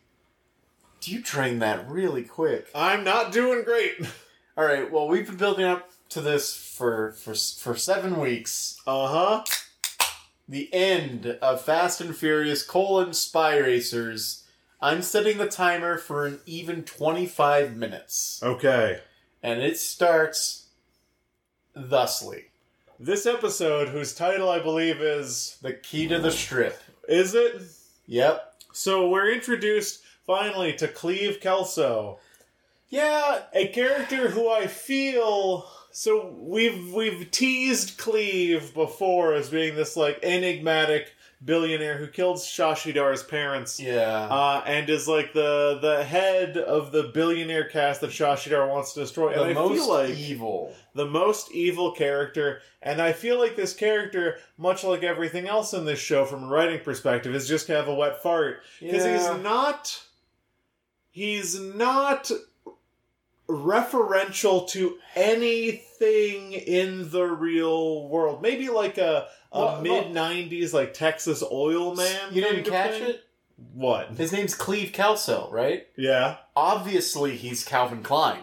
do 1.01 1.11
you 1.11 1.21
drained 1.23 1.61
that 1.63 1.89
really 1.89 2.23
quick. 2.23 2.69
I'm 2.75 3.05
not 3.05 3.33
doing 3.33 3.65
great. 3.65 3.95
All 4.57 4.65
right. 4.65 4.91
Well, 4.91 5.09
we've 5.09 5.27
been 5.27 5.37
building 5.37 5.65
up 5.65 5.91
to 6.11 6.21
this 6.21 6.57
for 6.57 7.13
for 7.13 7.35
for 7.35 7.77
seven 7.77 8.19
weeks. 8.21 8.81
Uh 8.87 9.09
huh. 9.09 9.45
The 10.49 10.73
end 10.73 11.27
of 11.43 11.61
Fast 11.63 12.01
and 12.01 12.17
Furious: 12.17 12.63
colon 12.63 13.13
Spy 13.13 13.59
Racers. 13.59 14.45
I'm 14.81 15.03
setting 15.03 15.39
the 15.39 15.49
timer 15.49 15.99
for 15.99 16.27
an 16.27 16.41
even 16.47 16.85
25 16.85 17.77
minutes, 17.77 18.41
Okay. 18.43 19.01
and 19.43 19.61
it 19.63 19.79
starts 19.79 20.67
thusly. 21.75 22.47
This 22.99 23.27
episode, 23.27 23.89
whose 23.89 24.15
title 24.15 24.49
I 24.49 24.59
believe 24.59 25.03
is. 25.03 25.59
The 25.61 25.75
key 25.75 26.09
to 26.09 26.19
the 26.19 26.31
strip. 26.31 26.81
Is 27.09 27.35
it? 27.35 27.63
Yep. 28.07 28.55
So 28.73 29.09
we're 29.11 29.31
introduced 29.31 30.03
finally 30.27 30.73
to 30.75 30.89
Cleve 30.89 31.41
Kelso. 31.41 32.19
Yeah. 32.89 33.43
a 33.53 33.69
character 33.69 34.29
who 34.29 34.51
I 34.51 34.67
feel 34.67 35.69
so 35.91 36.35
we've 36.39 36.93
we've 36.93 37.31
teased 37.31 37.97
Cleve 37.99 38.75
before 38.75 39.35
as 39.35 39.49
being 39.49 39.77
this 39.77 39.97
like 39.97 40.19
enigmatic 40.23 41.15
billionaire 41.45 41.99
who 41.99 42.07
killed 42.07 42.39
Shashidar's 42.39 43.23
parents. 43.23 43.79
Yeah. 43.79 44.27
Uh, 44.31 44.63
and 44.67 44.89
is 44.89 45.07
like 45.07 45.33
the 45.33 45.79
the 45.81 46.03
head 46.05 46.57
of 46.57 46.93
the 46.93 47.05
billionaire 47.15 47.69
cast 47.69 48.01
that 48.01 48.11
Shashidar 48.11 48.69
wants 48.69 48.95
to 48.95 49.01
destroy. 49.01 49.35
the 49.35 49.43
and 49.43 49.51
I 49.51 49.55
most 49.55 49.75
feel 49.75 49.89
like 49.89 50.11
evil. 50.17 50.75
the 50.95 51.07
most 51.07 51.53
evil 51.53 51.93
character, 51.93 52.61
and 52.83 53.01
I 53.03 53.13
feel 53.13 53.39
like 53.39 53.55
this 53.57 53.75
character, 53.75 54.39
much 54.57 54.83
like 54.85 55.03
everything 55.03 55.47
else 55.47 55.75
in 55.75 55.85
this 55.85 55.99
show 55.99 56.25
from 56.25 56.45
a 56.45 56.49
writing 56.49 56.81
perspective, 56.81 57.35
is 57.35 57.47
just 57.49 57.67
kind 57.67 57.81
of 57.81 57.89
a 57.89 57.95
wet 57.95 58.23
fart 58.23 58.63
because 58.81 59.05
Yeah. 59.05 59.33
he's 59.35 59.43
not 59.43 60.03
he's 61.11 61.61
not 61.61 62.31
referential 63.49 64.69
to 64.71 64.99
anything 65.15 66.53
in 66.53 67.11
the 67.11 67.25
real 67.25 68.09
world 68.09 68.43
maybe 68.43 68.69
like 68.69 68.99
a, 68.99 69.27
a 69.53 69.59
Well, 69.61 69.81
mid 69.83 70.07
90s 70.07 70.73
like 70.73 70.95
texas 70.95 71.43
oil 71.51 71.95
man 71.95 72.33
You 72.33 72.43
didn't 72.43 72.65
catch 72.65 72.93
thing. 72.93 73.11
it? 73.11 73.25
what 73.73 74.11
His 74.11 74.33
name's 74.33 74.55
Cleve 74.55 74.93
Kelso, 74.93 75.49
right? 75.51 75.87
yeah 75.97 76.37
Obviously, 76.55 77.37
he's 77.37 77.65
Calvin 77.65 78.03
Klein. 78.03 78.43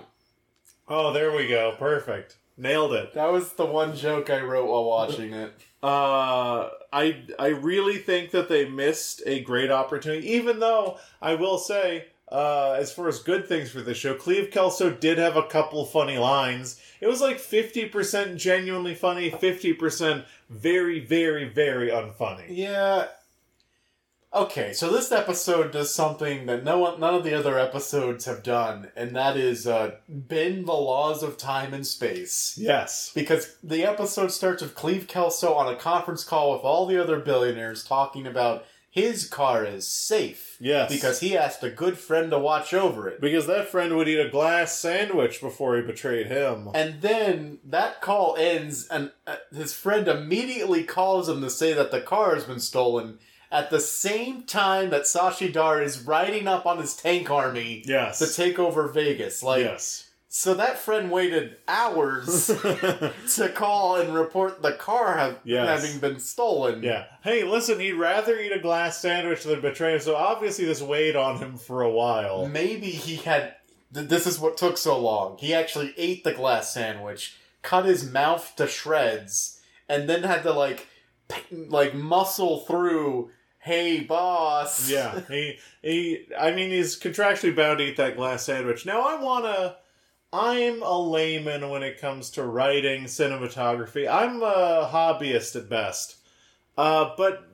oh 0.87 1.11
there 1.13 1.35
we 1.35 1.47
go 1.47 1.75
perfect 1.77 2.37
nailed 2.57 2.93
it 2.93 3.13
That 3.13 3.31
was 3.31 3.53
the 3.53 3.65
one 3.65 3.95
joke 3.95 4.29
I 4.29 4.41
wrote 4.41 4.67
while 4.69 4.85
watching 4.85 5.33
it. 5.33 5.53
Uh, 5.83 6.69
I 6.93 7.23
I 7.37 7.47
really 7.47 7.97
think 7.97 8.31
that 8.31 8.47
they 8.47 8.63
missed 8.69 9.21
a 9.25 9.41
great 9.41 9.69
opportunity. 9.69 10.29
Even 10.31 10.59
though 10.61 10.97
I 11.21 11.35
will 11.35 11.57
say, 11.57 12.05
uh, 12.31 12.75
as 12.79 12.91
far 12.91 13.07
as 13.07 13.19
good 13.19 13.47
things 13.47 13.69
for 13.69 13.81
the 13.81 13.93
show, 13.93 14.15
Cleve 14.15 14.49
Kelso 14.51 14.89
did 14.89 15.17
have 15.17 15.35
a 15.35 15.47
couple 15.47 15.85
funny 15.85 16.17
lines. 16.17 16.79
It 17.01 17.07
was 17.07 17.21
like 17.21 17.39
fifty 17.39 17.85
percent 17.85 18.37
genuinely 18.37 18.95
funny, 18.95 19.29
fifty 19.29 19.73
percent 19.73 20.25
very, 20.49 20.99
very, 20.99 21.49
very 21.49 21.89
unfunny. 21.89 22.45
Yeah. 22.49 23.07
Okay, 24.35 24.73
so 24.73 24.89
this 24.89 25.11
episode 25.11 25.71
does 25.71 25.93
something 25.93 26.47
that 26.47 26.63
no 26.63 26.79
one, 26.79 26.99
none 26.99 27.13
of 27.13 27.23
the 27.23 27.35
other 27.35 27.59
episodes 27.59 28.25
have 28.25 28.41
done, 28.41 28.91
and 28.95 29.15
that 29.15 29.37
is 29.37 29.67
uh, 29.67 29.97
bend 30.09 30.65
the 30.65 30.73
laws 30.73 31.21
of 31.21 31.37
time 31.37 31.71
and 31.71 31.85
space. 31.85 32.57
Yes. 32.59 33.11
Because 33.13 33.55
the 33.61 33.83
episode 33.83 34.31
starts 34.31 34.63
with 34.63 34.73
Cleve 34.73 35.07
Kelso 35.07 35.53
on 35.53 35.71
a 35.71 35.77
conference 35.77 36.23
call 36.23 36.51
with 36.51 36.63
all 36.63 36.87
the 36.87 36.99
other 36.99 37.19
billionaires 37.19 37.83
talking 37.83 38.25
about 38.25 38.65
his 38.89 39.27
car 39.27 39.65
is 39.65 39.87
safe. 39.87 40.52
Yes. 40.63 40.89
Because 40.91 41.19
he 41.19 41.35
asked 41.37 41.61
a 41.63 41.69
good 41.69 41.97
friend 41.97 42.31
to 42.31 42.39
watch 42.39 42.73
over 42.73 43.09
it. 43.09 43.19
Because 43.19 43.47
that 43.47 43.67
friend 43.67 43.95
would 43.97 44.07
eat 44.07 44.19
a 44.19 44.29
glass 44.29 44.77
sandwich 44.79 45.41
before 45.41 45.75
he 45.75 45.81
betrayed 45.81 46.27
him. 46.27 46.69
And 46.73 47.01
then 47.01 47.59
that 47.65 47.99
call 48.01 48.37
ends, 48.37 48.87
and 48.87 49.11
uh, 49.27 49.35
his 49.53 49.73
friend 49.73 50.07
immediately 50.07 50.83
calls 50.83 51.27
him 51.27 51.41
to 51.41 51.49
say 51.49 51.73
that 51.73 51.91
the 51.91 51.99
car 52.01 52.33
has 52.35 52.45
been 52.45 52.61
stolen. 52.61 53.19
at 53.51 53.69
the 53.69 53.79
same 53.79 54.43
time 54.43 54.89
that 54.89 55.03
Shashi 55.03 55.51
Dar 55.53 55.79
is 55.81 56.01
riding 56.01 56.47
up 56.47 56.65
on 56.65 56.79
his 56.79 56.95
tank 56.95 57.29
army 57.29 57.83
Yes. 57.85 58.17
to 58.19 58.25
take 58.33 58.57
over 58.57 58.87
Vegas. 58.87 59.43
Like, 59.43 59.61
yes. 59.65 60.09
So 60.35 60.55
that 60.55 60.79
friend 60.79 61.11
waited 61.11 61.57
hours 61.67 62.47
to 63.35 63.51
call 63.53 63.97
and 63.97 64.15
report 64.15 64.63
the 64.63 64.71
car 64.71 65.15
have, 65.15 65.37
Yes. 65.43 65.83
having 65.83 65.99
been 65.99 66.19
stolen. 66.19 66.81
Yeah. 66.81 67.05
Hey, 67.23 67.43
listen, 67.43 67.79
he'd 67.79 67.93
rather 67.93 68.39
eat 68.39 68.51
a 68.51 68.57
glass 68.57 68.99
sandwich 68.99 69.43
than 69.43 69.61
betray 69.61 69.93
him, 69.93 69.99
so 69.99 70.15
obviously 70.15 70.65
this 70.65 70.81
weighed 70.81 71.15
on 71.15 71.37
him 71.37 71.57
for 71.57 71.83
a 71.83 71.91
while. 71.91 72.47
Maybe 72.47 72.87
he 72.89 73.17
had. 73.17 73.53
th- 73.93 74.07
This 74.09 74.25
is 74.25 74.39
what 74.39 74.57
took 74.57 74.79
so 74.79 74.97
long. 74.99 75.37
He 75.37 75.53
actually 75.53 75.93
ate 75.97 76.23
the 76.23 76.33
glass 76.33 76.73
sandwich, 76.73 77.37
cut 77.61 77.85
his 77.85 78.03
mouth 78.09 78.55
to 78.55 78.67
shreds, 78.67 79.61
and 79.87 80.09
then 80.09 80.23
had 80.23 80.41
to 80.43 80.51
like, 80.51 80.87
p- 81.29 81.67
like 81.69 81.93
muscle 81.93 82.61
through. 82.61 83.29
Hey, 83.59 83.99
boss. 83.99 84.89
Yeah, 84.89 85.21
he 85.29 85.59
he. 85.83 86.25
I 86.37 86.49
mean, 86.51 86.71
he's 86.71 86.99
contractually 86.99 87.55
bound 87.55 87.77
to 87.77 87.85
eat 87.85 87.97
that 87.97 88.15
glass 88.17 88.43
sandwich. 88.47 88.83
Now, 88.83 89.01
I 89.07 89.21
wanna. 89.21 89.75
I'm 90.33 90.81
a 90.81 90.99
layman 90.99 91.69
when 91.69 91.83
it 91.83 92.01
comes 92.01 92.31
to 92.31 92.43
writing 92.43 93.03
cinematography. 93.03 94.11
I'm 94.11 94.41
a 94.41 94.89
hobbyist 94.91 95.55
at 95.55 95.69
best. 95.69 96.17
Uh, 96.75 97.11
but 97.15 97.47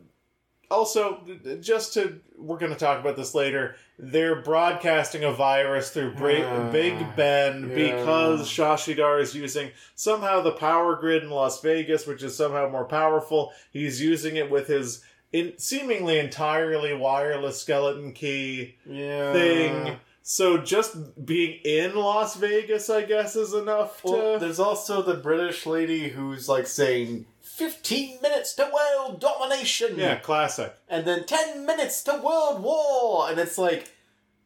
also, 0.71 1.21
just 1.59 1.93
to 1.95 2.21
we're 2.37 2.57
going 2.57 2.71
to 2.71 2.77
talk 2.79 3.01
about 3.01 3.17
this 3.17 3.35
later. 3.35 3.75
They're 4.01 4.41
broadcasting 4.41 5.25
a 5.25 5.31
virus 5.33 5.91
through 5.91 6.13
Bra- 6.15 6.45
Ah, 6.45 6.71
Big 6.71 6.93
Ben 7.17 7.67
yeah. 7.69 7.75
because 7.75 8.47
Shashidar 8.47 9.19
is 9.21 9.35
using 9.35 9.71
somehow 9.95 10.39
the 10.41 10.53
power 10.53 10.95
grid 10.95 11.23
in 11.23 11.29
Las 11.31 11.59
Vegas, 11.61 12.07
which 12.07 12.23
is 12.23 12.33
somehow 12.37 12.69
more 12.69 12.85
powerful. 12.85 13.51
He's 13.73 14.01
using 14.01 14.37
it 14.37 14.49
with 14.49 14.67
his 14.67 15.03
in 15.33 15.53
seemingly 15.57 16.17
entirely 16.17 16.93
wireless 16.93 17.59
skeleton 17.61 18.13
key 18.13 18.77
Yeah. 18.85 19.33
thing. 19.33 19.97
So 20.31 20.59
just 20.59 21.25
being 21.25 21.59
in 21.65 21.95
Las 21.95 22.35
Vegas, 22.35 22.87
I 22.87 23.01
guess, 23.01 23.35
is 23.35 23.55
enough 23.55 23.99
to. 24.03 24.11
Well, 24.11 24.39
there's 24.39 24.59
also 24.59 25.01
the 25.01 25.15
British 25.15 25.65
lady 25.65 26.09
who's 26.09 26.47
like 26.47 26.67
saying 26.67 27.25
15 27.41 28.21
minutes 28.21 28.53
to 28.53 28.71
world 28.71 29.19
domination. 29.19 29.97
yeah, 29.97 30.17
classic. 30.17 30.75
And 30.87 31.05
then 31.05 31.25
10 31.25 31.65
minutes 31.65 32.03
to 32.03 32.21
world 32.23 32.61
war. 32.61 33.27
And 33.27 33.39
it's 33.39 33.57
like, 33.57 33.91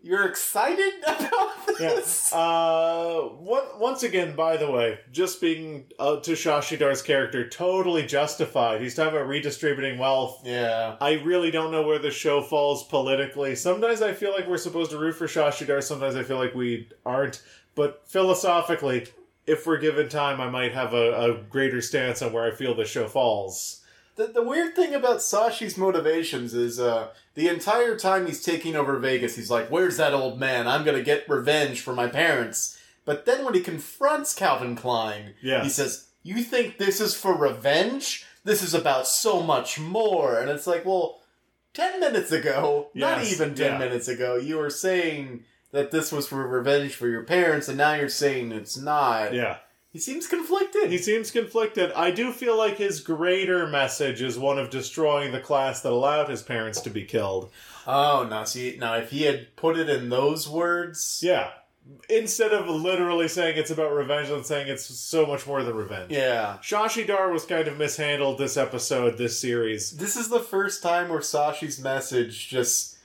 you're 0.04 0.28
excited 0.28 0.94
about 1.08 1.50
Yeah. 1.80 1.90
this? 1.96 2.32
Uh, 2.32 3.22
one, 3.40 3.64
once 3.80 4.04
again, 4.04 4.36
by 4.36 4.58
the 4.58 4.70
way, 4.70 5.00
just 5.12 5.42
being 5.42 5.86
uh, 5.98 6.18
to 6.18 6.32
Shashidar's 6.34 7.02
character, 7.02 7.48
totally 7.50 8.06
justified. 8.06 8.82
He's 8.82 8.94
talking 8.94 9.16
about 9.16 9.28
redistributing 9.28 9.98
wealth. 9.98 10.42
Yeah. 10.44 10.98
I 11.02 11.14
really 11.14 11.50
don't 11.50 11.72
know 11.72 11.82
where 11.82 11.98
the 12.00 12.12
show 12.12 12.42
falls 12.42 12.84
politically. 12.84 13.56
Sometimes 13.56 14.02
I 14.04 14.14
feel 14.14 14.32
like 14.34 14.48
we're 14.48 14.58
supposed 14.58 14.92
to 14.92 15.00
root 15.00 15.16
for 15.16 15.26
Shashidar. 15.28 15.82
Sometimes 15.82 16.16
I 16.16 16.24
feel 16.24 16.38
like 16.38 16.54
we 16.54 16.90
aren't. 17.06 17.42
But 17.76 18.04
philosophically, 18.08 19.08
if 19.48 19.66
we're 19.66 19.80
given 19.80 20.10
time, 20.10 20.40
I 20.40 20.50
might 20.50 20.74
have 20.74 20.94
a, 20.94 21.32
a 21.32 21.38
greater 21.50 21.82
stance 21.82 22.22
on 22.22 22.34
where 22.34 22.44
I 22.44 22.52
feel 22.56 22.76
the 22.76 22.86
show 22.86 23.08
falls. 23.08 23.80
The, 24.16 24.28
the 24.28 24.44
weird 24.44 24.76
thing 24.76 24.94
about 24.94 25.18
Shashi's 25.22 25.76
motivations 25.76 26.54
is 26.54 26.80
uh, 26.80 27.08
the 27.36 27.48
entire 27.50 27.98
time 27.98 28.26
he's 28.28 28.44
taking 28.44 28.76
over 28.76 28.98
Vegas, 28.98 29.36
he's 29.36 29.50
like, 29.52 29.70
Where's 29.70 29.98
that 29.98 30.14
old 30.14 30.40
man? 30.40 30.68
I'm 30.68 30.84
going 30.84 30.98
to 30.98 31.04
get 31.04 31.28
revenge 31.30 31.82
for 31.82 31.94
my 31.94 32.08
parents. 32.08 32.80
But 33.06 33.26
then 33.26 33.44
when 33.44 33.54
he 33.54 33.60
confronts 33.62 34.34
Calvin 34.34 34.76
Klein, 34.76 35.34
Yes. 35.42 35.64
he 35.64 35.70
says, 35.70 36.08
You 36.24 36.44
think 36.44 36.78
this 36.78 37.02
is 37.02 37.16
for 37.16 37.36
revenge? 37.36 38.26
This 38.44 38.62
is 38.62 38.74
about 38.74 39.08
so 39.08 39.42
much 39.42 39.80
more. 39.80 40.40
And 40.40 40.50
it's 40.50 40.68
like, 40.68 40.86
Well, 40.86 41.22
10 41.74 42.00
minutes 42.00 42.32
ago, 42.32 42.90
not 42.94 43.24
even 43.24 43.56
10 43.56 43.72
yeah. 43.74 43.78
minutes 43.80 44.08
ago, 44.08 44.36
you 44.36 44.58
were 44.58 44.70
saying 44.70 45.44
that 45.72 45.90
this 45.90 46.12
was 46.12 46.28
for 46.28 46.48
revenge 46.48 46.94
for 46.94 47.08
your 47.08 47.24
parents, 47.24 47.68
and 47.68 47.78
now 47.80 47.96
you're 47.96 48.08
saying 48.10 48.52
it's 48.52 48.78
not. 48.78 49.34
Yeah. 49.34 49.58
He 49.94 50.00
seems 50.00 50.26
conflicted. 50.28 50.92
He 50.92 50.98
seems 50.98 51.30
conflicted. 51.30 51.92
I 51.94 52.10
do 52.10 52.32
feel 52.34 52.58
like 52.58 52.78
his 52.78 53.00
greater 53.00 53.68
message 53.68 54.22
is 54.24 54.40
one 54.40 54.58
of 54.58 54.72
destroying 54.72 55.32
the 55.32 55.40
class 55.40 55.82
that 55.82 55.92
allowed 55.94 56.30
his 56.30 56.42
parents 56.42 56.82
to 56.82 56.90
be 56.90 57.04
killed. 57.06 57.52
Oh, 57.86 58.26
now 58.28 58.44
see, 58.44 58.76
now 58.80 58.96
if 58.96 59.12
he 59.12 59.22
had 59.24 59.56
put 59.56 59.78
it 59.78 59.90
in 59.90 60.10
those 60.10 60.50
words, 60.50 61.22
Yeah. 61.24 61.52
Instead 62.10 62.54
of 62.54 62.68
literally 62.70 63.28
saying 63.28 63.58
it's 63.58 63.70
about 63.70 63.94
revenge 63.94 64.30
and 64.30 64.46
saying 64.46 64.70
it's 64.70 64.86
so 64.86 65.26
much 65.26 65.46
more 65.46 65.64
than 65.64 65.76
revenge. 65.76 66.12
yeah. 66.12 66.58
Shashidar 66.62 67.32
was 67.32 67.44
kind 67.46 67.68
of 67.68 67.78
mishandled 67.78 68.38
this 68.38 68.56
episode, 68.56 69.18
this 69.18 69.38
series. 69.38 69.92
This 69.98 70.16
is 70.16 70.30
the 70.30 70.40
first 70.40 70.82
time 70.82 71.10
where 71.10 71.20
Shashi's 71.20 71.80
message 71.82 72.48
just 72.48 72.98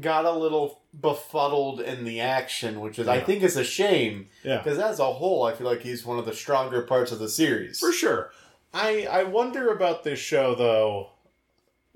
got 0.00 0.24
a 0.26 0.30
little 0.30 0.79
befuddled 0.98 1.80
in 1.80 2.04
the 2.04 2.20
action, 2.20 2.80
which 2.80 2.98
is 2.98 3.06
I 3.08 3.20
think 3.20 3.42
is 3.42 3.56
a 3.56 3.64
shame 3.64 4.28
Yeah. 4.42 4.58
because 4.58 4.78
as 4.78 4.98
a 4.98 5.12
whole, 5.12 5.44
I 5.44 5.52
feel 5.54 5.66
like 5.66 5.82
he's 5.82 6.04
one 6.04 6.18
of 6.18 6.24
the 6.26 6.34
stronger 6.34 6.82
parts 6.82 7.12
of 7.12 7.18
the 7.18 7.28
series. 7.28 7.78
For 7.78 7.92
sure. 7.92 8.30
I 8.74 9.06
I 9.10 9.22
wonder 9.24 9.70
about 9.70 10.04
this 10.04 10.18
show 10.18 10.54
though 10.54 11.10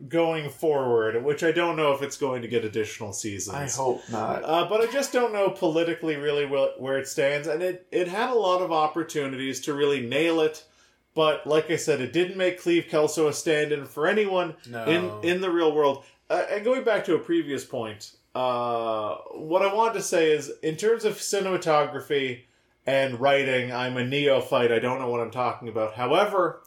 going 0.08 0.50
forward, 0.50 1.22
which 1.24 1.44
I 1.44 1.52
don't 1.52 1.76
know 1.76 1.92
if 1.92 2.02
it's 2.02 2.16
going 2.16 2.42
to 2.42 2.48
get 2.48 2.64
additional 2.64 3.12
seasons. 3.12 3.56
I 3.56 3.68
hope 3.82 4.02
not. 4.10 4.42
Uh, 4.44 4.66
but 4.68 4.80
I 4.80 4.86
just 4.92 5.12
don't 5.12 5.32
know 5.32 5.50
politically 5.50 6.16
really 6.16 6.46
wh- 6.46 6.80
where 6.80 6.98
it 6.98 7.06
stands, 7.08 7.46
and 7.46 7.62
it 7.62 7.86
it 7.92 8.08
had 8.08 8.30
a 8.30 8.34
lot 8.34 8.60
of 8.62 8.72
opportunities 8.72 9.60
to 9.62 9.74
really 9.74 10.04
nail 10.06 10.40
it. 10.40 10.64
But 11.14 11.46
like 11.46 11.70
I 11.70 11.76
said, 11.76 12.00
it 12.00 12.12
didn't 12.12 12.36
make 12.36 12.60
Cleve 12.60 12.86
Kelso 12.88 13.28
a 13.28 13.32
stand-in 13.32 13.84
for 13.86 14.08
anyone 14.08 14.56
No. 14.68 14.84
in 14.84 15.10
in 15.30 15.40
the 15.40 15.50
real 15.50 15.72
world. 15.72 16.02
Uh, 16.28 16.44
and 16.50 16.64
going 16.64 16.82
back 16.82 17.04
to 17.04 17.14
a 17.14 17.18
previous 17.20 17.64
point, 17.64 18.12
uh, 18.34 19.16
what 19.32 19.62
I 19.62 19.72
wanted 19.72 19.94
to 19.94 20.02
say 20.02 20.32
is, 20.32 20.52
in 20.62 20.76
terms 20.76 21.04
of 21.04 21.14
cinematography 21.14 22.42
and 22.86 23.20
writing, 23.20 23.72
I'm 23.72 23.96
a 23.96 24.04
neophyte. 24.04 24.72
I 24.72 24.78
don't 24.78 24.98
know 24.98 25.08
what 25.08 25.20
I'm 25.20 25.30
talking 25.30 25.68
about. 25.68 25.94
However, 25.94 26.62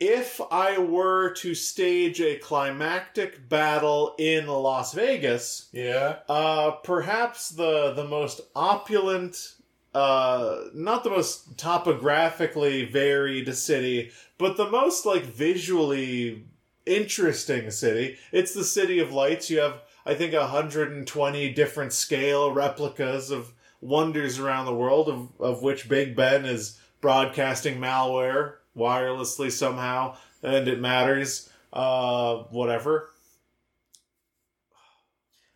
if 0.00 0.40
I 0.50 0.78
were 0.78 1.32
to 1.34 1.54
stage 1.54 2.20
a 2.20 2.36
climactic 2.36 3.48
battle 3.48 4.14
in 4.18 4.46
Las 4.46 4.92
Vegas, 4.94 5.68
yeah. 5.72 6.16
uh, 6.28 6.72
perhaps 6.82 7.50
the 7.50 7.92
the 7.94 8.04
most 8.04 8.40
opulent, 8.54 9.54
uh, 9.94 10.64
not 10.74 11.02
the 11.02 11.10
most 11.10 11.58
topographically 11.58 12.84
varied 12.84 13.52
city, 13.54 14.10
but 14.36 14.56
the 14.56 14.70
most 14.70 15.04
like 15.04 15.24
visually 15.24 16.44
interesting 16.86 17.70
city. 17.70 18.18
It's 18.32 18.54
the 18.54 18.64
City 18.64 18.98
of 18.98 19.12
Lights. 19.12 19.50
You 19.50 19.60
have, 19.60 19.82
I 20.08 20.14
think, 20.14 20.32
120 20.32 21.52
different 21.52 21.92
scale 21.92 22.50
replicas 22.52 23.30
of 23.30 23.52
wonders 23.82 24.38
around 24.38 24.64
the 24.64 24.74
world, 24.74 25.08
of 25.08 25.28
of 25.38 25.62
which 25.62 25.88
Big 25.88 26.16
Ben 26.16 26.46
is 26.46 26.80
broadcasting 27.02 27.78
malware 27.78 28.54
wirelessly 28.76 29.52
somehow, 29.52 30.16
and 30.42 30.66
it 30.66 30.80
matters. 30.80 31.50
Uh, 31.72 32.38
whatever. 32.50 33.10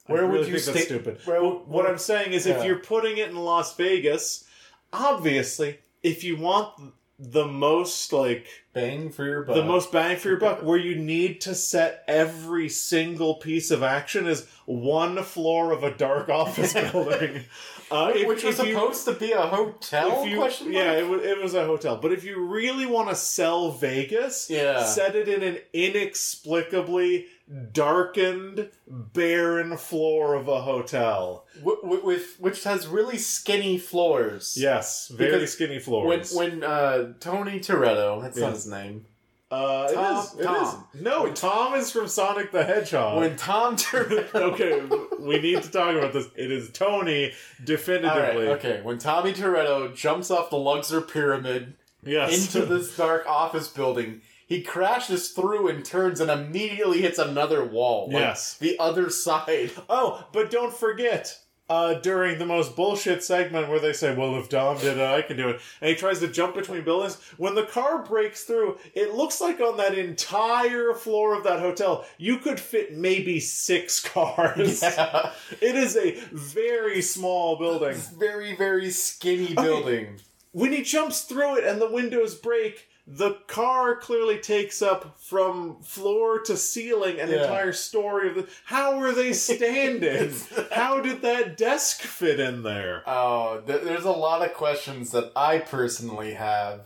Where 0.07 0.27
would 0.27 0.47
you 0.49 0.59
think 0.59 0.65
that's 0.67 0.79
sta- 0.79 0.85
stupid. 0.87 1.21
where- 1.25 1.41
But 1.41 1.69
what 1.69 1.87
I'm 1.87 1.97
saying 1.99 2.33
is, 2.33 2.47
Yeah. 2.47 2.59
if 2.59 2.65
you're 2.67 2.79
putting 2.81 3.17
it 3.17 3.31
in 3.31 3.37
Las 3.37 3.75
Vegas, 3.77 4.45
obviously, 4.93 5.79
if 6.03 6.23
you 6.25 6.37
want 6.37 6.93
the 7.19 7.47
most 7.47 8.13
like 8.13 8.47
Bang 8.75 9.11
for 9.11 9.25
your 9.25 9.43
buck. 9.43 9.55
the 9.55 9.65
most 9.65 9.93
bang 9.93 10.17
for 10.17 10.29
your 10.29 10.39
buck, 10.39 10.63
where 10.63 10.79
you 10.79 10.97
need 10.97 11.41
to 11.43 11.55
set 11.55 12.03
every 12.09 12.69
single 12.69 13.35
piece 13.35 13.71
of 13.71 13.83
action 13.83 14.27
is 14.27 14.47
one 14.65 15.23
floor 15.23 15.73
of 15.73 15.83
a 15.85 15.91
dark 15.93 16.29
office 16.31 16.73
building, 16.93 17.45
uh, 17.91 18.13
if- 18.15 18.27
which 18.27 18.43
was 18.45 18.59
if 18.59 18.67
you- 18.67 18.73
supposed 18.73 19.05
to 19.05 19.13
be 19.13 19.33
a 19.33 19.43
hotel? 19.43 20.27
you, 20.27 20.41
yeah, 20.71 20.93
it 20.93 21.07
was, 21.07 21.23
it 21.23 21.41
was 21.43 21.53
a 21.55 21.67
hotel. 21.67 21.97
But 21.99 22.13
if 22.13 22.25
you 22.25 22.47
really 22.47 22.87
want 22.87 23.11
to 23.11 23.15
sell 23.15 23.71
Vegas, 23.73 24.49
Yeah. 24.49 24.83
set 24.85 25.15
it 25.15 25.29
in 25.29 25.43
an 25.43 25.59
inexplicably 25.75 27.27
darkened, 27.73 28.71
barren 28.87 29.77
floor 29.77 30.35
of 30.35 30.49
a 30.49 30.63
hotel. 30.63 31.45
Wi- 31.61 31.81
wi- 31.83 32.05
with 32.05 32.37
which 32.39 32.65
has 32.65 32.87
really 32.87 33.19
skinny 33.19 33.79
floors. 33.79 34.57
Yes, 34.59 35.09
very 35.09 35.31
Because 35.33 35.53
skinny 35.53 35.75
When 35.75 35.81
floors. 35.83 36.35
when 36.35 36.65
uh, 36.65 37.13
Tony 37.21 37.61
Toretto, 37.61 38.23
that's 38.23 38.39
Yeah. 38.39 38.47
not 38.47 38.55
his 38.55 38.67
name. 38.67 39.07
uh, 39.51 39.87
it 39.91 39.95
Tom- 39.95 40.17
is- 40.25 40.35
it 40.39 40.43
Tom. 40.45 40.87
is. 40.95 41.01
No, 41.03 41.31
Tom 41.33 41.75
is 41.75 41.91
from 41.93 42.09
Sonic 42.09 42.53
the 42.53 42.65
Hedgehog. 42.65 43.19
When 43.19 43.37
Tom 43.37 43.77
Toretto. 43.77 44.35
okay, 44.35 44.83
we 45.19 45.41
need 45.41 45.63
to 45.63 45.71
talk 45.71 45.95
about 45.95 46.13
this. 46.15 46.27
It 46.37 46.51
is 46.51 46.71
Tony, 46.71 47.25
All 47.25 47.31
right, 47.31 47.67
definitively. 47.67 48.49
okay. 48.49 48.81
When 48.83 48.97
Tommy 48.99 49.33
Toretto 49.35 49.95
jumps 49.95 50.31
off 50.31 50.49
the 50.51 50.57
Luxor 50.57 51.03
pyramid 51.03 51.75
Yes. 52.05 52.47
into 52.55 52.65
this 52.67 52.97
dark 52.97 53.29
office 53.29 53.69
building, 53.69 54.23
he 54.53 54.63
crashes 54.63 55.31
through 55.31 55.69
and 55.69 55.85
turns 55.85 56.21
and 56.21 56.31
immediately 56.31 57.01
hits 57.01 57.19
another 57.19 57.65
wall. 57.65 58.09
like 58.13 58.21
Yes. 58.21 58.57
the 58.59 58.79
other 58.79 59.09
side. 59.11 59.71
Oh, 59.89 60.27
but 60.33 60.51
don't 60.51 60.75
forget, 60.75 61.39
uh, 61.71 61.95
during 61.95 62.39
the 62.39 62.45
most 62.45 62.77
bullshit 62.77 63.23
segment 63.25 63.69
where 63.71 63.79
they 63.81 63.95
say, 63.95 64.15
"Well, 64.15 64.37
if 64.39 64.51
Dom 64.51 64.77
did 64.79 64.99
it, 64.99 65.01
I 65.19 65.23
can 65.23 65.39
do 65.39 65.49
it," 65.49 65.61
and 65.81 65.89
he 65.89 65.97
tries 65.97 66.19
to 66.21 66.29
jump 66.29 66.55
between 66.55 66.83
buildings. 66.85 67.17
When 67.39 67.55
the 67.55 67.63
car 67.65 68.03
breaks 68.03 68.45
through, 68.45 68.79
it 68.95 69.15
looks 69.15 69.41
like 69.41 69.59
on 69.61 69.79
that 69.79 69.97
entire 69.97 70.93
floor 70.93 71.35
of 71.35 71.45
that 71.45 71.61
hotel, 71.61 72.05
you 72.19 72.37
could 72.39 72.61
fit 72.61 72.93
maybe 72.93 73.41
six 73.41 74.01
cars. 74.15 74.83
Yeah. 74.83 75.31
It 75.63 75.75
is 75.77 75.97
a 75.97 76.11
very 76.33 77.01
small 77.01 77.57
building. 77.57 77.97
Very, 78.19 78.55
very 78.55 78.91
skinny 78.91 79.55
building. 79.55 80.21
When 80.51 80.73
he 80.73 80.83
jumps 80.83 81.23
through 81.23 81.57
it 81.59 81.65
and 81.65 81.81
the 81.81 81.91
windows 81.91 82.35
break, 82.35 82.89
the 83.15 83.33
car 83.47 83.97
clearly 83.97 84.39
takes 84.39 84.81
up 84.81 85.21
from 85.21 85.83
floor 85.83 86.41
to 86.43 86.57
ceiling 86.57 87.21
an 87.21 87.29
Yeah. 87.31 87.43
entire 87.43 87.73
story 87.73 88.29
of 88.31 88.35
the. 88.37 88.49
How 88.65 88.99
were 88.99 89.13
they 89.13 89.33
standing? 89.49 90.33
How 90.73 91.01
did 91.01 91.23
that 91.23 91.57
desk 91.57 92.01
fit 92.01 92.41
in 92.41 92.63
there? 92.63 93.03
Oh, 93.07 93.61
th- 93.67 93.83
there's 93.83 94.05
a 94.05 94.11
lot 94.13 94.43
of 94.43 94.55
questions 94.55 95.11
that 95.11 95.33
I 95.37 95.59
personally 95.59 96.35
have, 96.35 96.83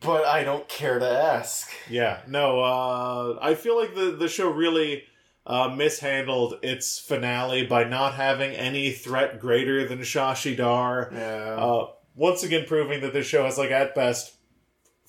but 0.00 0.24
I 0.24 0.44
don't 0.44 0.68
care 0.68 0.98
to 0.98 1.08
ask. 1.08 1.70
Yeah, 1.88 2.20
no, 2.26 2.60
uh, 2.60 3.38
I 3.40 3.54
feel 3.54 3.76
like 3.78 3.94
the, 3.94 4.12
the 4.12 4.28
show 4.28 4.50
really 4.50 5.04
uh, 5.46 5.68
mishandled 5.74 6.58
its 6.62 6.98
finale 6.98 7.66
by 7.66 7.84
not 7.84 8.14
having 8.14 8.52
any 8.52 8.92
threat 8.92 9.40
greater 9.40 9.88
than 9.88 10.00
Shashi 10.00 10.56
Dar. 10.56 11.10
Yeah. 11.12 11.56
Uh, 11.58 11.86
once 12.14 12.42
again, 12.42 12.64
proving 12.66 13.00
that 13.00 13.12
this 13.12 13.26
show 13.26 13.44
has, 13.44 13.56
like, 13.58 13.70
at 13.70 13.94
best, 13.94 14.34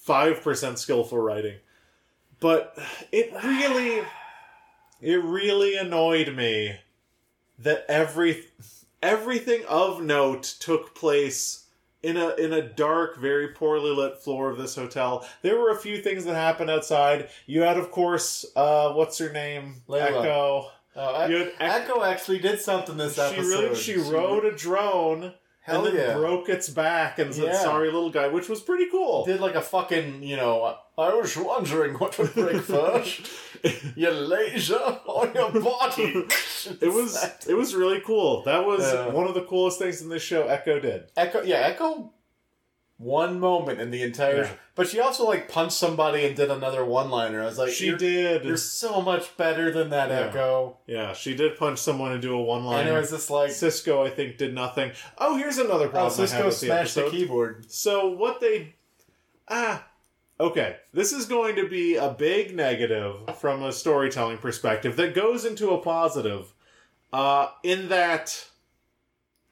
5% 0.09 0.77
skillful 0.77 1.19
writing. 1.19 1.57
But 2.39 2.77
it 3.11 3.31
really, 3.43 4.03
it 5.01 5.23
really 5.23 5.77
annoyed 5.77 6.35
me 6.35 6.77
that 7.59 7.85
every, 7.87 8.45
everything 9.03 9.63
of 9.67 10.01
note 10.01 10.43
took 10.59 10.95
place 10.95 11.65
in 12.01 12.15
a 12.15 12.29
in 12.35 12.53
a 12.53 12.61
dark, 12.61 13.17
very 13.17 13.49
poorly 13.49 13.91
lit 13.91 14.19
floor 14.19 14.49
of 14.49 14.57
this 14.57 14.75
hotel. 14.75 15.27
There 15.41 15.59
were 15.59 15.71
a 15.71 15.77
few 15.77 16.01
things 16.01 16.23
that 16.25 16.35
happened 16.35 16.69
outside. 16.69 17.29
You 17.45 17.61
had, 17.61 17.77
of 17.77 17.91
course, 17.91 18.45
uh, 18.55 18.93
what's 18.93 19.17
her 19.17 19.31
name? 19.31 19.81
Layla. 19.89 20.21
Echo. 20.21 20.71
Oh, 20.95 21.27
had 21.27 21.51
Echo 21.59 22.03
actually 22.03 22.39
did 22.39 22.59
something 22.59 22.97
this 22.97 23.15
She 23.15 23.21
episode. 23.21 23.41
really 23.47 23.75
she 23.75 23.97
rode 23.97 24.45
a 24.45 24.55
drone 24.55 25.33
Hell 25.69 25.85
and 25.85 25.97
then 25.97 26.07
yeah. 26.09 26.13
broke 26.15 26.49
its 26.49 26.69
back 26.69 27.19
and 27.19 27.33
said, 27.33 27.45
Yeah. 27.45 27.61
"Sorry, 27.61 27.87
little 27.91 28.09
guy," 28.09 28.27
which 28.27 28.49
was 28.49 28.59
pretty 28.61 28.87
cool. 28.89 29.25
did 29.25 29.39
like 29.39 29.55
a 29.55 29.61
fucking, 29.61 30.23
you 30.23 30.35
know, 30.35 30.75
I 30.97 31.13
was 31.13 31.35
wondering 31.37 31.93
what 31.95 32.17
would 32.19 32.33
break 32.33 32.61
first. 32.77 33.21
Your 33.95 34.11
laser 34.11 34.79
or 35.05 35.27
your 35.33 35.51
body. 35.51 36.25
It 36.81 36.91
was 36.93 37.11
it 37.47 37.53
was 37.53 37.73
really 37.73 38.01
cool. 38.05 38.43
That 38.43 38.65
was 38.65 38.81
Yeah. 38.81 39.07
one 39.07 39.27
of 39.27 39.33
the 39.33 39.43
coolest 39.43 39.79
things 39.79 40.01
in 40.01 40.09
this 40.09 40.21
show. 40.21 40.47
Echo 40.47 40.79
did. 40.79 41.09
Echo, 41.15 41.41
yeah, 41.41 41.57
Echo. 41.71 42.11
One 42.99 43.39
moment 43.39 43.79
in 43.79 43.91
the 43.91 44.03
entire, 44.03 44.43
Yeah. 44.43 44.51
but 44.75 44.89
she 44.89 44.99
also 44.99 45.23
like 45.25 45.47
punched 45.49 45.71
somebody 45.77 46.25
and 46.25 46.35
did 46.35 46.51
another 46.51 46.83
one-liner. 46.83 47.41
I 47.41 47.45
was 47.45 47.57
like, 47.57 47.71
She 47.71 47.85
you're, 47.87 47.97
did. 47.97 48.43
You're 48.43 48.57
so 48.57 49.01
much 49.01 49.37
better 49.37 49.71
than 49.71 49.89
that, 49.91 50.09
Yeah. 50.09 50.19
Echo. 50.27 50.77
yeah, 50.85 51.13
she 51.13 51.33
did 51.33 51.57
punch 51.57 51.79
someone 51.79 52.11
and 52.11 52.21
do 52.21 52.33
a 52.35 52.41
one 52.41 52.65
liner. 52.65 52.81
And 52.81 52.89
it 52.89 52.99
was 52.99 53.11
just 53.11 53.29
like, 53.29 53.51
Cisco, 53.51 54.05
I 54.05 54.09
think, 54.09 54.37
did 54.37 54.53
nothing. 54.53 54.91
Oh, 55.17 55.37
here's 55.37 55.57
another 55.57 55.85
oh, 55.85 55.89
problem. 55.89 56.19
Have 56.19 56.29
Cisco 56.29 56.43
the 56.43 56.51
smashed 56.51 56.95
the 56.95 57.01
episode. 57.03 57.11
keyboard. 57.17 57.71
So 57.71 58.09
what 58.09 58.41
they 58.41 58.75
ah 59.47 59.85
okay, 60.37 60.75
this 60.93 61.13
is 61.13 61.25
going 61.25 61.55
to 61.55 61.69
be 61.69 61.95
a 61.95 62.09
big 62.09 62.53
negative 62.53 63.37
from 63.39 63.63
a 63.63 63.71
storytelling 63.71 64.39
perspective 64.39 64.97
that 64.97 65.13
goes 65.15 65.45
into 65.45 65.71
a 65.71 65.77
positive. 65.77 66.53
Uh 67.13 67.47
in 67.63 67.87
that 67.87 68.45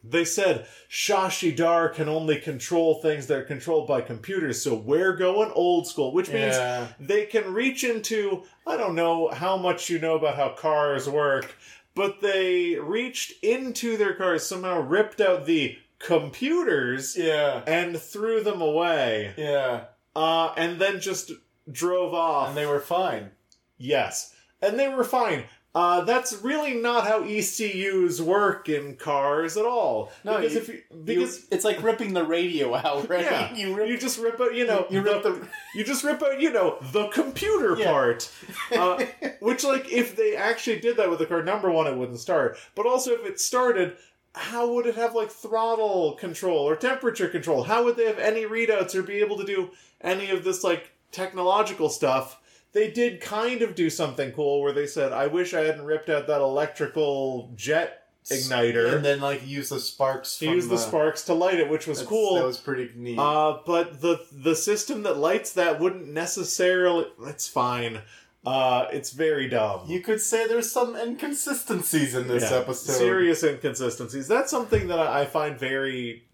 they 0.10 0.26
said 0.26 0.66
Shashi 0.90 1.56
Dar 1.56 1.90
can 1.90 2.08
only 2.10 2.38
control 2.38 2.95
things 3.02 3.27
that 3.27 3.38
are 3.40 3.44
controlled 3.44 3.88
by 3.88 4.02
computers, 4.02 4.61
so 4.61 4.76
we're 4.76 5.16
going 5.16 5.52
old 5.52 5.88
school, 5.88 6.14
which 6.14 6.30
means 6.30 6.56
Yeah. 6.56 6.88
they 7.00 7.26
can 7.26 7.53
reach 7.53 7.84
into 7.84 8.44
I 8.66 8.77
don't 8.77 8.95
know 8.95 9.30
how 9.30 9.58
much 9.58 9.90
you 9.90 10.00
know 10.00 10.16
about 10.16 10.36
how 10.36 10.50
cars 10.50 11.08
work, 11.10 11.56
but 11.95 12.22
they 12.22 12.76
reached 12.76 13.34
into 13.44 13.98
their 13.98 14.14
cars, 14.14 14.45
somehow 14.45 14.80
ripped 14.82 15.22
out 15.22 15.45
the 15.45 15.77
computers 16.00 17.16
Yeah. 17.18 17.61
and 17.66 18.00
threw 18.00 18.42
them 18.44 18.61
away, 18.61 19.34
Yeah. 19.38 19.86
uh, 20.16 20.53
and 20.58 20.80
then 20.80 21.00
just 21.00 21.32
drove 21.72 22.14
off. 22.14 22.50
And 22.50 22.58
they 22.58 22.66
were 22.66 22.80
fine. 22.80 23.32
yes, 23.77 24.34
and 24.61 24.80
they 24.80 24.88
were 24.90 25.03
fine. 25.03 25.44
Uh, 25.76 26.02
that's 26.02 26.34
really 26.42 26.74
not 26.74 27.06
how 27.06 27.24
ECUs 27.24 28.20
work 28.20 28.68
in 28.68 28.96
cars 28.96 29.58
at 29.58 29.66
all. 29.66 30.12
No, 30.24 30.38
because 30.38 30.54
you- 30.56 30.60
if 30.62 30.68
you, 30.70 30.82
because 31.04 31.38
You- 31.38 31.44
it's 31.52 31.64
like 31.64 31.84
ripping 31.84 32.14
the 32.14 32.24
radio 32.24 32.74
out, 32.74 33.08
right? 33.10 33.24
yeah, 33.24 33.54
You 33.56 33.76
rip, 33.76 33.88
you 33.88 33.96
just 33.98 34.18
rip 34.18 34.42
out, 34.42 34.56
you 34.56 34.66
know, 34.66 34.88
you 34.90 35.02
rip 35.02 35.22
the. 35.22 35.48
you 35.76 35.84
just 35.84 36.04
rip 36.04 36.24
out, 36.24 36.42
you 36.42 36.52
know, 36.52 36.78
the 36.94 37.08
computer 37.10 37.76
Yeah. 37.78 37.92
part. 37.92 38.30
Uh, 38.72 39.06
which, 39.40 39.64
like, 39.64 39.90
if 39.92 40.16
they 40.16 40.36
actually 40.36 40.80
did 40.80 40.98
that 40.98 41.10
with 41.10 41.20
the 41.20 41.26
car, 41.26 41.42
number 41.44 41.70
one, 41.72 41.88
it 41.88 41.96
wouldn't 41.96 42.20
start. 42.20 42.58
But 42.76 42.86
also, 42.86 43.12
if 43.12 43.26
it 43.26 43.40
started, 43.40 43.96
how 44.36 44.68
would 44.74 44.86
it 44.88 44.96
have, 44.96 45.16
like, 45.16 45.30
throttle 45.32 46.14
control 46.14 46.68
or 46.68 46.76
temperature 46.76 47.30
control? 47.30 47.64
How 47.64 47.84
would 47.86 47.96
they 47.96 48.06
have 48.06 48.20
any 48.20 48.44
readouts 48.46 48.94
or 48.96 49.04
be 49.04 49.16
able 49.20 49.38
to 49.38 49.46
do 49.46 49.70
any 50.02 50.30
of 50.32 50.44
this, 50.44 50.64
like, 50.66 50.92
technological 51.12 51.88
stuff? 51.90 52.40
They 52.78 52.92
did 52.92 53.22
kind 53.22 53.64
of 53.64 53.74
do 53.74 53.90
something 53.90 54.32
cool 54.34 54.62
where 54.62 54.72
they 54.72 54.86
said, 54.86 55.12
I 55.12 55.26
wish 55.26 55.56
I 55.56 55.62
hadn't 55.62 55.84
ripped 55.86 56.10
out 56.10 56.28
that 56.28 56.42
electrical 56.42 57.52
jet 57.56 58.04
igniter. 58.30 58.94
and 58.94 59.04
then 59.04 59.20
like 59.20 59.48
use 59.48 59.70
the 59.70 59.80
sparks. 59.80 60.40
use 60.42 60.68
the 60.68 60.78
sparks 60.78 61.24
to 61.24 61.34
light 61.34 61.60
it, 61.60 61.70
which 61.70 61.88
was 61.88 62.04
cool. 62.04 62.36
That 62.36 62.46
was 62.46 62.58
pretty 62.58 62.92
neat. 62.96 63.18
Uh, 63.18 63.60
but 63.66 64.02
the 64.02 64.24
the 64.32 64.56
system 64.56 65.04
that 65.04 65.18
lights 65.18 65.54
that 65.54 65.80
wouldn't 65.80 66.08
necessarily. 66.10 67.08
It's 67.26 67.48
fine. 67.48 68.02
Uh, 68.46 68.86
it's 68.92 69.10
very 69.12 69.50
dumb. 69.50 69.82
you 69.88 70.00
could 70.00 70.22
say 70.22 70.48
there's 70.48 70.72
some 70.72 70.96
inconsistencies 70.96 72.14
in 72.16 72.28
this 72.28 72.50
Yeah, 72.50 72.60
episode. 72.60 72.94
Serious 72.94 73.44
inconsistencies. 73.44 74.28
That's 74.28 74.52
something 74.52 74.88
that 74.90 75.00
I 75.00 75.22
I 75.22 75.26
find 75.26 75.58
very 75.60 76.28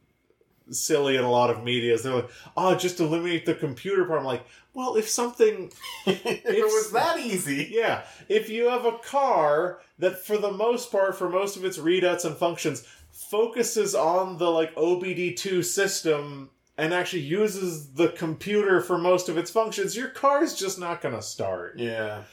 silly 0.70 1.16
in 1.16 1.24
a 1.24 1.32
lot 1.32 1.50
of 1.50 1.64
media. 1.64 1.94
Is 1.94 2.04
they're 2.04 2.16
like, 2.16 2.30
oh, 2.58 2.76
just 2.76 3.00
eliminate 3.00 3.46
the 3.46 3.56
computer 3.56 4.06
part. 4.06 4.20
I'm 4.20 4.26
like, 4.26 4.46
well, 4.74 4.96
if 4.96 5.08
something 5.10 5.72
if 6.06 6.26
it 6.26 6.64
was 6.64 6.92
that 6.92 7.20
easy. 7.20 7.68
Yeah, 7.72 8.04
if 8.30 8.50
you 8.50 8.70
have 8.70 8.86
a 8.86 8.98
car 8.98 9.80
that, 10.00 10.26
for 10.26 10.38
the 10.38 10.52
most 10.52 10.92
part, 10.92 11.16
for 11.16 11.30
most 11.30 11.56
of 11.58 11.66
its 11.66 11.78
readouts 11.78 12.26
and 12.26 12.36
functions, 12.36 12.86
focuses 13.12 13.94
on 13.96 14.38
the 14.38 14.50
like 14.50 14.74
OBD2 14.76 15.64
system 15.64 16.50
and 16.78 16.94
actually 16.94 17.22
uses 17.22 17.94
the 17.94 18.10
computer 18.10 18.82
for 18.82 18.98
most 18.98 19.30
of 19.30 19.38
its 19.38 19.52
functions, 19.52 19.96
your 19.96 20.08
car's 20.10 20.56
just 20.56 20.80
not 20.80 21.02
going 21.02 21.14
to 21.16 21.22
start. 21.22 21.78
Yeah. 21.78 22.24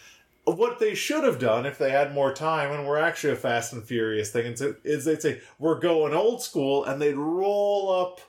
What 0.44 0.78
they 0.78 0.94
should 0.94 1.24
have 1.24 1.38
done 1.38 1.66
if 1.66 1.76
they 1.76 1.90
had 1.90 2.14
more 2.14 2.32
time 2.32 2.72
and 2.72 2.86
were 2.86 2.98
actually 2.98 3.34
a 3.34 3.36
Fast 3.36 3.74
and 3.74 3.84
Furious 3.84 4.30
thing 4.32 4.46
is- 4.46 4.62
is 4.82 5.04
they'd 5.04 5.20
say 5.20 5.40
we're 5.58 5.78
going 5.78 6.14
old 6.14 6.42
school 6.42 6.84
and 6.84 7.00
they'd 7.00 7.14
roll 7.16 7.92
up 7.92 8.20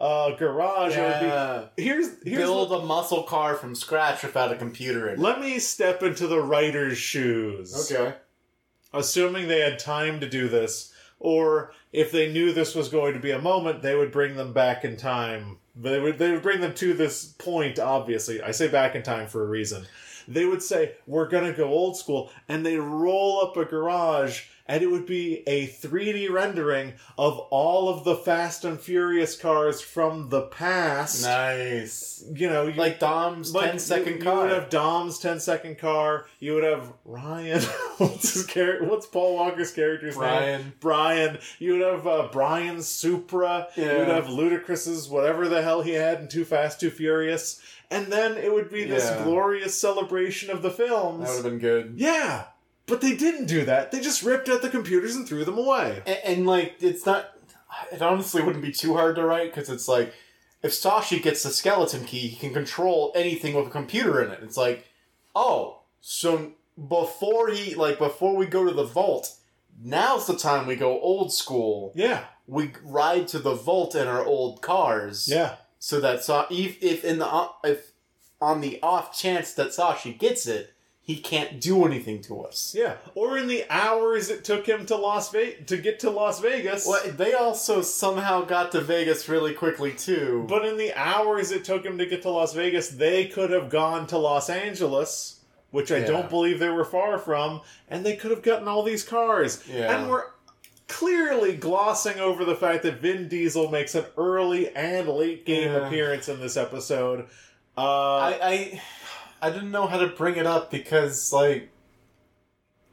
a 0.00 0.34
garage. 0.38 0.96
Yeah. 0.96 1.64
be, 1.76 1.82
here's 1.82 2.08
here's 2.22 2.38
Build 2.38 2.70
what- 2.70 2.82
a 2.82 2.86
muscle 2.86 3.24
car 3.24 3.54
from 3.56 3.74
scratch 3.74 4.22
without 4.22 4.52
a 4.52 4.56
computer 4.56 5.08
in 5.08 5.14
it. 5.14 5.20
let 5.20 5.40
me 5.40 5.58
step 5.58 6.02
into 6.02 6.26
the 6.26 6.40
writer's 6.40 6.98
shoes. 6.98 7.90
Okay. 7.92 8.14
assuming 8.94 9.48
they 9.48 9.60
had 9.60 9.78
time 9.78 10.20
to 10.20 10.28
do 10.28 10.48
this, 10.48 10.92
or 11.18 11.72
if 11.92 12.10
they 12.12 12.32
knew 12.32 12.52
this 12.52 12.74
was 12.74 12.88
going 12.88 13.12
to 13.14 13.20
be 13.20 13.32
a 13.32 13.40
moment, 13.40 13.82
they 13.82 13.94
would 13.96 14.12
bring 14.12 14.36
them 14.36 14.52
back 14.52 14.84
in 14.84 14.96
time. 14.96 15.58
They 15.76 15.98
would 16.00 16.18
they 16.18 16.32
would 16.32 16.42
bring 16.42 16.60
them 16.60 16.74
to 16.74 16.94
this 16.94 17.24
point. 17.38 17.78
Obviously, 17.78 18.42
I 18.42 18.50
say 18.52 18.68
back 18.68 18.94
in 18.94 19.02
time 19.02 19.26
for 19.28 19.42
a 19.44 19.46
reason. 19.48 19.86
They 20.26 20.44
would 20.44 20.62
say 20.62 20.92
we're 21.06 21.28
gonna 21.28 21.52
go 21.54 21.64
old 21.68 21.96
school, 21.96 22.30
and 22.48 22.64
they 22.64 22.76
roll 22.76 23.40
up 23.44 23.56
a 23.56 23.64
garage, 23.64 24.42
and 24.68 24.82
it 24.82 24.90
would 24.90 25.06
be 25.06 25.42
a 25.48 25.66
3D 25.66 26.30
rendering 26.30 26.92
of 27.16 27.38
all 27.50 27.88
of 27.88 28.04
the 28.04 28.14
Fast 28.14 28.64
and 28.64 28.78
Furious 28.78 29.34
cars 29.36 29.80
from 29.80 30.28
the 30.28 30.42
past. 30.42 31.22
Nice. 31.24 32.22
You 32.34 32.48
know, 32.48 32.66
you, 32.66 32.74
Like 32.74 32.98
Dom's 33.00 33.54
like, 33.54 33.70
10 33.70 33.78
second 33.78 34.12
you, 34.18 34.22
car. 34.22 34.34
You 34.34 34.40
would 34.52 34.60
have 34.60 34.70
Dom's 34.70 35.18
10 35.18 35.40
second 35.40 35.78
car. 35.78 36.26
You 36.38 36.54
would 36.54 36.64
have 36.64 36.92
Ryan. 37.04 37.62
what's 37.98 38.34
his 38.34 38.46
character? 38.46 38.86
What's 38.86 39.06
Paul 39.06 39.34
Walker's 39.36 39.72
character's 39.72 40.16
name? 40.16 40.22
Brian. 40.28 40.72
Brian. 40.80 41.38
You 41.58 41.72
would 41.72 41.82
have 41.82 42.06
uh, 42.06 42.28
Brian's 42.30 42.86
Supra. 42.86 43.68
You 43.76 43.84
would 43.84 44.08
have 44.08 44.26
Ludacris's 44.26 45.08
whatever 45.08 45.48
the 45.48 45.62
hell 45.62 45.82
he 45.82 45.92
had 45.92 46.20
in 46.20 46.28
Too 46.28 46.44
Fast, 46.44 46.80
Too 46.80 46.90
Furious. 46.90 47.60
And 47.90 48.06
then 48.12 48.36
it 48.36 48.52
would 48.52 48.68
be 48.70 48.84
this 48.84 49.04
Yeah. 49.04 49.24
glorious 49.24 49.80
celebration 49.80 50.50
of 50.50 50.60
the 50.60 50.70
films. 50.70 51.20
That 51.26 51.36
would 51.36 51.44
have 51.44 51.52
been 51.52 51.58
good. 51.58 51.94
yeah. 51.96 52.44
But 52.88 53.00
they 53.00 53.14
didn't 53.14 53.46
do 53.46 53.64
that. 53.66 53.92
They 53.92 54.00
just 54.00 54.22
ripped 54.22 54.48
out 54.48 54.62
the 54.62 54.70
computers 54.70 55.14
and 55.14 55.28
threw 55.28 55.44
them 55.44 55.58
away. 55.58 56.02
And, 56.06 56.18
and 56.24 56.46
like, 56.46 56.76
it's 56.80 57.04
not. 57.06 57.30
It 57.92 58.00
honestly 58.02 58.42
wouldn't 58.42 58.64
be 58.64 58.72
too 58.72 58.94
hard 58.94 59.16
to 59.16 59.24
write 59.24 59.54
because 59.54 59.68
it's 59.68 59.86
like, 59.88 60.12
if 60.62 60.72
Shashi 60.72 61.22
gets 61.22 61.42
the 61.42 61.50
skeleton 61.50 62.04
key, 62.04 62.26
he 62.28 62.36
can 62.36 62.52
control 62.52 63.12
anything 63.14 63.54
with 63.54 63.66
a 63.68 63.70
computer 63.70 64.22
in 64.22 64.30
it. 64.30 64.40
It's 64.42 64.56
like, 64.56 64.86
oh, 65.36 65.80
so 66.00 66.52
before 66.88 67.50
he 67.50 67.74
like 67.74 67.98
before 67.98 68.34
we 68.36 68.46
go 68.46 68.64
to 68.64 68.72
the 68.72 68.84
vault, 68.84 69.34
now's 69.82 70.26
the 70.26 70.36
time 70.36 70.66
we 70.66 70.76
go 70.76 70.98
old 71.00 71.32
school. 71.32 71.92
Yeah, 71.94 72.24
We 72.46 72.72
ride 72.82 73.28
to 73.28 73.38
the 73.38 73.54
vault 73.54 73.94
in 73.94 74.08
our 74.08 74.24
old 74.24 74.62
cars. 74.62 75.28
yeah, 75.28 75.56
So 75.78 76.00
that 76.00 76.22
Sa- 76.24 76.46
if, 76.50 76.82
if 76.82 77.04
in 77.04 77.18
the 77.18 77.48
if 77.64 77.92
on 78.40 78.60
the 78.60 78.80
off 78.82 79.16
chance 79.16 79.52
that 79.54 79.68
Shashi 79.68 80.16
gets 80.18 80.46
it, 80.46 80.72
he 81.08 81.16
can't 81.16 81.58
do 81.58 81.86
anything 81.86 82.20
to 82.20 82.42
us. 82.42 82.74
yeah. 82.76 82.96
Or 83.14 83.38
in 83.38 83.46
the 83.48 83.64
hours 83.70 84.28
it 84.28 84.44
took 84.44 84.66
him 84.66 84.84
to 84.86 84.94
Las 84.94 85.32
Vegas 85.32 85.66
to 85.68 85.78
get 85.78 85.98
to 86.00 86.10
Las 86.10 86.38
Vegas. 86.40 86.86
Well, 86.86 87.02
they 87.12 87.32
also 87.32 87.80
somehow 87.80 88.42
got 88.42 88.72
to 88.72 88.82
Vegas 88.82 89.26
really 89.26 89.54
quickly 89.54 89.92
too. 89.92 90.44
But 90.46 90.66
in 90.66 90.76
the 90.76 90.92
hours 90.94 91.50
it 91.50 91.64
took 91.64 91.82
him 91.84 91.96
to 91.96 92.04
get 92.04 92.20
to 92.22 92.30
Las 92.30 92.52
Vegas, 92.52 92.90
they 92.90 93.24
could 93.24 93.48
have 93.50 93.70
gone 93.70 94.06
to 94.08 94.18
Los 94.18 94.50
Angeles, 94.50 95.40
which 95.70 95.90
I 95.90 96.00
Yeah. 96.00 96.08
don't 96.08 96.28
believe 96.28 96.58
they 96.58 96.68
were 96.68 96.84
far 96.84 97.18
from, 97.18 97.62
and 97.88 98.04
they 98.04 98.14
could 98.14 98.30
have 98.30 98.42
gotten 98.42 98.68
all 98.68 98.82
these 98.82 99.02
cars. 99.02 99.62
Yeah. 99.66 99.96
And 99.98 100.10
we're 100.10 100.24
clearly 100.88 101.54
glossing 101.56 102.18
over 102.18 102.44
the 102.44 102.54
fact 102.54 102.82
that 102.82 103.00
Vin 103.00 103.28
Diesel 103.28 103.70
makes 103.70 103.94
an 103.94 104.04
early 104.18 104.68
and 104.76 105.08
late 105.08 105.46
game 105.46 105.72
Yeah. 105.72 105.86
appearance 105.86 106.28
in 106.28 106.38
this 106.40 106.56
episode. 106.58 107.26
Uh, 107.76 107.80
I, 108.16 108.38
I 108.42 108.82
I 109.40 109.50
didn't 109.50 109.70
know 109.70 109.86
how 109.86 109.98
to 109.98 110.08
bring 110.08 110.36
it 110.36 110.46
up 110.46 110.70
because 110.70 111.32
like 111.32 111.70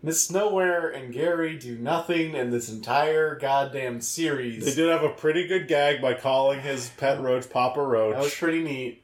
Miss 0.03 0.29
Nowhere 0.29 0.89
and 0.89 1.11
Gary 1.11 1.57
do 1.57 1.77
nothing 1.77 2.35
in 2.35 2.51
this 2.51 2.69
entire 2.69 3.35
goddamn 3.35 4.01
series. 4.01 4.63
they 4.63 4.75
did 4.75 4.89
have 4.89 5.03
a 5.03 5.09
pretty 5.09 5.47
good 5.47 5.67
gag 5.67 6.01
by 6.01 6.13
calling 6.13 6.61
his 6.61 6.89
pet 6.89 7.19
roach 7.19 7.49
Papa 7.49 7.81
Roach. 7.81 8.13
That 8.15 8.23
was 8.23 8.35
pretty 8.35 8.63
neat. 8.63 9.01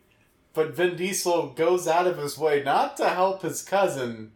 But 0.54 0.76
Vin 0.76 0.96
Diesel 0.96 1.50
goes 1.50 1.88
out 1.88 2.08
of 2.08 2.18
his 2.18 2.38
way 2.38 2.62
not 2.64 2.98
to 2.98 3.10
help 3.10 3.42
his 3.42 3.64
cousin, 3.64 4.34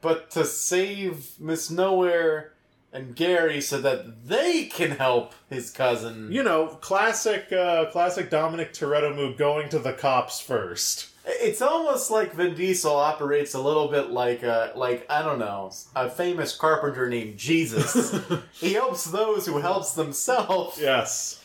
but 0.00 0.30
to 0.32 0.44
save 0.44 1.40
Miss 1.40 1.70
Nowhere 1.70 2.53
and 2.94 3.16
Gary 3.16 3.60
so 3.60 3.80
that 3.80 4.28
they 4.28 4.66
can 4.66 4.92
help 4.92 5.34
his 5.50 5.70
cousin. 5.70 6.30
you 6.30 6.42
know, 6.42 6.68
classic, 6.68 7.52
uh, 7.52 7.86
classic 7.86 8.30
Dominic 8.30 8.72
Toretto 8.72 9.14
move, 9.14 9.36
going 9.36 9.68
to 9.70 9.80
the 9.80 9.92
cops 9.92 10.40
first. 10.40 11.08
It's 11.26 11.60
almost 11.60 12.10
like 12.10 12.34
Vin 12.34 12.54
Diesel 12.54 12.94
operates 12.94 13.54
a 13.54 13.60
little 13.60 13.88
bit 13.88 14.10
like 14.10 14.42
a 14.42 14.72
like 14.76 15.06
I 15.10 15.22
don't 15.22 15.38
know 15.38 15.72
a 15.96 16.10
famous 16.10 16.54
carpenter 16.54 17.08
named 17.08 17.38
Jesus. 17.38 18.14
he 18.52 18.74
helps 18.74 19.04
those 19.04 19.46
who 19.46 19.58
helps 19.58 19.94
themselves. 19.94 20.78
Yes. 20.78 21.42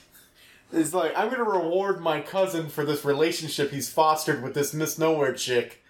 It's 0.72 0.94
like 0.94 1.14
I'm 1.18 1.28
going 1.30 1.44
to 1.44 1.50
reward 1.50 2.02
my 2.02 2.22
cousin 2.22 2.70
for 2.70 2.86
this 2.86 3.04
relationship 3.04 3.72
he's 3.72 3.90
fostered 3.90 4.44
with 4.44 4.54
this 4.54 4.74
Miss 4.74 5.00
Nowhere 5.00 5.34
chick, 5.34 5.82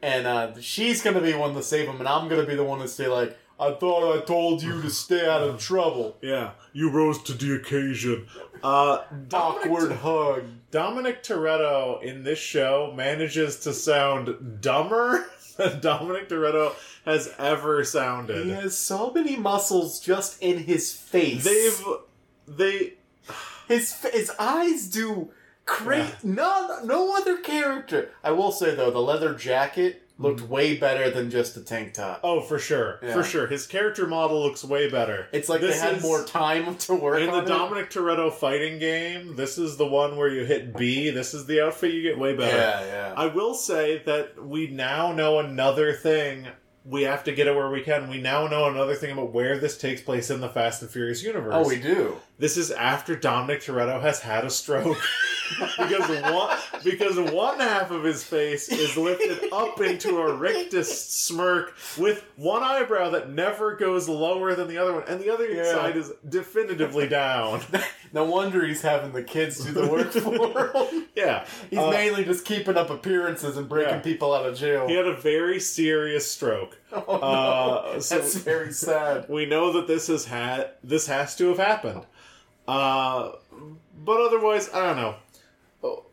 and 0.00 0.26
uh, 0.26 0.60
she's 0.60 1.02
going 1.02 1.16
to 1.16 1.22
be 1.22 1.34
one 1.34 1.54
to 1.54 1.62
save 1.62 1.88
him, 1.88 1.98
and 1.98 2.08
I'm 2.08 2.28
going 2.28 2.40
to 2.40 2.46
be 2.46 2.56
the 2.56 2.64
one 2.64 2.78
to 2.78 2.88
say 2.88 3.08
like, 3.08 3.36
I 3.58 3.72
thought 3.72 4.16
I 4.16 4.24
told 4.24 4.62
you 4.62 4.82
to 4.82 4.90
stay 4.90 5.26
out 5.28 5.42
of 5.42 5.58
trouble. 5.60 6.16
Yeah, 6.20 6.50
you 6.72 6.90
rose 6.90 7.22
to 7.24 7.32
the 7.32 7.54
occasion. 7.54 8.26
Uh, 8.62 9.02
Awkward 9.32 9.92
hug. 9.92 10.44
Dominic 10.70 11.22
Toretto 11.22 12.02
in 12.02 12.22
this 12.22 12.38
show 12.38 12.92
manages 12.94 13.60
to 13.60 13.72
sound 13.72 14.60
dumber 14.60 15.26
than 15.56 15.80
Dominic 15.80 16.28
Toretto 16.28 16.74
has 17.06 17.32
ever 17.38 17.82
sounded. 17.84 18.44
He 18.44 18.50
has 18.52 18.76
so 18.76 19.10
many 19.12 19.36
muscles 19.36 20.00
just 20.00 20.42
in 20.42 20.58
his 20.64 20.92
face. 20.92 21.44
They've 21.44 21.86
they 22.46 22.94
His 23.68 23.94
his 24.12 24.30
eyes 24.38 24.88
do 24.88 25.30
great. 25.64 26.22
No, 26.22 26.80
no 26.84 27.16
other 27.16 27.38
character. 27.38 28.10
I 28.22 28.32
will 28.32 28.52
say 28.52 28.74
though, 28.74 28.90
the 28.90 28.98
leather 29.00 29.34
jacket 29.34 30.05
looked 30.18 30.40
mm. 30.40 30.48
way 30.48 30.76
better 30.76 31.10
than 31.10 31.30
just 31.30 31.54
the 31.54 31.60
tank 31.60 31.92
top. 31.94 32.20
oh 32.24 32.40
for 32.40 32.58
sure 32.58 32.98
Yeah. 33.02 33.12
for 33.12 33.22
sure 33.22 33.46
his 33.46 33.66
character 33.66 34.06
model 34.06 34.42
looks 34.42 34.64
way 34.64 34.88
better. 34.90 35.26
It's 35.32 35.48
like 35.48 35.60
This 35.60 35.78
they 35.80 35.86
had 35.86 35.96
is- 35.98 36.02
more 36.02 36.24
time 36.24 36.76
to 36.86 36.94
work 36.94 37.20
In 37.20 37.26
the 37.26 37.32
on 37.32 37.44
it. 37.44 37.46
Dominic 37.48 37.90
Toretto 37.90 38.32
fighting 38.32 38.78
game, 38.78 39.36
this 39.36 39.58
is 39.58 39.76
the 39.76 39.86
one 39.86 40.16
where 40.16 40.28
you 40.28 40.44
hit 40.44 40.76
B. 40.76 41.10
This 41.10 41.34
is 41.34 41.46
the 41.46 41.64
outfit 41.64 41.92
you 41.92 42.02
get 42.02 42.18
way 42.18 42.34
better. 42.34 42.56
Yeah, 42.56 42.84
yeah. 42.84 43.14
I 43.16 43.26
will 43.26 43.54
say 43.54 44.02
that 44.06 44.42
we 44.42 44.68
now 44.68 45.12
know 45.12 45.38
another 45.38 45.92
thing. 45.92 46.46
We 46.84 47.02
have 47.02 47.24
to 47.24 47.32
get 47.32 47.48
it 47.48 47.54
where 47.56 47.68
we 47.68 47.82
can. 47.82 48.08
We 48.08 48.20
now 48.20 48.46
know 48.46 48.66
another 48.70 48.94
thing 48.94 49.10
about 49.10 49.32
where 49.32 49.58
this 49.58 49.76
takes 49.76 50.00
place 50.00 50.30
in 50.30 50.40
the 50.40 50.48
Fast 50.48 50.82
and 50.82 50.90
Furious 50.90 51.22
universe. 51.22 51.52
oh, 51.54 51.66
we 51.66 51.80
do. 51.80 52.16
This 52.38 52.58
is 52.58 52.70
after 52.70 53.16
Dominic 53.16 53.62
Toretto 53.62 54.00
has 54.02 54.20
had 54.20 54.44
a 54.44 54.50
stroke. 54.50 54.98
because 55.78 56.08
one 56.32 56.56
because 56.84 57.18
one 57.32 57.60
half 57.60 57.90
of 57.92 58.02
his 58.04 58.22
face 58.24 58.68
is 58.68 58.96
lifted 58.96 59.50
up 59.52 59.80
into 59.80 60.18
a 60.18 60.34
rictus 60.34 61.04
smirk 61.08 61.74
with 61.96 62.24
one 62.36 62.62
eyebrow 62.62 63.10
that 63.10 63.30
never 63.30 63.76
goes 63.76 64.08
lower 64.08 64.54
than 64.54 64.66
the 64.68 64.76
other 64.76 64.92
one, 64.92 65.04
and 65.08 65.20
the 65.20 65.30
other 65.32 65.48
Yeah. 65.48 65.64
side 65.72 65.96
is 65.96 66.12
definitively 66.28 67.08
down. 67.08 67.60
No 68.12 68.24
wonder 68.24 68.64
he's 68.64 68.80
having 68.80 69.12
the 69.12 69.22
kids 69.22 69.62
do 69.62 69.72
the 69.72 69.86
work 69.88 70.10
for 70.12 70.72
him. 70.90 71.04
Yeah. 71.14 71.44
He's 71.68 71.78
Uh, 71.78 71.90
mainly 71.90 72.24
just 72.24 72.46
keeping 72.46 72.76
up 72.76 72.88
appearances 72.88 73.58
and 73.58 73.68
breaking 73.68 73.94
Yeah. 73.96 74.00
people 74.00 74.32
out 74.32 74.46
of 74.46 74.56
jail. 74.56 74.86
he 74.88 74.94
had 74.94 75.06
a 75.06 75.16
very 75.16 75.60
serious 75.60 76.30
stroke. 76.30 76.78
oh, 76.92 77.02
no. 77.08 77.14
uh, 77.16 78.00
so- 78.00 78.18
That's 78.18 78.36
very 78.36 78.72
sad. 78.72 79.26
We 79.28 79.44
know 79.44 79.72
that 79.72 79.86
this 79.86 80.06
has 80.06 80.24
had 80.26 80.70
this 80.82 81.08
has 81.08 81.36
to 81.36 81.48
have 81.48 81.58
happened. 81.58 82.02
Uh, 82.68 83.32
but 84.04 84.20
otherwise, 84.20 84.68
I 84.72 84.86
don't 84.86 84.96
know. 84.96 85.14
Oh, 85.82 86.04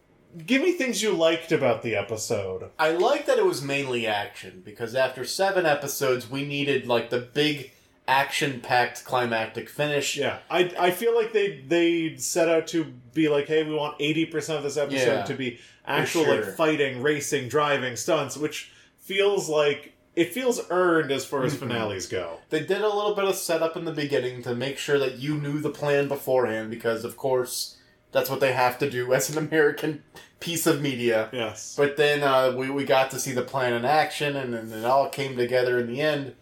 Give 0.46 0.62
me 0.62 0.72
things 0.74 1.02
you 1.02 1.14
liked 1.14 1.52
about 1.52 1.82
the 1.84 1.96
episode. 1.96 2.70
I 2.80 2.92
like 2.92 3.26
that 3.28 3.38
it 3.38 3.46
was 3.46 3.62
mainly 3.62 4.08
action 4.08 4.62
because 4.66 4.96
after 4.96 5.26
seven 5.26 5.66
episodes, 5.66 6.30
we 6.30 6.46
needed 6.46 6.88
like 6.88 7.10
the 7.10 7.20
big 7.20 7.72
action-packed 8.08 9.06
climactic 9.06 9.70
finish. 9.70 10.18
Yeah, 10.18 10.40
I, 10.50 10.74
I 10.80 10.92
feel 10.92 11.16
like 11.16 11.34
they 11.34 11.64
they 11.68 12.18
set 12.18 12.50
out 12.50 12.68
to 12.68 12.86
be 13.14 13.30
like, 13.30 13.48
hey, 13.48 13.64
we 13.64 13.74
want 13.76 13.96
eighty 14.00 14.26
percent 14.26 14.58
of 14.58 14.64
this 14.64 14.78
episode 14.78 14.98
Yeah, 15.20 15.24
to 15.24 15.34
be 15.36 15.60
actual 15.86 16.26
sure. 16.26 16.36
like 16.46 16.56
fighting, 16.56 17.02
racing, 17.02 17.48
driving, 17.48 17.96
stunts, 17.96 18.36
which 18.38 18.72
feels 19.00 19.50
like 19.50 19.93
it 20.16 20.34
feels 20.34 20.62
earned 20.70 21.12
as 21.12 21.26
far 21.26 21.44
as 21.44 21.54
Mhm. 21.56 21.60
finales 21.60 22.06
go. 22.08 22.40
They 22.50 22.60
did 22.60 22.82
a 22.82 22.88
little 22.90 23.16
bit 23.16 23.26
of 23.26 23.36
setup 23.36 23.76
in 23.76 23.86
the 23.86 23.92
beginning 23.92 24.44
to 24.44 24.54
make 24.56 24.78
sure 24.78 25.00
that 25.00 25.18
you 25.20 25.36
knew 25.36 25.60
the 25.60 25.70
plan 25.72 26.08
beforehand 26.08 26.70
because, 26.70 27.04
of 27.04 27.18
course, 27.18 27.78
that's 28.12 28.30
what 28.30 28.40
they 28.40 28.54
have 28.54 28.78
to 28.80 28.90
do 28.90 29.14
as 29.18 29.30
an 29.30 29.38
American 29.38 30.04
piece 30.40 30.68
of 30.68 30.82
media. 30.82 31.30
Yes, 31.32 31.74
But 31.78 31.98
then 31.98 32.22
uh, 32.22 32.52
we, 32.56 32.70
we 32.70 32.84
got 32.86 33.10
to 33.12 33.20
see 33.20 33.32
the 33.32 33.42
plan 33.42 33.74
in 33.74 33.86
action, 33.86 34.36
and 34.36 34.54
then 34.54 34.72
it 34.78 34.86
all 34.86 35.08
came 35.10 35.36
together 35.38 35.80
in 35.80 35.88
the 35.88 36.02
end. 36.02 36.36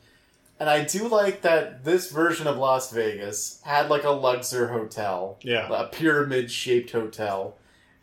And 0.59 0.69
I 0.69 0.83
do 0.83 1.07
like 1.07 1.41
that 1.41 1.85
this 1.85 2.11
version 2.11 2.45
of 2.47 2.57
Las 2.57 2.91
Vegas 2.91 3.59
had 3.63 3.89
like 3.89 4.03
a 4.03 4.09
Luxor 4.11 4.67
hotel, 4.67 5.37
yeah, 5.41 5.67
a 5.73 5.87
pyramid 5.87 6.51
shaped 6.51 6.91
hotel, 6.91 7.55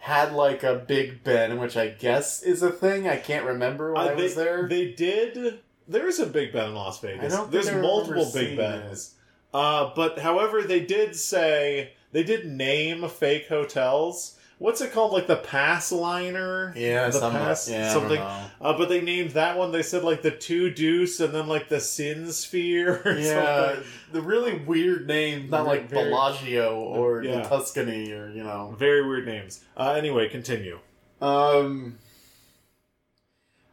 had 0.09 0.33
like 0.33 0.63
a 0.63 0.75
Big 0.75 1.23
Ben, 1.23 1.59
which 1.59 1.77
I 1.77 1.89
guess 1.89 2.43
is 2.43 2.63
a 2.63 2.71
thing. 2.71 3.07
I 3.07 3.17
can't 3.17 3.45
remember 3.45 3.93
when 3.93 4.03
I, 4.03 4.13
Uh, 4.13 4.15
they, 4.17 4.23
was 4.25 4.35
there. 4.35 4.67
They 4.67 4.93
did. 4.93 5.61
There 5.87 6.09
is 6.09 6.19
a 6.19 6.27
Big 6.27 6.53
Ben 6.53 6.71
in 6.71 6.75
Las 6.75 6.99
Vegas. 7.01 7.33
I 7.33 7.37
don't 7.37 7.51
think 7.51 7.65
There's 7.65 7.77
I 7.77 7.81
multiple 7.81 8.31
Big 8.33 8.57
Bens. 8.57 9.15
Uh, 9.53 9.91
but 9.95 10.19
however, 10.19 10.63
they 10.63 10.81
did 10.81 11.15
say 11.15 11.93
they 12.13 12.23
did 12.23 12.47
name 12.47 13.07
fake 13.09 13.49
hotels. 13.49 14.38
What's 14.59 14.81
it 14.81 14.93
called? 14.93 15.13
Like 15.13 15.29
the 15.29 15.37
Pass 15.37 15.93
Liner. 15.93 16.73
yeah, 16.77 17.07
the 17.07 17.13
some, 17.13 17.31
pass 17.33 17.69
yeah, 17.71 17.77
I 17.77 17.95
don't 17.95 18.01
something. 18.03 18.19
know. 18.19 18.45
Uh, 18.61 18.77
but 18.77 18.89
they 18.89 19.01
named 19.01 19.31
that 19.33 19.57
one. 19.57 19.71
They 19.71 19.85
said 19.85 20.03
like 20.03 20.23
the 20.23 20.33
Two 20.33 20.69
Deuce 20.71 21.21
and 21.21 21.33
then 21.33 21.47
like 21.47 21.69
the 21.69 21.79
Sin 21.81 22.33
Sphere. 22.33 23.01
Or 23.05 23.13
Yeah, 23.13 23.67
something. 23.75 23.85
the 24.13 24.21
really 24.23 24.59
weird 24.59 25.07
names, 25.07 25.49
not 25.51 25.65
like 25.65 25.89
Very- 25.89 26.11
Bellagio 26.11 26.77
or 26.77 27.23
Yeah. 27.23 27.43
the 27.43 27.49
Tuscany 27.49 28.11
or 28.13 28.31
you 28.31 28.43
know. 28.43 28.75
Very 28.77 29.07
weird 29.07 29.27
names. 29.27 29.63
Uh, 29.77 29.93
anyway, 29.93 30.29
continue. 30.29 30.81
Um. 31.23 31.99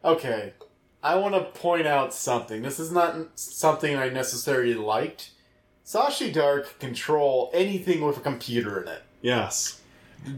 Okay, 0.04 0.54
I 1.04 1.16
want 1.16 1.34
to 1.34 1.42
point 1.60 1.88
out 1.88 2.14
something. 2.14 2.62
This 2.62 2.80
is 2.80 2.92
not 2.92 3.16
something 3.40 3.96
I 3.96 4.10
necessarily 4.10 4.76
liked. 4.76 5.32
Shashi 5.84 6.32
Dark 6.32 6.78
control 6.80 7.50
anything 7.54 8.02
with 8.06 8.18
a 8.18 8.22
computer 8.22 8.82
in 8.82 8.88
it. 8.88 9.02
Yes. 9.22 9.82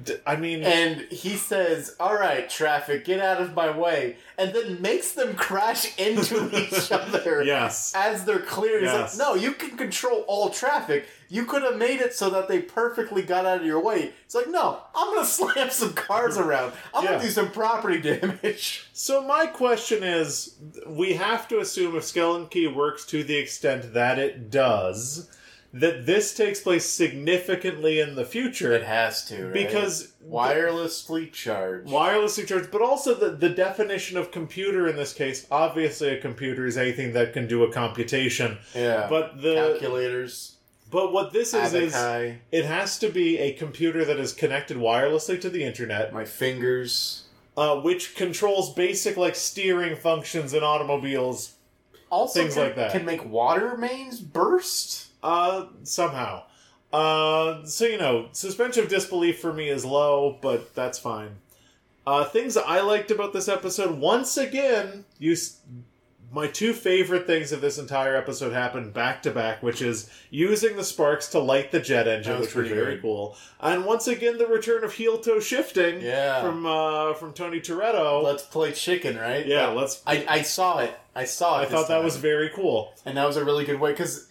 D- 0.03 0.15
I 0.25 0.35
mean, 0.35 0.63
And 0.63 1.01
he 1.11 1.35
says, 1.37 1.95
All 1.99 2.13
right, 2.15 2.49
traffic, 2.49 3.05
get 3.05 3.19
out 3.21 3.41
of 3.41 3.53
my 3.55 3.69
way. 3.75 4.17
And 4.37 4.53
then 4.53 4.81
makes 4.81 5.13
them 5.13 5.35
crash 5.35 5.97
into 5.97 6.49
each 6.61 6.91
other 6.91 7.41
yes. 7.43 7.93
as 7.95 8.25
they're 8.25 8.39
clear. 8.39 8.79
He's 8.81 8.91
Yes. 8.91 9.17
like, 9.17 9.27
No, 9.27 9.35
you 9.35 9.53
can 9.53 9.77
control 9.77 10.25
all 10.27 10.49
traffic. 10.49 11.07
You 11.29 11.45
could 11.45 11.63
have 11.63 11.77
made 11.77 11.99
it 12.01 12.13
so 12.13 12.29
that 12.31 12.47
they 12.47 12.59
perfectly 12.61 13.21
got 13.21 13.45
out 13.45 13.59
of 13.61 13.65
your 13.65 13.81
way. 13.81 14.11
It's 14.25 14.35
like, 14.35 14.49
No, 14.49 14.81
I'm 14.93 15.13
going 15.13 15.19
to 15.25 15.29
slam 15.31 15.69
some 15.69 15.93
cars 15.93 16.37
around. 16.37 16.73
I'm 16.93 17.03
Yeah. 17.03 17.09
going 17.11 17.21
to 17.21 17.25
do 17.27 17.31
some 17.31 17.51
property 17.51 17.99
damage. 18.01 18.83
So 18.97 19.21
my 19.21 19.45
question 19.45 20.03
is, 20.03 20.55
we 20.87 21.13
have 21.13 21.47
to 21.49 21.59
assume 21.59 21.95
if 21.95 22.03
Skeleton 22.03 22.47
Key 22.47 22.65
works 22.67 23.05
to 23.05 23.23
the 23.23 23.35
extent 23.37 23.93
that 23.93 24.17
it 24.17 24.49
does, 24.49 25.29
that 25.73 26.05
this 26.05 26.33
takes 26.33 26.61
place 26.61 26.85
significantly 26.85 27.99
in 27.99 28.15
the 28.15 28.25
future 28.25 28.71
It 28.73 28.83
has 28.83 29.25
to, 29.25 29.45
right? 29.45 29.53
because 29.53 30.13
wirelessly 30.27 31.31
charged. 31.31 31.89
wirelessly 31.89 32.47
charge, 32.47 32.71
but 32.71 32.81
also 32.81 33.13
the, 33.13 33.31
the 33.31 33.49
definition 33.49 34.17
of 34.17 34.31
computer 34.31 34.87
in 34.87 34.95
this 34.95 35.13
case. 35.13 35.45
Obviously, 35.51 36.09
a 36.09 36.21
computer 36.21 36.65
is 36.65 36.77
anything 36.77 37.13
that 37.13 37.33
can 37.33 37.47
do 37.47 37.63
a 37.63 37.71
computation, 37.71 38.57
yeah, 38.73 39.07
but 39.09 39.41
the 39.41 39.55
calculators, 39.55 40.55
but 40.89 41.11
what 41.11 41.33
this 41.33 41.53
is 41.53 41.73
is 41.73 41.93
it 42.51 42.65
has 42.65 42.97
to 42.99 43.09
be 43.09 43.37
a 43.37 43.51
computer 43.53 44.05
that 44.05 44.17
is 44.19 44.31
connected 44.33 44.77
wirelessly 44.77 45.39
to 45.41 45.49
the 45.49 45.63
internet, 45.63 46.13
my 46.13 46.23
fingers. 46.25 47.23
uh, 47.57 47.75
which 47.81 48.15
controls 48.15 48.73
basic 48.73 49.17
like 49.17 49.35
steering 49.35 49.95
functions 49.97 50.53
in 50.53 50.63
automobiles. 50.63 51.53
Also, 52.09 52.39
Things 52.39 52.53
can, 52.53 52.63
like 52.63 52.75
that. 52.77 52.91
can 52.93 53.03
make 53.03 53.25
water 53.25 53.75
mains 53.75 54.21
burst. 54.21 55.06
Uh, 55.27 55.65
somehow. 55.83 56.43
Uh, 56.93 57.65
so 57.65 57.85
you 57.85 57.97
know, 57.97 58.29
suspension 58.31 58.83
of 58.83 58.89
disbelief 58.89 59.39
for 59.39 59.51
me 59.53 59.67
is 59.69 59.83
low, 59.83 60.37
but 60.41 60.73
that's 60.73 60.97
fine. 60.97 61.31
Uh, 62.05 62.23
things 62.23 62.55
I 62.55 62.79
liked 62.79 63.11
about 63.11 63.33
this 63.33 63.49
episode, 63.49 63.99
once 63.99 64.37
again, 64.37 65.03
you, 65.19 65.33
s- 65.33 65.57
my 66.31 66.47
two 66.47 66.71
favorite 66.71 67.27
things 67.27 67.51
of 67.51 67.59
this 67.59 67.77
entire 67.77 68.15
episode 68.15 68.53
happened 68.53 68.93
back 68.93 69.21
to 69.23 69.31
back, 69.31 69.61
which 69.61 69.81
is 69.81 70.09
using 70.29 70.77
the 70.77 70.83
sparks 70.85 71.27
to 71.29 71.39
light 71.39 71.71
the 71.71 71.81
jet 71.81 72.07
engine, 72.07 72.39
which 72.39 72.55
was 72.55 72.69
very 72.69 72.93
good. 72.95 73.01
cool, 73.01 73.35
and 73.59 73.85
once 73.85 74.07
again 74.07 74.37
the 74.37 74.47
return 74.47 74.85
of 74.85 74.93
heel 74.93 75.17
toe 75.17 75.41
shifting 75.41 75.99
Yeah. 75.99 76.41
from 76.41 76.65
uh, 76.65 77.13
from 77.15 77.33
Tony 77.33 77.59
Toretto. 77.59 78.23
Let's 78.23 78.43
play 78.43 78.71
chicken, 78.71 79.17
right? 79.17 79.45
yeah, 79.45 79.67
let's. 79.67 80.01
I, 80.07 80.25
I 80.29 80.41
saw 80.43 80.79
it. 80.79 80.97
I 81.13 81.25
saw 81.25 81.57
it. 81.57 81.61
I 81.61 81.65
this 81.65 81.71
thought 81.73 81.87
that 81.89 81.95
time. 81.95 82.05
was 82.05 82.15
very 82.15 82.49
cool. 82.49 82.93
and 83.05 83.17
that 83.17 83.27
was 83.27 83.35
a 83.35 83.43
really 83.43 83.65
good 83.65 83.79
way 83.81 83.91
because 83.91 84.26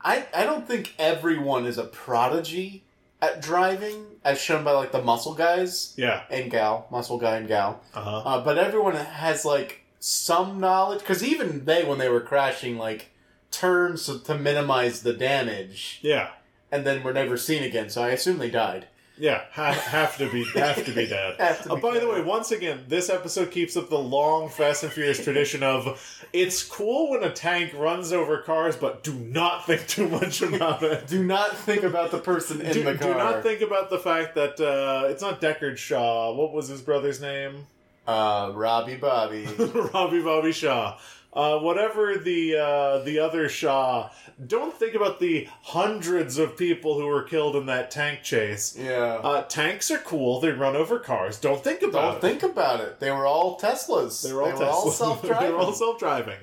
I 0.00 0.26
I 0.34 0.44
don't 0.44 0.66
think 0.66 0.94
everyone 0.98 1.66
is 1.66 1.78
a 1.78 1.84
prodigy 1.84 2.84
at 3.22 3.40
driving, 3.40 4.04
as 4.24 4.38
shown 4.40 4.64
by 4.64 4.72
like 4.72 4.92
the 4.92 5.02
muscle 5.02 5.34
guys 5.34 5.94
Yeah. 5.96 6.24
and 6.30 6.50
gal, 6.50 6.86
muscle 6.90 7.16
guy 7.18 7.36
and 7.36 7.48
gal. 7.48 7.80
Uh-huh. 7.94 8.18
Uh, 8.18 8.44
but 8.44 8.58
everyone 8.58 8.94
has 8.96 9.44
like 9.44 9.80
some 9.98 10.60
knowledge 10.60 10.98
because 11.00 11.24
even 11.24 11.64
they, 11.64 11.84
when 11.84 11.98
they 11.98 12.08
were 12.10 12.20
crashing, 12.20 12.76
like 12.76 13.10
turns 13.50 14.04
to, 14.06 14.18
to 14.24 14.36
minimize 14.36 15.02
the 15.02 15.12
damage, 15.14 16.00
Yeah. 16.02 16.30
and 16.70 16.84
then 16.86 17.02
were 17.02 17.12
never 17.14 17.36
seen 17.38 17.62
again. 17.62 17.88
So 17.88 18.02
I 18.02 18.10
assume 18.10 18.38
they 18.38 18.50
died. 18.50 18.88
Yeah, 19.16 19.42
have, 19.52 19.76
have 19.76 20.18
to 20.18 20.28
be 20.30 20.44
have 20.54 20.84
to 20.84 20.92
be 20.92 21.06
dead. 21.08 21.36
To 21.38 21.72
Uh, 21.72 21.74
be 21.76 21.80
by 21.80 21.98
the 22.00 22.08
way, 22.08 22.20
once 22.20 22.50
again, 22.50 22.84
this 22.88 23.08
episode 23.08 23.52
keeps 23.52 23.76
up 23.76 23.88
the 23.88 23.98
long 23.98 24.48
Fast 24.48 24.82
and 24.82 24.92
Furious 24.92 25.22
tradition 25.22 25.62
of 25.62 26.00
it's 26.32 26.64
cool 26.64 27.10
when 27.10 27.22
a 27.22 27.30
tank 27.32 27.72
runs 27.74 28.12
over 28.12 28.38
cars, 28.38 28.76
but 28.76 29.04
do 29.04 29.14
not 29.14 29.66
think 29.66 29.86
too 29.86 30.08
much 30.08 30.42
about 30.42 30.82
it. 30.82 31.06
Do 31.06 31.22
not 31.22 31.56
think 31.56 31.84
about 31.84 32.10
the 32.10 32.18
person 32.18 32.60
in 32.60 32.72
do, 32.72 32.82
the 32.82 32.96
car. 32.96 33.12
do 33.12 33.18
not 33.18 33.42
think 33.44 33.60
about 33.60 33.88
the 33.88 34.00
fact 34.00 34.34
that 34.34 34.58
uh, 34.60 35.06
it's 35.08 35.22
not 35.22 35.40
Deckard 35.40 35.76
Shaw. 35.76 36.34
What 36.34 36.52
was 36.52 36.66
his 36.66 36.82
brother's 36.82 37.20
name? 37.20 37.66
uh, 38.08 38.50
Robbie 38.52 38.96
Bobby. 38.96 39.46
Robbie 39.94 40.22
Bobby 40.22 40.52
Shaw. 40.52 40.98
Uh, 41.34 41.58
whatever 41.58 42.16
the 42.16 42.56
uh, 42.56 42.98
the 43.00 43.18
other 43.18 43.48
Shaw. 43.48 44.10
Don't 44.46 44.72
think 44.76 44.94
about 44.94 45.20
the 45.20 45.48
hundreds 45.62 46.38
of 46.38 46.56
people 46.56 46.98
who 46.98 47.06
were 47.06 47.22
killed 47.22 47.54
in 47.56 47.66
that 47.66 47.90
tank 47.90 48.22
chase. 48.22 48.76
yeah. 48.76 49.20
Uh, 49.22 49.42
tanks 49.42 49.90
are 49.90 49.98
cool. 49.98 50.40
They 50.40 50.50
run 50.50 50.74
over 50.76 50.98
cars. 50.98 51.38
Don't 51.38 51.62
think 51.62 51.82
about 51.82 51.92
Don't 52.02 52.16
it. 52.16 52.20
think 52.40 52.42
about 52.52 52.80
it. 52.80 52.98
They 53.00 53.10
were 53.12 53.26
all 53.26 53.58
Teslas. 53.58 54.22
They 54.22 54.32
were 54.32 54.42
all, 54.42 54.58
Tesla. 54.58 54.92
self-driving. 54.92 55.46
they 55.46 55.52
were 55.52 55.58
all 55.58 55.72
self-driving. 55.84 56.38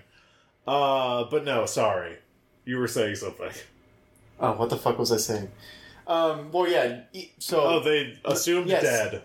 Uh, 0.68 1.26
but 1.26 1.44
no, 1.46 1.66
sorry. 1.66 2.18
You 2.66 2.78
were 2.78 2.88
saying 2.88 3.16
something. 3.16 3.52
Oh, 4.40 4.54
what 4.54 4.70
the 4.70 4.78
fuck 4.78 4.98
was 4.98 5.12
I 5.12 5.18
saying? 5.18 5.50
Um, 6.08 6.52
well, 6.52 6.70
yeah. 6.70 7.02
So, 7.40 7.62
Oh, 7.62 7.80
they 7.82 8.18
assumed 8.26 8.68
Yes. 8.68 8.84
dead. 8.84 9.24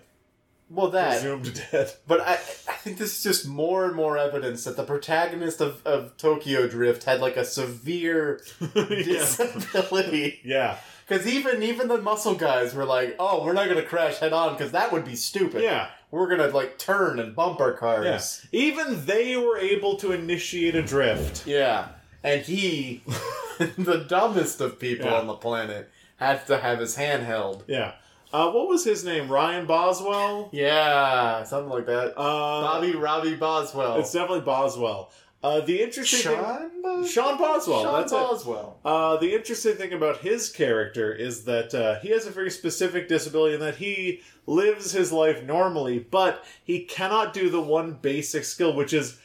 Well, 0.69 0.89
that. 0.91 1.19
Assumed 1.19 1.63
dead. 1.71 1.93
But 2.07 2.21
I, 2.21 2.33
I 2.35 2.77
think 2.83 2.99
this 2.99 3.17
is 3.19 3.23
just 3.23 3.47
more 3.49 3.85
and 3.87 3.95
more 3.95 4.19
evidence 4.19 4.65
that 4.65 4.77
the 4.77 4.85
protagonist 4.85 5.61
of, 5.61 5.81
of 5.87 6.17
Tokyo 6.17 6.67
Drift 6.67 7.05
had 7.05 7.21
like 7.21 7.37
a 7.37 7.45
severe 7.45 8.41
disability. 8.75 10.41
yeah. 10.45 10.79
Because 11.09 11.27
even 11.27 11.63
even 11.63 11.87
the 11.89 11.99
muscle 12.03 12.35
guys 12.35 12.75
were 12.75 12.85
like, 12.85 13.15
"Oh, 13.21 13.45
we're 13.45 13.53
not 13.53 13.69
gonna 13.69 13.83
crash 13.83 14.19
head 14.19 14.33
on 14.33 14.55
because 14.55 14.73
that 14.73 14.91
would 14.93 15.05
be 15.05 15.15
stupid. 15.15 15.63
Yeah. 15.63 15.89
we're 16.11 16.29
gonna 16.29 16.49
like 16.49 16.79
turn 16.79 17.21
and 17.21 17.35
bump 17.35 17.61
our 17.61 17.71
Yeah. 17.73 17.77
cars." 17.79 18.45
Even 18.51 19.07
they 19.07 19.37
were 19.37 19.57
able 19.57 19.97
to 19.99 20.11
initiate 20.13 20.75
a 20.75 20.83
drift. 20.83 21.47
Yeah, 21.47 21.89
and 22.25 22.41
he, 22.43 23.05
the 23.59 24.05
dumbest 24.09 24.61
of 24.61 24.81
people 24.81 25.07
Yeah. 25.07 25.19
on 25.21 25.29
the 25.29 25.35
planet, 25.35 25.89
had 26.17 26.45
to 26.49 26.59
have 26.59 26.81
his 26.81 26.97
hand 26.97 27.23
held. 27.23 27.63
Yeah. 27.69 27.93
Uh, 28.37 28.53
what 28.53 28.69
was 28.69 28.85
his 28.85 29.03
name? 29.03 29.31
Ryan 29.31 29.65
Boswell? 29.65 30.51
Yeah, 30.53 31.43
something 31.45 31.71
like 31.71 31.87
that. 31.87 32.13
Uh, 32.19 32.61
Bobby 32.61 32.93
Robbie 32.95 33.35
Boswell. 33.35 33.97
It's 33.99 34.13
definitely 34.13 34.43
Boswell. 34.43 35.11
Uh, 35.43 35.61
the 35.61 35.81
interesting 35.81 36.21
thing, 36.21 36.45
Sean 36.45 36.83
Boswell. 36.83 37.07
Sean 37.07 37.39
Boswell, 37.39 37.83
Sean 37.83 38.01
that's 38.01 38.13
it. 38.13 38.17
Boswell. 38.17 38.79
uh, 38.85 39.17
the 39.17 39.33
interesting 39.35 39.77
thing 39.77 39.95
about 39.95 40.19
his 40.19 40.51
character 40.51 41.15
is 41.15 41.45
that 41.45 41.75
uh, 41.75 41.99
he 42.01 42.11
has 42.11 42.27
a 42.27 42.31
very 42.31 42.51
specific 42.51 43.09
disability 43.09 43.55
in 43.55 43.61
that 43.61 43.77
he 43.77 44.21
lives 44.47 44.93
his 44.93 45.13
life 45.13 45.43
normally, 45.43 45.99
but 45.99 46.45
he 46.63 46.81
cannot 46.85 47.33
do 47.33 47.49
the 47.49 47.63
one 47.63 47.95
basic 48.03 48.45
skill, 48.45 48.75
which 48.77 48.93
is 48.93 49.19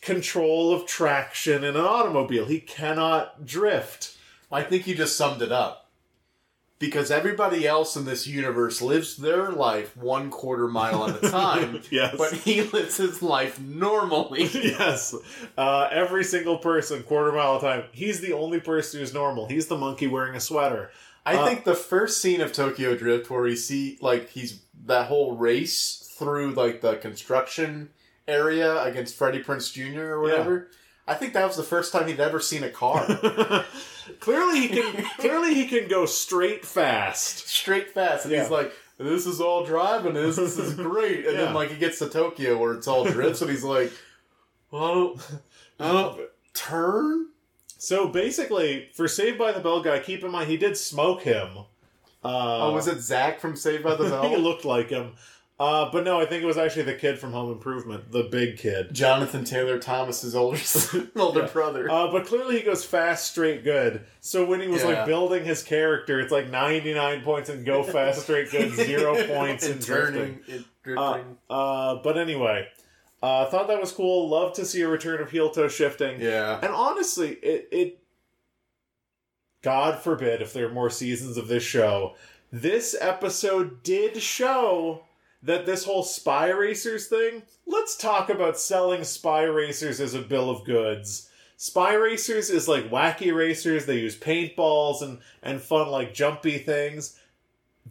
control 0.00 0.72
of 0.72 0.86
traction 0.86 1.64
in 1.64 1.76
an 1.76 1.84
automobile. 1.84 2.46
He 2.46 2.60
cannot 2.60 3.44
drift. 3.44 4.16
I 4.50 4.62
think 4.62 4.86
you 4.86 4.94
just 4.94 5.18
summed 5.18 5.42
it 5.42 5.52
up. 5.52 5.87
Because 6.80 7.10
everybody 7.10 7.66
else 7.66 7.96
in 7.96 8.04
this 8.04 8.26
universe 8.28 8.80
lives 8.80 9.16
their 9.16 9.50
life 9.50 9.96
one 9.96 10.30
quarter 10.30 10.68
mile 10.68 11.08
at 11.08 11.24
a 11.24 11.28
time, 11.30 11.82
Yes. 11.90 12.14
but 12.16 12.32
he 12.32 12.62
lives 12.62 12.98
his 12.98 13.20
life 13.20 13.58
normally. 13.60 14.44
yes. 14.54 15.12
Uh, 15.56 15.88
every 15.90 16.22
single 16.22 16.58
person, 16.58 17.02
quarter 17.02 17.32
mile 17.32 17.56
at 17.56 17.64
a 17.64 17.66
time. 17.66 17.84
He's 17.90 18.20
the 18.20 18.32
only 18.32 18.60
person 18.60 19.00
who's 19.00 19.12
normal. 19.12 19.48
He's 19.48 19.66
the 19.66 19.76
monkey 19.76 20.06
wearing 20.06 20.36
a 20.36 20.40
sweater. 20.40 20.90
I 21.26 21.34
Uh, 21.36 21.46
think 21.46 21.64
the 21.64 21.74
first 21.74 22.22
scene 22.22 22.40
of 22.40 22.52
Tokyo 22.52 22.94
Drift 22.96 23.28
where 23.28 23.42
we 23.42 23.56
see 23.56 23.98
like 24.00 24.30
he's 24.30 24.60
that 24.86 25.08
whole 25.08 25.36
race 25.36 26.08
through 26.16 26.52
like 26.52 26.80
the 26.80 26.94
construction 26.96 27.90
area 28.28 28.82
against 28.84 29.14
Freddie 29.16 29.42
Prinze 29.42 29.72
Jr. 29.72 30.02
or 30.12 30.20
whatever. 30.20 30.68
I 31.08 31.14
think 31.14 31.32
that 31.32 31.46
was 31.46 31.56
the 31.56 31.62
first 31.62 31.92
time 31.92 32.06
he'd 32.06 32.20
ever 32.20 32.38
seen 32.40 32.62
a 32.62 32.70
car. 32.70 33.06
clearly 34.20 34.60
he 34.60 34.68
can 34.68 35.04
clearly 35.18 35.54
he 35.54 35.66
can 35.66 35.88
go 35.88 36.06
straight 36.06 36.64
fast. 36.64 37.48
Straight 37.48 37.90
fast. 37.90 38.24
And 38.26 38.34
he's 38.34 38.50
like, 38.50 38.72
This 38.98 39.26
is 39.26 39.40
all 39.40 39.64
driving 39.64 40.16
is, 40.16 40.36
this 40.36 40.58
is 40.58 40.74
great. 40.74 41.24
And 41.26 41.34
Yeah. 41.36 41.46
then 41.46 41.54
like 41.54 41.70
he 41.70 41.76
gets 41.78 41.98
to 42.00 42.08
Tokyo 42.08 42.58
where 42.58 42.74
it's 42.74 42.86
all 42.88 43.04
drifts 43.04 43.40
and 43.42 43.50
he's 43.50 43.64
like 43.64 43.90
Well 44.70 44.84
I 44.84 44.94
don't 44.94 45.20
I 45.80 45.92
don't 45.92 46.20
turn? 46.54 47.26
So 47.80 48.08
basically, 48.08 48.88
for 48.94 49.06
Saved 49.06 49.38
by 49.38 49.52
the 49.52 49.60
Bell 49.60 49.80
guy, 49.82 50.00
keep 50.00 50.24
in 50.24 50.32
mind 50.32 50.50
he 50.50 50.56
did 50.56 50.76
smoke 50.76 51.22
him. 51.22 51.58
Uh, 52.24 52.66
oh, 52.66 52.72
was 52.74 52.88
it 52.88 52.98
Zach 53.00 53.38
from 53.38 53.54
Saved 53.54 53.84
by 53.84 53.94
the 53.94 54.04
Bell? 54.10 54.28
he 54.28 54.36
looked 54.36 54.64
like 54.64 54.90
him. 54.90 55.12
Uh, 55.60 55.90
but 55.90 56.04
no, 56.04 56.20
I 56.20 56.24
think 56.24 56.44
it 56.44 56.46
was 56.46 56.56
actually 56.56 56.84
the 56.84 56.94
kid 56.94 57.18
from 57.18 57.32
Home 57.32 57.50
Improvement, 57.50 58.12
the 58.12 58.22
big 58.22 58.58
kid. 58.58 58.94
Jonathan 58.94 59.42
Taylor 59.44 59.78
Thomas's 59.80 60.36
older 60.36 60.56
older 61.16 61.40
Yeah. 61.40 61.46
brother. 61.48 61.90
Uh, 61.90 62.12
but 62.12 62.26
clearly 62.26 62.58
he 62.58 62.62
goes 62.64 62.84
fast, 62.84 63.28
straight, 63.32 63.64
good. 63.64 64.04
So 64.20 64.44
when 64.44 64.60
he 64.60 64.68
was 64.68 64.82
Yeah. 64.82 64.88
like 64.90 65.06
building 65.06 65.44
his 65.44 65.64
character, 65.64 66.20
it's 66.20 66.30
like 66.30 66.48
99 66.48 67.22
points 67.22 67.50
in 67.50 67.64
go 67.64 67.82
fast, 67.94 68.22
straight, 68.22 68.52
good, 68.52 68.72
zero 68.72 69.16
points 69.26 69.66
in 69.66 69.72
and 69.72 69.82
turning, 69.82 70.40
and 70.48 70.64
Uh, 70.96 71.12
drifting. 71.14 71.36
uh, 71.50 71.94
but 72.04 72.16
anyway, 72.16 72.68
uh, 73.20 73.46
thought 73.46 73.66
that 73.66 73.80
was 73.80 73.90
cool. 73.90 74.28
Love 74.28 74.52
to 74.52 74.64
see 74.64 74.82
a 74.82 74.88
return 74.88 75.20
of 75.20 75.32
heel 75.32 75.50
toe 75.50 75.66
shifting. 75.66 76.20
yeah. 76.20 76.60
And 76.62 76.72
honestly, 76.72 77.30
it, 77.42 77.68
it 77.72 77.98
God 79.62 79.98
forbid 79.98 80.40
if 80.40 80.52
there 80.52 80.66
are 80.68 80.72
more 80.72 80.88
seasons 80.90 81.36
of 81.36 81.48
this 81.48 81.64
show. 81.64 82.14
This 82.52 82.94
episode 83.00 83.82
did 83.82 84.22
show 84.22 85.02
that 85.42 85.66
this 85.66 85.84
whole 85.84 86.02
spy 86.02 86.50
racers 86.50 87.06
thing, 87.06 87.42
let's 87.66 87.96
talk 87.96 88.30
about 88.30 88.58
selling 88.58 89.04
spy 89.04 89.42
racers 89.42 90.00
as 90.00 90.14
a 90.14 90.20
bill 90.20 90.50
of 90.50 90.64
goods. 90.64 91.30
Spy 91.56 91.94
racers 91.94 92.50
is 92.50 92.68
like 92.68 92.90
wacky 92.90 93.34
racers, 93.34 93.86
they 93.86 93.98
use 93.98 94.16
paintballs 94.16 95.02
and, 95.02 95.18
and 95.42 95.60
fun 95.60 95.88
like 95.88 96.14
jumpy 96.14 96.58
things. 96.58 97.18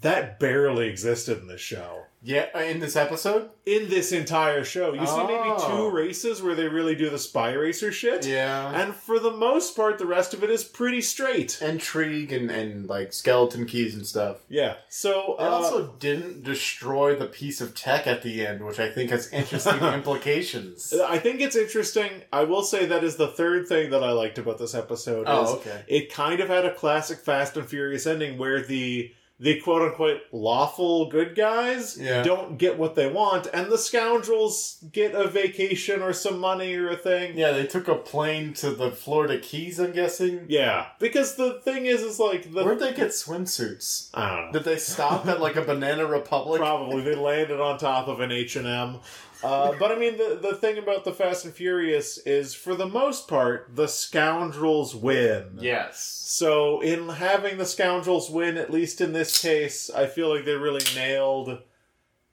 That 0.01 0.40
barely 0.40 0.88
existed 0.88 1.40
in 1.40 1.48
this 1.48 1.61
show. 1.61 2.03
Yeah, 2.27 2.59
in 2.59 2.80
this 2.80 2.95
episode. 2.97 3.49
in 3.65 3.89
this 3.89 4.11
entire 4.14 4.64
show. 4.64 4.93
You 4.93 5.06
see 5.06 5.17
maybe 5.23 5.49
Oh. 5.57 5.89
two 5.89 5.95
races 5.95 6.41
where 6.41 6.56
they 6.56 6.67
really 6.67 6.95
do 6.95 7.09
the 7.09 7.17
spy 7.17 7.51
racer 7.53 7.91
shit. 7.91 8.25
Yeah. 8.25 8.72
And 8.81 8.93
for 8.95 9.19
the 9.19 9.31
most 9.31 9.75
part, 9.75 9.97
the 9.97 10.06
rest 10.06 10.33
of 10.33 10.41
it 10.43 10.49
is 10.49 10.64
pretty 10.64 11.01
straight. 11.01 11.61
Intrigue 11.61 12.31
and, 12.31 12.49
and 12.49 12.88
like 12.88 13.11
skeleton 13.14 13.65
keys 13.65 13.93
and 13.95 14.06
stuff. 14.07 14.38
Yeah. 14.49 14.75
So 14.89 15.35
It 15.39 15.43
uh, 15.43 15.49
also 15.49 15.88
didn't 15.99 16.43
destroy 16.43 17.15
the 17.15 17.25
piece 17.25 17.59
of 17.61 17.75
tech 17.75 18.07
at 18.07 18.22
the 18.23 18.45
end, 18.45 18.65
which 18.65 18.80
I 18.80 18.89
think 18.89 19.09
has 19.11 19.31
interesting 19.33 19.80
implications. 19.81 20.93
I 20.93 21.19
think 21.19 21.41
it's 21.41 21.56
interesting. 21.56 22.23
I 22.33 22.43
will 22.43 22.64
say 22.64 22.85
that 22.88 23.03
is 23.03 23.15
the 23.17 23.27
third 23.27 23.67
thing 23.67 23.89
that 23.91 24.03
I 24.03 24.11
liked 24.11 24.38
about 24.38 24.57
this 24.59 24.75
episode. 24.75 25.22
is 25.22 25.27
Oh, 25.30 25.56
okay. 25.57 25.83
It 25.88 26.11
kind 26.14 26.39
of 26.39 26.49
had 26.49 26.65
a 26.65 26.73
classic 26.73 27.19
Fast 27.19 27.56
and 27.57 27.67
Furious 27.67 28.06
ending 28.07 28.38
where 28.38 28.61
the 28.61 29.11
the 29.40 29.59
quote 29.61 29.83
unquote 29.83 30.22
lawful 30.32 31.09
good 31.09 31.35
guys 31.35 31.95
Yeah. 31.99 32.24
don't 32.24 32.57
get 32.57 32.77
what 32.77 32.95
they 32.95 33.07
want, 33.07 33.48
and 33.53 33.72
the 33.72 33.77
scoundrels 33.77 34.77
get 34.91 35.14
a 35.14 35.27
vacation 35.27 36.01
or 36.01 36.11
some 36.14 36.40
money 36.40 36.74
or 36.75 36.90
a 36.90 36.98
thing. 36.98 37.38
Yeah, 37.38 37.51
they 37.51 37.67
took 37.67 37.88
a 37.88 37.95
plane 37.95 38.53
to 38.56 38.72
the 38.72 38.90
Florida 38.91 39.38
Keys, 39.40 39.80
I'm 39.80 39.91
guessing. 39.91 40.45
Yeah, 40.48 40.88
because 40.99 41.35
the 41.35 41.61
thing 41.61 41.85
is, 41.85 42.01
is 42.01 42.19
like 42.19 42.51
the 42.51 42.64
Where'd 42.64 42.80
they 42.80 42.93
get 42.93 43.09
swimsuits? 43.09 44.09
I 44.14 44.30
don't 44.35 44.45
know. 44.48 44.51
Did 44.53 44.64
they 44.64 44.77
stop 44.77 45.27
at 45.27 45.40
like 45.40 45.56
a 45.56 45.61
Banana 45.67 46.06
Republic? 46.07 46.59
Probably 46.59 47.01
they 47.01 47.16
landed 47.16 47.59
on 47.59 47.77
top 47.77 48.07
of 48.07 48.19
an 48.22 48.32
H 48.32 48.56
and 48.56 48.66
M. 48.67 48.98
Uh, 49.43 49.74
but 49.80 49.91
I 49.91 49.95
mean, 49.99 50.17
the 50.17 50.40
the 50.41 50.56
thing 50.56 50.77
about 50.77 51.03
the 51.06 51.14
Fast 51.14 51.45
and 51.45 51.53
Furious 51.53 52.17
is, 52.19 52.53
for 52.56 52.75
the 52.75 52.88
most 52.88 53.27
part, 53.27 53.75
the 53.75 53.88
scoundrels 53.88 54.95
win. 54.95 55.57
Yes. 55.59 56.01
So 56.25 56.82
in 56.82 57.07
having 57.09 57.57
the 57.57 57.66
scoundrels 57.66 58.30
win, 58.30 58.57
at 58.57 58.72
least 58.72 58.99
in 59.01 59.14
this 59.14 59.41
case, 59.41 59.90
I 59.90 60.07
feel 60.07 60.33
like 60.33 60.45
they 60.45 60.56
really 60.56 60.83
nailed. 60.95 61.59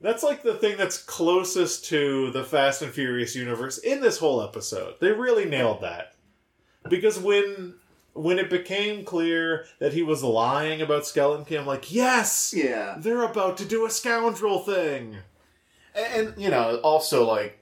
That's 0.01 0.23
like 0.23 0.43
the 0.43 0.55
thing 0.55 0.77
that's 0.77 0.99
closest 0.99 1.87
to 1.87 2.31
the 2.31 2.45
Fast 2.45 2.83
and 2.83 2.93
Furious 2.93 3.35
universe 3.35 3.79
in 3.79 4.01
this 4.01 4.19
whole 4.19 4.43
episode. 4.43 4.95
They 5.01 5.13
really 5.13 5.45
nailed 5.45 5.83
that. 5.83 6.15
Because 6.89 7.19
when 7.19 7.75
when 8.13 8.39
it 8.39 8.49
became 8.49 9.05
clear 9.05 9.67
that 9.81 9.93
he 9.93 10.03
was 10.03 10.23
lying 10.23 10.81
about 10.81 11.07
Skeleton 11.07 11.45
Key, 11.45 11.57
I'm 11.57 11.67
like, 11.67 11.93
yes, 11.93 12.55
Yeah. 12.57 12.95
they're 12.99 13.25
about 13.25 13.57
to 13.59 13.65
do 13.65 13.85
a 13.87 13.91
scoundrel 13.91 14.61
thing. 14.61 15.17
And, 15.95 16.29
and, 16.29 16.43
you 16.43 16.51
know, 16.51 16.77
also 16.83 17.27
like, 17.27 17.59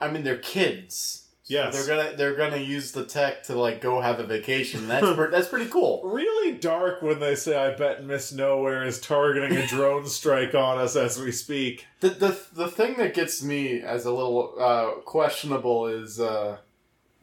I 0.00 0.10
mean, 0.10 0.24
they're 0.24 0.36
kids. 0.38 1.24
So 1.44 1.54
Yes. 1.54 1.74
They're 1.86 1.96
gonna 1.96 2.14
they're 2.14 2.34
gonna 2.36 2.58
use 2.58 2.92
the 2.92 3.06
tech 3.06 3.44
to 3.44 3.54
like 3.58 3.80
go 3.80 4.02
have 4.02 4.20
a 4.20 4.24
vacation. 4.24 4.86
That's 4.86 5.10
pre- 5.16 5.30
that's 5.30 5.48
pretty 5.48 5.70
cool. 5.70 6.02
Really 6.04 6.52
dark 6.58 7.00
when 7.00 7.20
they 7.20 7.36
say, 7.36 7.56
I 7.56 7.74
bet 7.74 8.04
Miss 8.04 8.32
Nowhere 8.32 8.84
is 8.84 9.00
targeting 9.00 9.56
a 9.56 9.66
drone 9.66 10.06
strike 10.08 10.54
on 10.54 10.76
us 10.76 10.94
as 10.94 11.18
we 11.18 11.32
speak. 11.32 11.86
The 12.00 12.10
the 12.10 12.38
the 12.52 12.68
thing 12.68 12.98
that 12.98 13.14
gets 13.14 13.42
me 13.42 13.80
as 13.80 14.04
a 14.04 14.12
little 14.12 14.56
uh, 14.60 14.90
questionable 15.06 15.86
is 15.86 16.20
uh, 16.20 16.58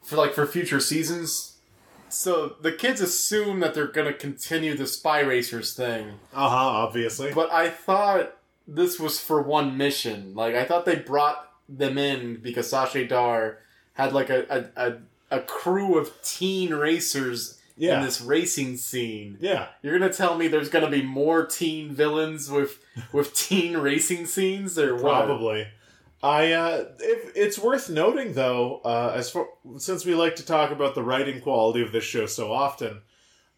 for 0.02 0.16
like 0.16 0.34
for 0.34 0.48
future 0.48 0.80
seasons. 0.80 1.58
So 2.10 2.56
the 2.62 2.72
kids 2.72 3.02
assume 3.02 3.60
that 3.60 3.76
they're 3.76 3.86
gonna 3.86 4.12
continue 4.14 4.76
the 4.76 4.88
spy 4.88 5.20
racers 5.20 5.76
thing, 5.76 6.14
Uh 6.34 6.50
huh, 6.50 6.56
obviously. 6.56 7.32
but 7.32 7.52
I 7.52 7.70
thought 7.70 8.36
this 8.68 9.00
was 9.00 9.20
for 9.20 9.42
one 9.42 9.78
mission. 9.78 10.34
Like 10.36 10.56
I 10.56 10.66
thought 10.66 10.86
they 10.86 10.96
brought 10.96 11.52
them 11.70 11.98
in 11.98 12.38
because 12.42 12.72
Shashi 12.72 13.08
Dar 13.08 13.60
had 13.94 14.14
like 14.14 14.30
a 14.30 14.70
a, 14.76 14.88
a, 14.88 15.38
a 15.38 15.42
crew 15.42 15.98
of 15.98 16.12
teen 16.24 16.74
racers 16.74 17.60
Yeah. 17.78 17.98
in 18.00 18.06
this 18.06 18.22
racing 18.22 18.78
scene. 18.78 19.38
yeah. 19.42 19.68
You're 19.82 19.98
gonna 20.00 20.14
tell 20.14 20.38
me 20.38 20.48
there's 20.48 20.70
gonna 20.70 20.90
be 20.90 21.02
more 21.04 21.46
teen 21.46 21.94
villains 21.94 22.50
with 22.50 22.80
with 23.12 23.34
teen 23.48 23.78
racing 23.78 24.26
scenes 24.26 24.78
or 24.80 24.96
what? 24.96 25.26
Probably. 25.26 25.68
I 26.24 26.54
uh, 26.54 26.86
if, 27.00 27.32
it's 27.36 27.60
worth 27.60 27.90
noting 27.90 28.34
though, 28.34 28.82
uh, 28.84 29.14
as 29.16 29.30
for 29.30 29.48
since 29.78 30.06
we 30.06 30.16
like 30.16 30.36
to 30.38 30.46
talk 30.46 30.72
about 30.72 30.96
the 30.96 31.04
writing 31.04 31.40
quality 31.42 31.82
of 31.84 31.92
this 31.92 32.04
show 32.04 32.26
so 32.26 32.52
often, 32.52 33.02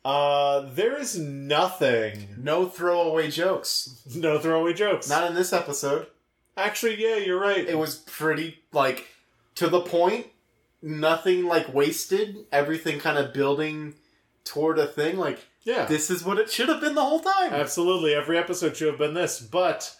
uh, 0.08 0.62
there 0.74 0.98
is 0.98 1.20
nothing, 1.20 2.30
No 2.38 2.70
throwaway 2.70 3.30
jokes. 3.30 4.02
no 4.16 4.40
throwaway 4.40 4.74
jokes. 4.74 5.10
Not 5.10 5.28
in 5.28 5.36
this 5.36 5.52
episode. 5.52 6.08
Actually, 6.56 6.96
yeah, 6.96 7.18
you're 7.18 7.40
right. 7.40 7.68
It 7.68 7.78
was 7.78 7.98
pretty 7.98 8.60
like 8.72 9.06
to 9.56 9.68
the 9.68 9.82
point. 9.82 10.28
Nothing 10.82 11.46
like 11.46 11.74
wasted. 11.74 12.46
Everything 12.54 13.00
kind 13.02 13.18
of 13.18 13.34
building 13.34 13.96
toward 14.46 14.80
a 14.80 14.88
thing. 14.88 15.18
Like 15.18 15.46
yeah, 15.64 15.86
this 15.86 16.10
is 16.10 16.24
what 16.24 16.40
it 16.40 16.50
should 16.50 16.70
have 16.70 16.80
been 16.80 16.96
the 16.96 17.04
whole 17.04 17.20
time. 17.20 17.52
absolutely. 17.52 18.14
Every 18.16 18.38
episode 18.38 18.78
should 18.78 18.88
have 18.88 18.98
been 18.98 19.14
this, 19.14 19.42
but 19.42 19.94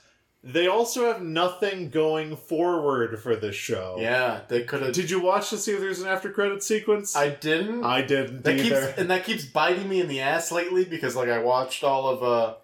they 0.44 0.68
also 0.68 1.06
have 1.12 1.22
nothing 1.22 1.90
going 1.90 2.38
forward 2.38 3.20
for 3.22 3.36
this 3.36 3.56
show. 3.56 3.98
Yeah, 4.00 4.42
they 4.48 4.64
could 4.64 4.82
have. 4.82 4.94
Did 4.94 5.10
you 5.10 5.20
watch 5.20 5.50
to 5.50 5.58
see 5.58 5.72
if 5.74 5.80
there's 5.80 6.00
an 6.00 6.08
after 6.08 6.30
credit 6.32 6.64
sequence? 6.64 7.16
I 7.16 7.30
didn't. 7.30 7.84
I 7.84 8.02
didn't 8.02 8.44
that 8.44 8.58
either. 8.58 8.86
keeps 8.88 8.98
and 9.00 9.10
that 9.10 9.26
keeps 9.26 9.46
biting 9.46 9.90
me 9.90 10.00
in 10.00 10.08
the 10.08 10.22
ass 10.22 10.52
lately 10.52 10.86
because 10.86 11.16
like 11.16 11.30
I 11.30 11.40
watched 11.40 11.84
all 11.84 12.08
of 12.08 12.24
uh 12.24 12.56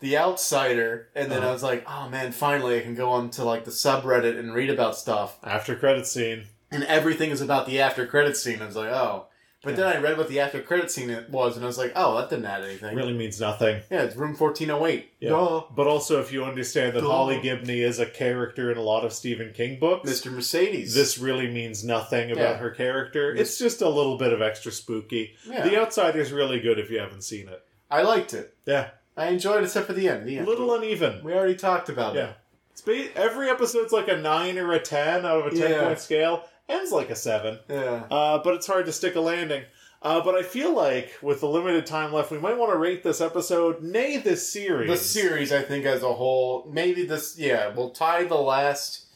the 0.00 0.16
Outsider 0.16 1.08
and 1.14 1.30
then 1.30 1.40
I 1.40 1.44
Uh-huh. 1.44 1.52
was 1.52 1.62
like, 1.62 1.84
oh 1.88 2.08
man, 2.08 2.32
finally 2.32 2.78
I 2.78 2.82
can 2.82 2.94
go 2.94 3.10
onto 3.10 3.42
like 3.42 3.64
the 3.64 3.70
subreddit 3.70 4.38
and 4.38 4.54
read 4.54 4.70
about 4.70 4.96
stuff 4.96 5.38
after 5.44 5.76
credit 5.76 6.06
scene. 6.06 6.46
and 6.70 6.82
everything 6.84 7.30
is 7.30 7.40
about 7.40 7.66
the 7.66 7.80
after 7.80 8.06
credit 8.06 8.36
scene. 8.36 8.62
I 8.62 8.66
was 8.66 8.76
like, 8.76 8.88
oh. 8.90 9.26
But 9.64 9.76
then 9.76 9.86
I 9.86 9.98
read 9.98 10.18
what 10.18 10.28
the 10.28 10.40
after 10.40 10.60
credit 10.60 10.90
scene 10.90 11.08
it 11.08 11.30
was 11.30 11.54
and 11.56 11.64
I 11.64 11.68
was 11.68 11.78
like, 11.78 11.92
oh, 11.94 12.16
that 12.18 12.28
didn't 12.30 12.46
add 12.46 12.64
anything. 12.64 12.96
Really 12.96 13.12
means 13.12 13.40
nothing. 13.40 13.80
Yeah, 13.90 14.02
it's 14.02 14.16
room 14.16 14.34
fourteen 14.34 14.70
oh 14.70 14.84
eight. 14.86 15.12
Yeah. 15.20 15.30
Duh. 15.30 15.62
But 15.74 15.86
also, 15.86 16.20
if 16.20 16.32
you 16.32 16.44
understand 16.44 16.96
that 16.96 17.02
Duh. 17.02 17.06
Holly 17.08 17.40
Gibney 17.40 17.80
is 17.80 18.00
a 18.00 18.06
character 18.06 18.72
in 18.72 18.76
a 18.76 18.82
lot 18.82 19.04
of 19.04 19.12
Stephen 19.12 19.52
King 19.54 19.78
books, 19.78 20.10
Mr. 20.10 20.32
Mercedes. 20.32 20.94
this 20.94 21.16
really 21.16 21.48
means 21.48 21.84
nothing 21.84 22.32
about 22.32 22.40
Yeah. 22.42 22.56
her 22.56 22.70
character. 22.70 23.34
It's 23.34 23.56
just 23.56 23.82
a 23.82 23.88
little 23.88 24.18
bit 24.18 24.32
of 24.32 24.42
extra 24.42 24.72
spooky. 24.72 25.36
Yeah. 25.48 25.62
The 25.68 25.76
Outsider's 25.80 26.32
really 26.32 26.58
good 26.58 26.80
if 26.80 26.90
you 26.90 26.98
haven't 26.98 27.22
seen 27.22 27.48
it. 27.48 27.62
I 27.90 28.02
liked 28.02 28.34
it. 28.34 28.54
Yeah. 28.66 28.90
I 29.16 29.28
enjoyed 29.28 29.60
it 29.62 29.64
except 29.66 29.86
for 29.86 29.92
the 29.92 30.08
end. 30.08 30.26
The 30.26 30.36
A 30.36 30.38
end. 30.40 30.48
little 30.48 30.74
uneven. 30.74 31.22
we 31.22 31.34
already 31.34 31.54
talked 31.54 31.88
about 31.88 32.14
Yeah. 32.16 32.30
it. 32.30 32.36
It's 32.72 32.80
ba- 32.80 33.14
every 33.14 33.50
episode's 33.50 33.92
like 33.92 34.08
a 34.08 34.16
9 34.16 34.58
or 34.58 34.72
a 34.72 34.80
10 34.80 35.26
out 35.26 35.46
of 35.46 35.52
a 35.52 35.56
10 35.56 35.70
Yeah. 35.70 35.84
point 35.84 35.98
scale. 36.00 36.44
Ends 36.68 36.92
like 36.92 37.10
a 37.10 37.16
7. 37.16 37.58
Yeah. 37.68 38.04
Uh, 38.10 38.38
but 38.42 38.54
it's 38.54 38.66
hard 38.66 38.86
to 38.86 38.92
stick 38.92 39.16
a 39.16 39.20
landing. 39.20 39.64
Uh, 40.00 40.20
but 40.22 40.34
I 40.34 40.42
feel 40.42 40.74
like 40.74 41.12
with 41.22 41.40
the 41.40 41.48
limited 41.48 41.86
time 41.86 42.12
left, 42.12 42.32
we 42.32 42.38
might 42.38 42.58
want 42.58 42.72
to 42.72 42.78
rate 42.78 43.04
this 43.04 43.20
episode, 43.20 43.82
nay, 43.82 44.16
this 44.16 44.50
series. 44.50 44.90
The 44.90 44.96
series, 44.96 45.52
I 45.52 45.62
think, 45.62 45.84
as 45.84 46.02
a 46.02 46.12
whole, 46.12 46.68
maybe 46.72 47.04
this, 47.04 47.38
yeah, 47.38 47.68
we'll 47.68 47.90
tie 47.90 48.24
the 48.24 48.34
last 48.34 49.06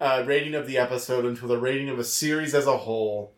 uh, 0.00 0.24
rating 0.26 0.54
of 0.54 0.66
the 0.66 0.76
episode 0.76 1.24
into 1.24 1.46
the 1.46 1.58
rating 1.58 1.88
of 1.88 1.98
a 1.98 2.04
series 2.04 2.54
as 2.54 2.66
a 2.66 2.76
whole. 2.76 3.32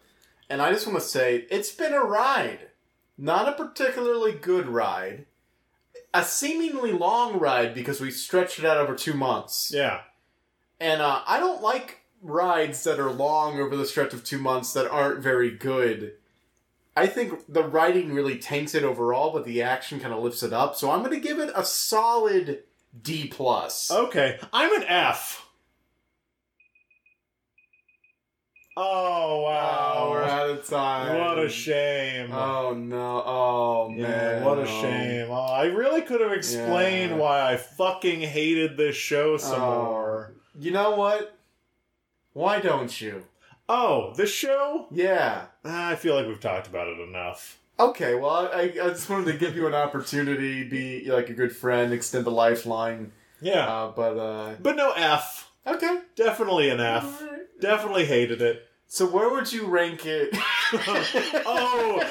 And 0.48 0.60
I 0.60 0.72
just 0.72 0.86
want 0.86 0.98
to 0.98 1.04
say, 1.04 1.46
it's 1.48 1.70
been 1.70 1.92
a 1.92 2.00
ride. 2.00 2.70
Not 3.16 3.48
a 3.48 3.52
particularly 3.52 4.32
good 4.32 4.66
ride. 4.66 5.26
A 6.12 6.24
seemingly 6.24 6.90
long 6.90 7.38
ride 7.38 7.72
because 7.72 8.00
we 8.00 8.10
stretched 8.10 8.58
it 8.58 8.64
out 8.64 8.78
over 8.78 8.96
two 8.96 9.14
months. 9.14 9.70
Yeah. 9.72 10.00
And 10.80 11.00
uh, 11.00 11.20
I 11.24 11.38
don't 11.38 11.62
like 11.62 11.99
rides 12.22 12.84
that 12.84 12.98
are 13.00 13.10
long 13.10 13.58
over 13.58 13.76
the 13.76 13.86
stretch 13.86 14.12
of 14.12 14.24
two 14.24 14.38
months 14.38 14.72
that 14.74 14.90
aren't 14.90 15.20
very 15.20 15.50
good. 15.50 16.12
I 16.96 17.06
think 17.06 17.44
the 17.48 17.62
writing 17.62 18.12
really 18.12 18.36
tanks 18.38 18.74
it 18.74 18.82
overall, 18.84 19.32
but 19.32 19.44
the 19.44 19.62
action 19.62 20.00
kind 20.00 20.12
of 20.12 20.22
lifts 20.22 20.42
it 20.42 20.52
up. 20.52 20.76
So 20.76 20.90
I'm 20.90 21.00
going 21.00 21.18
to 21.18 21.26
give 21.26 21.38
it 21.38 21.50
a 21.54 21.64
solid 21.64 22.64
D 23.00 23.26
plus. 23.28 23.90
Okay, 23.90 24.38
I'm 24.52 24.74
an 24.74 24.84
F. 24.88 25.46
Oh 28.76 29.42
wow! 29.42 29.94
Oh, 29.98 30.10
we're 30.10 30.22
out 30.22 30.48
of 30.50 30.66
time. 30.66 31.18
what 31.18 31.38
a 31.44 31.48
shame! 31.48 32.30
Oh 32.32 32.72
no! 32.72 33.22
Oh 33.26 33.92
yeah, 33.94 34.02
man! 34.06 34.44
what 34.44 34.58
a 34.58 34.64
no. 34.64 34.80
shame! 34.80 35.26
Oh, 35.30 35.34
I 35.34 35.64
really 35.66 36.02
could 36.02 36.20
have 36.20 36.32
explained 36.32 37.10
Yeah. 37.12 37.16
why 37.16 37.52
I 37.52 37.56
fucking 37.56 38.20
hated 38.20 38.76
this 38.76 38.94
show 38.96 39.36
some 39.36 39.60
Oh. 39.60 39.84
more. 39.84 40.32
You 40.58 40.70
know 40.70 40.92
what? 40.92 41.36
Why 42.32 42.60
don't 42.60 43.00
you? 43.00 43.24
Oh, 43.68 44.12
this 44.16 44.30
show? 44.32 44.86
Yeah. 44.90 45.46
Ah, 45.64 45.90
I 45.90 45.96
feel 45.96 46.14
like 46.14 46.26
we've 46.26 46.40
talked 46.40 46.66
about 46.66 46.88
it 46.88 46.98
enough. 47.00 47.58
Okay. 47.78 48.14
Well, 48.14 48.50
I, 48.52 48.62
I 48.62 48.88
just 48.90 49.08
wanted 49.08 49.32
to 49.32 49.38
give 49.38 49.56
you 49.56 49.66
an 49.66 49.74
opportunity, 49.74 50.64
be 50.64 51.10
like 51.10 51.28
a 51.30 51.34
good 51.34 51.54
friend, 51.54 51.92
extend 51.92 52.24
the 52.24 52.30
lifeline. 52.30 53.12
Yeah, 53.42 53.66
Uh, 53.66 53.92
but 53.92 54.18
uh, 54.18 54.54
but 54.60 54.76
no 54.76 54.92
F. 54.92 55.50
okay. 55.66 56.00
Definitely 56.14 56.68
an 56.70 56.80
F. 56.80 57.22
Definitely 57.60 58.04
hated 58.06 58.42
it. 58.42 58.66
So 58.92 59.06
where 59.06 59.30
would 59.30 59.52
you 59.52 59.68
rank 59.68 60.04
it? 60.04 60.30
oh 61.46 62.02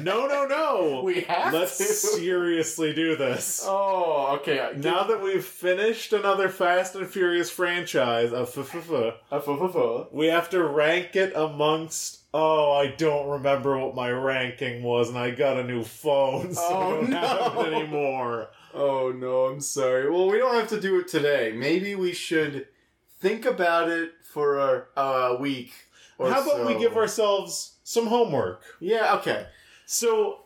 no 0.00 0.26
no 0.26 0.46
no! 0.46 1.02
we 1.04 1.20
have 1.20 1.52
Let's 1.52 1.76
to. 1.76 1.84
seriously 1.84 2.94
do 2.94 3.14
this. 3.14 3.62
Oh, 3.62 4.38
okay. 4.40 4.72
Now 4.78 5.02
that 5.04 5.22
we've 5.22 5.44
finished 5.44 6.14
another 6.14 6.48
Fast 6.48 6.94
and 6.94 7.06
Furious 7.06 7.50
franchise 7.50 8.32
uh, 8.32 8.36
of 8.36 8.56
uh, 8.56 8.62
f- 8.62 8.74
f- 8.74 8.90
f- 9.30 9.76
Uh, 9.76 10.04
we 10.10 10.28
have 10.28 10.48
to 10.50 10.64
rank 10.64 11.14
it 11.14 11.34
amongst. 11.36 12.20
Oh, 12.32 12.72
I 12.72 12.86
don't 12.86 13.28
remember 13.28 13.76
what 13.78 13.94
my 13.94 14.10
ranking 14.10 14.82
was, 14.82 15.10
and 15.10 15.18
I 15.18 15.30
got 15.32 15.58
a 15.58 15.64
new 15.64 15.84
phone, 15.84 16.54
so 16.54 16.62
Oh, 16.66 16.86
I 16.86 16.90
don't 17.02 17.12
have 17.12 17.54
no. 17.54 17.60
it 17.64 17.72
anymore. 17.74 18.48
Oh 18.72 19.12
no, 19.12 19.44
I'm 19.44 19.60
sorry. 19.60 20.08
Well, 20.10 20.30
we 20.30 20.38
don't 20.38 20.54
have 20.54 20.68
to 20.68 20.80
do 20.80 20.98
it 21.00 21.08
today. 21.08 21.52
Maybe 21.54 21.94
we 21.94 22.14
should 22.14 22.66
think 23.20 23.44
about 23.44 23.90
it 23.90 24.12
for 24.24 24.58
a, 24.58 24.84
a 24.96 25.00
uh, 25.34 25.36
week. 25.38 25.72
Or 26.18 26.30
How 26.30 26.42
about 26.42 26.66
we 26.66 26.74
give 26.78 26.96
ourselves 26.96 27.76
some 27.84 28.06
homework? 28.08 28.62
Yeah. 28.80 29.14
Okay. 29.16 29.46
So, 29.86 30.40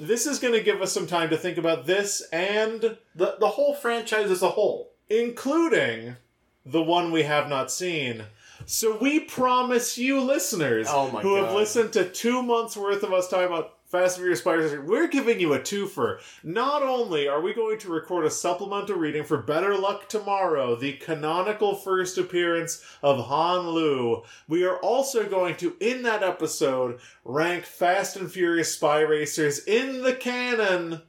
this 0.00 0.26
is 0.26 0.38
going 0.38 0.54
to 0.54 0.62
give 0.62 0.80
us 0.82 0.90
some 0.92 1.06
time 1.06 1.30
to 1.30 1.36
think 1.36 1.58
about 1.58 1.86
this 1.86 2.22
and 2.32 2.80
The 3.14 3.36
the 3.38 3.48
whole 3.48 3.74
franchise 3.74 4.30
as 4.30 4.42
a 4.42 4.48
whole. 4.50 4.90
including 5.08 6.16
the 6.64 6.82
one 6.82 7.10
we 7.12 7.22
have 7.24 7.48
not 7.48 7.70
seen. 7.70 8.24
So 8.64 8.96
we 8.96 9.20
promise 9.20 9.98
you, 9.98 10.20
listeners, 10.20 10.86
Oh 10.88 11.08
who 11.08 11.34
have 11.34 11.52
listened 11.52 11.92
to 11.94 12.08
two 12.08 12.42
months 12.42 12.76
worth 12.76 13.02
of 13.02 13.12
us 13.12 13.28
talking 13.28 13.46
about 13.46 13.81
Fast 13.92 14.16
and 14.16 14.22
Furious 14.22 14.40
Spy 14.40 14.54
Racers, 14.54 14.88
we're 14.88 15.06
giving 15.06 15.38
you 15.38 15.52
a 15.52 15.60
twofer. 15.60 16.18
Not 16.42 16.82
only 16.82 17.28
are 17.28 17.42
we 17.42 17.52
going 17.52 17.78
to 17.80 17.92
record 17.92 18.24
a 18.24 18.30
supplemental 18.30 18.96
reading 18.96 19.22
for 19.22 19.36
Better 19.36 19.76
Luck 19.76 20.08
Tomorrow, 20.08 20.76
the 20.76 20.94
canonical 20.94 21.74
first 21.74 22.16
appearance 22.16 22.82
of 23.02 23.26
Han 23.26 23.68
Lue, 23.68 24.22
we 24.48 24.64
are 24.64 24.78
also 24.78 25.28
going 25.28 25.56
to, 25.56 25.76
in 25.78 26.00
that 26.04 26.22
episode, 26.22 27.00
rank 27.22 27.66
Fast 27.66 28.16
and 28.16 28.32
Furious 28.32 28.72
Spy 28.72 29.00
Racers 29.00 29.58
in 29.66 30.02
the 30.02 30.14
canon 30.14 31.02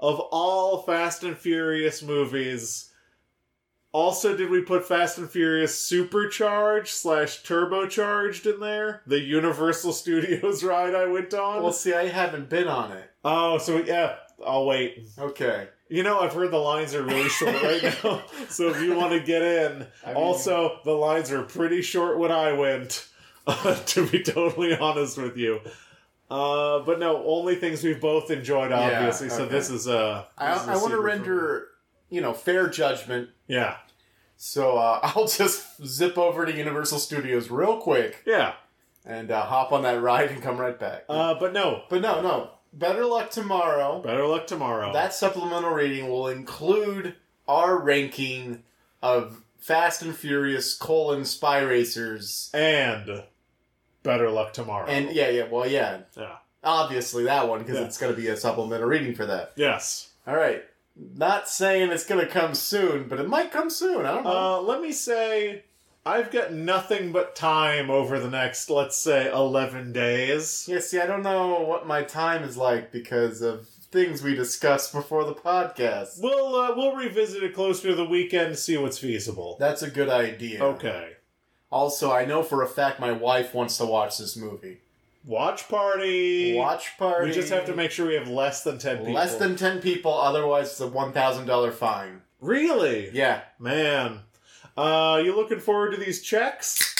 of 0.00 0.18
all 0.18 0.82
Fast 0.82 1.22
and 1.22 1.38
Furious 1.38 2.02
movies. 2.02 2.87
Also, 3.98 4.36
did 4.36 4.48
we 4.48 4.60
put 4.62 4.86
Fast 4.86 5.18
and 5.18 5.28
Furious 5.28 5.76
Supercharged 5.76 6.86
slash 6.86 7.42
Turbocharged 7.42 8.46
in 8.54 8.60
there? 8.60 9.02
The 9.08 9.18
Universal 9.18 9.92
Studios 10.04 10.62
ride 10.62 10.94
I 10.94 11.06
went 11.06 11.34
on? 11.34 11.64
Well, 11.64 11.72
see, 11.72 11.92
I 11.92 12.06
haven't 12.06 12.48
been 12.48 12.68
on 12.68 12.92
it. 12.92 13.10
oh, 13.24 13.58
so 13.58 13.78
yeah, 13.78 14.14
I'll 14.46 14.66
wait. 14.66 15.08
Okay. 15.18 15.66
You 15.88 16.04
know, 16.04 16.20
I've 16.20 16.32
heard 16.32 16.52
the 16.52 16.58
lines 16.58 16.94
are 16.94 17.02
really 17.02 17.28
short 17.28 17.60
right 17.62 17.82
now, 17.82 18.22
so 18.48 18.68
if 18.68 18.80
you 18.80 18.94
want 18.94 19.14
to 19.14 19.20
get 19.20 19.42
in. 19.42 19.84
I 20.04 20.08
mean- 20.08 20.16
also, 20.16 20.78
the 20.84 20.92
lines 20.92 21.32
are 21.32 21.42
pretty 21.42 21.82
short 21.82 22.18
when 22.18 22.30
I 22.30 22.52
went, 22.52 23.08
to 23.86 24.06
be 24.06 24.22
totally 24.22 24.76
honest 24.76 25.18
with 25.18 25.36
you. 25.36 25.58
Uh, 26.30 26.78
but 26.80 27.00
no, 27.00 27.24
only 27.26 27.56
things 27.56 27.82
we've 27.82 28.00
both 28.00 28.30
enjoyed, 28.30 28.70
Yeah, 28.70 28.78
obviously. 28.78 29.28
So 29.28 29.44
this 29.44 29.70
is 29.70 29.88
uh, 29.88 30.24
I, 30.36 30.54
is 30.54 30.68
a 30.68 30.70
I 30.70 30.76
want 30.76 30.92
to 30.92 31.00
render, 31.00 31.66
you 32.10 32.20
know, 32.20 32.32
fair 32.32 32.68
judgment. 32.68 33.30
Yeah, 33.48 33.78
So 34.40 34.78
uh, 34.78 35.00
I'll 35.14 35.26
just 35.26 35.84
zip 35.84 36.16
over 36.16 36.46
to 36.46 36.56
Universal 36.56 37.00
Studios 37.00 37.50
real 37.50 37.78
quick 37.78 38.22
yeah. 38.24 38.54
and 39.04 39.30
uh, 39.30 39.42
hop 39.42 39.72
on 39.72 39.82
that 39.82 40.00
ride 40.00 40.30
and 40.30 40.40
come 40.40 40.56
right 40.56 40.78
back. 40.78 41.04
Uh, 41.08 41.34
but 41.34 41.52
no, 41.52 41.82
but 41.90 42.00
no, 42.00 42.22
no. 42.22 42.50
Better 42.72 43.04
luck 43.04 43.30
tomorrow. 43.30 44.00
better 44.00 44.26
luck 44.26 44.46
tomorrow. 44.46 44.92
That 44.92 45.12
supplemental 45.12 45.70
reading 45.70 46.08
will 46.08 46.28
include 46.28 47.14
our 47.48 47.76
ranking 47.78 48.62
of 49.02 49.42
Fast 49.58 50.02
and 50.02 50.14
Furious 50.14 50.74
colon 50.76 51.24
Spy 51.24 51.60
Racers. 51.60 52.50
and 52.54 53.24
better 54.02 54.30
luck 54.30 54.52
tomorrow. 54.52 54.86
And 54.86 55.10
yeah, 55.14 55.30
yeah, 55.30 55.48
well, 55.50 55.66
yeah. 55.66 56.00
yeah, 56.16 56.36
Obviously 56.62 57.24
that 57.24 57.48
one, 57.48 57.60
because 57.60 57.76
Yeah. 57.78 57.84
it's 57.86 57.98
going 57.98 58.14
to 58.14 58.20
be 58.20 58.28
a 58.28 58.36
supplemental 58.36 58.86
reading 58.88 59.14
for 59.14 59.26
that. 59.26 59.52
yes. 59.56 60.10
All 60.26 60.36
right. 60.36 60.62
Not 60.98 61.48
saying 61.48 61.90
it's 61.90 62.04
going 62.04 62.24
to 62.24 62.30
come 62.30 62.54
soon, 62.54 63.08
but 63.08 63.20
it 63.20 63.28
might 63.28 63.52
come 63.52 63.70
soon. 63.70 64.04
I 64.04 64.14
don't 64.14 64.24
know. 64.24 64.30
Uh, 64.30 64.60
let 64.62 64.80
me 64.80 64.92
say, 64.92 65.62
I've 66.04 66.30
got 66.30 66.52
nothing 66.52 67.12
but 67.12 67.36
time 67.36 67.88
over 67.90 68.18
the 68.18 68.30
next, 68.30 68.68
let's 68.68 68.96
say, 68.96 69.30
eleven 69.30 69.92
days. 69.92 70.66
yeah, 70.68 70.80
see, 70.80 70.98
I 70.98 71.06
don't 71.06 71.22
know 71.22 71.60
what 71.60 71.86
my 71.86 72.02
time 72.02 72.42
is 72.42 72.56
like 72.56 72.90
because 72.90 73.42
of 73.42 73.68
things 73.90 74.22
we 74.22 74.34
discussed 74.34 74.92
before 74.92 75.24
the 75.24 75.34
podcast. 75.34 76.20
We'll 76.22 76.56
uh, 76.56 76.74
we'll 76.76 76.96
revisit 76.96 77.42
it 77.42 77.54
closer 77.54 77.88
to 77.88 77.94
the 77.94 78.04
weekend, 78.04 78.50
to 78.50 78.56
see 78.56 78.76
what's 78.76 78.98
feasible. 78.98 79.56
That's 79.60 79.82
a 79.82 79.90
good 79.90 80.08
idea. 80.08 80.62
Okay. 80.62 81.12
Also, 81.70 82.10
I 82.10 82.24
know 82.24 82.42
for 82.42 82.62
a 82.62 82.68
fact 82.68 83.00
my 83.00 83.12
wife 83.12 83.54
wants 83.54 83.76
to 83.78 83.84
watch 83.84 84.18
this 84.18 84.36
movie. 84.36 84.80
Watch 85.28 85.68
party. 85.68 86.54
Watch 86.54 86.96
party. 86.96 87.28
We 87.28 87.34
just 87.34 87.52
have 87.52 87.66
to 87.66 87.76
make 87.76 87.90
sure 87.90 88.06
we 88.06 88.14
have 88.14 88.28
less 88.30 88.64
than 88.64 88.78
ten 88.78 88.96
people. 88.96 89.12
Less 89.12 89.34
than 89.34 89.56
10 89.56 89.82
people, 89.82 90.14
otherwise 90.14 90.68
it's 90.70 90.80
a 90.80 90.88
$1,000 90.88 91.72
fine. 91.74 92.22
really. 92.40 93.10
Yeah. 93.12 93.42
Man. 93.58 94.20
Uh, 94.74 95.20
you 95.22 95.36
looking 95.36 95.60
forward 95.60 95.90
to 95.90 95.98
these 95.98 96.22
checks? 96.22 96.94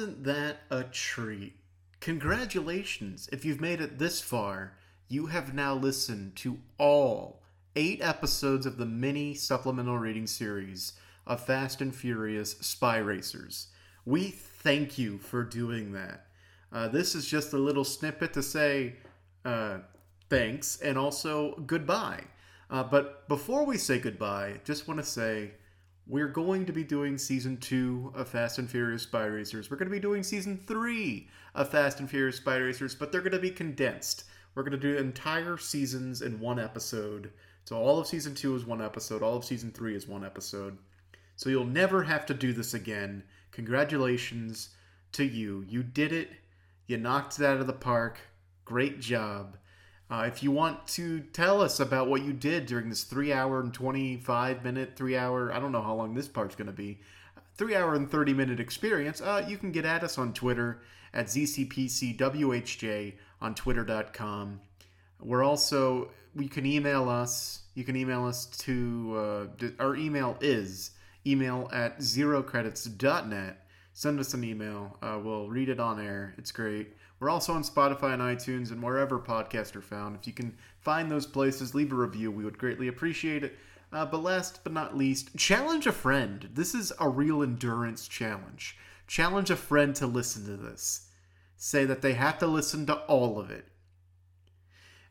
Wasn't 0.00 0.24
that 0.24 0.60
a 0.70 0.84
treat? 0.84 1.56
Congratulations. 2.00 3.28
If 3.30 3.44
you've 3.44 3.60
made 3.60 3.82
it 3.82 3.98
this 3.98 4.18
far, 4.22 4.72
you 5.08 5.26
have 5.26 5.52
now 5.52 5.74
listened 5.74 6.36
to 6.36 6.56
all 6.78 7.42
eight 7.76 8.00
episodes 8.00 8.64
of 8.64 8.78
the 8.78 8.86
mini 8.86 9.34
supplemental 9.34 9.98
reading 9.98 10.26
series 10.26 10.94
of 11.26 11.44
Fast 11.44 11.82
and 11.82 11.94
Furious 11.94 12.52
Spy 12.60 12.96
Racers. 12.96 13.66
We 14.06 14.30
thank 14.30 14.96
you 14.96 15.18
for 15.18 15.44
doing 15.44 15.92
that. 15.92 16.28
Uh, 16.72 16.88
this 16.88 17.14
is 17.14 17.26
just 17.26 17.52
a 17.52 17.58
little 17.58 17.84
snippet 17.84 18.32
to 18.32 18.42
say 18.42 18.94
uh, 19.44 19.80
thanks 20.30 20.80
and 20.80 20.96
also 20.96 21.56
goodbye. 21.66 22.24
Uh, 22.70 22.84
but 22.84 23.28
before 23.28 23.66
we 23.66 23.76
say 23.76 23.98
goodbye, 23.98 24.62
just 24.64 24.88
want 24.88 24.98
to 24.98 25.04
say 25.04 25.50
we're 26.10 26.26
going 26.26 26.66
to 26.66 26.72
be 26.72 26.82
doing 26.82 27.16
season 27.16 27.56
two 27.56 28.12
of 28.16 28.28
Fast 28.28 28.58
and 28.58 28.68
Furious 28.68 29.04
Spy 29.04 29.26
Racers. 29.26 29.70
We're 29.70 29.76
going 29.76 29.88
to 29.88 29.94
be 29.94 30.00
doing 30.00 30.24
season 30.24 30.58
three 30.66 31.28
of 31.54 31.68
Fast 31.68 32.00
and 32.00 32.10
Furious 32.10 32.38
Spy 32.38 32.56
Racers, 32.56 32.96
but 32.96 33.12
they're 33.12 33.20
going 33.20 33.30
to 33.30 33.38
be 33.38 33.52
condensed. 33.52 34.24
We're 34.54 34.64
going 34.64 34.72
to 34.72 34.76
do 34.78 34.98
entire 34.98 35.56
seasons 35.56 36.20
in 36.20 36.40
one 36.40 36.58
episode. 36.58 37.30
So 37.64 37.76
all 37.76 38.00
of 38.00 38.08
season 38.08 38.34
two 38.34 38.56
is 38.56 38.64
one 38.64 38.82
episode, 38.82 39.22
all 39.22 39.36
of 39.36 39.44
season 39.44 39.70
three 39.70 39.94
is 39.94 40.08
one 40.08 40.24
episode. 40.24 40.76
So 41.36 41.48
you'll 41.48 41.64
never 41.64 42.02
have 42.02 42.26
to 42.26 42.34
do 42.34 42.52
this 42.52 42.74
again. 42.74 43.22
Congratulations 43.52 44.70
to 45.12 45.22
you. 45.24 45.64
You 45.68 45.84
did 45.84 46.12
it. 46.12 46.30
You 46.88 46.96
knocked 46.96 47.38
it 47.38 47.46
out 47.46 47.60
of 47.60 47.68
the 47.68 47.72
park. 47.72 48.18
Great 48.64 48.98
job. 48.98 49.56
Uh, 50.10 50.24
if 50.26 50.42
you 50.42 50.50
want 50.50 50.86
to 50.88 51.20
tell 51.20 51.62
us 51.62 51.78
about 51.78 52.08
what 52.08 52.22
you 52.22 52.32
did 52.32 52.66
during 52.66 52.88
this 52.88 53.04
three 53.04 53.32
hour 53.32 53.60
and 53.60 53.72
25 53.72 54.64
minute, 54.64 54.92
three 54.96 55.16
hour, 55.16 55.52
I 55.52 55.60
don't 55.60 55.70
know 55.70 55.82
how 55.82 55.94
long 55.94 56.14
this 56.14 56.26
part's 56.26 56.56
going 56.56 56.66
to 56.66 56.72
be, 56.72 56.98
three 57.56 57.76
hour 57.76 57.94
and 57.94 58.10
30 58.10 58.34
minute 58.34 58.58
experience, 58.58 59.20
uh, 59.20 59.44
you 59.46 59.56
can 59.56 59.70
get 59.70 59.84
at 59.84 60.02
us 60.02 60.18
on 60.18 60.32
Twitter 60.32 60.82
at 61.14 61.26
ZCPCWHJ 61.26 63.14
on 63.40 63.54
twitter.com. 63.54 64.60
We're 65.20 65.44
also, 65.44 66.10
you 66.34 66.48
can 66.48 66.66
email 66.66 67.08
us. 67.08 67.62
You 67.74 67.84
can 67.84 67.94
email 67.94 68.26
us 68.26 68.46
to, 68.46 69.48
uh, 69.62 69.68
our 69.78 69.94
email 69.94 70.36
is 70.40 70.90
email 71.24 71.68
at 71.72 71.98
zerocredits.net. 72.00 73.66
Send 73.92 74.18
us 74.18 74.34
an 74.34 74.42
email. 74.42 74.96
Uh, 75.02 75.20
we'll 75.22 75.48
read 75.48 75.68
it 75.68 75.78
on 75.78 76.00
air. 76.00 76.34
It's 76.36 76.50
great. 76.50 76.96
We're 77.20 77.30
also 77.30 77.52
on 77.52 77.62
Spotify 77.62 78.14
and 78.14 78.22
iTunes 78.22 78.70
and 78.70 78.82
wherever 78.82 79.18
podcasts 79.18 79.76
are 79.76 79.82
found. 79.82 80.16
If 80.16 80.26
you 80.26 80.32
can 80.32 80.56
find 80.80 81.10
those 81.10 81.26
places, 81.26 81.74
leave 81.74 81.92
a 81.92 81.96
review. 81.96 82.30
We 82.30 82.44
would 82.44 82.58
greatly 82.58 82.88
appreciate 82.88 83.44
it. 83.44 83.58
Uh, 83.92 84.06
but 84.06 84.22
last 84.22 84.60
but 84.64 84.72
not 84.72 84.96
least, 84.96 85.36
challenge 85.36 85.86
a 85.86 85.92
friend. 85.92 86.48
This 86.54 86.74
is 86.74 86.92
a 86.98 87.08
real 87.08 87.42
endurance 87.42 88.08
challenge. 88.08 88.78
Challenge 89.06 89.50
a 89.50 89.56
friend 89.56 89.94
to 89.96 90.06
listen 90.06 90.46
to 90.46 90.56
this. 90.56 91.08
Say 91.56 91.84
that 91.84 92.00
they 92.00 92.14
have 92.14 92.38
to 92.38 92.46
listen 92.46 92.86
to 92.86 92.94
all 93.00 93.38
of 93.38 93.50
it. 93.50 93.66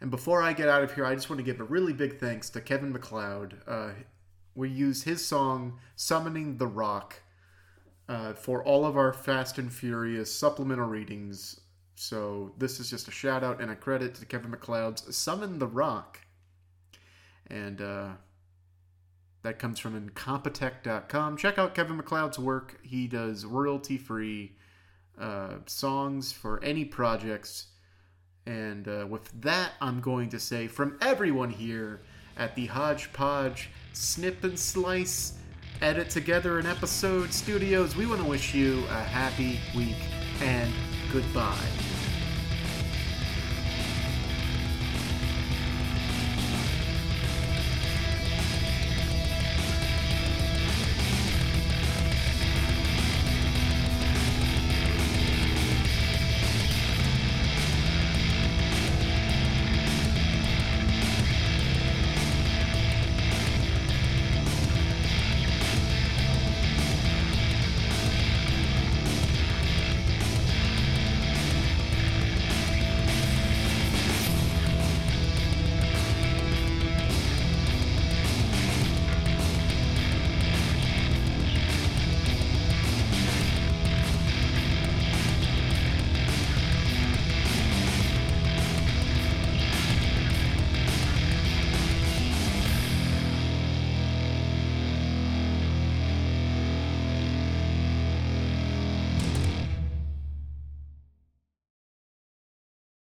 And 0.02 0.10
before 0.10 0.42
I 0.42 0.54
get 0.54 0.70
out 0.70 0.82
of 0.82 0.96
here, 0.96 1.06
I 1.06 1.14
just 1.14 1.30
want 1.30 1.40
to 1.40 1.44
give 1.44 1.60
a 1.60 1.66
really 1.66 1.94
big 1.94 2.20
thanks 2.20 2.50
to 2.52 2.62
Kevin 2.62 2.94
MacLeod. 2.94 3.62
Uh, 3.68 3.90
we 4.56 4.70
use 4.70 5.04
his 5.04 5.24
song 5.24 5.78
"Summoning 5.96 6.58
the 6.58 6.68
Rock" 6.68 7.22
uh, 8.08 8.34
for 8.34 8.64
all 8.64 8.86
of 8.86 8.98
our 8.98 9.14
Fast 9.14 9.58
and 9.58 9.72
Furious 9.72 10.34
supplemental 10.34 10.88
readings. 10.88 11.60
So 12.00 12.54
this 12.58 12.80
is 12.80 12.90
just 12.90 13.10
a 13.10 13.12
shout 13.12 13.44
out 13.44 13.60
and 13.60 13.70
a 13.70 13.76
credit 13.76 14.16
to 14.16 14.26
Kevin 14.26 14.52
MacLeod's 14.52 15.14
Summon 15.18 15.60
the 15.60 15.68
Rock. 15.68 16.22
And 17.48 17.82
uh, 17.82 18.12
that 19.42 19.60
comes 19.60 19.80
from 19.80 20.10
Incompetech.com. 20.10 21.36
Check 21.36 21.58
out 21.58 21.76
Kevin 21.76 21.98
MacLeod's 21.98 22.40
work. 22.40 22.80
He 22.84 23.08
does 23.08 23.44
royalty 23.44 23.98
free 23.98 24.54
uh, 25.20 25.56
songs 25.66 26.32
for 26.32 26.64
any 26.64 26.86
projects. 26.86 27.68
And 28.46 28.88
uh, 28.88 29.06
with 29.10 29.30
that, 29.42 29.74
I'm 29.82 30.00
going 30.00 30.30
to 30.30 30.40
say 30.40 30.68
from 30.68 30.98
everyone 31.02 31.50
here 31.50 32.00
at 32.38 32.56
the 32.56 32.68
Hodgepodge 32.68 33.72
Snip 33.92 34.42
and 34.46 34.58
Slice 34.58 35.34
Edit 35.82 36.10
Together 36.10 36.60
an 36.60 36.66
Episode 36.66 37.34
Studios, 37.34 37.98
we 37.98 38.06
want 38.06 38.22
to 38.22 38.28
wish 38.28 38.54
you 38.54 38.86
a 38.86 39.04
happy 39.04 39.60
week 39.76 39.98
and 40.42 40.74
goodbye. 41.12 41.89